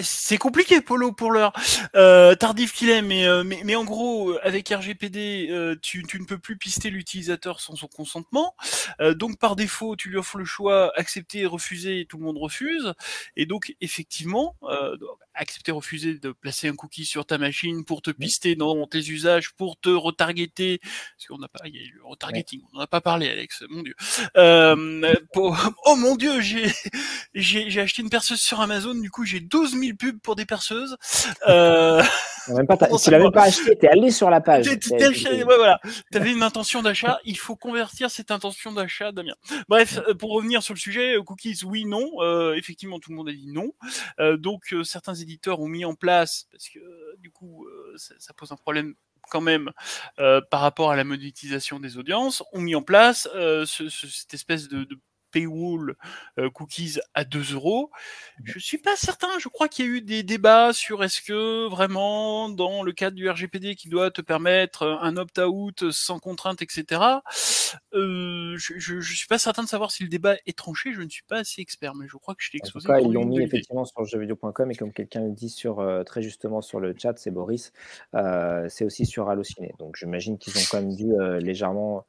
c'est 0.01 0.39
compliqué, 0.39 0.81
Polo, 0.81 1.13
pour 1.13 1.31
l'heure. 1.31 1.53
Euh, 1.95 2.35
tardif 2.35 2.73
qu'il 2.73 2.89
est, 2.89 3.03
mais, 3.03 3.27
mais, 3.45 3.61
mais, 3.65 3.77
en 3.77 3.85
gros, 3.85 4.37
avec 4.43 4.69
RGPD, 4.69 5.77
tu, 5.83 6.05
tu 6.05 6.21
ne 6.21 6.25
peux 6.25 6.39
plus 6.39 6.57
pister 6.57 6.91
l'utilisateur 6.91 7.61
sans 7.61 7.77
son 7.77 7.89
consentement. 7.89 8.55
donc, 9.01 9.39
par 9.39 9.57
défaut, 9.57 9.97
tu 9.97 10.09
lui 10.09 10.17
offres 10.17 10.39
le 10.39 10.45
choix 10.45 10.93
accepter, 10.97 11.47
refuser, 11.47 12.01
et 12.01 12.07
tout 12.07 12.19
le 12.19 12.25
monde 12.25 12.39
refuse. 12.39 12.95
Et 13.37 13.47
donc, 13.47 13.75
effectivement, 13.81 14.57
accepter, 15.35 15.73
refuser 15.73 16.19
de 16.19 16.33
placer 16.33 16.69
un 16.69 16.77
cookie 16.77 17.05
sur 17.05 17.27
ta 17.27 17.39
machine 17.39 17.85
pour 17.85 18.03
te 18.03 18.11
pister 18.11 18.57
dans 18.57 18.87
tes 18.87 18.99
usages, 18.99 19.53
pour 19.53 19.79
te 19.79 19.91
retargeter. 19.91 20.79
Parce 20.79 21.27
qu'on 21.29 21.39
n'a 21.39 21.49
pas, 21.49 21.61
il 21.67 21.77
y 21.77 21.79
a 21.79 21.83
eu 21.83 21.95
le 21.95 22.05
retargeting, 22.05 22.63
on 22.73 22.79
n'en 22.79 22.83
a 22.85 22.87
pas 22.87 23.01
parlé, 23.01 23.29
Alex, 23.29 23.65
mon 23.69 23.83
Dieu. 23.83 23.95
oh 24.37 25.97
mon 25.97 26.17
Dieu, 26.17 26.41
j'ai 26.41 26.71
j'ai 27.51 27.81
acheté 27.81 28.03
une 28.03 28.11
perceuse 28.11 28.41
sur 28.41 28.61
Amazon, 28.61 28.95
du 28.95 29.11
coup 29.11 29.25
j'ai 29.25 29.41
12 29.41 29.79
000 29.79 29.97
pubs 29.97 30.21
pour 30.21 30.37
des 30.37 30.47
perceuses. 30.47 30.97
Euh... 31.49 32.03
Même 32.49 32.67
pas, 32.67 32.77
tu 33.03 33.11
l'as 33.11 33.19
même 33.19 33.31
pas 33.31 33.45
acheté, 33.45 33.77
tu 33.77 33.87
es 33.87 33.89
allé 33.89 34.11
sur 34.11 34.31
la 34.31 34.41
page. 34.41 34.67
Tu 34.81 34.91
voilà. 35.45 35.81
avais 36.15 36.33
une 36.33 36.43
intention 36.43 36.83
d'achat, 36.83 37.19
il 37.25 37.37
faut 37.37 37.57
convertir 37.57 38.11
cette 38.11 38.31
intention 38.31 38.73
d'achat, 38.73 39.13
Damien. 39.13 39.35
Bref, 39.69 39.99
euh, 40.09 40.15
pour 40.15 40.33
revenir 40.33 40.63
sur 40.63 40.75
le 40.75 40.79
sujet, 40.79 41.17
euh, 41.17 41.23
cookies, 41.23 41.61
oui, 41.65 41.85
non. 41.85 42.11
Euh, 42.19 42.55
effectivement, 42.55 42.99
tout 42.99 43.11
le 43.11 43.17
monde 43.17 43.29
a 43.29 43.33
dit 43.33 43.47
non. 43.47 43.73
Euh, 44.19 44.37
donc 44.37 44.75
certains 44.85 45.15
éditeurs 45.15 45.61
ont 45.61 45.69
mis 45.69 45.85
en 45.85 45.95
place, 45.95 46.47
parce 46.51 46.69
que 46.69 46.79
du 47.19 47.31
coup 47.31 47.67
ça, 47.97 48.15
ça, 48.19 48.33
pose 48.33 48.53
un 48.53 48.57
problème 48.57 48.95
quand 49.31 49.41
même 49.41 49.71
par 50.17 50.61
rapport 50.61 50.91
à 50.91 50.97
la 50.97 51.05
monétisation 51.05 51.79
des 51.81 51.99
audiences, 51.99 52.43
ont 52.53 52.61
mis 52.61 52.75
en 52.75 52.83
place 52.83 53.29
ce, 53.33 53.65
ce, 53.67 53.89
cette 53.89 54.35
espèce 54.35 54.69
de, 54.69 54.85
de 54.85 54.99
paywall 55.31 55.95
cookies 56.55 56.99
à 57.15 57.25
2 57.25 57.55
euros. 57.55 57.91
Je 58.45 58.59
suis 58.59 58.79
pas 58.79 58.97
certain. 58.97 59.29
Je 59.39 59.49
crois 59.49 59.69
qu'il 59.69 59.87
y 59.87 59.89
a 59.89 59.93
eu 59.93 60.01
des 60.01 60.23
débats 60.23 60.73
sur 60.73 61.05
est-ce 61.05 61.21
que 61.21 61.69
vraiment 61.69 62.49
dans 62.49 62.83
le 62.83 62.93
cadre 62.93 63.17
du 63.17 63.29
RGPD 63.29 63.75
qui 63.75 63.89
doit 63.89 64.11
te 64.11 64.21
permettre 64.21 64.99
un 65.03 65.17
opt-out 65.17 65.91
sans 65.91 66.19
contrainte, 66.19 66.63
etc. 66.63 67.01
je, 67.93 68.57
je, 68.57 69.01
suis 69.01 69.27
pas 69.27 69.39
certain 69.39 69.63
de 69.63 69.69
savoir 69.69 69.91
si 69.91 70.03
le 70.03 70.09
débat 70.09 70.37
est 70.47 70.57
tranché. 70.57 70.93
Je 70.93 71.03
ne 71.03 71.09
suis 71.09 71.23
pas 71.23 71.39
assez 71.39 71.61
expert, 71.61 71.95
mais 71.95 72.07
je 72.09 72.17
crois 72.17 72.35
que 72.35 72.43
je 72.43 72.51
l'ai 72.53 72.59
exposé. 72.59 72.89
En 72.89 72.97
tout 72.97 73.03
cas, 73.03 73.09
ils 73.09 73.13
l'ont 73.13 73.25
mis 73.25 73.43
effectivement 73.43 73.85
sur 73.85 74.05
jeuxvideo.com 74.05 74.71
et 74.71 74.75
comme 74.75 74.93
quelqu'un 74.93 75.23
le 75.23 75.33
dit 75.33 75.51
sur 75.51 75.85
très 76.07 76.23
justement 76.23 76.63
sur 76.63 76.81
le 76.81 76.95
chat, 76.97 77.15
c'est 77.17 77.31
Boris. 77.31 77.73
c'est 78.13 78.85
aussi 78.85 79.07
sur 79.07 79.29
Allociné. 79.29 79.75
Donc 79.79 79.97
j'imagine 79.97 80.39
qu'ils 80.39 80.57
ont 80.57 80.67
quand 80.71 80.81
même 80.81 80.95
dû 80.95 81.13
légèrement 81.41 82.05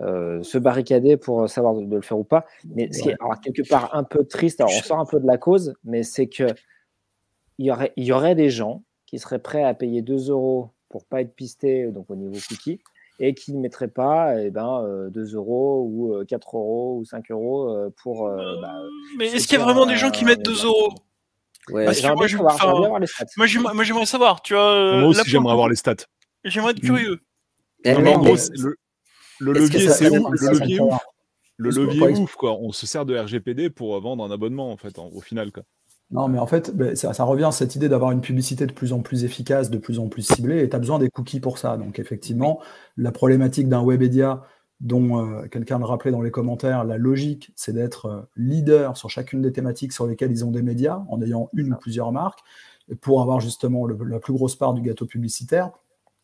se 0.00 0.58
barricader 0.58 1.16
pour 1.16 1.48
savoir 1.48 1.74
de, 1.74 1.94
le 1.94 2.02
faire 2.02 2.18
ou 2.18 2.24
pas. 2.24 2.46
Mais 2.74 2.92
ce 2.92 3.02
qui 3.02 3.08
est 3.10 3.16
quelque 3.42 3.68
part 3.68 3.94
un 3.94 4.04
peu 4.04 4.24
triste, 4.24 4.60
alors 4.60 4.72
on 4.76 4.82
sort 4.82 4.98
un 4.98 5.06
peu 5.06 5.20
de 5.20 5.26
la 5.26 5.38
cause, 5.38 5.74
mais 5.84 6.02
c'est 6.02 6.26
que 6.26 6.46
il 7.58 7.66
y 7.66 7.70
aurait, 7.70 7.92
il 7.96 8.04
y 8.04 8.12
aurait 8.12 8.34
des 8.34 8.50
gens 8.50 8.82
qui 9.06 9.18
seraient 9.18 9.38
prêts 9.38 9.64
à 9.64 9.74
payer 9.74 10.02
2 10.02 10.30
euros 10.30 10.70
pour 10.88 11.04
pas 11.04 11.20
être 11.20 11.34
pistés 11.34 11.90
donc 11.92 12.10
au 12.10 12.16
niveau 12.16 12.38
cookie 12.48 12.80
et 13.18 13.34
qui 13.34 13.52
ne 13.52 13.60
mettraient 13.60 13.88
pas 13.88 14.40
eh 14.40 14.50
ben, 14.50 15.08
2 15.10 15.34
euros 15.34 15.86
ou 15.90 16.24
4 16.26 16.56
euros 16.56 16.98
ou 16.98 17.04
5 17.04 17.30
euros 17.30 17.90
pour. 18.02 18.28
Bah, 18.28 18.74
mais 19.18 19.26
est-ce 19.26 19.46
qu'il 19.46 19.58
y 19.58 19.60
a 19.60 19.64
vraiment 19.64 19.86
des 19.86 19.96
gens 19.96 20.10
qui 20.10 20.24
mettent 20.24 20.42
2 20.42 20.64
euros? 20.64 20.94
Ouais, 21.68 21.84
moi, 21.84 22.14
moi, 23.74 23.84
j'aimerais 23.84 24.06
savoir, 24.06 24.42
tu 24.42 24.54
vois. 24.54 24.98
Moi 24.98 25.08
aussi, 25.08 25.28
j'aimerais 25.30 25.52
avoir 25.52 25.68
les 25.68 25.76
stats. 25.76 25.94
J'aimerais 26.44 26.72
être 26.72 26.80
curieux. 26.80 27.20
le, 27.84 29.52
levier, 29.52 29.88
c'est 29.88 30.08
Le 30.10 30.58
levier 30.58 30.80
ouf. 30.80 30.94
Le 31.60 31.70
levier 31.70 32.08
ouf, 32.18 32.34
quoi. 32.36 32.58
On 32.58 32.72
se 32.72 32.86
sert 32.86 33.04
de 33.04 33.16
RGPD 33.16 33.70
pour 33.70 34.00
vendre 34.00 34.24
un 34.24 34.30
abonnement, 34.30 34.72
en 34.72 34.76
fait, 34.76 34.98
au 34.98 35.20
final, 35.20 35.52
quoi. 35.52 35.62
Non, 36.10 36.26
mais 36.26 36.40
en 36.40 36.46
fait, 36.46 36.74
ben, 36.74 36.96
ça, 36.96 37.24
revient 37.24 37.44
à 37.44 37.52
cette 37.52 37.76
idée 37.76 37.88
d'avoir 37.88 38.10
une 38.10 38.20
publicité 38.20 38.66
de 38.66 38.72
plus 38.72 38.92
en 38.92 39.00
plus 39.00 39.24
efficace, 39.24 39.70
de 39.70 39.78
plus 39.78 40.00
en 40.00 40.08
plus 40.08 40.22
ciblée, 40.22 40.62
et 40.62 40.68
tu 40.68 40.74
as 40.74 40.78
besoin 40.80 40.98
des 40.98 41.08
cookies 41.08 41.38
pour 41.38 41.58
ça. 41.58 41.76
Donc, 41.76 42.00
effectivement, 42.00 42.60
la 42.96 43.12
problématique 43.12 43.68
d'un 43.68 43.84
Webedia, 43.84 44.42
dont 44.80 45.20
euh, 45.20 45.46
quelqu'un 45.46 45.78
le 45.78 45.84
rappelait 45.84 46.10
dans 46.10 46.22
les 46.22 46.32
commentaires, 46.32 46.84
la 46.84 46.98
logique, 46.98 47.52
c'est 47.54 47.72
d'être 47.72 48.06
euh, 48.06 48.22
leader 48.36 48.96
sur 48.96 49.08
chacune 49.08 49.40
des 49.40 49.52
thématiques 49.52 49.92
sur 49.92 50.06
lesquelles 50.06 50.32
ils 50.32 50.44
ont 50.44 50.50
des 50.50 50.62
médias, 50.62 51.04
en 51.08 51.22
ayant 51.22 51.48
une 51.52 51.74
ou 51.74 51.76
plusieurs 51.76 52.10
marques, 52.10 52.40
pour 53.00 53.22
avoir 53.22 53.38
justement 53.38 53.86
la 53.86 54.18
plus 54.18 54.32
grosse 54.32 54.56
part 54.56 54.74
du 54.74 54.82
gâteau 54.82 55.06
publicitaire. 55.06 55.70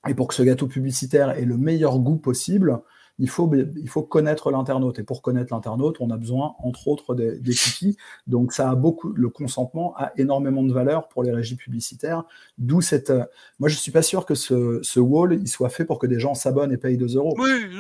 Et 0.09 0.15
pour 0.15 0.27
que 0.27 0.35
ce 0.35 0.43
gâteau 0.43 0.67
publicitaire 0.67 1.31
ait 1.31 1.45
le 1.45 1.57
meilleur 1.57 2.01
goût 2.01 2.17
possible, 2.17 2.81
il 3.19 3.29
faut, 3.29 3.51
il 3.55 3.89
faut 3.89 4.03
connaître 4.03 4.51
l'internaute. 4.51 4.99
Et 4.99 5.03
pour 5.03 5.23
connaître 5.23 5.53
l'internaute, 5.53 5.97
on 6.01 6.11
a 6.11 6.17
besoin, 6.17 6.55
entre 6.59 6.89
autres, 6.89 7.15
des, 7.15 7.39
cookies. 7.39 7.97
Donc, 8.27 8.53
ça 8.53 8.71
a 8.71 8.75
beaucoup, 8.75 9.13
le 9.13 9.29
consentement 9.29 9.95
a 9.97 10.13
énormément 10.17 10.63
de 10.63 10.73
valeur 10.73 11.09
pour 11.09 11.23
les 11.23 11.33
régies 11.33 11.57
publicitaires. 11.57 12.25
D'où 12.59 12.81
cette. 12.81 13.11
Euh, 13.11 13.25
moi, 13.59 13.69
je 13.69 13.77
suis 13.77 13.93
pas 13.93 14.03
sûr 14.03 14.27
que 14.27 14.35
ce, 14.35 14.81
ce, 14.83 15.01
wall, 15.01 15.35
il 15.35 15.49
soit 15.49 15.71
fait 15.71 15.85
pour 15.85 15.99
que 15.99 16.07
des 16.07 16.21
gens 16.21 16.35
s'abonnent 16.35 16.73
et 16.73 16.77
payent 16.77 16.99
2 16.99 17.17
euros. 17.17 17.37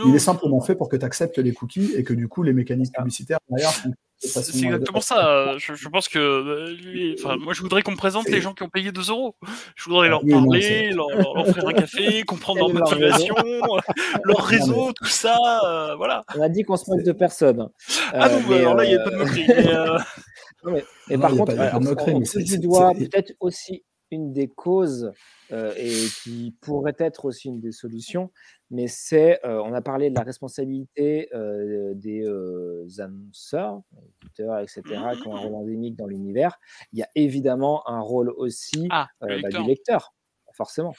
il 0.06 0.14
est 0.14 0.18
simplement 0.18 0.60
fait 0.60 0.74
pour 0.74 0.88
que 0.88 0.96
tu 0.96 1.04
acceptes 1.04 1.38
les 1.38 1.52
cookies 1.52 1.92
et 1.94 2.04
que 2.04 2.14
du 2.14 2.28
coup, 2.28 2.42
les 2.42 2.52
mécanismes 2.52 2.92
publicitaires 2.92 3.38
derrière 3.50 3.72
c'est 4.18 4.64
exactement 4.64 5.00
ça. 5.00 5.56
Je, 5.58 5.88
pense 5.88 6.08
que, 6.08 6.18
euh, 6.18 7.36
moi, 7.38 7.52
je 7.52 7.60
voudrais 7.60 7.82
qu'on 7.82 7.96
présente 7.96 8.28
les 8.28 8.40
gens 8.40 8.54
qui 8.54 8.62
ont 8.62 8.68
payé 8.68 8.92
2 8.92 9.10
euros. 9.10 9.36
Je 9.74 9.84
voudrais 9.84 10.08
leur 10.08 10.22
parler, 10.26 10.90
leur, 10.90 11.06
offrir 11.36 11.68
un 11.68 11.72
café, 11.74 12.22
comprendre 12.22 12.60
leur 12.60 12.70
motivation, 12.70 13.34
leur 14.24 14.44
réseau, 14.44 14.92
tout 14.92 15.06
ça. 15.06 15.36
Euh, 15.64 15.94
voilà. 15.96 16.24
On 16.36 16.40
a 16.40 16.48
dit 16.48 16.62
qu'on 16.62 16.76
se 16.76 16.90
moque 16.90 17.02
de 17.02 17.12
personne. 17.12 17.68
ah 18.12 18.28
non, 18.28 18.54
alors 18.54 18.74
là, 18.74 18.84
il 18.84 18.88
n'y 18.88 18.96
a 18.96 19.04
pas 19.04 19.10
de 19.10 19.16
moquerie. 19.16 19.46
Mais, 21.08 21.18
par 21.18 21.30
contre, 21.30 21.52
on, 21.74 22.22
on, 22.22 22.58
doit 22.60 22.92
peut-être 22.94 23.32
aussi 23.40 23.84
une 24.10 24.32
des 24.32 24.48
causes 24.48 25.12
euh, 25.52 25.72
et 25.76 26.06
qui 26.22 26.54
pourrait 26.60 26.96
être 26.98 27.24
aussi 27.24 27.48
une 27.48 27.60
des 27.60 27.72
solutions, 27.72 28.30
mais 28.70 28.88
c'est, 28.88 29.44
euh, 29.44 29.62
on 29.62 29.72
a 29.72 29.82
parlé 29.82 30.10
de 30.10 30.14
la 30.14 30.22
responsabilité 30.22 31.28
euh, 31.34 31.94
des 31.94 32.26
annonceurs, 33.00 33.82
éditeurs, 34.22 34.58
etc., 34.60 34.82
qui 35.20 35.28
ont 35.28 35.36
un 35.36 35.40
rôle 35.40 35.54
endémique 35.54 35.96
dans 35.96 36.06
l'univers. 36.06 36.58
Il 36.92 36.98
y 36.98 37.02
a 37.02 37.08
évidemment 37.14 37.88
un 37.88 38.00
rôle 38.00 38.30
aussi 38.30 38.88
ah, 38.90 39.08
bah, 39.20 39.48
du 39.48 39.62
lecteur 39.64 40.15
forcément. 40.56 40.94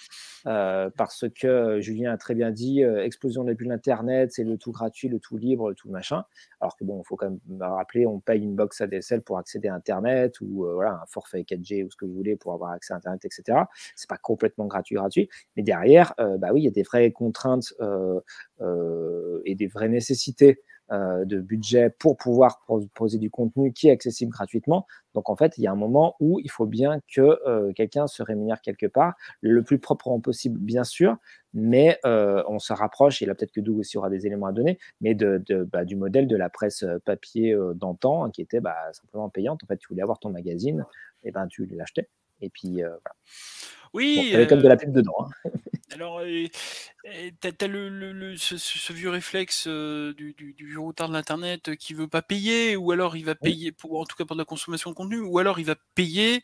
Euh, 0.46 0.90
parce 0.96 1.26
que 1.30 1.80
Julien 1.82 2.14
a 2.14 2.18
très 2.18 2.36
bien 2.36 2.52
dit, 2.52 2.84
euh, 2.84 3.04
explosion 3.04 3.44
de 3.44 3.56
l'Internet, 3.60 4.32
c'est 4.32 4.44
le 4.44 4.58
tout 4.58 4.72
gratuit, 4.72 5.10
le 5.10 5.20
tout 5.20 5.38
libre, 5.38 5.70
le 5.70 5.76
tout 5.76 5.90
machin. 5.90 6.24
Alors 6.62 6.78
que 6.78 6.84
bon, 6.84 7.02
il 7.04 7.08
faut 7.08 7.16
quand 7.16 7.30
même 7.30 7.40
rappeler, 7.60 8.06
on 8.06 8.20
paye 8.20 8.42
une 8.42 8.56
box 8.56 8.82
ADSL 8.82 9.22
pour 9.22 9.38
accéder 9.38 9.68
à 9.68 9.76
Internet 9.76 10.40
ou 10.42 10.66
euh, 10.66 10.86
un 10.86 11.06
forfait 11.08 11.42
4G 11.42 11.84
ou 11.84 11.92
ce 11.92 11.98
que 11.98 12.06
vous 12.06 12.14
voulez 12.14 12.36
pour 12.36 12.54
avoir 12.54 12.72
accès 12.72 12.94
à 12.94 12.98
Internet, 12.98 13.26
etc. 13.26 13.60
C'est 13.96 14.10
pas 14.10 14.18
complètement 14.18 14.66
gratuit, 14.68 14.96
gratuit. 14.96 15.30
Mais 15.56 15.64
derrière, 15.64 16.14
bah 16.18 16.50
oui, 16.54 16.62
il 16.62 16.66
y 16.66 16.68
a 16.68 16.72
des 16.72 16.84
vraies 16.84 17.12
contraintes 17.12 17.74
et 19.46 19.56
des 19.56 19.68
vraies 19.68 19.90
nécessités 19.90 20.38
euh, 20.48 20.77
de 20.90 21.40
budget 21.40 21.90
pour 21.90 22.16
pouvoir 22.18 22.60
proposer 22.60 23.18
du 23.18 23.30
contenu 23.30 23.74
qui 23.74 23.90
est 23.90 23.92
accessible 23.92 24.32
gratuitement. 24.32 24.86
Donc 25.14 25.30
en 25.30 25.36
fait, 25.36 25.58
il 25.58 25.64
y 25.64 25.68
a 25.68 25.72
un 25.72 25.76
moment 25.76 26.16
où 26.20 26.40
il 26.40 26.52
faut 26.52 26.66
bien 26.66 27.00
que 27.14 27.40
euh, 27.48 27.74
quelqu'un 27.74 28.08
se 28.08 28.22
rémunère 28.24 28.62
quelque 28.62 28.86
part, 28.86 29.16
le 29.42 29.64
plus 29.64 29.80
proprement 29.80 30.20
possible, 30.20 30.60
bien 30.60 30.84
sûr, 30.84 31.18
mais 31.54 32.00
euh, 32.06 32.44
on 32.48 32.60
se 32.60 32.72
rapproche, 32.72 33.22
et 33.22 33.26
là 33.26 33.34
peut-être 33.34 33.52
que 33.52 33.62
Doug 33.62 33.80
aussi 33.80 33.98
aura 33.98 34.10
des 34.10 34.28
éléments 34.28 34.46
à 34.46 34.52
donner, 34.52 34.78
mais 35.02 35.16
de, 35.16 35.44
bah, 35.72 35.86
du 35.86 35.96
modèle 35.96 36.28
de 36.28 36.36
la 36.38 36.50
presse 36.50 36.86
papier 37.04 37.58
d'antan, 37.76 38.26
hein, 38.26 38.32
qui 38.32 38.42
était 38.42 38.60
bah, 38.60 38.76
simplement 38.94 39.30
payante. 39.30 39.64
En 39.64 39.68
fait, 39.68 39.78
tu 39.78 39.88
voulais 39.88 40.04
avoir 40.04 40.20
ton 40.20 40.30
magazine, 40.30 40.86
et 41.24 41.32
ben 41.32 41.48
tu 41.48 41.66
l'achetais. 41.66 42.10
Et 42.42 42.50
puis 42.50 42.76
voilà. 42.76 43.16
Oui. 43.94 44.34
Bon, 44.34 44.48
comme 44.48 44.62
de 44.62 44.68
la 44.68 44.78
pub 44.78 44.92
dedans. 44.92 45.16
Hein. 45.46 45.50
Alors, 45.94 46.22
tu 46.22 47.48
as, 47.48 47.68
le, 47.68 48.36
ce, 48.36 48.94
vieux 48.94 49.10
réflexe 49.10 49.68
du, 49.68 50.34
du, 50.34 50.54
du, 50.54 50.68
vieux 50.68 50.80
routard 50.80 51.08
de 51.08 51.14
l'Internet 51.14 51.76
qui 51.78 51.94
veut 51.94 52.10
pas 52.10 52.22
payer, 52.22 52.76
ou 52.76 52.92
alors 52.92 53.16
il 53.16 53.24
va 53.24 53.36
payer, 53.36 53.72
pour, 53.72 54.00
en 54.00 54.04
tout 54.04 54.18
cas 54.18 54.26
pour 54.26 54.36
de 54.36 54.42
la 54.42 54.46
consommation 54.46 54.92
de 54.92 54.96
contenu, 54.96 55.22
ou 55.22 55.40
alors 55.40 55.60
il 55.60 55.66
va 55.66 55.76
payer 55.96 56.44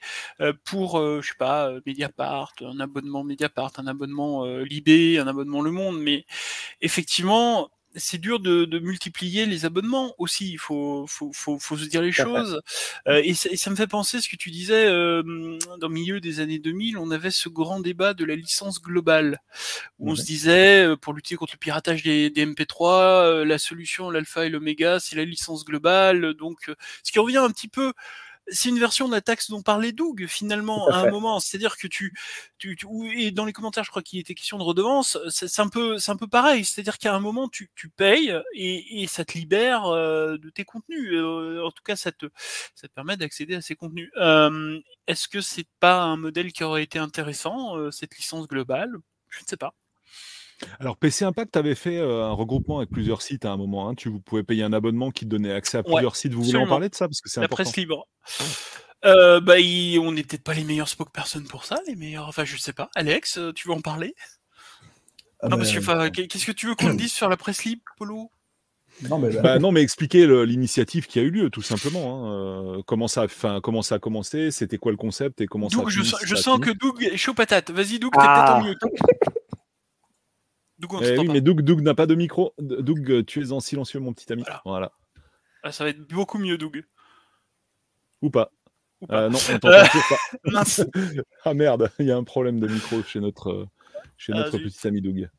pour, 0.64 0.98
je 0.98 1.28
sais 1.28 1.38
pas, 1.38 1.74
Mediapart, 1.86 2.54
un 2.62 2.80
abonnement 2.80 3.26
Mediapart, 3.26 3.74
un 3.78 3.88
abonnement 3.88 4.46
Libé, 4.46 5.20
un 5.20 5.28
abonnement 5.28 5.62
Le 5.62 5.72
Monde. 5.72 6.00
Mais 6.00 6.26
effectivement, 6.80 7.70
c'est 7.96 8.18
dur 8.18 8.40
de, 8.40 8.66
de, 8.66 8.80
multiplier 8.80 9.46
les 9.46 9.66
abonnements 9.66 10.14
aussi. 10.18 10.52
Il 10.52 10.58
faut, 10.58 11.06
faut, 11.08 11.32
faut, 11.34 11.60
faut, 11.60 11.78
se 11.78 11.86
dire 11.86 12.02
les 12.02 12.12
choses. 12.12 12.62
Euh, 13.08 13.22
et, 13.24 13.34
ça, 13.34 13.50
et, 13.52 13.58
ça, 13.58 13.70
me 13.70 13.76
fait 13.76 13.88
penser 13.88 14.22
ce 14.22 14.30
que 14.30 14.36
tu 14.36 14.52
disais 14.52 14.86
euh, 14.88 15.24
dans 15.80 15.88
le 15.88 15.94
milieu 15.94 16.20
des 16.20 16.40
années 16.40 16.60
2000. 16.60 16.98
On 16.98 17.12
avait 17.12 17.32
ce 17.32 17.50
grand 17.50 17.80
débat 17.80 18.14
de 18.14 18.26
la 18.26 18.36
licence 18.36 18.82
globale 18.82 19.40
où 20.00 20.12
on 20.12 20.16
se 20.16 20.24
disait 20.24 20.86
euh, 20.86 20.98
pour 20.98 21.14
lutter 21.14 21.36
contre 21.36 21.54
le 21.54 21.60
piratage 21.60 22.04
des, 22.04 22.30
des 22.30 22.46
MP3, 22.46 23.02
euh, 23.02 23.46
la 23.46 23.58
solution, 23.58 24.10
l'alpha 24.10 24.46
et 24.46 24.50
l'oméga, 24.50 25.00
c'est 25.00 25.16
la 25.16 25.26
licence 25.26 25.66
globale. 25.66 26.34
Donc, 26.34 26.70
euh, 26.70 26.76
ce 27.04 27.12
qui 27.12 27.20
revient 27.20 27.38
un 27.38 27.52
petit 27.52 27.68
peu 27.68 27.94
c'est 28.48 28.70
une 28.70 28.80
version 28.80 29.08
de 29.08 29.14
la 29.14 29.22
taxe 29.22 29.50
dont 29.50 29.62
parlait 29.62 29.92
Doug 29.92 30.26
finalement 30.28 30.88
à, 30.90 30.98
un 30.98 31.12
moment. 31.12 31.40
C'est-à-dire 31.40 31.78
que 31.78 31.88
tu, 31.88 32.14
tu, 32.58 32.78
et 33.16 33.32
dans 33.32 33.46
les 33.46 33.54
commentaires, 33.54 33.84
je 33.84 33.90
crois 33.90 34.02
qu'il 34.02 34.20
était 34.20 34.36
question 34.36 34.58
de 34.58 34.64
redevance. 34.64 35.18
C'est 35.30 35.60
un 35.60 35.70
peu, 35.70 35.98
c'est 35.98 36.12
un 36.12 36.18
peu 36.18 36.28
pareil. 36.28 36.66
C'est-à-dire 36.66 36.98
qu'à 36.98 37.14
un 37.14 37.20
moment, 37.20 37.48
tu, 37.50 37.72
tu 37.76 37.90
payes 37.90 38.34
et, 38.54 39.04
et, 39.04 39.08
ça 39.08 39.26
te 39.26 39.38
libère 39.38 39.86
euh, 39.86 40.38
de 40.38 40.50
tes 40.50 40.66
contenus. 40.66 41.12
Euh, 41.14 41.64
en 41.64 41.72
tout 41.72 41.84
cas, 41.84 41.96
ça 41.96 42.12
te, 42.12 42.26
ça 42.76 42.88
te 42.88 42.94
permet 42.94 43.18
d'accéder 43.18 43.56
à 43.56 43.62
ces 43.62 43.76
contenus. 43.76 44.12
Euh, 44.18 44.80
Est-ce 45.08 45.28
que 45.28 45.42
c'est 45.42 45.68
pas 45.80 46.02
un 46.04 46.18
modèle 46.18 46.52
qui 46.52 46.64
aurait 46.64 46.84
été 46.84 47.00
intéressant 47.00 47.78
euh, 47.78 47.92
cette 47.92 48.16
licence 48.18 48.48
globale? 48.48 48.92
Je 49.30 49.40
ne 49.40 49.46
sais 49.48 49.58
pas. 49.58 49.74
Alors, 50.80 50.98
PC 50.98 51.26
Impact 51.26 51.56
avait 51.58 51.76
fait 51.76 52.00
un 52.00 52.32
regroupement 52.32 52.80
avec 52.80 52.90
plusieurs 52.90 53.22
sites 53.22 53.46
à 53.46 53.52
un 53.52 53.58
moment. 53.58 53.90
Hein. 53.90 53.96
Tu 53.96 54.10
vous 54.10 54.20
pouvais 54.20 54.44
payer 54.44 54.64
un 54.64 54.74
abonnement 54.74 55.12
qui 55.12 55.26
te 55.26 55.30
donnait 55.30 55.54
accès 55.54 55.78
à 55.78 55.84
plusieurs 55.84 56.16
sites. 56.16 56.34
Vous 56.34 56.44
voulez 56.44 56.60
en 56.60 56.68
parler 56.68 56.90
de 56.90 56.96
ça? 56.96 57.08
Parce 57.08 57.22
que 57.22 57.30
c'est 57.30 57.42
La 57.42 57.48
presse 57.48 57.76
libre. 57.76 58.08
Euh, 59.06 59.42
bah, 59.42 59.56
on 60.02 60.12
n'était 60.12 60.38
pas 60.38 60.54
les 60.54 60.64
meilleurs 60.64 60.88
spokespersons 60.88 61.44
pour 61.44 61.66
ça, 61.66 61.80
les 61.88 61.96
meilleurs. 61.96 62.28
Enfin, 62.28 62.46
je 62.46 62.58
sais 62.58 62.74
pas. 62.74 62.90
Alex, 62.96 63.40
tu 63.56 63.68
veux 63.68 63.74
en 63.74 63.82
parler? 63.82 64.16
Ah 65.42 65.50
Non, 65.50 65.58
parce 65.58 65.72
que 65.72 66.10
qu'est-ce 66.10 66.46
que 66.46 66.52
tu 66.52 66.68
veux 66.68 66.76
qu'on 66.76 66.94
dise 66.94 67.12
sur 67.12 67.28
la 67.28 67.36
presse 67.36 67.66
libre, 67.66 67.82
Polo? 67.98 68.32
Non 69.10 69.18
mais, 69.18 69.30
bah, 69.42 69.58
non, 69.58 69.72
mais 69.72 69.82
expliquer 69.82 70.28
l'initiative 70.46 71.08
qui 71.08 71.20
a 71.20 71.24
eu 71.24 71.32
lieu, 71.32 71.50
tout 71.50 71.64
simplement. 71.64 72.76
Hein. 72.78 72.82
comment, 72.86 73.08
ça, 73.08 73.26
comment 73.62 73.82
ça 73.82 73.96
a 73.96 74.00
commencé, 74.00 74.52
c'était 74.52 74.78
quoi 74.78 74.92
le 74.92 74.98
concept 74.98 75.42
et 75.42 75.48
comment 75.48 75.68
Doug, 75.68 75.90
ça 75.90 76.18
a 76.18 76.20
Je, 76.22 76.28
je 76.28 76.36
sens 76.36 76.60
que 76.60 76.70
Doug 76.70 77.04
est 77.04 77.18
chaud 77.18 77.34
patate. 77.34 77.72
Vas-y, 77.72 78.00
Doug, 78.00 78.14
t'es 78.14 78.20
peut-être 78.20 78.60
au 78.60 78.64
mieux. 78.64 78.76
Eh 80.82 81.18
oui, 81.18 81.28
mais 81.28 81.42
Doug, 81.42 81.62
Doug 81.62 81.82
n'a 81.82 81.94
pas 81.94 82.06
de 82.06 82.16
micro. 82.16 82.54
Doug, 82.60 83.26
tu 83.26 83.42
es 83.42 83.52
en 83.52 83.60
silencieux, 83.60 84.00
mon 84.00 84.14
petit 84.14 84.32
ami. 84.32 84.44
Voilà. 84.66 84.92
Ah, 85.64 85.72
ça 85.72 85.84
va 85.84 85.92
être 85.92 86.08
beaucoup 86.10 86.38
mieux, 86.38 86.58
Doug. 86.58 86.84
Ou 88.22 88.30
pas. 88.30 88.52
Euh, 89.12 89.30
non, 89.30 89.38
on 89.38 89.60
t'entend 89.60 89.70
pas. 89.70 90.64
ah 91.46 91.54
merde, 91.54 91.92
il 92.00 92.06
y 92.06 92.12
a 92.12 92.18
un 92.18 92.24
problème 92.24 92.60
de 92.60 92.68
micro 92.68 93.02
chez 93.04 93.20
notre, 93.20 93.68
chez 94.18 94.34
ah, 94.34 94.38
notre 94.38 94.58
petit 94.58 94.88
ami 94.88 95.02
Doug. 95.02 95.30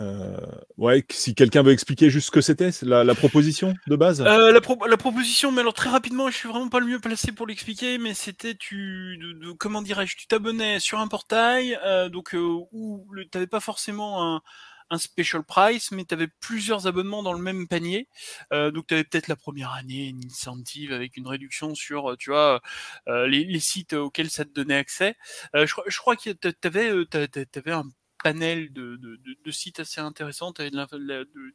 Euh, 0.00 0.36
ouais, 0.76 1.04
si 1.10 1.34
quelqu'un 1.34 1.62
veut 1.62 1.72
expliquer 1.72 2.08
juste 2.10 2.26
ce 2.26 2.30
que 2.30 2.40
c'était, 2.40 2.70
la, 2.82 3.02
la, 3.02 3.14
proposition 3.14 3.74
de 3.86 3.96
base? 3.96 4.20
Euh, 4.20 4.52
la, 4.52 4.60
la, 4.88 4.96
proposition, 4.96 5.50
mais 5.50 5.60
alors 5.60 5.74
très 5.74 5.90
rapidement, 5.90 6.30
je 6.30 6.36
suis 6.36 6.48
vraiment 6.48 6.68
pas 6.68 6.78
le 6.78 6.86
mieux 6.86 7.00
placé 7.00 7.32
pour 7.32 7.46
l'expliquer, 7.46 7.98
mais 7.98 8.14
c'était 8.14 8.54
tu, 8.54 9.18
de, 9.18 9.52
comment 9.52 9.82
dirais-je, 9.82 10.16
tu 10.16 10.26
t'abonnais 10.28 10.78
sur 10.78 11.00
un 11.00 11.08
portail, 11.08 11.78
euh, 11.84 12.08
donc 12.08 12.34
euh, 12.34 12.58
où 12.72 13.06
tu 13.16 13.28
n'avais 13.34 13.48
pas 13.48 13.60
forcément 13.60 14.36
un, 14.36 14.42
un 14.90 14.98
special 14.98 15.42
price, 15.44 15.90
mais 15.90 16.04
tu 16.04 16.14
avais 16.14 16.28
plusieurs 16.40 16.86
abonnements 16.86 17.22
dans 17.22 17.32
le 17.32 17.42
même 17.42 17.68
panier. 17.68 18.08
Euh, 18.52 18.70
donc 18.70 18.86
tu 18.86 18.94
avais 18.94 19.04
peut-être 19.04 19.28
la 19.28 19.36
première 19.36 19.72
année 19.72 20.08
une 20.08 20.24
incentive 20.24 20.92
avec 20.92 21.16
une 21.16 21.26
réduction 21.26 21.74
sur, 21.74 22.16
tu 22.18 22.30
vois, 22.30 22.60
euh, 23.08 23.26
les, 23.26 23.44
les, 23.44 23.60
sites 23.60 23.92
auxquels 23.92 24.30
ça 24.30 24.44
te 24.44 24.50
donnait 24.50 24.76
accès. 24.76 25.16
Euh, 25.54 25.66
je, 25.66 25.74
je, 25.86 25.98
crois 25.98 26.16
que 26.16 26.30
tu 26.30 26.48
avais, 26.64 26.88
avais 26.90 27.72
un 27.72 27.84
panel 28.22 28.72
de, 28.72 28.96
de, 28.96 29.18
de, 29.44 29.50
sites 29.50 29.80
assez 29.80 30.00
intéressants. 30.00 30.52
Tu 30.52 30.62
avais 30.62 30.70
de 30.70 30.76
la, 30.76 30.86
de, 30.86 31.24
du, 31.28 31.54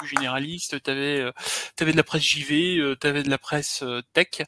du, 0.00 0.08
généraliste, 0.08 0.82
tu 0.82 0.90
avais, 0.90 1.20
euh, 1.20 1.32
avais, 1.80 1.92
de 1.92 1.96
la 1.96 2.02
presse 2.02 2.22
JV, 2.22 2.78
euh, 2.78 2.96
tu 3.00 3.06
avais 3.06 3.22
de 3.22 3.30
la 3.30 3.38
presse 3.38 3.82
euh, 3.82 4.02
tech. 4.12 4.42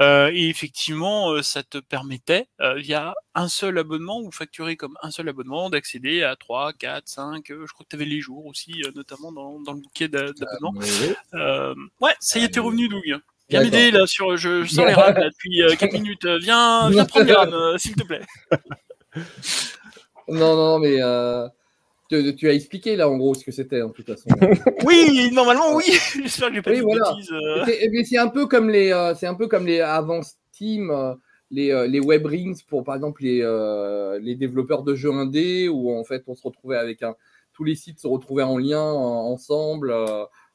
Euh, 0.00 0.30
et 0.32 0.48
effectivement, 0.48 1.42
ça 1.42 1.62
te 1.62 1.78
permettait, 1.78 2.48
via 2.76 3.14
un 3.34 3.48
seul 3.48 3.78
abonnement 3.78 4.20
ou 4.20 4.30
facturé 4.30 4.76
comme 4.76 4.96
un 5.02 5.10
seul 5.10 5.28
abonnement, 5.28 5.70
d'accéder 5.70 6.22
à 6.22 6.36
3, 6.36 6.72
4, 6.74 7.08
5, 7.08 7.44
je 7.48 7.54
crois 7.72 7.84
que 7.84 7.90
tu 7.90 7.96
avais 7.96 8.04
les 8.04 8.20
jours 8.20 8.46
aussi, 8.46 8.82
notamment 8.94 9.32
dans, 9.32 9.60
dans, 9.60 9.72
le 9.72 9.80
bouquet 9.80 10.08
d'abonnements. 10.08 10.74
Euh, 11.34 11.74
ouais, 12.00 12.14
ça 12.20 12.38
y 12.38 12.44
est, 12.44 12.48
t'es 12.48 12.60
revenu, 12.60 12.88
Doug. 12.88 13.20
Viens 13.48 13.62
m'aider 13.62 13.90
là 13.90 14.06
sur, 14.06 14.36
je, 14.36 14.62
je 14.62 14.74
sens 14.74 14.86
les 14.86 14.94
rats 14.94 15.12
depuis 15.12 15.62
4 15.78 15.92
minutes. 15.92 16.26
Viens, 16.26 16.88
viens 16.90 17.04
prendre 17.04 17.76
s'il 17.78 17.94
te 17.94 18.04
plaît. 18.04 18.22
Non, 20.30 20.56
non, 20.56 20.78
mais 20.78 21.02
euh, 21.02 21.48
tu, 22.08 22.48
as 22.48 22.52
expliqué 22.52 22.96
là 22.96 23.08
en 23.08 23.16
gros 23.16 23.34
ce 23.34 23.44
que 23.44 23.50
c'était 23.50 23.82
en 23.82 23.90
toute 23.90 24.06
façon. 24.06 24.28
oui, 24.84 25.30
normalement 25.32 25.74
oui. 25.74 25.84
J'espère 26.22 26.48
que 26.48 26.54
j'ai 26.54 26.62
pas 26.62 26.70
oui, 26.70 26.80
voilà. 26.80 27.14
Euh. 27.32 27.64
C'est 28.04 28.18
un 28.18 28.28
peu 28.28 28.46
comme 28.46 28.70
les, 28.70 28.92
euh, 28.92 29.14
c'est 29.14 29.26
un 29.26 29.34
peu 29.34 29.48
comme 29.48 29.66
les 29.66 29.80
avant 29.80 30.22
Steam, 30.22 30.92
les, 31.50 31.88
les 31.88 32.00
web 32.00 32.26
rings 32.26 32.62
pour 32.68 32.84
par 32.84 32.94
exemple 32.94 33.22
les, 33.22 33.40
les 34.20 34.34
développeurs 34.36 34.84
de 34.84 34.94
jeux 34.94 35.12
indés 35.12 35.68
où 35.68 35.92
en 35.92 36.04
fait 36.04 36.22
on 36.28 36.34
se 36.34 36.42
retrouvait 36.42 36.78
avec 36.78 37.02
un, 37.02 37.16
tous 37.52 37.64
les 37.64 37.74
sites 37.74 37.98
se 37.98 38.06
retrouvaient 38.06 38.44
en 38.44 38.58
lien 38.58 38.82
ensemble. 38.82 39.92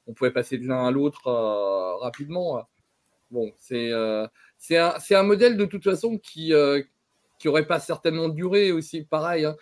on 0.08 0.14
pouvait 0.14 0.32
passer 0.32 0.58
de 0.58 0.68
l'un 0.68 0.86
à 0.86 0.92
l'autre 0.92 1.30
rapidement. 2.02 2.66
Bon, 3.32 3.52
c'est 3.58 3.92
c'est 4.58 4.78
un, 4.78 4.94
un, 5.12 5.24
modèle 5.24 5.58
de 5.58 5.66
toute 5.66 5.84
façon 5.84 6.18
qui 6.18 6.54
qui 7.38 7.48
n'aurait 7.48 7.68
pas 7.68 7.80
certainement 7.80 8.30
duré 8.30 8.72
aussi. 8.72 9.04
Pareil, 9.04 9.46
hein. 9.46 9.56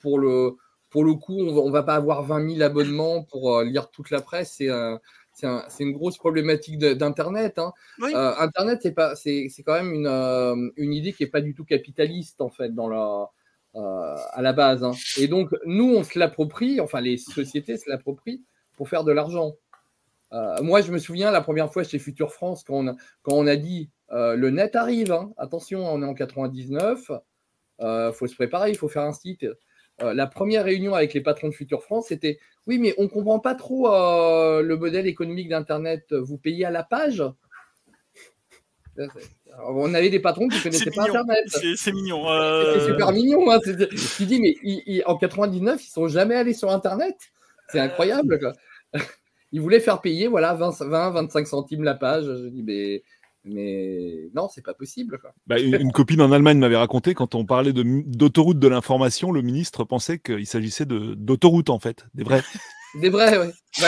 pour, 0.00 0.18
le, 0.18 0.56
pour 0.92 1.04
le 1.04 1.14
coup, 1.14 1.38
on 1.38 1.66
ne 1.66 1.72
va 1.72 1.82
pas 1.82 1.94
avoir 1.94 2.22
20 2.22 2.50
000 2.50 2.62
abonnements 2.62 3.22
pour 3.24 3.56
euh, 3.56 3.64
lire 3.64 3.90
toute 3.90 4.10
la 4.10 4.20
presse. 4.20 4.52
C'est 4.52 4.68
un, 4.68 5.00
un, 5.42 5.64
une 5.80 5.92
grosse 5.92 6.18
problématique 6.18 6.78
d'Internet. 6.78 7.58
Hein. 7.58 7.72
Euh, 8.02 8.34
Internet, 8.38 8.80
c'est 8.82 8.92
pas, 8.92 9.16
c'est, 9.16 9.48
quand 9.64 9.72
même 9.72 9.92
une, 9.92 10.06
euh, 10.06 10.70
une, 10.76 10.92
idée 10.92 11.14
qui 11.14 11.22
n'est 11.22 11.30
pas 11.30 11.40
du 11.40 11.54
tout 11.54 11.64
capitaliste, 11.64 12.42
en 12.42 12.50
fait, 12.50 12.74
dans 12.74 12.88
la, 12.88 13.30
à 13.74 14.42
la 14.42 14.52
base. 14.52 14.84
Hein. 14.84 14.92
Et 15.16 15.28
donc, 15.28 15.50
nous, 15.64 15.94
on 15.96 16.04
se 16.04 16.18
l'approprie, 16.18 16.78
enfin, 16.78 17.00
les 17.00 17.16
sociétés 17.16 17.78
se 17.78 17.88
l'approprient 17.88 18.44
pour 18.76 18.90
faire 18.90 19.02
de 19.04 19.12
l'argent. 19.12 19.52
moi, 20.60 20.82
je 20.82 20.92
me 20.92 20.98
souviens 20.98 21.30
la 21.30 21.40
première 21.40 21.72
fois 21.72 21.84
chez 21.84 21.98
Future 21.98 22.32
France, 22.32 22.64
quand 22.64 22.86
on 22.86 22.96
quand 23.22 23.32
on 23.32 23.46
a 23.46 23.56
dit 23.56 23.88
euh, 24.12 24.36
le 24.36 24.50
net 24.50 24.76
arrive. 24.76 25.12
Hein. 25.12 25.32
Attention, 25.36 25.86
on 25.86 26.02
est 26.02 26.06
en 26.06 26.14
99. 26.14 27.10
Il 27.10 27.84
euh, 27.84 28.12
faut 28.12 28.26
se 28.26 28.34
préparer, 28.34 28.70
il 28.70 28.76
faut 28.76 28.88
faire 28.88 29.02
un 29.02 29.12
site. 29.12 29.46
Euh, 30.02 30.14
la 30.14 30.26
première 30.26 30.64
réunion 30.64 30.94
avec 30.94 31.14
les 31.14 31.20
patrons 31.20 31.48
de 31.48 31.54
Future 31.54 31.82
France, 31.82 32.06
c'était 32.08 32.38
oui, 32.66 32.78
mais 32.78 32.94
on 32.98 33.04
ne 33.04 33.08
comprend 33.08 33.40
pas 33.40 33.54
trop 33.54 33.88
le 33.88 34.74
modèle 34.76 35.06
économique 35.06 35.48
d'Internet. 35.48 36.12
Vous 36.12 36.38
payez 36.38 36.64
à 36.64 36.70
la 36.70 36.84
page? 36.84 37.24
On 39.66 39.94
avait 39.94 40.10
des 40.10 40.20
patrons 40.20 40.48
qui 40.48 40.58
ne 40.58 40.62
connaissaient 40.62 40.90
pas 40.90 41.08
Internet. 41.08 41.44
C'est 41.48 41.92
mignon. 41.92 42.24
C'est 42.74 42.86
super 42.86 43.10
mignon. 43.12 43.50
Hein. 43.50 43.58
Tu 44.16 44.26
dis, 44.26 44.40
mais 44.40 45.04
en 45.06 45.16
99, 45.16 45.84
ils 45.84 45.90
sont 45.90 46.06
jamais 46.06 46.36
allés 46.36 46.54
sur 46.54 46.70
Internet. 46.70 47.16
C'est 47.68 47.80
incroyable. 47.80 48.38
Ils 49.54 49.60
voulaient 49.60 49.80
faire 49.80 50.00
payer 50.00 50.28
voilà, 50.28 50.54
20, 50.54 50.80
20, 50.80 51.10
25 51.10 51.46
centimes 51.46 51.84
la 51.84 51.94
page. 51.94 52.24
Je 52.24 52.48
dis, 52.48 52.62
mais 52.62 53.02
mais 53.44 54.30
non, 54.34 54.48
c'est 54.48 54.64
pas 54.64 54.74
possible. 54.74 55.18
Bah, 55.46 55.58
une, 55.58 55.92
copine 55.92 56.20
en 56.20 56.32
Allemagne 56.32 56.58
m'avait 56.58 56.76
raconté 56.76 57.14
quand 57.14 57.34
on 57.34 57.44
parlait 57.44 57.72
d'autoroute 57.72 58.58
de, 58.58 58.68
l'information, 58.68 59.32
le 59.32 59.42
ministre 59.42 59.84
pensait 59.84 60.18
qu'il 60.18 60.46
s'agissait 60.46 60.86
d'autoroute 60.86 61.70
en 61.70 61.78
fait, 61.78 62.06
des 62.14 62.24
vrais. 62.24 62.42
Des 62.94 63.08
vrais, 63.08 63.38
oui. 63.38 63.46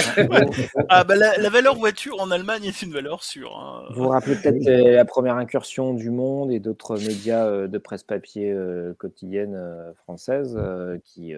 ah, 0.89 1.05
bah, 1.05 1.15
la, 1.15 1.51
valeur 1.51 1.77
voiture 1.77 2.21
en 2.21 2.31
Allemagne 2.31 2.65
est 2.65 2.81
une 2.81 2.93
valeur 2.93 3.23
sûre. 3.23 3.55
Hein. 3.59 3.85
Vous 3.91 4.05
vous 4.05 4.09
rappelez 4.09 4.37
peut-être 4.37 4.65
la 4.65 5.05
première 5.05 5.37
incursion 5.37 5.93
du 5.93 6.11
Monde 6.11 6.51
et 6.51 6.59
d'autres 6.59 6.97
médias 6.97 7.47
euh, 7.47 7.69
de 7.69 7.79
presse 7.79 8.03
papier 8.03 8.51
euh, 8.51 8.95
quotidienne 8.95 9.55
euh, 9.55 9.93
française 10.05 10.59
qui 11.05 11.35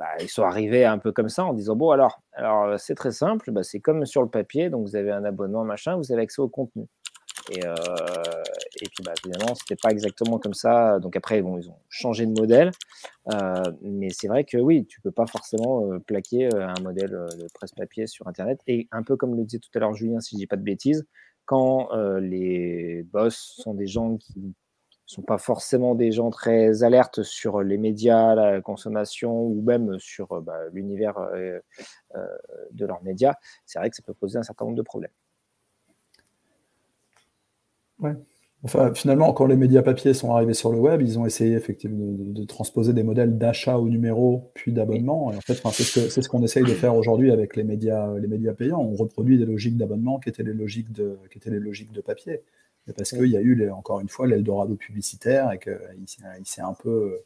bah, 0.00 0.06
ils 0.18 0.30
sont 0.30 0.44
arrivés 0.44 0.86
un 0.86 0.96
peu 0.96 1.12
comme 1.12 1.28
ça 1.28 1.44
en 1.44 1.52
disant 1.52 1.76
bon 1.76 1.90
alors, 1.90 2.22
alors 2.32 2.80
c'est 2.80 2.94
très 2.94 3.12
simple, 3.12 3.50
bah, 3.52 3.62
c'est 3.62 3.80
comme 3.80 4.06
sur 4.06 4.22
le 4.22 4.30
papier, 4.30 4.70
donc 4.70 4.88
vous 4.88 4.96
avez 4.96 5.10
un 5.10 5.24
abonnement 5.26 5.62
machin, 5.62 5.96
vous 5.96 6.10
avez 6.10 6.22
accès 6.22 6.40
au 6.40 6.48
contenu. 6.48 6.86
Et, 7.50 7.66
euh, 7.66 7.74
puis 8.76 9.04
bah, 9.04 9.12
évidemment, 9.22 9.54
c'était 9.54 9.76
pas 9.76 9.90
exactement 9.90 10.38
comme 10.38 10.54
ça. 10.54 10.98
Donc 11.00 11.16
après, 11.16 11.42
bon, 11.42 11.58
ils 11.58 11.68
ont 11.68 11.76
changé 11.90 12.24
de 12.24 12.32
modèle, 12.32 12.70
euh, 13.30 13.62
mais 13.82 14.08
c'est 14.08 14.28
vrai 14.28 14.44
que 14.44 14.56
oui, 14.56 14.86
tu 14.86 15.02
peux 15.02 15.10
pas 15.10 15.26
forcément 15.26 15.92
euh, 15.92 15.98
plaquer 15.98 16.48
un 16.54 16.80
modèle 16.80 17.10
de 17.10 17.46
presse-papier 17.52 18.06
sur 18.06 18.26
Internet. 18.26 18.60
Et 18.66 18.88
un 18.92 19.02
peu 19.02 19.16
comme 19.16 19.36
le 19.36 19.44
disait 19.44 19.58
tout 19.58 19.70
à 19.74 19.80
l'heure 19.80 19.92
Julien, 19.92 20.20
si 20.20 20.36
je 20.36 20.38
dis 20.38 20.46
pas 20.46 20.56
de 20.56 20.62
bêtises, 20.62 21.06
quand 21.44 21.90
les 22.20 23.02
boss 23.12 23.54
sont 23.58 23.74
des 23.74 23.86
gens 23.86 24.16
qui 24.16 24.54
sont 25.10 25.22
pas 25.22 25.38
forcément 25.38 25.94
des 25.94 26.12
gens 26.12 26.30
très 26.30 26.84
alertes 26.84 27.22
sur 27.22 27.62
les 27.62 27.78
médias, 27.78 28.34
la 28.34 28.60
consommation 28.60 29.42
ou 29.42 29.60
même 29.60 29.98
sur 29.98 30.32
euh, 30.32 30.40
bah, 30.40 30.56
l'univers 30.72 31.18
euh, 31.18 31.58
euh, 32.14 32.26
de 32.70 32.86
leurs 32.86 33.02
médias, 33.02 33.34
c'est 33.66 33.80
vrai 33.80 33.90
que 33.90 33.96
ça 33.96 34.02
peut 34.02 34.14
poser 34.14 34.38
un 34.38 34.44
certain 34.44 34.66
nombre 34.66 34.76
de 34.76 34.82
problèmes. 34.82 35.10
Ouais. 37.98 38.14
Enfin, 38.62 38.92
finalement, 38.94 39.32
quand 39.32 39.46
les 39.46 39.56
médias 39.56 39.82
papier 39.82 40.12
sont 40.12 40.34
arrivés 40.34 40.54
sur 40.54 40.70
le 40.70 40.78
web, 40.78 41.00
ils 41.00 41.18
ont 41.18 41.24
essayé 41.24 41.56
effectivement 41.56 42.14
de, 42.18 42.44
transposer 42.44 42.92
des 42.92 43.02
modèles 43.02 43.38
d'achat 43.38 43.78
au 43.78 43.88
numéro 43.88 44.52
puis 44.54 44.70
d'abonnement. 44.70 45.32
c'est 45.46 45.54
ce 45.54 46.28
qu'on 46.28 46.42
essaye 46.42 46.64
de 46.64 46.74
faire 46.74 46.94
aujourd'hui 46.94 47.32
avec 47.32 47.56
les 47.56 47.64
médias, 47.64 48.06
payants. 48.56 48.80
On 48.80 48.94
reproduit 48.94 49.38
des 49.38 49.46
logiques 49.46 49.78
d'abonnement 49.78 50.18
qui 50.18 50.30
qui 50.30 50.40
étaient 50.40 51.50
les 51.50 51.58
logiques 51.58 51.92
de 51.92 52.00
papier 52.02 52.42
parce 52.96 53.10
qu'il 53.10 53.26
y 53.26 53.36
a 53.36 53.40
eu, 53.40 53.70
encore 53.70 54.00
une 54.00 54.08
fois, 54.08 54.26
l'Eldorado 54.26 54.74
publicitaire 54.74 55.52
et 55.52 55.58
qu'il 55.58 56.46
s'est 56.46 56.62
un 56.62 56.74
peu 56.74 56.88
euh, 56.88 57.24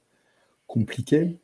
compliqué. 0.66 1.38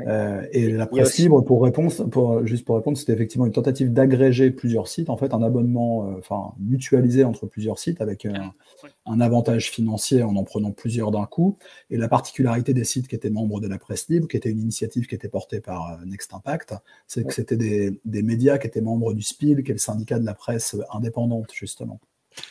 Euh, 0.00 0.46
et 0.52 0.70
la 0.70 0.86
presse 0.86 1.18
libre, 1.18 1.42
pour 1.42 1.62
répondre, 1.62 1.92
pour, 2.08 2.46
juste 2.46 2.64
pour 2.64 2.76
répondre, 2.76 2.96
c'était 2.96 3.12
effectivement 3.12 3.44
une 3.44 3.52
tentative 3.52 3.92
d'agréger 3.92 4.50
plusieurs 4.50 4.88
sites, 4.88 5.10
en 5.10 5.18
fait, 5.18 5.34
un 5.34 5.42
abonnement, 5.42 6.08
euh, 6.08 6.34
mutualisé 6.58 7.24
entre 7.24 7.46
plusieurs 7.46 7.78
sites 7.78 8.00
avec 8.00 8.26
un, 8.26 9.20
avantage 9.20 9.70
financier 9.70 10.22
en 10.22 10.34
en 10.36 10.44
prenant 10.44 10.72
plusieurs 10.72 11.10
d'un 11.10 11.26
coup. 11.26 11.58
Et 11.90 11.98
la 11.98 12.08
particularité 12.08 12.72
des 12.72 12.84
sites 12.84 13.06
qui 13.06 13.14
étaient 13.14 13.30
membres 13.30 13.60
de 13.60 13.68
la 13.68 13.78
presse 13.78 14.08
libre, 14.08 14.28
qui 14.28 14.36
était 14.38 14.50
une 14.50 14.60
initiative 14.60 15.06
qui 15.06 15.14
était 15.14 15.28
portée 15.28 15.60
par 15.60 15.98
Next 16.06 16.32
Impact, 16.32 16.74
c'est 17.06 17.24
que 17.24 17.34
c'était 17.34 17.56
des, 17.56 18.00
des, 18.06 18.22
médias 18.22 18.56
qui 18.56 18.66
étaient 18.66 18.80
membres 18.80 19.12
du 19.12 19.22
SPIL, 19.22 19.62
qui 19.62 19.72
est 19.72 19.74
le 19.74 19.78
syndicat 19.78 20.18
de 20.18 20.24
la 20.24 20.34
presse 20.34 20.74
indépendante, 20.92 21.52
justement. 21.52 22.00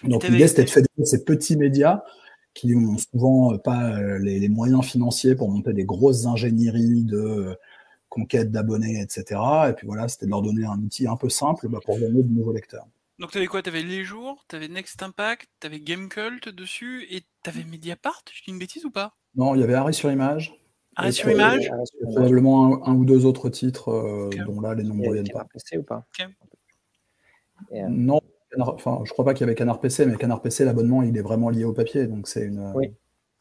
Donc 0.04 0.28
l'idée, 0.28 0.48
c'était 0.48 0.64
de 0.64 0.70
fédérer 0.70 1.06
ces 1.06 1.24
petits 1.24 1.58
médias 1.58 2.04
qui 2.54 2.76
ont 2.76 2.98
souvent 2.98 3.54
euh, 3.54 3.58
pas 3.58 3.98
euh, 3.98 4.20
les, 4.20 4.50
moyens 4.50 4.86
financiers 4.86 5.36
pour 5.36 5.50
monter 5.50 5.74
des 5.74 5.86
grosses 5.86 6.26
ingénieries 6.26 7.04
de 7.04 7.18
euh, 7.18 7.56
conquête 8.10 8.52
d'abonnés, 8.52 9.02
etc. 9.02 9.40
Et 9.70 9.74
puis 9.74 9.88
voilà, 9.88 10.08
c'était 10.08 10.26
de 10.26 10.32
leur 10.32 10.42
donner 10.42 10.66
un 10.66 10.78
outil 10.80 11.08
un 11.08 11.16
peu 11.16 11.30
simple 11.30 11.68
bah, 11.70 11.80
pour 11.84 11.98
gagner 11.98 12.24
de 12.24 12.30
nouveaux 12.30 12.54
lecteurs. 12.54 12.88
Donc 13.20 13.32
tu 13.32 13.38
avais 13.38 13.48
quoi? 13.48 13.62
Tu 13.62 13.70
avais 13.70 13.84
Les 13.84 14.04
Jours, 14.04 14.44
tu 14.50 14.56
avais 14.56 14.68
Next 14.68 15.02
Impact, 15.02 15.48
tu 15.60 15.68
avais 15.68 15.80
Gamecult 15.80 16.50
dessus, 16.50 17.06
et 17.10 17.22
tu 17.22 17.50
avais 17.50 17.64
Mediapart 17.64 18.24
Je 18.34 18.44
dis 18.44 18.52
une 18.52 18.60
bêtise 18.60 18.84
ou 18.84 18.92
pas? 18.92 19.16
Non, 19.36 19.56
il 19.56 19.62
y 19.62 19.64
avait 19.64 19.76
Arrêt 19.76 19.94
sur 19.94 20.12
Image. 20.12 20.54
Arrêt 20.96 21.12
sur 21.12 21.30
Image 21.30 21.72
Probablement 22.02 22.86
un, 22.86 22.96
ou 22.96 23.06
deux 23.06 23.26
autres 23.26 23.50
titres 23.50 24.30
dont 24.46 24.60
là 24.60 24.74
les 24.74 24.84
noms 24.84 24.96
ne 24.96 25.08
reviennent 25.08 25.30
pas. 25.30 25.48
ou 25.78 25.84
pas? 25.84 26.06
Non, 27.88 28.20
enfin, 28.60 29.02
je 29.04 29.12
crois 29.12 29.26
pas 29.26 29.34
qu'il 29.34 29.46
y 29.46 29.50
avait 29.50 29.56
Canard 29.56 29.80
PC, 29.80 30.06
mais 30.06 30.18
Canard 30.18 30.42
PC, 30.42 30.66
l'abonnement, 30.66 31.04
il 31.04 31.18
est 31.18 31.22
vraiment 31.22 31.50
lié 31.50 31.64
au 31.64 31.74
papier, 31.74 32.08
donc 32.08 32.28
c'est 32.28 32.46
une, 32.46 32.74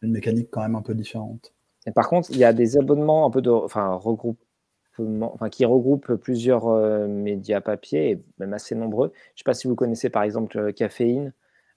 une, 0.02 0.12
mécanique 0.12 0.48
quand 0.50 0.62
même 0.62 0.76
un 0.76 0.82
peu 0.82 0.94
différente. 0.94 1.52
Et 1.86 1.92
par 1.92 2.08
contre, 2.08 2.30
il 2.30 2.36
y 2.36 2.44
a 2.44 2.52
des 2.52 2.76
abonnements 2.76 3.26
un 3.26 3.30
peu 3.30 3.42
de, 3.42 3.50
enfin, 3.50 3.94
regroupement, 3.94 5.32
enfin, 5.34 5.48
qui 5.48 5.64
regroupent 5.64 6.14
plusieurs 6.14 6.68
euh, 6.68 7.06
médias 7.08 7.60
papier, 7.60 8.22
même 8.38 8.52
assez 8.52 8.74
nombreux. 8.74 9.12
Je 9.14 9.20
ne 9.20 9.38
sais 9.38 9.44
pas 9.44 9.54
si 9.54 9.66
vous 9.66 9.74
connaissez 9.74 10.10
par 10.10 10.22
exemple 10.22 10.58
euh, 10.58 10.72
Caféine, 10.72 11.32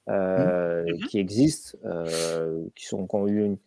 euh, 0.09 0.83
mmh. 0.83 1.05
qui 1.07 1.19
existe, 1.19 1.77
qui, 2.75 2.85
sont, 2.85 3.07
qui 3.07 3.15
ont 3.15 3.27
eu 3.27 3.45
une, 3.45 3.57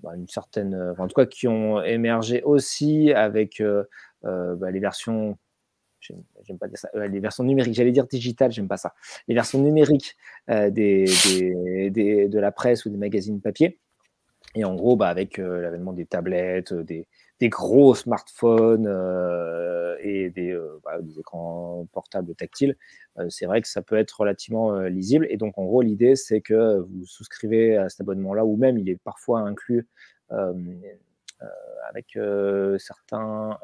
bah, 0.00 0.14
une 0.14 0.28
certaine, 0.28 0.94
en 0.98 1.08
tout 1.08 1.14
cas, 1.14 1.26
qui 1.26 1.48
ont 1.48 1.82
émergé 1.82 2.42
aussi 2.42 3.12
avec 3.12 3.62
bah, 4.22 4.70
les 4.70 4.80
versions 4.80 5.38
j'aime 6.00 6.58
pas 6.58 6.68
dire 6.68 6.78
ça, 6.78 6.88
les 6.94 7.20
versions 7.20 7.44
numériques, 7.44 7.74
j'allais 7.74 7.92
dire 7.92 8.06
digitales, 8.06 8.52
j'aime 8.52 8.68
pas 8.68 8.76
ça, 8.76 8.94
les 9.28 9.34
versions 9.34 9.60
numériques 9.60 10.16
des, 10.48 11.04
de 11.92 12.38
la 12.38 12.52
presse 12.52 12.84
ou 12.84 12.90
des 12.90 12.96
magazines 12.98 13.40
papier. 13.40 13.78
Et 14.54 14.64
en 14.64 14.74
gros, 14.74 14.96
bah, 14.96 15.08
avec 15.08 15.36
l'avènement 15.36 15.92
des 15.92 16.06
tablettes, 16.06 16.72
des, 16.72 17.06
des 17.40 17.48
gros 17.48 17.94
smartphones 17.94 18.86
euh, 18.86 19.96
et 20.00 20.30
des, 20.30 20.52
euh, 20.52 20.80
bah, 20.84 21.00
des, 21.00 21.18
écrans 21.20 21.86
portables 21.92 22.34
tactiles, 22.34 22.76
euh, 23.18 23.26
c'est 23.28 23.46
vrai 23.46 23.60
que 23.60 23.68
ça 23.68 23.82
peut 23.82 23.96
être 23.96 24.20
relativement 24.20 24.78
lisible. 24.80 25.26
Et 25.30 25.36
donc, 25.36 25.58
en 25.58 25.64
gros, 25.64 25.82
l'idée, 25.82 26.16
c'est 26.16 26.40
que 26.40 26.78
vous 26.78 27.06
souscrivez 27.06 27.76
à 27.76 27.88
cet 27.88 28.00
abonnement-là, 28.02 28.44
ou 28.44 28.56
même 28.56 28.78
il 28.78 28.88
est 28.88 29.00
parfois 29.02 29.40
inclus 29.40 29.86
avec 31.88 32.18
certains 32.78 33.58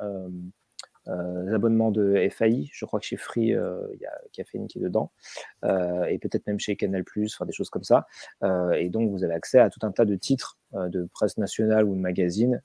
euh, 1.09 1.53
abonnements 1.55 1.91
de 1.91 2.29
FAI. 2.31 2.71
Je 2.73 2.85
crois 2.85 3.01
que 3.01 3.07
chez 3.07 3.17
Free, 3.17 3.55
euh, 3.55 3.89
il 3.95 4.01
y 4.01 4.07
a 4.07 4.13
Caféine 4.33 4.69
qui 4.69 4.79
est 4.79 4.83
dedans. 4.83 5.11
Euh, 5.65 6.05
et 6.05 6.19
peut-être 6.19 6.47
même 6.47 6.61
chez 6.61 6.77
Canal, 6.77 7.05
enfin 7.25 7.45
des 7.45 7.53
choses 7.53 7.71
comme 7.71 7.83
ça. 7.83 8.07
et 8.77 8.89
donc, 8.89 9.11
vous 9.11 9.25
avez 9.25 9.35
accès 9.35 9.59
à 9.59 9.71
tout 9.71 9.81
un 9.83 9.91
tas 9.91 10.05
de 10.05 10.15
titres 10.17 10.59
de 10.73 11.09
presse 11.13 11.37
nationale 11.39 11.85
ou 11.85 11.95
de 11.95 12.01
magazines 12.01 12.63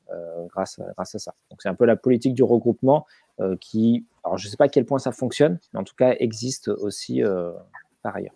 grâce, 0.49 0.79
à, 0.79 0.91
grâce 0.93 1.15
à 1.15 1.19
ça. 1.19 1.33
Donc, 1.49 1.61
c'est 1.61 1.69
un 1.69 1.75
peu 1.75 1.85
la 1.85 1.95
politique 1.95 2.33
du 2.33 2.43
regroupement 2.43 3.05
qui, 3.59 4.05
alors 4.23 4.37
je 4.37 4.47
ne 4.47 4.51
sais 4.51 4.57
pas 4.57 4.65
à 4.65 4.69
quel 4.69 4.85
point 4.85 4.99
ça 4.99 5.11
fonctionne, 5.11 5.59
mais 5.73 5.79
en 5.79 5.83
tout 5.83 5.95
cas, 5.95 6.15
existe 6.19 6.67
aussi 6.69 7.21
par 8.03 8.15
ailleurs. 8.15 8.35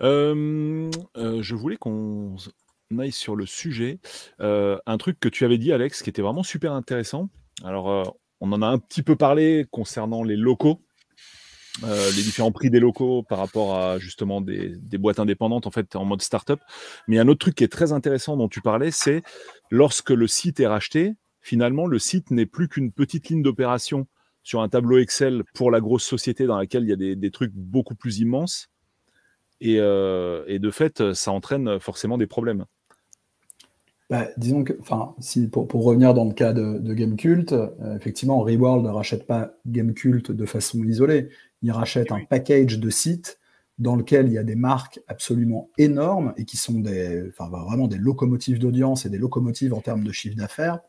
je 0.00 1.54
voulais 1.54 1.76
qu'on 1.76 2.36
aille 2.96 3.12
sur 3.12 3.36
le 3.36 3.44
sujet. 3.44 3.98
Euh, 4.40 4.78
un 4.86 4.96
truc 4.96 5.20
que 5.20 5.28
tu 5.28 5.44
avais 5.44 5.58
dit, 5.58 5.72
Alex, 5.72 6.02
qui 6.02 6.08
était 6.08 6.22
vraiment 6.22 6.42
super 6.42 6.72
intéressant. 6.72 7.28
Alors, 7.62 7.90
euh, 7.90 8.02
on 8.40 8.50
en 8.52 8.62
a 8.62 8.66
un 8.66 8.78
petit 8.78 9.02
peu 9.02 9.16
parlé 9.16 9.66
concernant 9.70 10.22
les 10.22 10.36
locaux, 10.36 10.80
euh, 11.84 12.10
les 12.16 12.22
différents 12.22 12.52
prix 12.52 12.70
des 12.70 12.80
locaux 12.80 13.22
par 13.22 13.38
rapport 13.38 13.78
à 13.78 13.98
justement 13.98 14.40
des, 14.40 14.78
boîtes 14.98 15.18
indépendantes 15.18 15.66
en 15.66 15.70
fait 15.70 15.96
en 15.96 16.04
mode 16.06 16.22
startup. 16.22 16.60
Mais 17.08 17.18
un 17.18 17.28
autre 17.28 17.40
truc 17.40 17.56
qui 17.56 17.64
est 17.64 17.72
très 17.72 17.92
intéressant 17.92 18.36
dont 18.36 18.48
tu 18.48 18.62
parlais, 18.62 18.90
c'est 18.90 19.22
lorsque 19.70 20.10
le 20.10 20.26
site 20.26 20.58
est 20.60 20.66
racheté, 20.66 21.14
finalement 21.40 21.86
le 21.86 21.98
site 21.98 22.30
n'est 22.30 22.46
plus 22.46 22.68
qu'une 22.68 22.90
petite 22.90 23.28
ligne 23.28 23.42
d'opération 23.42 24.06
sur 24.42 24.62
un 24.62 24.68
tableau 24.68 24.98
Excel 24.98 25.44
pour 25.54 25.70
la 25.70 25.80
grosse 25.80 26.04
société 26.04 26.46
dans 26.46 26.56
laquelle 26.56 26.84
il 26.84 26.88
y 26.88 27.12
a 27.12 27.14
des 27.16 27.30
trucs 27.30 27.52
beaucoup 27.52 27.94
plus 27.94 28.20
immenses. 28.20 28.70
Et, 29.60 29.76
de 29.76 30.70
fait, 30.70 31.12
ça 31.12 31.32
entraîne 31.32 31.78
forcément 31.80 32.16
des 32.16 32.26
problèmes. 32.26 32.64
Bah, 34.10 34.28
disons 34.38 34.64
que, 34.64 34.72
enfin, 34.80 35.14
si, 35.18 35.48
pour, 35.48 35.68
pour, 35.68 35.84
revenir 35.84 36.14
dans 36.14 36.24
le 36.24 36.32
cas 36.32 36.54
de, 36.54 36.78
de 36.78 36.94
Gamecult, 36.94 37.52
euh, 37.52 37.68
effectivement, 37.94 38.40
Reworld 38.40 38.84
ne 38.84 38.90
rachète 38.90 39.26
pas 39.26 39.52
Gamecult 39.66 40.32
de 40.32 40.46
façon 40.46 40.82
isolée. 40.84 41.28
Il 41.62 41.70
rachète 41.72 42.10
un 42.10 42.24
package 42.24 42.78
de 42.78 42.88
sites 42.88 43.38
dans 43.78 43.96
lequel 43.96 44.26
il 44.26 44.32
y 44.32 44.38
a 44.38 44.44
des 44.44 44.56
marques 44.56 45.00
absolument 45.08 45.68
énormes 45.76 46.32
et 46.38 46.44
qui 46.46 46.56
sont 46.56 46.80
des, 46.80 47.28
enfin, 47.28 47.48
vraiment 47.50 47.86
des 47.86 47.98
locomotives 47.98 48.58
d'audience 48.58 49.04
et 49.04 49.10
des 49.10 49.18
locomotives 49.18 49.74
en 49.74 49.80
termes 49.80 50.04
de 50.04 50.12
chiffre 50.12 50.36
d'affaires 50.36 50.80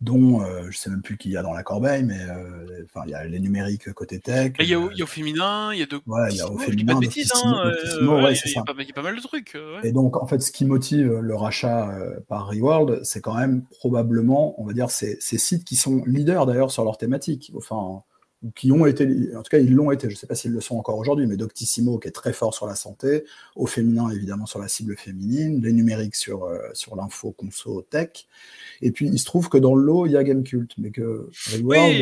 dont 0.00 0.42
euh, 0.42 0.62
je 0.62 0.66
ne 0.68 0.72
sais 0.72 0.90
même 0.90 1.02
plus 1.02 1.16
qui 1.16 1.30
y 1.30 1.36
a 1.36 1.42
dans 1.42 1.52
la 1.52 1.62
corbeille, 1.62 2.04
mais 2.04 2.20
euh, 2.20 2.84
enfin 2.84 3.02
il 3.06 3.10
y 3.10 3.14
a 3.14 3.24
les 3.24 3.40
numériques 3.40 3.92
côté 3.92 4.20
tech. 4.20 4.52
Il 4.60 4.66
y, 4.66 4.74
a, 4.74 4.78
au 4.78 5.06
féminin, 5.06 5.72
il 5.72 5.80
y 5.80 5.82
a 5.82 5.86
de. 5.86 6.00
Ouais, 6.06 6.28
il 6.30 6.36
y 6.36 6.40
a 6.40 6.48
au 6.48 6.56
féminin, 6.56 6.94
pas 6.94 7.00
de 7.00 7.06
bêtises, 7.06 7.32
hein, 7.34 7.72
il 8.00 8.06
y, 8.06 8.90
a 8.90 8.94
pas 8.94 9.02
mal 9.02 9.16
de 9.16 9.20
trucs. 9.20 9.56
Et 9.82 9.92
donc 9.92 10.16
en 10.16 10.26
fait, 10.26 10.40
ce 10.40 10.52
qui 10.52 10.64
motive 10.64 11.18
le 11.20 11.34
rachat 11.34 11.90
euh, 11.90 12.20
par 12.28 12.48
Reworld, 12.48 13.00
c'est 13.02 13.20
quand 13.20 13.34
même 13.34 13.64
probablement, 13.78 14.60
on 14.60 14.64
va 14.64 14.72
dire, 14.72 14.90
ces, 14.90 15.16
ces 15.20 15.38
sites 15.38 15.64
qui 15.64 15.76
sont 15.76 16.04
leaders 16.06 16.46
d'ailleurs 16.46 16.70
sur 16.70 16.84
leur 16.84 16.96
thématique. 16.96 17.52
Enfin, 17.56 18.02
ou 18.42 18.50
qui 18.52 18.70
ont 18.70 18.86
été, 18.86 19.04
en 19.34 19.42
tout 19.42 19.50
cas 19.50 19.58
ils 19.58 19.74
l'ont 19.74 19.90
été, 19.90 20.08
je 20.08 20.14
ne 20.14 20.18
sais 20.18 20.26
pas 20.26 20.34
s'ils 20.34 20.52
le 20.52 20.60
sont 20.60 20.76
encore 20.76 20.96
aujourd'hui, 20.96 21.26
mais 21.26 21.36
Doctissimo 21.36 21.98
qui 21.98 22.08
est 22.08 22.12
très 22.12 22.32
fort 22.32 22.54
sur 22.54 22.66
la 22.66 22.76
santé, 22.76 23.24
au 23.56 23.66
féminin 23.66 24.10
évidemment 24.10 24.46
sur 24.46 24.60
la 24.60 24.68
cible 24.68 24.96
féminine, 24.96 25.60
les 25.62 25.72
numériques 25.72 26.14
sur, 26.14 26.44
euh, 26.44 26.58
sur 26.72 26.94
l'info 26.94 27.32
conso 27.32 27.82
tech, 27.82 28.26
et 28.80 28.92
puis 28.92 29.08
il 29.08 29.18
se 29.18 29.24
trouve 29.24 29.48
que 29.48 29.58
dans 29.58 29.74
le 29.74 29.82
lot 29.82 30.06
il 30.06 30.12
y 30.12 30.16
a 30.16 30.22
Gamecult, 30.22 30.72
mais 30.78 30.90
que 30.90 31.28
Reward, 31.52 31.92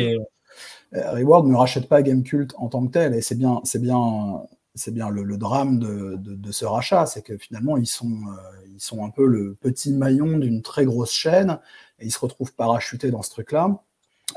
euh, 0.93 1.49
ne 1.49 1.55
rachète 1.55 1.87
pas 1.87 2.03
Gamecult 2.03 2.53
en 2.57 2.69
tant 2.69 2.85
que 2.85 2.91
tel, 2.91 3.15
et 3.15 3.21
c'est 3.21 3.35
bien, 3.35 3.59
c'est 3.63 3.81
bien, 3.81 4.43
c'est 4.75 4.93
bien 4.93 5.09
le, 5.09 5.37
drame 5.37 5.79
de, 5.79 6.17
de, 6.17 6.51
ce 6.51 6.65
rachat, 6.65 7.07
c'est 7.07 7.23
que 7.23 7.35
finalement 7.37 7.77
ils 7.77 7.87
sont, 7.87 8.11
euh, 8.11 8.65
ils 8.71 8.79
sont 8.79 9.03
un 9.03 9.09
peu 9.09 9.25
le 9.25 9.55
petit 9.55 9.91
maillon 9.91 10.37
d'une 10.37 10.61
très 10.61 10.85
grosse 10.85 11.11
chaîne, 11.11 11.59
et 11.99 12.05
ils 12.05 12.11
se 12.11 12.19
retrouvent 12.19 12.53
parachutés 12.53 13.09
dans 13.09 13.23
ce 13.23 13.31
truc-là 13.31 13.81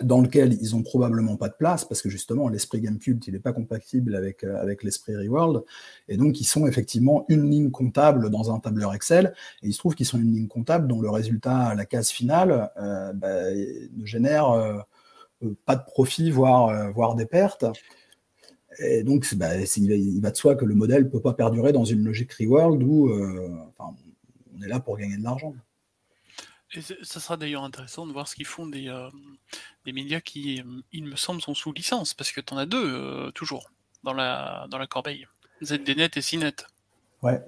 dans 0.02 0.20
lequel 0.20 0.56
ils 0.60 0.76
ont 0.76 0.82
probablement 0.82 1.36
pas 1.36 1.48
de 1.48 1.54
place 1.54 1.84
parce 1.84 2.00
que 2.00 2.08
justement 2.08 2.48
l'esprit 2.48 2.80
Gamecult 2.80 3.26
il 3.26 3.34
n'est 3.34 3.40
pas 3.40 3.52
compatible 3.52 4.14
avec, 4.14 4.44
euh, 4.44 4.60
avec 4.60 4.82
l'esprit 4.82 5.16
Reworld. 5.16 5.64
Et 6.08 6.16
donc 6.16 6.40
ils 6.40 6.44
sont 6.44 6.66
effectivement 6.66 7.26
une 7.28 7.50
ligne 7.50 7.70
comptable 7.70 8.30
dans 8.30 8.54
un 8.54 8.60
tableur 8.60 8.94
Excel. 8.94 9.34
Et 9.62 9.68
il 9.68 9.72
se 9.72 9.78
trouve 9.78 9.94
qu'ils 9.94 10.06
sont 10.06 10.18
une 10.18 10.32
ligne 10.32 10.46
comptable 10.46 10.86
dont 10.86 11.00
le 11.00 11.10
résultat 11.10 11.74
la 11.74 11.84
case 11.84 12.10
finale 12.10 12.70
euh, 12.78 13.12
bah, 13.12 13.50
ne 13.52 14.06
génère 14.06 14.50
euh, 14.50 14.78
pas 15.66 15.76
de 15.76 15.84
profit 15.84 16.30
voire, 16.30 16.92
voire 16.92 17.14
des 17.14 17.26
pertes. 17.26 17.66
Et 18.78 19.02
donc 19.02 19.34
bah, 19.34 19.56
il, 19.56 20.20
va 20.20 20.30
de 20.30 20.36
soi 20.36 20.54
que 20.54 20.64
le 20.64 20.74
modèle 20.74 21.04
ne 21.04 21.08
peut 21.08 21.20
pas 21.20 21.34
perdurer 21.34 21.72
dans 21.72 21.84
une 21.84 22.04
logique 22.04 22.32
Reworld 22.34 22.82
où 22.82 23.10
on 23.10 24.62
est 24.62 24.68
là 24.68 24.80
pour 24.80 24.96
gagner 24.96 25.16
de 25.16 25.24
l'argent. 25.24 25.54
Et 26.72 26.82
ça 26.82 27.20
sera 27.20 27.36
d'ailleurs 27.36 27.64
intéressant 27.64 28.06
de 28.06 28.12
voir 28.12 28.28
ce 28.28 28.36
qu'ils 28.36 28.46
font 28.46 28.66
des, 28.66 28.88
euh, 28.88 29.10
des 29.84 29.92
médias 29.92 30.20
qui, 30.20 30.60
euh, 30.60 30.82
il 30.92 31.04
me 31.04 31.16
semble, 31.16 31.40
sont 31.40 31.54
sous 31.54 31.72
licence, 31.72 32.14
parce 32.14 32.30
que 32.30 32.40
tu 32.40 32.54
en 32.54 32.58
as 32.58 32.66
deux, 32.66 32.94
euh, 32.94 33.30
toujours, 33.32 33.70
dans 34.04 34.12
la, 34.12 34.66
dans 34.70 34.78
la 34.78 34.86
corbeille. 34.86 35.26
ZDNet 35.64 36.10
et 36.16 36.22
CNET. 36.22 36.56
Ouais, 37.22 37.42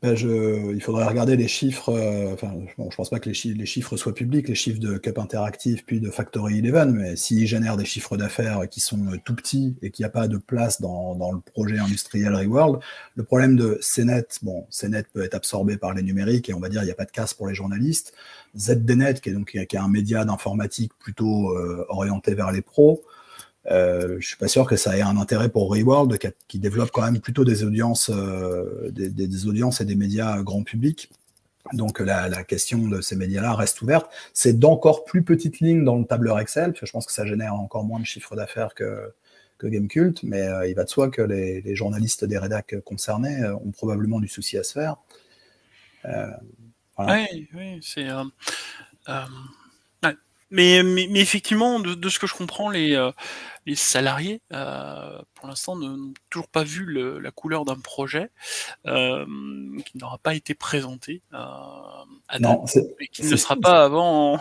ben, 0.00 0.14
il 0.14 0.80
faudrait 0.80 1.06
regarder 1.06 1.36
les 1.36 1.48
chiffres. 1.48 1.88
Euh, 1.88 2.32
enfin, 2.32 2.54
je 2.76 2.94
pense 2.94 3.10
pas 3.10 3.18
que 3.18 3.28
les 3.28 3.66
chiffres 3.66 3.96
soient 3.96 4.14
publics, 4.14 4.48
les 4.48 4.54
chiffres 4.54 4.78
de 4.78 4.96
Cup 4.96 5.18
Interactive 5.18 5.82
puis 5.84 6.00
de 6.00 6.08
Factory 6.10 6.60
Eleven, 6.60 6.92
mais 6.92 7.16
s'ils 7.16 7.46
génèrent 7.48 7.76
des 7.76 7.84
chiffres 7.84 8.16
d'affaires 8.16 8.68
qui 8.68 8.78
sont 8.78 9.06
euh, 9.08 9.16
tout 9.24 9.34
petits 9.34 9.76
et 9.82 9.90
qu'il 9.90 10.04
n'y 10.04 10.06
a 10.06 10.10
pas 10.10 10.28
de 10.28 10.36
place 10.36 10.80
dans, 10.80 11.16
dans, 11.16 11.32
le 11.32 11.40
projet 11.40 11.78
industriel 11.78 12.34
Reworld, 12.34 12.80
le 13.16 13.24
problème 13.24 13.56
de 13.56 13.80
CNET, 13.82 14.26
bon, 14.42 14.66
CNET 14.70 15.04
peut 15.12 15.24
être 15.24 15.34
absorbé 15.34 15.76
par 15.76 15.94
les 15.94 16.02
numériques 16.02 16.48
et 16.48 16.54
on 16.54 16.60
va 16.60 16.68
dire 16.68 16.82
il 16.82 16.86
n'y 16.86 16.92
a 16.92 16.96
pas 16.96 17.04
de 17.04 17.10
casse 17.10 17.34
pour 17.34 17.48
les 17.48 17.54
journalistes. 17.54 18.14
ZDNet, 18.56 19.14
qui 19.14 19.30
est 19.30 19.32
donc 19.32 19.50
qui 19.50 19.58
est 19.58 19.76
un 19.76 19.88
média 19.88 20.24
d'informatique 20.24 20.92
plutôt 20.98 21.50
euh, 21.50 21.84
orienté 21.88 22.34
vers 22.34 22.52
les 22.52 22.62
pros, 22.62 23.02
euh, 23.70 24.16
je 24.20 24.26
suis 24.26 24.36
pas 24.36 24.48
sûr 24.48 24.66
que 24.66 24.76
ça 24.76 24.96
ait 24.96 25.02
un 25.02 25.16
intérêt 25.16 25.48
pour 25.48 25.70
Reworld, 25.70 26.18
qui, 26.48 26.58
développe 26.58 26.90
quand 26.90 27.02
même 27.02 27.20
plutôt 27.20 27.44
des 27.44 27.64
audiences, 27.64 28.10
euh, 28.10 28.90
des, 28.90 29.46
audiences 29.46 29.80
et 29.80 29.84
des 29.84 29.96
médias 29.96 30.40
grand 30.42 30.62
public. 30.62 31.10
Donc 31.74 32.00
la, 32.00 32.44
question 32.44 32.88
de 32.88 33.02
ces 33.02 33.14
médias-là 33.14 33.54
reste 33.54 33.82
ouverte. 33.82 34.10
C'est 34.32 34.58
d'encore 34.58 35.04
plus 35.04 35.22
petites 35.22 35.60
lignes 35.60 35.84
dans 35.84 35.96
le 35.96 36.04
tableur 36.04 36.38
Excel, 36.38 36.70
parce 36.70 36.80
que 36.80 36.86
je 36.86 36.92
pense 36.92 37.06
que 37.06 37.12
ça 37.12 37.26
génère 37.26 37.54
encore 37.54 37.84
moins 37.84 38.00
de 38.00 38.06
chiffre 38.06 38.34
d'affaires 38.36 38.74
que, 38.74 39.12
que 39.58 39.66
Gamecult, 39.66 40.22
mais 40.22 40.42
euh, 40.42 40.66
il 40.66 40.74
va 40.74 40.84
de 40.84 40.88
soi 40.88 41.10
que 41.10 41.20
les, 41.20 41.76
journalistes 41.76 42.24
des 42.24 42.38
rédacs 42.38 42.76
concernés 42.86 43.44
ont 43.64 43.70
probablement 43.70 44.18
du 44.18 44.28
souci 44.28 44.56
à 44.56 44.62
se 44.62 44.72
faire. 44.72 44.96
Oui, 46.98 47.48
oui, 47.54 47.80
c'est. 47.82 48.08
Mais, 50.50 50.80
effectivement, 51.14 51.78
de, 51.78 52.08
ce 52.08 52.18
que 52.18 52.26
je 52.26 52.34
comprends, 52.34 52.70
les, 52.70 52.94
euh, 52.94 53.10
les 53.68 53.74
salariés, 53.74 54.40
euh, 54.52 55.18
pour 55.34 55.46
l'instant, 55.46 55.76
n'ont 55.76 56.14
toujours 56.30 56.48
pas 56.48 56.64
vu 56.64 56.86
la 57.20 57.30
couleur 57.30 57.66
d'un 57.66 57.76
projet 57.76 58.30
euh, 58.86 59.26
qui 59.84 59.98
n'aura 59.98 60.16
pas 60.18 60.34
été 60.34 60.54
présenté 60.54 61.20
à 61.30 62.06
non, 62.40 62.64
et 62.98 63.08
qui 63.08 63.24
ne 63.24 63.36
sera 63.36 63.56
pas 63.56 63.84
avant. 63.84 64.38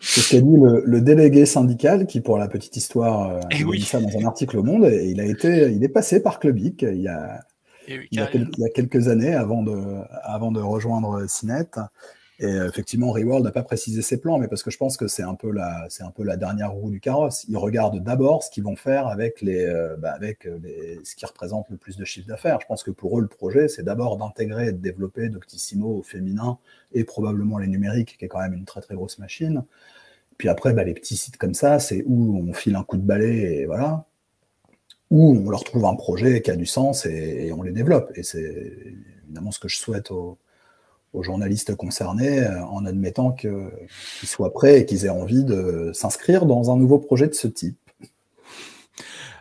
C'est 0.00 0.20
ce 0.20 0.30
qu'a 0.30 0.40
dit 0.40 0.56
le, 0.84 1.00
délégué 1.00 1.46
syndical 1.46 2.06
qui, 2.06 2.20
pour 2.20 2.38
la 2.38 2.48
petite 2.48 2.76
histoire, 2.76 3.36
a 3.36 3.48
dit 3.48 3.82
ça 3.82 4.00
dans 4.00 4.18
un 4.18 4.26
article 4.26 4.58
au 4.58 4.62
Monde. 4.64 4.84
Et 4.86 5.10
il 5.10 5.20
a 5.20 5.24
été, 5.24 5.70
il 5.70 5.82
est 5.84 5.88
passé 5.88 6.20
par 6.20 6.40
Clubic 6.40 6.82
il 6.82 7.00
y 7.00 7.08
a, 7.08 7.44
il, 7.86 7.94
y 8.10 8.18
a 8.18 8.28
il, 8.34 8.50
y 8.58 8.64
a 8.64 8.68
quelques 8.68 9.08
années 9.08 9.34
avant 9.34 9.62
de, 9.62 10.02
avant 10.24 10.50
de 10.50 10.60
rejoindre 10.60 11.24
Cinet. 11.28 11.70
Et 12.38 12.44
euh, 12.44 12.68
effectivement, 12.68 13.12
Reward 13.12 13.42
n'a 13.42 13.50
pas 13.50 13.62
précisé 13.62 14.02
ses 14.02 14.20
plans, 14.20 14.38
mais 14.38 14.46
parce 14.48 14.62
que 14.62 14.70
je 14.70 14.76
pense 14.76 14.98
que 14.98 15.08
c'est 15.08 15.22
un 15.22 15.34
peu 15.34 15.50
la, 15.50 16.36
dernière 16.36 16.72
roue 16.72 16.90
du 16.90 17.00
carrosse. 17.00 17.46
Ils 17.48 17.56
regardent 17.56 18.02
d'abord 18.02 18.42
ce 18.42 18.50
qu'ils 18.50 18.64
vont 18.64 18.76
faire 18.76 19.06
avec 19.06 19.40
les, 19.40 19.64
euh, 19.64 19.96
bah 19.96 20.12
avec 20.12 20.46
ce 21.04 21.14
qui 21.14 21.24
représente 21.24 21.70
le 21.70 21.78
plus 21.78 21.96
de 21.96 22.04
chiffre 22.04 22.28
d'affaires. 22.28 22.60
Je 22.60 22.66
pense 22.66 22.82
que 22.82 22.90
pour 22.90 23.18
eux, 23.18 23.22
le 23.22 23.28
projet, 23.28 23.68
c'est 23.68 23.82
d'abord 23.82 24.18
d'intégrer 24.18 24.68
et 24.68 24.72
de 24.72 24.78
développer 24.78 25.28
Doctissimo 25.30 25.98
au 25.98 26.02
féminin 26.02 26.58
et 26.92 27.04
probablement 27.04 27.58
les 27.58 27.68
numériques, 27.68 28.16
qui 28.18 28.24
est 28.26 28.28
quand 28.28 28.40
même 28.40 28.54
une 28.54 28.66
très 28.66 28.82
très 28.82 28.94
grosse 28.94 29.18
machine. 29.18 29.64
Puis 30.36 30.48
après, 30.50 30.74
bah, 30.74 30.84
les 30.84 30.94
petits 30.94 31.16
sites 31.16 31.38
comme 31.38 31.54
ça, 31.54 31.78
c'est 31.78 32.04
où 32.06 32.36
on 32.46 32.52
file 32.52 32.76
un 32.76 32.84
coup 32.84 32.98
de 32.98 33.02
balai 33.02 33.60
et 33.60 33.66
voilà, 33.66 34.04
où 35.10 35.36
on 35.36 35.50
leur 35.50 35.64
trouve 35.64 35.86
un 35.86 35.94
projet 35.94 36.42
qui 36.42 36.50
a 36.50 36.56
du 36.56 36.66
sens 36.66 37.06
et, 37.06 37.46
et 37.46 37.52
on 37.52 37.62
les 37.62 37.72
développe. 37.72 38.12
Et 38.16 38.22
c'est 38.22 38.72
évidemment 39.24 39.52
ce 39.52 39.58
que 39.58 39.68
je 39.68 39.78
souhaite 39.78 40.10
aux 40.10 40.38
aux 41.16 41.22
journalistes 41.22 41.74
concernés 41.74 42.46
en 42.70 42.84
admettant 42.84 43.32
qu'ils 43.32 43.70
soient 44.24 44.52
prêts 44.52 44.80
et 44.80 44.86
qu'ils 44.86 45.06
aient 45.06 45.10
envie 45.10 45.44
de 45.44 45.90
s'inscrire 45.94 46.46
dans 46.46 46.70
un 46.70 46.76
nouveau 46.76 46.98
projet 46.98 47.28
de 47.28 47.34
ce 47.34 47.48
type. 47.48 47.78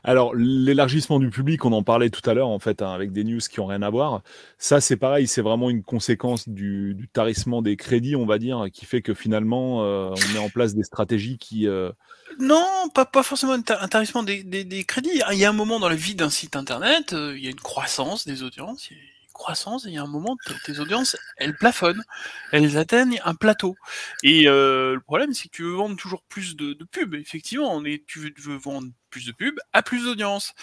Alors, 0.08 0.36
l'élargissement 0.36 1.20
du 1.20 1.32
public, 1.32 1.66
on 1.66 1.72
en 1.72 1.82
parlait 1.82 2.12
tout 2.12 2.28
à 2.30 2.36
l'heure, 2.36 2.50
en 2.50 2.60
fait, 2.60 2.84
hein, 2.84 2.92
avec 2.94 3.12
des 3.12 3.24
news 3.24 3.40
qui 3.40 3.60
n'ont 3.60 3.66
rien 3.66 3.82
à 3.82 3.90
voir. 3.90 4.22
Ça, 4.60 4.80
c'est 4.80 4.98
pareil, 4.98 5.28
c'est 5.28 5.42
vraiment 5.42 5.72
une 5.72 5.82
conséquence 5.82 6.48
du, 6.48 7.10
tarissement 7.12 7.64
des 7.64 7.76
crédits, 7.76 8.16
on 8.16 8.28
va 8.28 8.38
dire, 8.38 8.68
qui 8.72 8.86
fait 8.86 9.02
que 9.02 9.16
finalement, 9.16 9.84
euh, 9.84 10.12
on 10.12 10.34
met 10.34 10.38
en 10.38 10.50
place 10.50 10.76
des 10.76 10.84
stratégies 10.84 11.40
qui. 11.40 11.68
Euh, 11.68 11.92
non, 12.40 12.88
pas, 12.94 13.06
pas 13.06 13.24
forcément 13.24 13.54
un, 13.54 13.88
tarissement 13.88 14.22
des, 14.22 14.86
crédits. 14.88 15.22
Il 15.32 15.40
y 15.40 15.46
a 15.46 15.50
un 15.50 15.54
moment 15.54 15.80
dans 15.80 15.90
la 15.90 15.96
vie 15.96 16.14
d'un 16.14 16.30
site 16.30 16.56
internet, 16.56 17.14
euh, 17.14 17.34
il 17.36 17.44
y 17.44 17.48
a 17.48 17.50
une 17.50 17.56
croissance 17.56 18.28
des 18.28 18.44
audiences, 18.44 18.92
croissance 19.36 19.86
et 19.86 19.90
il 19.90 19.94
y 19.94 19.98
a 19.98 20.02
un 20.02 20.08
moment, 20.08 20.36
tes 20.66 20.80
audiences, 20.80 21.16
elles 21.38 21.56
plafonnent, 21.56 22.04
elles 22.52 22.78
atteignent 22.78 23.22
un 23.24 23.36
plateau. 23.36 23.76
Et 24.24 24.48
euh, 24.48 24.96
le 24.96 25.02
problème, 25.02 25.34
c'est 25.34 25.50
que 25.50 25.56
tu 25.56 25.64
veux 25.64 25.74
vendre 25.74 25.98
toujours 25.98 26.24
plus 26.24 26.56
de, 26.56 26.74
pubs, 26.92 27.14
effectivement, 27.14 27.84
tu 28.08 28.34
veux, 28.38 28.58
vendre 28.58 28.90
plus 29.10 29.26
de 29.26 29.34
pubs 29.34 29.60
à 29.74 29.84
plus 29.84 30.06
d'audience. 30.06 30.54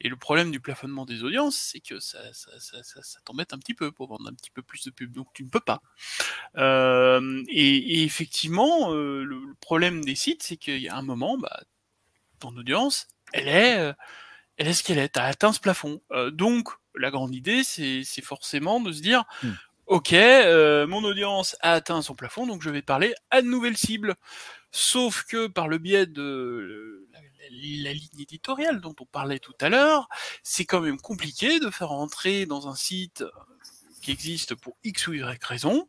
Et 0.00 0.08
le 0.08 0.16
problème 0.16 0.50
du 0.50 0.60
plafonnement 0.60 1.04
des 1.04 1.22
audiences, 1.22 1.56
c'est 1.56 1.80
que 1.80 2.00
ça, 2.00 2.18
t'embête 3.24 3.52
un 3.52 3.58
petit 3.58 3.74
peu 3.74 3.92
pour 3.92 4.08
vendre 4.08 4.28
un 4.28 4.34
petit 4.34 4.50
peu 4.50 4.62
plus 4.62 4.84
de 4.84 4.90
pubs, 4.90 5.12
donc 5.12 5.28
tu 5.34 5.44
ne 5.44 5.50
peux 5.50 5.60
pas. 5.60 5.82
Euh, 6.56 7.44
et, 7.48 8.02
effectivement, 8.02 8.92
euh, 8.92 9.22
le, 9.22 9.40
problème 9.60 10.04
des 10.04 10.14
sites, 10.14 10.42
c'est 10.42 10.56
qu'il 10.56 10.78
y 10.78 10.88
a 10.88 10.96
un 10.96 11.02
moment, 11.02 11.36
bah, 11.38 11.62
ton 12.40 12.56
audience, 12.56 13.08
elle 13.32 13.48
est, 13.48 13.94
elle 14.56 14.66
est 14.68 14.72
ce 14.72 14.82
qu'elle 14.82 14.98
est, 14.98 15.12
tu 15.12 15.20
as 15.20 15.24
atteint 15.24 15.52
ce 15.52 15.60
plafond. 15.60 16.00
donc, 16.32 16.70
la 16.96 17.10
grande 17.10 17.34
idée, 17.34 17.62
c'est 17.64 18.04
forcément 18.22 18.80
de 18.80 18.92
se 18.92 19.00
dire, 19.00 19.24
mmh. 19.42 19.48
ok, 19.86 20.12
euh, 20.12 20.86
mon 20.86 21.04
audience 21.04 21.56
a 21.60 21.72
atteint 21.72 22.02
son 22.02 22.14
plafond, 22.14 22.46
donc 22.46 22.62
je 22.62 22.70
vais 22.70 22.82
parler 22.82 23.14
à 23.30 23.42
de 23.42 23.46
nouvelles 23.46 23.76
cibles. 23.76 24.14
Sauf 24.70 25.24
que 25.24 25.48
par 25.48 25.68
le 25.68 25.76
biais 25.78 26.06
de 26.06 27.06
la, 27.50 27.92
ligne 27.92 28.20
éditoriale 28.20 28.80
dont 28.80 28.94
on 29.00 29.04
parlait 29.04 29.38
tout 29.38 29.54
à 29.60 29.68
l'heure, 29.68 30.08
c'est 30.42 30.64
quand 30.64 30.80
même 30.80 30.98
compliqué 30.98 31.60
de 31.60 31.68
faire 31.70 31.92
entrer 31.92 32.46
dans 32.46 32.68
un 32.68 32.74
site 32.74 33.22
qui 34.02 34.10
existe 34.10 34.54
pour 34.54 34.76
X 34.84 35.06
ou 35.06 35.14
Y 35.14 35.44
raison, 35.44 35.88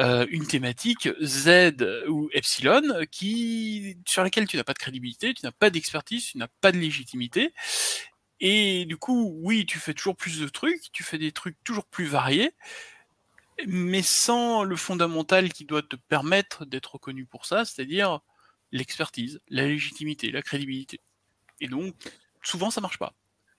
euh, 0.00 0.26
une 0.30 0.46
thématique 0.46 1.08
Z 1.22 1.76
ou 2.08 2.28
Epsilon 2.32 2.82
qui, 3.10 3.98
sur 4.06 4.24
laquelle 4.24 4.46
tu 4.46 4.56
n'as 4.56 4.64
pas 4.64 4.72
de 4.72 4.78
crédibilité, 4.78 5.34
tu 5.34 5.44
n'as 5.44 5.52
pas 5.52 5.70
d'expertise, 5.70 6.24
tu 6.24 6.38
n'as 6.38 6.48
pas 6.60 6.72
de 6.72 6.78
légitimité, 6.78 7.52
et 8.40 8.86
du 8.86 8.96
coup, 8.96 9.32
oui, 9.42 9.66
tu 9.66 9.78
fais 9.78 9.94
toujours 9.94 10.16
plus 10.16 10.40
de 10.40 10.48
trucs, 10.48 10.90
tu 10.92 11.02
fais 11.02 11.18
des 11.18 11.32
trucs 11.32 11.62
toujours 11.62 11.84
plus 11.84 12.06
variés, 12.06 12.52
mais 13.66 14.02
sans 14.02 14.64
le 14.64 14.76
fondamental 14.76 15.52
qui 15.52 15.66
doit 15.66 15.82
te 15.82 15.96
permettre 15.96 16.64
d'être 16.64 16.94
reconnu 16.94 17.26
pour 17.26 17.44
ça, 17.44 17.64
c'est-à-dire 17.64 18.20
l'expertise, 18.72 19.40
la 19.48 19.66
légitimité, 19.66 20.30
la 20.30 20.42
crédibilité. 20.42 21.00
Et 21.60 21.68
donc, 21.68 21.94
souvent, 22.42 22.70
ça 22.70 22.80
marche 22.80 22.98
pas. 22.98 23.12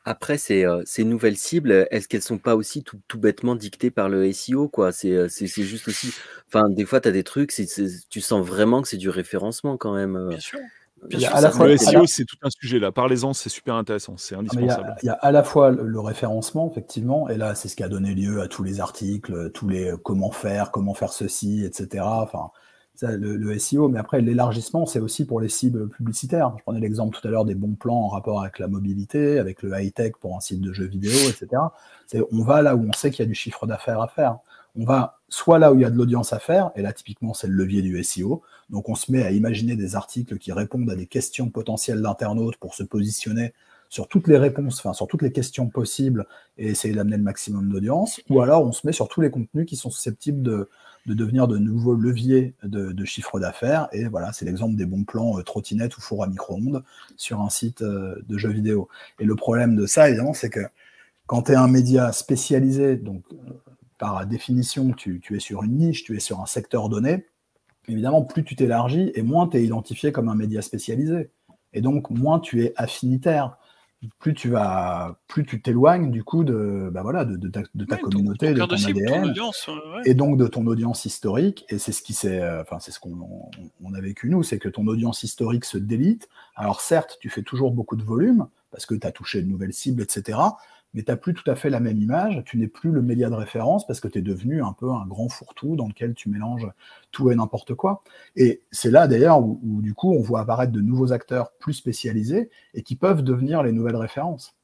Après, 0.04 0.40
ces, 0.40 0.66
euh, 0.66 0.82
ces 0.84 1.04
nouvelles 1.04 1.38
cibles, 1.38 1.88
est-ce 1.92 2.08
qu'elles 2.08 2.24
sont 2.24 2.40
pas 2.40 2.56
aussi 2.56 2.84
tout, 2.84 3.00
tout, 3.08 3.20
bêtement 3.20 3.56
dictées 3.56 3.92
par 3.92 4.10
le 4.10 4.34
SEO 4.34 4.68
quoi? 4.68 4.92
C'est 4.92 5.12
euh, 5.12 5.28
juste 5.28 5.88
aussi. 5.88 6.12
Enfin, 6.48 6.70
des 6.70 6.86
fois, 6.86 7.00
tu 7.02 7.08
as 7.08 7.12
des 7.12 7.24
trucs, 7.24 7.54
tu 8.10 8.22
sens 8.22 8.44
vraiment 8.44 8.82
que 8.82 8.88
c'est 8.88 8.98
du 8.98 9.10
référencement 9.10 9.78
quand 9.78 9.94
même. 9.94 10.16
Euh. 10.16 10.30
Bien 10.30 10.40
sûr 10.40 10.60
le 11.10 11.78
SEO, 11.78 12.06
c'est 12.06 12.26
tout 12.26 12.38
un 12.44 12.50
sujet 12.50 12.80
là. 12.80 12.92
Parlez-en, 12.92 13.34
c'est 13.34 13.50
super 13.50 13.76
intéressant, 13.76 14.16
c'est 14.18 14.36
indispensable. 14.36 14.96
Il 15.02 15.08
y, 15.08 15.10
a, 15.10 15.14
à 15.14 15.32
la 15.32 15.44
fois 15.44 15.72
le, 15.72 16.00
référencement, 16.00 16.70
effectivement, 16.70 17.30
et 17.30 17.38
là, 17.38 17.56
c'est 17.56 17.68
ce 17.68 17.76
qui 17.76 17.84
a 17.84 17.90
donné 17.90 18.14
lieu 18.14 18.42
à 18.42 18.48
tous 18.48 18.64
les 18.64 18.80
articles, 18.80 19.52
tous 19.52 19.68
les 19.68 19.92
euh, 19.92 19.98
comment 19.98 20.32
faire, 20.32 20.72
comment 20.72 20.94
faire 20.94 21.12
ceci, 21.12 21.64
etc. 21.66 22.04
Enfin, 22.06 22.52
le, 23.02 23.58
SEO, 23.58 23.90
mais 23.90 24.00
après, 24.00 24.22
l'élargissement, 24.22 24.86
c'est 24.86 25.00
aussi 25.00 25.26
pour 25.26 25.42
les 25.42 25.50
cibles 25.50 25.90
publicitaires. 25.90 26.54
Je 26.58 26.64
prenais 26.64 26.80
l'exemple 26.80 27.18
tout 27.20 27.28
à 27.28 27.32
l'heure 27.32 27.46
des 27.46 27.56
bons 27.56 27.74
plans 27.74 27.96
en 27.96 28.08
rapport 28.10 28.42
avec 28.42 28.60
la 28.60 28.68
mobilité, 28.68 29.40
avec 29.40 29.64
le 29.64 29.72
high-tech 29.74 30.14
pour 30.20 30.36
un 30.36 30.40
site 30.40 30.62
de 30.62 30.72
jeux 30.72 30.86
vidéo, 30.86 31.18
etc. 31.30 31.48
On 32.32 32.44
va 32.44 32.62
là 32.62 32.76
où 32.76 32.88
on 32.88 32.94
sait 32.94 33.10
qu'il 33.10 33.24
y 33.24 33.28
a 33.28 33.30
du 33.30 33.36
chiffre 33.36 33.66
d'affaires 33.66 34.02
à 34.02 34.08
faire 34.08 34.38
on 34.76 34.86
va 34.86 35.20
soit 35.30 35.60
là 35.60 35.72
où 35.72 35.76
il 35.76 35.82
y 35.82 35.86
a 35.86 35.90
de 35.90 35.98
l'audience 35.98 36.34
à 36.34 36.40
faire, 36.40 36.72
et 36.76 36.82
là 36.82 36.94
typiquement 36.94 37.34
c'est 37.34 37.48
le 37.48 37.54
levier 37.54 37.82
du 37.82 38.02
SEO, 38.04 38.42
donc 38.72 38.90
on 38.90 38.96
se 38.96 39.12
met 39.12 39.24
à 39.24 39.32
imaginer 39.32 39.76
des 39.76 39.96
articles 39.96 40.38
qui 40.38 40.52
répondent 40.52 40.90
à 40.90 40.96
des 40.96 41.08
questions 41.08 41.50
potentielles 41.50 42.02
d'internautes 42.02 42.58
pour 42.58 42.74
se 42.74 42.84
positionner 42.84 43.54
sur 43.90 44.08
toutes 44.08 44.30
les 44.30 44.38
réponses, 44.38 44.80
enfin 44.80 44.94
sur 44.94 45.08
toutes 45.08 45.22
les 45.22 45.34
questions 45.34 45.68
possibles 45.68 46.26
et 46.58 46.70
essayer 46.70 46.94
d'amener 46.94 47.18
le 47.18 47.24
maximum 47.24 47.70
d'audience, 47.70 48.22
ou 48.30 48.42
alors 48.42 48.66
on 48.66 48.72
se 48.72 48.88
met 48.88 48.94
sur 48.94 49.10
tous 49.10 49.20
les 49.20 49.30
contenus 49.30 49.66
qui 49.66 49.76
sont 49.76 49.90
susceptibles 49.90 50.42
de, 50.42 50.70
devenir 51.06 51.46
de 51.50 51.58
nouveaux 51.58 51.94
leviers 51.94 52.54
de, 52.64 53.06
chiffre 53.06 53.38
d'affaires, 53.42 53.90
et 53.92 54.06
voilà, 54.06 54.32
c'est 54.32 54.46
l'exemple 54.46 54.76
des 54.76 54.86
bons 54.86 55.04
plans 55.04 55.38
euh, 55.38 55.44
trottinettes 55.44 55.98
ou 55.98 56.02
four 56.02 56.24
à 56.24 56.28
micro-ondes 56.28 56.84
sur 57.18 57.42
un 57.42 57.50
site 57.50 57.82
euh, 57.82 58.16
de 58.30 58.38
jeux 58.38 58.52
vidéo. 58.52 58.88
Et 59.20 59.26
le 59.26 59.36
problème 59.36 59.76
de 59.76 59.86
ça, 59.86 60.08
évidemment, 60.08 60.34
c'est 60.34 60.50
que 60.50 60.62
quand 61.26 61.44
tu 61.44 61.52
es 61.52 61.56
un 61.56 61.68
média 61.68 62.14
spécialisé, 62.14 62.96
donc 62.96 63.24
par 63.98 64.26
définition, 64.26 64.94
tu, 64.94 65.22
es 65.30 65.40
sur 65.40 65.64
une 65.64 65.78
niche, 65.78 66.04
tu 66.04 66.16
es 66.16 66.20
sur 66.20 66.40
un 66.40 66.46
secteur 66.46 66.90
donné, 66.90 67.26
évidemment, 67.92 68.24
plus 68.24 68.44
tu 68.44 68.56
t'élargis 68.56 69.12
et 69.16 69.22
moins 69.22 69.48
tu 69.48 69.58
es 69.58 69.64
identifié 69.64 70.12
comme 70.12 70.30
un 70.30 70.36
média 70.36 70.62
spécialisé. 70.62 71.32
Et 71.74 71.82
donc, 71.82 72.10
moins 72.10 72.40
tu 72.40 72.64
es 72.64 72.74
affinitaire. 72.76 73.58
Plus 74.18 74.34
tu 74.34 74.50
vas, 74.50 75.20
plus 75.28 75.46
tu 75.46 75.62
t'éloignes 75.62 76.10
du 76.10 76.24
coup 76.24 76.44
de, 76.44 76.90
bah 76.92 77.04
voilà, 77.04 77.24
de, 77.24 77.50
ta, 77.50 77.62
communauté, 77.98 78.52
de 78.52 78.60
ton 78.60 78.74
ADN, 78.74 79.32
et 80.06 80.16
donc 80.16 80.40
de 80.40 80.48
ton 80.48 80.66
audience 80.66 81.06
historique. 81.06 81.66
Et 81.70 81.78
c'est 81.78 81.92
ce 81.92 82.02
qui 82.02 82.14
c'est, 82.14 82.42
euh, 82.42 82.64
enfin 82.64 82.80
c'est 82.80 82.90
ce 82.90 83.00
qu'on 83.00 83.16
on 83.84 83.94
a 83.94 84.02
vécu 84.02 84.28
nous, 84.32 84.42
c'est 84.42 84.58
que 84.58 84.70
ton 84.70 84.88
audience 84.88 85.22
historique 85.22 85.66
se 85.66 85.78
délite. 85.78 86.30
Alors 86.56 86.82
certes, 86.82 87.20
tu 87.22 87.30
fais 87.30 87.44
toujours 87.44 87.70
beaucoup 87.70 87.96
de 87.96 88.02
volume 88.02 88.48
parce 88.72 88.88
que 88.88 88.96
tu 88.96 89.06
as 89.06 89.12
touché 89.12 89.44
de 89.44 89.48
nouvelles 89.48 89.74
cibles, 89.74 90.02
etc 90.02 90.40
mais 90.94 91.04
tu 91.04 91.12
n'as 91.12 91.18
plus 91.18 91.34
tout 91.34 91.50
à 91.50 91.56
fait 91.56 91.70
la 91.70 91.80
même 91.80 91.98
image, 91.98 92.44
tu 92.46 92.58
n'es 92.58 92.68
plus 92.68 92.92
le 92.92 93.02
média 93.02 93.30
de 93.30 93.36
référence 93.36 93.88
parce 93.88 94.00
que 94.00 94.08
tu 94.08 94.20
es 94.20 94.22
devenu 94.22 94.64
un 94.64 94.74
peu 94.74 94.90
un 94.90 95.06
grand 95.06 95.30
fourre-tout 95.30 95.76
dans 95.76 95.88
lequel 95.88 96.14
tu 96.14 96.30
mélanges 96.30 96.68
tout 97.12 97.32
et 97.32 97.36
n'importe 97.36 97.76
quoi. 97.76 98.02
Et 98.36 98.62
c'est 98.72 98.92
là 98.92 99.08
d'ailleurs 99.08 99.42
où, 99.42 99.82
du 99.82 99.94
coup 99.94 100.14
on 100.14 100.22
voit 100.22 100.42
apparaître 100.42 100.72
de 100.72 100.82
nouveaux 100.82 101.14
acteurs 101.14 101.52
plus 101.60 101.74
spécialisés 101.74 102.50
et 102.74 102.84
qui 102.84 102.96
peuvent 102.96 103.24
devenir 103.24 103.64
les 103.64 103.72
nouvelles 103.72 103.96
références. 103.96 104.56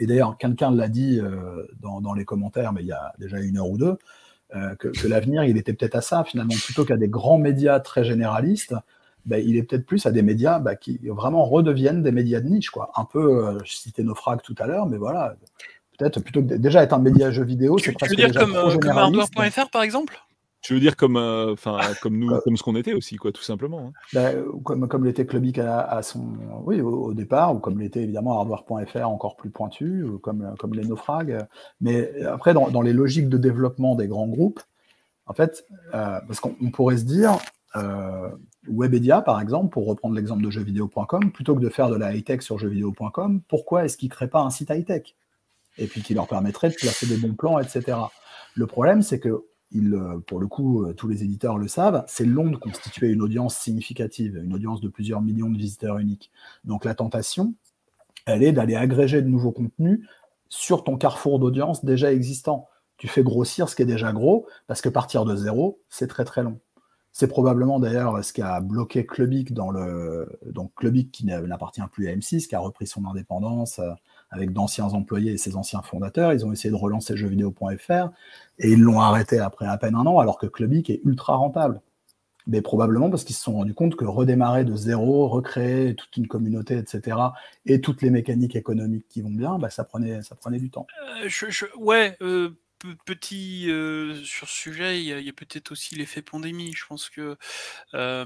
Et 0.00 0.06
d'ailleurs, 0.06 0.36
quelqu'un 0.38 0.72
l'a 0.72 0.88
dit 0.88 1.20
euh, 1.20 1.66
dans, 1.80 2.14
les 2.14 2.24
commentaires, 2.24 2.72
mais 2.72 2.82
il 2.82 2.88
y 2.88 2.92
a 2.92 3.12
déjà 3.18 3.38
une 3.38 3.58
heure 3.58 3.70
ou 3.70 3.78
deux, 3.78 3.96
euh, 4.56 4.74
que, 4.74 4.88
que 4.88 5.06
l'avenir, 5.06 5.44
il 5.44 5.56
était 5.56 5.72
peut-être 5.72 5.94
à 5.94 6.00
ça, 6.00 6.24
finalement, 6.24 6.54
plutôt 6.64 6.84
qu'à 6.84 6.96
des 6.96 7.08
grands 7.08 7.38
médias 7.38 7.78
très 7.78 8.04
généralistes, 8.04 8.74
ben, 9.26 9.42
il 9.44 9.56
est 9.56 9.62
peut-être 9.62 9.86
plus 9.86 10.04
à 10.06 10.12
des 10.12 10.22
médias 10.22 10.58
bah, 10.58 10.76
qui 10.76 10.98
vraiment 11.04 11.44
redeviennent 11.44 12.02
des 12.02 12.12
médias 12.12 12.40
de 12.40 12.48
niche. 12.48 12.70
Quoi. 12.70 12.90
Un 12.96 13.04
peu, 13.04 13.46
euh, 13.46 13.58
je 13.64 13.74
citais 13.74 14.02
Naufrag 14.02 14.42
tout 14.42 14.54
à 14.58 14.66
l'heure, 14.66 14.86
mais 14.86 14.98
voilà, 14.98 15.34
peut-être 15.98 16.20
plutôt 16.20 16.42
que 16.42 16.54
déjà 16.54 16.82
être 16.82 16.92
un 16.92 16.98
média 16.98 17.30
jeu 17.30 17.44
vidéo, 17.44 17.78
c'est 17.78 17.92
presque. 17.92 18.14
Tu 18.14 18.20
veux 18.20 18.28
dire 18.28 18.38
comme, 18.40 18.54
euh, 18.54 18.76
comme 18.76 18.98
hardware.fr 18.98 19.70
par 19.70 19.82
exemple? 19.82 20.18
Tu 20.60 20.74
veux 20.74 20.80
dire 20.80 20.96
comme, 20.96 21.16
euh, 21.16 21.52
enfin, 21.52 21.78
comme 22.02 22.18
nous, 22.18 22.38
comme 22.40 22.56
ce 22.56 22.62
qu'on 22.62 22.76
était 22.76 22.94
aussi, 22.94 23.16
quoi, 23.16 23.32
tout 23.32 23.42
simplement. 23.42 23.88
Hein. 23.88 23.92
Ben, 24.12 24.44
comme, 24.62 24.88
comme 24.88 25.04
l'était 25.04 25.26
Clubic 25.26 25.58
à, 25.58 26.00
son, 26.02 26.24
oui, 26.64 26.80
au, 26.80 27.12
départ, 27.14 27.54
ou 27.54 27.58
comme 27.58 27.78
l'était 27.78 28.02
évidemment 28.02 28.38
Hardware.fr 28.38 29.08
encore 29.08 29.36
plus 29.36 29.50
pointu, 29.50 30.02
ou 30.02 30.18
comme, 30.18 30.54
comme 30.58 30.74
les 30.74 30.84
naufrags. 30.84 31.46
Mais 31.80 32.22
après, 32.24 32.54
dans, 32.54 32.70
dans, 32.70 32.80
les 32.80 32.94
logiques 32.94 33.28
de 33.28 33.36
développement 33.36 33.94
des 33.94 34.06
grands 34.06 34.28
groupes, 34.28 34.60
en 35.26 35.34
fait, 35.34 35.66
parce 35.92 36.40
qu'on 36.40 36.70
pourrait 36.70 36.98
se 36.98 37.04
dire, 37.04 37.38
euh, 37.76 38.28
Webedia, 38.68 39.22
par 39.22 39.40
exemple, 39.40 39.70
pour 39.70 39.86
reprendre 39.86 40.14
l'exemple 40.14 40.42
de 40.42 40.50
jeuxvideo.com, 40.50 41.32
plutôt 41.32 41.54
que 41.54 41.60
de 41.60 41.68
faire 41.68 41.88
de 41.90 41.96
la 41.96 42.14
high-tech 42.14 42.42
sur 42.42 42.58
jeuxvideo.com, 42.58 43.42
pourquoi 43.48 43.84
est-ce 43.84 43.96
qu'ils 43.96 44.08
ne 44.08 44.14
créent 44.14 44.28
pas 44.28 44.40
un 44.40 44.50
site 44.50 44.70
high-tech? 44.70 45.14
Et 45.78 45.86
puis 45.86 46.02
qui 46.02 46.14
leur 46.14 46.28
permettrait 46.28 46.70
de 46.70 46.74
placer 46.74 47.06
des 47.06 47.16
bons 47.16 47.34
plans, 47.34 47.58
etc. 47.58 47.98
Le 48.54 48.66
problème, 48.66 49.02
c'est 49.02 49.18
que, 49.18 49.44
euh, 49.74 50.18
pour 50.26 50.40
le 50.40 50.46
coup, 50.46 50.84
euh, 50.84 50.92
tous 50.92 51.08
les 51.08 51.24
éditeurs 51.24 51.58
le 51.58 51.68
savent, 51.68 52.04
c'est 52.06 52.24
long 52.24 52.50
de 52.50 52.56
constituer 52.56 53.08
une 53.08 53.22
audience 53.22 53.56
significative, 53.56 54.40
une 54.42 54.54
audience 54.54 54.80
de 54.80 54.88
plusieurs 54.88 55.20
millions 55.20 55.50
de 55.50 55.58
visiteurs 55.58 55.98
uniques. 55.98 56.30
Donc 56.64 56.84
la 56.84 56.94
tentation, 56.94 57.54
elle 58.26 58.42
est 58.42 58.52
d'aller 58.52 58.76
agréger 58.76 59.20
de 59.20 59.28
nouveaux 59.28 59.52
contenus 59.52 60.06
sur 60.48 60.84
ton 60.84 60.96
carrefour 60.96 61.40
d'audience 61.40 61.84
déjà 61.84 62.12
existant. 62.12 62.68
Tu 62.96 63.08
fais 63.08 63.24
grossir 63.24 63.68
ce 63.68 63.74
qui 63.74 63.82
est 63.82 63.86
déjà 63.86 64.12
gros, 64.12 64.46
parce 64.68 64.80
que 64.80 64.88
partir 64.88 65.24
de 65.24 65.34
zéro, 65.34 65.80
c'est 65.88 66.06
très 66.06 66.24
très 66.24 66.44
long. 66.44 66.60
C'est 67.16 67.28
probablement 67.28 67.78
d'ailleurs 67.78 68.24
ce 68.24 68.32
qui 68.32 68.42
a 68.42 68.60
bloqué 68.60 69.06
Clubic 69.06 69.54
dans 69.54 69.70
le. 69.70 70.28
Donc 70.46 70.74
Clubic 70.74 71.12
qui 71.12 71.24
n'appartient 71.24 71.80
plus 71.92 72.08
à 72.08 72.12
M6, 72.12 72.48
qui 72.48 72.56
a 72.56 72.58
repris 72.58 72.88
son 72.88 73.06
indépendance 73.06 73.78
euh, 73.78 73.92
avec 74.30 74.52
d'anciens 74.52 74.86
employés 74.86 75.34
et 75.34 75.36
ses 75.36 75.54
anciens 75.54 75.80
fondateurs. 75.80 76.32
Ils 76.32 76.44
ont 76.44 76.50
essayé 76.50 76.70
de 76.70 76.76
relancer 76.76 77.16
jeuxvideo.fr 77.16 78.10
et 78.58 78.72
ils 78.72 78.80
l'ont 78.80 78.98
arrêté 78.98 79.38
après 79.38 79.66
à 79.66 79.78
peine 79.78 79.94
un 79.94 80.04
an, 80.06 80.18
alors 80.18 80.38
que 80.38 80.46
Clubic 80.46 80.90
est 80.90 81.02
ultra 81.04 81.36
rentable. 81.36 81.80
Mais 82.48 82.62
probablement 82.62 83.10
parce 83.10 83.22
qu'ils 83.22 83.36
se 83.36 83.44
sont 83.44 83.54
rendus 83.54 83.74
compte 83.74 83.94
que 83.94 84.04
redémarrer 84.04 84.64
de 84.64 84.74
zéro, 84.74 85.28
recréer 85.28 85.94
toute 85.94 86.16
une 86.16 86.26
communauté, 86.26 86.76
etc., 86.76 87.16
et 87.64 87.80
toutes 87.80 88.02
les 88.02 88.10
mécaniques 88.10 88.56
économiques 88.56 89.06
qui 89.08 89.22
vont 89.22 89.30
bien, 89.30 89.56
bah, 89.60 89.70
ça, 89.70 89.84
prenait, 89.84 90.20
ça 90.22 90.34
prenait 90.34 90.58
du 90.58 90.68
temps. 90.68 90.86
Euh, 91.22 91.28
ouais, 91.78 92.16
euh, 92.22 92.50
petit 93.04 93.70
euh, 93.70 94.22
sur 94.24 94.48
ce 94.48 94.54
sujet, 94.54 95.00
il 95.00 95.04
y 95.04 95.28
a, 95.28 95.32
peut-être 95.32 95.72
aussi 95.72 95.94
l'effet 95.94 96.22
pandémie. 96.22 96.72
Je 96.74 96.86
pense 96.86 97.08
que 97.08 97.36
euh, 97.94 98.24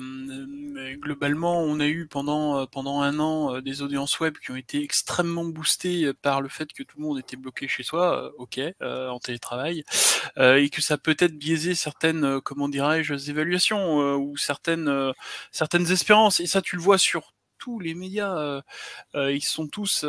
globalement, 0.96 1.62
on 1.62 1.80
a 1.80 1.86
eu 1.86 2.06
pendant 2.06 2.66
pendant 2.66 3.00
un 3.00 3.18
an 3.20 3.60
des 3.60 3.82
audiences 3.82 4.20
web 4.20 4.36
qui 4.38 4.50
ont 4.50 4.56
été 4.56 4.82
extrêmement 4.82 5.44
boostées 5.44 6.12
par 6.22 6.40
le 6.40 6.48
fait 6.48 6.72
que 6.72 6.82
tout 6.82 6.98
le 6.98 7.04
monde 7.04 7.18
était 7.18 7.36
bloqué 7.36 7.68
chez 7.68 7.82
soi, 7.82 8.32
ok, 8.38 8.60
en 8.80 9.18
télétravail, 9.18 9.84
et 10.36 10.70
que 10.70 10.82
ça 10.82 10.98
peut-être 10.98 11.36
biaisé 11.36 11.74
certaines, 11.74 12.40
comment 12.40 12.68
dirais-je, 12.68 13.14
évaluations 13.30 14.16
ou 14.16 14.36
certaines 14.36 15.12
certaines 15.52 15.90
espérances. 15.90 16.40
Et 16.40 16.46
ça, 16.46 16.62
tu 16.62 16.76
le 16.76 16.82
vois 16.82 16.98
sur 16.98 17.34
tous 17.58 17.80
les 17.80 17.94
médias. 17.94 18.62
ils 19.14 19.44
sont 19.44 19.68
tous 19.68 20.04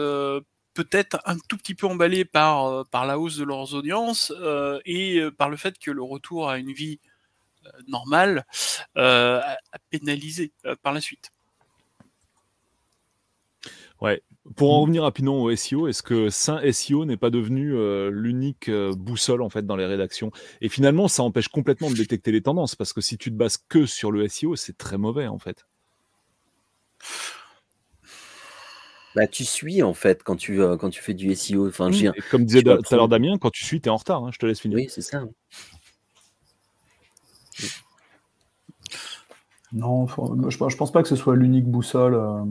peut-être 0.83 1.19
un 1.25 1.37
tout 1.37 1.57
petit 1.57 1.75
peu 1.75 1.87
emballés 1.87 2.23
par, 2.23 2.65
euh, 2.65 2.83
par 2.89 3.05
la 3.05 3.19
hausse 3.19 3.37
de 3.37 3.43
leurs 3.43 3.73
audiences 3.73 4.31
euh, 4.39 4.79
et 4.85 5.19
euh, 5.19 5.29
par 5.29 5.49
le 5.49 5.57
fait 5.57 5.77
que 5.77 5.91
le 5.91 6.01
retour 6.01 6.49
à 6.49 6.57
une 6.57 6.71
vie 6.71 6.99
normale 7.87 8.45
a, 8.95 9.57
pénalisé 9.89 10.53
par 10.81 10.93
la 10.93 11.01
suite. 11.01 11.31
Ouais. 14.01 14.23
Pour 14.55 14.73
en 14.73 14.81
revenir 14.81 15.03
rapidement 15.03 15.43
au 15.43 15.53
SEO, 15.53 15.87
est-ce 15.87 16.01
que 16.01 16.29
Saint 16.29 16.61
SEO 16.71 17.03
n'est 17.03 17.17
pas 17.17 17.29
devenu 17.29 17.73
l'unique 18.09 18.71
boussole 18.71 19.41
en 19.41 19.49
fait 19.49 19.65
dans 19.65 19.75
les 19.75 19.85
rédactions? 19.85 20.31
Et 20.61 20.69
finalement, 20.69 21.07
ça 21.07 21.21
empêche 21.21 21.49
complètement 21.49 21.91
de 21.91 21.95
détecter 21.95 22.31
les 22.31 22.41
tendances 22.41 22.75
parce 22.75 22.93
que 22.93 23.01
si 23.01 23.17
tu 23.17 23.29
te 23.29 23.35
bases 23.35 23.57
que 23.57 23.85
sur 23.85 24.11
le 24.11 24.27
SEO, 24.27 24.55
c'est 24.55 24.77
très 24.77 24.97
mauvais 24.97 25.27
en 25.27 25.37
fait. 25.37 25.67
Bah, 29.19 29.27
tu 29.27 29.43
suis 29.43 29.83
en 29.83 29.93
fait 29.93 30.23
quand 30.23 30.37
tu, 30.37 30.61
euh, 30.61 30.77
quand 30.77 30.89
tu 30.89 31.01
fais 31.01 31.13
du 31.13 31.35
SEO. 31.35 31.67
Enfin, 31.67 31.89
mmh. 31.89 32.13
comme 32.31 32.45
disait 32.45 32.63
tout 32.63 32.69
à 32.89 32.95
l'heure 32.95 33.09
Damien, 33.09 33.37
quand 33.37 33.49
tu 33.49 33.65
suis, 33.65 33.81
tu 33.81 33.89
es 33.89 33.91
en 33.91 33.97
retard. 33.97 34.23
Hein, 34.23 34.29
je 34.31 34.39
te 34.39 34.45
laisse 34.45 34.61
finir. 34.61 34.77
Oui, 34.77 34.87
c'est 34.89 35.01
ça. 35.01 35.25
Non, 39.73 40.07
je, 40.07 40.49
je 40.49 40.77
pense 40.77 40.93
pas 40.93 41.01
que 41.01 41.09
ce 41.09 41.17
soit 41.17 41.35
l'unique 41.35 41.65
boussole. 41.65 42.13
Euh, 42.13 42.45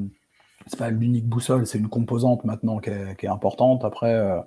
c'est 0.67 0.79
pas 0.79 0.91
l'unique 0.91 1.27
boussole, 1.27 1.67
c'est 1.67 1.79
une 1.79 1.89
composante 1.89 2.45
maintenant 2.45 2.81
qui 2.81 2.91
est, 2.91 3.27
importante. 3.27 3.83
Après, 3.87 4.13
euh, 4.13 4.39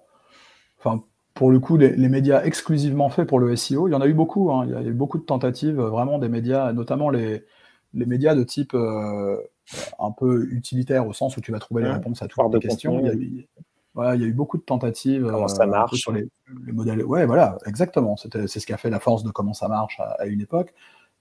enfin, 0.78 1.04
pour 1.34 1.50
le 1.50 1.60
coup, 1.60 1.76
les, 1.76 2.08
médias 2.08 2.44
exclusivement 2.44 3.10
faits 3.10 3.28
pour 3.28 3.40
le 3.40 3.56
SEO, 3.56 3.88
il 3.88 3.94
y 3.94 3.96
en 3.96 4.02
a 4.02 4.06
eu 4.06 4.14
beaucoup. 4.14 4.52
Hein. 4.52 4.68
il 4.68 4.74
y 4.74 4.76
a 4.76 4.84
eu 4.84 4.94
beaucoup 4.94 5.18
de 5.18 5.24
tentatives, 5.24 5.82
vraiment 5.82 6.20
des 6.20 6.30
médias, 6.30 6.72
notamment 6.72 7.10
les, 7.10 7.46
les 7.94 8.06
médias 8.06 8.36
de 8.36 8.44
type 8.44 8.74
un 8.74 10.12
peu 10.12 10.48
utilitaire 10.52 11.08
au 11.08 11.14
sens 11.14 11.38
où 11.38 11.42
tu 11.42 11.52
vas 11.52 11.60
trouver 11.60 11.84
les 11.84 11.92
réponses 11.92 12.22
à 12.22 12.28
toutes 12.28 12.54
les 12.54 12.60
questions. 12.60 13.00
Il 13.00 13.06
y, 13.06 13.10
a 13.10 13.14
eu, 13.14 13.48
voilà, 13.94 14.16
il 14.16 14.22
y 14.22 14.26
a 14.26 14.28
eu 14.28 14.34
beaucoup 14.34 14.58
de 14.58 14.64
tentatives. 14.64 15.28
Comment 15.30 15.48
ça 15.48 15.64
euh, 15.64 15.68
marche 15.68 16.00
sur 16.00 16.12
les, 16.12 16.28
modèles. 16.72 17.04
Ouais, 17.04 17.26
voilà, 17.26 17.58
exactement. 17.66 18.16
C'est 18.18 18.48
ce 18.48 18.66
qui 18.66 18.74
a 18.74 18.78
fait 18.78 18.90
la 18.90 19.00
force 19.00 19.24
de 19.24 19.32
comment 19.32 19.54
ça 19.54 19.68
marche 19.68 20.00
à, 20.00 20.26
une 20.26 20.42
époque. 20.42 20.74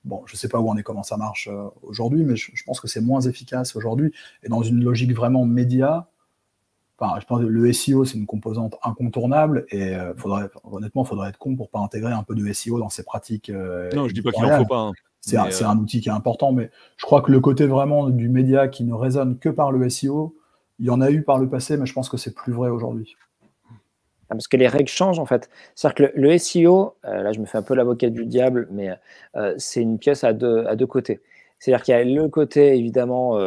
Bon, 0.05 0.23
je 0.27 0.35
ne 0.35 0.39
sais 0.39 0.49
pas 0.49 0.61
où 0.61 0.69
on 0.71 0.77
est, 0.77 0.83
comment 0.83 1.03
ça 1.03 1.17
marche 1.17 1.49
euh, 1.49 1.69
aujourd'hui, 1.83 2.25
mais 2.25 2.37
je, 2.37 2.65
pense 2.65 2.81
que 2.81 2.89
c'est 2.89 3.03
moins 3.03 3.21
efficace 3.21 3.77
aujourd'hui. 3.77 4.13
Et 4.43 4.49
dans 4.49 4.63
une 4.63 4.83
logique 4.83 5.15
vraiment 5.15 5.45
média, 5.45 6.09
Enfin, 7.03 7.19
je 7.19 7.25
pense 7.25 7.41
que 7.41 7.47
le 7.47 7.73
SEO, 7.73 8.05
c'est 8.05 8.19
une 8.19 8.27
composante 8.27 8.77
incontournable 8.83 9.65
et 9.71 9.95
euh, 9.95 10.13
faudrait, 10.17 10.51
honnêtement, 10.65 11.03
il 11.03 11.09
faudrait 11.09 11.31
être 11.31 11.39
con 11.39 11.57
pour 11.57 11.71
pas 11.71 11.79
intégrer 11.79 12.13
un 12.13 12.23
peu 12.23 12.35
de 12.35 12.53
SEO 12.53 12.79
dans 12.79 12.91
ses 12.91 13.05
pratiques. 13.05 13.49
non, 13.49 14.07
je 14.07 14.13
dis 14.13 14.21
pas 14.21 14.33
qu'il 14.33 14.45
en 14.45 14.59
faut 14.59 14.67
pas. 14.67 14.81
Hein. 14.81 14.93
C'est 15.21 15.37
un, 15.37 15.47
euh, 15.47 15.65
un, 15.67 15.79
outil 15.79 16.01
qui 16.01 16.09
est 16.09 16.13
important, 16.13 16.53
mais 16.53 16.71
je 16.97 17.05
crois 17.05 17.21
que 17.21 17.31
le 17.31 17.41
côté 17.41 17.67
vraiment 17.67 18.09
du 18.09 18.29
média 18.29 18.69
qui 18.69 18.85
ne 18.85 18.95
résonne 18.95 19.39
que 19.39 19.49
par 19.49 19.71
le 19.71 19.89
SEO, 19.89 20.35
il 20.79 20.87
y 20.87 20.91
en 20.91 21.01
a 21.01 21.11
eu 21.11 21.23
par 21.23 21.39
le 21.39 21.49
passé, 21.49 21.77
mais 21.77 21.87
je 21.87 21.93
pense 21.93 22.09
que 22.09 22.17
c'est 22.17 22.35
plus 22.35 22.53
vrai 22.53 22.71
aujourd'hui. 22.71 23.17
Ah, 24.31 24.35
parce 24.35 24.49
que 24.49 24.57
les 24.57 24.69
règles 24.69 24.89
changent 24.89 25.19
en 25.19 25.27
fait. 25.27 25.51
C'est-à-dire 25.75 26.13
que 26.13 26.19
le, 26.19 26.39
SEO, 26.39 26.95
euh, 27.05 27.23
là 27.23 27.33
je 27.33 27.41
me 27.41 27.47
fais 27.47 27.59
un 27.59 27.63
peu 27.63 27.75
l'avocat 27.75 28.11
du 28.11 28.25
diable, 28.25 28.69
mais 28.71 28.91
euh, 29.37 29.55
c'est 29.59 29.83
une 29.83 29.99
pièce 29.99 30.25
à 30.25 30.33
deux, 30.33 30.65
à 30.67 30.77
deux 30.77 30.87
côtés. 30.87 31.21
C'est-à-dire 31.61 31.85
qu'il 31.85 31.93
y 31.93 31.97
a 31.97 32.03
le 32.03 32.29
côté, 32.29 32.75
évidemment, 32.77 33.39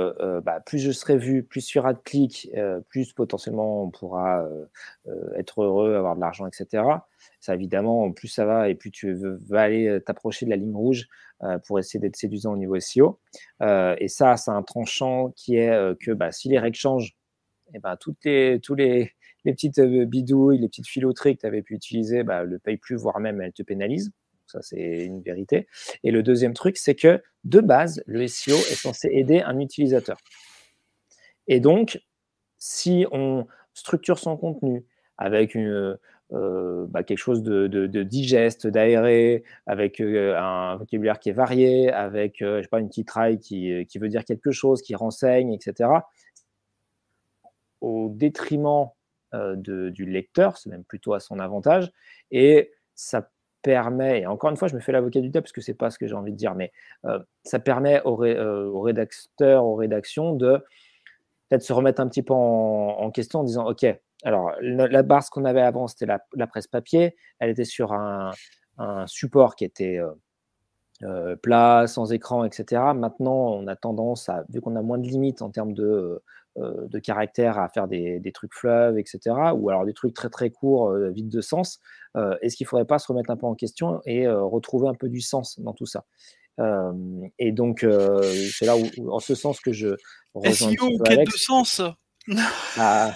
bah, 0.42 0.62
plus 0.66 0.80
je 0.80 0.92
serai 0.92 1.18
vu, 1.18 1.44
plus 1.44 1.74
il 1.74 1.78
y 1.78 1.80
aura 1.80 1.94
de 1.94 2.00
clics, 2.00 2.48
plus 2.88 3.12
potentiellement 3.12 3.84
on 3.84 3.90
pourra 3.90 4.48
être 5.36 5.64
heureux, 5.64 5.96
avoir 5.96 6.16
de 6.16 6.22
l'argent, 6.22 6.46
etc. 6.48 6.84
Ça, 7.40 7.56
évidemment, 7.56 8.12
plus 8.12 8.28
ça 8.28 8.46
va 8.46 8.70
et 8.70 8.76
plus 8.76 8.92
tu 8.92 9.18
vas 9.50 9.64
aller 9.64 10.00
t'approcher 10.06 10.46
de 10.46 10.52
la 10.52 10.58
ligne 10.58 10.76
rouge 10.76 11.08
euh, 11.44 11.60
pour 11.60 11.78
essayer 11.78 12.00
d'être 12.00 12.16
séduisant 12.16 12.54
au 12.54 12.58
niveau 12.58 12.80
SEO. 12.80 13.20
Euh, 13.62 13.96
et 14.00 14.08
ça, 14.08 14.38
c'est 14.38 14.52
un 14.52 14.62
tranchant 14.64 15.32
qui 15.36 15.58
est 15.58 15.72
euh, 15.72 15.94
que 16.00 16.12
bah, 16.12 16.32
si 16.32 16.48
les 16.48 16.58
règles 16.58 16.78
changent, 16.78 17.18
et 17.74 17.78
eh 17.78 17.80
ben, 17.80 17.98
toutes 17.98 18.24
les, 18.24 18.62
tous 18.62 18.76
les, 18.76 19.12
les 19.44 19.54
petites 19.54 19.82
bidouilles, 19.82 20.60
les 20.60 20.70
petites 20.70 20.88
filoteries 20.88 21.36
que 21.36 21.42
tu 21.42 21.48
avais 21.48 21.62
pu 21.62 21.74
utiliser, 21.76 22.24
bah, 22.24 22.44
le 22.44 22.60
paye 22.60 22.78
plus, 22.78 22.96
voire 22.96 23.20
même 23.20 23.42
elles 23.42 23.52
te 23.52 23.64
pénalisent. 23.64 24.12
Ça, 24.54 24.62
c'est 24.62 25.06
une 25.06 25.22
vérité. 25.22 25.68
Et 26.04 26.12
le 26.12 26.22
deuxième 26.22 26.54
truc, 26.54 26.78
c'est 26.78 26.94
que 26.94 27.24
de 27.44 27.60
base, 27.60 28.04
le 28.06 28.28
SEO 28.28 28.56
est 28.56 28.76
censé 28.76 29.10
aider 29.12 29.42
un 29.42 29.60
utilisateur. 29.60 30.18
Et 31.48 31.60
donc, 31.60 32.00
si 32.60 33.08
on 33.12 33.48
structure 33.74 34.20
son 34.20 34.38
contenu 34.38 34.86
avec 35.18 35.56
une, 35.56 35.98
euh, 36.34 36.86
bah, 36.88 37.04
quelque 37.04 37.18
chose 37.18 37.42
de, 37.42 38.04
digeste, 38.04 38.68
d'aéré, 38.68 39.44
avec 39.66 40.00
euh, 40.00 40.38
un 40.38 40.76
vocabulaire 40.76 41.20
qui 41.20 41.30
est 41.30 41.34
varié, 41.34 41.92
avec 41.92 42.44
euh, 42.44 42.58
je 42.58 42.64
sais 42.64 42.70
pas, 42.70 42.80
une 42.80 42.90
petite 42.90 43.10
raille 43.10 43.40
qui, 43.40 43.86
qui, 43.88 43.98
veut 43.98 44.08
dire 44.08 44.24
quelque 44.24 44.52
chose, 44.52 44.84
qui 44.84 44.94
renseigne, 44.94 45.52
etc. 45.52 45.90
Au 47.82 48.10
détriment 48.10 48.90
du 49.34 50.06
lecteur, 50.06 50.58
c'est 50.58 50.70
même 50.70 50.84
plutôt 50.84 51.16
à 51.16 51.20
son 51.20 51.40
avantage. 51.40 51.92
Et 52.30 52.72
ça 52.94 53.32
permet, 53.64 54.22
et 54.22 54.28
encore 54.28 54.52
une 54.52 54.58
fois, 54.58 54.68
je 54.68 54.76
me 54.76 54.80
fais 54.80 54.92
l'avocat 54.92 55.22
du 55.22 55.30
diable 55.30 55.44
parce 55.44 55.52
que 55.54 55.62
c'est 55.62 55.74
pas 55.74 55.90
ce 55.90 55.98
que 55.98 56.08
j'ai 56.08 56.14
envie 56.14 56.32
de 56.32 56.38
dire, 56.38 56.54
mais 56.54 56.72
ça 57.44 57.60
permet 57.60 58.02
aux, 58.04 58.24
aux, 58.24 58.82
rédacteurs, 58.82 59.66
aux 59.66 59.76
rédactions 59.76 60.34
de 60.34 60.64
peut-être 61.50 61.64
se 61.64 61.74
remettre 61.74 62.02
un 62.02 62.08
petit 62.08 62.24
peu 62.24 62.34
en, 62.34 63.12
question 63.12 63.42
en 63.42 63.44
disant, 63.44 63.68
OK, 63.68 63.86
alors, 64.24 64.54
la 64.62 65.04
barre, 65.04 65.24
ce 65.24 65.30
qu'on 65.30 65.46
avait 65.46 65.62
avant, 65.62 65.88
c'était 65.88 66.06
la, 66.06 66.48
presse 66.48 66.68
papier. 66.68 67.16
Elle 67.40 67.50
était 67.50 67.66
sur 67.66 67.94
un, 67.94 68.32
support 69.06 69.56
qui 69.56 69.66
était 69.66 70.00
euh, 70.00 70.12
euh, 71.04 71.36
plat, 71.36 71.86
sans 71.88 72.12
écran, 72.12 72.44
etc. 72.46 72.82
Maintenant, 72.96 73.50
on 73.52 73.68
a 73.68 73.76
tendance, 73.76 74.30
à, 74.30 74.46
vu 74.50 74.62
qu'on 74.62 74.76
a 74.76 74.82
moins 74.82 74.98
de 74.98 75.08
limites 75.08 75.42
en 75.42 75.52
termes 75.52 75.74
de, 75.74 75.84
euh, 75.84 76.24
de 76.56 77.00
caractères, 77.00 77.58
à 77.58 77.68
faire 77.70 77.88
des, 77.88 78.32
trucs 78.34 78.54
fleuves, 78.54 78.98
etc. 78.98 79.20
Ou 79.56 79.70
alors 79.70 79.86
des 79.86 79.94
trucs 79.94 80.14
très 80.14 80.30
très 80.30 80.50
courts, 80.50 80.94
vides 81.14 81.30
de 81.30 81.42
sens. 81.42 81.80
Est-ce 82.42 82.56
qu'il 82.56 82.66
ne 82.66 82.70
faudrait 82.70 82.86
pas 82.86 83.00
se 83.00 83.08
remettre 83.08 83.32
un 83.32 83.38
peu 83.38 83.48
en 83.48 83.56
question 83.56 84.02
et 84.06 84.28
retrouver 84.28 84.88
un 84.88 84.94
peu 84.94 85.10
du 85.10 85.22
sens 85.22 85.60
dans 85.60 85.74
tout 85.74 85.86
ça? 85.86 86.06
Et 87.40 87.52
donc, 87.52 87.86
c'est 88.54 88.66
là 88.66 88.76
où, 88.78 89.12
en 89.12 89.20
ce 89.20 89.36
sens 89.36 89.60
que 89.60 89.72
je 89.72 89.96
rejoins 90.34 90.70
un 90.70 90.98
peu 91.04 91.12
Alex. 91.12 91.34
de 91.34 91.38
sens 91.38 91.82
ah, 92.78 93.14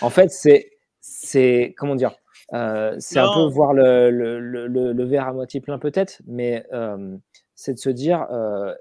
en 0.00 0.10
fait, 0.10 0.30
c'est, 0.30 0.70
c'est 1.00 1.74
comment 1.76 1.94
dire, 1.94 2.14
euh, 2.52 2.96
c'est 2.98 3.18
un 3.18 3.32
peu 3.32 3.44
voir 3.44 3.72
le, 3.72 4.10
le, 4.10 4.38
le, 4.66 5.04
verre 5.04 5.28
à 5.28 5.32
moitié 5.32 5.60
plein 5.60 5.78
peut-être, 5.78 6.20
mais 6.26 6.64
euh, 6.72 7.16
c'est 7.54 7.74
de 7.74 7.78
se 7.78 7.90
dire, 7.90 8.26
euh, 8.32 8.74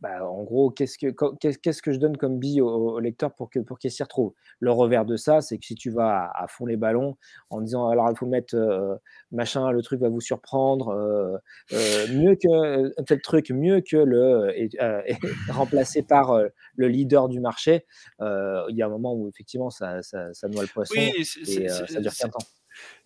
bah, 0.00 0.26
en 0.26 0.42
gros, 0.44 0.70
qu'est-ce 0.70 0.96
que, 0.96 1.14
qu'est-ce 1.38 1.82
que 1.82 1.92
je 1.92 1.98
donne 1.98 2.16
comme 2.16 2.38
bille 2.38 2.62
au, 2.62 2.98
lecteur 3.00 3.34
pour, 3.34 3.50
que, 3.50 3.58
pour 3.58 3.78
qu'il 3.78 3.90
s'y 3.90 4.02
retrouve? 4.02 4.32
Le 4.58 4.72
revers 4.72 5.04
de 5.04 5.16
ça, 5.16 5.42
c'est 5.42 5.58
que 5.58 5.66
si 5.66 5.74
tu 5.74 5.90
vas 5.90 6.30
à, 6.34 6.46
fond 6.48 6.64
les 6.64 6.76
ballons 6.76 7.16
en 7.50 7.60
disant 7.60 7.88
alors 7.88 8.08
il 8.10 8.16
faut 8.16 8.26
mettre 8.26 8.54
euh, 8.56 8.96
machin, 9.30 9.70
le 9.70 9.82
truc 9.82 10.00
va 10.00 10.08
vous 10.08 10.22
surprendre, 10.22 10.88
euh, 10.88 11.36
euh, 11.72 12.06
mieux 12.14 12.34
que 12.34 13.02
tel 13.02 13.20
truc, 13.20 13.50
mieux 13.50 13.82
que 13.82 13.98
le 13.98 14.50
remplacé 15.50 16.02
par 16.02 16.38
le 16.76 16.88
leader 16.88 17.28
du 17.28 17.40
marché, 17.40 17.84
il 18.20 18.74
y 18.76 18.82
a 18.82 18.86
un 18.86 18.90
moment 18.90 19.14
où 19.14 19.28
effectivement 19.28 19.70
ça, 19.70 20.02
ça, 20.02 20.32
ça 20.32 20.48
noie 20.48 20.62
le 20.62 20.68
poisson 20.68 20.94
et 20.96 21.24
ça 21.24 22.00
dure 22.00 22.14
15 22.14 22.30
temps 22.30 22.38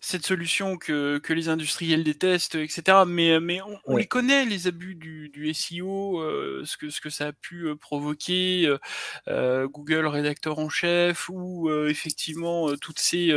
cette 0.05 0.25
solution 0.25 0.77
que, 0.77 1.17
que, 1.17 1.33
les 1.33 1.49
industriels 1.49 2.03
détestent, 2.03 2.53
etc. 2.53 2.99
Mais, 3.07 3.39
mais 3.39 3.59
on, 3.85 3.97
les 3.97 4.05
connaît, 4.05 4.45
les 4.45 4.67
abus 4.67 4.93
du, 4.93 5.29
du 5.29 5.51
SEO, 5.51 6.19
euh, 6.19 6.61
ce, 6.63 6.77
que, 6.77 6.91
ce 6.91 7.01
que 7.01 7.09
ça 7.09 7.27
a 7.27 7.33
pu 7.33 7.63
euh, 7.63 7.75
provoquer, 7.75 8.71
euh, 9.27 9.67
Google 9.67 10.05
rédacteur 10.05 10.59
en 10.59 10.69
chef, 10.69 11.27
ou 11.29 11.71
effectivement 11.87 12.75
toutes 12.77 12.99
ces, 12.99 13.33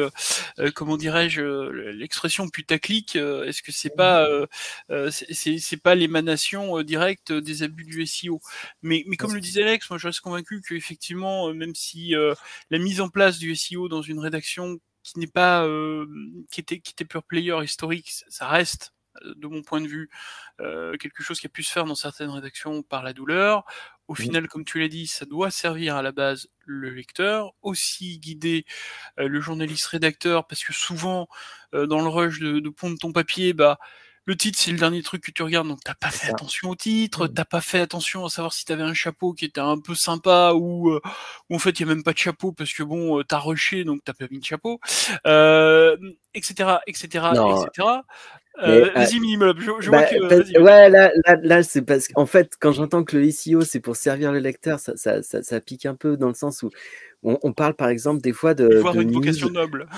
comment 0.74 0.98
dirais-je, 0.98 1.70
l'expression 1.92 2.48
putaclic, 2.50 3.16
est-ce 3.16 3.62
que 3.62 3.72
c'est 3.72 3.96
pas, 3.96 4.28
c'est 5.10 5.82
pas 5.82 5.94
l'émanation 5.94 6.82
directe 6.82 7.32
des 7.32 7.62
abus 7.62 7.84
du 7.84 8.04
SEO 8.06 8.40
Mais, 8.82 9.04
mais 9.06 9.16
comme 9.16 9.34
le 9.34 9.40
disait 9.40 9.62
Alex, 9.62 9.88
moi 9.88 9.98
je 9.98 10.08
reste 10.08 10.20
convaincu 10.20 10.60
qu'effectivement, 10.60 11.52
même 11.54 11.74
si 11.74 12.14
la 12.70 12.78
mise 12.78 13.00
en 13.00 13.08
place 13.08 13.38
du 13.38 13.56
SEO 13.56 13.88
dans 13.88 14.02
une 14.02 14.18
rédaction 14.18 14.78
qui 15.12 15.18
n'est 15.18 15.26
pas 15.26 15.66
qui 16.50 16.60
était 16.60 16.80
qui 16.80 16.92
était 16.92 17.04
pure 17.04 17.24
player 17.24 17.56
historique, 17.62 18.10
ça 18.28 18.48
reste 18.48 18.92
de 19.24 19.48
mon 19.48 19.62
point 19.62 19.80
de 19.80 19.88
vue, 19.88 20.10
quelque 20.58 21.22
chose 21.22 21.40
qui 21.40 21.46
a 21.46 21.50
pu 21.50 21.62
se 21.64 21.72
faire 21.72 21.84
dans 21.84 21.96
certaines 21.96 22.30
rédactions 22.30 22.82
par 22.82 23.02
la 23.02 23.12
douleur. 23.12 23.64
Au 24.06 24.14
final, 24.14 24.48
comme 24.48 24.64
tu 24.64 24.78
l'as 24.78 24.88
dit, 24.88 25.06
ça 25.08 25.24
doit 25.26 25.50
servir 25.50 25.96
à 25.96 26.02
la 26.02 26.12
base 26.12 26.48
le 26.64 26.90
lecteur, 26.90 27.52
aussi 27.62 28.18
guider 28.20 28.64
le 29.16 29.40
journaliste 29.40 29.86
rédacteur, 29.86 30.46
parce 30.46 30.62
que 30.64 30.72
souvent, 30.72 31.28
dans 31.72 32.00
le 32.00 32.08
rush 32.08 32.38
de, 32.40 32.60
de 32.60 32.68
pondre 32.70 32.98
ton 32.98 33.12
papier, 33.12 33.54
bah 33.54 33.78
le 34.28 34.36
titre, 34.36 34.58
c'est 34.60 34.72
le 34.72 34.76
dernier 34.76 35.02
truc 35.02 35.22
que 35.22 35.30
tu 35.30 35.42
regardes, 35.42 35.68
donc 35.68 35.80
t'as 35.82 35.94
pas 35.94 36.10
fait 36.10 36.30
attention 36.30 36.68
au 36.68 36.76
titre, 36.76 37.24
mmh. 37.24 37.32
t'as 37.32 37.46
pas 37.46 37.62
fait 37.62 37.80
attention 37.80 38.26
à 38.26 38.28
savoir 38.28 38.52
si 38.52 38.66
t'avais 38.66 38.82
un 38.82 38.92
chapeau 38.92 39.32
qui 39.32 39.46
était 39.46 39.62
un 39.62 39.78
peu 39.78 39.94
sympa 39.94 40.52
ou, 40.54 40.90
euh, 40.90 41.00
en 41.50 41.58
fait 41.58 41.80
il 41.80 41.86
y 41.86 41.90
a 41.90 41.94
même 41.94 42.02
pas 42.02 42.12
de 42.12 42.18
chapeau 42.18 42.52
parce 42.52 42.74
que 42.74 42.82
bon, 42.82 43.18
euh, 43.18 43.24
t'as 43.24 43.38
rushé 43.38 43.84
donc 43.84 44.02
t'as 44.04 44.12
pas 44.12 44.26
mis 44.30 44.38
de 44.38 44.44
chapeau, 44.44 44.80
etc., 45.24 46.76
etc., 46.86 47.06
etc. 47.06 47.88
vas-y, 48.94 49.18
minimum. 49.18 49.58
Je, 49.58 49.70
je 49.80 49.88
vois 49.88 50.02
bah, 50.02 50.06
que, 50.08 50.60
ouais, 50.60 50.90
là, 50.90 51.10
là, 51.24 51.36
là 51.42 51.62
c'est 51.62 51.80
parce 51.80 52.08
qu'en 52.08 52.26
fait, 52.26 52.52
quand 52.60 52.72
j'entends 52.72 53.04
que 53.04 53.16
le 53.16 53.30
SEO 53.30 53.62
c'est 53.62 53.80
pour 53.80 53.96
servir 53.96 54.30
le 54.30 54.40
lecteur, 54.40 54.78
ça, 54.78 54.94
ça, 54.96 55.22
ça, 55.22 55.60
pique 55.62 55.86
un 55.86 55.94
peu 55.94 56.18
dans 56.18 56.28
le 56.28 56.34
sens 56.34 56.62
où 56.62 56.68
on, 57.22 57.52
parle 57.52 57.74
par 57.74 57.88
exemple 57.88 58.20
des 58.20 58.32
fois 58.32 58.54
de. 58.54 58.78
Voir 58.78 59.00
une 59.00 59.12
vocation 59.12 59.50
noble. 59.50 59.88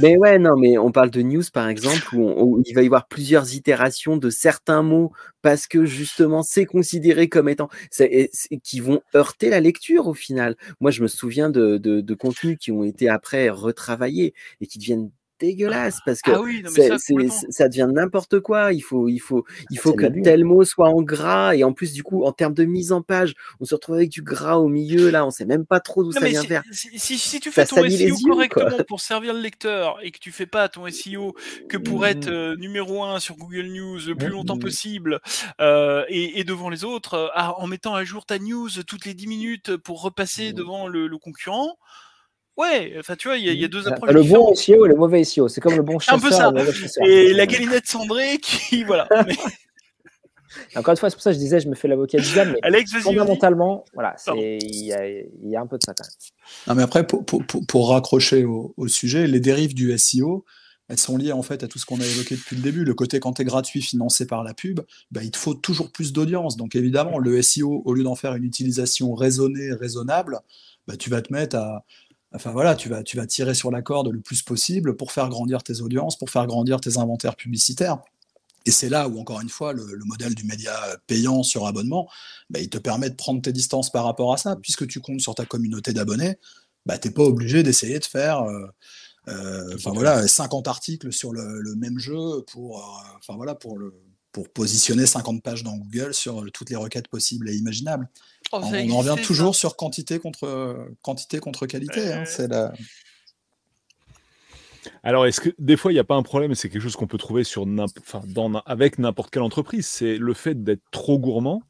Mais 0.00 0.16
ouais, 0.16 0.38
non, 0.38 0.56
mais 0.56 0.78
on 0.78 0.90
parle 0.90 1.10
de 1.10 1.20
news 1.20 1.42
par 1.52 1.68
exemple 1.68 2.14
où, 2.14 2.62
il 2.64 2.74
va 2.74 2.82
y 2.82 2.86
avoir 2.86 3.06
plusieurs 3.08 3.54
itérations 3.54 4.16
de 4.16 4.30
certains 4.30 4.82
mots 4.82 5.12
parce 5.42 5.66
que 5.66 5.84
justement 5.84 6.42
c'est 6.42 6.64
considéré 6.64 7.28
comme 7.28 7.48
étant. 7.48 7.68
qui 8.62 8.80
vont 8.80 9.02
heurter 9.14 9.50
la 9.50 9.60
lecture 9.60 10.06
au 10.06 10.14
final. 10.14 10.56
Moi, 10.80 10.90
je 10.90 11.02
me 11.02 11.08
souviens 11.08 11.50
de, 11.50 11.76
de, 11.76 12.00
de 12.00 12.14
contenus 12.14 12.56
qui 12.58 12.72
ont 12.72 12.84
été 12.84 13.08
après 13.08 13.50
retravaillés 13.50 14.34
et 14.60 14.66
qui 14.66 14.78
deviennent 14.78 15.10
dégueulasse 15.42 15.98
parce 16.06 16.22
que 16.22 16.30
ah 16.30 16.98
ça, 17.50 17.68
devient 17.68 17.88
n'importe 17.92 18.40
quoi. 18.40 18.72
Il 18.72 18.80
faut, 18.80 19.08
il 19.08 19.18
faut, 19.18 19.44
il 19.70 19.78
faut 19.78 19.92
que 19.92 20.06
tel 20.22 20.44
mot 20.44 20.64
soit 20.64 20.88
en 20.88 21.02
gras 21.02 21.54
et 21.54 21.64
en 21.64 21.72
plus 21.72 21.92
du 21.92 22.02
coup 22.02 22.24
en 22.24 22.32
termes 22.32 22.54
de 22.54 22.64
mise 22.64 22.92
en 22.92 23.02
page, 23.02 23.34
on 23.60 23.64
se 23.64 23.74
retrouve 23.74 23.96
avec 23.96 24.10
du 24.10 24.22
gras 24.22 24.56
au 24.56 24.68
milieu 24.68 25.10
là, 25.10 25.26
on 25.26 25.30
sait 25.30 25.44
même 25.44 25.66
pas 25.66 25.80
trop 25.80 26.04
d'où 26.04 26.12
ça 26.12 26.26
vient 26.26 26.42
faire. 26.42 26.62
Si, 26.70 27.40
tu 27.40 27.50
fais 27.50 27.66
ton 27.66 27.88
SEO 27.88 28.16
correctement 28.24 28.78
pour 28.86 29.00
servir 29.00 29.34
le 29.34 29.40
lecteur 29.40 29.98
et 30.02 30.10
que 30.10 30.18
tu 30.18 30.30
fais 30.30 30.46
pas 30.46 30.68
ton 30.68 30.88
SEO 30.88 31.34
que 31.68 31.76
pour 31.76 32.06
être 32.06 32.28
mmh. 32.28 32.34
euh, 32.34 32.56
numéro 32.56 33.02
un 33.02 33.18
sur 33.20 33.36
Google 33.36 33.66
News 33.66 33.98
le 34.06 34.14
plus 34.14 34.28
longtemps 34.28 34.56
mmh. 34.56 34.60
possible 34.60 35.20
euh, 35.60 36.04
et, 36.08 36.44
devant 36.44 36.70
les 36.70 36.84
autres, 36.84 37.14
euh, 37.14 37.52
en 37.56 37.66
mettant 37.66 37.94
à 37.94 38.04
jour 38.04 38.24
ta 38.24 38.38
news 38.38 38.68
toutes 38.86 39.04
les 39.04 39.14
10 39.14 39.26
minutes 39.26 39.76
pour 39.76 40.02
repasser 40.02 40.52
mmh. 40.52 40.56
devant 40.56 40.88
le, 40.88 41.06
le 41.06 41.18
concurrent. 41.18 41.76
Ouais, 42.56 42.94
enfin 42.98 43.16
tu 43.16 43.28
vois, 43.28 43.38
il 43.38 43.44
y, 43.44 43.64
a 43.64 43.68
deux 43.68 43.88
approches. 43.88 44.12
Le 44.12 44.22
bon 44.22 44.54
SEO 44.54 44.84
et 44.84 44.88
le 44.88 44.94
mauvais 44.94 45.24
SEO, 45.24 45.48
c'est 45.48 45.60
comme 45.60 45.74
le 45.74 45.82
bon 45.82 45.98
chasseur. 45.98 46.48
Un 46.48 46.52
peu 46.52 46.70
ça. 46.88 47.04
Et, 47.06 47.32
la 47.32 47.46
galinette 47.46 47.86
cendrée 47.86 48.38
qui, 48.38 48.84
voilà. 48.84 49.08
Encore 50.76 50.92
une 50.92 50.98
fois, 50.98 51.08
c'est 51.08 51.16
pour 51.16 51.22
ça 51.22 51.30
que 51.30 51.34
je 51.34 51.40
disais, 51.40 51.60
je 51.60 51.68
me 51.68 51.74
fais 51.74 51.88
l'avocat 51.88 52.18
du 52.18 52.30
diable, 52.30 52.52
mais 52.52 52.58
Alex, 52.62 52.92
fondamentalement, 52.98 53.86
voilà, 53.94 54.16
il 54.36 54.84
y, 54.84 54.92
a, 54.92 55.60
un 55.60 55.66
peu 55.66 55.78
de 55.78 55.82
ça 55.82 55.94
quand 55.94 56.04
même. 56.04 56.12
Non, 56.66 56.74
mais 56.74 56.82
après, 56.82 57.06
pour, 57.06 57.24
pour, 57.24 57.42
pour 57.66 57.88
raccrocher 57.88 58.44
au, 58.44 58.74
sujet, 58.86 59.26
les 59.26 59.40
dérives 59.40 59.72
du 59.72 59.96
SEO, 59.96 60.44
elles 60.88 60.98
sont 60.98 61.16
liées 61.16 61.32
en 61.32 61.42
fait 61.42 61.62
à 61.62 61.68
tout 61.68 61.78
ce 61.78 61.86
qu'on 61.86 62.00
a 62.00 62.04
évoqué 62.04 62.34
depuis 62.34 62.56
le 62.56 62.60
début. 62.62 62.84
Le 62.84 62.92
côté 62.92 63.18
quand 63.18 63.34
tu 63.34 63.42
es 63.42 63.44
gratuit, 63.46 63.80
financé 63.80 64.26
par 64.26 64.44
la 64.44 64.52
pub, 64.52 64.80
bah, 65.10 65.22
il 65.22 65.30
te 65.30 65.38
faut 65.38 65.54
toujours 65.54 65.90
plus 65.90 66.12
d'audience. 66.12 66.58
Donc 66.58 66.76
évidemment, 66.76 67.18
le 67.18 67.40
SEO, 67.40 67.80
au 67.86 67.94
lieu 67.94 68.02
d'en 68.02 68.14
faire 68.14 68.34
une 68.34 68.44
utilisation 68.44 69.14
raisonnée, 69.14 69.72
raisonnable, 69.72 70.40
bah, 70.86 70.96
tu 70.96 71.10
vas 71.10 71.22
te 71.22 71.32
mettre 71.32 71.56
à, 71.56 71.84
Enfin 72.34 72.50
voilà, 72.50 72.74
tu 72.74 72.88
vas, 72.88 73.02
tu 73.02 73.16
vas 73.16 73.26
tirer 73.26 73.54
sur 73.54 73.70
la 73.70 73.82
corde 73.82 74.08
le 74.08 74.20
plus 74.20 74.42
possible 74.42 74.96
pour 74.96 75.12
faire 75.12 75.28
grandir 75.28 75.62
tes 75.62 75.80
audiences, 75.80 76.16
pour 76.16 76.30
faire 76.30 76.46
grandir 76.46 76.80
tes 76.80 76.98
inventaires 76.98 77.36
publicitaires. 77.36 77.98
Et 78.64 78.70
c'est 78.70 78.88
là 78.88 79.08
où, 79.08 79.18
encore 79.18 79.40
une 79.40 79.48
fois, 79.48 79.72
le, 79.72 79.98
modèle 80.04 80.34
du 80.34 80.44
média 80.44 80.72
payant 81.06 81.42
sur 81.42 81.66
abonnement, 81.66 82.08
bah, 82.50 82.60
il 82.60 82.68
te 82.68 82.78
permet 82.78 83.10
de 83.10 83.14
prendre 83.14 83.42
tes 83.42 83.52
distances 83.52 83.90
par 83.90 84.04
rapport 84.04 84.32
à 84.32 84.36
ça. 84.36 84.56
Puisque 84.56 84.86
tu 84.86 85.00
comptes 85.00 85.20
sur 85.20 85.34
ta 85.34 85.44
communauté 85.44 85.92
d'abonnés, 85.92 86.38
bah, 86.86 86.98
tu 86.98 87.08
n'es 87.08 87.14
pas 87.14 87.24
obligé 87.24 87.62
d'essayer 87.62 87.98
de 87.98 88.04
faire 88.04 88.42
euh, 88.42 88.66
euh, 89.28 89.76
voilà, 89.84 90.26
50 90.26 90.68
articles 90.68 91.12
sur 91.12 91.32
le, 91.32 91.74
même 91.76 91.98
jeu 91.98 92.42
pour, 92.52 92.78
euh, 92.78 93.34
voilà, 93.34 93.54
pour, 93.54 93.78
le, 93.78 93.94
pour 94.32 94.48
positionner 94.48 95.06
50 95.06 95.42
pages 95.42 95.62
dans 95.62 95.76
Google 95.76 96.14
sur 96.14 96.44
toutes 96.52 96.70
les 96.70 96.76
requêtes 96.76 97.08
possibles 97.08 97.50
et 97.50 97.54
imaginables. 97.54 98.08
Oh, 98.52 98.60
on, 98.62 98.90
en 98.90 98.98
revient 98.98 99.22
toujours 99.22 99.54
sur 99.54 99.76
quantité 99.76 100.18
contre, 100.18 100.88
quantité 101.02 101.38
contre 101.38 101.66
qualité. 101.66 102.12
Hein, 102.12 102.24
c'est 102.26 102.48
la... 102.48 102.72
Alors, 105.02 105.26
est-ce 105.26 105.40
que 105.40 105.50
des 105.58 105.76
fois, 105.76 105.92
il 105.92 105.94
n'y 105.94 106.00
a 106.00 106.04
pas 106.04 106.14
un 106.14 106.22
problème, 106.22 106.54
c'est 106.54 106.68
quelque 106.68 106.82
chose 106.82 106.96
qu'on 106.96 107.06
peut 107.06 107.18
trouver 107.18 107.44
sur 107.44 107.66
enfin, 107.66 108.22
dans, 108.26 108.52
avec 108.60 108.98
n'importe 108.98 109.30
quelle 109.30 109.42
entreprise, 109.42 109.86
c'est 109.86 110.16
le 110.16 110.34
fait 110.34 110.62
d'être 110.62 110.82
trop 110.90 111.18
gourmand 111.18 111.62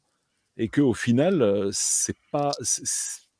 et 0.57 0.67
qu'au 0.67 0.93
final, 0.93 1.41
euh, 1.41 1.69
c'est 1.71 2.17
pas, 2.31 2.51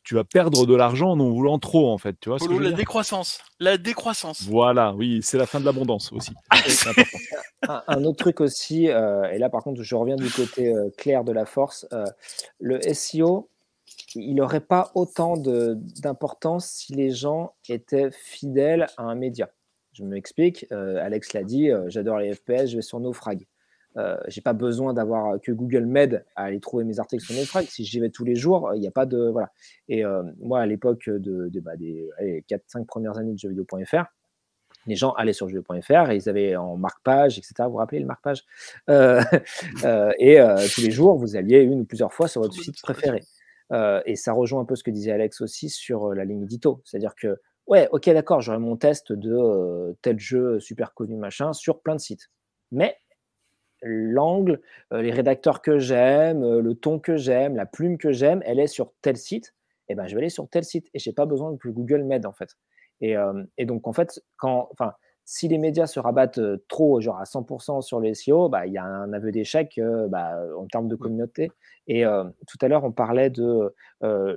tu 0.03 0.15
vas 0.15 0.23
perdre 0.23 0.65
de 0.65 0.75
l'argent 0.75 1.11
en 1.11 1.19
en 1.19 1.30
voulant 1.30 1.59
trop, 1.59 1.90
en 1.91 1.98
fait. 1.98 2.15
Tu 2.19 2.30
vois 2.30 2.38
la 2.59 2.72
décroissance. 2.72 3.40
La 3.59 3.77
décroissance. 3.77 4.43
Voilà, 4.43 4.93
oui, 4.93 5.22
c'est 5.23 5.38
la 5.38 5.45
fin 5.45 5.59
de 5.59 5.65
l'abondance 5.65 6.11
aussi. 6.11 6.33
un, 7.67 8.03
autre 8.03 8.17
truc 8.17 8.41
aussi, 8.41 8.90
euh, 8.90 9.23
et 9.32 9.38
là 9.38 9.49
par 9.49 9.64
contre, 9.64 9.82
je 9.82 9.95
reviens 9.95 10.17
du 10.17 10.30
côté 10.30 10.73
euh, 10.73 10.90
clair 10.98 11.23
de 11.23 11.32
la 11.32 11.45
force. 11.45 11.88
Euh, 11.93 12.06
le 12.59 12.82
SEO, 12.93 13.49
il 14.15 14.35
n'aurait 14.35 14.59
pas 14.59 14.91
autant 14.95 15.38
d'importance 15.38 16.67
si 16.67 16.93
les 16.93 17.11
gens 17.11 17.53
étaient 17.69 18.11
fidèles 18.11 18.88
à 18.98 19.03
un 19.03 19.15
média. 19.15 19.49
Je 19.93 20.03
m'explique. 20.03 20.65
Alex 20.72 21.33
l'a 21.33 21.43
dit, 21.43 21.69
j'adore 21.88 22.17
les 22.17 22.33
FPS, 22.33 22.67
je 22.67 22.77
vais 22.77 22.82
sur 22.82 22.99
Nofrag. 22.99 23.45
Euh, 23.97 24.17
j'ai 24.27 24.41
pas 24.41 24.53
besoin 24.53 24.93
d'avoir 24.93 25.39
que 25.41 25.51
Google 25.51 25.85
m'aide 25.85 26.25
à 26.35 26.45
aller 26.45 26.59
trouver 26.59 26.83
mes 26.83 26.99
articles 26.99 27.23
sur 27.23 27.35
Netflix. 27.35 27.73
Si 27.73 27.85
j'y 27.85 27.99
vais 27.99 28.09
tous 28.09 28.23
les 28.25 28.35
jours, 28.35 28.72
il 28.75 28.81
n'y 28.81 28.88
a 28.88 28.91
pas 28.91 29.05
de 29.05 29.30
voilà. 29.30 29.51
Et 29.88 30.03
euh, 30.03 30.23
moi, 30.39 30.61
à 30.61 30.65
l'époque 30.65 31.09
de, 31.09 31.49
bah, 31.59 31.75
des 31.75 32.09
4-5 32.49 32.85
premières 32.85 33.17
années 33.17 33.33
de 33.33 33.38
jeuxvideo.fr, 33.38 34.05
les 34.85 34.95
gens 34.95 35.11
allaient 35.11 35.33
sur 35.33 35.47
jeuxvideo.fr 35.47 36.11
et 36.11 36.17
ils 36.17 36.27
avaient 36.27 36.55
en 36.55 36.75
marque-page, 36.75 37.38
etc. 37.38 37.53
Vous 37.65 37.72
vous 37.72 37.77
rappelez 37.77 37.99
le 37.99 38.07
marque-page? 38.07 38.43
Euh, 38.89 40.11
Et 40.19 40.39
tous 40.73 40.81
les 40.81 40.91
jours, 40.91 41.17
vous 41.17 41.35
alliez 41.35 41.61
une 41.61 41.81
ou 41.81 41.85
plusieurs 41.85 42.13
fois 42.13 42.27
sur 42.27 42.41
votre 42.41 42.53
site 42.53 42.81
préféré. 42.81 43.23
et 44.05 44.15
ça 44.15 44.33
rejoint 44.33 44.61
un 44.61 44.65
peu 44.65 44.75
ce 44.75 44.83
que 44.83 44.91
disait 44.91 45.11
Alex 45.11 45.41
aussi 45.41 45.69
sur 45.69 46.13
la 46.13 46.25
ligne 46.25 46.43
édito. 46.43 46.81
C'est-à-dire 46.83 47.15
que, 47.15 47.39
ouais, 47.67 47.88
ok, 47.91 48.09
d'accord, 48.09 48.41
j'aurai 48.41 48.59
mon 48.59 48.75
test 48.75 49.13
de 49.13 49.95
tel 50.01 50.19
jeu 50.19 50.59
super 50.59 50.93
connu, 50.93 51.15
machin, 51.15 51.53
sur 51.53 51.81
plein 51.81 51.95
de 51.95 52.01
sites. 52.01 52.30
Mais 52.72 52.97
l'angle, 53.83 54.61
euh, 54.91 55.01
les 55.01 55.11
rédacteurs 55.11 55.61
que 55.61 55.79
j'aime, 55.79 56.43
euh, 56.43 56.61
le 56.61 56.75
ton 56.75 56.99
que 56.99 57.17
j'aime, 57.17 57.55
la 57.55 57.65
plume 57.65 57.97
que 57.97 58.11
j'aime, 58.11 58.41
elle 58.45 58.59
est 58.59 58.67
sur 58.67 58.93
tel 59.01 59.17
site, 59.17 59.53
et 59.89 59.93
eh 59.93 59.95
ben 59.95 60.07
je 60.07 60.15
vais 60.15 60.21
aller 60.21 60.29
sur 60.29 60.47
tel 60.49 60.63
site 60.63 60.89
et 60.93 60.99
j'ai 60.99 61.11
pas 61.11 61.25
besoin 61.25 61.55
que 61.57 61.67
Google 61.67 62.03
m'aide 62.03 62.25
en 62.25 62.31
fait. 62.31 62.49
Et, 63.01 63.17
euh, 63.17 63.43
et, 63.57 63.65
donc 63.65 63.87
en 63.87 63.93
fait, 63.93 64.23
quand, 64.37 64.69
enfin, 64.71 64.93
si 65.25 65.47
les 65.47 65.57
médias 65.57 65.87
se 65.87 65.99
rabattent 65.99 66.41
trop, 66.67 66.99
genre 67.01 67.17
à 67.17 67.23
100% 67.23 67.81
sur 67.81 67.99
les 67.99 68.13
SEO, 68.13 68.49
bah, 68.49 68.67
il 68.67 68.73
y 68.73 68.77
a 68.77 68.83
un 68.83 69.13
aveu 69.13 69.31
d'échec 69.31 69.79
bah, 70.09 70.37
en 70.57 70.67
termes 70.67 70.87
de 70.87 70.95
communauté. 70.95 71.51
Et 71.87 72.03
tout 72.03 72.57
à 72.61 72.67
l'heure, 72.67 72.83
on 72.83 72.91
parlait 72.91 73.29
de 73.29 73.73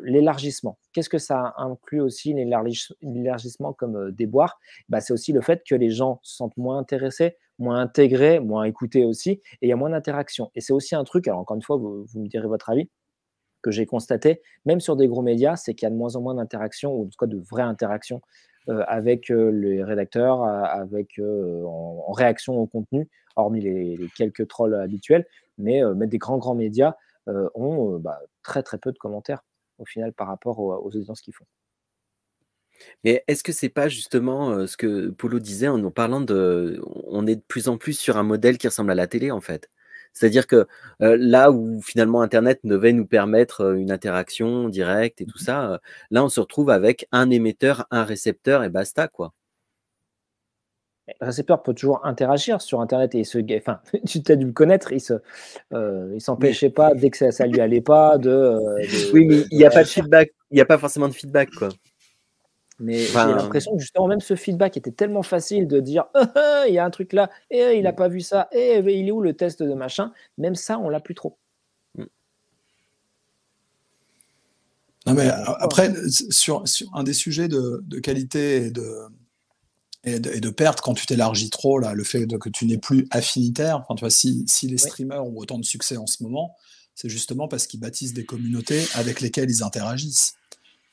l'élargissement. 0.05 0.79
Qu'est-ce 0.93 1.09
que 1.09 1.19
ça 1.19 1.55
inclut 1.57 2.01
aussi, 2.01 2.35
l'élargissement 2.35 3.73
comme 3.73 4.13
déboire? 4.13 4.59
Bah, 4.89 5.01
C'est 5.01 5.13
aussi 5.13 5.33
le 5.33 5.41
fait 5.41 5.63
que 5.69 5.75
les 5.75 5.91
gens 5.91 6.21
se 6.23 6.37
sentent 6.37 6.57
moins 6.57 6.79
intéressés, 6.79 7.37
moins 7.59 7.81
intégrés, 7.81 8.41
moins 8.41 8.65
écoutés 8.65 9.05
aussi, 9.05 9.31
et 9.31 9.43
il 9.63 9.69
y 9.69 9.73
a 9.73 9.77
moins 9.77 9.91
d'interaction. 9.91 10.51
Et 10.55 10.61
c'est 10.61 10.73
aussi 10.73 10.95
un 10.95 11.05
truc, 11.05 11.29
alors 11.29 11.41
encore 11.41 11.57
une 11.57 11.63
fois, 11.63 11.77
vous, 11.77 12.07
me 12.15 12.29
direz 12.29 12.47
votre 12.47 12.71
avis, 12.71 12.89
que 13.63 13.71
j'ai 13.71 13.87
constaté, 13.87 14.43
même 14.65 14.81
sur 14.81 14.97
des 14.97 15.09
gros 15.09 15.23
médias, 15.23 15.57
c'est 15.57 15.75
qu'il 15.75 15.87
y 15.87 15.89
a 15.89 15.91
de 15.91 15.97
moins 15.97 16.15
en 16.17 16.21
moins 16.21 16.35
d'interaction, 16.35 16.93
ou 16.93 17.03
en 17.03 17.07
tout 17.07 17.17
cas 17.19 17.27
de 17.27 17.39
vraies 17.39 17.63
interactions 17.63 18.17
euh, 18.17 18.21
avec 18.69 19.31
euh, 19.31 19.51
les 19.51 19.83
rédacteurs, 19.83 20.43
euh, 20.43 20.63
avec, 20.63 21.21
en, 21.21 22.13
réaction 22.13 22.59
au 22.59 22.67
contenu, 22.67 23.09
hormis 23.37 23.61
les, 23.61 23.99
quelques 24.17 24.49
trolls 24.49 24.75
habituels, 24.75 25.27
mais, 25.59 25.83
des 25.95 26.19
grands, 26.19 26.39
grands 26.39 26.55
médias 26.55 26.95
ont 27.27 27.99
bah, 27.99 28.21
très, 28.43 28.63
très 28.63 28.79
peu 28.79 28.93
de 28.93 28.99
commentaires 28.99 29.43
au 29.79 29.85
final 29.85 30.13
par 30.13 30.29
rapport 30.29 30.59
aux, 30.61 30.73
aux 30.75 30.97
audiences 30.97 31.21
qu'ils 31.21 31.35
font. 31.35 31.47
Mais 33.05 33.25
est-ce 33.27 33.43
que 33.43 33.53
c'est 33.53 33.71
pas 33.71 33.89
justement 33.89 34.67
ce 34.67 34.77
que 34.77 35.09
Polo 35.09 35.39
disait 35.39 35.69
en 35.69 35.79
nous 35.79 35.91
parlant 35.91 36.21
de. 36.21 36.81
On 37.07 37.27
est 37.27 37.37
de 37.37 37.43
plus 37.49 37.69
en 37.69 37.79
plus 37.79 37.95
sur 37.99 38.17
un 38.19 38.23
modèle 38.23 38.59
qui 38.59 38.69
ressemble 38.69 38.91
à 38.91 38.95
la 38.95 39.07
télé, 39.07 39.31
en 39.31 39.41
fait? 39.41 39.71
C'est-à-dire 40.13 40.47
que 40.47 40.67
là 41.01 41.51
où 41.51 41.81
finalement 41.83 42.23
Internet 42.23 42.61
devait 42.65 42.93
nous 42.93 43.07
permettre 43.07 43.75
une 43.77 43.91
interaction 43.91 44.69
directe 44.69 45.21
et 45.21 45.27
tout 45.27 45.39
ça, 45.39 45.81
là 46.11 46.25
on 46.25 46.29
se 46.29 46.41
retrouve 46.41 46.71
avec 46.71 47.07
un 47.13 47.31
émetteur, 47.31 47.87
un 47.91 48.05
récepteur 48.05 48.65
et 48.65 48.69
basta, 48.69 49.09
quoi. 49.09 49.33
Le 51.21 51.27
récepteur 51.27 51.63
peut 51.63 51.73
toujours 51.73 52.05
interagir 52.05 52.61
sur 52.61 52.81
Internet 52.81 53.15
et 53.15 53.23
se, 53.23 53.39
enfin, 53.57 53.81
tu 54.07 54.23
t'as 54.23 54.35
dû 54.35 54.47
le 54.47 54.53
connaître, 54.53 54.93
il 54.93 55.01
se, 55.01 55.15
il 55.73 56.21
s'empêchait 56.21 56.71
pas 56.71 56.95
dès 56.95 57.11
que 57.11 57.17
ça, 57.17 57.31
ça 57.31 57.47
lui 57.47 57.61
allait 57.61 57.81
pas 57.81 58.19
de. 58.19 58.59
oui, 59.13 59.27
mais 59.27 59.45
il 59.51 59.59
n'y 59.59 59.65
a 59.65 59.71
pas 59.71 59.85
de 59.85 59.89
feedback, 59.89 60.33
il 60.51 60.57
n'y 60.57 60.61
a 60.61 60.67
pas 60.67 60.79
forcément 60.79 61.09
de 61.09 61.15
feedback, 61.15 61.51
quoi. 61.51 61.69
Mais 62.79 63.07
j'ai 63.07 63.15
l'impression 63.15 63.75
que 63.75 63.81
justement, 63.81 64.07
même 64.07 64.21
ce 64.21 64.37
feedback 64.37 64.77
était 64.77 64.91
tellement 64.91 65.23
facile 65.23 65.67
de 65.67 65.81
dire 65.81 66.05
«Ah, 66.15 66.33
ah, 66.35 66.65
il 66.69 66.75
y 66.75 66.79
a 66.79 66.85
un 66.85 66.91
truc 66.91 67.13
là, 67.13 67.31
et 67.51 67.75
il 67.77 67.83
n'a 67.83 67.93
pas 67.93 68.09
vu 68.09 68.21
ça, 68.21 68.49
et 68.53 68.79
il 68.79 69.09
est 69.09 69.11
où 69.11 69.23
le 69.23 69.35
test 69.35 69.63
de 69.63 69.73
machin? 69.73 70.13
Même 70.37 70.55
ça, 70.55 70.79
on 70.79 70.91
l'a 70.91 71.01
plus 71.01 71.15
trop. 71.15 71.39
Mmh. 71.97 72.05
Non, 75.07 75.15
mais 75.15 75.29
après, 75.29 75.93
sur, 76.31 76.65
un 76.93 77.03
des 77.03 77.15
sujets 77.15 77.49
de, 77.49 77.83
qualité 78.01 78.67
et 78.67 78.71
de, 78.71 78.93
et 80.05 80.21
de, 80.21 80.51
perte, 80.51 80.83
quand 80.83 80.95
tu 80.95 81.07
t'élargis 81.07 81.49
trop, 81.49 81.79
là, 81.79 81.95
le 81.95 82.05
fait 82.05 82.27
que 82.27 82.51
tu 82.51 82.67
n'es 82.67 82.79
plus 82.79 83.07
affinitaire, 83.11 83.79
enfin, 83.79 83.95
tu 83.95 84.01
vois, 84.01 84.11
si, 84.11 84.45
si 84.47 84.69
les 84.69 84.79
streamers 84.79 85.25
ont 85.25 85.37
autant 85.37 85.59
de 85.59 85.65
succès 85.65 85.97
en 85.97 86.07
ce 86.07 86.23
moment, 86.23 86.55
c'est 86.95 87.09
justement 87.09 87.49
parce 87.49 87.67
qu'ils 87.67 87.81
bâtissent 87.81 88.15
des 88.15 88.25
communautés 88.25 88.85
avec 88.95 89.21
lesquelles 89.21 89.51
ils 89.51 89.63
interagissent. 89.63 90.35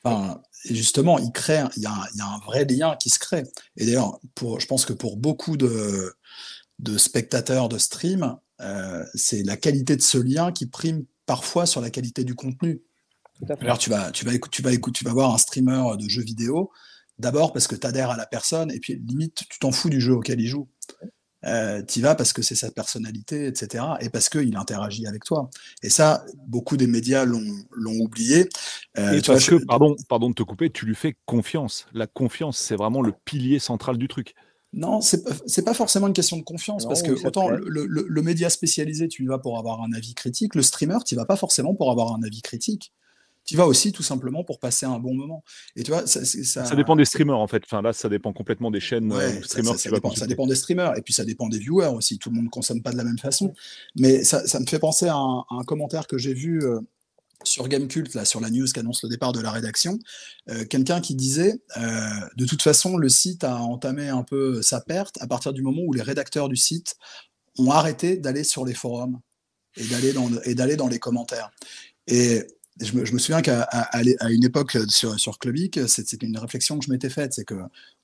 Enfin, 0.04 0.42
justement, 0.64 1.18
il 1.18 1.32
crée, 1.32 1.62
il 1.76 1.82
y, 1.82 1.86
a 1.86 1.92
un, 1.92 2.38
vrai 2.44 2.64
lien 2.64 2.96
qui 2.96 3.10
se 3.10 3.18
crée. 3.18 3.44
Et 3.76 3.86
d'ailleurs, 3.86 4.20
je 4.58 4.66
pense 4.66 4.84
que 4.84 4.92
pour 4.92 5.16
beaucoup 5.16 5.56
de, 5.56 6.14
de 6.78 6.98
spectateurs 6.98 7.68
de 7.68 7.78
stream, 7.78 8.36
euh, 8.60 9.04
c'est 9.14 9.42
la 9.42 9.56
qualité 9.56 9.96
de 9.96 10.02
ce 10.02 10.18
lien 10.18 10.52
qui 10.52 10.66
prime 10.66 11.04
parfois 11.26 11.66
sur 11.66 11.80
la 11.80 11.90
qualité 11.90 12.24
du 12.24 12.34
contenu. 12.34 12.82
Alors 13.60 13.78
tu 13.78 13.90
vas, 13.90 14.10
tu 14.12 14.24
vas, 14.24 14.32
tu 14.38 14.62
vas, 14.62 14.70
tu 14.76 15.04
vas 15.04 15.12
voir 15.12 15.34
un 15.34 15.38
streamer 15.38 15.96
de 15.98 16.08
jeux 16.08 16.22
vidéo, 16.22 16.70
d'abord 17.18 17.52
parce 17.52 17.66
que 17.66 17.74
tu 17.74 17.86
adhères 17.86 18.10
à 18.10 18.16
la 18.16 18.26
personne, 18.26 18.70
et 18.70 18.78
puis 18.78 18.96
limite, 18.96 19.44
tu 19.48 19.58
t'en 19.58 19.72
fous 19.72 19.90
du 19.90 20.00
jeu 20.00 20.14
auquel 20.14 20.40
il 20.40 20.46
joue. 20.46 20.68
Euh, 21.46 21.82
tu 21.82 22.00
vas 22.00 22.14
parce 22.14 22.32
que 22.32 22.42
c'est 22.42 22.54
sa 22.54 22.70
personnalité, 22.70 23.46
etc. 23.46 23.84
Et 24.00 24.08
parce 24.08 24.28
qu'il 24.28 24.56
interagit 24.56 25.06
avec 25.06 25.24
toi. 25.24 25.50
Et 25.82 25.90
ça, 25.90 26.24
beaucoup 26.46 26.76
des 26.76 26.86
médias 26.86 27.24
l'ont 27.24 27.98
oublié. 28.00 28.48
Euh, 28.98 29.12
et 29.12 29.22
parce 29.22 29.46
que, 29.46 29.56
pardon, 29.64 29.94
pardon 30.08 30.30
de 30.30 30.34
te 30.34 30.42
couper, 30.42 30.70
tu 30.70 30.86
lui 30.86 30.94
fais 30.94 31.16
confiance. 31.26 31.86
La 31.92 32.06
confiance, 32.06 32.58
c'est 32.58 32.76
vraiment 32.76 33.02
le 33.02 33.12
pilier 33.24 33.58
central 33.58 33.98
du 33.98 34.08
truc. 34.08 34.34
Non, 34.72 35.00
c'est 35.00 35.22
pas, 35.22 35.32
pas 35.64 35.74
forcément 35.74 36.08
une 36.08 36.14
question 36.14 36.36
de 36.36 36.42
confiance, 36.42 36.84
parce 36.86 37.02
que 37.02 37.12
autant 37.24 37.48
le, 37.48 37.86
le, 37.86 38.22
média 38.22 38.50
spécialisé, 38.50 39.06
tu 39.06 39.22
y 39.22 39.26
vas 39.26 39.38
pour 39.38 39.56
avoir 39.56 39.80
un 39.82 39.92
avis 39.92 40.14
critique, 40.14 40.56
le 40.56 40.62
streamer, 40.62 40.98
tu 41.06 41.14
vas 41.14 41.24
pas 41.24 41.36
forcément 41.36 41.76
pour 41.76 41.92
avoir 41.92 42.12
un 42.12 42.24
avis 42.24 42.42
critique 42.42 42.92
tu 43.44 43.56
vas 43.56 43.66
aussi 43.66 43.92
tout 43.92 44.02
simplement 44.02 44.42
pour 44.42 44.58
passer 44.58 44.86
un 44.86 44.98
bon 44.98 45.14
moment. 45.14 45.44
Et 45.76 45.82
tu 45.82 45.90
vois, 45.90 46.06
ça, 46.06 46.24
ça... 46.24 46.74
dépend 46.74 46.96
des 46.96 47.04
streamers 47.04 47.38
en 47.38 47.46
fait. 47.46 47.62
Enfin 47.64 47.82
là, 47.82 47.92
ça 47.92 48.08
dépend 48.08 48.32
complètement 48.32 48.70
des 48.70 48.80
chaînes 48.80 49.12
euh, 49.12 49.42
streamers. 49.42 49.78
Ça, 49.78 49.90
dépend, 49.90 50.14
ça, 50.14 50.26
dépend, 50.26 50.46
des 50.46 50.54
streamers 50.54 50.96
et 50.96 51.02
puis 51.02 51.12
ça 51.12 51.24
dépend 51.24 51.48
des 51.48 51.58
viewers 51.58 51.88
aussi. 51.88 52.18
Tout 52.18 52.30
le 52.30 52.36
monde 52.36 52.46
ne 52.46 52.50
consomme 52.50 52.82
pas 52.82 52.92
de 52.92 52.96
la 52.96 53.04
même 53.04 53.18
façon. 53.18 53.52
Mais 53.96 54.24
ça, 54.24 54.42
me 54.58 54.66
fait 54.66 54.78
penser 54.78 55.08
à 55.08 55.16
un, 55.16 55.64
commentaire 55.66 56.06
que 56.06 56.16
j'ai 56.16 56.32
vu 56.32 56.62
euh, 56.62 56.80
sur 57.42 57.68
Gamecult, 57.68 58.14
là, 58.14 58.24
sur 58.24 58.40
la 58.40 58.50
news 58.50 58.66
qui 58.66 58.80
annonce 58.80 59.02
le 59.02 59.10
départ 59.10 59.32
de 59.32 59.40
la 59.40 59.50
rédaction. 59.50 59.98
Euh, 60.48 60.64
quelqu'un 60.64 61.02
qui 61.02 61.14
disait, 61.14 61.60
de 62.36 62.46
toute 62.46 62.62
façon, 62.62 62.96
le 62.96 63.10
site 63.10 63.44
a 63.44 63.56
entamé 63.56 64.08
un 64.08 64.22
peu 64.22 64.62
sa 64.62 64.80
perte 64.80 65.18
à 65.20 65.26
partir 65.26 65.52
du 65.52 65.60
moment 65.60 65.82
où 65.82 65.92
les 65.92 66.02
rédacteurs 66.02 66.48
du 66.48 66.56
site 66.56 66.96
ont 67.58 67.70
arrêté 67.70 68.16
d'aller 68.16 68.44
sur 68.44 68.64
les 68.64 68.74
forums 68.74 69.20
et 69.76 69.84
d'aller 69.84 70.12
dans, 70.12 70.30
et 70.44 70.54
d'aller 70.54 70.76
dans 70.76 70.88
les 70.88 70.98
commentaires. 70.98 71.50
Et 72.06 72.46
je 72.80 72.96
me, 72.96 73.18
souviens 73.18 73.40
qu'à 73.40 73.68
une 74.30 74.44
époque 74.44 74.76
sur, 74.88 75.18
sur 75.18 75.38
Clubic, 75.38 75.80
c'était 75.88 76.26
une 76.26 76.38
réflexion 76.38 76.78
que 76.78 76.84
je 76.84 76.90
m'étais 76.90 77.10
faite, 77.10 77.32
c'est 77.32 77.44
que 77.44 77.54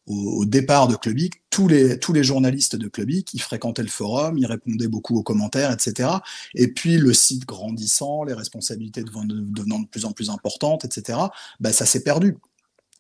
au, 0.07 0.45
départ 0.45 0.89
de 0.89 0.97
Clubic, 0.97 1.43
tous 1.51 1.69
les, 1.69 1.99
tous 1.99 2.13
les 2.13 2.25
journalistes 2.25 2.77
de 2.77 2.89
Clubic, 2.89 3.33
ils 3.35 3.43
fréquentaient 3.43 3.83
le 3.83 3.89
forum, 3.89 4.39
ils 4.39 4.47
répondaient 4.47 4.89
beaucoup 4.89 5.17
aux 5.17 5.23
commentaires, 5.23 5.73
etc. 5.73 6.09
Et 6.55 6.69
puis 6.69 6.99
le 6.99 7.13
site 7.13 7.47
grandissant, 7.47 8.25
les 8.25 8.35
responsabilités 8.35 9.03
devenant 9.03 9.81
de 9.81 9.87
plus 9.87 10.05
en 10.05 10.13
plus 10.13 10.31
importantes, 10.31 10.85
etc. 10.85 11.19
Bah, 11.61 11.73
ça 11.73 11.87
s'est 11.87 12.03
perdu. 12.03 12.39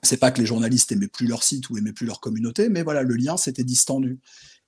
C'est 0.02 0.18
pas 0.18 0.30
que 0.30 0.40
les 0.40 0.46
journalistes 0.46 0.92
aimaient 0.92 1.08
plus 1.08 1.26
leur 1.26 1.42
site 1.42 1.68
ou 1.70 1.78
aimaient 1.78 1.92
plus 1.92 2.06
leur 2.06 2.20
communauté, 2.20 2.68
mais 2.68 2.82
voilà, 2.82 3.02
le 3.02 3.14
lien 3.16 3.36
s'était 3.36 3.64
distendu. 3.64 4.18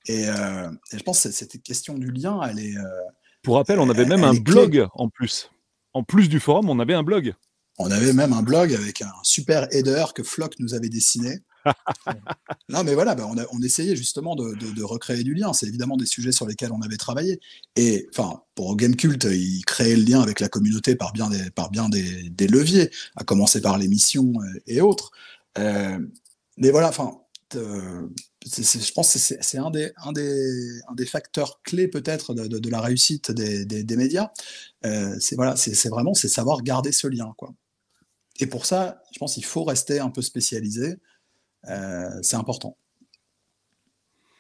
Et, 0.06 0.28
euh, 0.28 0.68
je 0.92 1.02
pense 1.02 1.22
que 1.22 1.30
cette 1.30 1.62
question 1.62 1.96
du 1.96 2.10
lien, 2.10 2.40
elle 2.42 2.58
est. 2.58 2.76
Euh, 2.76 3.02
Pour 3.42 3.56
rappel, 3.56 3.78
on 3.78 3.88
avait 3.88 4.04
même 4.04 4.24
un 4.24 4.34
blog 4.34 4.86
en 4.94 5.08
plus 5.08 5.50
en 5.94 6.02
plus 6.02 6.28
du 6.28 6.40
forum, 6.40 6.68
on 6.70 6.78
avait 6.78 6.94
un 6.94 7.02
blog. 7.02 7.34
On 7.78 7.90
avait 7.90 8.12
même 8.12 8.32
un 8.32 8.42
blog 8.42 8.74
avec 8.74 9.02
un 9.02 9.12
super 9.22 9.66
header 9.74 10.06
que 10.14 10.22
Flock 10.22 10.54
nous 10.58 10.74
avait 10.74 10.88
dessiné. 10.90 11.40
non, 12.68 12.84
mais 12.84 12.94
voilà, 12.94 13.14
bah, 13.14 13.28
on, 13.50 13.62
essayait 13.62 13.96
justement 13.96 14.34
de, 14.36 14.82
recréer 14.82 15.22
du 15.22 15.34
lien. 15.34 15.52
C'est 15.52 15.66
évidemment 15.66 15.96
des 15.96 16.06
sujets 16.06 16.32
sur 16.32 16.46
lesquels 16.46 16.72
on 16.72 16.82
avait 16.82 16.96
travaillé. 16.96 17.40
Et 17.76 18.08
enfin, 18.10 18.42
pour 18.54 18.76
Gamecult, 18.76 19.24
il 19.24 19.64
créait 19.64 19.96
le 19.96 20.02
lien 20.02 20.20
avec 20.20 20.40
la 20.40 20.48
communauté 20.48 20.96
par 20.96 21.12
bien 21.12 21.30
des, 21.30 21.50
par 21.50 21.70
bien 21.70 21.88
des, 21.88 22.46
leviers, 22.48 22.90
à 23.16 23.24
commencer 23.24 23.60
par 23.60 23.78
l'émission 23.78 24.32
euh, 24.42 24.60
et 24.66 24.80
autres. 24.80 25.10
Euh, 25.58 25.98
mais 26.56 26.70
voilà, 26.70 26.88
enfin, 26.88 27.12
euh, 27.54 28.08
je 28.44 28.92
pense 28.92 29.12
que 29.12 29.18
c'est 29.18 29.58
un 29.58 29.70
des, 29.70 29.92
un, 29.98 30.12
des, 30.12 30.80
un 30.88 30.94
des 30.94 31.06
facteurs 31.06 31.62
clés 31.62 31.88
peut-être 31.88 32.34
de, 32.34 32.46
de, 32.46 32.70
la 32.70 32.80
réussite 32.80 33.30
des, 33.30 33.64
des, 33.64 33.96
médias. 33.96 34.30
Euh, 34.84 35.16
c'est 35.20 35.36
voilà, 35.36 35.56
c'est 35.56 35.88
vraiment 35.88 36.14
c'est 36.14 36.28
savoir 36.28 36.62
garder 36.62 36.92
ce 36.92 37.06
lien. 37.06 37.34
Quoi. 37.36 37.54
Et 38.40 38.46
pour 38.46 38.66
ça, 38.66 39.02
je 39.12 39.18
pense 39.18 39.34
qu'il 39.34 39.44
faut 39.44 39.64
rester 39.64 40.00
un 40.00 40.10
peu 40.10 40.22
spécialisé. 40.22 40.96
Euh, 41.68 42.10
c'est 42.22 42.36
important. 42.36 42.76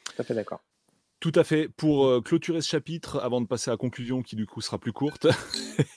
Tout 0.04 0.14
à 0.18 0.24
fait 0.24 0.34
d'accord. 0.34 0.62
Tout 1.20 1.32
à 1.36 1.44
fait. 1.44 1.68
Pour 1.68 2.06
euh, 2.06 2.20
clôturer 2.20 2.60
ce 2.60 2.68
chapitre, 2.68 3.20
avant 3.20 3.40
de 3.40 3.46
passer 3.46 3.70
à 3.70 3.74
la 3.74 3.78
conclusion 3.78 4.22
qui 4.22 4.34
du 4.34 4.46
coup 4.46 4.60
sera 4.60 4.78
plus 4.78 4.92
courte, 4.92 5.28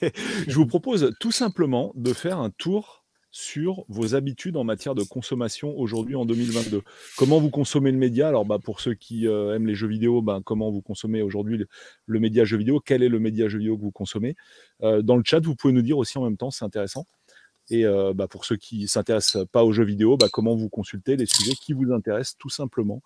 je 0.46 0.54
vous 0.54 0.66
propose 0.66 1.12
tout 1.18 1.32
simplement 1.32 1.92
de 1.96 2.12
faire 2.12 2.38
un 2.38 2.50
tour 2.50 3.05
sur 3.36 3.84
vos 3.88 4.14
habitudes 4.14 4.56
en 4.56 4.64
matière 4.64 4.94
de 4.94 5.02
consommation 5.02 5.78
aujourd'hui 5.78 6.16
en 6.16 6.24
2022. 6.24 6.80
Comment 7.18 7.38
vous 7.38 7.50
consommez 7.50 7.92
le 7.92 7.98
média? 7.98 8.28
Alors, 8.28 8.46
bah, 8.46 8.58
pour 8.58 8.80
ceux 8.80 8.94
qui 8.94 9.28
euh, 9.28 9.54
aiment 9.54 9.66
les 9.66 9.74
jeux 9.74 9.88
vidéo, 9.88 10.22
bah, 10.22 10.40
comment 10.42 10.70
vous 10.70 10.80
consommez 10.80 11.20
aujourd'hui 11.20 11.62
le, 12.06 12.18
média 12.18 12.46
jeu 12.46 12.56
vidéo? 12.56 12.80
Quel 12.80 13.02
est 13.02 13.10
le 13.10 13.20
média 13.20 13.46
jeu 13.46 13.58
vidéo 13.58 13.76
que 13.76 13.82
vous 13.82 13.90
consommez? 13.90 14.36
Euh, 14.82 15.02
Dans 15.02 15.16
le 15.16 15.22
chat, 15.22 15.44
vous 15.44 15.54
pouvez 15.54 15.74
nous 15.74 15.82
dire 15.82 15.98
aussi 15.98 16.16
en 16.16 16.24
même 16.24 16.38
temps, 16.38 16.50
c'est 16.50 16.64
intéressant. 16.64 17.06
Et 17.68 17.84
euh, 17.84 18.14
bah, 18.14 18.26
pour 18.26 18.46
ceux 18.46 18.56
qui 18.56 18.82
ne 18.82 18.86
s'intéressent 18.86 19.44
pas 19.52 19.64
aux 19.64 19.72
jeux 19.72 19.84
vidéo, 19.84 20.16
comment 20.32 20.56
vous 20.56 20.70
consultez 20.70 21.16
les 21.16 21.26
sujets 21.26 21.56
qui 21.60 21.74
vous 21.74 21.92
intéressent 21.92 22.38
tout 22.38 22.48
simplement. 22.48 23.02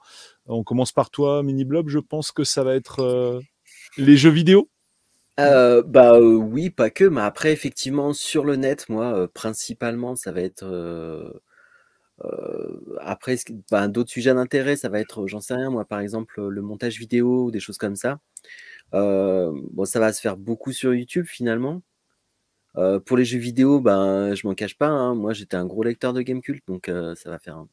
On 0.46 0.62
commence 0.62 0.92
par 0.92 1.10
toi, 1.10 1.42
Mini 1.42 1.64
Blob. 1.64 1.88
Je 1.88 1.98
pense 1.98 2.30
que 2.30 2.44
ça 2.44 2.62
va 2.62 2.76
être 2.76 3.40
les 3.96 4.16
jeux 4.16 4.30
vidéo? 4.30 4.68
Euh, 5.40 5.82
bah, 5.82 6.14
euh, 6.14 6.34
oui, 6.34 6.70
pas 6.70 6.90
que, 6.90 7.04
mais 7.04 7.20
après 7.20 7.52
effectivement 7.52 8.12
sur 8.12 8.44
le 8.44 8.56
net, 8.56 8.88
moi, 8.88 9.14
euh, 9.16 9.26
principalement, 9.28 10.16
ça 10.16 10.32
va 10.32 10.40
être, 10.40 10.64
après 13.00 13.36
bah, 13.70 13.88
d'autres 13.88 14.10
sujets 14.10 14.34
d'intérêt, 14.34 14.76
ça 14.76 14.88
va 14.88 15.00
être, 15.00 15.26
j'en 15.26 15.40
sais 15.40 15.54
rien 15.54 15.70
moi, 15.70 15.84
par 15.84 16.00
exemple, 16.00 16.40
le 16.48 16.62
montage 16.62 16.98
vidéo 16.98 17.46
ou 17.46 17.50
des 17.50 17.60
choses 17.60 17.78
comme 17.78 17.96
ça. 17.96 18.20
bon, 18.92 19.84
ça 19.84 20.00
va 20.00 20.12
se 20.12 20.20
faire 20.20 20.36
beaucoup 20.36 20.72
sur 20.72 20.94
YouTube 20.94 21.26
finalement. 21.26 21.82
pour 23.06 23.16
les 23.16 23.24
jeux 23.24 23.38
vidéo, 23.38 23.80
ben, 23.80 24.34
je 24.34 24.46
m'en 24.46 24.54
cache 24.54 24.76
pas, 24.76 24.88
hein, 24.88 25.14
moi 25.14 25.32
j'étais 25.32 25.56
un 25.56 25.66
gros 25.66 25.82
lecteur 25.84 26.12
de 26.12 26.22
Gamecult, 26.22 26.62
donc 26.68 26.90
ça 27.16 27.30
va 27.30 27.38
faire 27.38 27.64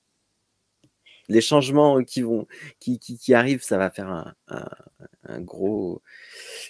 les 1.28 1.42
changements 1.42 2.04
qui 2.04 2.22
vont 2.22 2.48
qui 2.80 3.00
qui 3.00 3.34
arrivent, 3.34 3.64
ça 3.64 3.78
va 3.78 3.90
faire 3.90 4.10
un 4.10 4.34
un 5.30 5.42
gros 5.42 6.02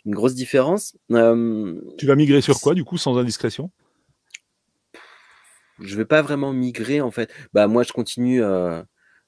une 0.06 0.16
grosse 0.16 0.36
différence. 0.36 0.98
tu 1.10 2.06
vas 2.06 2.16
migrer 2.16 2.42
sur 2.42 2.60
quoi, 2.60 2.74
du 2.74 2.84
coup, 2.84 2.98
sans 2.98 3.18
indiscrétion? 3.18 3.72
Je 5.80 5.96
vais 5.96 6.06
pas 6.06 6.22
vraiment 6.22 6.54
migrer, 6.54 7.02
en 7.02 7.12
fait. 7.12 7.32
Bah, 7.54 7.68
moi, 7.68 7.84
je 7.84 7.94
continue 7.94 8.42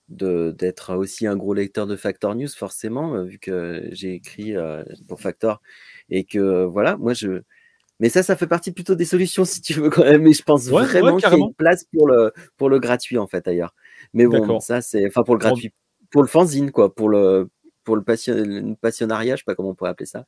d'être 0.10 0.96
aussi 0.96 1.28
un 1.28 1.36
gros 1.36 1.54
lecteur 1.54 1.86
de 1.86 1.96
Factor 1.96 2.36
News, 2.36 2.50
forcément, 2.50 3.24
vu 3.24 3.38
que 3.40 3.88
j'ai 3.92 4.14
écrit 4.16 4.56
pour 5.08 5.22
Factor. 5.22 5.62
Et 6.10 6.24
que, 6.24 6.66
voilà, 6.66 6.98
moi, 6.98 7.14
je. 7.14 7.44
Mais 8.00 8.10
ça, 8.10 8.24
ça 8.24 8.36
fait 8.36 8.48
partie 8.48 8.72
plutôt 8.72 8.96
des 8.96 9.06
solutions, 9.06 9.46
si 9.46 9.62
tu 9.62 9.74
veux, 9.74 9.90
quand 9.90 10.04
même. 10.04 10.22
Mais 10.22 10.34
je 10.34 10.44
pense 10.44 10.68
vraiment 10.68 11.18
qu'il 11.18 11.30
y 11.30 11.34
a 11.34 11.38
une 11.38 11.54
place 11.54 11.86
pour 11.92 12.08
le, 12.08 12.32
pour 12.58 12.70
le 12.70 12.80
gratuit, 12.80 13.18
en 13.18 13.28
fait, 13.28 13.48
ailleurs. 13.48 13.74
Mais 14.14 14.26
bon, 14.26 14.60
ça, 14.60 14.82
c'est. 14.82 15.06
Enfin, 15.08 15.24
pour 15.24 15.36
le 15.36 15.40
gratuit. 15.40 15.74
Pour 16.10 16.24
le 16.24 16.28
fanzine, 16.28 16.72
quoi. 16.72 16.96
Pour 16.96 17.10
le, 17.10 17.50
pour 17.90 17.96
le 17.96 18.04
passion, 18.04 18.76
passionnariat, 18.82 19.36
je 19.36 19.42
sais 19.42 19.46
pas 19.46 19.56
comment 19.56 19.70
on 19.70 19.74
pourrait 19.76 19.90
appeler 19.90 20.06
ça. 20.06 20.26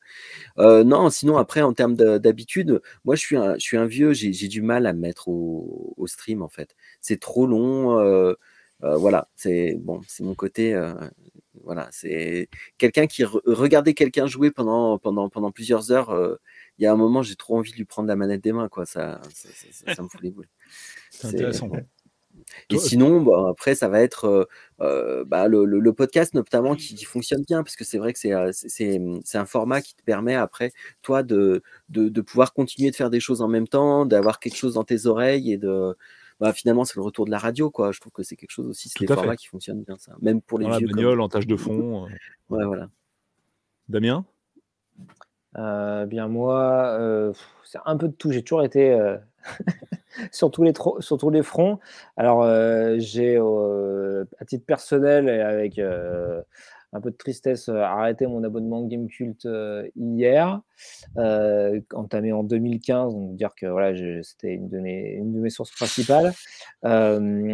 Euh, 0.58 0.84
non, 0.84 1.12
sinon 1.12 1.38
après 1.38 1.62
en 1.62 1.74
termes 1.74 1.96
d'habitude, 1.96 2.82
moi 3.06 3.14
je 3.16 3.22
suis 3.22 3.38
un, 3.38 3.54
je 3.54 3.60
suis 3.60 3.78
un 3.78 3.86
vieux, 3.86 4.14
j'ai 4.14 4.48
du 4.48 4.64
mal 4.64 4.88
à 4.88 4.94
me 4.94 5.00
mettre 5.00 5.28
au, 5.28 5.96
stream 6.08 6.42
en 6.42 6.50
fait. 6.50 6.76
C'est 7.02 7.20
trop 7.20 7.46
long. 7.46 8.00
Euh, 8.00 8.34
euh, 8.84 8.96
voilà, 8.98 9.30
c'est 9.36 9.76
bon, 9.80 10.02
c'est 10.08 10.24
mon 10.24 10.34
côté. 10.34 10.76
voilà, 11.64 11.88
c'est 11.92 12.50
quelqu'un 12.80 13.06
qui 13.06 13.24
regardait 13.26 13.94
quelqu'un 13.94 14.26
jouer 14.26 14.50
pendant 14.50 14.98
pendant 14.98 15.30
pendant 15.30 15.52
plusieurs 15.52 15.92
heures. 15.92 16.38
Il 16.78 16.84
y 16.84 16.88
a 16.88 16.94
un 16.94 16.96
moment, 16.96 17.22
j'ai 17.22 17.36
trop 17.36 17.58
envie 17.58 17.72
de 17.72 17.78
lui 17.78 17.86
prendre 17.86 18.08
la 18.08 18.16
manette 18.16 18.44
des 18.44 18.54
mains, 18.54 18.70
quoi. 18.70 18.86
Ça, 18.86 19.22
ça, 19.34 20.02
me 20.02 20.08
fout 20.08 20.22
les 20.22 20.32
boules. 20.32 20.48
C'est 21.12 21.28
intéressant. 21.28 21.70
Et 22.70 22.78
sinon, 22.78 23.22
bah, 23.22 23.48
après, 23.50 23.76
ça 23.76 23.90
va 23.90 24.02
être 24.02 24.26
euh, 24.26 24.46
euh, 24.82 25.24
bah, 25.26 25.48
le, 25.48 25.94
podcast 25.94 26.34
notamment 26.34 26.76
qui, 26.76 27.04
fonctionne 27.04 27.44
bien, 27.44 27.64
parce 27.64 27.76
que 27.76 27.84
c'est 27.84 27.98
vrai 27.98 28.14
que 28.14 28.28
euh, 28.28 28.52
c'est 28.54 29.38
un 29.38 29.46
format 29.46 29.82
qui 29.82 29.96
te 29.96 30.04
permet 30.04 30.36
après, 30.36 30.72
toi, 31.02 31.24
de, 31.24 31.62
de, 31.90 32.22
pouvoir 32.22 32.54
continuer 32.54 32.92
de 32.92 32.96
faire 32.96 33.10
des 33.10 33.20
choses 33.20 33.42
en 33.42 33.48
même 33.48 33.68
temps, 33.68 34.06
d'avoir 34.06 34.40
quelque 34.40 34.56
chose 34.56 34.76
dans 34.76 34.84
tes 34.84 35.06
oreilles 35.06 35.52
et 35.52 35.58
de, 35.58 35.96
bah, 36.40 36.54
finalement, 36.54 36.86
c'est 36.86 36.96
le 36.96 37.04
retour 37.04 37.26
de 37.26 37.32
la 37.32 37.40
radio, 37.40 37.70
quoi. 37.70 37.92
Je 37.92 38.00
trouve 38.00 38.14
que 38.14 38.24
c'est 38.24 38.36
quelque 38.36 38.52
chose 38.52 38.68
aussi, 38.68 38.90
c'est 38.90 39.06
formats 39.06 39.36
qui 39.36 39.48
fonctionnent 39.48 39.84
bien, 39.84 39.98
ça. 39.98 40.16
Même 40.22 40.42
pour 40.42 40.60
les 40.60 40.66
Dans 40.66 40.78
vieux. 40.78 40.88
la 40.88 40.94
bagnole, 40.94 41.22
en 41.22 41.30
tâche 41.30 41.48
de 41.48 41.56
fond. 41.56 42.06
ouais, 42.50 42.66
voilà. 42.66 42.90
Damien? 43.90 44.26
Bien, 45.56 46.28
moi, 46.28 47.34
c'est 47.64 47.80
un 47.86 47.98
peu 47.98 48.08
de 48.08 48.14
tout. 48.14 48.32
J'ai 48.32 48.44
toujours 48.44 48.64
été 48.64 48.98
sur, 50.32 50.52
tous 50.52 50.64
les 50.64 50.74
sur 51.00 51.18
tous 51.18 51.30
les 51.30 51.44
fronts. 51.44 51.80
Alors, 52.18 52.46
j'ai, 53.00 53.38
à 53.38 54.46
titre 54.46 54.66
personnel 54.66 55.30
et 55.30 55.42
avec 55.42 55.80
un 56.94 57.00
peu 57.00 57.12
de 57.12 57.16
tristesse, 57.16 57.70
arrêté 57.70 58.28
mon 58.28 58.44
abonnement 58.44 58.86
Gamecult 58.86 59.48
hier, 59.96 60.62
entamé 61.16 62.34
en 62.34 62.44
2015. 62.44 63.14
Donc, 63.14 63.36
dire 63.36 63.56
que 63.56 63.66
voilà, 63.66 63.94
c'était 64.24 64.54
une, 64.54 64.70
de 64.70 64.80
mes, 64.80 65.50
sources 65.50 65.72
principales. 65.72 66.34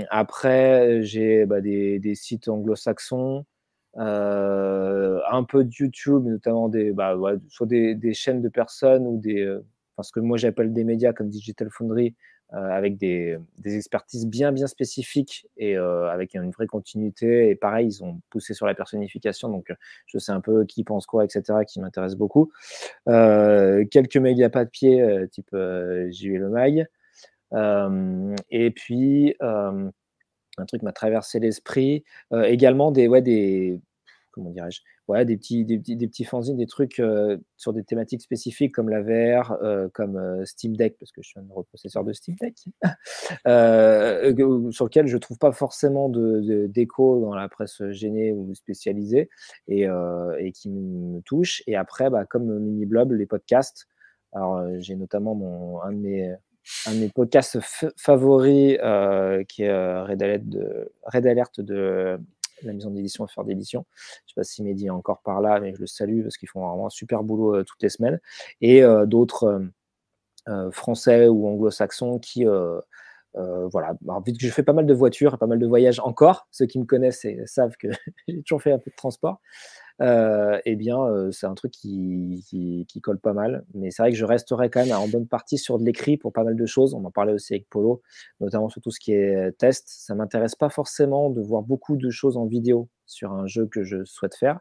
après, 0.09 1.03
j'ai 1.03 1.45
bah, 1.45 1.61
des, 1.61 2.15
sites 2.15 2.47
anglo-saxons. 2.47 3.45
Un 3.97 5.43
peu 5.43 5.63
de 5.63 5.71
YouTube, 5.71 6.25
notamment 6.25 6.69
des, 6.69 6.91
bah, 6.91 7.15
soit 7.49 7.67
des, 7.67 8.13
chaînes 8.13 8.41
de 8.41 8.49
personnes 8.49 9.07
ou 9.07 9.17
des, 9.19 9.57
parce 9.95 10.11
que 10.11 10.19
moi 10.19 10.37
j'appelle 10.37 10.73
des 10.73 10.83
médias 10.83 11.13
comme 11.13 11.29
Digital 11.29 11.69
Foundry, 11.71 12.15
euh, 12.53 12.69
avec 12.69 12.95
des, 12.95 13.37
expertises 13.65 14.25
bien 14.25 14.53
bien 14.53 14.67
spécifiques 14.67 15.45
et 15.57 15.77
euh, 15.77 16.09
avec 16.09 16.33
une 16.33 16.49
vraie 16.51 16.65
continuité. 16.65 17.49
Et 17.49 17.55
pareil, 17.55 17.87
ils 17.87 18.03
ont 18.05 18.21
poussé 18.29 18.53
sur 18.53 18.65
la 18.65 18.73
personnification, 18.73 19.49
donc 19.49 19.73
je 20.05 20.17
sais 20.17 20.31
un 20.31 20.39
peu 20.39 20.63
qui 20.63 20.85
pense 20.85 21.05
quoi, 21.05 21.25
etc., 21.25 21.41
qui 21.67 21.81
m'intéresse 21.81 22.15
beaucoup. 22.15 22.49
Euh, 23.09 23.83
quelques 23.91 24.15
médias 24.15 24.49
papier 24.49 25.27
type 25.29 25.53
J.U. 26.09 26.37
Le 26.37 26.49
Mag. 26.49 26.87
et 28.49 28.71
puis 28.71 29.35
un 29.39 30.65
truc 30.67 30.83
m'a 30.83 30.93
traversé 30.93 31.39
l'esprit. 31.39 32.05
également 32.31 32.91
des, 32.91 33.09
ouais, 33.09 33.21
des, 33.21 33.81
comment 34.37 34.51
dirais-je, 34.51 34.81
ouais, 35.07 35.25
des 35.25 35.35
petits, 35.35 35.65
des 35.65 35.79
petits, 35.79 35.95
des 35.95 36.07
petits 36.07 36.23
fanzines, 36.23 36.57
des 36.57 36.67
trucs 36.67 36.99
euh, 36.99 37.37
sur 37.57 37.73
des 37.73 37.83
thématiques 37.83 38.21
spécifiques 38.21 38.73
comme 38.73 38.89
la 38.89 39.01
VR, 39.01 39.57
euh, 39.63 39.89
comme 39.93 40.17
euh, 40.17 40.45
Steam 40.45 40.77
Deck, 40.77 40.97
parce 40.99 41.11
que 41.11 41.21
je 41.21 41.29
suis 41.29 41.39
un 41.39 41.45
reprocesseur 41.49 42.03
de 42.03 42.13
Steam 42.13 42.35
Deck, 42.39 42.55
sur 44.71 44.85
lequel 44.85 45.07
je 45.07 45.15
ne 45.15 45.19
trouve 45.19 45.37
pas 45.37 45.51
forcément 45.51 46.09
d'écho 46.09 47.17
de, 47.17 47.21
dans 47.21 47.33
la 47.33 47.49
presse 47.49 47.81
gênée 47.89 48.31
ou 48.31 48.53
spécialisée 48.53 49.29
et, 49.67 49.87
et 50.39 50.51
qui 50.51 50.69
me 50.69 51.21
touche. 51.21 51.63
Et 51.67 51.75
après, 51.75 52.09
bah, 52.09 52.25
comme 52.25 52.59
Mini 52.59 52.85
Blob, 52.85 53.11
les 53.11 53.25
podcasts. 53.25 53.87
Alors, 54.33 54.61
j'ai 54.79 54.95
notamment 54.95 55.35
mon, 55.35 55.81
un 55.81 55.93
de 55.93 55.97
mes 55.97 56.35
un 56.85 57.07
podcasts 57.15 57.59
favoris 57.97 58.77
qui 59.47 59.63
est 59.63 60.01
Red 60.01 60.21
Alert 60.21 60.45
de, 60.45 60.91
Red 61.03 61.25
Alert 61.25 61.61
de 61.61 62.19
la 62.63 62.73
maison 62.73 62.91
d'édition 62.91 63.23
à 63.23 63.27
faire 63.27 63.43
d'édition. 63.43 63.85
Je 63.91 63.99
ne 63.99 64.27
sais 64.29 64.33
pas 64.35 64.43
si 64.43 64.63
Mehdi 64.63 64.87
est 64.87 64.91
encore 64.91 65.21
par 65.21 65.41
là, 65.41 65.59
mais 65.59 65.73
je 65.73 65.79
le 65.79 65.87
salue 65.87 66.21
parce 66.23 66.37
qu'ils 66.37 66.49
font 66.49 66.67
vraiment 66.67 66.87
un 66.87 66.91
super 66.91 67.23
boulot 67.23 67.55
euh, 67.55 67.63
toutes 67.63 67.81
les 67.81 67.89
semaines. 67.89 68.19
Et 68.61 68.83
euh, 68.83 69.05
d'autres 69.05 69.61
euh, 70.47 70.71
français 70.71 71.27
ou 71.27 71.47
anglo-saxons 71.47 72.19
qui. 72.19 72.45
voilà, 73.33 73.93
Alors, 74.07 74.23
vu 74.23 74.33
que 74.33 74.39
je 74.39 74.49
fais 74.49 74.63
pas 74.63 74.73
mal 74.73 74.85
de 74.85 74.93
voitures 74.93 75.37
pas 75.37 75.47
mal 75.47 75.59
de 75.59 75.67
voyages 75.67 75.99
encore, 75.99 76.47
ceux 76.51 76.65
qui 76.65 76.79
me 76.79 76.85
connaissent 76.85 77.25
savent 77.45 77.75
que 77.77 77.87
j'ai 78.27 78.41
toujours 78.43 78.61
fait 78.61 78.71
un 78.71 78.79
peu 78.79 78.89
de 78.89 78.95
transport. 78.95 79.41
Euh, 80.01 80.59
eh 80.65 80.75
bien, 80.75 81.01
euh, 81.01 81.31
c'est 81.31 81.47
un 81.47 81.55
truc 81.55 81.71
qui, 81.71 82.43
qui, 82.87 83.01
colle 83.01 83.19
pas 83.19 83.33
mal. 83.33 83.65
Mais 83.73 83.91
c'est 83.91 84.01
vrai 84.03 84.11
que 84.11 84.17
je 84.17 84.25
resterai 84.25 84.69
quand 84.69 84.85
même 84.85 84.95
en 84.95 85.07
bonne 85.07 85.27
partie 85.27 85.57
sur 85.57 85.79
de 85.79 85.85
l'écrit 85.85 86.17
pour 86.17 86.33
pas 86.33 86.43
mal 86.43 86.55
de 86.55 86.65
choses. 86.65 86.93
On 86.93 87.03
en 87.05 87.11
parlait 87.11 87.33
aussi 87.33 87.53
avec 87.53 87.69
Polo, 87.69 88.01
notamment 88.39 88.69
sur 88.69 88.81
tout 88.81 88.91
ce 88.91 88.99
qui 88.99 89.13
est 89.13 89.51
test. 89.57 89.85
Ça 89.87 90.15
m'intéresse 90.15 90.55
pas 90.55 90.69
forcément 90.69 91.29
de 91.29 91.41
voir 91.41 91.61
beaucoup 91.61 91.95
de 91.95 92.09
choses 92.09 92.37
en 92.37 92.45
vidéo 92.45 92.89
sur 93.05 93.31
un 93.31 93.47
jeu 93.47 93.67
que 93.67 93.83
je 93.83 94.03
souhaite 94.03 94.35
faire. 94.35 94.59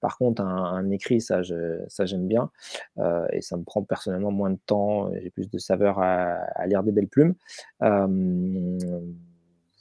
Par 0.00 0.18
contre, 0.18 0.42
un, 0.42 0.90
écrit, 0.90 1.20
ça, 1.20 1.40
ça 1.88 2.06
j'aime 2.06 2.28
bien. 2.28 2.50
Euh, 2.98 3.26
et 3.32 3.40
ça 3.40 3.56
me 3.56 3.64
prend 3.64 3.82
personnellement 3.82 4.30
moins 4.30 4.50
de 4.50 4.58
temps. 4.66 5.10
J'ai 5.20 5.30
plus 5.30 5.50
de 5.50 5.58
saveur 5.58 5.98
à, 5.98 6.66
lire 6.66 6.82
des 6.82 6.92
belles 6.92 7.08
plumes. 7.08 7.34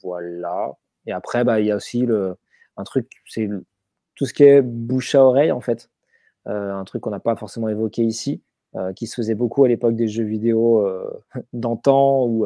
voilà. 0.03 0.71
Et 1.05 1.11
après, 1.11 1.43
bah, 1.43 1.59
il 1.59 1.67
y 1.67 1.71
a 1.71 1.75
aussi 1.75 2.05
le, 2.05 2.35
un 2.77 2.83
truc, 2.83 3.09
c'est 3.27 3.49
tout 4.15 4.25
ce 4.25 4.33
qui 4.33 4.43
est 4.43 4.61
bouche 4.61 5.15
à 5.15 5.23
oreille, 5.23 5.51
en 5.51 5.61
fait. 5.61 5.89
Euh, 6.47 6.73
un 6.73 6.83
truc 6.83 7.01
qu'on 7.01 7.09
n'a 7.09 7.19
pas 7.19 7.35
forcément 7.35 7.69
évoqué 7.69 8.03
ici, 8.03 8.41
euh, 8.75 8.91
qui 8.93 9.07
se 9.07 9.15
faisait 9.15 9.35
beaucoup 9.35 9.63
à 9.63 9.67
l'époque 9.67 9.95
des 9.95 10.07
jeux 10.07 10.25
vidéo 10.25 10.85
euh, 10.85 11.23
d'antan, 11.53 12.25
où 12.25 12.45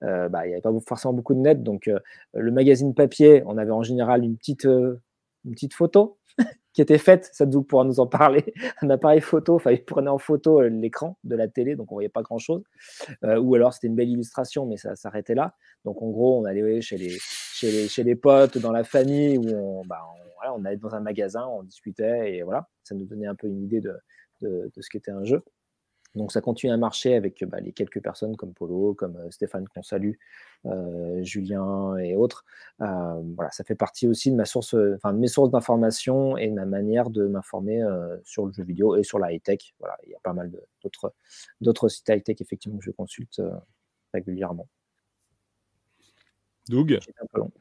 bah, 0.00 0.46
il 0.46 0.48
n'y 0.48 0.52
avait 0.54 0.60
pas 0.60 0.72
forcément 0.86 1.14
beaucoup 1.14 1.34
de 1.34 1.40
net. 1.40 1.62
Donc, 1.62 1.90
le 2.34 2.52
magazine 2.52 2.94
papier, 2.94 3.42
on 3.46 3.58
avait 3.58 3.72
en 3.72 3.82
général 3.82 4.24
une 4.24 4.36
petite, 4.36 4.64
une 4.64 5.52
petite 5.52 5.74
photo 5.74 6.18
qui 6.72 6.82
était 6.82 6.98
faite, 6.98 7.30
Sadou 7.32 7.62
pourra 7.62 7.84
nous 7.84 8.00
en 8.00 8.06
parler, 8.06 8.52
un 8.82 8.90
appareil 8.90 9.20
photo, 9.20 9.60
il 9.70 9.84
prenait 9.84 10.10
en 10.10 10.18
photo 10.18 10.62
l'écran 10.62 11.16
de 11.24 11.34
la 11.34 11.48
télé, 11.48 11.74
donc 11.74 11.90
on 11.90 11.96
voyait 11.96 12.10
pas 12.10 12.22
grand 12.22 12.38
chose, 12.38 12.62
ou 13.22 13.54
alors 13.54 13.72
c'était 13.72 13.86
une 13.86 13.94
belle 13.94 14.10
illustration, 14.10 14.66
mais 14.66 14.76
ça 14.76 14.94
s'arrêtait 14.96 15.34
là. 15.34 15.54
Donc 15.84 16.02
en 16.02 16.10
gros, 16.10 16.38
on 16.38 16.44
allait 16.44 16.80
chez, 16.80 16.98
les, 16.98 17.16
chez, 17.18 17.70
les, 17.70 17.88
chez 17.88 18.02
les 18.02 18.16
potes, 18.16 18.58
dans 18.58 18.72
la 18.72 18.84
famille, 18.84 19.38
où 19.38 19.48
on, 19.48 19.84
bah, 19.86 20.02
allait 20.64 20.76
dans 20.76 20.94
un 20.94 21.00
magasin, 21.00 21.46
on 21.46 21.62
discutait 21.62 22.34
et 22.34 22.42
voilà, 22.42 22.68
ça 22.82 22.94
nous 22.94 23.04
donnait 23.04 23.26
un 23.26 23.34
peu 23.34 23.46
une 23.48 23.62
idée 23.62 23.80
de, 23.80 23.96
de, 24.42 24.70
ce 24.80 24.88
qu'était 24.90 25.10
un 25.10 25.24
jeu. 25.24 25.42
Donc 26.14 26.32
ça 26.32 26.40
continue 26.40 26.72
à 26.72 26.76
marcher 26.78 27.14
avec 27.14 27.44
bah, 27.44 27.60
les 27.60 27.72
quelques 27.72 28.00
personnes 28.00 28.36
comme 28.36 28.54
Polo, 28.54 28.94
comme 28.94 29.16
euh, 29.16 29.30
Stéphane 29.30 29.68
qu'on 29.68 29.82
salue, 29.82 30.14
euh, 30.64 31.22
Julien 31.22 31.96
et 31.98 32.16
autres. 32.16 32.46
Euh, 32.80 33.20
voilà, 33.34 33.50
ça 33.50 33.64
fait 33.64 33.74
partie 33.74 34.08
aussi 34.08 34.30
de 34.30 34.36
ma 34.36 34.46
source, 34.46 34.74
enfin 34.94 35.12
de 35.12 35.18
mes 35.18 35.28
sources 35.28 35.50
d'information 35.50 36.38
et 36.38 36.48
de 36.48 36.54
ma 36.54 36.64
manière 36.64 37.10
de 37.10 37.26
m'informer 37.26 37.84
sur 38.24 38.46
le 38.46 38.52
jeu 38.52 38.64
vidéo 38.64 38.96
et 38.96 39.02
sur 39.02 39.18
la 39.18 39.32
high 39.32 39.42
tech. 39.42 39.74
Voilà, 39.78 39.98
il 40.04 40.10
y 40.10 40.14
a 40.14 40.20
pas 40.22 40.32
mal 40.32 40.50
d'autres 40.82 41.12
d'autres 41.60 41.88
sites 41.88 42.08
high 42.08 42.22
tech 42.22 42.40
effectivement 42.40 42.78
que 42.78 42.84
je 42.84 42.92
consulte 42.92 43.42
régulièrement. 44.14 44.68
Doug? 46.68 46.98
Un 47.20 47.26
peu 47.26 47.40
long. 47.40 47.52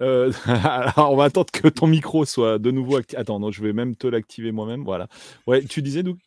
Euh, 0.00 0.32
alors, 0.46 1.12
on 1.12 1.16
va 1.16 1.24
attendre 1.24 1.50
que 1.52 1.68
ton 1.68 1.86
micro 1.86 2.24
soit 2.24 2.58
de 2.58 2.70
nouveau 2.70 2.96
activé. 2.96 3.20
Attends, 3.20 3.40
non, 3.40 3.50
je 3.50 3.62
vais 3.62 3.72
même 3.72 3.96
te 3.96 4.06
l'activer 4.06 4.52
moi-même. 4.52 4.84
Voilà. 4.84 5.08
Ouais, 5.46 5.62
tu 5.64 5.82
disais, 5.82 6.02
Doug? 6.02 6.18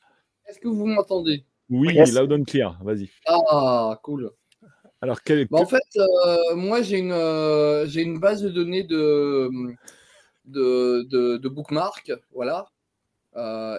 Est-ce 0.47 0.59
que 0.59 0.67
vous 0.67 0.85
m'entendez? 0.85 1.45
Oui, 1.69 1.93
yes. 1.93 2.13
loud 2.13 2.31
and 2.33 2.43
clear. 2.43 2.77
Vas-y. 2.83 3.09
Ah, 3.27 3.99
cool. 4.03 4.31
Alors, 5.01 5.21
quel... 5.21 5.47
bah, 5.49 5.59
En 5.59 5.65
fait, 5.65 5.81
euh, 5.97 6.55
moi, 6.55 6.81
j'ai 6.81 6.99
une, 6.99 7.11
euh, 7.11 7.85
j'ai 7.87 8.01
une 8.01 8.19
base 8.19 8.41
de 8.43 8.49
données 8.49 8.83
de, 8.83 9.49
de, 10.45 11.07
de, 11.09 11.37
de 11.37 11.49
bookmarks. 11.49 12.11
Voilà. 12.33 12.67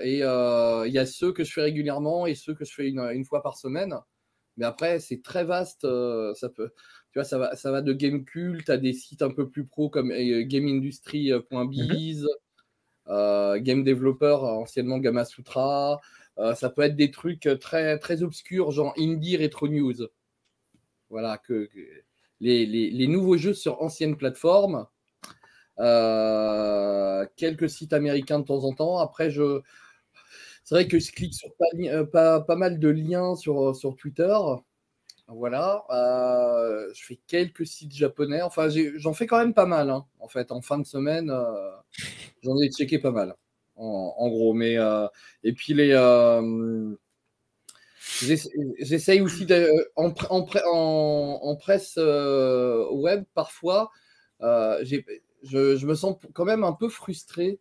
et 0.03 0.19
il 0.19 0.93
y 0.93 0.99
a 0.99 1.07
ceux 1.07 1.33
que 1.33 1.45
je 1.45 1.53
fais 1.53 1.63
régulièrement 1.63 2.27
et 2.27 2.35
ceux 2.35 2.55
que 2.55 2.65
je 2.65 2.73
fais 2.75 2.89
une, 2.89 3.01
une 3.01 3.25
fois 3.25 3.43
par 3.43 3.57
semaine. 3.57 3.95
Mais 4.57 4.67
après, 4.67 5.01
c'est 5.01 5.23
très 5.23 5.45
vaste. 5.45 5.83
ça 6.35 6.49
peut 6.49 6.71
tu 7.15 7.21
vois, 7.21 7.25
ça 7.25 7.39
va, 7.39 7.55
ça 7.55 7.71
va 7.71 7.81
de 7.81 7.93
Game 7.93 8.25
Cult 8.25 8.69
à 8.69 8.77
des 8.77 8.93
sites 8.93 9.23
un 9.23 9.31
peu 9.31 9.49
plus 9.49 9.65
pro 9.65 9.89
comme 9.89 10.11
euh, 10.11 10.43
GameIndustry.biz, 10.43 12.27
euh, 13.07 13.61
Game 13.61 13.85
Developer, 13.85 14.35
anciennement 14.43 14.99
Gamma 14.99 15.25
Sutra. 15.25 16.01
Euh, 16.39 16.57
ça 16.57 16.71
peut 16.71 16.83
être 16.83 16.97
des 16.97 17.13
trucs 17.13 17.49
très, 17.61 18.01
très 18.01 18.25
obscurs, 18.25 18.73
genre 18.73 18.93
Indie 18.99 19.37
Retro 19.37 19.69
News. 19.69 20.09
Voilà, 21.09 21.39
que, 21.39 21.69
les, 22.41 22.67
les, 22.67 23.07
nouveaux 23.07 23.37
jeux 23.37 23.55
sur 23.55 23.81
anciennes 23.81 24.17
plateformes. 24.17 24.89
quelques 27.37 27.71
sites 27.71 27.93
américains 27.93 28.41
de 28.41 28.45
temps 28.45 28.65
en 28.65 28.73
temps. 28.75 28.99
Après, 28.99 29.31
je. 29.31 29.61
C'est 30.65 30.75
vrai 30.75 30.89
que 30.89 30.99
je 30.99 31.13
clique 31.13 31.35
sur 31.35 31.51
pas, 31.57 32.05
pas, 32.07 32.41
pas 32.41 32.57
mal 32.57 32.81
de 32.81 32.89
liens 32.89 33.37
sur, 33.37 33.77
sur 33.77 33.95
Twitter. 33.95 34.37
Voilà. 35.29 35.85
Euh, 35.91 36.93
je 36.95 37.05
fais 37.05 37.19
quelques 37.27 37.67
sites 37.67 37.95
japonais. 37.95 38.43
Enfin, 38.43 38.69
j'en 38.97 39.15
fais 39.15 39.27
quand 39.27 39.39
même 39.39 39.55
pas 39.55 39.67
mal. 39.67 39.91
Hein. 39.91 40.07
En 40.21 40.29
fait, 40.29 40.53
en 40.53 40.61
fin 40.61 40.79
de 40.79 40.87
semaine, 40.87 41.31
euh, 41.31 41.71
j'en 42.43 42.59
ai 42.61 42.71
checké 42.71 42.99
pas 42.99 43.11
mal. 43.11 43.35
En, 43.77 44.29
gros. 44.29 44.57
Euh, 44.61 45.09
et 45.43 45.53
puis, 45.53 45.75
les. 45.75 45.93
J'essaye 48.81 49.21
aussi 49.23 49.47
en, 49.97 50.11
presse 51.57 51.97
web 51.97 53.25
parfois. 53.35 53.91
Je, 54.41 55.87
me 55.87 55.95
sens 55.95 56.17
quand 56.35 56.45
même 56.45 56.65
un 56.65 56.75
peu 56.75 56.89
frustré 56.89 57.59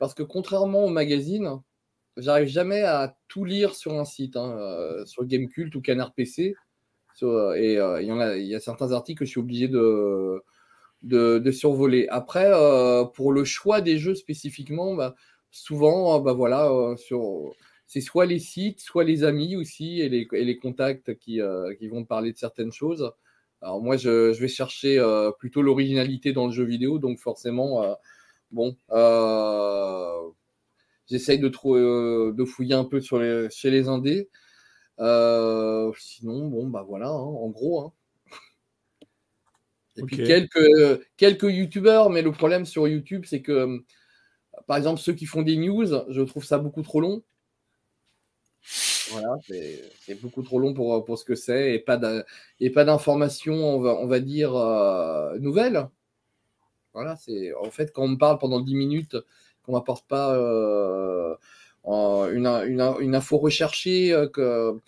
parce 0.00 0.14
que 0.14 0.24
contrairement 0.24 0.84
au 0.84 0.90
magazine, 0.90 1.60
j'arrive 2.16 2.48
jamais 2.48 2.82
à 2.82 3.16
tout 3.28 3.44
lire 3.44 3.76
sur 3.76 3.94
un 3.94 4.04
site, 4.04 4.36
hein, 4.36 5.04
sur 5.06 5.24
Gamecult 5.24 5.74
ou 5.76 5.80
Canard 5.80 6.12
PC. 6.12 6.56
Euh, 7.22 7.54
et 7.54 7.78
euh, 7.78 8.02
il 8.02 8.46
y, 8.46 8.54
a, 8.54 8.60
certains 8.60 8.92
articles 8.92 9.20
que 9.20 9.24
je 9.24 9.30
suis 9.30 9.40
obligé 9.40 9.68
de, 9.68 11.50
survoler. 11.52 12.06
Après, 12.10 12.50
euh, 12.52 13.04
pour 13.04 13.32
le 13.32 13.44
choix 13.44 13.80
des 13.80 13.98
jeux 13.98 14.14
spécifiquement, 14.14 14.94
bah, 14.94 15.14
souvent, 15.50 16.18
bah, 16.20 16.32
voilà, 16.32 16.70
c'est 17.86 18.00
soit 18.00 18.26
les 18.26 18.38
sites, 18.38 18.80
soit 18.80 19.04
les 19.04 19.24
amis 19.24 19.56
aussi 19.56 20.00
et 20.00 20.08
les, 20.08 20.58
contacts 20.58 21.16
qui, 21.18 21.40
qui, 21.78 21.88
vont 21.88 22.04
parler 22.04 22.32
de 22.32 22.38
certaines 22.38 22.72
choses. 22.72 23.12
Alors 23.62 23.80
moi, 23.82 23.96
je, 23.96 24.32
vais 24.38 24.48
chercher 24.48 25.02
plutôt 25.38 25.62
l'originalité 25.62 26.32
dans 26.32 26.46
le 26.46 26.52
jeu 26.52 26.64
vidéo, 26.64 26.98
donc 26.98 27.18
forcément, 27.18 27.96
bon, 28.50 28.76
j'essaye 31.06 31.38
de, 31.38 31.50
fouiller 32.44 32.74
un 32.74 32.84
peu 32.84 33.00
chez 33.00 33.70
les 33.70 33.88
indés. 33.88 34.28
Sinon, 34.98 36.48
bon, 36.48 36.68
bah 36.68 36.84
voilà, 36.86 37.08
hein, 37.08 37.12
en 37.12 37.48
gros. 37.48 37.80
Hein. 37.80 37.92
Et 39.96 40.02
puis 40.02 40.16
quelques, 40.16 41.06
quelques 41.16 41.44
youtubeurs, 41.44 42.10
mais 42.10 42.22
le 42.22 42.32
problème 42.32 42.66
sur 42.66 42.88
YouTube, 42.88 43.24
c'est 43.26 43.42
que, 43.42 43.84
par 44.66 44.76
exemple, 44.76 45.00
ceux 45.00 45.12
qui 45.12 45.26
font 45.26 45.42
des 45.42 45.56
news, 45.56 45.86
je 46.08 46.22
trouve 46.22 46.44
ça 46.44 46.58
beaucoup 46.58 46.82
trop 46.82 47.00
long. 47.00 47.22
Voilà, 49.10 49.36
c'est 49.44 50.20
beaucoup 50.20 50.42
trop 50.42 50.58
long 50.58 50.72
pour, 50.72 51.04
pour 51.04 51.18
ce 51.18 51.24
que 51.24 51.34
c'est 51.34 51.74
et 51.74 51.78
pas 52.70 52.84
d'informations, 52.84 53.54
on 53.54 53.80
va, 53.80 53.94
on 53.96 54.06
va 54.06 54.20
dire, 54.20 54.56
euh, 54.56 55.38
nouvelles. 55.38 55.88
Voilà, 56.94 57.16
c'est 57.16 57.52
en 57.54 57.70
fait 57.70 57.92
quand 57.92 58.04
on 58.04 58.08
me 58.08 58.16
parle 58.16 58.38
pendant 58.38 58.60
10 58.60 58.74
minutes, 58.74 59.16
qu'on 59.62 59.72
m'apporte 59.72 60.06
pas 60.06 60.36
euh, 60.36 61.34
une, 61.86 62.46
une, 62.46 62.80
une, 63.00 63.14
info 63.14 63.38
recherchée, 63.38 64.12
euh, 64.12 64.28
que, 64.28 64.80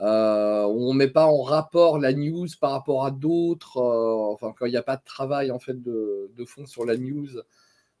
euh, 0.00 0.64
on 0.64 0.92
met 0.94 1.08
pas 1.08 1.26
en 1.26 1.42
rapport 1.42 1.98
la 1.98 2.12
news 2.12 2.46
par 2.60 2.72
rapport 2.72 3.04
à 3.04 3.10
d'autres, 3.10 3.76
euh, 3.78 4.32
enfin 4.32 4.54
quand 4.58 4.64
il 4.66 4.70
n'y 4.70 4.76
a 4.78 4.82
pas 4.82 4.96
de 4.96 5.04
travail 5.04 5.50
en 5.50 5.58
fait 5.58 5.82
de, 5.82 6.44
fond 6.46 6.64
sur 6.66 6.86
la 6.86 6.96
news, 6.96 7.28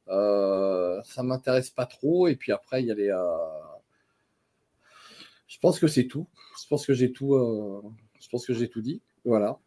euh, 0.08 1.00
ça 1.04 1.22
m'intéresse 1.22 1.70
pas 1.70 1.86
trop. 1.86 2.26
Et 2.26 2.36
puis 2.36 2.52
après 2.52 2.82
il 2.82 2.86
y 2.86 2.90
a 2.90 2.94
les, 2.94 3.14
je 5.46 5.58
pense 5.58 5.78
que 5.78 5.88
c'est 5.88 6.06
tout. 6.06 6.26
Je 6.62 6.66
pense 6.68 6.86
que 6.86 6.94
j'ai 6.94 7.12
tout, 7.12 7.34
je 8.18 8.28
pense 8.30 8.46
que 8.46 8.54
j'ai 8.54 8.68
tout 8.68 8.80
dit. 8.80 9.02
Voilà. 9.24 9.58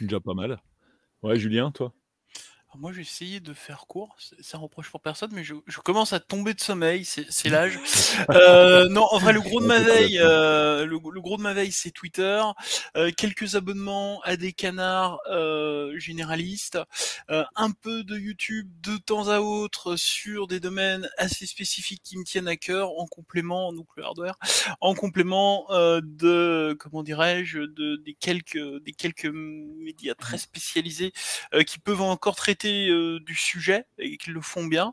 Déjà 0.00 0.20
pas 0.20 0.34
mal. 0.34 0.60
Ouais, 1.22 1.36
Julien, 1.36 1.72
toi? 1.72 1.92
Moi, 2.78 2.92
j'ai 2.92 3.00
essayé 3.00 3.40
de 3.40 3.52
faire 3.52 3.86
court. 3.88 4.16
Ça 4.40 4.56
reproche 4.56 4.90
pour 4.90 5.00
personne, 5.00 5.30
mais 5.32 5.42
je, 5.42 5.54
commence 5.82 6.12
à 6.12 6.20
tomber 6.20 6.54
de 6.54 6.60
sommeil. 6.60 7.04
C'est 7.04 7.48
l'âge. 7.48 7.78
Euh, 8.30 8.88
non, 8.88 9.06
en 9.10 9.18
vrai, 9.18 9.32
le 9.32 9.40
gros 9.40 9.60
de 9.60 9.66
ma 9.66 9.80
veille, 9.80 10.18
euh, 10.20 10.84
le, 10.84 10.98
gros 10.98 11.36
de 11.36 11.42
ma 11.42 11.52
veille, 11.52 11.72
c'est 11.72 11.90
Twitter. 11.90 12.42
Euh, 12.96 13.10
quelques 13.16 13.56
abonnements 13.56 14.20
à 14.22 14.36
des 14.36 14.52
canards 14.52 15.18
généralistes. 15.96 16.78
un 17.28 17.70
peu 17.72 18.04
de 18.04 18.16
YouTube 18.16 18.68
de 18.82 18.96
temps 18.98 19.28
à 19.28 19.40
autre 19.40 19.96
sur 19.96 20.46
des 20.46 20.60
domaines 20.60 21.08
assez 21.18 21.46
spécifiques 21.46 22.02
qui 22.04 22.18
me 22.18 22.24
tiennent 22.24 22.48
à 22.48 22.56
cœur, 22.56 22.90
en 22.98 23.06
complément, 23.06 23.72
donc 23.72 23.86
le 23.96 24.04
hardware, 24.04 24.36
en 24.80 24.94
complément 24.94 25.66
de, 25.70 26.76
comment 26.78 27.02
dirais-je, 27.02 27.58
de 27.58 27.96
des 27.96 28.14
quelques 28.14 28.82
des 28.84 28.92
quelques 28.92 29.26
médias 29.26 30.14
très 30.14 30.38
spécialisés 30.38 31.12
qui 31.66 31.78
peuvent 31.78 32.02
encore 32.02 32.36
traiter 32.36 32.59
du 32.64 33.34
sujet 33.34 33.86
et 33.98 34.16
qu'ils 34.16 34.32
le 34.32 34.40
font 34.40 34.64
bien. 34.66 34.92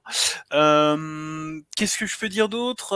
Qu'est-ce 0.52 1.98
que 1.98 2.06
je 2.06 2.18
peux 2.18 2.30
dire 2.30 2.50
d'autre? 2.50 2.96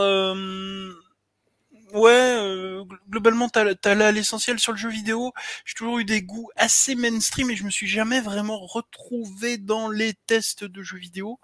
Ouais, 1.92 2.78
globalement, 3.10 3.50
t'as 3.50 3.74
as 3.84 3.94
là 3.94 4.12
l'essentiel 4.12 4.58
sur 4.58 4.72
le 4.72 4.78
jeu 4.78 4.88
vidéo. 4.88 5.32
J'ai 5.66 5.74
toujours 5.74 5.98
eu 5.98 6.04
des 6.04 6.22
goûts 6.22 6.48
assez 6.56 6.94
mainstream 6.94 7.50
et 7.50 7.56
je 7.56 7.64
me 7.64 7.70
suis 7.70 7.86
jamais 7.86 8.20
vraiment 8.20 8.58
retrouvé 8.64 9.58
dans 9.58 9.90
les 9.90 10.14
tests 10.26 10.64
de 10.64 10.82
jeux 10.82 10.98
vidéo. 10.98 11.38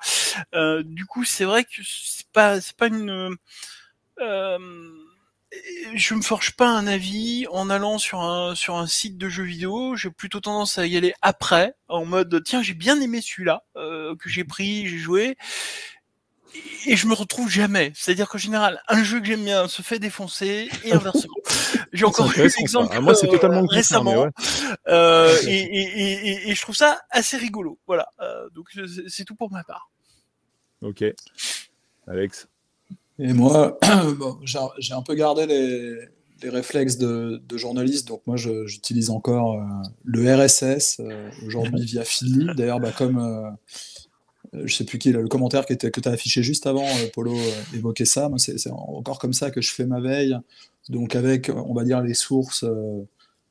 du 0.54 1.04
coup, 1.06 1.24
c'est 1.24 1.44
vrai 1.44 1.64
que 1.64 1.82
c'est 1.84 2.28
pas, 2.32 2.60
c'est 2.60 2.76
pas 2.76 2.86
une 2.86 3.36
je 5.94 6.14
me 6.14 6.22
forge 6.22 6.56
pas 6.56 6.68
un 6.68 6.86
avis 6.86 7.46
en 7.50 7.70
allant 7.70 7.98
sur 7.98 8.20
un 8.20 8.54
sur 8.54 8.76
un 8.76 8.86
site 8.86 9.16
de 9.16 9.28
jeux 9.28 9.44
vidéo. 9.44 9.96
J'ai 9.96 10.10
plutôt 10.10 10.40
tendance 10.40 10.78
à 10.78 10.86
y 10.86 10.96
aller 10.96 11.14
après, 11.22 11.74
en 11.88 12.04
mode 12.04 12.42
tiens 12.44 12.62
j'ai 12.62 12.74
bien 12.74 13.00
aimé 13.00 13.20
celui-là 13.20 13.64
euh, 13.76 14.14
que 14.16 14.28
j'ai 14.28 14.44
pris, 14.44 14.86
j'ai 14.86 14.98
joué, 14.98 15.36
et 16.86 16.96
je 16.96 17.06
me 17.06 17.14
retrouve 17.14 17.48
jamais. 17.48 17.92
C'est-à-dire 17.94 18.28
qu'en 18.28 18.38
général, 18.38 18.82
un 18.88 19.02
jeu 19.02 19.20
que 19.20 19.26
j'aime 19.26 19.44
bien 19.44 19.68
se 19.68 19.82
fait 19.82 19.98
défoncer 19.98 20.68
et 20.84 20.92
inversement. 20.92 21.34
J'ai 21.92 22.04
encore 22.04 22.30
eu 22.36 22.42
l'exemple 22.42 22.92
ah, 22.94 23.00
moi 23.00 23.14
c'est 23.14 23.28
totalement 23.28 23.62
euh, 23.62 23.66
récemment, 23.70 24.26
euh, 24.88 25.36
et, 25.46 25.58
et, 25.58 26.28
et, 26.28 26.50
et, 26.50 26.54
je 26.54 26.60
trouve 26.60 26.76
ça 26.76 27.00
assez 27.10 27.38
rigolo. 27.38 27.78
Voilà, 27.86 28.08
euh, 28.20 28.48
donc 28.50 28.66
c'est 29.08 29.24
tout 29.24 29.34
pour 29.34 29.50
ma 29.50 29.64
part. 29.64 29.90
Ok, 30.82 31.02
Alex? 32.06 32.48
Et 33.18 33.32
moi, 33.32 33.78
j'ai 34.78 34.94
un 34.94 35.02
peu 35.02 35.14
gardé 35.14 35.46
les, 35.46 36.48
réflexes 36.48 36.98
de, 36.98 37.40
journaliste, 37.56 38.06
donc 38.06 38.22
moi 38.26 38.36
j'utilise 38.36 39.10
encore 39.10 39.54
euh, 39.54 39.64
le 40.04 40.34
RSS, 40.34 41.00
euh, 41.00 41.28
aujourd'hui 41.44 41.84
via 41.84 42.04
Philly. 42.04 42.46
D'ailleurs, 42.56 42.78
bah, 42.78 42.92
comme 42.96 43.18
euh, 43.18 44.62
je 44.64 44.72
sais 44.72 44.84
plus 44.84 44.98
qui, 44.98 45.10
le 45.10 45.26
commentaire 45.26 45.66
que 45.66 45.74
tu 45.74 46.08
as 46.08 46.12
affiché 46.12 46.44
juste 46.44 46.68
avant, 46.68 46.86
Polo 47.12 47.34
évoquait 47.74 48.04
ça, 48.04 48.30
c'est 48.36 48.70
encore 48.70 49.18
comme 49.18 49.32
ça 49.32 49.50
que 49.50 49.60
je 49.60 49.72
fais 49.72 49.84
ma 49.84 50.00
veille, 50.00 50.36
donc 50.88 51.16
avec, 51.16 51.50
on 51.50 51.74
va 51.74 51.82
dire, 51.82 52.00
les 52.02 52.14
sources 52.14 52.64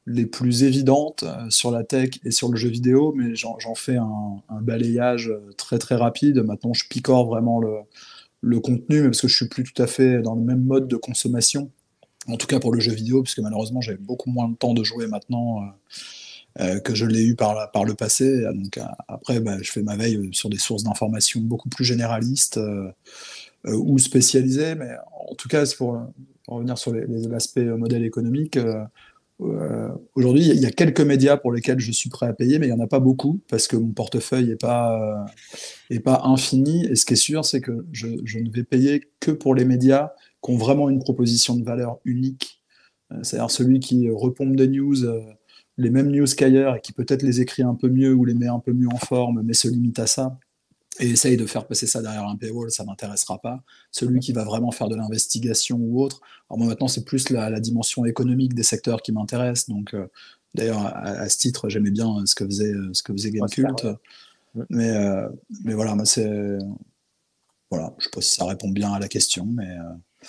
les 0.09 0.25
plus 0.25 0.63
évidentes 0.63 1.25
sur 1.49 1.69
la 1.69 1.83
tech 1.83 2.11
et 2.23 2.31
sur 2.31 2.49
le 2.49 2.55
jeu 2.55 2.69
vidéo, 2.69 3.13
mais 3.13 3.35
j'en 3.35 3.75
fais 3.75 3.97
un, 3.97 4.41
balayage 4.61 5.29
très 5.57 5.77
très 5.77 5.95
rapide. 5.95 6.37
Maintenant, 6.37 6.73
je 6.73 6.87
picore 6.87 7.27
vraiment 7.27 7.59
le, 7.59 7.73
le 8.47 8.59
contenu, 8.59 9.01
mais 9.01 9.07
parce 9.07 9.21
que 9.21 9.27
je 9.27 9.35
suis 9.35 9.47
plus 9.47 9.63
tout 9.63 9.81
à 9.81 9.87
fait 9.87 10.21
dans 10.21 10.35
le 10.35 10.41
même 10.41 10.63
mode 10.63 10.87
de 10.87 10.95
consommation. 10.95 11.71
En 12.27 12.37
tout 12.37 12.47
cas 12.47 12.59
pour 12.59 12.73
le 12.73 12.79
jeu 12.79 12.91
vidéo, 12.91 13.23
puisque 13.23 13.39
malheureusement 13.39 13.81
j'ai 13.81 13.95
beaucoup 13.95 14.29
moins 14.29 14.49
de 14.49 14.55
temps 14.55 14.73
de 14.73 14.83
jouer 14.83 15.07
maintenant 15.07 15.61
euh, 15.61 15.65
euh, 16.59 16.79
que 16.79 16.95
je 16.95 17.05
l'ai 17.05 17.23
eu 17.23 17.35
par, 17.35 17.69
le 17.85 17.93
passé. 17.93 18.43
Donc 18.53 18.79
après, 19.07 19.39
bah, 19.39 19.57
je 19.61 19.71
fais 19.71 19.83
ma 19.83 19.95
veille 19.95 20.29
sur 20.33 20.49
des 20.49 20.57
sources 20.57 20.83
d'informations 20.83 21.39
beaucoup 21.41 21.69
plus 21.69 21.85
généralistes 21.85 22.57
euh, 22.57 22.91
ou 23.65 23.97
spécialisées. 23.99 24.75
Mais 24.75 24.91
en 25.29 25.35
tout 25.35 25.47
cas, 25.47 25.65
pour, 25.77 26.01
revenir 26.47 26.77
sur 26.77 26.93
l'aspect 26.93 27.65
modèle 27.65 28.05
économique, 28.05 28.57
euh, 29.39 29.89
aujourd'hui, 30.15 30.47
il 30.47 30.59
y 30.59 30.65
a 30.65 30.71
quelques 30.71 31.01
médias 31.01 31.37
pour 31.37 31.51
lesquels 31.51 31.79
je 31.79 31.91
suis 31.91 32.09
prêt 32.09 32.27
à 32.27 32.33
payer, 32.33 32.57
mais 32.59 32.67
il 32.67 32.73
n'y 32.73 32.79
en 32.79 32.83
a 32.83 32.87
pas 32.87 32.99
beaucoup 32.99 33.39
parce 33.49 33.67
que 33.67 33.75
mon 33.75 33.91
portefeuille 33.91 34.47
n'est 34.47 34.55
pas, 34.55 35.27
euh, 35.91 35.99
pas 35.99 36.21
infini. 36.25 36.85
Et 36.85 36.95
ce 36.95 37.05
qui 37.05 37.13
est 37.13 37.17
sûr, 37.17 37.45
c'est 37.45 37.61
que 37.61 37.85
je, 37.91 38.07
je, 38.23 38.39
ne 38.39 38.49
vais 38.49 38.63
payer 38.63 39.11
que 39.19 39.31
pour 39.31 39.53
les 39.53 39.65
médias 39.65 40.11
qui 40.43 40.51
ont 40.51 40.57
vraiment 40.57 40.89
une 40.89 40.99
proposition 40.99 41.55
de 41.55 41.63
valeur 41.63 41.99
unique. 42.03 42.63
Euh, 43.11 43.17
c'est-à-dire 43.21 43.51
celui 43.51 43.79
qui 43.79 44.09
repompe 44.09 44.55
des 44.55 44.67
news, 44.67 44.95
les 45.77 45.89
mêmes 45.91 46.09
news 46.09 46.25
qu'ailleurs 46.35 46.75
et 46.75 46.81
qui 46.81 46.91
peut-être 46.93 47.21
les 47.21 47.39
écrit 47.39 47.63
un 47.63 47.75
peu 47.75 47.89
mieux 47.89 48.13
ou 48.13 48.25
les 48.25 48.33
met 48.33 48.47
un 48.47 48.59
peu 48.59 48.73
mieux 48.73 48.89
en 48.89 48.97
forme, 48.97 49.43
mais 49.43 49.53
se 49.53 49.67
limite 49.67 49.99
à 49.99 50.07
ça 50.07 50.39
et 50.99 51.09
essaye 51.09 51.37
de 51.37 51.45
faire 51.45 51.67
passer 51.67 51.87
ça 51.87 52.01
derrière 52.01 52.27
un 52.27 52.35
paywall, 52.35 52.71
ça 52.71 52.83
m'intéressera 52.83 53.39
pas. 53.39 53.61
Celui 53.91 54.19
qui 54.19 54.33
va 54.33 54.43
vraiment 54.43 54.71
faire 54.71 54.87
de 54.87 54.95
l'investigation 54.95 55.77
ou 55.77 56.01
autre. 56.01 56.21
Alors 56.49 56.59
moi 56.59 56.67
maintenant 56.67 56.87
c'est 56.87 57.03
plus 57.03 57.29
la, 57.29 57.59
dimension 57.59 58.05
économique 58.05 58.53
des 58.53 58.63
secteurs 58.63 59.01
qui 59.01 59.11
m'intéresse. 59.11 59.69
Donc 59.69 59.93
euh, 59.93 60.07
d'ailleurs 60.55 60.85
à, 60.85 61.27
ce 61.29 61.37
titre 61.37 61.69
j'aimais 61.69 61.91
bien 61.91 62.25
ce 62.25 62.35
que 62.35 62.45
faisait 62.45 62.73
ce 62.93 63.03
que 63.03 63.13
faisait 63.13 63.31
Gamecult. 63.31 63.85
Mais 64.69 64.89
euh, 64.89 65.27
mais 65.63 65.73
voilà, 65.73 65.95
c'est 66.05 66.57
voilà, 67.69 67.93
je 67.97 68.05
sais 68.05 68.09
pas 68.11 68.21
si 68.21 68.31
ça 68.31 68.45
répond 68.45 68.69
bien 68.69 68.93
à 68.93 68.99
la 68.99 69.07
question, 69.07 69.45
mais 69.45 69.67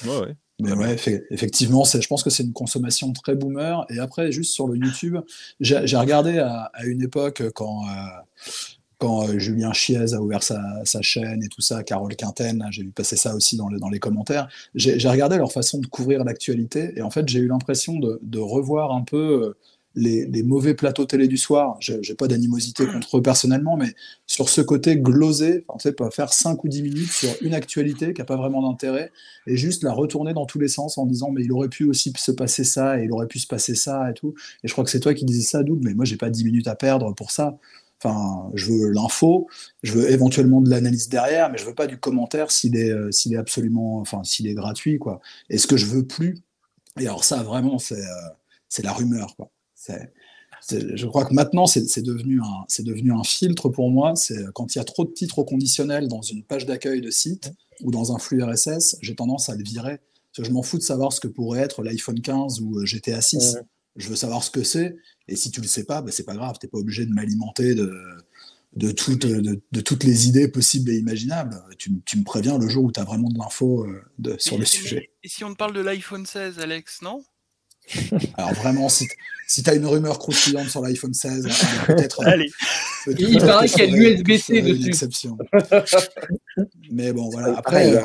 euh, 0.06 0.20
ouais, 0.20 0.34
Mais 0.60 0.72
ouais, 0.72 0.96
effectivement, 1.30 1.84
je 1.84 2.06
pense 2.08 2.24
que 2.24 2.30
c'est 2.30 2.42
une 2.42 2.52
consommation 2.52 3.12
très 3.12 3.36
boomer. 3.36 3.86
Et 3.90 4.00
après, 4.00 4.32
juste 4.32 4.52
sur 4.52 4.66
le 4.66 4.76
YouTube, 4.76 5.18
j'ai 5.60 5.96
regardé 5.96 6.38
à, 6.38 6.64
à, 6.74 6.84
une 6.84 7.00
époque 7.00 7.44
quand, 7.54 7.84
quand 8.98 9.28
euh, 9.28 9.38
Julien 9.38 9.72
Chiez 9.72 10.12
a 10.12 10.20
ouvert 10.20 10.42
sa, 10.42 11.02
chaîne 11.02 11.42
et 11.42 11.48
tout 11.48 11.60
ça, 11.60 11.82
Carole 11.82 12.14
Quinten, 12.16 12.66
j'ai 12.70 12.82
vu 12.82 12.90
passer 12.90 13.16
ça 13.16 13.34
aussi 13.34 13.56
dans, 13.56 13.68
les 13.68 13.98
commentaires. 14.00 14.48
J'ai 14.74 15.08
regardé 15.08 15.36
leur 15.36 15.52
façon 15.52 15.78
de 15.78 15.86
couvrir 15.86 16.24
l'actualité 16.24 16.92
et 16.96 17.02
en 17.02 17.10
fait, 17.10 17.28
j'ai 17.28 17.38
eu 17.38 17.48
l'impression 17.48 17.98
de, 17.98 18.38
revoir 18.38 18.92
un 18.92 19.02
peu 19.02 19.16
euh, 19.16 19.56
les, 19.94 20.42
mauvais 20.42 20.74
plateaux 20.74 21.04
télé 21.04 21.28
du 21.28 21.36
soir. 21.36 21.76
J'ai 21.80 22.14
pas 22.14 22.26
d'animosité 22.26 22.86
contre 22.86 23.18
eux 23.18 23.22
personnellement, 23.22 23.76
mais 23.76 23.94
sur 24.26 24.48
ce 24.48 24.60
côté 24.60 24.96
glosé, 24.96 25.64
en 25.68 25.78
fait, 25.78 25.92
pas 25.92 26.10
faire 26.10 26.32
5 26.32 26.62
ou 26.64 26.68
10 26.68 26.82
minutes 26.82 27.12
sur 27.12 27.30
une 27.40 27.54
actualité 27.54 28.12
qui 28.12 28.20
n'a 28.20 28.24
pas 28.24 28.36
vraiment 28.36 28.68
d'intérêt 28.68 29.12
et 29.46 29.56
juste 29.56 29.84
la 29.84 29.92
retourner 29.92 30.34
dans 30.34 30.46
tous 30.46 30.58
les 30.58 30.68
sens 30.68 30.98
en 30.98 31.06
disant 31.06 31.30
mais 31.30 31.42
il 31.42 31.52
aurait 31.52 31.68
pu 31.68 31.84
aussi 31.84 32.12
se 32.16 32.32
passer 32.32 32.64
ça 32.64 33.00
et 33.00 33.04
il 33.04 33.12
aurait 33.12 33.28
pu 33.28 33.38
se 33.38 33.46
passer 33.46 33.74
ça 33.74 34.10
et 34.10 34.14
tout. 34.14 34.34
Et 34.64 34.68
je 34.68 34.72
crois 34.72 34.84
que 34.84 34.90
c'est 34.90 35.00
toi 35.00 35.14
qui 35.14 35.24
disais 35.24 35.46
ça, 35.46 35.62
Doud, 35.62 35.80
mais 35.82 35.94
moi 35.94 36.04
j'ai 36.04 36.16
pas 36.16 36.30
10 36.30 36.44
minutes 36.44 36.68
à 36.68 36.74
perdre 36.74 37.14
pour 37.14 37.30
ça. 37.30 37.58
Enfin, 38.02 38.50
je 38.54 38.66
veux 38.66 38.90
l'info, 38.90 39.48
je 39.82 39.92
veux 39.92 40.10
éventuellement 40.10 40.60
de 40.60 40.70
l'analyse 40.70 41.08
derrière, 41.08 41.50
mais 41.50 41.58
je 41.58 41.64
veux 41.64 41.74
pas 41.74 41.88
du 41.88 41.98
commentaire 41.98 42.50
s'il 42.52 42.76
est, 42.76 42.90
euh, 42.90 43.10
s'il 43.10 43.34
est 43.34 43.38
absolument, 43.38 43.98
enfin, 43.98 44.22
s'il 44.22 44.46
est 44.46 44.54
gratuit, 44.54 44.98
quoi. 44.98 45.20
Et 45.50 45.58
ce 45.58 45.66
que 45.66 45.76
je 45.76 45.86
veux 45.86 46.06
plus, 46.06 46.38
et 47.00 47.06
alors 47.06 47.24
ça, 47.24 47.42
vraiment, 47.42 47.78
c'est, 47.78 48.00
euh, 48.00 48.28
c'est 48.68 48.82
la 48.82 48.92
rumeur, 48.92 49.34
quoi. 49.36 49.50
C'est, 49.74 50.12
je 50.70 51.06
crois 51.06 51.24
que 51.24 51.34
maintenant, 51.34 51.66
c'est 51.66 52.02
devenu, 52.02 52.40
un, 52.40 52.82
devenu 52.82 53.12
un 53.12 53.22
filtre 53.22 53.68
pour 53.68 53.90
moi. 53.90 54.14
C'est 54.16 54.44
quand 54.54 54.74
il 54.74 54.78
y 54.78 54.80
a 54.80 54.84
trop 54.84 55.04
de 55.04 55.10
titres 55.10 55.38
au 55.38 55.44
conditionnel 55.44 56.08
dans 56.08 56.20
une 56.20 56.42
page 56.42 56.66
d'accueil 56.66 57.00
de 57.00 57.10
site 57.10 57.52
ou 57.82 57.90
dans 57.90 58.12
un 58.12 58.18
flux 58.18 58.42
RSS, 58.42 58.96
j'ai 59.00 59.14
tendance 59.14 59.48
à 59.48 59.54
le 59.54 59.62
virer. 59.62 60.00
Je 60.36 60.50
m'en 60.50 60.62
fous 60.62 60.78
de 60.78 60.82
savoir 60.82 61.12
ce 61.12 61.20
que 61.20 61.28
pourrait 61.28 61.60
être 61.60 61.82
l'iPhone 61.82 62.20
15 62.20 62.60
ou 62.60 62.84
GTA 62.84 63.20
6. 63.20 63.58
Je 63.96 64.08
veux 64.08 64.16
savoir 64.16 64.42
ce 64.42 64.50
que 64.50 64.62
c'est. 64.62 64.96
Et 65.28 65.36
si 65.36 65.50
tu 65.50 65.60
le 65.60 65.66
sais 65.66 65.84
pas, 65.84 66.02
bah, 66.02 66.10
c'est 66.12 66.24
pas 66.24 66.34
grave. 66.34 66.56
Tu 66.60 66.66
n'es 66.66 66.70
pas 66.70 66.78
obligé 66.78 67.04
de 67.06 67.12
m'alimenter 67.12 67.74
de, 67.74 67.92
de, 68.74 68.90
toutes, 68.90 69.26
de, 69.26 69.80
toutes 69.80 70.04
les 70.04 70.28
idées 70.28 70.48
possibles 70.48 70.90
et 70.90 70.96
imaginables. 70.96 71.62
Tu, 71.78 71.90
me 71.90 72.24
préviens 72.24 72.58
le 72.58 72.68
jour 72.68 72.84
où 72.84 72.92
tu 72.92 73.00
as 73.00 73.04
vraiment 73.04 73.28
de 73.28 73.38
l'info 73.38 73.86
sur 74.38 74.58
le 74.58 74.64
sujet. 74.64 75.10
Et 75.22 75.28
si 75.28 75.44
on 75.44 75.52
te 75.52 75.56
parle 75.56 75.74
de 75.74 75.80
l'iPhone 75.80 76.26
16, 76.26 76.58
Alex, 76.60 77.02
non? 77.02 77.22
Alors 78.36 78.52
vraiment, 78.54 78.88
si, 78.88 79.06
si 79.46 79.62
tu 79.62 79.70
as 79.70 79.74
une 79.74 79.86
rumeur 79.86 80.18
croustillante 80.18 80.68
sur 80.68 80.82
l'iPhone 80.82 81.14
16, 81.14 81.48
peut-être. 81.86 82.24
Allez. 82.24 82.50
il 83.06 83.38
paraît 83.38 83.68
qu'il 83.68 83.80
y 83.80 83.82
a 83.82 83.86
l'USB-C 83.86 84.62
dessus. 84.62 84.88
Exception. 84.88 85.38
Mais 86.90 87.12
bon, 87.12 87.30
voilà. 87.30 87.56
Après, 87.56 87.96
euh, 87.96 88.02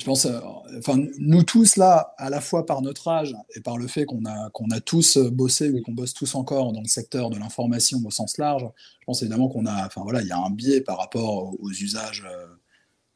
je 0.00 0.04
pense, 0.04 0.24
euh, 0.24 0.40
enfin, 0.78 0.98
nous 1.18 1.42
tous 1.42 1.76
là, 1.76 2.14
à 2.16 2.30
la 2.30 2.40
fois 2.40 2.64
par 2.64 2.80
notre 2.80 3.08
âge 3.08 3.36
et 3.54 3.60
par 3.60 3.76
le 3.76 3.86
fait 3.86 4.06
qu'on 4.06 4.24
a, 4.24 4.50
qu'on 4.50 4.70
a 4.70 4.80
tous 4.80 5.18
bossé 5.18 5.70
ou 5.70 5.82
qu'on 5.82 5.92
bosse 5.92 6.14
tous 6.14 6.34
encore 6.34 6.72
dans 6.72 6.80
le 6.80 6.88
secteur 6.88 7.28
de 7.30 7.38
l'information 7.38 8.00
au 8.04 8.10
sens 8.10 8.38
large, 8.38 8.66
je 9.00 9.04
pense 9.04 9.22
évidemment 9.22 9.48
qu'on 9.48 9.66
a, 9.66 9.86
enfin 9.86 10.02
voilà, 10.02 10.22
il 10.22 10.28
y 10.28 10.32
a 10.32 10.38
un 10.38 10.50
biais 10.50 10.80
par 10.80 10.98
rapport 10.98 11.54
aux 11.60 11.70
usages, 11.70 12.26
euh, 12.26 12.46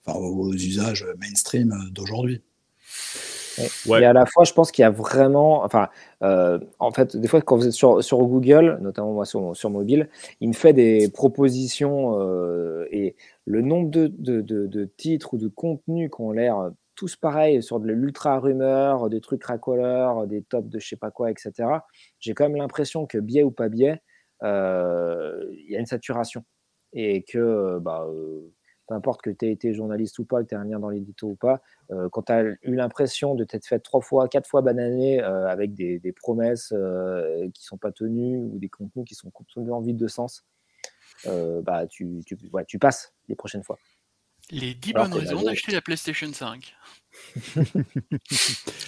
enfin, 0.05 0.19
aux 0.19 0.53
usages 0.53 1.07
mainstream 1.19 1.75
d'aujourd'hui. 1.91 2.43
Et 3.59 4.05
à 4.05 4.13
la 4.13 4.27
fois, 4.27 4.45
je 4.45 4.53
pense 4.53 4.73
qu'il 4.73 4.83
y 4.83 4.87
a 4.87 4.91
vraiment, 4.91 5.65
enfin, 5.65 5.89
euh, 6.23 6.59
en 6.79 6.91
fait, 6.91 7.17
des 7.17 7.29
fois, 7.29 7.41
quand 7.41 7.57
vous 7.57 7.67
êtes 7.67 7.73
sur, 7.73 8.19
Google, 8.19 8.79
notamment 8.81 9.13
moi 9.13 9.25
sur, 9.25 9.71
mobile, 9.71 10.09
il 10.41 10.49
me 10.49 10.55
fait 10.55 10.73
des 10.73 11.09
propositions 11.09 12.19
euh, 12.21 12.87
et 12.91 13.17
le 13.45 13.61
nombre 13.61 13.91
de, 13.91 14.85
titres 14.97 15.35
ou 15.35 15.39
de 15.39 15.49
contenus 15.49 16.11
qui 16.15 16.21
ont 16.21 16.33
l'air 16.33 16.71
tous 16.95 17.17
pareils 17.17 17.63
sur 17.63 17.81
de 17.81 17.91
l'ultra 17.91 18.39
rumeur, 18.39 19.09
des 19.11 19.21
trucs 19.21 19.45
racoleurs, 19.45 20.27
des 20.27 20.43
tops 20.43 20.69
de 20.69 20.79
je 20.79 20.89
sais 20.89 20.97
pas 20.97 21.11
quoi, 21.11 21.31
etc. 21.31 21.53
J'ai 22.21 22.35
quand 22.35 22.45
même 22.45 22.57
l'impression 22.57 23.07
que 23.07 23.19
biais 23.19 23.43
ou 23.43 23.51
pas 23.51 23.69
biais, 23.69 24.01
euh, 24.43 25.45
il 25.53 25.71
y 25.71 25.77
a 25.77 25.81
une 25.81 25.87
saturation 25.87 26.45
et 26.93 27.25
que 27.25 27.79
bah, 27.81 28.07
peu 28.87 28.95
importe 28.95 29.23
que 29.23 29.31
tu 29.31 29.47
aies 29.47 29.53
été 29.53 29.73
journaliste 29.73 30.19
ou 30.19 30.25
pas, 30.25 30.43
que 30.43 30.49
tu 30.49 30.55
aies 30.55 30.59
un 30.59 30.65
lien 30.65 30.79
dans 30.79 30.91
l'édito 30.91 31.29
ou 31.29 31.37
pas, 31.37 31.63
euh, 31.91 32.09
quand 32.11 32.23
tu 32.23 32.33
as 32.33 32.43
eu 32.43 32.75
l'impression 32.75 33.35
de 33.35 33.45
t'être 33.45 33.67
fait 33.67 33.79
trois 33.79 34.01
fois, 34.01 34.29
quatre 34.29 34.49
fois 34.49 34.63
bananer 34.63 35.23
euh, 35.23 35.47
avec 35.49 35.75
des, 35.75 36.01
promesses 36.13 36.73
euh, 36.73 37.49
qui 37.55 37.63
ne 37.63 37.67
sont 37.67 37.79
pas 37.79 37.93
tenues 37.93 38.37
ou 38.37 38.59
des 38.59 38.69
contenus 38.69 39.05
qui 39.07 39.15
sont 39.15 39.31
complètement 39.31 39.81
vides 39.81 39.97
de 39.97 40.09
sens, 40.09 40.45
bah, 41.25 41.87
tu, 41.87 42.21
tu, 42.27 42.37
tu 42.67 42.79
passes 42.79 43.15
les 43.29 43.35
prochaines 43.35 43.63
fois. 43.63 43.79
Les 44.51 44.75
10 44.75 44.93
bonnes 44.93 45.15
raisons 45.15 45.43
d'acheter 45.43 45.73
la 45.73 45.81
PlayStation 45.81 46.31
5. 46.33 46.75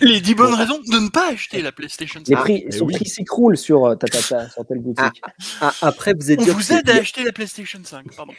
les 0.00 0.20
10 0.20 0.34
bonnes 0.34 0.54
raisons 0.54 0.80
de 0.80 0.98
ne 0.98 1.08
pas 1.08 1.32
acheter 1.32 1.62
la 1.62 1.72
PlayStation 1.72 2.20
5. 2.24 2.28
Les 2.28 2.36
prix, 2.36 2.64
eh 2.66 2.72
son 2.72 2.86
prix 2.86 3.06
s'écroule 3.06 3.56
sur, 3.56 3.86
euh, 3.86 3.96
sur 4.50 4.66
telle 4.66 4.80
boutique. 4.80 5.22
Ah, 5.60 5.72
ah, 5.80 5.88
après, 5.88 6.12
vous 6.14 6.30
êtes 6.30 6.40
On 6.40 6.52
vous 6.52 6.72
aide 6.72 6.90
à 6.90 6.96
acheter 6.96 7.24
la 7.24 7.32
PlayStation 7.32 7.78
5. 7.82 8.14
Pardon. 8.14 8.34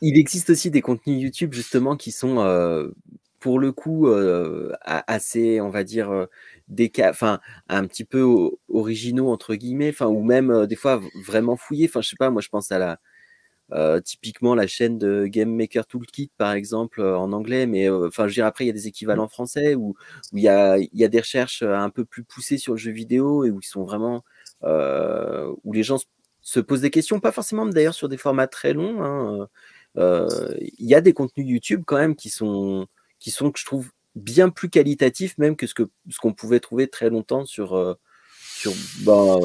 Il, 0.00 0.18
existe 0.18 0.50
aussi 0.50 0.70
des 0.70 0.80
contenus 0.80 1.20
YouTube 1.20 1.52
justement 1.52 1.96
qui 1.96 2.12
sont 2.12 2.38
euh, 2.38 2.88
pour 3.40 3.58
le 3.58 3.72
coup 3.72 4.08
euh, 4.08 4.72
assez, 4.84 5.60
on 5.60 5.70
va 5.70 5.84
dire, 5.84 6.26
des 6.68 6.90
enfin 7.00 7.40
un 7.68 7.86
petit 7.86 8.04
peu 8.04 8.24
originaux 8.68 9.30
entre 9.30 9.54
guillemets, 9.54 9.90
enfin 9.90 10.06
ou 10.06 10.22
même 10.22 10.66
des 10.66 10.76
fois 10.76 11.00
vraiment 11.26 11.56
fouillés. 11.56 11.88
Enfin, 11.88 12.00
je 12.00 12.08
sais 12.08 12.16
pas, 12.18 12.30
moi 12.30 12.40
je 12.40 12.48
pense 12.48 12.72
à 12.72 12.78
la 12.78 12.98
euh, 13.72 14.00
typiquement 14.00 14.54
la 14.54 14.66
chaîne 14.66 14.96
de 14.96 15.26
Game 15.26 15.54
Maker 15.54 15.86
Toolkit 15.86 16.30
par 16.38 16.52
exemple 16.52 17.02
euh, 17.02 17.18
en 17.18 17.32
anglais 17.32 17.66
mais 17.66 17.90
euh, 17.90 18.08
enfin 18.08 18.22
je 18.22 18.28
veux 18.28 18.34
dire 18.34 18.46
après 18.46 18.64
il 18.64 18.68
y 18.68 18.70
a 18.70 18.72
des 18.72 18.86
équivalents 18.86 19.26
mmh. 19.26 19.30
français 19.30 19.74
où 19.74 19.94
il 20.32 20.40
y 20.40 20.48
a 20.48 20.78
il 20.78 20.88
y 20.94 21.04
a 21.04 21.08
des 21.08 21.20
recherches 21.20 21.62
un 21.62 21.90
peu 21.90 22.06
plus 22.06 22.24
poussées 22.24 22.56
sur 22.56 22.72
le 22.72 22.78
jeu 22.78 22.92
vidéo 22.92 23.44
et 23.44 23.50
où 23.50 23.60
ils 23.60 23.66
sont 23.66 23.84
vraiment 23.84 24.24
où 24.62 25.72
les 25.74 25.82
gens 25.82 25.98
se 26.40 26.60
posent 26.60 26.80
des 26.80 26.90
questions 26.90 27.20
pas 27.20 27.30
forcément 27.30 27.66
d'ailleurs 27.66 27.92
sur 27.92 28.08
des 28.08 28.16
formats 28.16 28.46
très 28.46 28.72
longs 28.72 29.02
hein, 29.02 29.48
il 29.96 30.86
y 30.86 30.94
a 30.94 31.02
des 31.02 31.12
contenus 31.12 31.46
YouTube 31.46 31.82
quand 31.86 31.98
même 31.98 32.16
qui 32.16 32.30
sont 32.30 32.86
qui 33.18 33.30
sont 33.30 33.50
que 33.50 33.60
je 33.60 33.66
trouve 33.66 33.90
bien 34.14 34.48
plus 34.48 34.70
qualitatifs 34.70 35.36
même 35.36 35.56
que 35.56 35.66
ce 35.66 35.74
que 35.74 35.90
ce 36.08 36.18
qu'on 36.18 36.32
pouvait 36.32 36.60
trouver 36.60 36.88
très 36.88 37.10
longtemps 37.10 37.44
sur 37.44 37.98
sur 38.40 38.72
bah, 39.04 39.36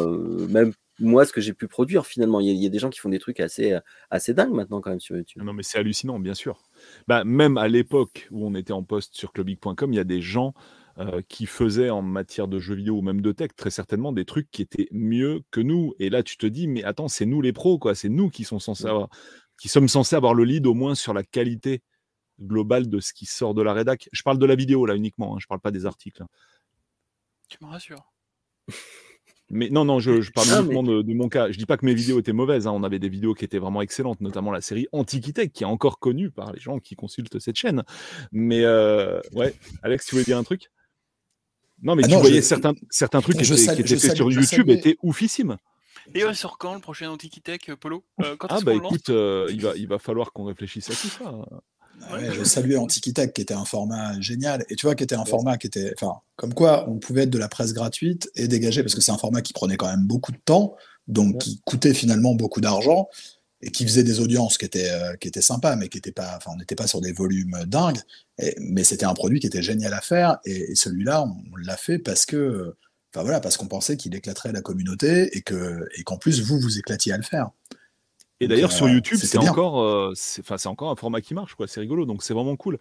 même 0.48 0.72
moi 1.00 1.26
ce 1.26 1.34
que 1.34 1.42
j'ai 1.42 1.54
pu 1.54 1.68
produire 1.68 2.06
finalement. 2.06 2.40
Il 2.40 2.52
y, 2.52 2.66
a, 2.66 2.70
des 2.70 2.80
gens 2.80 2.90
qui 2.90 3.00
font 3.00 3.10
des 3.10 3.20
trucs 3.20 3.40
assez, 3.40 3.78
assez 4.10 4.34
dingues 4.34 4.54
maintenant 4.54 4.82
quand 4.82 4.92
même 4.92 5.00
sur 5.00 5.16
YouTube. 5.16 5.42
Non 5.44 5.54
mais 5.54 5.64
c'est 5.64 5.78
hallucinant, 5.78 6.20
bien 6.20 6.34
sûr. 6.34 6.62
Bah, 7.08 7.24
même 7.24 7.58
à 7.58 7.68
l'époque 7.68 8.28
où 8.32 8.46
on 8.46 8.56
était 8.56 8.74
en 8.74 8.84
poste 8.84 9.16
sur 9.16 9.32
clubic.com, 9.32 9.92
il 9.92 9.96
y 9.96 10.00
a 10.00 10.04
des 10.04 10.22
gens 10.22 10.54
euh, 11.00 11.22
qui 11.28 11.48
faisaient 11.48 11.90
en 11.90 12.04
matière 12.04 12.48
de 12.48 12.60
jeux 12.60 12.76
vidéo 12.76 12.98
ou 12.98 13.02
même 13.02 13.22
de 13.22 13.32
tech 13.32 13.50
très 13.56 13.72
certainement 13.72 14.12
des 14.12 14.26
trucs 14.26 14.52
qui 14.52 14.62
étaient 14.62 14.88
mieux 14.92 15.42
que 15.50 15.60
nous. 15.60 15.96
Et 15.98 16.12
là 16.12 16.22
tu 16.22 16.38
te 16.38 16.46
dis 16.46 16.68
mais 16.68 16.84
attends 16.84 17.08
c'est 17.08 17.26
nous 17.26 17.42
les 17.42 17.52
pros 17.52 17.80
quoi, 17.80 17.96
c'est 17.96 18.10
nous 18.10 18.30
qui, 18.30 18.44
sont 18.44 18.60
censés 18.60 18.86
avoir, 18.86 19.10
qui 19.60 19.70
sommes 19.70 19.88
censés 19.88 20.16
avoir 20.16 20.36
le 20.36 20.44
lead 20.44 20.68
au 20.68 20.76
moins 20.76 20.94
sur 20.94 21.16
la 21.16 21.24
qualité 21.24 21.82
globale 22.40 22.90
de 22.90 23.00
ce 23.00 23.12
qui 23.14 23.26
sort 23.26 23.56
de 23.56 23.64
la 23.64 23.74
rédac. 23.74 24.08
Je 24.12 24.22
parle 24.22 24.38
de 24.38 24.46
la 24.46 24.54
vidéo 24.54 24.86
là 24.86 24.96
uniquement, 24.96 25.36
hein, 25.36 25.40
je 25.40 25.48
parle 25.48 25.62
pas 25.62 25.72
des 25.72 25.88
articles. 25.88 26.22
Hein. 26.22 26.28
Tu 27.50 27.58
me 27.60 27.70
rassures. 27.70 28.14
Mais 29.54 29.70
non, 29.70 29.86
non, 29.86 30.00
je, 30.00 30.32
parle 30.32 30.48
uniquement 30.48 30.84
de, 30.84 31.14
mon 31.14 31.30
cas. 31.30 31.52
Je 31.52 31.58
dis 31.58 31.66
pas 31.66 31.78
que 31.78 31.86
mes 31.86 31.94
vidéos 31.94 32.20
étaient 32.20 32.34
mauvaises. 32.34 32.66
Hein. 32.66 32.72
On 32.72 32.84
avait 32.84 33.00
des 33.00 33.10
vidéos 33.10 33.36
qui 33.36 33.46
étaient 33.46 33.60
vraiment 33.60 33.82
excellentes, 33.82 34.20
notamment 34.20 34.52
la 34.52 34.62
série 34.62 34.88
Antiquitech, 34.92 35.54
qui 35.54 35.64
est 35.64 35.68
encore 35.68 36.00
connue 36.00 36.32
par 36.32 36.52
les 36.52 36.60
gens 36.60 36.80
qui 36.80 36.96
consultent 36.96 37.40
cette 37.40 37.56
chaîne. 37.56 37.84
Mais 38.32 38.64
euh, 38.64 39.22
ouais, 39.34 39.54
Alex, 39.84 40.08
tu 40.08 40.16
voulais 40.16 40.26
dire 40.26 40.38
un 40.38 40.44
truc? 40.44 40.70
Non, 41.84 41.96
mais 41.96 42.04
ah 42.06 42.08
tu 42.08 42.16
voyais 42.16 42.42
certains, 42.42 42.74
certains 42.90 43.22
trucs 43.22 43.38
qui 43.38 43.44
étaient, 43.44 43.98
faits 43.98 44.16
sur 44.16 44.32
YouTube 44.32 44.70
étaient 44.70 44.98
oufissimes. 45.04 45.58
Et 46.16 46.26
ouais, 46.26 46.34
sur 46.34 46.58
quand 46.58 46.74
le 46.74 46.80
prochain 46.80 47.10
Antiquitech, 47.12 47.76
Polo? 47.76 48.04
Euh, 48.22 48.36
Ah, 48.50 48.60
bah 48.62 48.74
écoute, 48.74 49.10
euh, 49.10 49.48
il, 49.52 49.62
va, 49.62 49.76
il 49.76 49.88
va 49.88 50.00
falloir 50.00 50.34
qu'on 50.34 50.46
réfléchisse 50.46 50.90
à 50.90 50.94
tout 50.94 51.08
ça. 51.08 51.32
Je 52.32 52.44
saluais 52.44 52.78
Antiquitech 52.78 53.34
qui 53.34 53.42
était 53.42 53.54
un 53.54 53.66
format 53.66 54.20
génial. 54.20 54.66
Et 54.70 54.76
tu 54.76 54.86
vois 54.86 54.96
qui 54.96 55.04
était 55.04 55.16
un 55.16 55.26
format 55.26 55.58
qui 55.58 55.68
était 55.68 55.94
enfin 55.98 56.20
comme 56.36 56.54
quoi 56.54 56.90
on 56.90 56.98
pouvait 56.98 57.24
être 57.24 57.30
de 57.30 57.38
la 57.38 57.48
presse 57.48 57.74
gratuite 57.74 58.30
et 58.36 58.48
dégager 58.48 58.84
parce 58.84 58.96
que 58.96 59.02
c'est 59.02 59.12
un 59.12 59.18
format 59.18 59.42
qui 59.42 59.54
prenait 59.54 59.78
quand 59.78 59.90
même 59.90 60.06
beaucoup 60.06 60.32
de 60.32 60.40
temps 60.44 60.76
donc 61.08 61.40
qui 61.40 61.62
coûtait 61.66 61.94
finalement 61.94 62.34
beaucoup 62.34 62.62
d'argent 62.62 63.10
et 63.62 63.72
qui 63.72 63.86
faisait 63.86 64.04
des 64.04 64.20
audiences 64.20 64.58
qui 64.58 64.66
étaient 64.66 64.90
euh, 64.90 65.16
qui 65.18 65.28
étaient 65.28 65.42
sympas 65.42 65.76
mais 65.76 65.90
qui 65.90 65.98
étaient 65.98 66.12
pas 66.12 66.34
enfin 66.38 66.52
on 66.54 66.58
n'était 66.58 66.76
pas 66.76 66.88
sur 66.88 67.02
des 67.02 67.12
volumes 67.12 67.64
dingues. 67.68 68.00
Mais 68.60 68.84
c'était 68.84 69.06
un 69.06 69.14
produit 69.14 69.40
qui 69.40 69.48
était 69.48 69.62
génial 69.62 69.94
à 69.94 70.02
faire 70.02 70.40
et, 70.46 70.76
celui-là 70.76 71.24
on, 71.24 71.56
l'a 71.58 71.78
fait 71.78 72.00
parce 72.00 72.26
que 72.26 72.76
enfin 73.14 73.24
voilà 73.24 73.40
parce 73.40 73.58
qu'on 73.58 73.68
pensait 73.68 73.96
qu'il 73.96 74.16
éclaterait 74.16 74.52
la 74.52 74.62
communauté 74.62 75.36
et 75.38 75.42
que 75.42 75.88
et 75.96 76.04
qu'en 76.04 76.18
plus 76.18 76.42
vous 76.42 76.60
vous 76.60 76.78
éclatiez 76.80 77.14
à 77.14 77.18
le 77.18 77.24
faire. 77.24 77.52
Et 78.44 78.48
d'ailleurs, 78.48 78.72
sur 78.72 78.90
YouTube, 78.90 79.18
c'est 79.18 79.38
encore, 79.38 79.82
euh, 79.82 80.12
c'est 80.16 80.68
encore 80.68 80.92
un 80.92 80.96
format 80.96 81.22
qui 81.22 81.34
marche, 81.34 81.56
quoi. 81.56 81.68
C'est 81.68 81.80
rigolo, 81.80 82.06
donc 82.06 82.24
c'est 82.24 82.34
vraiment 82.34 82.56
cool. 82.56 82.78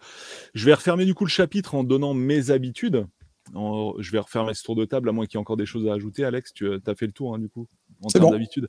Je 0.53 0.65
vais 0.65 0.73
refermer 0.73 1.05
du 1.05 1.13
coup 1.13 1.25
le 1.25 1.29
chapitre 1.29 1.75
en 1.75 1.83
donnant 1.83 2.13
mes 2.13 2.51
habitudes. 2.51 3.05
je 3.53 4.11
vais 4.11 4.19
refermer 4.19 4.53
ce 4.53 4.63
tour 4.63 4.75
de 4.75 4.85
table, 4.85 5.09
à 5.09 5.11
moins 5.11 5.25
qu'il 5.25 5.37
y 5.37 5.39
ait 5.39 5.41
encore 5.41 5.57
des 5.57 5.65
choses 5.65 5.87
à 5.87 5.93
ajouter. 5.93 6.25
Alex, 6.25 6.53
tu 6.53 6.67
as 6.67 6.95
fait 6.95 7.05
le 7.05 7.11
tour, 7.11 7.33
hein, 7.33 7.39
du 7.39 7.49
coup, 7.49 7.67
en 8.01 8.07
termes 8.09 8.31
d'habitude. 8.31 8.67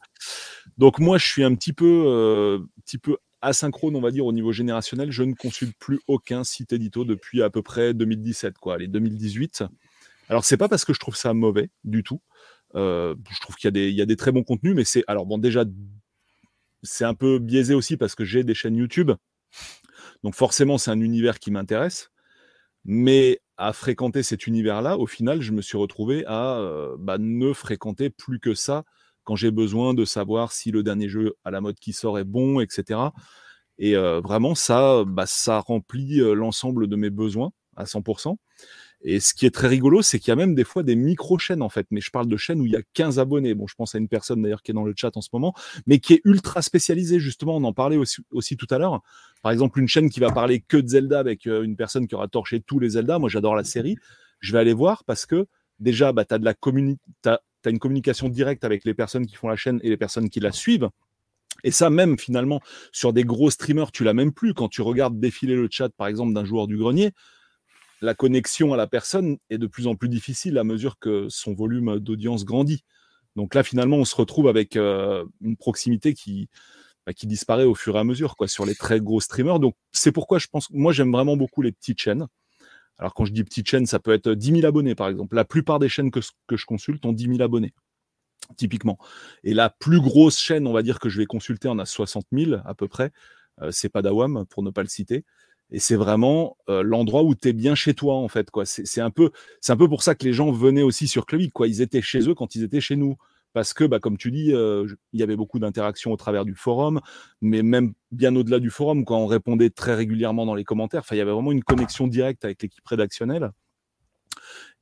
Donc 0.79 0.99
moi, 0.99 1.19
je 1.19 1.27
suis 1.27 1.45
un 1.45 1.55
petit 1.55 1.73
peu, 1.73 2.05
euh, 2.07 2.59
petit 2.85 2.99
peu 2.99 3.17
asynchrone, 3.43 3.97
on 3.97 4.01
va 4.01 4.11
dire, 4.11 4.27
au 4.27 4.33
niveau 4.33 4.53
générationnel. 4.53 5.11
Je 5.11 5.23
ne 5.23 5.35
consulte 5.35 5.77
plus 5.79 6.01
aucun 6.07 6.45
site 6.45 6.73
édito 6.73 7.05
depuis 7.05 7.43
à 7.43 7.51
peu 7.51 7.63
près 7.63 7.95
2017, 7.95 8.59
quoi, 8.59 8.79
les 8.79 8.89
2018. 8.89 9.65
Alors, 10.29 10.45
c'est 10.45 10.57
pas 10.57 10.69
parce 10.69 10.85
que 10.85 10.95
je 10.95 11.01
trouve 11.01 11.17
ça 11.17 11.35
mauvais 11.35 11.69
du 11.85 12.03
tout. 12.03 12.21
Euh, 12.75 13.15
je 13.31 13.41
trouve 13.41 13.55
qu'il 13.57 13.77
y, 13.77 13.93
y, 13.93 14.03
a 14.03 14.07
des 14.07 14.17
très 14.17 14.33
bons 14.33 14.43
contenus, 14.43 14.75
mais 14.75 14.85
c'est 14.85 15.05
alors 15.07 15.27
bon 15.27 15.39
déjà 15.39 15.65
c'est 16.85 17.05
un 17.05 17.15
peu 17.15 17.39
biaisé 17.39 17.75
aussi 17.75 17.97
parce 17.97 18.15
que 18.15 18.25
j'ai 18.25 18.45
des 18.45 18.55
chaînes 18.55 18.77
YouTube. 18.77 19.13
Donc 20.23 20.35
forcément, 20.35 20.79
c'est 20.79 20.91
un 20.91 21.01
univers 21.01 21.39
qui 21.39 21.51
m'intéresse. 21.51 22.11
Mais 22.85 23.41
à 23.57 23.73
fréquenter 23.73 24.23
cet 24.23 24.47
univers-là, 24.47 24.99
au 24.99 25.07
final, 25.07 25.41
je 25.41 25.53
me 25.53 25.63
suis 25.63 25.79
retrouvé 25.79 26.25
à 26.27 26.59
euh, 26.59 26.97
bah, 26.99 27.19
ne 27.19 27.53
fréquenter 27.53 28.11
plus 28.11 28.39
que 28.41 28.55
ça 28.55 28.85
quand 29.25 29.37
j'ai 29.37 29.51
besoin 29.51 29.95
de 29.95 30.05
savoir 30.05 30.53
si 30.53 30.71
le 30.71 30.83
dernier 30.83 31.09
jeu 31.09 31.35
à 31.45 31.51
la 31.51 31.61
mode 31.61 31.79
qui 31.79 31.93
sort 31.93 32.19
est 32.19 32.25
bon, 32.25 32.61
etc. 32.61 33.01
Et 33.79 33.97
euh, 33.97 34.21
vraiment, 34.21 34.55
ça, 34.55 35.05
bah, 35.07 35.25
remplit 35.67 36.21
euh, 36.21 36.35
l'ensemble 36.35 36.87
de 36.89 36.97
mes 36.97 37.11
besoins 37.11 37.51
à 37.77 37.85
100%. 37.85 38.37
Et 39.07 39.21
ce 39.21 39.35
qui 39.35 39.45
est 39.45 39.51
très 39.51 39.69
rigolo, 39.69 40.01
c'est 40.01 40.19
qu'il 40.19 40.29
y 40.29 40.33
a 40.33 40.37
même 40.37 40.55
des 40.55 40.65
fois 40.65 40.83
des 40.83 40.97
micro-chaînes, 40.97 41.61
en 41.61 41.69
fait. 41.69 41.87
Mais 41.91 42.01
je 42.01 42.11
parle 42.11 42.27
de 42.27 42.37
chaînes 42.39 42.61
où 42.63 42.67
il 42.67 42.73
y 42.73 42.77
a 42.77 42.83
15 42.95 43.19
abonnés. 43.19 43.53
Bon, 43.53 43.67
je 43.67 43.75
pense 43.75 43.95
à 43.95 43.99
une 43.99 44.09
personne 44.09 44.41
d'ailleurs 44.41 44.63
qui 44.63 44.71
est 44.71 44.75
dans 44.75 44.85
le 44.85 44.95
chat 44.97 45.15
en 45.15 45.21
ce 45.21 45.29
moment, 45.35 45.55
mais 45.87 45.99
qui 45.99 46.15
est 46.15 46.23
ultra 46.25 46.63
spécialisée, 46.63 47.21
justement. 47.21 47.57
On 47.59 47.65
en 47.65 47.75
parlait 47.75 47.99
aussi, 48.31 48.57
tout 48.57 48.67
à 48.71 48.79
l'heure. 48.79 49.03
Par 49.43 49.53
exemple, 49.53 49.79
une 49.79 49.89
chaîne 49.89 50.09
qui 50.09 50.21
va 50.21 50.31
parler 50.33 50.61
que 50.61 50.79
de 50.79 50.89
Zelda 50.89 51.19
avec 51.19 51.47
euh, 51.47 51.63
une 51.63 51.77
personne 51.77 52.09
qui 52.09 52.15
aura 52.15 52.29
torché 52.29 52.61
tous 52.61 52.79
les 52.79 52.91
Zelda. 52.91 53.19
Moi, 53.19 53.29
j'adore 53.29 53.55
la 53.55 53.65
série. 53.65 53.97
Je 54.41 54.53
vais 54.53 54.59
aller 54.59 54.73
voir 54.73 55.05
parce 55.05 55.27
que 55.27 55.47
déjà, 55.81 56.13
bah, 56.13 56.25
tu 56.25 56.35
as, 56.35 56.39
de 56.39 56.45
la 56.45 56.55
une 57.67 57.79
communication 57.79 58.29
directe 58.31 58.65
avec 58.65 58.85
les 58.85 58.95
personnes 58.95 59.27
qui 59.27 59.35
font 59.35 59.49
la 59.49 59.57
chaîne 59.57 59.81
et 59.83 59.91
les 59.91 59.97
personnes 59.99 60.31
qui 60.31 60.41
la 60.41 60.53
suivent. 60.53 60.89
Et 61.63 61.71
ça, 61.71 61.91
même 61.91 62.19
finalement, 62.19 62.61
sur 62.91 63.13
des 63.13 63.25
gros 63.25 63.51
streamers, 63.51 63.93
tu 63.93 64.03
l'as 64.03 64.15
même 64.15 64.33
plus. 64.33 64.55
Quand 64.55 64.69
tu 64.69 64.83
regardes 64.83 65.21
défiler 65.21 65.55
le 65.55 65.69
chat, 65.71 65.91
par 65.91 66.07
exemple, 66.07 66.33
d'un 66.33 66.45
joueur 66.45 66.67
du 66.67 66.77
grenier, 66.77 67.13
la 68.01 68.15
connexion 68.15 68.73
à 68.73 68.77
la 68.77 68.87
personne 68.87 69.39
est 69.51 69.59
de 69.59 69.67
plus 69.67 69.87
en 69.87 69.95
plus 69.95 70.09
difficile 70.09 70.59
à 70.59 70.65
mesure 70.65 70.99
que 70.99 71.29
son 71.29 71.55
volume 71.55 71.99
d'audience 71.99 72.45
grandit. 72.45 72.85
Donc 73.37 73.55
là, 73.55 73.63
finalement, 73.63 73.97
on 73.97 74.05
se 74.05 74.15
retrouve 74.15 74.49
avec 74.49 74.77
euh, 74.77 75.25
une 75.41 75.57
proximité 75.57 76.15
qui, 76.15 76.49
bah, 77.07 77.13
qui 77.13 77.27
disparaît 77.27 77.65
au 77.65 77.75
fur 77.75 77.97
et 77.97 77.99
à 77.99 78.05
mesure 78.05 78.37
quoi, 78.37 78.49
sur 78.49 78.65
les 78.65 78.75
très 78.75 79.01
gros 79.01 79.21
streamers. 79.21 79.61
Donc 79.61 79.75
c'est 79.93 80.13
pourquoi 80.13 80.39
je 80.39 80.47
pense, 80.47 80.71
moi 80.71 80.93
j'aime 80.93 81.13
vraiment 81.13 81.37
beaucoup 81.37 81.61
les 81.61 81.73
petites 81.73 82.01
chaînes. 82.01 82.27
Alors 82.99 83.13
quand 83.13 83.25
je 83.25 83.33
dis 83.33 83.45
petites 83.45 83.69
chaînes, 83.69 83.87
ça 83.87 83.99
peut 83.99 84.13
être 84.13 84.31
10 84.31 84.61
000 84.61 84.67
abonnés 84.67 84.95
par 84.95 85.09
exemple. 85.09 85.35
La 85.35 85.45
plupart 85.45 85.79
des 85.79 85.89
chaînes 85.89 86.11
que, 86.11 86.21
que 86.47 86.57
je 86.57 86.65
consulte 86.65 87.05
ont 87.05 87.13
10 87.13 87.25
000 87.25 87.43
abonnés, 87.43 87.75
typiquement. 88.57 88.99
Et 89.43 89.53
la 89.53 89.69
plus 89.69 90.01
grosse 90.01 90.39
chaîne, 90.39 90.67
on 90.67 90.73
va 90.73 90.83
dire, 90.83 90.99
que 90.99 91.09
je 91.09 91.19
vais 91.19 91.27
consulter 91.27 91.69
en 91.69 91.79
a 91.79 91.85
60 91.85 92.27
000 92.33 92.61
à 92.65 92.75
peu 92.75 92.89
près. 92.89 93.11
Euh, 93.61 93.71
c'est 93.71 93.89
Padawam, 93.89 94.47
pour 94.47 94.63
ne 94.63 94.71
pas 94.71 94.83
le 94.83 94.89
citer. 94.89 95.25
Et 95.75 95.81
c'est 95.81 95.97
vraiment 95.97 96.57
euh, 96.69 96.85
l'endroit 96.85 97.25
où 97.25 97.35
tu 97.35 97.49
es 97.49 97.53
bien 97.53 97.75
chez 97.75 97.95
toi, 97.95 98.15
en 98.15 98.29
fait. 98.29 98.49
Quoi. 98.53 98.65
C'est, 98.65 99.01
un 99.01 99.11
peu, 99.11 99.33
c'est 99.61 99.73
un 99.73 99.77
peu 99.77 99.89
pour 99.89 100.05
ça 100.05 100.15
que 100.15 100.25
les 100.25 100.33
gens 100.33 100.53
venaient 100.53 100.85
aussi 100.85 101.09
sur 101.09 101.27
Clubic. 101.27 101.53
Quoi. 101.53 101.67
Ils 101.67 101.81
étaient 101.81 102.01
chez 102.01 102.29
eux 102.29 102.35
quand 102.37 102.55
ils 102.55 102.63
étaient 102.63 102.81
chez 102.81 102.95
nous 102.95 103.17
parce 103.53 103.75
que, 103.75 103.83
bah, 103.83 103.99
comme 103.99 104.17
tu 104.17 104.31
dis, 104.31 104.53
euh, 104.53 104.87
il 105.13 105.19
y 105.19 105.25
avait 105.25 105.35
beaucoup 105.35 105.59
d'interactions 105.59 106.13
au 106.13 106.17
travers 106.17 106.45
du 106.45 106.55
forum, 106.55 107.01
mais 107.41 107.65
même 107.65 107.93
bien 108.13 108.37
au-delà 108.37 108.61
du 108.61 108.71
forum, 108.71 109.05
quand 109.05 109.19
on 109.19 109.27
répondait 109.27 109.71
très 109.71 109.97
régulièrement 109.97 110.47
dans 110.47 110.55
les 110.55 110.63
commentaires, 110.63 111.03
il 111.11 111.17
y 111.17 111.21
avait 111.21 111.33
vraiment 111.33 111.51
une 111.51 111.65
connexion 111.65 112.07
directe 112.07 112.45
avec 112.45 112.63
l'équipe 112.63 112.87
rédactionnelle. 112.87 113.51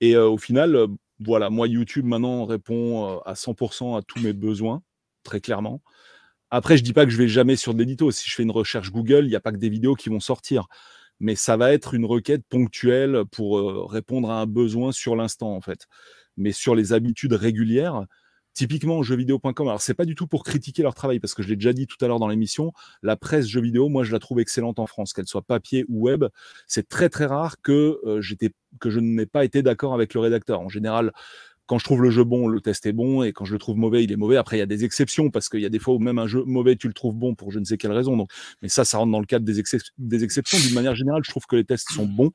Et 0.03 0.15
euh, 0.15 0.29
au 0.29 0.37
final, 0.37 0.89
voilà, 1.21 1.49
moi, 1.49 1.69
YouTube 1.69 2.05
maintenant 2.05 2.45
répond 2.45 3.19
à 3.21 3.33
100% 3.33 3.97
à 3.97 4.03
tous 4.03 4.21
mes 4.21 4.35
besoins, 4.35 4.83
très 5.23 5.41
clairement. 5.41 5.81
Après, 6.55 6.77
je 6.77 6.85
dis 6.85 6.93
pas 6.93 7.07
que 7.07 7.11
je 7.11 7.17
vais 7.17 7.29
jamais 7.29 7.57
sur 7.57 7.73
de 7.73 7.79
l'édito. 7.79 8.11
Si 8.11 8.29
je 8.29 8.35
fais 8.35 8.43
une 8.43 8.51
recherche 8.51 8.93
Google, 8.93 9.25
il 9.25 9.31
n'y 9.31 9.37
a 9.37 9.41
pas 9.41 9.53
que 9.53 9.57
des 9.57 9.71
vidéos 9.71 9.95
qui 9.95 10.11
vont 10.11 10.21
sortir. 10.21 10.67
Mais 11.19 11.35
ça 11.35 11.57
va 11.57 11.73
être 11.73 11.95
une 11.95 12.05
requête 12.05 12.45
ponctuelle 12.47 13.23
pour 13.33 13.91
répondre 13.91 14.31
à 14.31 14.41
un 14.41 14.47
besoin 14.47 14.93
sur 14.93 15.17
l'instant, 15.17 15.57
en 15.57 15.63
fait. 15.63 15.87
Mais 16.37 16.53
sur 16.53 16.75
les 16.75 16.93
habitudes 16.93 17.33
régulières, 17.33 18.07
Typiquement, 18.55 19.03
jeuxvideo.com, 19.03 19.67
alors 19.67 19.81
c'est 19.81 19.95
pas 19.95 20.05
du 20.05 20.15
tout 20.15 20.27
pour 20.27 20.45
critiquer 20.45 20.83
leur 20.83 20.95
travail, 20.95 21.21
parce 21.21 21.33
que 21.33 21.43
je 21.43 21.49
l'ai 21.49 21.57
déjà 21.57 21.73
dit 21.73 21.87
tout 21.87 21.97
à 22.05 22.09
l'heure 22.09 22.19
dans 22.19 22.29
l'émission, 22.29 22.73
la 23.03 23.17
presse 23.17 23.47
jeux 23.47 23.63
vidéo, 23.63 23.89
moi 23.89 24.05
je 24.05 24.13
la 24.13 24.19
trouve 24.19 24.41
excellente 24.41 24.79
en 24.79 24.87
France, 24.87 25.15
qu'elle 25.15 25.27
soit 25.27 25.41
papier 25.41 25.87
ou 25.89 26.03
web. 26.03 26.27
C'est 26.67 26.87
très 26.87 27.09
très 27.09 27.25
rare 27.25 27.63
que, 27.63 27.99
euh, 28.05 28.21
j'étais, 28.21 28.51
que 28.79 28.91
je 28.91 29.01
n'ai 29.01 29.25
pas 29.25 29.47
été 29.47 29.63
d'accord 29.63 29.95
avec 29.95 30.13
le 30.13 30.21
rédacteur. 30.21 30.61
En 30.61 30.69
général, 30.69 31.13
quand 31.67 31.79
je 31.79 31.85
trouve 31.85 32.03
le 32.03 32.11
jeu 32.11 32.25
bon, 32.25 32.49
le 32.49 32.61
test 32.61 32.87
est 32.87 32.93
bon, 32.93 33.23
et 33.23 33.33
quand 33.33 33.45
je 33.45 33.53
le 33.53 33.59
trouve 33.59 33.77
mauvais, 33.77 34.05
il 34.05 34.13
est 34.13 34.17
mauvais. 34.17 34.37
Après, 34.37 34.57
il 34.57 34.61
y 34.61 34.63
a 34.63 34.67
des 34.67 34.85
exceptions, 34.85 35.31
parce 35.31 35.49
qu'il 35.49 35.61
y 35.61 35.67
a 35.67 35.71
des 35.71 35.79
fois 35.79 35.95
où 35.95 35.99
même 35.99 36.19
un 36.19 36.27
jeu 36.27 36.43
mauvais, 36.45 36.77
tu 36.77 36.89
le 36.89 36.95
trouves 36.95 37.15
bon 37.15 37.35
pour 37.35 37.51
je 37.51 37.59
ne 37.59 37.65
sais 37.65 37.77
quelle 37.77 37.93
raison. 37.93 38.17
Donc, 38.17 38.31
mais 38.61 38.69
ça, 38.69 38.85
ça 38.85 38.99
rentre 38.99 39.13
dans 39.13 39.21
le 39.21 39.27
cadre 39.27 39.45
des, 39.45 39.63
des 39.99 40.25
exceptions. 40.25 40.59
D'une 40.59 40.75
manière 40.75 40.95
générale, 40.95 41.23
je 41.25 41.31
trouve 41.31 41.47
que 41.47 41.57
les 41.57 41.65
tests 41.65 41.91
sont 41.93 42.07
bons 42.07 42.31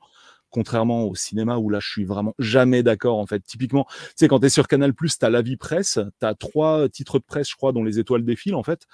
contrairement 0.50 1.04
au 1.04 1.14
cinéma 1.14 1.58
où 1.58 1.68
là 1.68 1.78
je 1.78 1.88
suis 1.88 2.04
vraiment 2.04 2.34
jamais 2.38 2.82
d'accord 2.82 3.18
en 3.18 3.26
fait. 3.26 3.40
Typiquement, 3.40 3.86
tu 3.90 4.12
sais 4.16 4.28
quand 4.28 4.40
tu 4.40 4.46
es 4.46 4.48
sur 4.48 4.66
Canal+, 4.66 4.94
tu 4.94 5.08
as 5.20 5.30
l'avis 5.30 5.56
presse, 5.56 5.98
tu 6.20 6.26
as 6.26 6.34
trois 6.34 6.88
titres 6.88 7.18
de 7.18 7.24
presse 7.24 7.50
je 7.50 7.56
crois 7.56 7.72
dont 7.72 7.84
les 7.84 7.98
étoiles 7.98 8.24
défilent 8.24 8.54
en 8.54 8.62
fait 8.62 8.86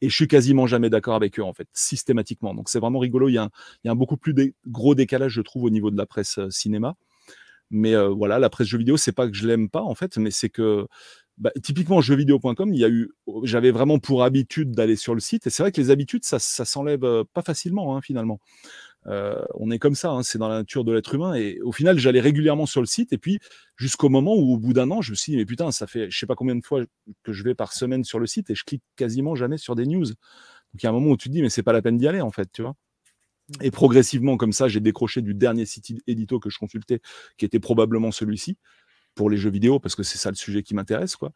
et 0.00 0.08
je 0.08 0.14
suis 0.14 0.28
quasiment 0.28 0.66
jamais 0.66 0.90
d'accord 0.90 1.14
avec 1.14 1.38
eux 1.38 1.42
en 1.42 1.52
fait, 1.52 1.68
systématiquement. 1.72 2.54
Donc 2.54 2.68
c'est 2.68 2.78
vraiment 2.78 2.98
rigolo, 2.98 3.28
il 3.28 3.34
y, 3.34 3.38
a 3.38 3.50
un, 3.86 3.94
beaucoup 3.94 4.16
plus 4.16 4.54
gros 4.66 4.94
décalage 4.94 5.32
je 5.32 5.42
trouve 5.42 5.64
au 5.64 5.70
niveau 5.70 5.90
de 5.90 5.96
la 5.96 6.06
presse 6.06 6.38
euh, 6.38 6.50
cinéma. 6.50 6.94
Mais 7.70 7.94
voilà, 8.08 8.38
la 8.38 8.50
presse 8.50 8.68
jeux 8.68 8.78
vidéo, 8.78 8.96
c'est 8.96 9.12
pas 9.12 9.28
que 9.28 9.34
je 9.34 9.46
l'aime 9.46 9.68
pas 9.68 9.82
en 9.82 9.94
fait, 9.94 10.16
mais 10.18 10.30
c'est 10.30 10.48
que 10.48 10.86
bah, 11.38 11.52
typiquement 11.62 12.00
jeuxvideo.com, 12.00 12.72
il 12.74 12.80
y 12.80 12.84
a 12.84 12.88
eu, 12.88 13.10
j'avais 13.44 13.70
vraiment 13.70 13.98
pour 13.98 14.24
habitude 14.24 14.72
d'aller 14.72 14.96
sur 14.96 15.14
le 15.14 15.20
site, 15.20 15.46
et 15.46 15.50
c'est 15.50 15.62
vrai 15.62 15.70
que 15.70 15.80
les 15.80 15.90
habitudes, 15.90 16.24
ça, 16.24 16.38
s'enlève 16.38 17.24
pas 17.32 17.42
facilement 17.42 17.96
hein, 17.96 18.00
finalement. 18.00 18.40
On 19.54 19.70
est 19.70 19.78
comme 19.78 19.94
ça, 19.94 20.10
hein, 20.10 20.22
c'est 20.22 20.38
dans 20.38 20.48
la 20.48 20.56
nature 20.58 20.84
de 20.84 20.92
l'être 20.92 21.14
humain. 21.14 21.34
Et 21.34 21.60
au 21.62 21.72
final, 21.72 21.98
j'allais 21.98 22.20
régulièrement 22.20 22.66
sur 22.66 22.80
le 22.80 22.86
site. 22.86 23.12
Et 23.12 23.18
puis, 23.18 23.38
jusqu'au 23.76 24.08
moment 24.08 24.34
où, 24.34 24.54
au 24.54 24.58
bout 24.58 24.72
d'un 24.72 24.90
an, 24.90 25.00
je 25.00 25.10
me 25.10 25.16
suis 25.16 25.32
dit, 25.32 25.38
mais 25.38 25.46
putain, 25.46 25.70
ça 25.72 25.86
fait 25.86 26.10
je 26.10 26.18
sais 26.18 26.26
pas 26.26 26.34
combien 26.34 26.56
de 26.56 26.64
fois 26.64 26.84
que 27.22 27.32
je 27.32 27.44
vais 27.44 27.54
par 27.54 27.72
semaine 27.72 28.04
sur 28.04 28.18
le 28.18 28.26
site 28.26 28.50
et 28.50 28.54
je 28.54 28.64
clique 28.64 28.82
quasiment 28.96 29.34
jamais 29.34 29.58
sur 29.58 29.74
des 29.74 29.86
news. 29.86 30.04
Donc, 30.06 30.82
il 30.82 30.84
y 30.84 30.86
a 30.86 30.90
un 30.90 30.92
moment 30.92 31.10
où 31.10 31.16
tu 31.16 31.28
te 31.28 31.32
dis, 31.32 31.42
mais 31.42 31.50
c'est 31.50 31.62
pas 31.62 31.72
la 31.72 31.82
peine 31.82 31.96
d'y 31.96 32.08
aller, 32.08 32.20
en 32.20 32.30
fait, 32.30 32.50
tu 32.52 32.62
vois? 32.62 32.74
Et 33.62 33.70
progressivement, 33.70 34.36
comme 34.36 34.52
ça, 34.52 34.68
j'ai 34.68 34.80
décroché 34.80 35.22
du 35.22 35.34
dernier 35.34 35.64
site 35.64 36.02
édito 36.06 36.38
que 36.38 36.50
je 36.50 36.58
consultais, 36.58 37.00
qui 37.36 37.44
était 37.44 37.60
probablement 37.60 38.12
celui-ci, 38.12 38.58
pour 39.14 39.30
les 39.30 39.36
jeux 39.36 39.50
vidéo, 39.50 39.80
parce 39.80 39.94
que 39.94 40.02
c'est 40.02 40.18
ça 40.18 40.30
le 40.30 40.36
sujet 40.36 40.62
qui 40.62 40.74
m'intéresse, 40.74 41.16
quoi. 41.16 41.32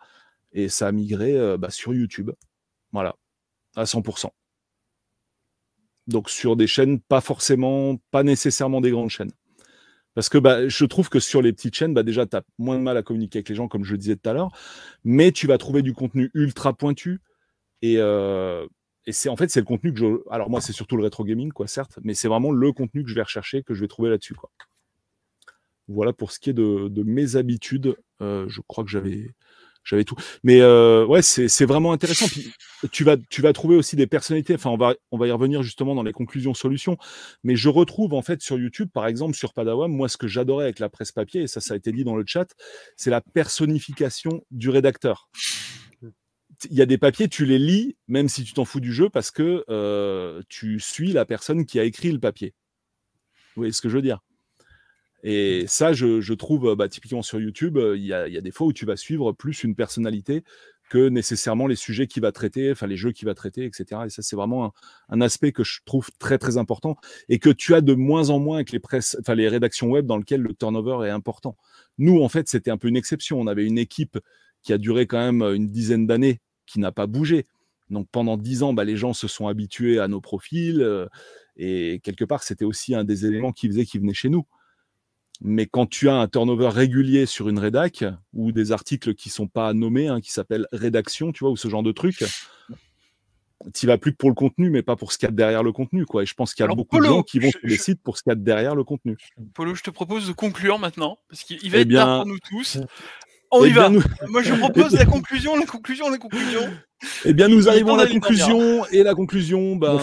Et 0.53 0.69
ça 0.69 0.89
a 0.89 0.93
migré 0.93 1.37
euh, 1.37 1.57
bah, 1.57 1.71
sur 1.71 1.95
YouTube. 1.95 2.31
Voilà, 2.93 3.17
à 3.77 3.85
100% 3.85 4.31
donc 6.07 6.31
sur 6.31 6.57
des 6.57 6.67
chaînes 6.67 7.01
pas 7.01 7.21
forcément, 7.21 7.97
pas 8.11 8.23
nécessairement 8.23 8.81
des 8.81 8.91
grandes 8.91 9.11
chaînes. 9.11 9.33
Parce 10.15 10.29
que 10.29 10.39
bah, 10.39 10.69
je 10.69 10.85
trouve 10.85 11.09
que 11.09 11.21
sur 11.21 11.41
les 11.41 11.53
petites 11.53 11.75
chaînes, 11.75 11.95
bah, 11.95 12.03
déjà, 12.03 12.27
tu 12.27 12.37
as 12.37 12.43
moins 12.59 12.77
de 12.77 12.83
mal 12.83 12.97
à 12.97 13.03
communiquer 13.03 13.39
avec 13.39 13.49
les 13.49 13.55
gens, 13.55 13.69
comme 13.69 13.85
je 13.85 13.93
le 13.93 13.99
disais 13.99 14.17
tout 14.17 14.29
à 14.29 14.35
l'heure, 14.35 14.51
mais 15.05 15.33
tu 15.33 15.47
vas 15.47 15.57
trouver 15.59 15.83
du 15.83 15.95
contenu 15.95 16.31
ultra 16.35 16.75
pointu. 16.75 17.21
Et, 17.81 17.97
euh, 17.99 18.67
et 19.07 19.13
c'est 19.13 19.29
en 19.29 19.37
fait, 19.37 19.51
c'est 19.51 19.61
le 19.61 19.67
contenu 19.67 19.93
que 19.93 19.99
je. 19.99 20.07
Alors, 20.31 20.49
moi, 20.51 20.61
c'est 20.61 20.73
surtout 20.73 20.97
le 20.97 21.03
rétro 21.03 21.25
gaming, 21.25 21.51
quoi, 21.53 21.67
certes, 21.67 21.99
mais 22.03 22.15
c'est 22.15 22.29
vraiment 22.29 22.53
le 22.53 22.73
contenu 22.73 23.03
que 23.03 23.09
je 23.09 23.15
vais 23.15 23.23
rechercher, 23.23 23.63
que 23.63 23.75
je 23.75 23.81
vais 23.81 23.89
trouver 23.89 24.11
là-dessus. 24.11 24.35
Quoi. 24.35 24.51
Voilà 25.89 26.13
pour 26.13 26.31
ce 26.33 26.39
qui 26.39 26.51
est 26.51 26.55
de, 26.55 27.03
mes 27.03 27.37
habitudes. 27.37 27.97
Euh, 28.21 28.49
je 28.49 28.61
crois 28.61 28.85
que 28.85 28.91
j'avais 28.91 29.35
j'avais 29.85 30.05
tout. 30.05 30.15
Mais 30.45 30.61
euh, 30.61 31.05
ouais, 31.07 31.23
c'est 31.23 31.65
vraiment 31.65 31.93
intéressant. 31.93 32.27
Puis, 32.29 32.53
tu 32.93 33.05
vas, 33.05 33.17
tu 33.17 33.43
vas 33.43 33.53
trouver 33.53 33.77
aussi 33.77 33.97
des 33.97 34.07
personnalités. 34.07 34.55
Enfin, 34.55 34.71
on 34.71 34.77
va, 34.77 34.95
on 35.11 35.19
va 35.19 35.27
y 35.27 35.31
revenir 35.33 35.63
justement 35.63 35.95
dans 35.95 36.03
les 36.03 36.13
conclusions 36.13 36.55
solutions. 36.55 36.97
Mais 37.43 37.57
je 37.57 37.69
retrouve 37.69 38.15
en 38.15 38.23
fait 38.23 38.43
sur 38.43 38.59
YouTube, 38.59 38.91
par 38.93 39.07
exemple, 39.07 39.35
sur 39.35 39.53
Padawam, 39.53 39.91
moi, 39.91 40.09
ce 40.09 40.17
que 40.17 40.29
j'adorais 40.29 40.65
avec 40.65 40.79
la 40.79 40.89
presse 40.89 41.13
papier, 41.13 41.43
et 41.43 41.47
ça, 41.47 41.61
ça 41.61 41.75
a 41.75 41.77
été 41.77 41.91
dit 41.93 42.05
dans 42.05 42.17
le 42.17 42.25
chat, 42.27 42.47
c'est 42.97 43.11
la 43.11 43.21
personnification 43.21 44.45
du 44.51 44.71
rédacteur. 44.71 45.29
Il 46.71 46.77
y 46.77 46.83
a 46.83 46.87
des 46.87 46.99
papiers, 46.99 47.29
tu 47.29 47.45
les 47.45 47.59
lis, 47.59 47.97
même 48.09 48.29
si 48.29 48.45
tu 48.45 48.53
t'en 48.53 48.65
fous 48.65 48.81
du 48.81 48.93
jeu, 48.93 49.09
parce 49.09 49.31
que 49.31 49.65
euh, 49.69 50.43
tu 50.49 50.79
suis 50.81 51.13
la 51.13 51.25
personne 51.25 51.67
qui 51.67 51.81
a 51.81 51.85
écrit 51.85 52.13
le 52.13 52.21
papier. 52.21 52.55
Vous 53.55 53.63
voyez 53.63 53.73
ce 53.73 53.83
que 53.83 53.89
je 53.89 53.97
veux 53.97 54.03
dire? 54.03 54.21
Et 55.25 55.67
ça, 55.69 55.93
je, 55.93 56.33
trouve, 56.35 56.75
bah, 56.75 56.89
typiquement 56.89 57.23
sur 57.23 57.41
YouTube, 57.41 57.77
euh, 57.77 57.97
il 57.97 58.05
y, 58.05 58.13
a, 58.13 58.41
des 58.41 58.51
fois 58.51 58.67
où 58.67 58.73
tu 58.73 58.87
vas 58.87 58.97
suivre 58.97 59.33
plus 59.33 59.63
une 59.63 59.77
personnalité 59.77 60.43
que 60.91 61.09
nécessairement 61.09 61.67
les 61.67 61.77
sujets 61.77 62.07
qu'il 62.07 62.23
va 62.23 62.33
traiter, 62.33 62.73
enfin 62.73 62.87
les 62.87 62.97
jeux 62.97 63.13
qu'il 63.13 63.27
va 63.27 63.35
traiter, 63.35 63.65
etc. 63.65 64.03
Et 64.07 64.11
ça, 64.11 64.21
c'est 64.21 64.37
vraiment 64.37 64.75
un, 65.09 65.21
aspect 65.21 65.53
que 65.53 65.65
je 65.65 65.81
trouve 65.87 66.11
très 66.19 66.39
très 66.39 66.59
important 66.59 66.97
et 67.29 67.39
que 67.39 67.51
tu 67.51 67.75
as 67.75 67.81
de 67.81 67.95
moins 67.95 68.31
en 68.31 68.41
moins 68.41 68.57
avec 68.57 68.73
les 68.73 68.81
presses, 68.81 69.17
enfin 69.21 69.35
les 69.35 69.49
rédactions 69.49 69.89
web 69.89 70.07
dans 70.07 70.19
lesquelles 70.19 70.43
le 70.43 70.55
turnover 70.55 71.07
est 71.07 71.11
important. 71.11 71.57
Nous, 71.99 72.21
en 72.21 72.29
fait, 72.29 72.49
c'était 72.49 72.71
un 72.71 72.77
peu 72.77 72.89
une 72.89 72.97
exception. 72.97 73.41
On 73.41 73.47
avait 73.47 73.65
une 73.65 73.79
équipe 73.79 74.19
qui 74.63 74.73
a 74.73 74.79
duré 74.79 75.07
quand 75.07 75.19
même 75.19 75.43
une 75.43 75.71
dizaine 75.71 76.07
d'années, 76.07 76.41
qui 76.73 76.81
n'a 76.81 76.93
pas 76.93 77.07
bougé. 77.07 77.47
Donc 77.91 78.09
pendant 78.11 78.37
dix 78.37 78.63
ans, 78.63 78.73
bah, 78.73 78.85
les 78.85 78.97
gens 78.97 79.13
se 79.13 79.29
sont 79.29 79.49
habitués 79.49 79.99
à 79.99 80.09
nos 80.09 80.21
profils 80.21 80.81
euh, 80.81 81.07
et 81.57 82.01
quelque 82.03 82.25
part, 82.25 82.43
c'était 82.43 82.65
aussi 82.65 82.95
un 82.95 83.05
des 83.05 83.27
éléments 83.27 83.53
qui 83.53 83.69
faisait 83.69 83.85
qu'ils 83.85 84.01
venaient 84.01 84.15
chez 84.15 84.31
nous. 84.31 84.47
Mais 85.43 85.67
quand 85.67 85.87
tu 85.87 86.09
as 86.09 86.15
un 86.15 86.29
turnover 86.29 86.69
régulier 86.69 87.27
sur 87.27 87.49
une 87.49 87.59
rédac 87.59 88.05
ou 88.33 88.53
des 88.53 88.73
articles 88.73 89.15
qui 89.15 89.29
sont 89.29 89.49
pas 89.49 89.75
nommés, 89.75 90.09
hein, 90.09 90.21
qui 90.21 90.31
s'appellent 90.31 90.69
rédaction, 90.73 91.33
tu 91.33 91.41
vois, 91.41 91.51
ou 91.51 91.57
ce 91.57 91.69
genre 91.69 91.83
de 91.83 91.93
truc, 91.93 92.25
tu 93.75 93.87
vas 93.87 93.99
plus 93.99 94.13
que 94.13 94.17
pour 94.17 94.31
le 94.31 94.35
contenu, 94.35 94.71
mais 94.71 94.83
pas 94.83 94.97
pour 94.97 95.13
ce 95.13 95.19
qu'il 95.19 95.27
y 95.27 95.33
a 95.33 95.33
derrière 95.33 95.63
le 95.63 95.73
contenu. 95.73 96.07
Quoi. 96.07 96.23
Et 96.23 96.27
je 96.27 96.35
pense 96.35 96.55
qu'il 96.55 96.65
y 96.65 96.69
a 96.69 96.75
beaucoup 96.75 96.99
de 96.99 97.05
gens 97.05 97.23
qui 97.23 97.41
vont 97.41 97.51
sur 97.51 97.61
les 97.63 97.77
sites 97.77 98.01
pour 98.03 98.17
ce 98.17 98.23
qu'il 98.23 98.31
y 98.31 98.33
a 98.33 98.37
derrière 98.37 98.75
le 98.75 98.85
contenu. 98.85 99.17
Polo, 99.55 99.75
je 99.75 99.83
te 99.83 99.91
propose 99.91 100.29
de 100.29 100.33
conclure 100.33 100.79
maintenant, 100.79 101.19
parce 101.29 101.43
qu'il 101.43 101.71
va 101.71 101.79
eh 101.79 101.81
être 101.83 101.89
bien... 101.89 102.05
tard 102.05 102.23
pour 102.23 102.33
nous 102.33 102.39
tous. 102.39 102.79
On 103.55 103.65
eh 103.65 103.69
y 103.69 103.73
va. 103.73 103.91
Moi, 103.91 104.43
je 104.43 104.55
propose 104.59 104.95
la 104.95 105.05
conclusion, 105.05 105.55
la 105.57 105.67
conclusion, 105.67 106.09
la 106.09 106.17
conclusion. 106.17 106.73
Eh 107.27 107.35
bien, 107.35 107.49
nous 107.49 107.69
arrivons 107.69 107.95
à 107.95 108.05
la 108.05 108.11
conclusion. 108.11 108.87
Et 108.87 109.03
la 109.03 109.15
conclusion, 109.15 109.77
ben, 109.77 109.99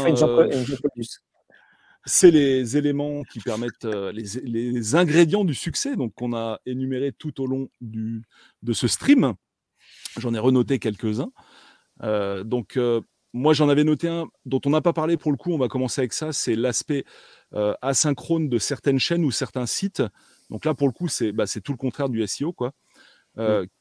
c'est 2.06 2.32
les 2.32 2.78
éléments 2.78 3.24
qui 3.24 3.40
permettent 3.40 3.86
euh, 3.86 4.11
les, 4.11 4.95
ingrédients 4.95 5.44
du 5.44 5.56
succès, 5.56 5.95
donc 5.95 6.14
qu'on 6.14 6.36
a 6.36 6.60
énumérés 6.68 7.11
tout 7.11 7.42
au 7.42 7.48
long 7.48 7.69
du, 7.82 8.22
de 8.61 8.72
ce 8.72 8.88
stream. 8.88 9.34
J'en 10.19 10.34
ai 10.36 10.40
renoté 10.40 10.78
quelques-uns. 10.78 11.32
Euh, 12.03 12.44
donc, 12.44 12.78
euh, 12.78 13.02
moi, 13.34 13.53
j'en 13.53 13.68
avais 13.68 13.84
noté 13.84 14.08
un 14.08 14.28
dont 14.45 14.61
on 14.66 14.69
n'a 14.69 14.82
pas 14.82 14.94
parlé 14.94 15.18
pour 15.18 15.32
le 15.32 15.38
coup. 15.38 15.53
On 15.53 15.58
va 15.58 15.69
commencer 15.69 16.02
avec 16.02 16.14
ça. 16.14 16.34
C'est 16.34 16.56
l'aspect 16.56 17.03
asynchrone 17.82 18.48
de 18.48 18.60
certaines 18.60 19.00
chaînes 19.00 19.26
ou 19.26 19.32
certains 19.32 19.66
sites. 19.66 20.03
Donc 20.52 20.66
là, 20.66 20.76
pour 20.76 20.88
le 20.88 20.94
coup, 20.94 21.08
c'est 21.08 21.32
bah, 21.32 21.45
tout 21.48 21.72
le 21.72 21.78
contraire 21.78 22.10
du 22.10 22.26
SEO, 22.28 22.53
quoi. 22.53 22.74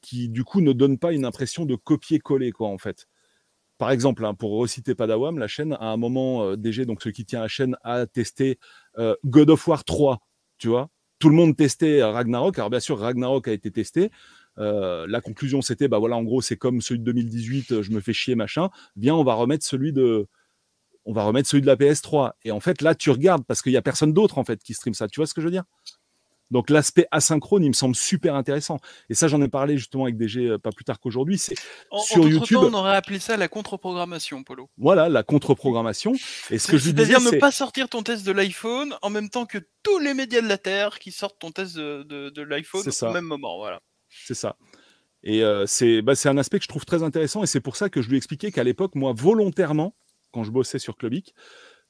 Qui 0.01 0.29
du 0.29 0.43
coup 0.43 0.61
ne 0.61 0.73
donne 0.73 0.97
pas 0.97 1.13
une 1.13 1.25
impression 1.25 1.65
de 1.65 1.75
copier-coller, 1.75 2.51
quoi, 2.51 2.69
en 2.69 2.77
fait 2.77 3.07
par 3.79 3.91
exemple, 3.91 4.25
hein, 4.25 4.35
pour 4.35 4.59
reciter 4.59 4.93
Padawam, 4.93 5.39
la 5.39 5.47
chaîne, 5.47 5.73
à 5.79 5.85
un 5.85 5.97
moment, 5.97 6.43
euh, 6.43 6.57
DG, 6.57 6.85
donc 6.85 7.01
ceux 7.01 7.11
qui 7.11 7.25
tient 7.25 7.39
la 7.39 7.47
chaîne, 7.47 7.77
a 7.83 8.05
testé 8.05 8.59
euh, 8.99 9.15
God 9.23 9.49
of 9.49 9.67
War 9.67 9.85
3, 9.85 10.19
tu 10.57 10.67
vois. 10.67 10.89
Tout 11.17 11.29
le 11.29 11.35
monde 11.35 11.55
testait 11.55 12.03
Ragnarok. 12.03 12.59
Alors 12.59 12.69
bien 12.69 12.81
sûr, 12.81 12.99
Ragnarok 12.99 13.47
a 13.47 13.53
été 13.53 13.71
testé. 13.71 14.11
Euh, 14.57 15.07
la 15.07 15.21
conclusion, 15.21 15.61
c'était, 15.61 15.87
bah 15.87 15.97
voilà, 15.97 16.17
en 16.17 16.23
gros, 16.23 16.41
c'est 16.41 16.57
comme 16.57 16.81
celui 16.81 16.99
de 16.99 17.05
2018, 17.05 17.81
je 17.81 17.91
me 17.91 18.01
fais 18.01 18.11
chier, 18.11 18.35
machin. 18.35 18.69
Viens, 18.97 19.15
on 19.15 19.23
va 19.23 19.33
remettre 19.33 19.65
celui 19.65 19.93
de, 19.93 20.27
on 21.05 21.13
va 21.13 21.23
remettre 21.23 21.47
celui 21.47 21.61
de 21.61 21.67
la 21.67 21.77
PS3. 21.77 22.33
Et 22.43 22.51
en 22.51 22.59
fait, 22.59 22.81
là, 22.81 22.95
tu 22.95 23.09
regardes 23.11 23.45
parce 23.45 23.61
qu'il 23.61 23.71
y 23.71 23.77
a 23.77 23.81
personne 23.81 24.11
d'autre 24.11 24.37
en 24.37 24.43
fait 24.43 24.61
qui 24.61 24.73
stream 24.73 24.93
ça. 24.93 25.07
Tu 25.07 25.21
vois 25.21 25.27
ce 25.27 25.33
que 25.33 25.39
je 25.39 25.47
veux 25.47 25.51
dire? 25.51 25.63
Donc 26.51 26.69
l'aspect 26.69 27.07
asynchrone, 27.11 27.63
il 27.63 27.69
me 27.69 27.73
semble 27.73 27.95
super 27.95 28.35
intéressant. 28.35 28.79
Et 29.09 29.13
ça, 29.13 29.27
j'en 29.27 29.41
ai 29.41 29.47
parlé 29.47 29.77
justement 29.77 30.03
avec 30.05 30.17
DG 30.17 30.47
euh, 30.47 30.57
pas 30.57 30.71
plus 30.71 30.85
tard 30.85 30.99
qu'aujourd'hui. 30.99 31.37
C'est 31.37 31.55
sur 32.03 32.27
YouTube. 32.27 32.59
on 32.61 32.73
aurait 32.73 32.95
appelé 32.95 33.19
ça 33.19 33.37
la 33.37 33.47
contre-programmation, 33.47 34.43
Polo. 34.43 34.69
Voilà, 34.77 35.09
la 35.09 35.23
contre-programmation. 35.23 36.13
Et 36.49 36.57
ce 36.57 36.67
que 36.67 36.77
je 36.77 36.85
C'est-à-dire 36.85 37.21
ne 37.21 37.39
pas 37.39 37.51
sortir 37.51 37.87
ton 37.87 38.01
test 38.01 38.25
de 38.25 38.31
l'iPhone 38.31 38.95
en 39.01 39.09
même 39.09 39.29
temps 39.29 39.45
que 39.45 39.59
tous 39.83 39.99
les 39.99 40.13
médias 40.13 40.41
de 40.41 40.47
la 40.47 40.57
Terre 40.57 40.99
qui 40.99 41.11
sortent 41.11 41.39
ton 41.39 41.51
test 41.51 41.75
de, 41.77 42.41
l'iPhone 42.41 42.83
au 43.01 43.11
même 43.11 43.25
moment. 43.25 43.57
Voilà. 43.57 43.81
C'est 44.09 44.33
ça. 44.33 44.57
Et 45.21 45.43
euh, 45.43 45.65
bah, 46.03 46.15
c'est 46.15 46.29
un 46.29 46.37
aspect 46.37 46.59
que 46.59 46.63
je 46.63 46.69
trouve 46.69 46.85
très 46.85 47.03
intéressant. 47.03 47.43
Et 47.43 47.47
c'est 47.47 47.61
pour 47.61 47.75
ça 47.75 47.89
que 47.89 48.01
je 48.01 48.09
lui 48.09 48.17
expliquais 48.17 48.51
qu'à 48.51 48.63
l'époque, 48.63 48.95
moi, 48.95 49.13
volontairement, 49.15 49.95
quand 50.31 50.43
je 50.43 50.51
bossais 50.51 50.79
sur 50.79 50.95
Clubic, 50.95 51.35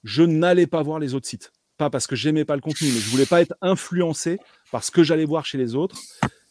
je 0.03 0.23
n'allais 0.23 0.67
pas 0.67 0.81
voir 0.81 0.99
les 0.99 1.13
autres 1.13 1.27
sites 1.27 1.51
pas 1.79 1.89
parce 1.89 2.05
que 2.05 2.15
j'aimais 2.15 2.45
pas 2.45 2.55
le 2.55 2.61
contenu, 2.61 2.89
mais 2.89 2.99
je 2.99 3.09
voulais 3.09 3.25
pas 3.25 3.41
être 3.41 3.55
influencé 3.61 4.37
par 4.71 4.83
ce 4.83 4.91
que 4.91 5.01
j'allais 5.01 5.25
voir 5.25 5.45
chez 5.45 5.57
les 5.57 5.75
autres 5.75 5.97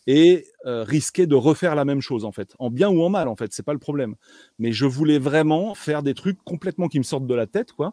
et 0.08 0.46
euh, 0.64 0.84
risquer 0.84 1.26
de 1.26 1.34
refaire 1.34 1.74
la 1.74 1.84
même 1.84 2.00
chose 2.00 2.24
en 2.24 2.32
fait, 2.32 2.54
en 2.58 2.70
bien 2.70 2.88
ou 2.88 3.02
en 3.02 3.10
mal 3.10 3.28
en 3.28 3.36
fait, 3.36 3.52
c'est 3.52 3.62
pas 3.62 3.74
le 3.74 3.78
problème. 3.78 4.16
Mais 4.58 4.72
je 4.72 4.86
voulais 4.86 5.18
vraiment 5.18 5.74
faire 5.74 6.02
des 6.02 6.14
trucs 6.14 6.42
complètement 6.44 6.88
qui 6.88 6.98
me 6.98 7.04
sortent 7.04 7.26
de 7.26 7.34
la 7.34 7.46
tête 7.46 7.72
quoi. 7.72 7.92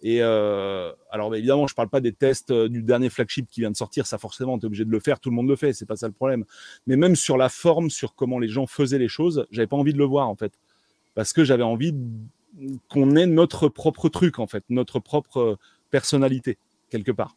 Et 0.00 0.22
euh, 0.22 0.92
alors 1.10 1.30
bah, 1.30 1.38
évidemment, 1.38 1.66
je 1.66 1.74
parle 1.74 1.88
pas 1.88 2.00
des 2.00 2.12
tests 2.12 2.52
euh, 2.52 2.68
du 2.68 2.84
dernier 2.84 3.10
flagship 3.10 3.48
qui 3.50 3.60
vient 3.60 3.72
de 3.72 3.76
sortir, 3.76 4.06
ça 4.06 4.16
forcément, 4.16 4.56
tu 4.56 4.64
es 4.64 4.66
obligé 4.68 4.84
de 4.84 4.90
le 4.90 5.00
faire, 5.00 5.18
tout 5.18 5.30
le 5.30 5.34
monde 5.34 5.48
le 5.48 5.56
fait, 5.56 5.72
c'est 5.72 5.86
pas 5.86 5.96
ça 5.96 6.06
le 6.06 6.12
problème. 6.12 6.44
Mais 6.86 6.94
même 6.94 7.16
sur 7.16 7.36
la 7.36 7.48
forme, 7.48 7.90
sur 7.90 8.14
comment 8.14 8.38
les 8.38 8.48
gens 8.48 8.68
faisaient 8.68 9.00
les 9.00 9.08
choses, 9.08 9.48
j'avais 9.50 9.66
pas 9.66 9.76
envie 9.76 9.92
de 9.92 9.98
le 9.98 10.04
voir 10.04 10.28
en 10.28 10.36
fait, 10.36 10.52
parce 11.16 11.32
que 11.32 11.42
j'avais 11.42 11.64
envie 11.64 11.92
qu'on 12.88 13.16
ait 13.16 13.26
notre 13.26 13.68
propre 13.68 14.08
truc 14.08 14.38
en 14.38 14.46
fait, 14.46 14.62
notre 14.68 15.00
propre 15.00 15.58
personnalité 15.90 16.56
quelque 16.90 17.12
part. 17.12 17.36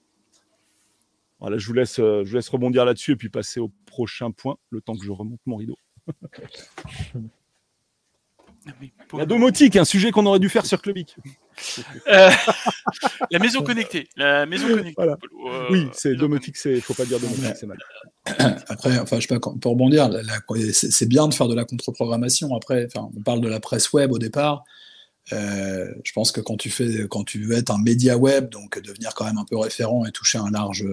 Voilà, 1.39 1.57
je 1.57 1.65
vous 1.65 1.73
laisse, 1.73 1.99
euh, 1.99 2.23
je 2.23 2.35
laisse 2.35 2.49
rebondir 2.49 2.85
là-dessus 2.85 3.13
et 3.13 3.15
puis 3.15 3.29
passer 3.29 3.59
au 3.59 3.71
prochain 3.85 4.31
point, 4.31 4.57
le 4.69 4.79
temps 4.81 4.95
que 4.95 5.03
je 5.03 5.11
remonte 5.11 5.39
mon 5.45 5.55
rideau. 5.55 5.75
La 9.13 9.25
domotique, 9.25 9.75
un 9.75 9.85
sujet 9.85 10.11
qu'on 10.11 10.25
aurait 10.27 10.39
dû 10.39 10.49
faire 10.49 10.65
sur 10.67 10.81
Clubic. 10.81 11.15
Euh, 12.07 12.29
la 13.31 13.39
maison 13.39 13.63
connectée. 13.63 14.07
La 14.15 14.45
maison 14.45 14.67
connectée. 14.67 15.01
Euh, 15.01 15.15
oui, 15.71 15.89
c'est 15.93 16.15
domotique, 16.15 16.57
c'est 16.57 16.79
faut 16.79 16.93
pas 16.93 17.05
dire 17.05 17.19
domotique, 17.19 17.55
c'est 17.55 17.65
mal. 17.65 17.79
Après, 18.67 18.99
enfin, 18.99 19.19
je 19.19 19.27
sais 19.27 19.39
pas, 19.39 19.39
pour 19.39 19.71
rebondir, 19.71 20.09
c'est 20.73 21.09
bien 21.09 21.27
de 21.27 21.33
faire 21.33 21.47
de 21.47 21.55
la 21.55 21.65
contre-programmation. 21.65 22.55
Après, 22.55 22.85
enfin, 22.85 23.09
on 23.17 23.21
parle 23.21 23.41
de 23.41 23.49
la 23.49 23.59
presse 23.59 23.91
web 23.93 24.11
au 24.11 24.19
départ. 24.19 24.63
Euh, 25.33 25.93
je 26.03 26.11
pense 26.13 26.31
que 26.31 26.41
quand 26.41 26.57
tu 26.57 26.69
fais, 26.69 27.07
quand 27.07 27.23
tu 27.23 27.43
veux 27.43 27.55
être 27.55 27.71
un 27.71 27.77
média 27.77 28.17
web, 28.17 28.49
donc 28.49 28.79
devenir 28.81 29.13
quand 29.13 29.25
même 29.25 29.37
un 29.37 29.45
peu 29.45 29.57
référent 29.57 30.05
et 30.05 30.11
toucher 30.11 30.39
un 30.39 30.49
large, 30.49 30.83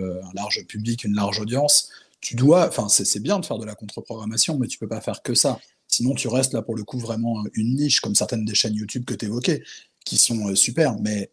public, 0.69 1.05
une 1.05 1.15
large 1.15 1.41
audience, 1.41 1.91
tu 2.21 2.35
dois, 2.35 2.69
enfin 2.69 2.89
c'est 2.89 3.21
bien 3.21 3.39
de 3.39 3.47
faire 3.47 3.59
de 3.59 3.65
la 3.65 3.75
contre-programmation, 3.75 4.59
mais 4.59 4.67
tu 4.67 4.79
peux 4.79 4.89
pas 4.89 5.01
faire 5.01 5.23
que 5.23 5.35
ça. 5.35 5.59
Sinon, 5.89 6.15
tu 6.15 6.29
restes 6.29 6.53
là 6.53 6.63
pour 6.63 6.77
le 6.77 6.85
coup 6.85 6.99
vraiment 6.99 7.45
une 7.55 7.75
niche, 7.75 8.01
comme 8.01 8.15
certaines 8.15 8.45
des 8.45 8.55
chaînes 8.55 8.75
YouTube 8.75 9.05
que 9.05 9.15
tu 9.15 9.25
évoquais, 9.25 9.63
qui 10.05 10.19
sont 10.19 10.49
euh, 10.49 10.55
super, 10.55 10.99
mais 11.01 11.31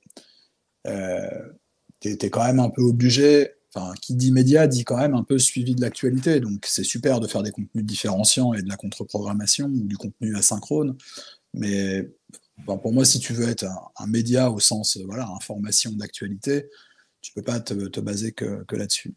euh, 0.87 1.27
tu 1.99 2.09
es, 2.09 2.29
quand 2.29 2.43
même 2.45 2.59
un 2.59 2.69
peu 2.69 2.81
obligé. 2.81 3.49
Enfin, 3.73 3.93
qui 4.01 4.15
dit 4.15 4.31
média 4.31 4.67
dit 4.67 4.85
quand 4.85 4.95
même 4.95 5.15
un 5.15 5.23
peu 5.23 5.37
suivi 5.37 5.75
de 5.75 5.81
l'actualité. 5.81 6.39
Donc, 6.39 6.65
c'est 6.65 6.85
super 6.85 7.19
de 7.19 7.27
faire 7.27 7.43
des 7.43 7.51
contenus 7.51 7.83
différenciants 7.83 8.53
et 8.53 8.61
de 8.61 8.69
la 8.69 8.77
contre-programmation 8.77 9.65
ou 9.65 9.83
du 9.85 9.97
contenu 9.97 10.33
asynchrone. 10.37 10.95
Mais 11.53 12.07
pour 12.65 12.93
moi, 12.93 13.05
si 13.05 13.19
tu 13.19 13.33
veux 13.33 13.47
être 13.47 13.65
un, 13.97 14.07
média 14.07 14.49
au 14.49 14.59
sens 14.59 14.97
voilà, 15.05 15.27
information 15.29 15.91
d'actualité, 15.91 16.67
tu 17.21 17.31
peux 17.33 17.41
pas 17.41 17.59
te, 17.59 17.99
baser 17.99 18.31
que, 18.31 18.63
là-dessus. 18.71 19.13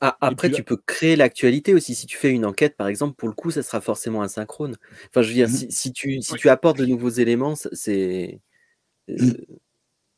Ah, 0.00 0.16
après, 0.20 0.50
tu 0.50 0.62
peux 0.64 0.76
créer 0.76 1.16
l'actualité 1.16 1.72
aussi. 1.72 1.94
Si 1.94 2.06
tu 2.06 2.16
fais 2.16 2.30
une 2.30 2.44
enquête, 2.44 2.76
par 2.76 2.88
exemple, 2.88 3.14
pour 3.16 3.28
le 3.28 3.34
coup, 3.34 3.50
ça 3.50 3.62
sera 3.62 3.80
forcément 3.80 4.22
asynchrone. 4.22 4.76
Enfin, 5.08 5.22
je 5.22 5.28
veux 5.28 5.34
dire, 5.34 5.48
mm-hmm. 5.48 5.70
si, 5.70 5.92
tu, 5.92 6.20
si 6.20 6.34
tu 6.34 6.48
apportes 6.48 6.78
de 6.78 6.86
nouveaux 6.86 7.10
éléments, 7.10 7.54
c'est. 7.54 8.40
Euh, 9.08 9.14
mm. 9.16 9.34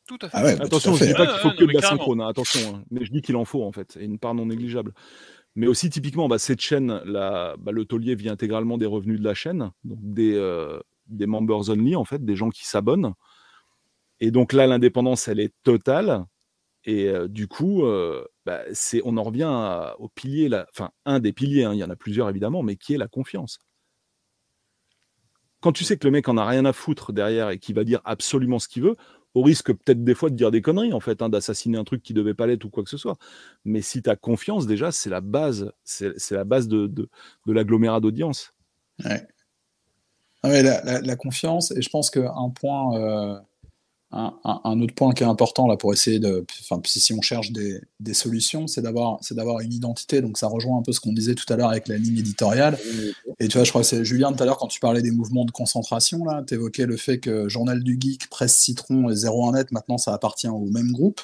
Tout 0.07 0.17
à 0.21 0.29
fait. 0.29 0.37
Ah 0.37 0.63
attention, 0.63 0.95
je 0.95 1.03
ne 1.03 1.09
dis 1.09 1.13
pas 1.13 1.27
qu'il 1.27 1.39
faut 1.39 1.51
que 1.51 1.65
de 1.65 1.73
l'asynchrone, 1.73 2.21
hein, 2.21 2.29
attention, 2.29 2.75
hein. 2.75 2.83
mais 2.91 3.03
je 3.03 3.11
dis 3.11 3.21
qu'il 3.21 3.35
en 3.35 3.43
faut 3.43 3.63
en 3.63 3.73
fait, 3.73 3.97
et 3.99 4.05
une 4.05 4.19
part 4.19 4.33
non 4.33 4.45
négligeable. 4.45 4.93
Mais 5.55 5.67
aussi, 5.67 5.89
typiquement, 5.89 6.29
bah, 6.29 6.39
cette 6.39 6.61
chaîne, 6.61 7.01
bah, 7.05 7.55
le 7.71 7.83
taulier 7.83 8.15
vit 8.15 8.29
intégralement 8.29 8.77
des 8.77 8.85
revenus 8.85 9.19
de 9.19 9.25
la 9.25 9.33
chaîne, 9.33 9.71
donc 9.83 9.99
des, 10.01 10.33
euh, 10.35 10.79
des 11.07 11.27
members 11.27 11.69
only, 11.69 11.95
en 11.95 12.05
fait, 12.05 12.23
des 12.23 12.35
gens 12.35 12.49
qui 12.49 12.65
s'abonnent. 12.65 13.13
Et 14.19 14.31
donc 14.31 14.53
là, 14.53 14.67
l'indépendance, 14.67 15.27
elle 15.27 15.39
est 15.39 15.53
totale. 15.63 16.25
Et 16.83 17.09
euh, 17.09 17.27
du 17.27 17.47
coup, 17.47 17.85
euh, 17.85 18.25
bah, 18.45 18.61
c'est, 18.73 19.01
on 19.03 19.17
en 19.17 19.23
revient 19.23 19.93
au 19.99 20.07
pilier, 20.09 20.49
enfin, 20.71 20.91
un 21.05 21.19
des 21.19 21.33
piliers, 21.33 21.65
hein, 21.65 21.73
il 21.73 21.79
y 21.79 21.83
en 21.83 21.89
a 21.89 21.95
plusieurs 21.95 22.29
évidemment, 22.29 22.63
mais 22.63 22.77
qui 22.77 22.93
est 22.93 22.97
la 22.97 23.07
confiance. 23.07 23.59
Quand 25.59 25.71
tu 25.71 25.83
sais 25.83 25.97
que 25.97 26.07
le 26.07 26.11
mec 26.11 26.29
en 26.29 26.37
a 26.37 26.45
rien 26.45 26.65
à 26.65 26.73
foutre 26.73 27.11
derrière 27.11 27.49
et 27.49 27.59
qu'il 27.59 27.75
va 27.75 27.83
dire 27.83 27.99
absolument 28.05 28.59
ce 28.59 28.67
qu'il 28.67 28.83
veut, 28.83 28.95
au 29.33 29.43
risque 29.43 29.73
peut-être 29.73 30.03
des 30.03 30.15
fois 30.15 30.29
de 30.29 30.35
dire 30.35 30.49
des 30.49 30.61
conneries, 30.61 30.93
en 30.93 30.99
fait, 30.99 31.21
hein, 31.21 31.29
d'assassiner 31.29 31.77
un 31.77 31.83
truc 31.83 32.01
qui 32.01 32.13
devait 32.13 32.33
pas 32.33 32.47
l'être 32.47 32.63
ou 32.63 32.69
quoi 32.69 32.83
que 32.83 32.89
ce 32.89 32.97
soit. 32.97 33.17
Mais 33.65 33.81
si 33.81 34.01
tu 34.01 34.09
as 34.09 34.15
confiance, 34.15 34.65
déjà, 34.65 34.91
c'est 34.91 35.09
la 35.09 35.21
base, 35.21 35.71
c'est, 35.83 36.31
la 36.31 36.45
base 36.45 36.67
de, 36.67 36.87
de, 36.87 37.09
de 37.45 37.53
l'agglomérat 37.53 37.99
d'audience. 37.99 38.53
Ouais 39.03 39.27
la, 40.47 41.15
confiance, 41.15 41.71
et 41.71 41.81
je 41.81 41.89
pense 41.89 42.09
qu'un 42.09 42.49
point, 42.55 42.97
euh, 42.97 43.39
un, 44.11 44.81
autre 44.81 44.93
point 44.93 45.13
qui 45.13 45.23
est 45.23 45.27
important 45.27 45.67
là 45.67 45.75
pour 45.75 45.93
essayer 45.93 46.19
de, 46.19 46.45
enfin, 46.61 46.81
si 46.85 47.13
on 47.13 47.21
cherche 47.21 47.51
des, 47.51 48.13
solutions, 48.13 48.67
c'est 48.67 48.81
d'avoir, 48.81 49.17
c'est 49.21 49.35
d'avoir 49.35 49.59
une 49.59 49.73
identité. 49.73 50.21
Donc 50.21 50.37
ça 50.37 50.47
rejoint 50.47 50.79
un 50.79 50.81
peu 50.81 50.93
ce 50.93 50.99
qu'on 50.99 51.13
disait 51.13 51.35
tout 51.35 51.51
à 51.51 51.57
l'heure 51.57 51.69
avec 51.69 51.87
la 51.87 51.97
ligne 51.97 52.17
éditoriale. 52.17 52.77
Et 53.39 53.47
tu 53.47 53.57
vois, 53.57 53.65
je 53.65 53.69
crois 53.69 53.81
que 53.81 53.87
c'est 53.87 54.05
Julien 54.05 54.31
tout 54.33 54.41
à 54.41 54.45
l'heure 54.45 54.57
quand 54.57 54.67
tu 54.67 54.79
parlais 54.79 55.01
des 55.01 55.11
mouvements 55.11 55.45
de 55.45 55.51
concentration 55.51 56.23
là, 56.25 56.43
tu 56.47 56.53
évoquais 56.53 56.85
le 56.85 56.97
fait 56.97 57.19
que 57.19 57.49
Journal 57.49 57.83
du 57.83 57.97
Geek, 57.99 58.29
Presse 58.29 58.57
Citron 58.57 59.09
et 59.09 59.13
01net, 59.13 59.67
maintenant 59.71 59.97
ça 59.97 60.13
appartient 60.13 60.47
au 60.47 60.65
même 60.65 60.91
groupe. 60.91 61.21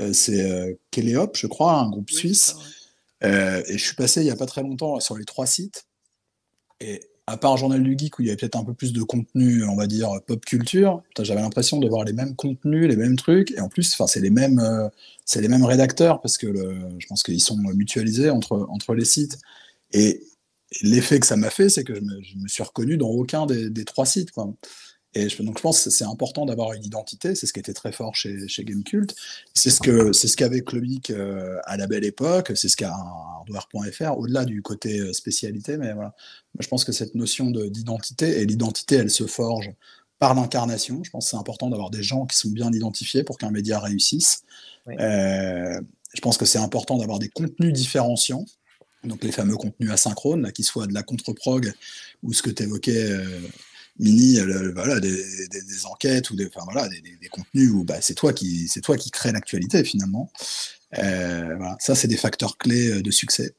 Euh, 0.00 0.12
c'est 0.12 0.50
euh, 0.50 0.72
Kéléop, 0.90 1.36
je 1.36 1.46
crois, 1.46 1.74
un 1.74 1.90
groupe 1.90 2.10
suisse. 2.10 2.56
et 3.22 3.78
je 3.78 3.84
suis 3.84 3.94
passé 3.94 4.20
il 4.20 4.24
n'y 4.24 4.30
a 4.30 4.36
pas 4.36 4.46
très 4.46 4.62
longtemps 4.62 4.98
sur 5.00 5.16
les 5.16 5.24
trois 5.24 5.46
sites. 5.46 5.86
Et 6.80 7.00
à 7.26 7.36
part 7.36 7.56
Journal 7.56 7.82
du 7.82 7.96
Geek 7.98 8.18
où 8.18 8.22
il 8.22 8.26
y 8.26 8.28
avait 8.28 8.36
peut-être 8.36 8.56
un 8.56 8.64
peu 8.64 8.74
plus 8.74 8.92
de 8.92 9.02
contenu, 9.02 9.64
on 9.64 9.76
va 9.76 9.86
dire 9.86 10.10
pop 10.26 10.44
culture, 10.44 11.02
j'avais 11.20 11.40
l'impression 11.40 11.78
de 11.78 11.88
voir 11.88 12.04
les 12.04 12.12
mêmes 12.12 12.36
contenus, 12.36 12.86
les 12.88 12.96
mêmes 12.96 13.16
trucs, 13.16 13.50
et 13.52 13.60
en 13.60 13.68
plus, 13.68 13.96
c'est 14.06 14.20
les 14.20 14.30
mêmes, 14.30 14.58
euh, 14.58 14.88
c'est 15.24 15.40
les 15.40 15.48
mêmes 15.48 15.64
rédacteurs 15.64 16.20
parce 16.20 16.36
que 16.36 16.46
je 16.98 17.06
pense 17.06 17.22
qu'ils 17.22 17.40
sont 17.40 17.56
mutualisés 17.56 18.30
entre 18.30 18.66
entre 18.70 18.94
les 18.94 19.04
sites. 19.04 19.38
Et, 19.92 20.22
l'effet 20.82 21.20
que 21.20 21.26
ça 21.26 21.36
m'a 21.36 21.50
fait, 21.50 21.68
c'est 21.68 21.84
que 21.84 21.94
je 21.94 22.00
me, 22.00 22.48
suis 22.48 22.64
reconnu 22.64 22.96
dans 22.96 23.08
aucun 23.08 23.46
des, 23.46 23.70
des 23.70 23.84
trois 23.84 24.06
sites. 24.06 24.32
Quoi. 24.32 24.52
Et 25.14 25.28
je, 25.28 25.42
donc 25.42 25.58
je 25.58 25.62
pense 25.62 25.84
que 25.84 25.90
c'est 25.90 26.04
important 26.04 26.44
d'avoir 26.44 26.72
une 26.72 26.84
identité, 26.84 27.34
c'est 27.34 27.46
ce 27.46 27.52
qui 27.52 27.60
était 27.60 27.72
très 27.72 27.92
fort 27.92 28.14
chez, 28.16 28.48
chez 28.48 28.64
Gamecult, 28.64 29.14
c'est 29.54 29.70
ce 29.70 29.80
que 29.80 30.12
c'est 30.12 30.26
ce 30.26 30.36
qu'avait 30.36 30.62
Clubic 30.62 31.10
euh, 31.10 31.58
à 31.64 31.76
la 31.76 31.86
belle 31.86 32.04
époque, 32.04 32.52
c'est 32.56 32.68
ce 32.68 32.76
qu'a 32.76 32.92
hardware.fr, 32.92 34.18
au-delà 34.18 34.44
du 34.44 34.62
côté 34.62 34.98
euh, 34.98 35.12
spécialité, 35.12 35.76
mais 35.76 35.92
voilà. 35.92 36.14
je 36.58 36.66
pense 36.66 36.84
que 36.84 36.92
cette 36.92 37.14
notion 37.14 37.50
d'identité, 37.50 38.40
et 38.40 38.46
l'identité 38.46 38.96
elle 38.96 39.10
se 39.10 39.26
forge 39.26 39.70
par 40.18 40.34
l'incarnation, 40.34 41.02
je 41.04 41.10
pense 41.10 41.26
que 41.26 41.30
c'est 41.30 41.36
important 41.36 41.70
d'avoir 41.70 41.90
des 41.90 42.02
gens 42.02 42.26
qui 42.26 42.36
sont 42.36 42.50
bien 42.50 42.72
identifiés 42.72 43.22
pour 43.22 43.38
qu'un 43.38 43.50
média 43.50 43.78
réussisse. 43.78 44.42
Euh, 44.88 45.80
je 46.12 46.20
pense 46.20 46.38
que 46.38 46.44
c'est 46.44 46.58
important 46.58 46.98
d'avoir 46.98 47.18
des 47.18 47.28
contenus 47.28 47.72
différenciants, 47.72 48.44
donc 49.04 49.22
les 49.22 49.32
fameux 49.32 49.56
contenus 49.56 49.90
asynchrones, 49.90 50.42
là, 50.42 50.52
qui 50.52 50.62
soient 50.62 50.86
de 50.86 50.94
la 50.94 51.02
contre-prog 51.02 51.72
ou 52.22 52.32
ce 52.32 52.42
que 52.42 52.50
tu 52.50 52.62
évoquais 52.62 53.10
mini 53.98 54.40
euh, 54.40 54.72
voilà, 54.74 55.00
des, 55.00 55.86
enquêtes 55.86 56.30
ou 56.30 56.36
des, 56.36 56.46
enfin, 56.46 56.62
voilà, 56.70 56.88
des, 56.88 57.28
contenus 57.28 57.70
où 57.70 57.84
bah, 57.84 58.00
c'est 58.00 58.14
toi 58.14 58.32
qui 58.32 58.68
c'est 58.68 58.80
toi 58.80 58.96
qui 58.96 59.10
crée 59.10 59.32
l'actualité 59.32 59.84
finalement. 59.84 60.30
Euh, 60.98 61.56
Ça, 61.80 61.94
c'est 61.94 62.08
des 62.08 62.16
facteurs 62.16 62.56
clés 62.56 62.98
euh, 62.98 63.02
de 63.02 63.10
succès. 63.10 63.54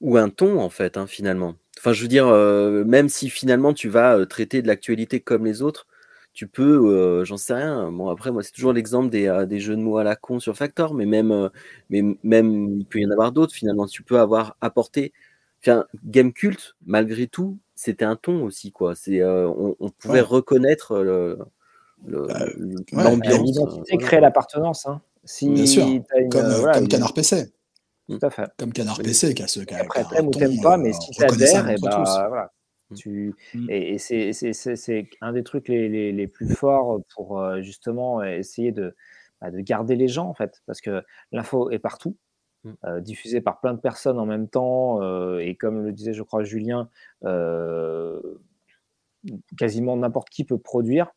Ou 0.00 0.16
un 0.16 0.28
ton, 0.30 0.60
en 0.60 0.70
fait, 0.70 0.96
hein, 0.96 1.06
finalement. 1.06 1.54
Enfin, 1.78 1.92
je 1.92 2.02
veux 2.02 2.08
dire, 2.08 2.26
même 2.86 3.08
si 3.08 3.30
finalement 3.30 3.72
tu 3.72 3.88
vas 3.88 4.26
traiter 4.26 4.62
de 4.62 4.68
l'actualité 4.68 5.20
comme 5.20 5.44
les 5.44 5.62
autres, 5.62 5.86
tu 6.32 6.46
peux, 6.48 7.24
j'en 7.24 7.36
sais 7.36 7.54
rien. 7.54 7.90
Bon, 7.92 8.08
après, 8.08 8.32
moi, 8.32 8.42
c'est 8.42 8.52
toujours 8.52 8.72
l'exemple 8.72 9.10
des, 9.10 9.60
jeux 9.60 9.76
de 9.76 9.80
mots 9.80 9.98
à 9.98 10.04
la 10.04 10.16
con 10.16 10.40
sur 10.40 10.56
Factor, 10.56 10.94
mais 10.94 11.06
même, 11.06 11.50
mais 11.88 12.02
même 12.24 12.78
il 12.80 12.84
peut 12.86 13.00
y 13.00 13.06
en 13.06 13.10
avoir 13.10 13.32
d'autres, 13.32 13.54
finalement. 13.54 13.86
Tu 13.86 14.02
peux 14.02 14.18
avoir 14.18 14.56
apporté. 14.60 15.12
Enfin, 15.62 15.86
Game 16.04 16.32
Cult, 16.32 16.74
malgré 16.84 17.26
tout, 17.28 17.58
c'était 17.82 18.04
un 18.04 18.14
ton 18.14 18.44
aussi, 18.44 18.70
quoi. 18.70 18.94
C'est, 18.94 19.20
euh, 19.20 19.48
on, 19.80 19.90
pouvait 19.90 20.20
reconnaître 20.20 21.02
le, 21.02 21.36
bah, 22.04 22.46
l'ambiance. 22.92 23.42
L'identité 23.42 23.96
crée 23.96 24.20
l'appartenance. 24.20 24.86
Hein. 24.86 25.00
Si 25.24 25.48
Bien 25.48 25.66
sûr, 25.66 25.84
comme, 26.30 26.44
euh, 26.44 26.72
comme 26.72 26.86
Canard 26.86 27.12
PC. 27.12 27.52
Tout 28.08 28.18
à 28.22 28.30
fait. 28.30 28.48
Comme 28.56 28.72
Canard 28.72 28.98
PC 28.98 29.34
qui 29.34 29.42
a 29.42 29.48
ce 29.48 29.60
qui 29.60 29.74
Après, 29.74 30.04
t'aimes 30.04 30.28
ou 30.28 30.30
t'aimes 30.30 30.60
pas, 30.60 30.76
mais 30.76 30.90
euh, 30.90 31.00
si 31.00 31.10
t'adhères, 31.18 31.68
et 31.70 31.76
bah, 31.82 32.04
voilà. 32.28 32.52
Mm. 32.90 32.94
Tu... 32.94 33.34
Mm. 33.54 33.70
Et, 33.70 33.98
c'est, 33.98 34.32
c'est, 34.32 34.52
c'est, 34.52 35.08
un 35.20 35.32
des 35.32 35.42
trucs 35.42 35.66
les, 35.66 35.88
les, 35.88 36.12
les, 36.12 36.28
plus 36.28 36.54
forts 36.54 37.00
pour 37.16 37.44
justement 37.62 38.22
essayer 38.22 38.70
de, 38.70 38.94
bah, 39.40 39.50
de 39.50 39.58
garder 39.58 39.96
les 39.96 40.06
gens, 40.06 40.28
en 40.28 40.34
fait, 40.34 40.62
parce 40.66 40.80
que 40.80 41.02
l'info 41.32 41.70
est 41.70 41.80
partout. 41.80 42.16
Mmh. 42.64 43.00
diffusé 43.00 43.40
par 43.40 43.60
plein 43.60 43.74
de 43.74 43.80
personnes 43.80 44.18
en 44.18 44.26
même 44.26 44.48
temps, 44.48 45.00
et 45.38 45.54
comme 45.56 45.84
le 45.84 45.92
disait, 45.92 46.12
je 46.12 46.22
crois, 46.22 46.44
Julien, 46.44 46.88
quasiment 49.56 49.96
n'importe 49.96 50.30
qui 50.30 50.44
peut 50.44 50.58
produire 50.58 51.12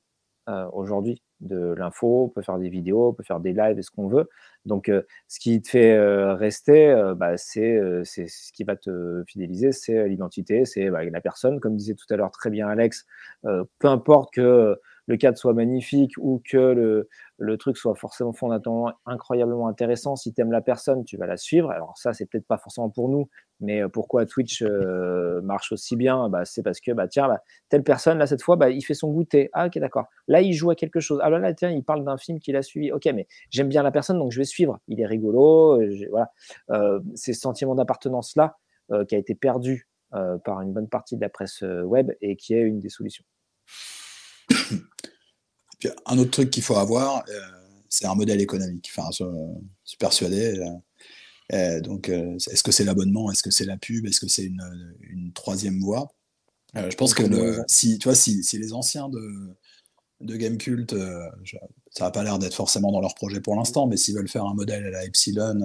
aujourd'hui 0.73 1.21
de 1.41 1.73
l'info, 1.73 2.31
peut 2.33 2.41
faire 2.41 2.59
des 2.59 2.69
vidéos, 2.69 3.13
peut 3.13 3.23
faire 3.23 3.39
des 3.39 3.51
lives, 3.51 3.81
ce 3.81 3.91
qu'on 3.91 4.07
veut. 4.07 4.29
Donc, 4.65 4.91
ce 5.27 5.39
qui 5.39 5.61
te 5.61 5.69
fait 5.69 5.99
rester, 6.33 7.13
bah, 7.17 7.35
c'est 7.37 8.03
ce 8.05 8.51
qui 8.53 8.63
va 8.63 8.75
te 8.75 9.23
fidéliser, 9.27 9.71
c'est 9.71 10.07
l'identité, 10.07 10.65
c'est 10.65 10.89
bah, 10.89 11.03
la 11.03 11.21
personne. 11.21 11.59
Comme 11.59 11.75
disait 11.75 11.95
tout 11.95 12.05
à 12.11 12.15
l'heure 12.15 12.31
très 12.31 12.49
bien 12.49 12.67
Alex, 12.67 13.05
peu 13.43 13.87
importe 13.87 14.33
que 14.33 14.79
le 15.07 15.17
cadre 15.17 15.37
soit 15.37 15.53
magnifique 15.53 16.13
ou 16.17 16.41
que 16.49 16.57
le, 16.57 17.09
le 17.37 17.57
truc 17.57 17.77
soit 17.77 17.95
forcément 17.95 18.33
fondamentalement 18.33 18.91
incroyablement 19.05 19.67
intéressant. 19.67 20.15
Si 20.15 20.33
tu 20.33 20.41
aimes 20.41 20.51
la 20.51 20.61
personne, 20.61 21.03
tu 21.03 21.17
vas 21.17 21.27
la 21.27 21.37
suivre. 21.37 21.71
Alors 21.71 21.97
ça, 21.97 22.13
c'est 22.13 22.25
peut-être 22.25 22.47
pas 22.47 22.57
forcément 22.57 22.89
pour 22.89 23.09
nous, 23.09 23.29
mais 23.59 23.81
euh, 23.81 23.89
pourquoi 23.89 24.25
Twitch 24.25 24.61
euh, 24.61 25.41
marche 25.41 25.71
aussi 25.71 25.95
bien 25.95 26.29
bah, 26.29 26.45
C'est 26.45 26.63
parce 26.63 26.79
que 26.79 26.91
bah, 26.91 27.07
tiens, 27.07 27.27
bah, 27.27 27.41
telle 27.69 27.83
personne, 27.83 28.17
là, 28.17 28.27
cette 28.27 28.41
fois, 28.41 28.55
bah, 28.55 28.69
il 28.69 28.81
fait 28.81 28.93
son 28.93 29.11
goûter. 29.11 29.49
Ah, 29.53 29.67
ok, 29.67 29.77
d'accord. 29.79 30.05
Là, 30.27 30.41
il 30.41 30.53
joue 30.53 30.69
à 30.71 30.75
quelque 30.75 30.99
chose. 30.99 31.19
Ah 31.23 31.29
là, 31.29 31.53
tiens, 31.53 31.69
il 31.69 31.83
parle 31.83 32.03
d'un 32.03 32.17
film 32.17 32.39
qu'il 32.39 32.55
a 32.55 32.61
suivi. 32.61 32.91
Ok, 32.91 33.05
mais 33.13 33.27
j'aime 33.49 33.69
bien 33.69 33.83
la 33.83 33.91
personne, 33.91 34.17
donc 34.17 34.31
je 34.31 34.39
vais 34.39 34.45
suivre. 34.45 34.79
Il 34.87 34.99
est 34.99 35.05
rigolo. 35.05 35.81
Euh, 35.81 35.95
voilà. 36.09 36.31
c'est 37.15 37.33
ce 37.33 37.39
sentiment 37.39 37.75
d'appartenance-là 37.75 38.57
qui 39.07 39.15
a 39.15 39.17
été 39.17 39.35
perdu 39.35 39.87
par 40.11 40.61
une 40.61 40.73
bonne 40.73 40.87
partie 40.87 41.15
de 41.15 41.21
la 41.21 41.29
presse 41.29 41.61
web 41.61 42.11
et 42.21 42.35
qui 42.35 42.53
est 42.53 42.61
une 42.61 42.79
des 42.79 42.89
solutions 42.89 43.25
un 46.05 46.17
autre 46.17 46.31
truc 46.31 46.49
qu'il 46.49 46.63
faut 46.63 46.75
avoir, 46.75 47.23
euh, 47.29 47.39
c'est 47.89 48.05
un 48.05 48.15
modèle 48.15 48.41
économique. 48.41 48.91
Enfin, 48.95 49.09
je, 49.11 49.23
suis 49.83 49.97
persuadé. 49.97 50.59
Euh, 50.59 50.69
euh, 51.53 51.81
donc, 51.81 52.09
est-ce 52.09 52.63
que 52.63 52.71
c'est 52.71 52.83
l'abonnement? 52.83 53.31
Est-ce 53.31 53.43
que 53.43 53.51
c'est 53.51 53.65
la 53.65 53.77
pub? 53.77 54.05
Est-ce 54.05 54.19
que 54.19 54.27
c'est 54.27 54.45
une, 54.45 55.31
troisième 55.33 55.79
voie? 55.79 56.11
Je 56.73 56.95
pense 56.95 57.13
que 57.13 57.23
si, 57.67 57.99
tu 57.99 58.07
vois, 58.07 58.15
si, 58.15 58.43
les 58.53 58.73
anciens 58.73 59.07
de, 59.07 59.55
de 60.21 60.35
Gamecult, 60.35 60.93
ça 61.91 62.05
n'a 62.05 62.11
pas 62.11 62.23
l'air 62.23 62.37
d'être 62.37 62.55
forcément 62.55 62.91
dans 62.91 62.99
leur 62.99 63.15
projet 63.15 63.39
pour 63.39 63.55
l'instant, 63.55 63.87
mais 63.87 63.95
s'ils 63.95 64.15
veulent 64.15 64.27
faire 64.27 64.43
un 64.43 64.53
modèle 64.53 64.85
à 64.87 64.89
la 64.89 65.05
Epsilon, 65.05 65.61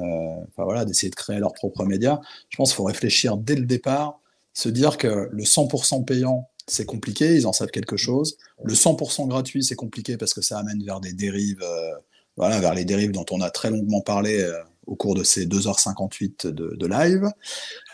enfin 0.48 0.64
voilà, 0.64 0.84
d'essayer 0.84 1.10
de 1.10 1.16
créer 1.16 1.40
leur 1.40 1.52
propre 1.52 1.84
média, 1.84 2.20
je 2.48 2.56
pense 2.56 2.70
qu'il 2.70 2.76
faut 2.76 2.84
réfléchir 2.84 3.36
dès 3.38 3.56
le 3.56 3.66
départ, 3.66 4.20
se 4.52 4.68
dire 4.68 4.98
que 4.98 5.28
le 5.32 5.42
100% 5.42 6.04
payant 6.04 6.48
c'est 6.70 6.86
compliqué, 6.86 7.34
ils 7.34 7.46
en 7.46 7.52
savent 7.52 7.70
quelque 7.70 7.96
chose. 7.96 8.38
Le 8.64 8.74
100% 8.74 9.28
gratuit, 9.28 9.64
c'est 9.64 9.74
compliqué 9.74 10.16
parce 10.16 10.34
que 10.34 10.40
ça 10.40 10.58
amène 10.58 10.82
vers 10.84 11.00
des 11.00 11.12
dérives, 11.12 11.62
euh, 11.62 11.94
voilà, 12.36 12.60
vers 12.60 12.74
les 12.74 12.84
dérives 12.84 13.12
dont 13.12 13.26
on 13.30 13.40
a 13.40 13.50
très 13.50 13.70
longuement 13.70 14.00
parlé 14.00 14.40
euh, 14.40 14.54
au 14.86 14.94
cours 14.94 15.14
de 15.14 15.24
ces 15.24 15.46
2h58 15.46 16.48
de, 16.48 16.86
live. 16.86 17.28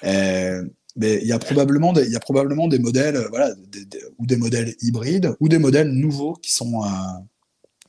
Euh, 0.05 0.65
mais 0.97 1.19
il 1.21 1.27
y 1.27 1.33
a 1.33 1.39
probablement 1.39 1.93
des, 1.93 2.05
il 2.05 2.13
y 2.13 2.17
a 2.17 2.21
probablement 2.21 2.69
des 2.69 2.79
modèles, 2.79 3.27
voilà, 3.29 3.55
ou 4.19 4.27
des 4.27 4.37
modèles 4.37 4.75
hybrides, 4.81 5.35
ou 5.41 5.49
des 5.49 5.59
modèles 5.59 5.89
nouveaux 5.89 6.35
qui 6.35 6.53
sont 6.53 6.83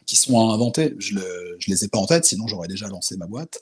qui 0.08 0.16
sont 0.16 0.40
à 0.40 0.54
inventer. 0.54 0.96
Je 0.98 1.14
ne 1.14 1.22
les 1.68 1.86
ai 1.86 1.88
pas 1.90 2.00
en 2.00 2.08
tête, 2.08 2.26
sinon 2.26 2.48
j'aurais 2.48 2.68
déjà 2.68 2.88
lancé 2.88 3.16
ma 3.18 3.28
boîte. 3.28 3.62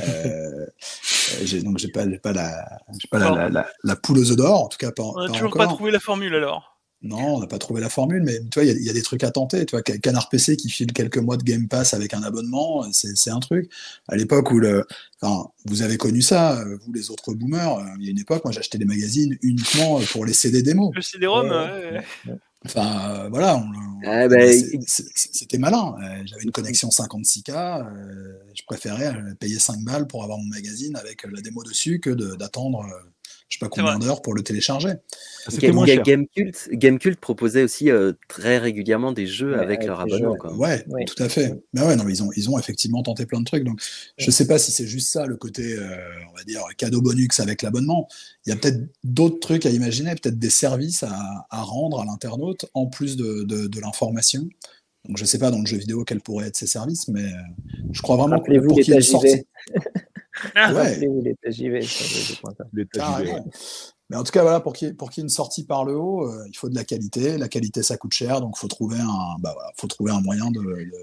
Euh, 0.00 0.66
donc 1.64 1.78
j'ai 1.78 1.88
pas, 1.88 2.04
pas, 2.22 2.32
la, 2.32 2.78
pas 3.10 3.48
la, 3.48 3.66
la, 3.82 3.96
poule 3.96 4.18
aux 4.18 4.30
œufs 4.30 4.36
d'or, 4.36 4.64
en 4.64 4.68
tout 4.68 4.78
cas 4.78 4.90
pas, 4.90 5.04
On 5.04 5.26
n'a 5.26 5.32
toujours 5.32 5.54
pas 5.54 5.68
trouvé 5.68 5.90
la 5.90 6.00
formule 6.00 6.34
alors. 6.34 6.76
Non, 7.02 7.36
on 7.36 7.40
n'a 7.40 7.46
pas 7.46 7.58
trouvé 7.58 7.80
la 7.80 7.90
formule, 7.90 8.22
mais 8.24 8.40
tu 8.50 8.58
vois, 8.58 8.64
il 8.64 8.82
y, 8.82 8.90
a 8.90 8.92
des 8.92 9.02
trucs 9.02 9.22
à 9.22 9.30
tenter. 9.30 9.64
Tu 9.64 9.76
vois, 9.76 9.82
Canard 9.82 10.28
PC 10.28 10.56
qui 10.56 10.70
file 10.70 10.92
quelques 10.92 11.18
mois 11.18 11.36
de 11.36 11.44
Game 11.44 11.68
Pass 11.68 11.94
avec 11.94 12.14
un 12.14 12.22
abonnement, 12.22 12.84
c'est 12.90 13.30
un 13.30 13.38
truc. 13.38 13.70
À 14.08 14.16
l'époque 14.16 14.50
où 14.50 14.58
le, 14.58 14.84
enfin, 15.20 15.48
vous 15.66 15.82
avez 15.82 15.98
connu 15.98 16.22
ça, 16.22 16.64
vous 16.84 16.92
les 16.92 17.10
autres 17.10 17.34
boomers. 17.34 17.84
Il 18.00 18.06
y 18.06 18.08
a 18.08 18.10
une 18.10 18.18
époque, 18.18 18.42
moi 18.44 18.50
j'achetais 18.50 18.78
des 18.78 18.86
magazines 18.86 19.36
uniquement 19.42 20.00
pour 20.10 20.24
les 20.24 20.32
CD 20.32 20.62
démos. 20.62 20.90
Le 20.94 21.02
CD-ROM. 21.02 21.48
ouais. 21.48 22.02
Enfin, 22.66 23.10
euh, 23.10 23.28
voilà, 23.28 23.62
ah, 24.04 24.28
bah, 24.28 24.36
c'était 24.86 25.58
malin. 25.58 25.94
Euh, 26.02 26.22
j'avais 26.24 26.42
une 26.42 26.50
connexion 26.50 26.88
56K, 26.88 27.50
euh, 27.50 28.38
je 28.54 28.62
préférais 28.66 29.14
payer 29.38 29.58
5 29.58 29.84
balles 29.84 30.06
pour 30.08 30.24
avoir 30.24 30.38
mon 30.38 30.48
magazine 30.48 30.96
avec 30.96 31.24
la 31.24 31.40
démo 31.40 31.62
dessus 31.62 32.00
que 32.00 32.10
d'attendre 32.36 32.84
je 33.48 33.58
sais 33.58 33.64
pas 33.64 33.68
combien 33.68 33.98
d'heures 33.98 34.22
pour 34.22 34.34
le 34.34 34.42
télécharger. 34.42 34.94
Gamecult, 36.02 36.68
Gamecult 36.72 37.20
proposait 37.20 37.62
aussi 37.62 37.90
euh, 37.90 38.12
très 38.28 38.58
régulièrement 38.58 39.12
des 39.12 39.26
jeux 39.26 39.58
avec, 39.58 39.84
leur 39.84 40.00
abonnement. 40.00 40.36
Ouais, 40.56 40.84
tout 41.06 41.22
à 41.22 41.28
fait. 41.28 41.54
Mais 41.72 41.82
ouais, 41.82 41.94
non, 41.94 42.08
ils 42.08 42.24
ont, 42.24 42.30
ils 42.36 42.50
ont 42.50 42.58
effectivement 42.58 43.04
tenté 43.04 43.24
plein 43.24 43.38
de 43.38 43.44
trucs. 43.44 43.62
Donc, 43.62 43.80
je 44.18 44.30
sais 44.32 44.48
pas 44.48 44.58
si 44.58 44.72
c'est 44.72 44.86
juste 44.86 45.12
ça, 45.12 45.26
le 45.26 45.36
côté, 45.36 45.74
euh, 45.74 45.96
on 46.32 46.36
va 46.36 46.42
dire, 46.44 46.62
cadeau 46.76 47.00
bonus 47.00 47.38
avec 47.38 47.62
l'abonnement. 47.62 48.08
Il 48.46 48.50
y 48.50 48.52
a 48.52 48.56
peut-être 48.56 48.80
d'autres 49.04 49.38
trucs 49.38 49.64
à 49.64 49.70
imaginer, 49.70 50.10
peut-être 50.16 50.38
des 50.38 50.50
services 50.50 51.04
à, 51.04 51.46
à 51.48 51.62
rendre 51.62 52.00
à 52.00 52.04
l'internaute 52.04 52.66
en 52.74 52.86
plus 52.86 53.16
de, 53.16 53.44
de, 53.44 53.68
de 53.68 53.80
l'information. 53.80 54.48
Donc, 55.06 55.18
je 55.18 55.24
sais 55.24 55.38
pas 55.38 55.52
dans 55.52 55.60
le 55.60 55.66
jeu 55.66 55.76
vidéo 55.76 56.04
quels 56.04 56.20
pourraient 56.20 56.48
être 56.48 56.56
ces 56.56 56.66
services, 56.66 57.06
mais 57.06 57.22
euh, 57.22 57.36
je 57.92 58.02
crois 58.02 58.16
vraiment 58.16 58.40
que 58.40 58.58
pour 58.58 58.80
qu'il 58.80 58.94
Ah, 60.54 60.72
ouais. 60.72 60.98
Mais 64.08 64.16
en 64.16 64.22
tout 64.22 64.30
cas, 64.30 64.42
voilà, 64.42 64.60
pour 64.60 64.72
qu'il 64.72 64.88
y, 64.88 64.90
ait 64.90 65.22
une 65.22 65.28
sortie 65.28 65.64
par 65.64 65.84
le 65.84 65.96
haut, 65.96 66.30
euh, 66.30 66.46
il 66.48 66.56
faut 66.56 66.68
de 66.68 66.76
la 66.76 66.84
qualité. 66.84 67.38
La 67.38 67.48
qualité, 67.48 67.82
ça 67.82 67.96
coûte 67.96 68.12
cher, 68.12 68.40
donc 68.40 68.54
il 68.56 68.60
faut, 68.60 68.68
trouver 68.68 69.00
un, 69.00 69.36
bah, 69.40 69.56
faut 69.76 69.88
trouver 69.88 70.12
un 70.12 70.20
moyen 70.20 70.50
de, 70.52 70.60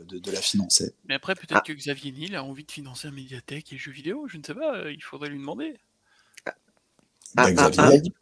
de, 0.07 0.19
de 0.19 0.31
la 0.31 0.39
financer. 0.39 0.93
Mais 1.09 1.15
après, 1.15 1.35
peut-être 1.35 1.55
ah. 1.55 1.63
que 1.65 1.73
Xavier 1.73 2.13
Niel 2.13 2.35
a 2.35 2.43
envie 2.43 2.63
de 2.63 2.71
financer 2.71 3.09
un 3.09 3.11
médiathèque 3.11 3.73
et 3.73 3.77
jeux 3.77 3.91
vidéo, 3.91 4.25
je 4.27 4.37
ne 4.37 4.43
sais 4.43 4.53
pas, 4.53 4.89
il 4.89 5.03
faudrait 5.03 5.29
lui 5.29 5.39
demander. 5.39 5.75
Ah, 7.35 7.51
bah, 7.51 7.69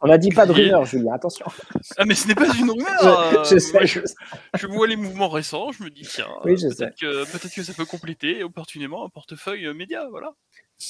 on 0.00 0.06
n'a 0.08 0.16
dit, 0.16 0.30
pas 0.30 0.46
de 0.46 0.52
rumeur, 0.52 0.86
Julien, 0.86 1.12
attention. 1.12 1.44
Ah, 1.98 2.04
mais 2.06 2.14
ce 2.14 2.26
n'est 2.26 2.34
pas 2.34 2.46
une 2.56 2.70
rumeur. 2.70 3.44
je, 3.44 3.58
sais, 3.58 3.86
je, 3.86 4.66
vois 4.66 4.86
les 4.86 4.96
mouvements 4.96 5.28
récents, 5.28 5.70
je 5.72 5.82
me 5.82 5.90
dis, 5.90 6.08
tiens, 6.08 6.28
peut-être 6.42 6.96
que, 6.98 7.30
peut 7.30 7.48
que, 7.54 7.62
ça 7.62 7.74
peut 7.74 7.84
compléter 7.84 8.42
opportunément 8.42 9.04
un 9.04 9.10
portefeuille 9.10 9.66
euh, 9.66 9.74
média, 9.74 10.06
voilà. 10.08 10.32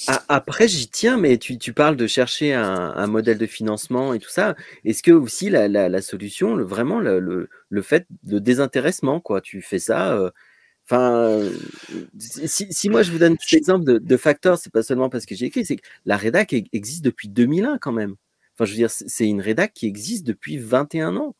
Ah, 0.07 0.23
après, 0.27 0.67
j'y 0.67 0.87
tiens, 0.87 1.17
mais 1.17 1.37
tu, 1.37 1.57
tu, 1.57 1.73
parles 1.73 1.95
de 1.95 2.07
chercher 2.07 2.53
un, 2.53 3.07
modèle 3.07 3.37
de 3.37 3.45
financement 3.45 4.13
et 4.13 4.19
tout 4.19 4.29
ça. 4.29 4.55
Est-ce 4.85 5.03
que 5.03 5.11
aussi 5.11 5.49
la, 5.49 5.67
la, 5.67 6.01
solution, 6.01 6.55
vraiment 6.57 6.99
le, 6.99 7.19
le, 7.19 7.49
le, 7.69 7.81
fait 7.81 8.07
de 8.23 8.39
désintéressement, 8.39 9.19
quoi, 9.19 9.41
tu 9.41 9.61
fais 9.61 9.79
ça. 9.79 10.13
Euh, 10.13 10.31
enfin, 10.89 11.39
si, 12.17 12.67
si, 12.71 12.89
moi 12.89 13.03
je 13.03 13.11
vous 13.11 13.19
donne 13.19 13.37
cet 13.39 13.57
exemple 13.57 13.85
de, 13.85 13.97
de 13.97 14.17
Factor, 14.17 14.57
c'est 14.57 14.73
pas 14.73 14.83
seulement 14.83 15.09
parce 15.09 15.25
que 15.25 15.35
j'ai 15.35 15.45
écrit, 15.45 15.65
c'est 15.65 15.77
que 15.77 15.85
la 16.05 16.17
rédac 16.17 16.53
existe 16.73 17.05
depuis 17.05 17.29
2001 17.29 17.77
quand 17.77 17.93
même. 17.93 18.15
Enfin, 18.55 18.65
je 18.65 18.71
veux 18.71 18.77
dire, 18.77 18.91
c'est 18.91 19.27
une 19.27 19.41
rédac 19.41 19.73
qui 19.73 19.87
existe 19.87 20.25
depuis 20.25 20.57
21 20.57 21.17
ans. 21.17 21.35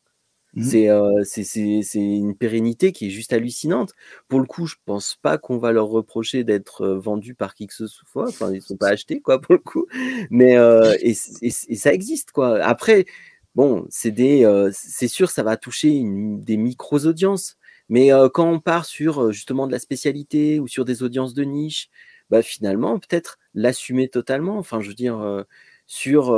Mmh. 0.56 0.88
Euh, 0.88 1.22
c'est 1.24 1.84
une 1.94 2.36
pérennité 2.36 2.92
qui 2.92 3.06
est 3.06 3.10
juste 3.10 3.32
hallucinante. 3.32 3.92
Pour 4.28 4.40
le 4.40 4.46
coup, 4.46 4.66
je 4.66 4.76
pense 4.84 5.16
pas 5.20 5.36
qu'on 5.36 5.58
va 5.58 5.72
leur 5.72 5.88
reprocher 5.88 6.44
d'être 6.44 6.82
euh, 6.82 6.98
vendus 6.98 7.34
par 7.34 7.54
qui 7.54 7.66
que 7.66 7.74
ce 7.74 7.86
soit. 7.86 8.28
Enfin, 8.28 8.52
ils 8.52 8.62
sont 8.62 8.76
pas 8.76 8.88
achetés, 8.88 9.20
quoi, 9.20 9.40
pour 9.40 9.54
le 9.54 9.60
coup. 9.60 9.86
Mais 10.30 10.56
euh, 10.56 10.96
et, 11.00 11.14
ça 11.14 11.92
existe, 11.92 12.30
quoi. 12.30 12.58
Après, 12.62 13.06
bon, 13.54 13.86
c'est 13.90 14.12
des, 14.12 14.70
c'est 14.72 15.08
sûr, 15.08 15.30
ça 15.30 15.42
va 15.42 15.56
toucher 15.56 16.02
des 16.04 16.56
micros 16.56 17.06
audiences. 17.06 17.56
Mais 17.88 18.10
quand 18.32 18.50
on 18.50 18.60
part 18.60 18.86
sur 18.86 19.30
justement 19.32 19.66
de 19.66 19.72
la 19.72 19.78
spécialité 19.78 20.58
ou 20.58 20.68
sur 20.68 20.84
des 20.84 21.02
audiences 21.02 21.34
de 21.34 21.44
niche, 21.44 21.90
bah 22.30 22.42
finalement, 22.42 22.98
peut-être 22.98 23.38
l'assumer 23.54 24.08
totalement. 24.08 24.58
Enfin, 24.58 24.80
je 24.80 24.88
veux 24.88 24.94
dire, 24.94 25.44
sur 25.86 26.32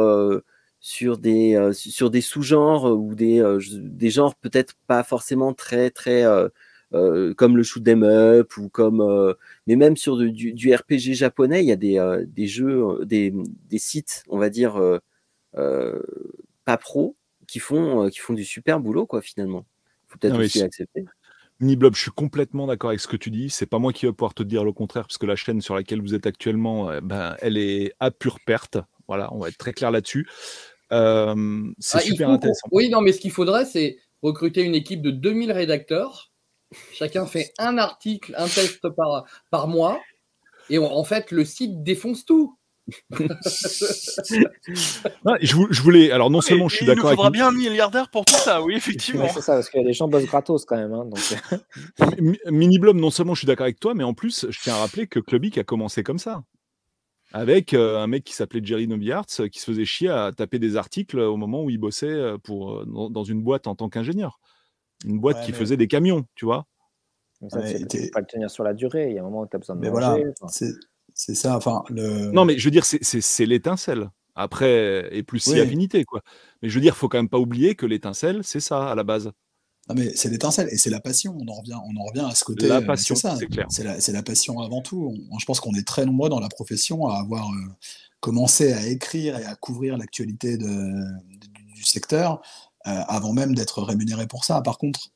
sur 0.86 1.18
des, 1.18 1.56
euh, 1.56 1.73
sur 1.73 2.10
des 2.10 2.20
sous-genres 2.20 2.84
ou 2.84 3.16
des, 3.16 3.40
euh, 3.40 3.58
des 3.73 4.08
genres 4.08 4.36
peut-être 4.36 4.74
pas 4.86 5.02
forcément 5.02 5.52
très, 5.52 5.90
très 5.90 6.23
euh, 6.24 7.34
comme 7.34 7.56
le 7.56 7.65
shoot 7.65 7.82
them 7.82 8.05
up 8.05 8.56
ou 8.56 8.68
comme 8.68 9.34
mais 9.66 9.74
même 9.74 9.97
sur 9.97 10.16
du, 10.16 10.52
du, 10.52 10.73
RPG 10.73 11.15
japonais 11.15 11.65
il 11.65 11.66
y 11.66 11.73
a 11.73 11.76
des, 11.76 12.24
des 12.28 12.47
jeux 12.47 13.05
des, 13.05 13.34
des, 13.68 13.78
sites 13.78 14.23
on 14.28 14.39
va 14.39 14.48
dire 14.48 14.81
pas 15.52 16.76
pro 16.78 17.16
qui 17.48 17.58
font 17.58 18.08
qui 18.08 18.20
font 18.20 18.34
du 18.34 18.44
super 18.44 18.78
boulot 18.78 19.06
quoi 19.06 19.20
finalement 19.23 19.66
faut 20.06 20.18
peut-être 20.18 20.39
aussi 20.39 20.62
accepter 20.62 21.05
Niblob, 21.58 21.97
je 21.97 22.02
suis 22.02 22.10
complètement 22.10 22.66
d'accord 22.66 22.90
avec 22.90 23.00
ce 23.00 23.08
que 23.08 23.16
tu 23.16 23.31
dis. 23.31 23.48
C'est 23.48 23.65
pas 23.65 23.78
moi 23.78 23.90
qui 23.92 24.05
vais 24.05 24.12
pouvoir 24.12 24.34
te 24.34 24.42
dire 24.42 24.62
le 24.62 24.73
contraire, 24.73 25.05
parce 25.05 25.16
que 25.16 25.24
la 25.24 25.36
chaîne 25.36 25.62
sur 25.62 25.74
laquelle 25.74 26.02
vous 26.02 26.15
êtes 26.15 26.26
actuellement, 26.26 26.90
ben, 27.02 27.34
elle 27.40 27.56
est 27.56 27.94
à 27.98 28.10
pure 28.10 28.40
perte. 28.44 28.76
Voilà, 29.08 29.32
on 29.32 29.39
va 29.39 29.48
être 29.48 29.56
très 29.56 29.73
clair 29.73 29.90
là-dessus. 29.90 30.28
Euh, 30.92 31.65
c'est 31.78 31.98
ah, 31.98 32.00
super 32.00 32.31
intéressant. 32.31 32.68
Oui, 32.70 32.89
non, 32.89 33.00
mais 33.00 33.12
ce 33.12 33.20
qu'il 33.20 33.32
faudrait, 33.32 33.65
c'est 33.65 33.98
recruter 34.23 34.62
une 34.62 34.74
équipe 34.74 35.02
de 35.02 35.10
2000 35.10 35.52
rédacteurs. 35.52 36.32
Chacun 36.92 37.26
fait 37.26 37.52
un 37.58 37.78
article, 37.78 38.34
un 38.36 38.48
test 38.48 38.89
par, 38.90 39.24
par 39.50 39.68
mois. 39.68 40.00
Et 40.68 40.78
en 40.78 41.05
fait, 41.05 41.31
le 41.31 41.44
site 41.44 41.82
défonce 41.82 42.24
tout. 42.24 42.56
je, 45.40 45.82
voulais. 45.82 46.12
Alors, 46.12 46.31
non 46.31 46.40
seulement 46.40 46.68
je 46.68 46.76
suis 46.76 46.86
d'accord. 46.86 47.10
Il 47.12 47.16
faudra 47.16 47.31
bien 47.31 47.48
un 47.48 47.52
milliardaire 47.52 48.08
pour 48.10 48.24
tout 48.24 48.34
ça, 48.34 48.62
oui, 48.62 48.74
effectivement. 48.76 49.26
c'est 49.28 49.40
ça, 49.40 49.55
parce 49.55 49.70
que 49.70 49.78
les 49.78 49.92
gens 49.92 50.06
bossent 50.06 50.26
gratos 50.26 50.65
quand 50.65 50.76
même. 50.76 50.92
Hein, 50.92 51.08
Mini 52.50 52.78
Blob, 52.78 52.97
non 52.97 53.10
seulement 53.10 53.34
je 53.34 53.40
suis 53.40 53.47
d'accord 53.47 53.65
avec 53.65 53.81
toi, 53.81 53.94
mais 53.94 54.05
en 54.05 54.15
plus, 54.15 54.47
je 54.50 54.60
tiens 54.60 54.74
à 54.74 54.78
rappeler 54.78 55.08
que 55.08 55.18
Clubic 55.18 55.58
a 55.58 55.65
commencé 55.65 56.05
comme 56.05 56.20
ça. 56.20 56.44
Avec 57.32 57.74
un 57.74 58.06
mec 58.06 58.24
qui 58.24 58.34
s'appelait 58.34 58.60
Jerry 58.62 58.88
Noviarts, 58.88 59.26
qui 59.26 59.58
se 59.58 59.64
faisait 59.64 59.84
chier 59.84 60.08
à 60.08 60.32
taper 60.32 60.58
des 60.58 60.76
articles 60.76 61.18
au 61.18 61.36
moment 61.36 61.64
où 61.64 61.70
il 61.70 61.78
bossait 61.78 62.34
pour, 62.44 62.86
dans, 62.86 63.24
une 63.24 63.42
boîte 63.42 63.66
en 63.66 63.74
tant 63.74 63.88
qu'ingénieur. 63.88 64.40
Une 65.05 65.18
boîte 65.18 65.44
qui 65.44 65.52
faisait 65.52 65.76
des 65.76 65.88
camions, 65.88 66.24
tu 66.34 66.44
vois. 66.44 66.66
Mais 67.42 67.50
ça, 67.50 67.58
pas 68.12 68.20
le 68.20 68.26
tenir 68.26 68.50
sur 68.50 68.64
la 68.64 68.72
durée. 68.72 69.10
Il 69.10 69.14
y 69.14 69.18
a 69.18 69.20
un 69.20 69.24
moment 69.24 69.42
où 69.42 69.46
tu 69.46 69.56
as 69.56 69.58
besoin 69.58 69.76
de 69.76 69.80
mais 69.80 69.90
manger. 69.90 70.24
Voilà, 70.40 70.72
c'est 71.14 71.34
ça. 71.34 71.56
Enfin, 71.56 71.82
le... 71.90 72.30
Non, 72.30 72.44
mais 72.44 72.58
je 72.58 72.64
veux 72.64 72.70
dire, 72.70 72.84
c'est 72.84 73.46
l'étincelle. 73.46 74.10
Après, 74.34 75.08
et 75.16 75.22
plus 75.22 75.38
si 75.40 75.58
affinité, 75.58 76.05
quoi. 76.05 76.20
Mais 76.60 76.68
je 76.68 76.74
veux 76.74 76.80
dire, 76.82 76.94
faut 76.94 77.08
quand 77.08 77.18
même 77.18 77.28
pas 77.28 77.38
oublier 77.38 77.74
que 77.74 77.86
l'étincelle, 77.86 78.44
c'est 78.44 78.60
ça 78.60 78.90
à 78.90 78.94
la 78.94 79.02
base. 79.02 79.32
Non, 79.89 79.94
mais 79.94 80.12
c'est 80.16 80.28
l'étincelle 80.28 80.68
et 80.73 80.78
c'est 80.78 80.90
la 80.90 81.00
passion. 81.00 81.36
On 81.40 81.47
en 81.48 81.55
revient, 81.55 81.78
on 81.84 81.97
en 82.00 82.05
revient 82.05 82.26
à 82.28 82.34
ce 82.34 82.44
côté. 82.44 82.66
La 82.66 82.82
passion, 82.82 83.15
c'est 83.15 83.47
clair. 83.47 83.66
C'est 83.68 83.84
la, 83.84 83.97
la, 83.98 84.23
passion 84.23 84.60
avant 84.60 84.82
tout. 84.82 85.15
je 85.39 85.44
pense 85.44 85.60
qu'on 85.60 85.74
est 85.74 85.86
très 85.86 86.05
nombreux 86.05 86.28
dans 86.28 86.40
la 86.40 86.48
profession 86.48 87.06
à 87.06 87.20
avoir 87.20 87.48
euh, 87.48 87.68
commencé 88.18 88.73
à 88.73 88.84
écrire 88.86 89.39
et 89.39 89.44
à 89.44 89.55
couvrir 89.55 89.97
l'actualité 89.97 90.58
du 90.58 91.84
secteur 91.84 92.42
euh, 92.89 93.00
avant 93.06 93.32
même 93.32 93.55
d'être 93.55 93.81
rémunéré 93.82 94.26
pour 94.26 94.44
ça. 94.44 94.60
Par 94.60 94.78
contre, 94.78 95.12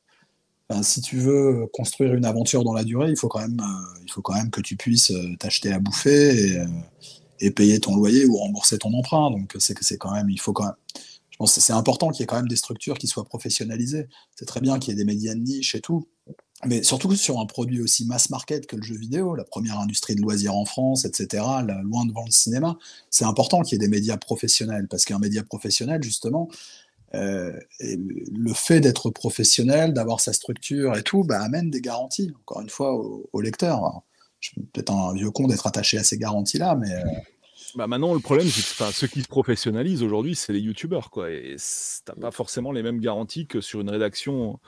si 0.83 1.01
tu 1.01 1.17
veux 1.17 1.67
construire 1.73 2.15
une 2.15 2.25
aventure 2.25 2.63
dans 2.63 2.73
la 2.73 2.85
durée, 2.85 3.11
il 3.11 3.17
faut 3.17 3.27
quand 3.27 3.41
même, 3.41 3.59
euh, 3.59 4.01
il 4.05 4.13
faut 4.13 4.23
quand 4.23 4.35
même 4.35 4.51
que 4.51 4.61
tu 4.61 4.77
puisses 4.77 5.13
t'acheter 5.41 5.73
à 5.73 5.81
bouffer 5.81 6.59
et, 6.61 6.63
et, 7.41 7.51
payer 7.51 7.81
ton 7.81 7.97
loyer 7.97 8.25
ou 8.25 8.37
rembourser 8.37 8.79
ton 8.79 8.95
emprunt. 8.95 9.33
Donc 9.33 9.57
c'est 9.59 9.75
que 9.75 9.85
c'est 9.85 9.99
quand 9.99 10.13
même, 10.13 10.31
il 10.31 10.41
faut 10.41 10.53
quand 10.53 10.67
même 10.67 10.77
c'est 11.47 11.73
important 11.73 12.11
qu'il 12.11 12.21
y 12.21 12.25
ait 12.25 12.27
quand 12.27 12.37
même 12.37 12.49
des 12.49 12.57
structures 12.57 12.99
qui 12.99 13.07
soient 13.07 13.25
professionnalisées. 13.25 14.09
C'est 14.37 14.47
très 14.47 14.61
bien 14.61 14.79
qu'il 14.79 14.93
y 14.93 14.93
ait 14.93 14.99
des 14.99 15.05
médias 15.05 15.35
de 15.35 15.41
niche 15.41 15.75
et 15.75 15.81
tout, 15.81 16.07
mais 16.67 16.83
surtout 16.83 17.15
sur 17.17 17.41
un 17.41 17.47
produit 17.47 17.81
aussi 17.81 18.05
mass 18.05 18.29
market 18.29 18.67
que 18.67 18.77
le 18.77 18.83
jeu 18.83 18.97
vidéo, 18.97 19.35
la 19.35 19.45
première 19.45 19.79
industrie 19.81 20.15
de 20.15 20.21
loisirs 20.21 20.55
en 20.55 20.67
France, 20.67 21.07
etc., 21.07 21.43
loin 21.83 22.05
devant 22.05 22.25
le 22.25 22.31
cinéma, 22.31 22.77
c'est 23.09 23.25
important 23.25 23.63
qu'il 23.63 23.73
y 23.73 23.77
ait 23.77 23.87
des 23.87 23.91
médias 23.91 24.19
professionnels, 24.19 24.87
parce 24.89 25.07
qu'un 25.07 25.19
média 25.19 25.43
professionnel, 25.43 26.03
justement, 26.03 26.49
euh, 27.15 27.59
le 27.81 28.53
fait 28.53 28.81
d'être 28.81 29.11
professionnel, 29.11 29.95
d'avoir 29.95 30.21
sa 30.21 30.35
structure 30.35 30.97
et 30.97 31.03
tout, 31.03 31.25
bah, 31.25 31.43
amène 31.43 31.71
des 31.71 31.81
garanties, 31.81 32.33
encore 32.41 32.61
une 32.61 32.69
fois, 32.69 32.95
au, 32.95 33.41
lecteur. 33.41 34.03
Je 34.41 34.51
suis 34.51 34.61
peut-être 34.61 34.93
un 34.93 35.15
vieux 35.15 35.31
con 35.31 35.47
d'être 35.47 35.67
attaché 35.67 35.97
à 35.97 36.05
ces 36.05 36.19
garanties-là, 36.19 36.75
mais... 36.77 36.93
Euh, 36.93 37.05
bah 37.75 37.87
maintenant, 37.87 38.15
le 38.15 38.21
problème, 38.21 38.49
c'est 38.49 38.85
que 38.85 38.93
ceux 38.93 39.07
qui 39.07 39.23
se 39.23 39.29
professionnalisent 39.29 40.03
aujourd'hui, 40.03 40.35
c'est 40.35 40.53
les 40.53 40.61
youtubeurs. 40.61 41.11
Quoi, 41.11 41.31
et 41.31 41.57
t'as 42.05 42.15
pas 42.15 42.31
forcément 42.31 42.73
les 42.73 42.83
mêmes 42.83 43.01
garanties 43.01 43.47
que 43.47 43.61
sur 43.61 43.81
une 43.81 43.91
rédaction 43.91 44.59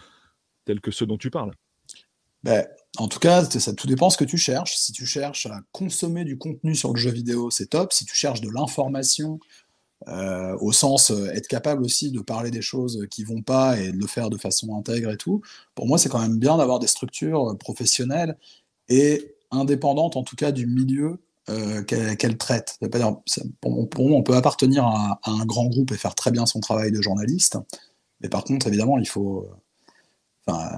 telle 0.64 0.80
que 0.80 0.90
ceux 0.90 1.06
dont 1.06 1.18
tu 1.18 1.30
parles. 1.30 1.52
Ben, 2.42 2.66
en 2.98 3.08
tout 3.08 3.20
cas, 3.20 3.44
ça 3.44 3.72
tout 3.72 3.86
dépend 3.86 4.10
ce 4.10 4.16
que 4.16 4.24
tu 4.24 4.36
cherches. 4.36 4.76
Si 4.76 4.92
tu 4.92 5.06
cherches 5.06 5.46
à 5.46 5.60
consommer 5.70 6.24
du 6.24 6.38
contenu 6.38 6.74
sur 6.74 6.92
le 6.92 6.98
jeu 6.98 7.10
vidéo, 7.10 7.50
c'est 7.50 7.66
top. 7.66 7.92
Si 7.92 8.04
tu 8.04 8.14
cherches 8.14 8.40
de 8.40 8.50
l'information, 8.50 9.38
euh, 10.08 10.56
au 10.60 10.72
sens 10.72 11.12
euh, 11.12 11.30
être 11.30 11.46
capable 11.46 11.84
aussi 11.84 12.10
de 12.10 12.20
parler 12.20 12.50
des 12.50 12.62
choses 12.62 13.06
qui 13.10 13.22
vont 13.22 13.42
pas 13.42 13.78
et 13.78 13.92
de 13.92 13.96
le 13.96 14.06
faire 14.08 14.30
de 14.30 14.36
façon 14.36 14.76
intègre 14.76 15.10
et 15.10 15.16
tout, 15.16 15.42
pour 15.74 15.86
moi, 15.86 15.98
c'est 15.98 16.08
quand 16.08 16.20
même 16.20 16.38
bien 16.38 16.56
d'avoir 16.56 16.80
des 16.80 16.88
structures 16.88 17.56
professionnelles 17.58 18.36
et 18.88 19.36
indépendantes, 19.52 20.16
en 20.16 20.24
tout 20.24 20.36
cas, 20.36 20.50
du 20.50 20.66
milieu 20.66 21.20
euh, 21.50 21.82
qu'elle 21.82 22.38
traite. 22.38 22.78
Pour, 23.60 23.88
pour, 23.88 24.08
moi, 24.08 24.18
on 24.18 24.22
peut 24.22 24.36
appartenir 24.36 24.84
à, 24.84 25.18
un 25.24 25.44
grand 25.44 25.66
groupe 25.66 25.90
et 25.90 25.96
faire 25.96 26.14
très 26.14 26.30
bien 26.30 26.46
son 26.46 26.60
travail 26.60 26.92
de 26.92 27.02
journaliste, 27.02 27.58
mais 28.20 28.28
par 28.28 28.44
contre, 28.44 28.68
évidemment, 28.68 28.96
il 28.98 29.08
faut. 29.08 29.48
Enfin, 30.46 30.76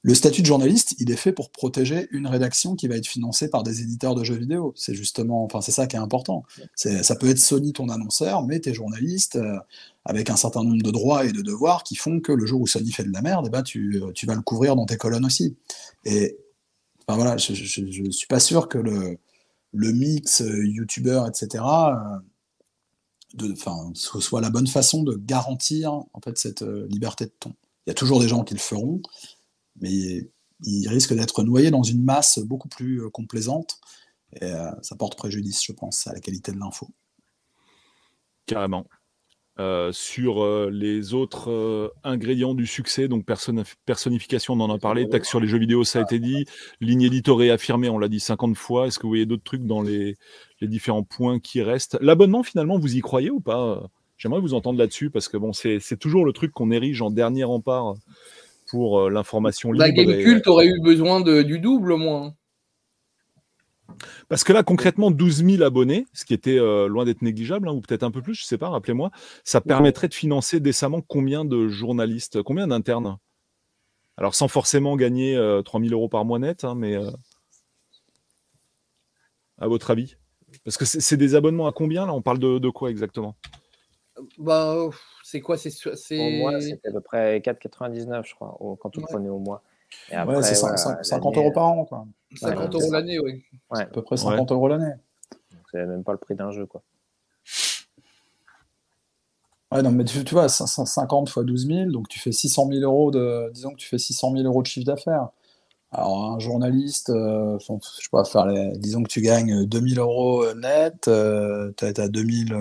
le 0.00 0.14
statut 0.14 0.40
de 0.40 0.46
journaliste, 0.46 0.94
il 1.00 1.10
est 1.10 1.16
fait 1.16 1.32
pour 1.32 1.50
protéger 1.50 2.08
une 2.12 2.26
rédaction 2.26 2.76
qui 2.76 2.88
va 2.88 2.96
être 2.96 3.06
financée 3.06 3.48
par 3.48 3.62
des 3.62 3.82
éditeurs 3.82 4.14
de 4.14 4.24
jeux 4.24 4.36
vidéo. 4.36 4.72
C'est 4.74 4.94
justement, 4.94 5.44
enfin, 5.44 5.60
c'est 5.60 5.72
ça 5.72 5.86
qui 5.86 5.96
est 5.96 5.98
important. 5.98 6.44
ça 6.74 7.16
peut 7.16 7.28
être 7.28 7.38
Sony 7.38 7.74
ton 7.74 7.90
annonceur, 7.90 8.42
mais 8.42 8.60
tu 8.60 8.70
es 8.70 8.74
journaliste 8.74 9.36
euh, 9.36 9.58
avec 10.06 10.30
un 10.30 10.36
certain 10.36 10.64
nombre 10.64 10.82
de 10.82 10.90
droits 10.90 11.26
et 11.26 11.32
de 11.32 11.42
devoirs 11.42 11.82
qui 11.82 11.96
font 11.96 12.20
que 12.20 12.32
le 12.32 12.46
jour 12.46 12.60
où 12.62 12.66
Sony 12.66 12.90
fait 12.90 13.04
de 13.04 13.12
la 13.12 13.20
merde, 13.20 13.46
eh 13.48 13.50
ben, 13.50 13.62
tu, 13.62 14.02
tu 14.14 14.24
vas 14.24 14.34
le 14.34 14.42
couvrir 14.42 14.76
dans 14.76 14.86
tes 14.86 14.96
colonnes 14.96 15.26
aussi. 15.26 15.56
Et 16.04 16.38
enfin, 17.06 17.16
voilà, 17.16 17.36
je 17.36 17.52
ne 17.52 18.10
suis 18.10 18.26
pas 18.28 18.40
sûr 18.40 18.68
que 18.68 18.78
le, 18.78 19.18
le 19.76 19.92
mix 19.92 20.40
euh, 20.40 20.66
youtubeur, 20.66 21.28
etc., 21.28 21.64
euh, 21.64 22.18
de, 23.34 23.54
ce 23.94 24.20
soit 24.20 24.40
la 24.40 24.50
bonne 24.50 24.66
façon 24.66 25.02
de 25.02 25.14
garantir 25.14 25.92
en 25.92 26.20
fait 26.24 26.38
cette 26.38 26.62
euh, 26.62 26.86
liberté 26.88 27.26
de 27.26 27.32
ton. 27.38 27.54
Il 27.86 27.90
y 27.90 27.92
a 27.92 27.94
toujours 27.94 28.20
des 28.20 28.28
gens 28.28 28.42
qui 28.42 28.54
le 28.54 28.60
feront, 28.60 29.02
mais 29.80 30.28
ils 30.62 30.88
risquent 30.88 31.14
d'être 31.14 31.42
noyés 31.44 31.70
dans 31.70 31.82
une 31.82 32.02
masse 32.02 32.38
beaucoup 32.38 32.68
plus 32.68 33.08
complaisante. 33.10 33.78
Et 34.40 34.50
ça 34.82 34.96
porte 34.96 35.16
préjudice, 35.16 35.62
je 35.64 35.70
pense, 35.70 36.04
à 36.08 36.12
la 36.12 36.18
qualité 36.18 36.50
de 36.50 36.58
l'info. 36.58 36.88
Carrément. 38.44 38.86
Euh, 39.58 39.90
sur 39.90 40.44
euh, 40.44 40.68
les 40.70 41.14
autres 41.14 41.50
euh, 41.50 41.88
ingrédients 42.04 42.52
du 42.52 42.66
succès, 42.66 43.08
donc 43.08 43.24
personnification, 43.24 44.52
on 44.52 44.60
en 44.60 44.74
a 44.74 44.78
parlé, 44.78 45.08
taxe 45.08 45.30
sur 45.30 45.40
les 45.40 45.48
jeux 45.48 45.56
vidéo, 45.56 45.82
ça 45.82 46.00
a 46.00 46.02
été 46.02 46.18
dit, 46.18 46.44
ligne 46.82 47.00
édito 47.00 47.34
réaffirmée, 47.34 47.88
on 47.88 47.98
l'a 47.98 48.08
dit 48.08 48.20
50 48.20 48.54
fois. 48.54 48.86
Est-ce 48.86 48.98
que 48.98 49.04
vous 49.04 49.10
voyez 49.10 49.24
d'autres 49.24 49.44
trucs 49.44 49.64
dans 49.64 49.80
les, 49.80 50.16
les, 50.60 50.68
différents 50.68 51.04
points 51.04 51.38
qui 51.38 51.62
restent? 51.62 51.96
L'abonnement, 52.02 52.42
finalement, 52.42 52.78
vous 52.78 52.96
y 52.96 53.00
croyez 53.00 53.30
ou 53.30 53.40
pas? 53.40 53.88
J'aimerais 54.18 54.40
vous 54.40 54.52
entendre 54.52 54.78
là-dessus, 54.78 55.08
parce 55.08 55.26
que 55.26 55.38
bon, 55.38 55.54
c'est 55.54 55.98
toujours 55.98 56.26
le 56.26 56.34
truc 56.34 56.52
qu'on 56.52 56.70
érige 56.70 57.00
en 57.00 57.10
dernier 57.10 57.44
rempart 57.44 57.94
pour 58.70 59.08
l'information 59.08 59.72
libre. 59.72 59.86
La 59.86 59.90
Game 59.90 60.22
Cult 60.22 60.46
aurait 60.48 60.66
eu 60.66 60.80
besoin 60.82 61.22
de, 61.22 61.40
du 61.40 61.60
double 61.60 61.92
au 61.92 61.98
moins. 61.98 62.34
Parce 64.28 64.44
que 64.44 64.52
là, 64.52 64.62
concrètement, 64.62 65.10
12 65.10 65.44
000 65.44 65.62
abonnés, 65.62 66.06
ce 66.12 66.24
qui 66.24 66.34
était 66.34 66.58
euh, 66.58 66.88
loin 66.88 67.04
d'être 67.04 67.22
négligeable, 67.22 67.68
hein, 67.68 67.72
ou 67.72 67.80
peut-être 67.80 68.02
un 68.02 68.10
peu 68.10 68.22
plus, 68.22 68.34
je 68.34 68.42
ne 68.42 68.46
sais 68.46 68.58
pas, 68.58 68.68
rappelez-moi, 68.68 69.10
ça 69.44 69.60
permettrait 69.60 70.08
de 70.08 70.14
financer 70.14 70.60
décemment 70.60 71.00
combien 71.00 71.44
de 71.44 71.68
journalistes, 71.68 72.42
combien 72.42 72.66
d'internes? 72.66 73.18
Alors, 74.16 74.34
sans 74.34 74.48
forcément 74.48 74.96
gagner 74.96 75.34
3 75.64 75.80
euh, 75.80 75.84
000 75.84 75.94
euros 75.94 76.08
par 76.08 76.24
mois 76.24 76.38
net, 76.38 76.64
hein, 76.64 76.74
mais 76.74 76.96
euh, 76.96 77.10
à 79.58 79.68
votre 79.68 79.90
avis? 79.90 80.16
Parce 80.64 80.76
que 80.76 80.84
c'est 80.84 81.16
des 81.16 81.34
abonnements 81.34 81.66
à 81.66 81.72
combien, 81.72 82.06
là? 82.06 82.14
On 82.14 82.22
parle 82.22 82.38
de, 82.38 82.68
quoi 82.70 82.90
exactement? 82.90 83.36
Bah, 84.38 84.88
C'est 85.22 85.40
quoi 85.40 85.58
C'est 85.58 86.18
Au 86.18 86.30
mois, 86.38 86.60
c'était 86.60 86.88
à 86.88 86.92
peu 86.92 87.00
près 87.00 87.38
4,99, 87.40 88.26
je 88.26 88.34
crois, 88.34 88.56
quand 88.80 88.90
tu 88.90 89.00
le 89.00 89.06
prenais 89.06 89.28
au 89.28 89.38
mois. 89.38 89.62
Ouais, 90.12 90.42
c'est 90.42 90.54
50 90.54 91.36
euros 91.36 91.52
par 91.52 91.64
an, 91.64 91.84
quoi. 91.84 92.06
50 92.36 92.74
euros 92.74 92.92
l'année, 92.92 93.18
oui. 93.18 93.44
Ouais. 93.70 93.82
À 93.82 93.86
peu 93.86 94.02
près 94.02 94.16
50 94.16 94.52
euros 94.52 94.68
l'année. 94.68 94.92
C'est 95.72 95.84
même 95.84 96.04
pas 96.04 96.12
le 96.12 96.18
prix 96.18 96.34
d'un 96.34 96.50
jeu, 96.50 96.66
quoi. 96.66 96.82
Ouais, 99.72 99.82
non, 99.82 99.90
mais 99.90 100.04
tu, 100.04 100.22
tu 100.24 100.34
vois, 100.34 100.48
550 100.48 101.28
fois 101.28 101.42
12 101.42 101.66
000, 101.66 101.90
donc 101.90 102.08
tu 102.08 102.20
fais 102.20 102.30
600 102.30 102.68
000 102.68 102.80
euros 102.82 103.10
de, 103.10 103.50
disons 103.52 103.70
que 103.70 103.76
tu 103.76 103.88
fais 103.88 103.98
600 103.98 104.32
000 104.32 104.44
euros 104.44 104.62
de 104.62 104.66
chiffre 104.66 104.86
d'affaires. 104.86 105.28
Alors, 105.90 106.32
un 106.32 106.38
journaliste, 106.38 107.10
euh, 107.10 107.58
je 107.58 107.66
sais 107.66 108.08
pas, 108.12 108.24
faire 108.24 108.46
les, 108.46 108.76
disons 108.78 109.02
que 109.02 109.08
tu 109.08 109.20
gagnes 109.20 109.66
2000 109.66 109.98
euros 109.98 110.44
net, 110.54 111.08
euh, 111.08 111.72
tu 111.76 111.84
as, 111.84 112.08
2000, 112.08 112.54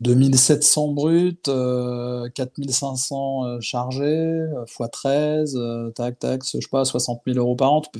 2700 0.00 0.88
bruts, 0.88 1.42
4500 2.34 3.44
euh, 3.44 3.56
euh, 3.56 3.60
chargés, 3.60 4.44
x 4.66 4.90
13, 4.92 5.58
tac, 5.94 6.18
tac, 6.18 6.42
je 6.44 6.58
sais 6.58 6.60
pas, 6.70 6.84
60 6.84 7.22
000 7.26 7.38
euros 7.38 7.56
par 7.56 7.72
an. 7.72 7.82
Tu 7.82 7.90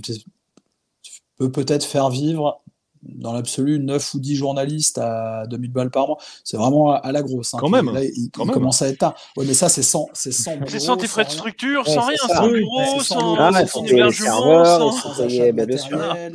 peux 1.36 1.52
peut-être 1.52 1.84
faire 1.84 2.10
vivre 2.10 2.62
dans 3.02 3.32
l'absolu 3.32 3.78
9 3.78 4.14
ou 4.14 4.18
10 4.20 4.36
journalistes 4.36 4.98
à 4.98 5.46
2000 5.48 5.72
balles 5.72 5.90
par 5.90 6.06
mois. 6.06 6.18
C'est 6.44 6.56
vraiment 6.56 6.92
à 6.92 7.12
la 7.12 7.22
grosse. 7.22 7.54
Hein. 7.54 7.58
Quand 7.60 7.68
même. 7.68 7.90
il, 7.96 8.30
commence 8.30 8.82
à 8.82 8.88
être 8.88 8.98
tard. 8.98 9.14
Ouais, 9.36 9.44
mais 9.46 9.54
ça, 9.54 9.68
c'est 9.68 9.82
sans, 9.82 10.08
c'est 10.12 10.32
sans. 10.32 10.52
C'est 10.66 10.80
sans 10.80 10.96
tes 10.96 11.06
frais 11.06 11.24
de 11.24 11.30
structure, 11.30 11.86
sans 11.86 12.02
rien, 12.02 12.16
sans 12.16 12.48
bureau, 12.48 13.00
sans, 13.00 13.66
sans 13.66 13.84
hébergement, 13.84 14.64
sans, 14.64 14.92
sans, 14.92 15.52
matériel, 15.52 16.34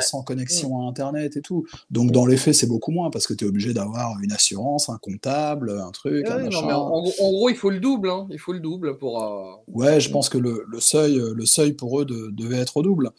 sans, 0.00 0.22
connexion 0.22 0.80
à 0.80 0.88
Internet 0.88 1.36
et 1.36 1.42
tout. 1.42 1.66
Donc, 1.90 2.10
dans 2.10 2.26
les 2.26 2.36
faits, 2.36 2.54
c'est 2.54 2.68
beaucoup 2.68 2.90
moins 2.90 3.10
parce 3.10 3.26
que 3.26 3.34
tu 3.34 3.44
es 3.44 3.48
obligé 3.48 3.72
d'avoir 3.72 4.18
une 4.22 4.32
assurance, 4.32 4.88
un 4.88 4.98
comptable, 4.98 5.70
un 5.70 5.90
truc, 5.90 6.26
un 6.28 6.44
machin. 6.44 6.74
en, 6.74 7.02
gros, 7.02 7.48
il 7.48 7.56
faut 7.56 7.70
le 7.70 7.80
double. 7.80 8.10
Hein. 8.10 8.26
Il 8.30 8.38
faut 8.38 8.52
le 8.52 8.60
double 8.60 8.98
pour. 8.98 9.22
Euh, 9.22 9.52
ouais, 9.68 10.00
je 10.00 10.10
pense 10.10 10.28
que 10.28 10.38
le, 10.38 10.64
le, 10.68 10.80
seuil, 10.80 11.20
le 11.34 11.46
seuil 11.46 11.72
pour 11.72 12.00
eux 12.00 12.04
devait 12.04 12.58
être 12.58 12.76
au 12.76 12.82
double. 12.82 13.10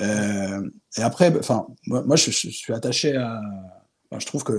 Euh, 0.00 0.70
et 0.96 1.02
après, 1.02 1.36
enfin, 1.38 1.66
moi, 1.86 2.16
je, 2.16 2.30
suis 2.30 2.72
attaché 2.72 3.16
à. 3.16 3.40
je 4.18 4.26
trouve 4.26 4.44
que 4.44 4.52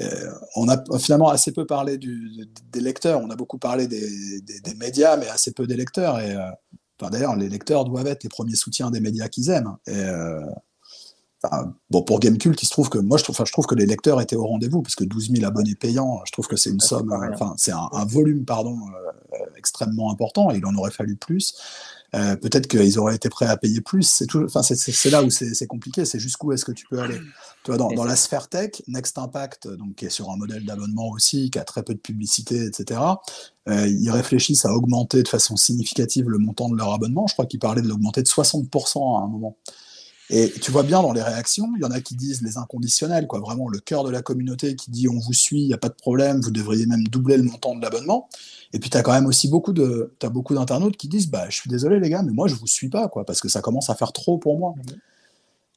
euh, 0.00 0.30
on 0.56 0.68
a 0.68 0.82
finalement 0.98 1.28
assez 1.28 1.52
peu 1.52 1.66
parlé 1.66 1.98
des 1.98 2.80
lecteurs. 2.80 3.20
On 3.20 3.30
a 3.30 3.36
beaucoup 3.36 3.58
parlé 3.58 3.86
des, 3.86 4.74
médias, 4.76 5.16
mais 5.16 5.28
assez 5.28 5.52
peu 5.52 5.66
des 5.66 5.76
lecteurs. 5.76 6.18
Et 6.20 6.34
euh, 6.34 7.10
d'ailleurs, 7.10 7.36
les 7.36 7.48
lecteurs 7.48 7.84
doivent 7.84 8.06
être 8.06 8.22
les 8.22 8.30
premiers 8.30 8.56
soutiens 8.56 8.90
des 8.90 9.00
médias 9.00 9.28
qu'ils 9.28 9.50
aiment. 9.50 9.76
Bon, 11.90 12.02
pour 12.02 12.20
Gamecult, 12.20 12.62
il 12.62 12.66
se 12.66 12.70
trouve 12.70 12.88
que 12.88 12.98
moi, 12.98 13.18
je 13.18 13.24
trouve, 13.24 13.36
je 13.44 13.52
trouve 13.52 13.66
que 13.66 13.74
les 13.74 13.86
lecteurs 13.86 14.20
étaient 14.20 14.36
au 14.36 14.46
rendez-vous 14.46 14.82
parce 14.82 14.94
que 14.94 15.04
12 15.04 15.32
000 15.32 15.44
abonnés 15.44 15.74
payants, 15.74 16.20
je 16.26 16.32
trouve 16.32 16.46
que 16.46 16.56
c'est 16.56 16.70
une 16.70 16.80
somme, 16.80 17.12
enfin, 17.32 17.54
c'est 17.56 17.72
un, 17.72 17.88
un, 17.92 18.04
volume, 18.04 18.44
pardon, 18.44 18.78
extrêmement 19.56 20.10
important. 20.12 20.50
Et 20.50 20.58
il 20.58 20.66
en 20.66 20.74
aurait 20.74 20.90
fallu 20.90 21.16
plus. 21.16 21.54
euh, 22.14 22.36
peut-être 22.36 22.66
qu'ils 22.66 22.98
auraient 22.98 23.14
été 23.16 23.28
prêts 23.30 23.46
à 23.46 23.56
payer 23.56 23.80
plus. 23.80 24.02
C'est 24.02 24.26
tout. 24.26 24.44
Enfin, 24.44 24.62
c'est 24.62 25.10
là 25.10 25.22
où 25.22 25.30
c'est 25.30 25.66
compliqué. 25.66 26.04
C'est 26.04 26.18
jusqu'où 26.18 26.52
est-ce 26.52 26.64
que 26.64 26.72
tu 26.72 26.86
peux 26.86 27.00
aller. 27.00 27.18
Tu 27.64 27.70
vois, 27.70 27.78
dans, 27.78 27.90
dans 27.90 28.04
la 28.04 28.16
sphère 28.16 28.48
tech, 28.48 28.82
Next 28.86 29.16
Impact, 29.18 29.68
donc 29.68 29.94
qui 29.94 30.04
est 30.06 30.10
sur 30.10 30.30
un 30.30 30.36
modèle 30.36 30.64
d'abonnement 30.66 31.08
aussi, 31.08 31.50
qui 31.50 31.58
a 31.58 31.64
très 31.64 31.82
peu 31.82 31.94
de 31.94 32.00
publicité, 32.00 32.66
etc. 32.66 33.00
Euh, 33.68 33.86
ils 33.86 34.10
réfléchissent 34.10 34.66
à 34.66 34.74
augmenter 34.74 35.22
de 35.22 35.28
façon 35.28 35.56
significative 35.56 36.28
le 36.28 36.38
montant 36.38 36.68
de 36.68 36.76
leur 36.76 36.92
abonnement. 36.92 37.26
Je 37.26 37.32
crois 37.34 37.46
qu'ils 37.46 37.60
parlaient 37.60 37.82
de 37.82 37.88
l'augmenter 37.88 38.22
de 38.22 38.28
60% 38.28 39.20
à 39.20 39.24
un 39.24 39.28
moment. 39.28 39.56
Et 40.34 40.50
tu 40.50 40.70
vois 40.70 40.82
bien 40.82 41.02
dans 41.02 41.12
les 41.12 41.22
réactions, 41.22 41.68
il 41.76 41.82
y 41.82 41.84
en 41.84 41.90
a 41.90 42.00
qui 42.00 42.16
disent 42.16 42.40
les 42.40 42.56
inconditionnels, 42.56 43.26
quoi, 43.26 43.38
vraiment 43.38 43.68
le 43.68 43.78
cœur 43.80 44.02
de 44.02 44.08
la 44.08 44.22
communauté 44.22 44.76
qui 44.76 44.90
dit 44.90 45.06
on 45.06 45.18
vous 45.18 45.34
suit, 45.34 45.60
il 45.60 45.66
n'y 45.66 45.74
a 45.74 45.78
pas 45.78 45.90
de 45.90 45.94
problème, 45.94 46.40
vous 46.40 46.50
devriez 46.50 46.86
même 46.86 47.06
doubler 47.06 47.36
le 47.36 47.42
montant 47.42 47.74
de 47.76 47.82
l'abonnement. 47.82 48.30
Et 48.72 48.78
puis 48.78 48.88
tu 48.88 48.96
as 48.96 49.02
quand 49.02 49.12
même 49.12 49.26
aussi 49.26 49.48
beaucoup 49.48 49.74
de 49.74 50.14
as 50.22 50.30
beaucoup 50.30 50.54
d'internautes 50.54 50.96
qui 50.96 51.06
disent 51.06 51.28
bah 51.28 51.50
je 51.50 51.56
suis 51.56 51.68
désolé 51.68 52.00
les 52.00 52.08
gars, 52.08 52.22
mais 52.22 52.32
moi 52.32 52.48
je 52.48 52.54
vous 52.54 52.66
suis 52.66 52.88
pas 52.88 53.08
quoi, 53.08 53.26
parce 53.26 53.42
que 53.42 53.50
ça 53.50 53.60
commence 53.60 53.90
à 53.90 53.94
faire 53.94 54.14
trop 54.14 54.38
pour 54.38 54.58
moi. 54.58 54.74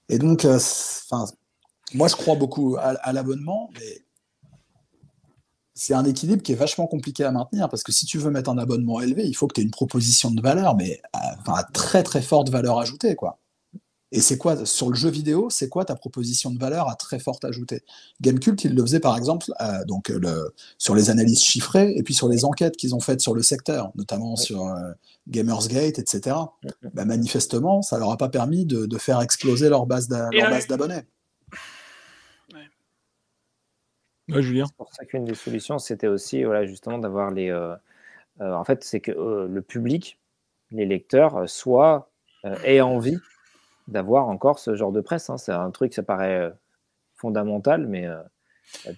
Et 0.08 0.19
donc, 0.19 0.45
euh, 0.45 0.56
enfin, 0.56 1.25
moi 1.93 2.08
je 2.08 2.16
crois 2.16 2.35
beaucoup 2.35 2.77
à, 2.80 3.11
l'abonnement, 3.11 3.69
mais 3.74 4.06
c'est 5.74 5.93
un 5.93 6.06
équilibre 6.06 6.42
qui 6.43 6.53
est 6.53 6.56
vachement 6.56 6.88
compliqué 6.88 7.25
à 7.25 7.32
maintenir 7.32 7.67
parce 7.67 7.84
que 7.84 7.92
si 7.92 8.06
tu 8.06 8.19
veux 8.19 8.32
mettre 8.32 8.50
un 8.50 8.58
abonnement 8.58 9.01
élevé, 9.01 9.27
il 9.27 9.34
faut 9.35 9.48
que 9.48 9.56
tu 9.56 9.59
aies 9.59 9.66
une 9.66 9.72
proposition 9.72 10.32
de 10.32 10.42
valeur, 10.42 10.77
mais 10.77 11.01
à, 11.11 11.35
à 11.58 11.64
très 11.66 12.03
très 12.03 12.22
forte 12.22 12.50
valeur 12.50 12.80
ajoutée 12.80 13.16
quoi. 13.16 13.38
Et 14.15 14.21
c'est 14.21 14.37
quoi, 14.37 14.65
sur 14.65 14.89
le 14.89 14.95
jeu 14.95 15.09
vidéo, 15.09 15.49
c'est 15.49 15.67
quoi 15.67 15.83
ta 15.83 15.93
proposition 15.93 16.49
de 16.49 16.57
valeur 16.57 16.87
à 16.87 16.95
très 16.95 17.19
forte 17.19 17.43
ajoutée? 17.43 17.83
Gamecult, 18.21 18.63
il 18.63 18.73
le 18.73 18.81
faisait 18.81 19.01
par 19.01 19.17
exemple 19.17 19.47
euh, 19.59 19.83
donc, 19.83 20.07
le, 20.07 20.53
sur 20.77 20.95
les 20.95 21.09
analyses 21.09 21.43
chiffrées 21.43 21.91
et 21.97 22.01
puis 22.01 22.13
sur 22.13 22.29
les 22.29 22.45
enquêtes 22.45 22.77
qu'ils 22.77 22.95
ont 22.95 23.01
faites 23.01 23.19
sur 23.19 23.33
le 23.33 23.41
secteur, 23.41 23.91
notamment 23.95 24.37
sur 24.37 24.67
euh, 24.67 24.93
Gamersgate, 25.27 25.99
etc. 25.99 26.33
Bah, 26.93 27.03
manifestement, 27.03 27.81
ça 27.81 27.99
leur 27.99 28.09
a 28.09 28.15
pas 28.15 28.29
permis 28.29 28.65
de, 28.65 28.85
de 28.85 28.97
faire 28.97 29.19
exploser 29.19 29.67
leur 29.67 29.85
base 29.85 30.07
d'abonnés. 30.07 31.01
Ouais, 34.29 34.41
Julien. 34.41 34.63
C'est 34.65 34.77
pour 34.77 34.93
ça 34.93 35.03
qu'une 35.03 35.25
des 35.25 35.35
solutions, 35.35 35.77
c'était 35.77 36.07
aussi 36.07 36.45
voilà, 36.45 36.65
justement 36.65 36.99
d'avoir 36.99 37.31
les. 37.31 37.49
Euh, 37.49 37.75
en 38.39 38.63
fait, 38.63 38.85
c'est 38.85 39.01
que 39.01 39.11
le 39.11 39.61
public, 39.61 40.17
les 40.71 40.85
lecteurs, 40.85 41.49
soit 41.49 42.09
aient 42.63 42.79
envie 42.79 43.19
d'avoir 43.88 44.27
encore 44.27 44.59
ce 44.59 44.75
genre 44.75 44.91
de 44.91 45.01
presse. 45.01 45.30
Hein. 45.30 45.38
C'est 45.38 45.51
un 45.51 45.72
truc, 45.72 45.93
ça 45.93 46.03
paraît 46.03 46.39
euh, 46.39 46.49
fondamental, 47.15 47.88
mais 47.88 48.05
euh, 48.07 48.22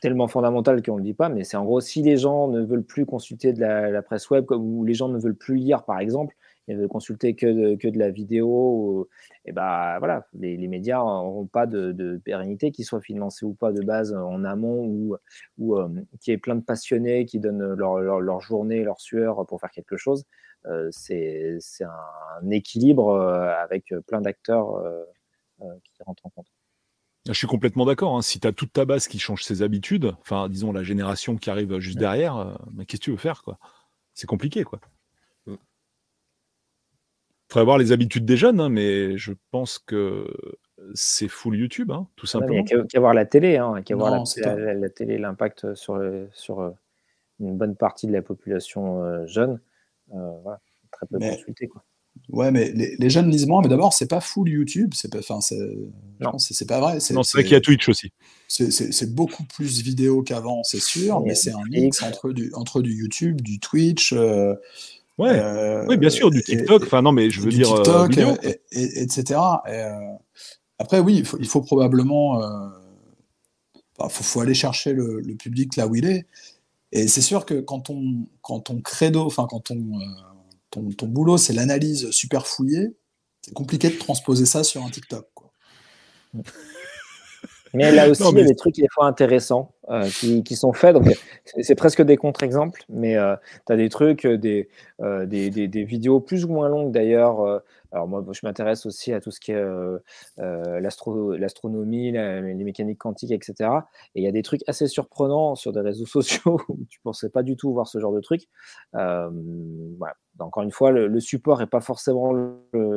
tellement 0.02 0.28
fondamental 0.28 0.82
qu'on 0.82 0.94
ne 0.94 0.98
le 1.00 1.04
dit 1.04 1.14
pas. 1.14 1.30
Mais 1.30 1.44
c'est 1.44 1.58
en 1.58 1.66
gros, 1.66 1.82
si 1.82 2.02
les 2.02 2.18
gens 2.18 2.48
ne 2.48 2.62
veulent 2.62 2.86
plus 2.86 3.06
consulter 3.06 3.54
de 3.54 3.60
la, 3.62 4.02
presse 4.02 4.30
web, 4.30 4.50
ou 4.52 4.84
les 4.86 4.94
gens 4.94 5.10
ne 5.10 5.20
veulent 5.20 5.36
plus 5.36 5.56
lire, 5.56 5.84
par 5.84 6.00
exemple, 6.00 6.36
et 6.68 6.74
ne 6.74 6.80
veulent 6.80 6.90
consulter 6.90 7.36
que 7.36 7.48
de, 7.48 7.76
que 7.76 7.88
de 7.88 7.98
la 7.98 8.10
vidéo, 8.10 9.08
et 9.46 9.52
bah 9.54 10.00
voilà, 10.00 10.28
les, 10.34 10.58
médias 10.68 11.00
n'auront 11.00 11.46
pas 11.46 11.66
de, 11.66 12.20
pérennité, 12.24 12.72
qu'ils 12.72 12.86
soient 12.86 13.02
financés 13.02 13.46
ou 13.46 13.54
pas 13.54 13.72
de 13.72 13.82
base 13.82 14.14
en 14.14 14.44
amont, 14.44 14.86
ou, 14.86 15.16
ou 15.58 15.78
euh, 15.78 15.88
qu'il 16.20 16.32
y 16.32 16.36
ait 16.36 16.38
plein 16.38 16.56
de 16.56 16.64
passionnés 16.64 17.26
qui 17.26 17.40
donnent 17.40 17.74
leur 17.74 18.42
journée, 18.42 18.84
leur 18.84 19.00
sueur 19.00 19.46
pour 19.46 19.62
faire 19.62 19.72
quelque 19.72 19.98
chose. 19.98 20.26
Euh, 20.66 20.90
c'est 20.92 21.60
un 21.84 22.50
équilibre 22.50 23.10
euh, 23.10 23.54
avec 23.64 23.94
plein 24.08 24.22
d'acteurs 24.22 24.76
euh, 24.76 25.04
qui 25.84 26.04
rentrent 26.04 26.26
en 26.26 26.30
compte. 26.30 26.48
Je 27.26 27.34
suis 27.34 27.48
complètement 27.48 27.86
d'accord. 27.86 28.16
Hein. 28.16 28.22
Si 28.22 28.40
tu 28.40 28.48
as 28.48 28.54
toute 28.54 28.74
ta 28.74 28.86
base 28.86 29.08
qui 29.08 29.20
change 29.20 29.44
ses 29.44 29.62
habitudes, 29.62 30.14
enfin, 30.22 30.50
disons 30.50 30.72
la 30.72 30.84
génération 30.84 31.36
qui 31.36 31.50
arrive 31.50 31.80
juste 31.80 31.98
derrière, 31.98 32.58
mais 32.74 32.86
qu'est-ce 32.86 33.02
que 33.02 33.06
tu 33.06 33.12
veux 33.12 33.18
faire 33.18 33.44
quoi? 33.44 33.60
C'est 34.14 34.28
compliqué, 34.28 34.64
quoi. 34.64 34.80
Il 35.46 35.54
mm. 35.54 35.58
faudrait 37.50 37.66
voir 37.66 37.78
les 37.78 37.92
habitudes 37.92 38.26
des 38.26 38.38
jeunes, 38.38 38.62
hein, 38.62 38.70
mais 38.70 39.18
je 39.18 39.34
pense 39.52 39.78
que 39.78 40.26
c'est 40.94 41.28
full 41.28 41.58
YouTube, 41.58 41.92
hein, 41.92 42.08
tout 42.16 42.28
simplement. 42.28 42.64
Il 42.70 42.76
n'y 42.76 42.82
a 42.82 42.86
qu'à 42.86 43.00
voir 43.00 43.14
la 43.14 43.26
télé, 43.26 43.58
hein, 43.58 43.82
qu'à 43.82 43.96
voir 43.96 44.24
la, 44.38 44.90
télé, 44.90 45.18
l'impact 45.18 45.76
sur, 45.76 46.02
sur 46.32 46.74
une 47.42 47.58
bonne 47.58 47.76
partie 47.76 48.08
de 48.08 48.14
la 48.14 48.22
population 48.22 49.26
jeune. 49.28 49.60
Euh, 50.14 50.56
très 50.92 51.06
peu 51.08 51.18
mais, 51.20 51.38
consulté. 51.38 51.68
Quoi. 51.68 51.84
Ouais, 52.30 52.52
mais 52.52 52.72
les, 52.72 53.10
jeunes 53.10 53.30
lisent 53.30 53.48
moins, 53.48 53.62
mais 53.62 53.70
d'abord, 53.70 53.94
c'est 53.94 54.08
pas 54.08 54.20
full 54.20 54.50
YouTube, 54.50 54.94
c'est 54.94 55.12
pas, 55.12 55.20
enfin, 55.20 55.40
c'est 55.42 56.68
pas 56.68 56.80
vrai. 56.80 56.98
Non, 57.12 57.24
c'est 57.24 57.38
vrai 57.38 57.44
qu'il 57.44 57.54
y 57.54 57.56
a 57.56 57.62
Twitch 57.62 57.88
aussi. 57.90 58.12
C'est 58.48 59.14
beaucoup 59.14 59.44
plus 59.44 59.82
vidéo 59.82 60.24
qu'avant, 60.24 60.64
c'est 60.64 60.82
sûr, 60.82 61.22
mais 61.22 61.36
c'est 61.36 61.52
un 61.52 61.64
mix 61.70 62.02
entre 62.04 62.32
du, 62.32 62.52
entre 62.54 62.82
du 62.82 62.94
YouTube, 62.94 63.42
du 63.42 63.60
Twitch. 63.60 64.14
Euh, 64.14 64.56
ouais, 65.18 65.30
euh, 65.30 65.86
oui, 65.88 65.98
bien 65.98 66.10
sûr, 66.10 66.30
du 66.30 66.44
TikTok. 66.44 66.84
Enfin, 66.84 67.02
non, 67.02 67.12
mais 67.12 67.30
je 67.30 67.42
veux 67.42 67.52
dire. 67.52 67.74
TikTok, 67.76 68.18
et, 68.72 69.02
etc. 69.02 69.40
après, 70.80 71.00
oui, 71.00 71.18
il 71.18 71.26
faut, 71.26 71.38
il 71.40 71.48
faut 71.48 71.62
probablement. 71.62 72.42
Il 74.00 74.10
faut, 74.10 74.24
faut, 74.24 74.42
aller 74.42 74.54
chercher 74.54 74.94
le, 74.94 75.22
le, 75.22 75.34
public 75.36 75.76
là 75.76 75.88
où 75.88 75.96
il 75.96 76.06
est. 76.06 76.28
Et 76.92 77.08
c'est 77.08 77.22
sûr 77.22 77.46
que 77.46 77.60
quand 77.60 77.90
on, 77.90 78.28
quand 78.42 78.62
ton 78.62 78.82
credo, 78.82 79.26
enfin 79.26 79.46
quand 79.50 79.60
ton, 79.60 79.78
ton, 80.70 80.90
ton 80.90 81.08
boulot, 81.08 81.38
c'est 81.38 81.54
l'analyse 81.54 82.12
super 82.12 82.48
fouillée, 82.48 82.96
c'est 83.42 83.54
compliqué 83.54 83.90
de 83.90 83.98
transposer 83.98 84.46
ça 84.46 84.64
sur 84.64 84.84
un 84.84 84.90
TikTok. 84.90 85.28
Quoi. 85.34 85.52
Mais 87.74 87.92
là 87.92 88.10
aussi, 88.10 88.24
il 88.24 88.38
y 88.38 88.42
a 88.42 88.46
des 88.46 88.56
trucs 88.56 88.76
des 88.76 88.88
fois 88.92 89.06
intéressants 89.06 89.74
euh, 89.90 90.08
qui, 90.10 90.44
qui, 90.44 90.56
sont 90.56 90.74
faits. 90.74 90.94
Donc, 90.94 91.14
c'est 91.62 91.76
presque 91.76 92.02
des 92.02 92.18
contre-exemples, 92.18 92.84
mais 92.90 93.18
euh, 93.18 93.36
tu 93.66 93.74
as 93.74 93.76
des 93.76 93.90
trucs, 93.90 94.26
euh, 94.26 94.38
des, 94.38 94.70
des, 95.00 95.50
des, 95.50 95.68
des, 95.68 95.84
vidéos 95.84 96.20
plus 96.20 96.46
ou 96.46 96.48
moins 96.48 96.70
longues 96.70 96.92
d'ailleurs, 96.92 97.62
alors 97.92 98.08
moi, 98.08 98.24
je 98.32 98.40
m'intéresse 98.44 98.86
aussi 98.86 99.14
à 99.14 99.22
tout 99.22 99.32
ce 99.32 99.40
qui 99.40 99.52
est 99.52 99.56
euh, 99.56 99.98
euh, 100.40 100.80
l'astronomie, 100.80 102.12
les 102.12 102.64
mécaniques 102.64 103.00
quantiques, 103.00 103.32
etc. 103.32 103.70
Et 104.16 104.22
il 104.22 104.24
y 104.24 104.28
a 104.28 104.32
des 104.32 104.44
trucs 104.44 104.62
assez 104.68 104.88
surprenants 104.88 105.56
sur 105.56 105.72
des 105.72 105.82
réseaux 105.82 106.06
sociaux 106.06 106.60
où 106.70 106.78
tu 106.90 107.00
ne 107.00 107.04
pensais 107.04 107.30
pas 107.30 107.44
du 107.44 107.56
tout 107.56 107.72
voir 107.74 107.88
ce 107.88 108.00
genre 108.00 108.14
de 108.14 108.22
trucs. 108.22 108.48
Euh, 108.96 109.30
encore 110.40 110.64
une 110.64 110.72
fois, 110.72 110.92
le, 110.92 111.20
support 111.20 111.60
n'est 111.60 111.68
pas 111.68 111.82
forcément 111.82 112.32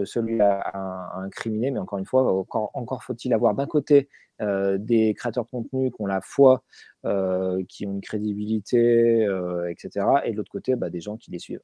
celui 0.05 0.41
à, 0.43 1.12
incriminer, 1.17 1.70
mais 1.70 1.78
encore 1.78 1.99
une 1.99 2.05
fois, 2.05 2.44
encore, 2.75 3.02
faut-il 3.02 3.33
avoir 3.33 3.55
d'un 3.55 3.67
côté 3.67 4.10
des 4.41 5.15
créateurs 5.15 5.44
de 5.44 5.51
contenu 5.51 5.91
qui 5.91 6.02
ont 6.02 6.07
la 6.07 6.20
foi, 6.20 6.62
qui 7.67 7.86
ont 7.86 7.93
une 7.93 8.02
crédibilité, 8.02 9.27
etc. 9.70 10.07
Et 10.25 10.33
de 10.33 10.36
l'autre 10.36 10.51
côté, 10.51 10.77
bah, 10.77 10.91
des 10.91 11.01
gens 11.01 11.17
qui 11.17 11.31
les 11.31 11.39
suivent. 11.39 11.62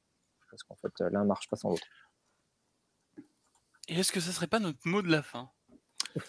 Parce 0.51 0.63
qu'en 0.63 0.77
fait, 0.77 1.11
l'un 1.11 1.23
ne 1.23 1.29
marche 1.29 1.49
pas 1.51 1.57
sans 1.57 1.69
l'autre. 1.69 1.87
Et 3.89 4.01
est-ce 4.01 4.13
que 4.13 4.21
ça 4.21 4.33
serait 4.33 4.47
pas 4.47 4.59
notre 4.59 4.79
mot 4.85 5.03
de 5.03 5.11
la 5.11 5.23
fin? 5.23 5.49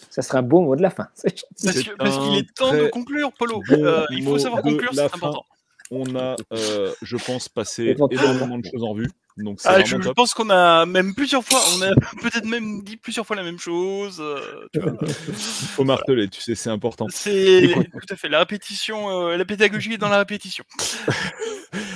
Ça 0.09 0.21
serait 0.21 0.39
un 0.39 0.43
beau 0.43 0.61
mot 0.61 0.75
de 0.75 0.81
la 0.81 0.89
fin. 0.89 1.07
Parce 1.23 2.17
qu'il 2.17 2.35
est 2.35 2.53
temps 2.53 2.73
de 2.73 2.87
conclure, 2.89 3.31
Polo. 3.33 3.63
Euh, 3.71 4.05
il 4.11 4.23
faut 4.23 4.37
savoir 4.37 4.61
conclure, 4.61 4.91
c'est 4.93 5.01
important. 5.01 5.45
On 5.89 6.15
a, 6.17 6.35
euh, 6.51 6.93
je 7.01 7.15
pense, 7.15 7.47
passé 7.47 7.95
énormément 8.11 8.57
de 8.57 8.65
choses 8.65 8.83
en 8.83 8.93
vue. 8.93 9.09
Donc 9.37 9.59
ah, 9.65 9.83
je, 9.83 9.95
pense 10.13 10.33
qu'on 10.33 10.49
a 10.49 10.85
même 10.87 11.13
plusieurs 11.13 11.45
fois, 11.45 11.59
on 11.77 11.81
a 11.83 11.93
peut-être 12.21 12.45
même 12.45 12.81
dit 12.81 12.97
plusieurs 12.97 13.25
fois 13.25 13.35
la 13.35 13.43
même 13.43 13.59
chose. 13.59 14.17
Euh, 14.19 14.67
Il 14.73 14.81
faut 15.35 15.85
marteler, 15.85 16.27
tu 16.27 16.41
sais, 16.41 16.55
c'est 16.55 16.71
important. 16.71 17.05
C'est 17.09 17.71
tout 17.73 18.13
à 18.13 18.15
fait 18.15 18.29
la 18.29 18.39
répétition, 18.39 19.29
la 19.29 19.45
pédagogie 19.45 19.93
est 19.93 19.97
dans 19.97 20.09
la 20.09 20.17
répétition. 20.17 20.65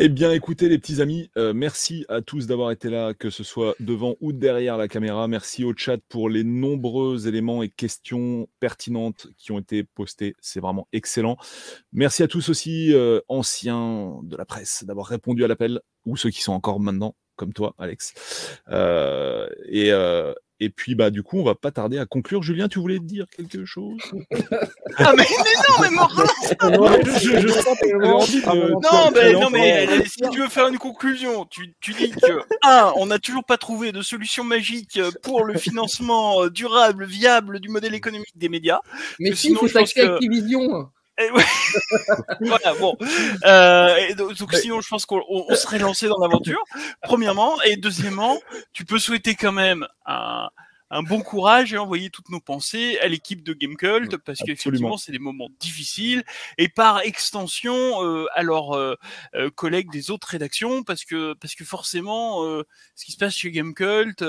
Eh 0.00 0.08
bien, 0.08 0.30
écoutez, 0.30 0.68
les 0.68 0.78
petits 0.78 1.02
amis, 1.02 1.28
euh, 1.36 1.52
merci 1.52 2.06
à 2.08 2.20
tous 2.20 2.46
d'avoir 2.46 2.70
été 2.70 2.88
là, 2.88 3.14
que 3.14 3.30
ce 3.30 3.42
soit 3.42 3.74
devant 3.80 4.14
ou 4.20 4.32
derrière 4.32 4.76
la 4.76 4.86
caméra. 4.86 5.26
Merci 5.26 5.64
au 5.64 5.74
chat 5.76 5.98
pour 6.08 6.30
les 6.30 6.44
nombreux 6.44 7.26
éléments 7.26 7.64
et 7.64 7.68
questions 7.68 8.48
pertinentes 8.60 9.26
qui 9.36 9.50
ont 9.50 9.58
été 9.58 9.82
postés. 9.82 10.36
C'est 10.40 10.60
vraiment 10.60 10.86
excellent. 10.92 11.36
Merci 11.90 12.22
à 12.22 12.28
tous 12.28 12.48
aussi, 12.48 12.94
euh, 12.94 13.18
anciens 13.26 14.20
de 14.22 14.36
la 14.36 14.44
presse, 14.44 14.84
d'avoir 14.84 15.06
répondu 15.06 15.44
à 15.44 15.48
l'appel, 15.48 15.80
ou 16.06 16.16
ceux 16.16 16.30
qui 16.30 16.42
sont 16.42 16.52
encore 16.52 16.78
maintenant, 16.78 17.16
comme 17.34 17.52
toi, 17.52 17.74
Alex. 17.76 18.14
Euh, 18.68 19.48
et, 19.68 19.90
et 20.60 20.70
puis, 20.70 20.96
bah, 20.96 21.10
du 21.10 21.22
coup, 21.22 21.38
on 21.38 21.44
va 21.44 21.54
pas 21.54 21.70
tarder 21.70 21.98
à 21.98 22.06
conclure. 22.06 22.42
Julien, 22.42 22.68
tu 22.68 22.80
voulais 22.80 22.98
dire 22.98 23.26
quelque 23.34 23.64
chose? 23.64 23.98
Ah, 25.00 25.12
mais, 25.16 25.24
non, 25.92 26.08
mais 26.88 27.04
je, 27.20 27.40
je, 27.40 27.48
sens 27.48 27.76
de... 27.82 28.72
Non, 28.72 29.10
mais, 29.14 29.32
non, 29.32 29.50
mais 29.50 29.86
si 30.06 30.22
tu 30.32 30.40
veux 30.40 30.48
faire 30.48 30.66
une 30.66 30.78
conclusion, 30.78 31.44
tu, 31.44 31.74
tu 31.80 31.92
dis 31.92 32.10
que, 32.10 32.40
un, 32.64 32.92
on 32.96 33.06
n'a 33.06 33.18
toujours 33.18 33.44
pas 33.44 33.58
trouvé 33.58 33.92
de 33.92 34.02
solution 34.02 34.42
magique 34.42 34.98
pour 35.22 35.44
le 35.44 35.56
financement 35.56 36.48
durable, 36.48 37.04
viable 37.04 37.60
du 37.60 37.68
modèle 37.68 37.94
économique 37.94 38.36
des 38.36 38.48
médias. 38.48 38.80
Mais 39.20 39.34
si, 39.34 39.50
il 39.50 39.56
faut 39.56 39.68
s'acheter 39.68 40.00
que... 40.00 40.14
Activision. 40.14 40.90
voilà, 42.40 42.74
bon. 42.78 42.96
Euh, 43.44 44.14
donc, 44.14 44.54
sinon, 44.54 44.80
je 44.80 44.88
pense 44.88 45.06
qu'on 45.06 45.46
serait 45.54 45.78
lancé 45.78 46.08
dans 46.08 46.18
l'aventure, 46.18 46.62
premièrement. 47.02 47.60
Et 47.62 47.76
deuxièmement, 47.76 48.38
tu 48.72 48.84
peux 48.84 48.98
souhaiter 48.98 49.34
quand 49.34 49.52
même 49.52 49.86
un, 50.06 50.48
un 50.90 51.02
bon 51.02 51.20
courage 51.20 51.74
et 51.74 51.78
envoyer 51.78 52.10
toutes 52.10 52.30
nos 52.30 52.40
pensées 52.40 52.98
à 53.00 53.08
l'équipe 53.08 53.42
de 53.42 53.52
Gamecult 53.52 54.16
parce 54.18 54.40
qu'effectivement 54.40 54.96
c'est 54.96 55.12
des 55.12 55.18
moments 55.18 55.48
difficiles 55.60 56.24
et 56.56 56.68
par 56.68 57.00
extension 57.00 58.04
euh, 58.04 58.26
à 58.34 58.42
leurs 58.42 58.76
euh, 58.76 58.94
euh, 59.34 59.50
collègues 59.50 59.90
des 59.90 60.10
autres 60.10 60.28
rédactions 60.28 60.82
parce 60.82 61.04
que 61.04 61.34
parce 61.34 61.54
que 61.54 61.64
forcément 61.64 62.42
ce 62.94 63.04
qui 63.04 63.12
se 63.12 63.18
passe 63.18 63.34
chez 63.34 63.50
Gamecult 63.50 64.22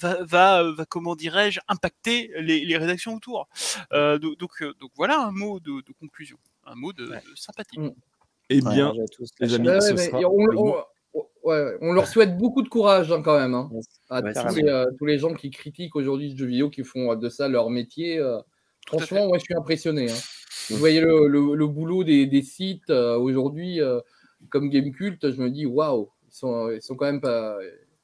va, 0.00 0.22
va, 0.24 0.72
va, 0.72 0.84
comment 0.86 1.14
dirais-je 1.14 1.60
impacter 1.68 2.30
les, 2.38 2.64
les 2.64 2.76
rédactions 2.76 3.14
autour. 3.14 3.48
donc, 3.92 4.62
donc, 4.80 4.90
voilà 4.96 5.20
un 5.20 5.32
mot 5.32 5.60
de, 5.60 5.82
de 5.82 5.92
conclusion, 6.00 6.38
un 6.66 6.74
mot 6.74 6.92
de, 6.92 7.06
de 7.06 7.36
sympathie. 7.36 7.78
Mm. 7.78 7.92
Eh 8.50 8.60
bien, 8.60 8.92
les 9.40 9.54
amis, 9.54 9.68
ce 9.80 9.96
sera 9.96 10.20
on 11.44 11.92
leur 11.92 12.06
souhaite 12.06 12.36
beaucoup 12.36 12.62
de 12.62 12.68
courage 12.68 13.10
hein, 13.12 13.22
quand 13.22 13.38
même. 13.38 13.54
Hein, 13.54 13.70
à 14.10 14.18
euh, 14.18 14.86
tous, 14.98 15.06
les, 15.06 15.18
gens 15.18 15.34
qui 15.34 15.50
critiquent 15.50 15.96
aujourd'hui 15.96 16.32
ce 16.32 16.36
jeu 16.36 16.46
vidéo, 16.46 16.70
qui 16.70 16.84
font 16.84 17.14
de 17.14 17.28
ça 17.28 17.48
leur 17.48 17.70
métier. 17.70 18.18
Euh, 18.18 18.38
franchement, 18.86 19.26
moi 19.26 19.38
je 19.38 19.44
suis 19.44 19.54
impressionné. 19.54 20.10
Hein. 20.10 20.16
Vous 20.70 20.76
voyez 20.76 21.00
le, 21.00 21.66
boulot 21.66 22.04
des, 22.04 22.42
sites 22.42 22.90
euh, 22.90 23.16
aujourd'hui, 23.16 23.80
comme 24.48 24.70
Gamecult, 24.70 25.30
je 25.30 25.40
me 25.40 25.50
dis 25.50 25.66
waouh, 25.66 26.10
ils 26.28 26.34
sont, 26.34 26.70
ils 26.70 26.82
sont 26.82 26.94
quand 26.94 27.06
même 27.06 27.20
pas. 27.20 27.56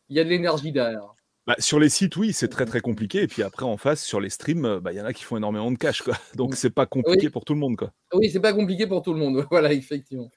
Il 0.08 0.17
y 0.17 0.20
a 0.20 0.25
de 0.25 0.31
l'énergie 0.31 0.73
derrière. 0.73 1.15
Bah, 1.49 1.55
sur 1.59 1.81
les 1.81 1.89
sites, 1.89 2.15
oui, 2.17 2.35
c'est 2.35 2.49
très 2.49 2.67
très 2.67 2.83
compliqué. 2.83 3.23
Et 3.23 3.27
puis 3.27 3.43
après, 3.43 3.65
en 3.65 3.78
face, 3.78 4.05
sur 4.05 4.20
les 4.20 4.28
streams, 4.28 4.81
bah, 4.81 4.93
il 4.93 4.99
y 4.99 5.01
en 5.01 5.07
a 5.07 5.15
qui 5.15 5.25
font 5.25 5.39
énormément 5.39 5.70
de 5.70 5.78
cash. 5.78 6.02
Quoi. 6.02 6.12
Donc 6.36 6.55
c'est 6.55 6.68
pas 6.68 6.85
compliqué 6.85 7.31
pour 7.31 7.47
tout 7.47 7.55
le 7.55 7.59
monde. 7.59 7.78
Quoi. 7.78 7.91
Oui, 8.12 8.28
c'est 8.31 8.39
pas 8.39 8.52
compliqué 8.52 8.86
pour 8.86 9.01
tout 9.01 9.15
le 9.15 9.18
monde. 9.18 9.47
Voilà, 9.51 9.73
effectivement. 9.73 10.31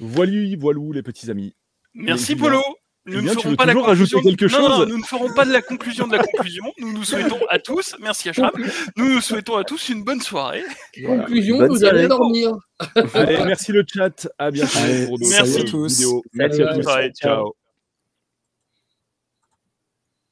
Voilu, 0.00 0.54
voilou, 0.56 0.92
les 0.92 1.02
petits 1.02 1.30
amis. 1.30 1.54
Merci 1.94 2.36
Polo. 2.36 2.60
Nous 3.06 3.20
eh 3.20 3.22
ne 3.22 3.30
ferons 3.30 3.56
pas 3.56 3.64
la 3.64 3.72
conclusion. 3.74 4.20
Quelque 4.20 4.48
chose 4.48 4.60
non, 4.60 4.86
nous 4.86 4.98
ne 4.98 5.02
ferons 5.02 5.32
pas 5.32 5.46
de 5.46 5.52
la 5.52 5.62
conclusion 5.62 6.06
de 6.06 6.12
la 6.12 6.22
conclusion. 6.22 6.64
Nous 6.78 6.92
nous 6.92 7.04
souhaitons 7.04 7.40
à 7.48 7.58
tous, 7.58 7.96
merci 7.98 8.28
Achram, 8.28 8.50
nous 8.96 9.14
nous 9.14 9.20
souhaitons 9.22 9.56
à 9.56 9.64
tous 9.64 9.88
une 9.88 10.04
bonne 10.04 10.20
soirée. 10.20 10.64
Conclusion, 11.06 11.66
vous 11.66 11.84
allez 11.86 12.06
dormir. 12.06 12.52
merci 13.16 13.72
le 13.72 13.84
chat. 13.90 14.28
À 14.38 14.50
bientôt 14.50 14.78
merci. 15.18 15.60
à 15.60 15.64
tous. 15.64 16.04
Merci 16.34 16.62
à 16.62 16.74
tous. 16.74 16.84
Ciao. 17.18 17.54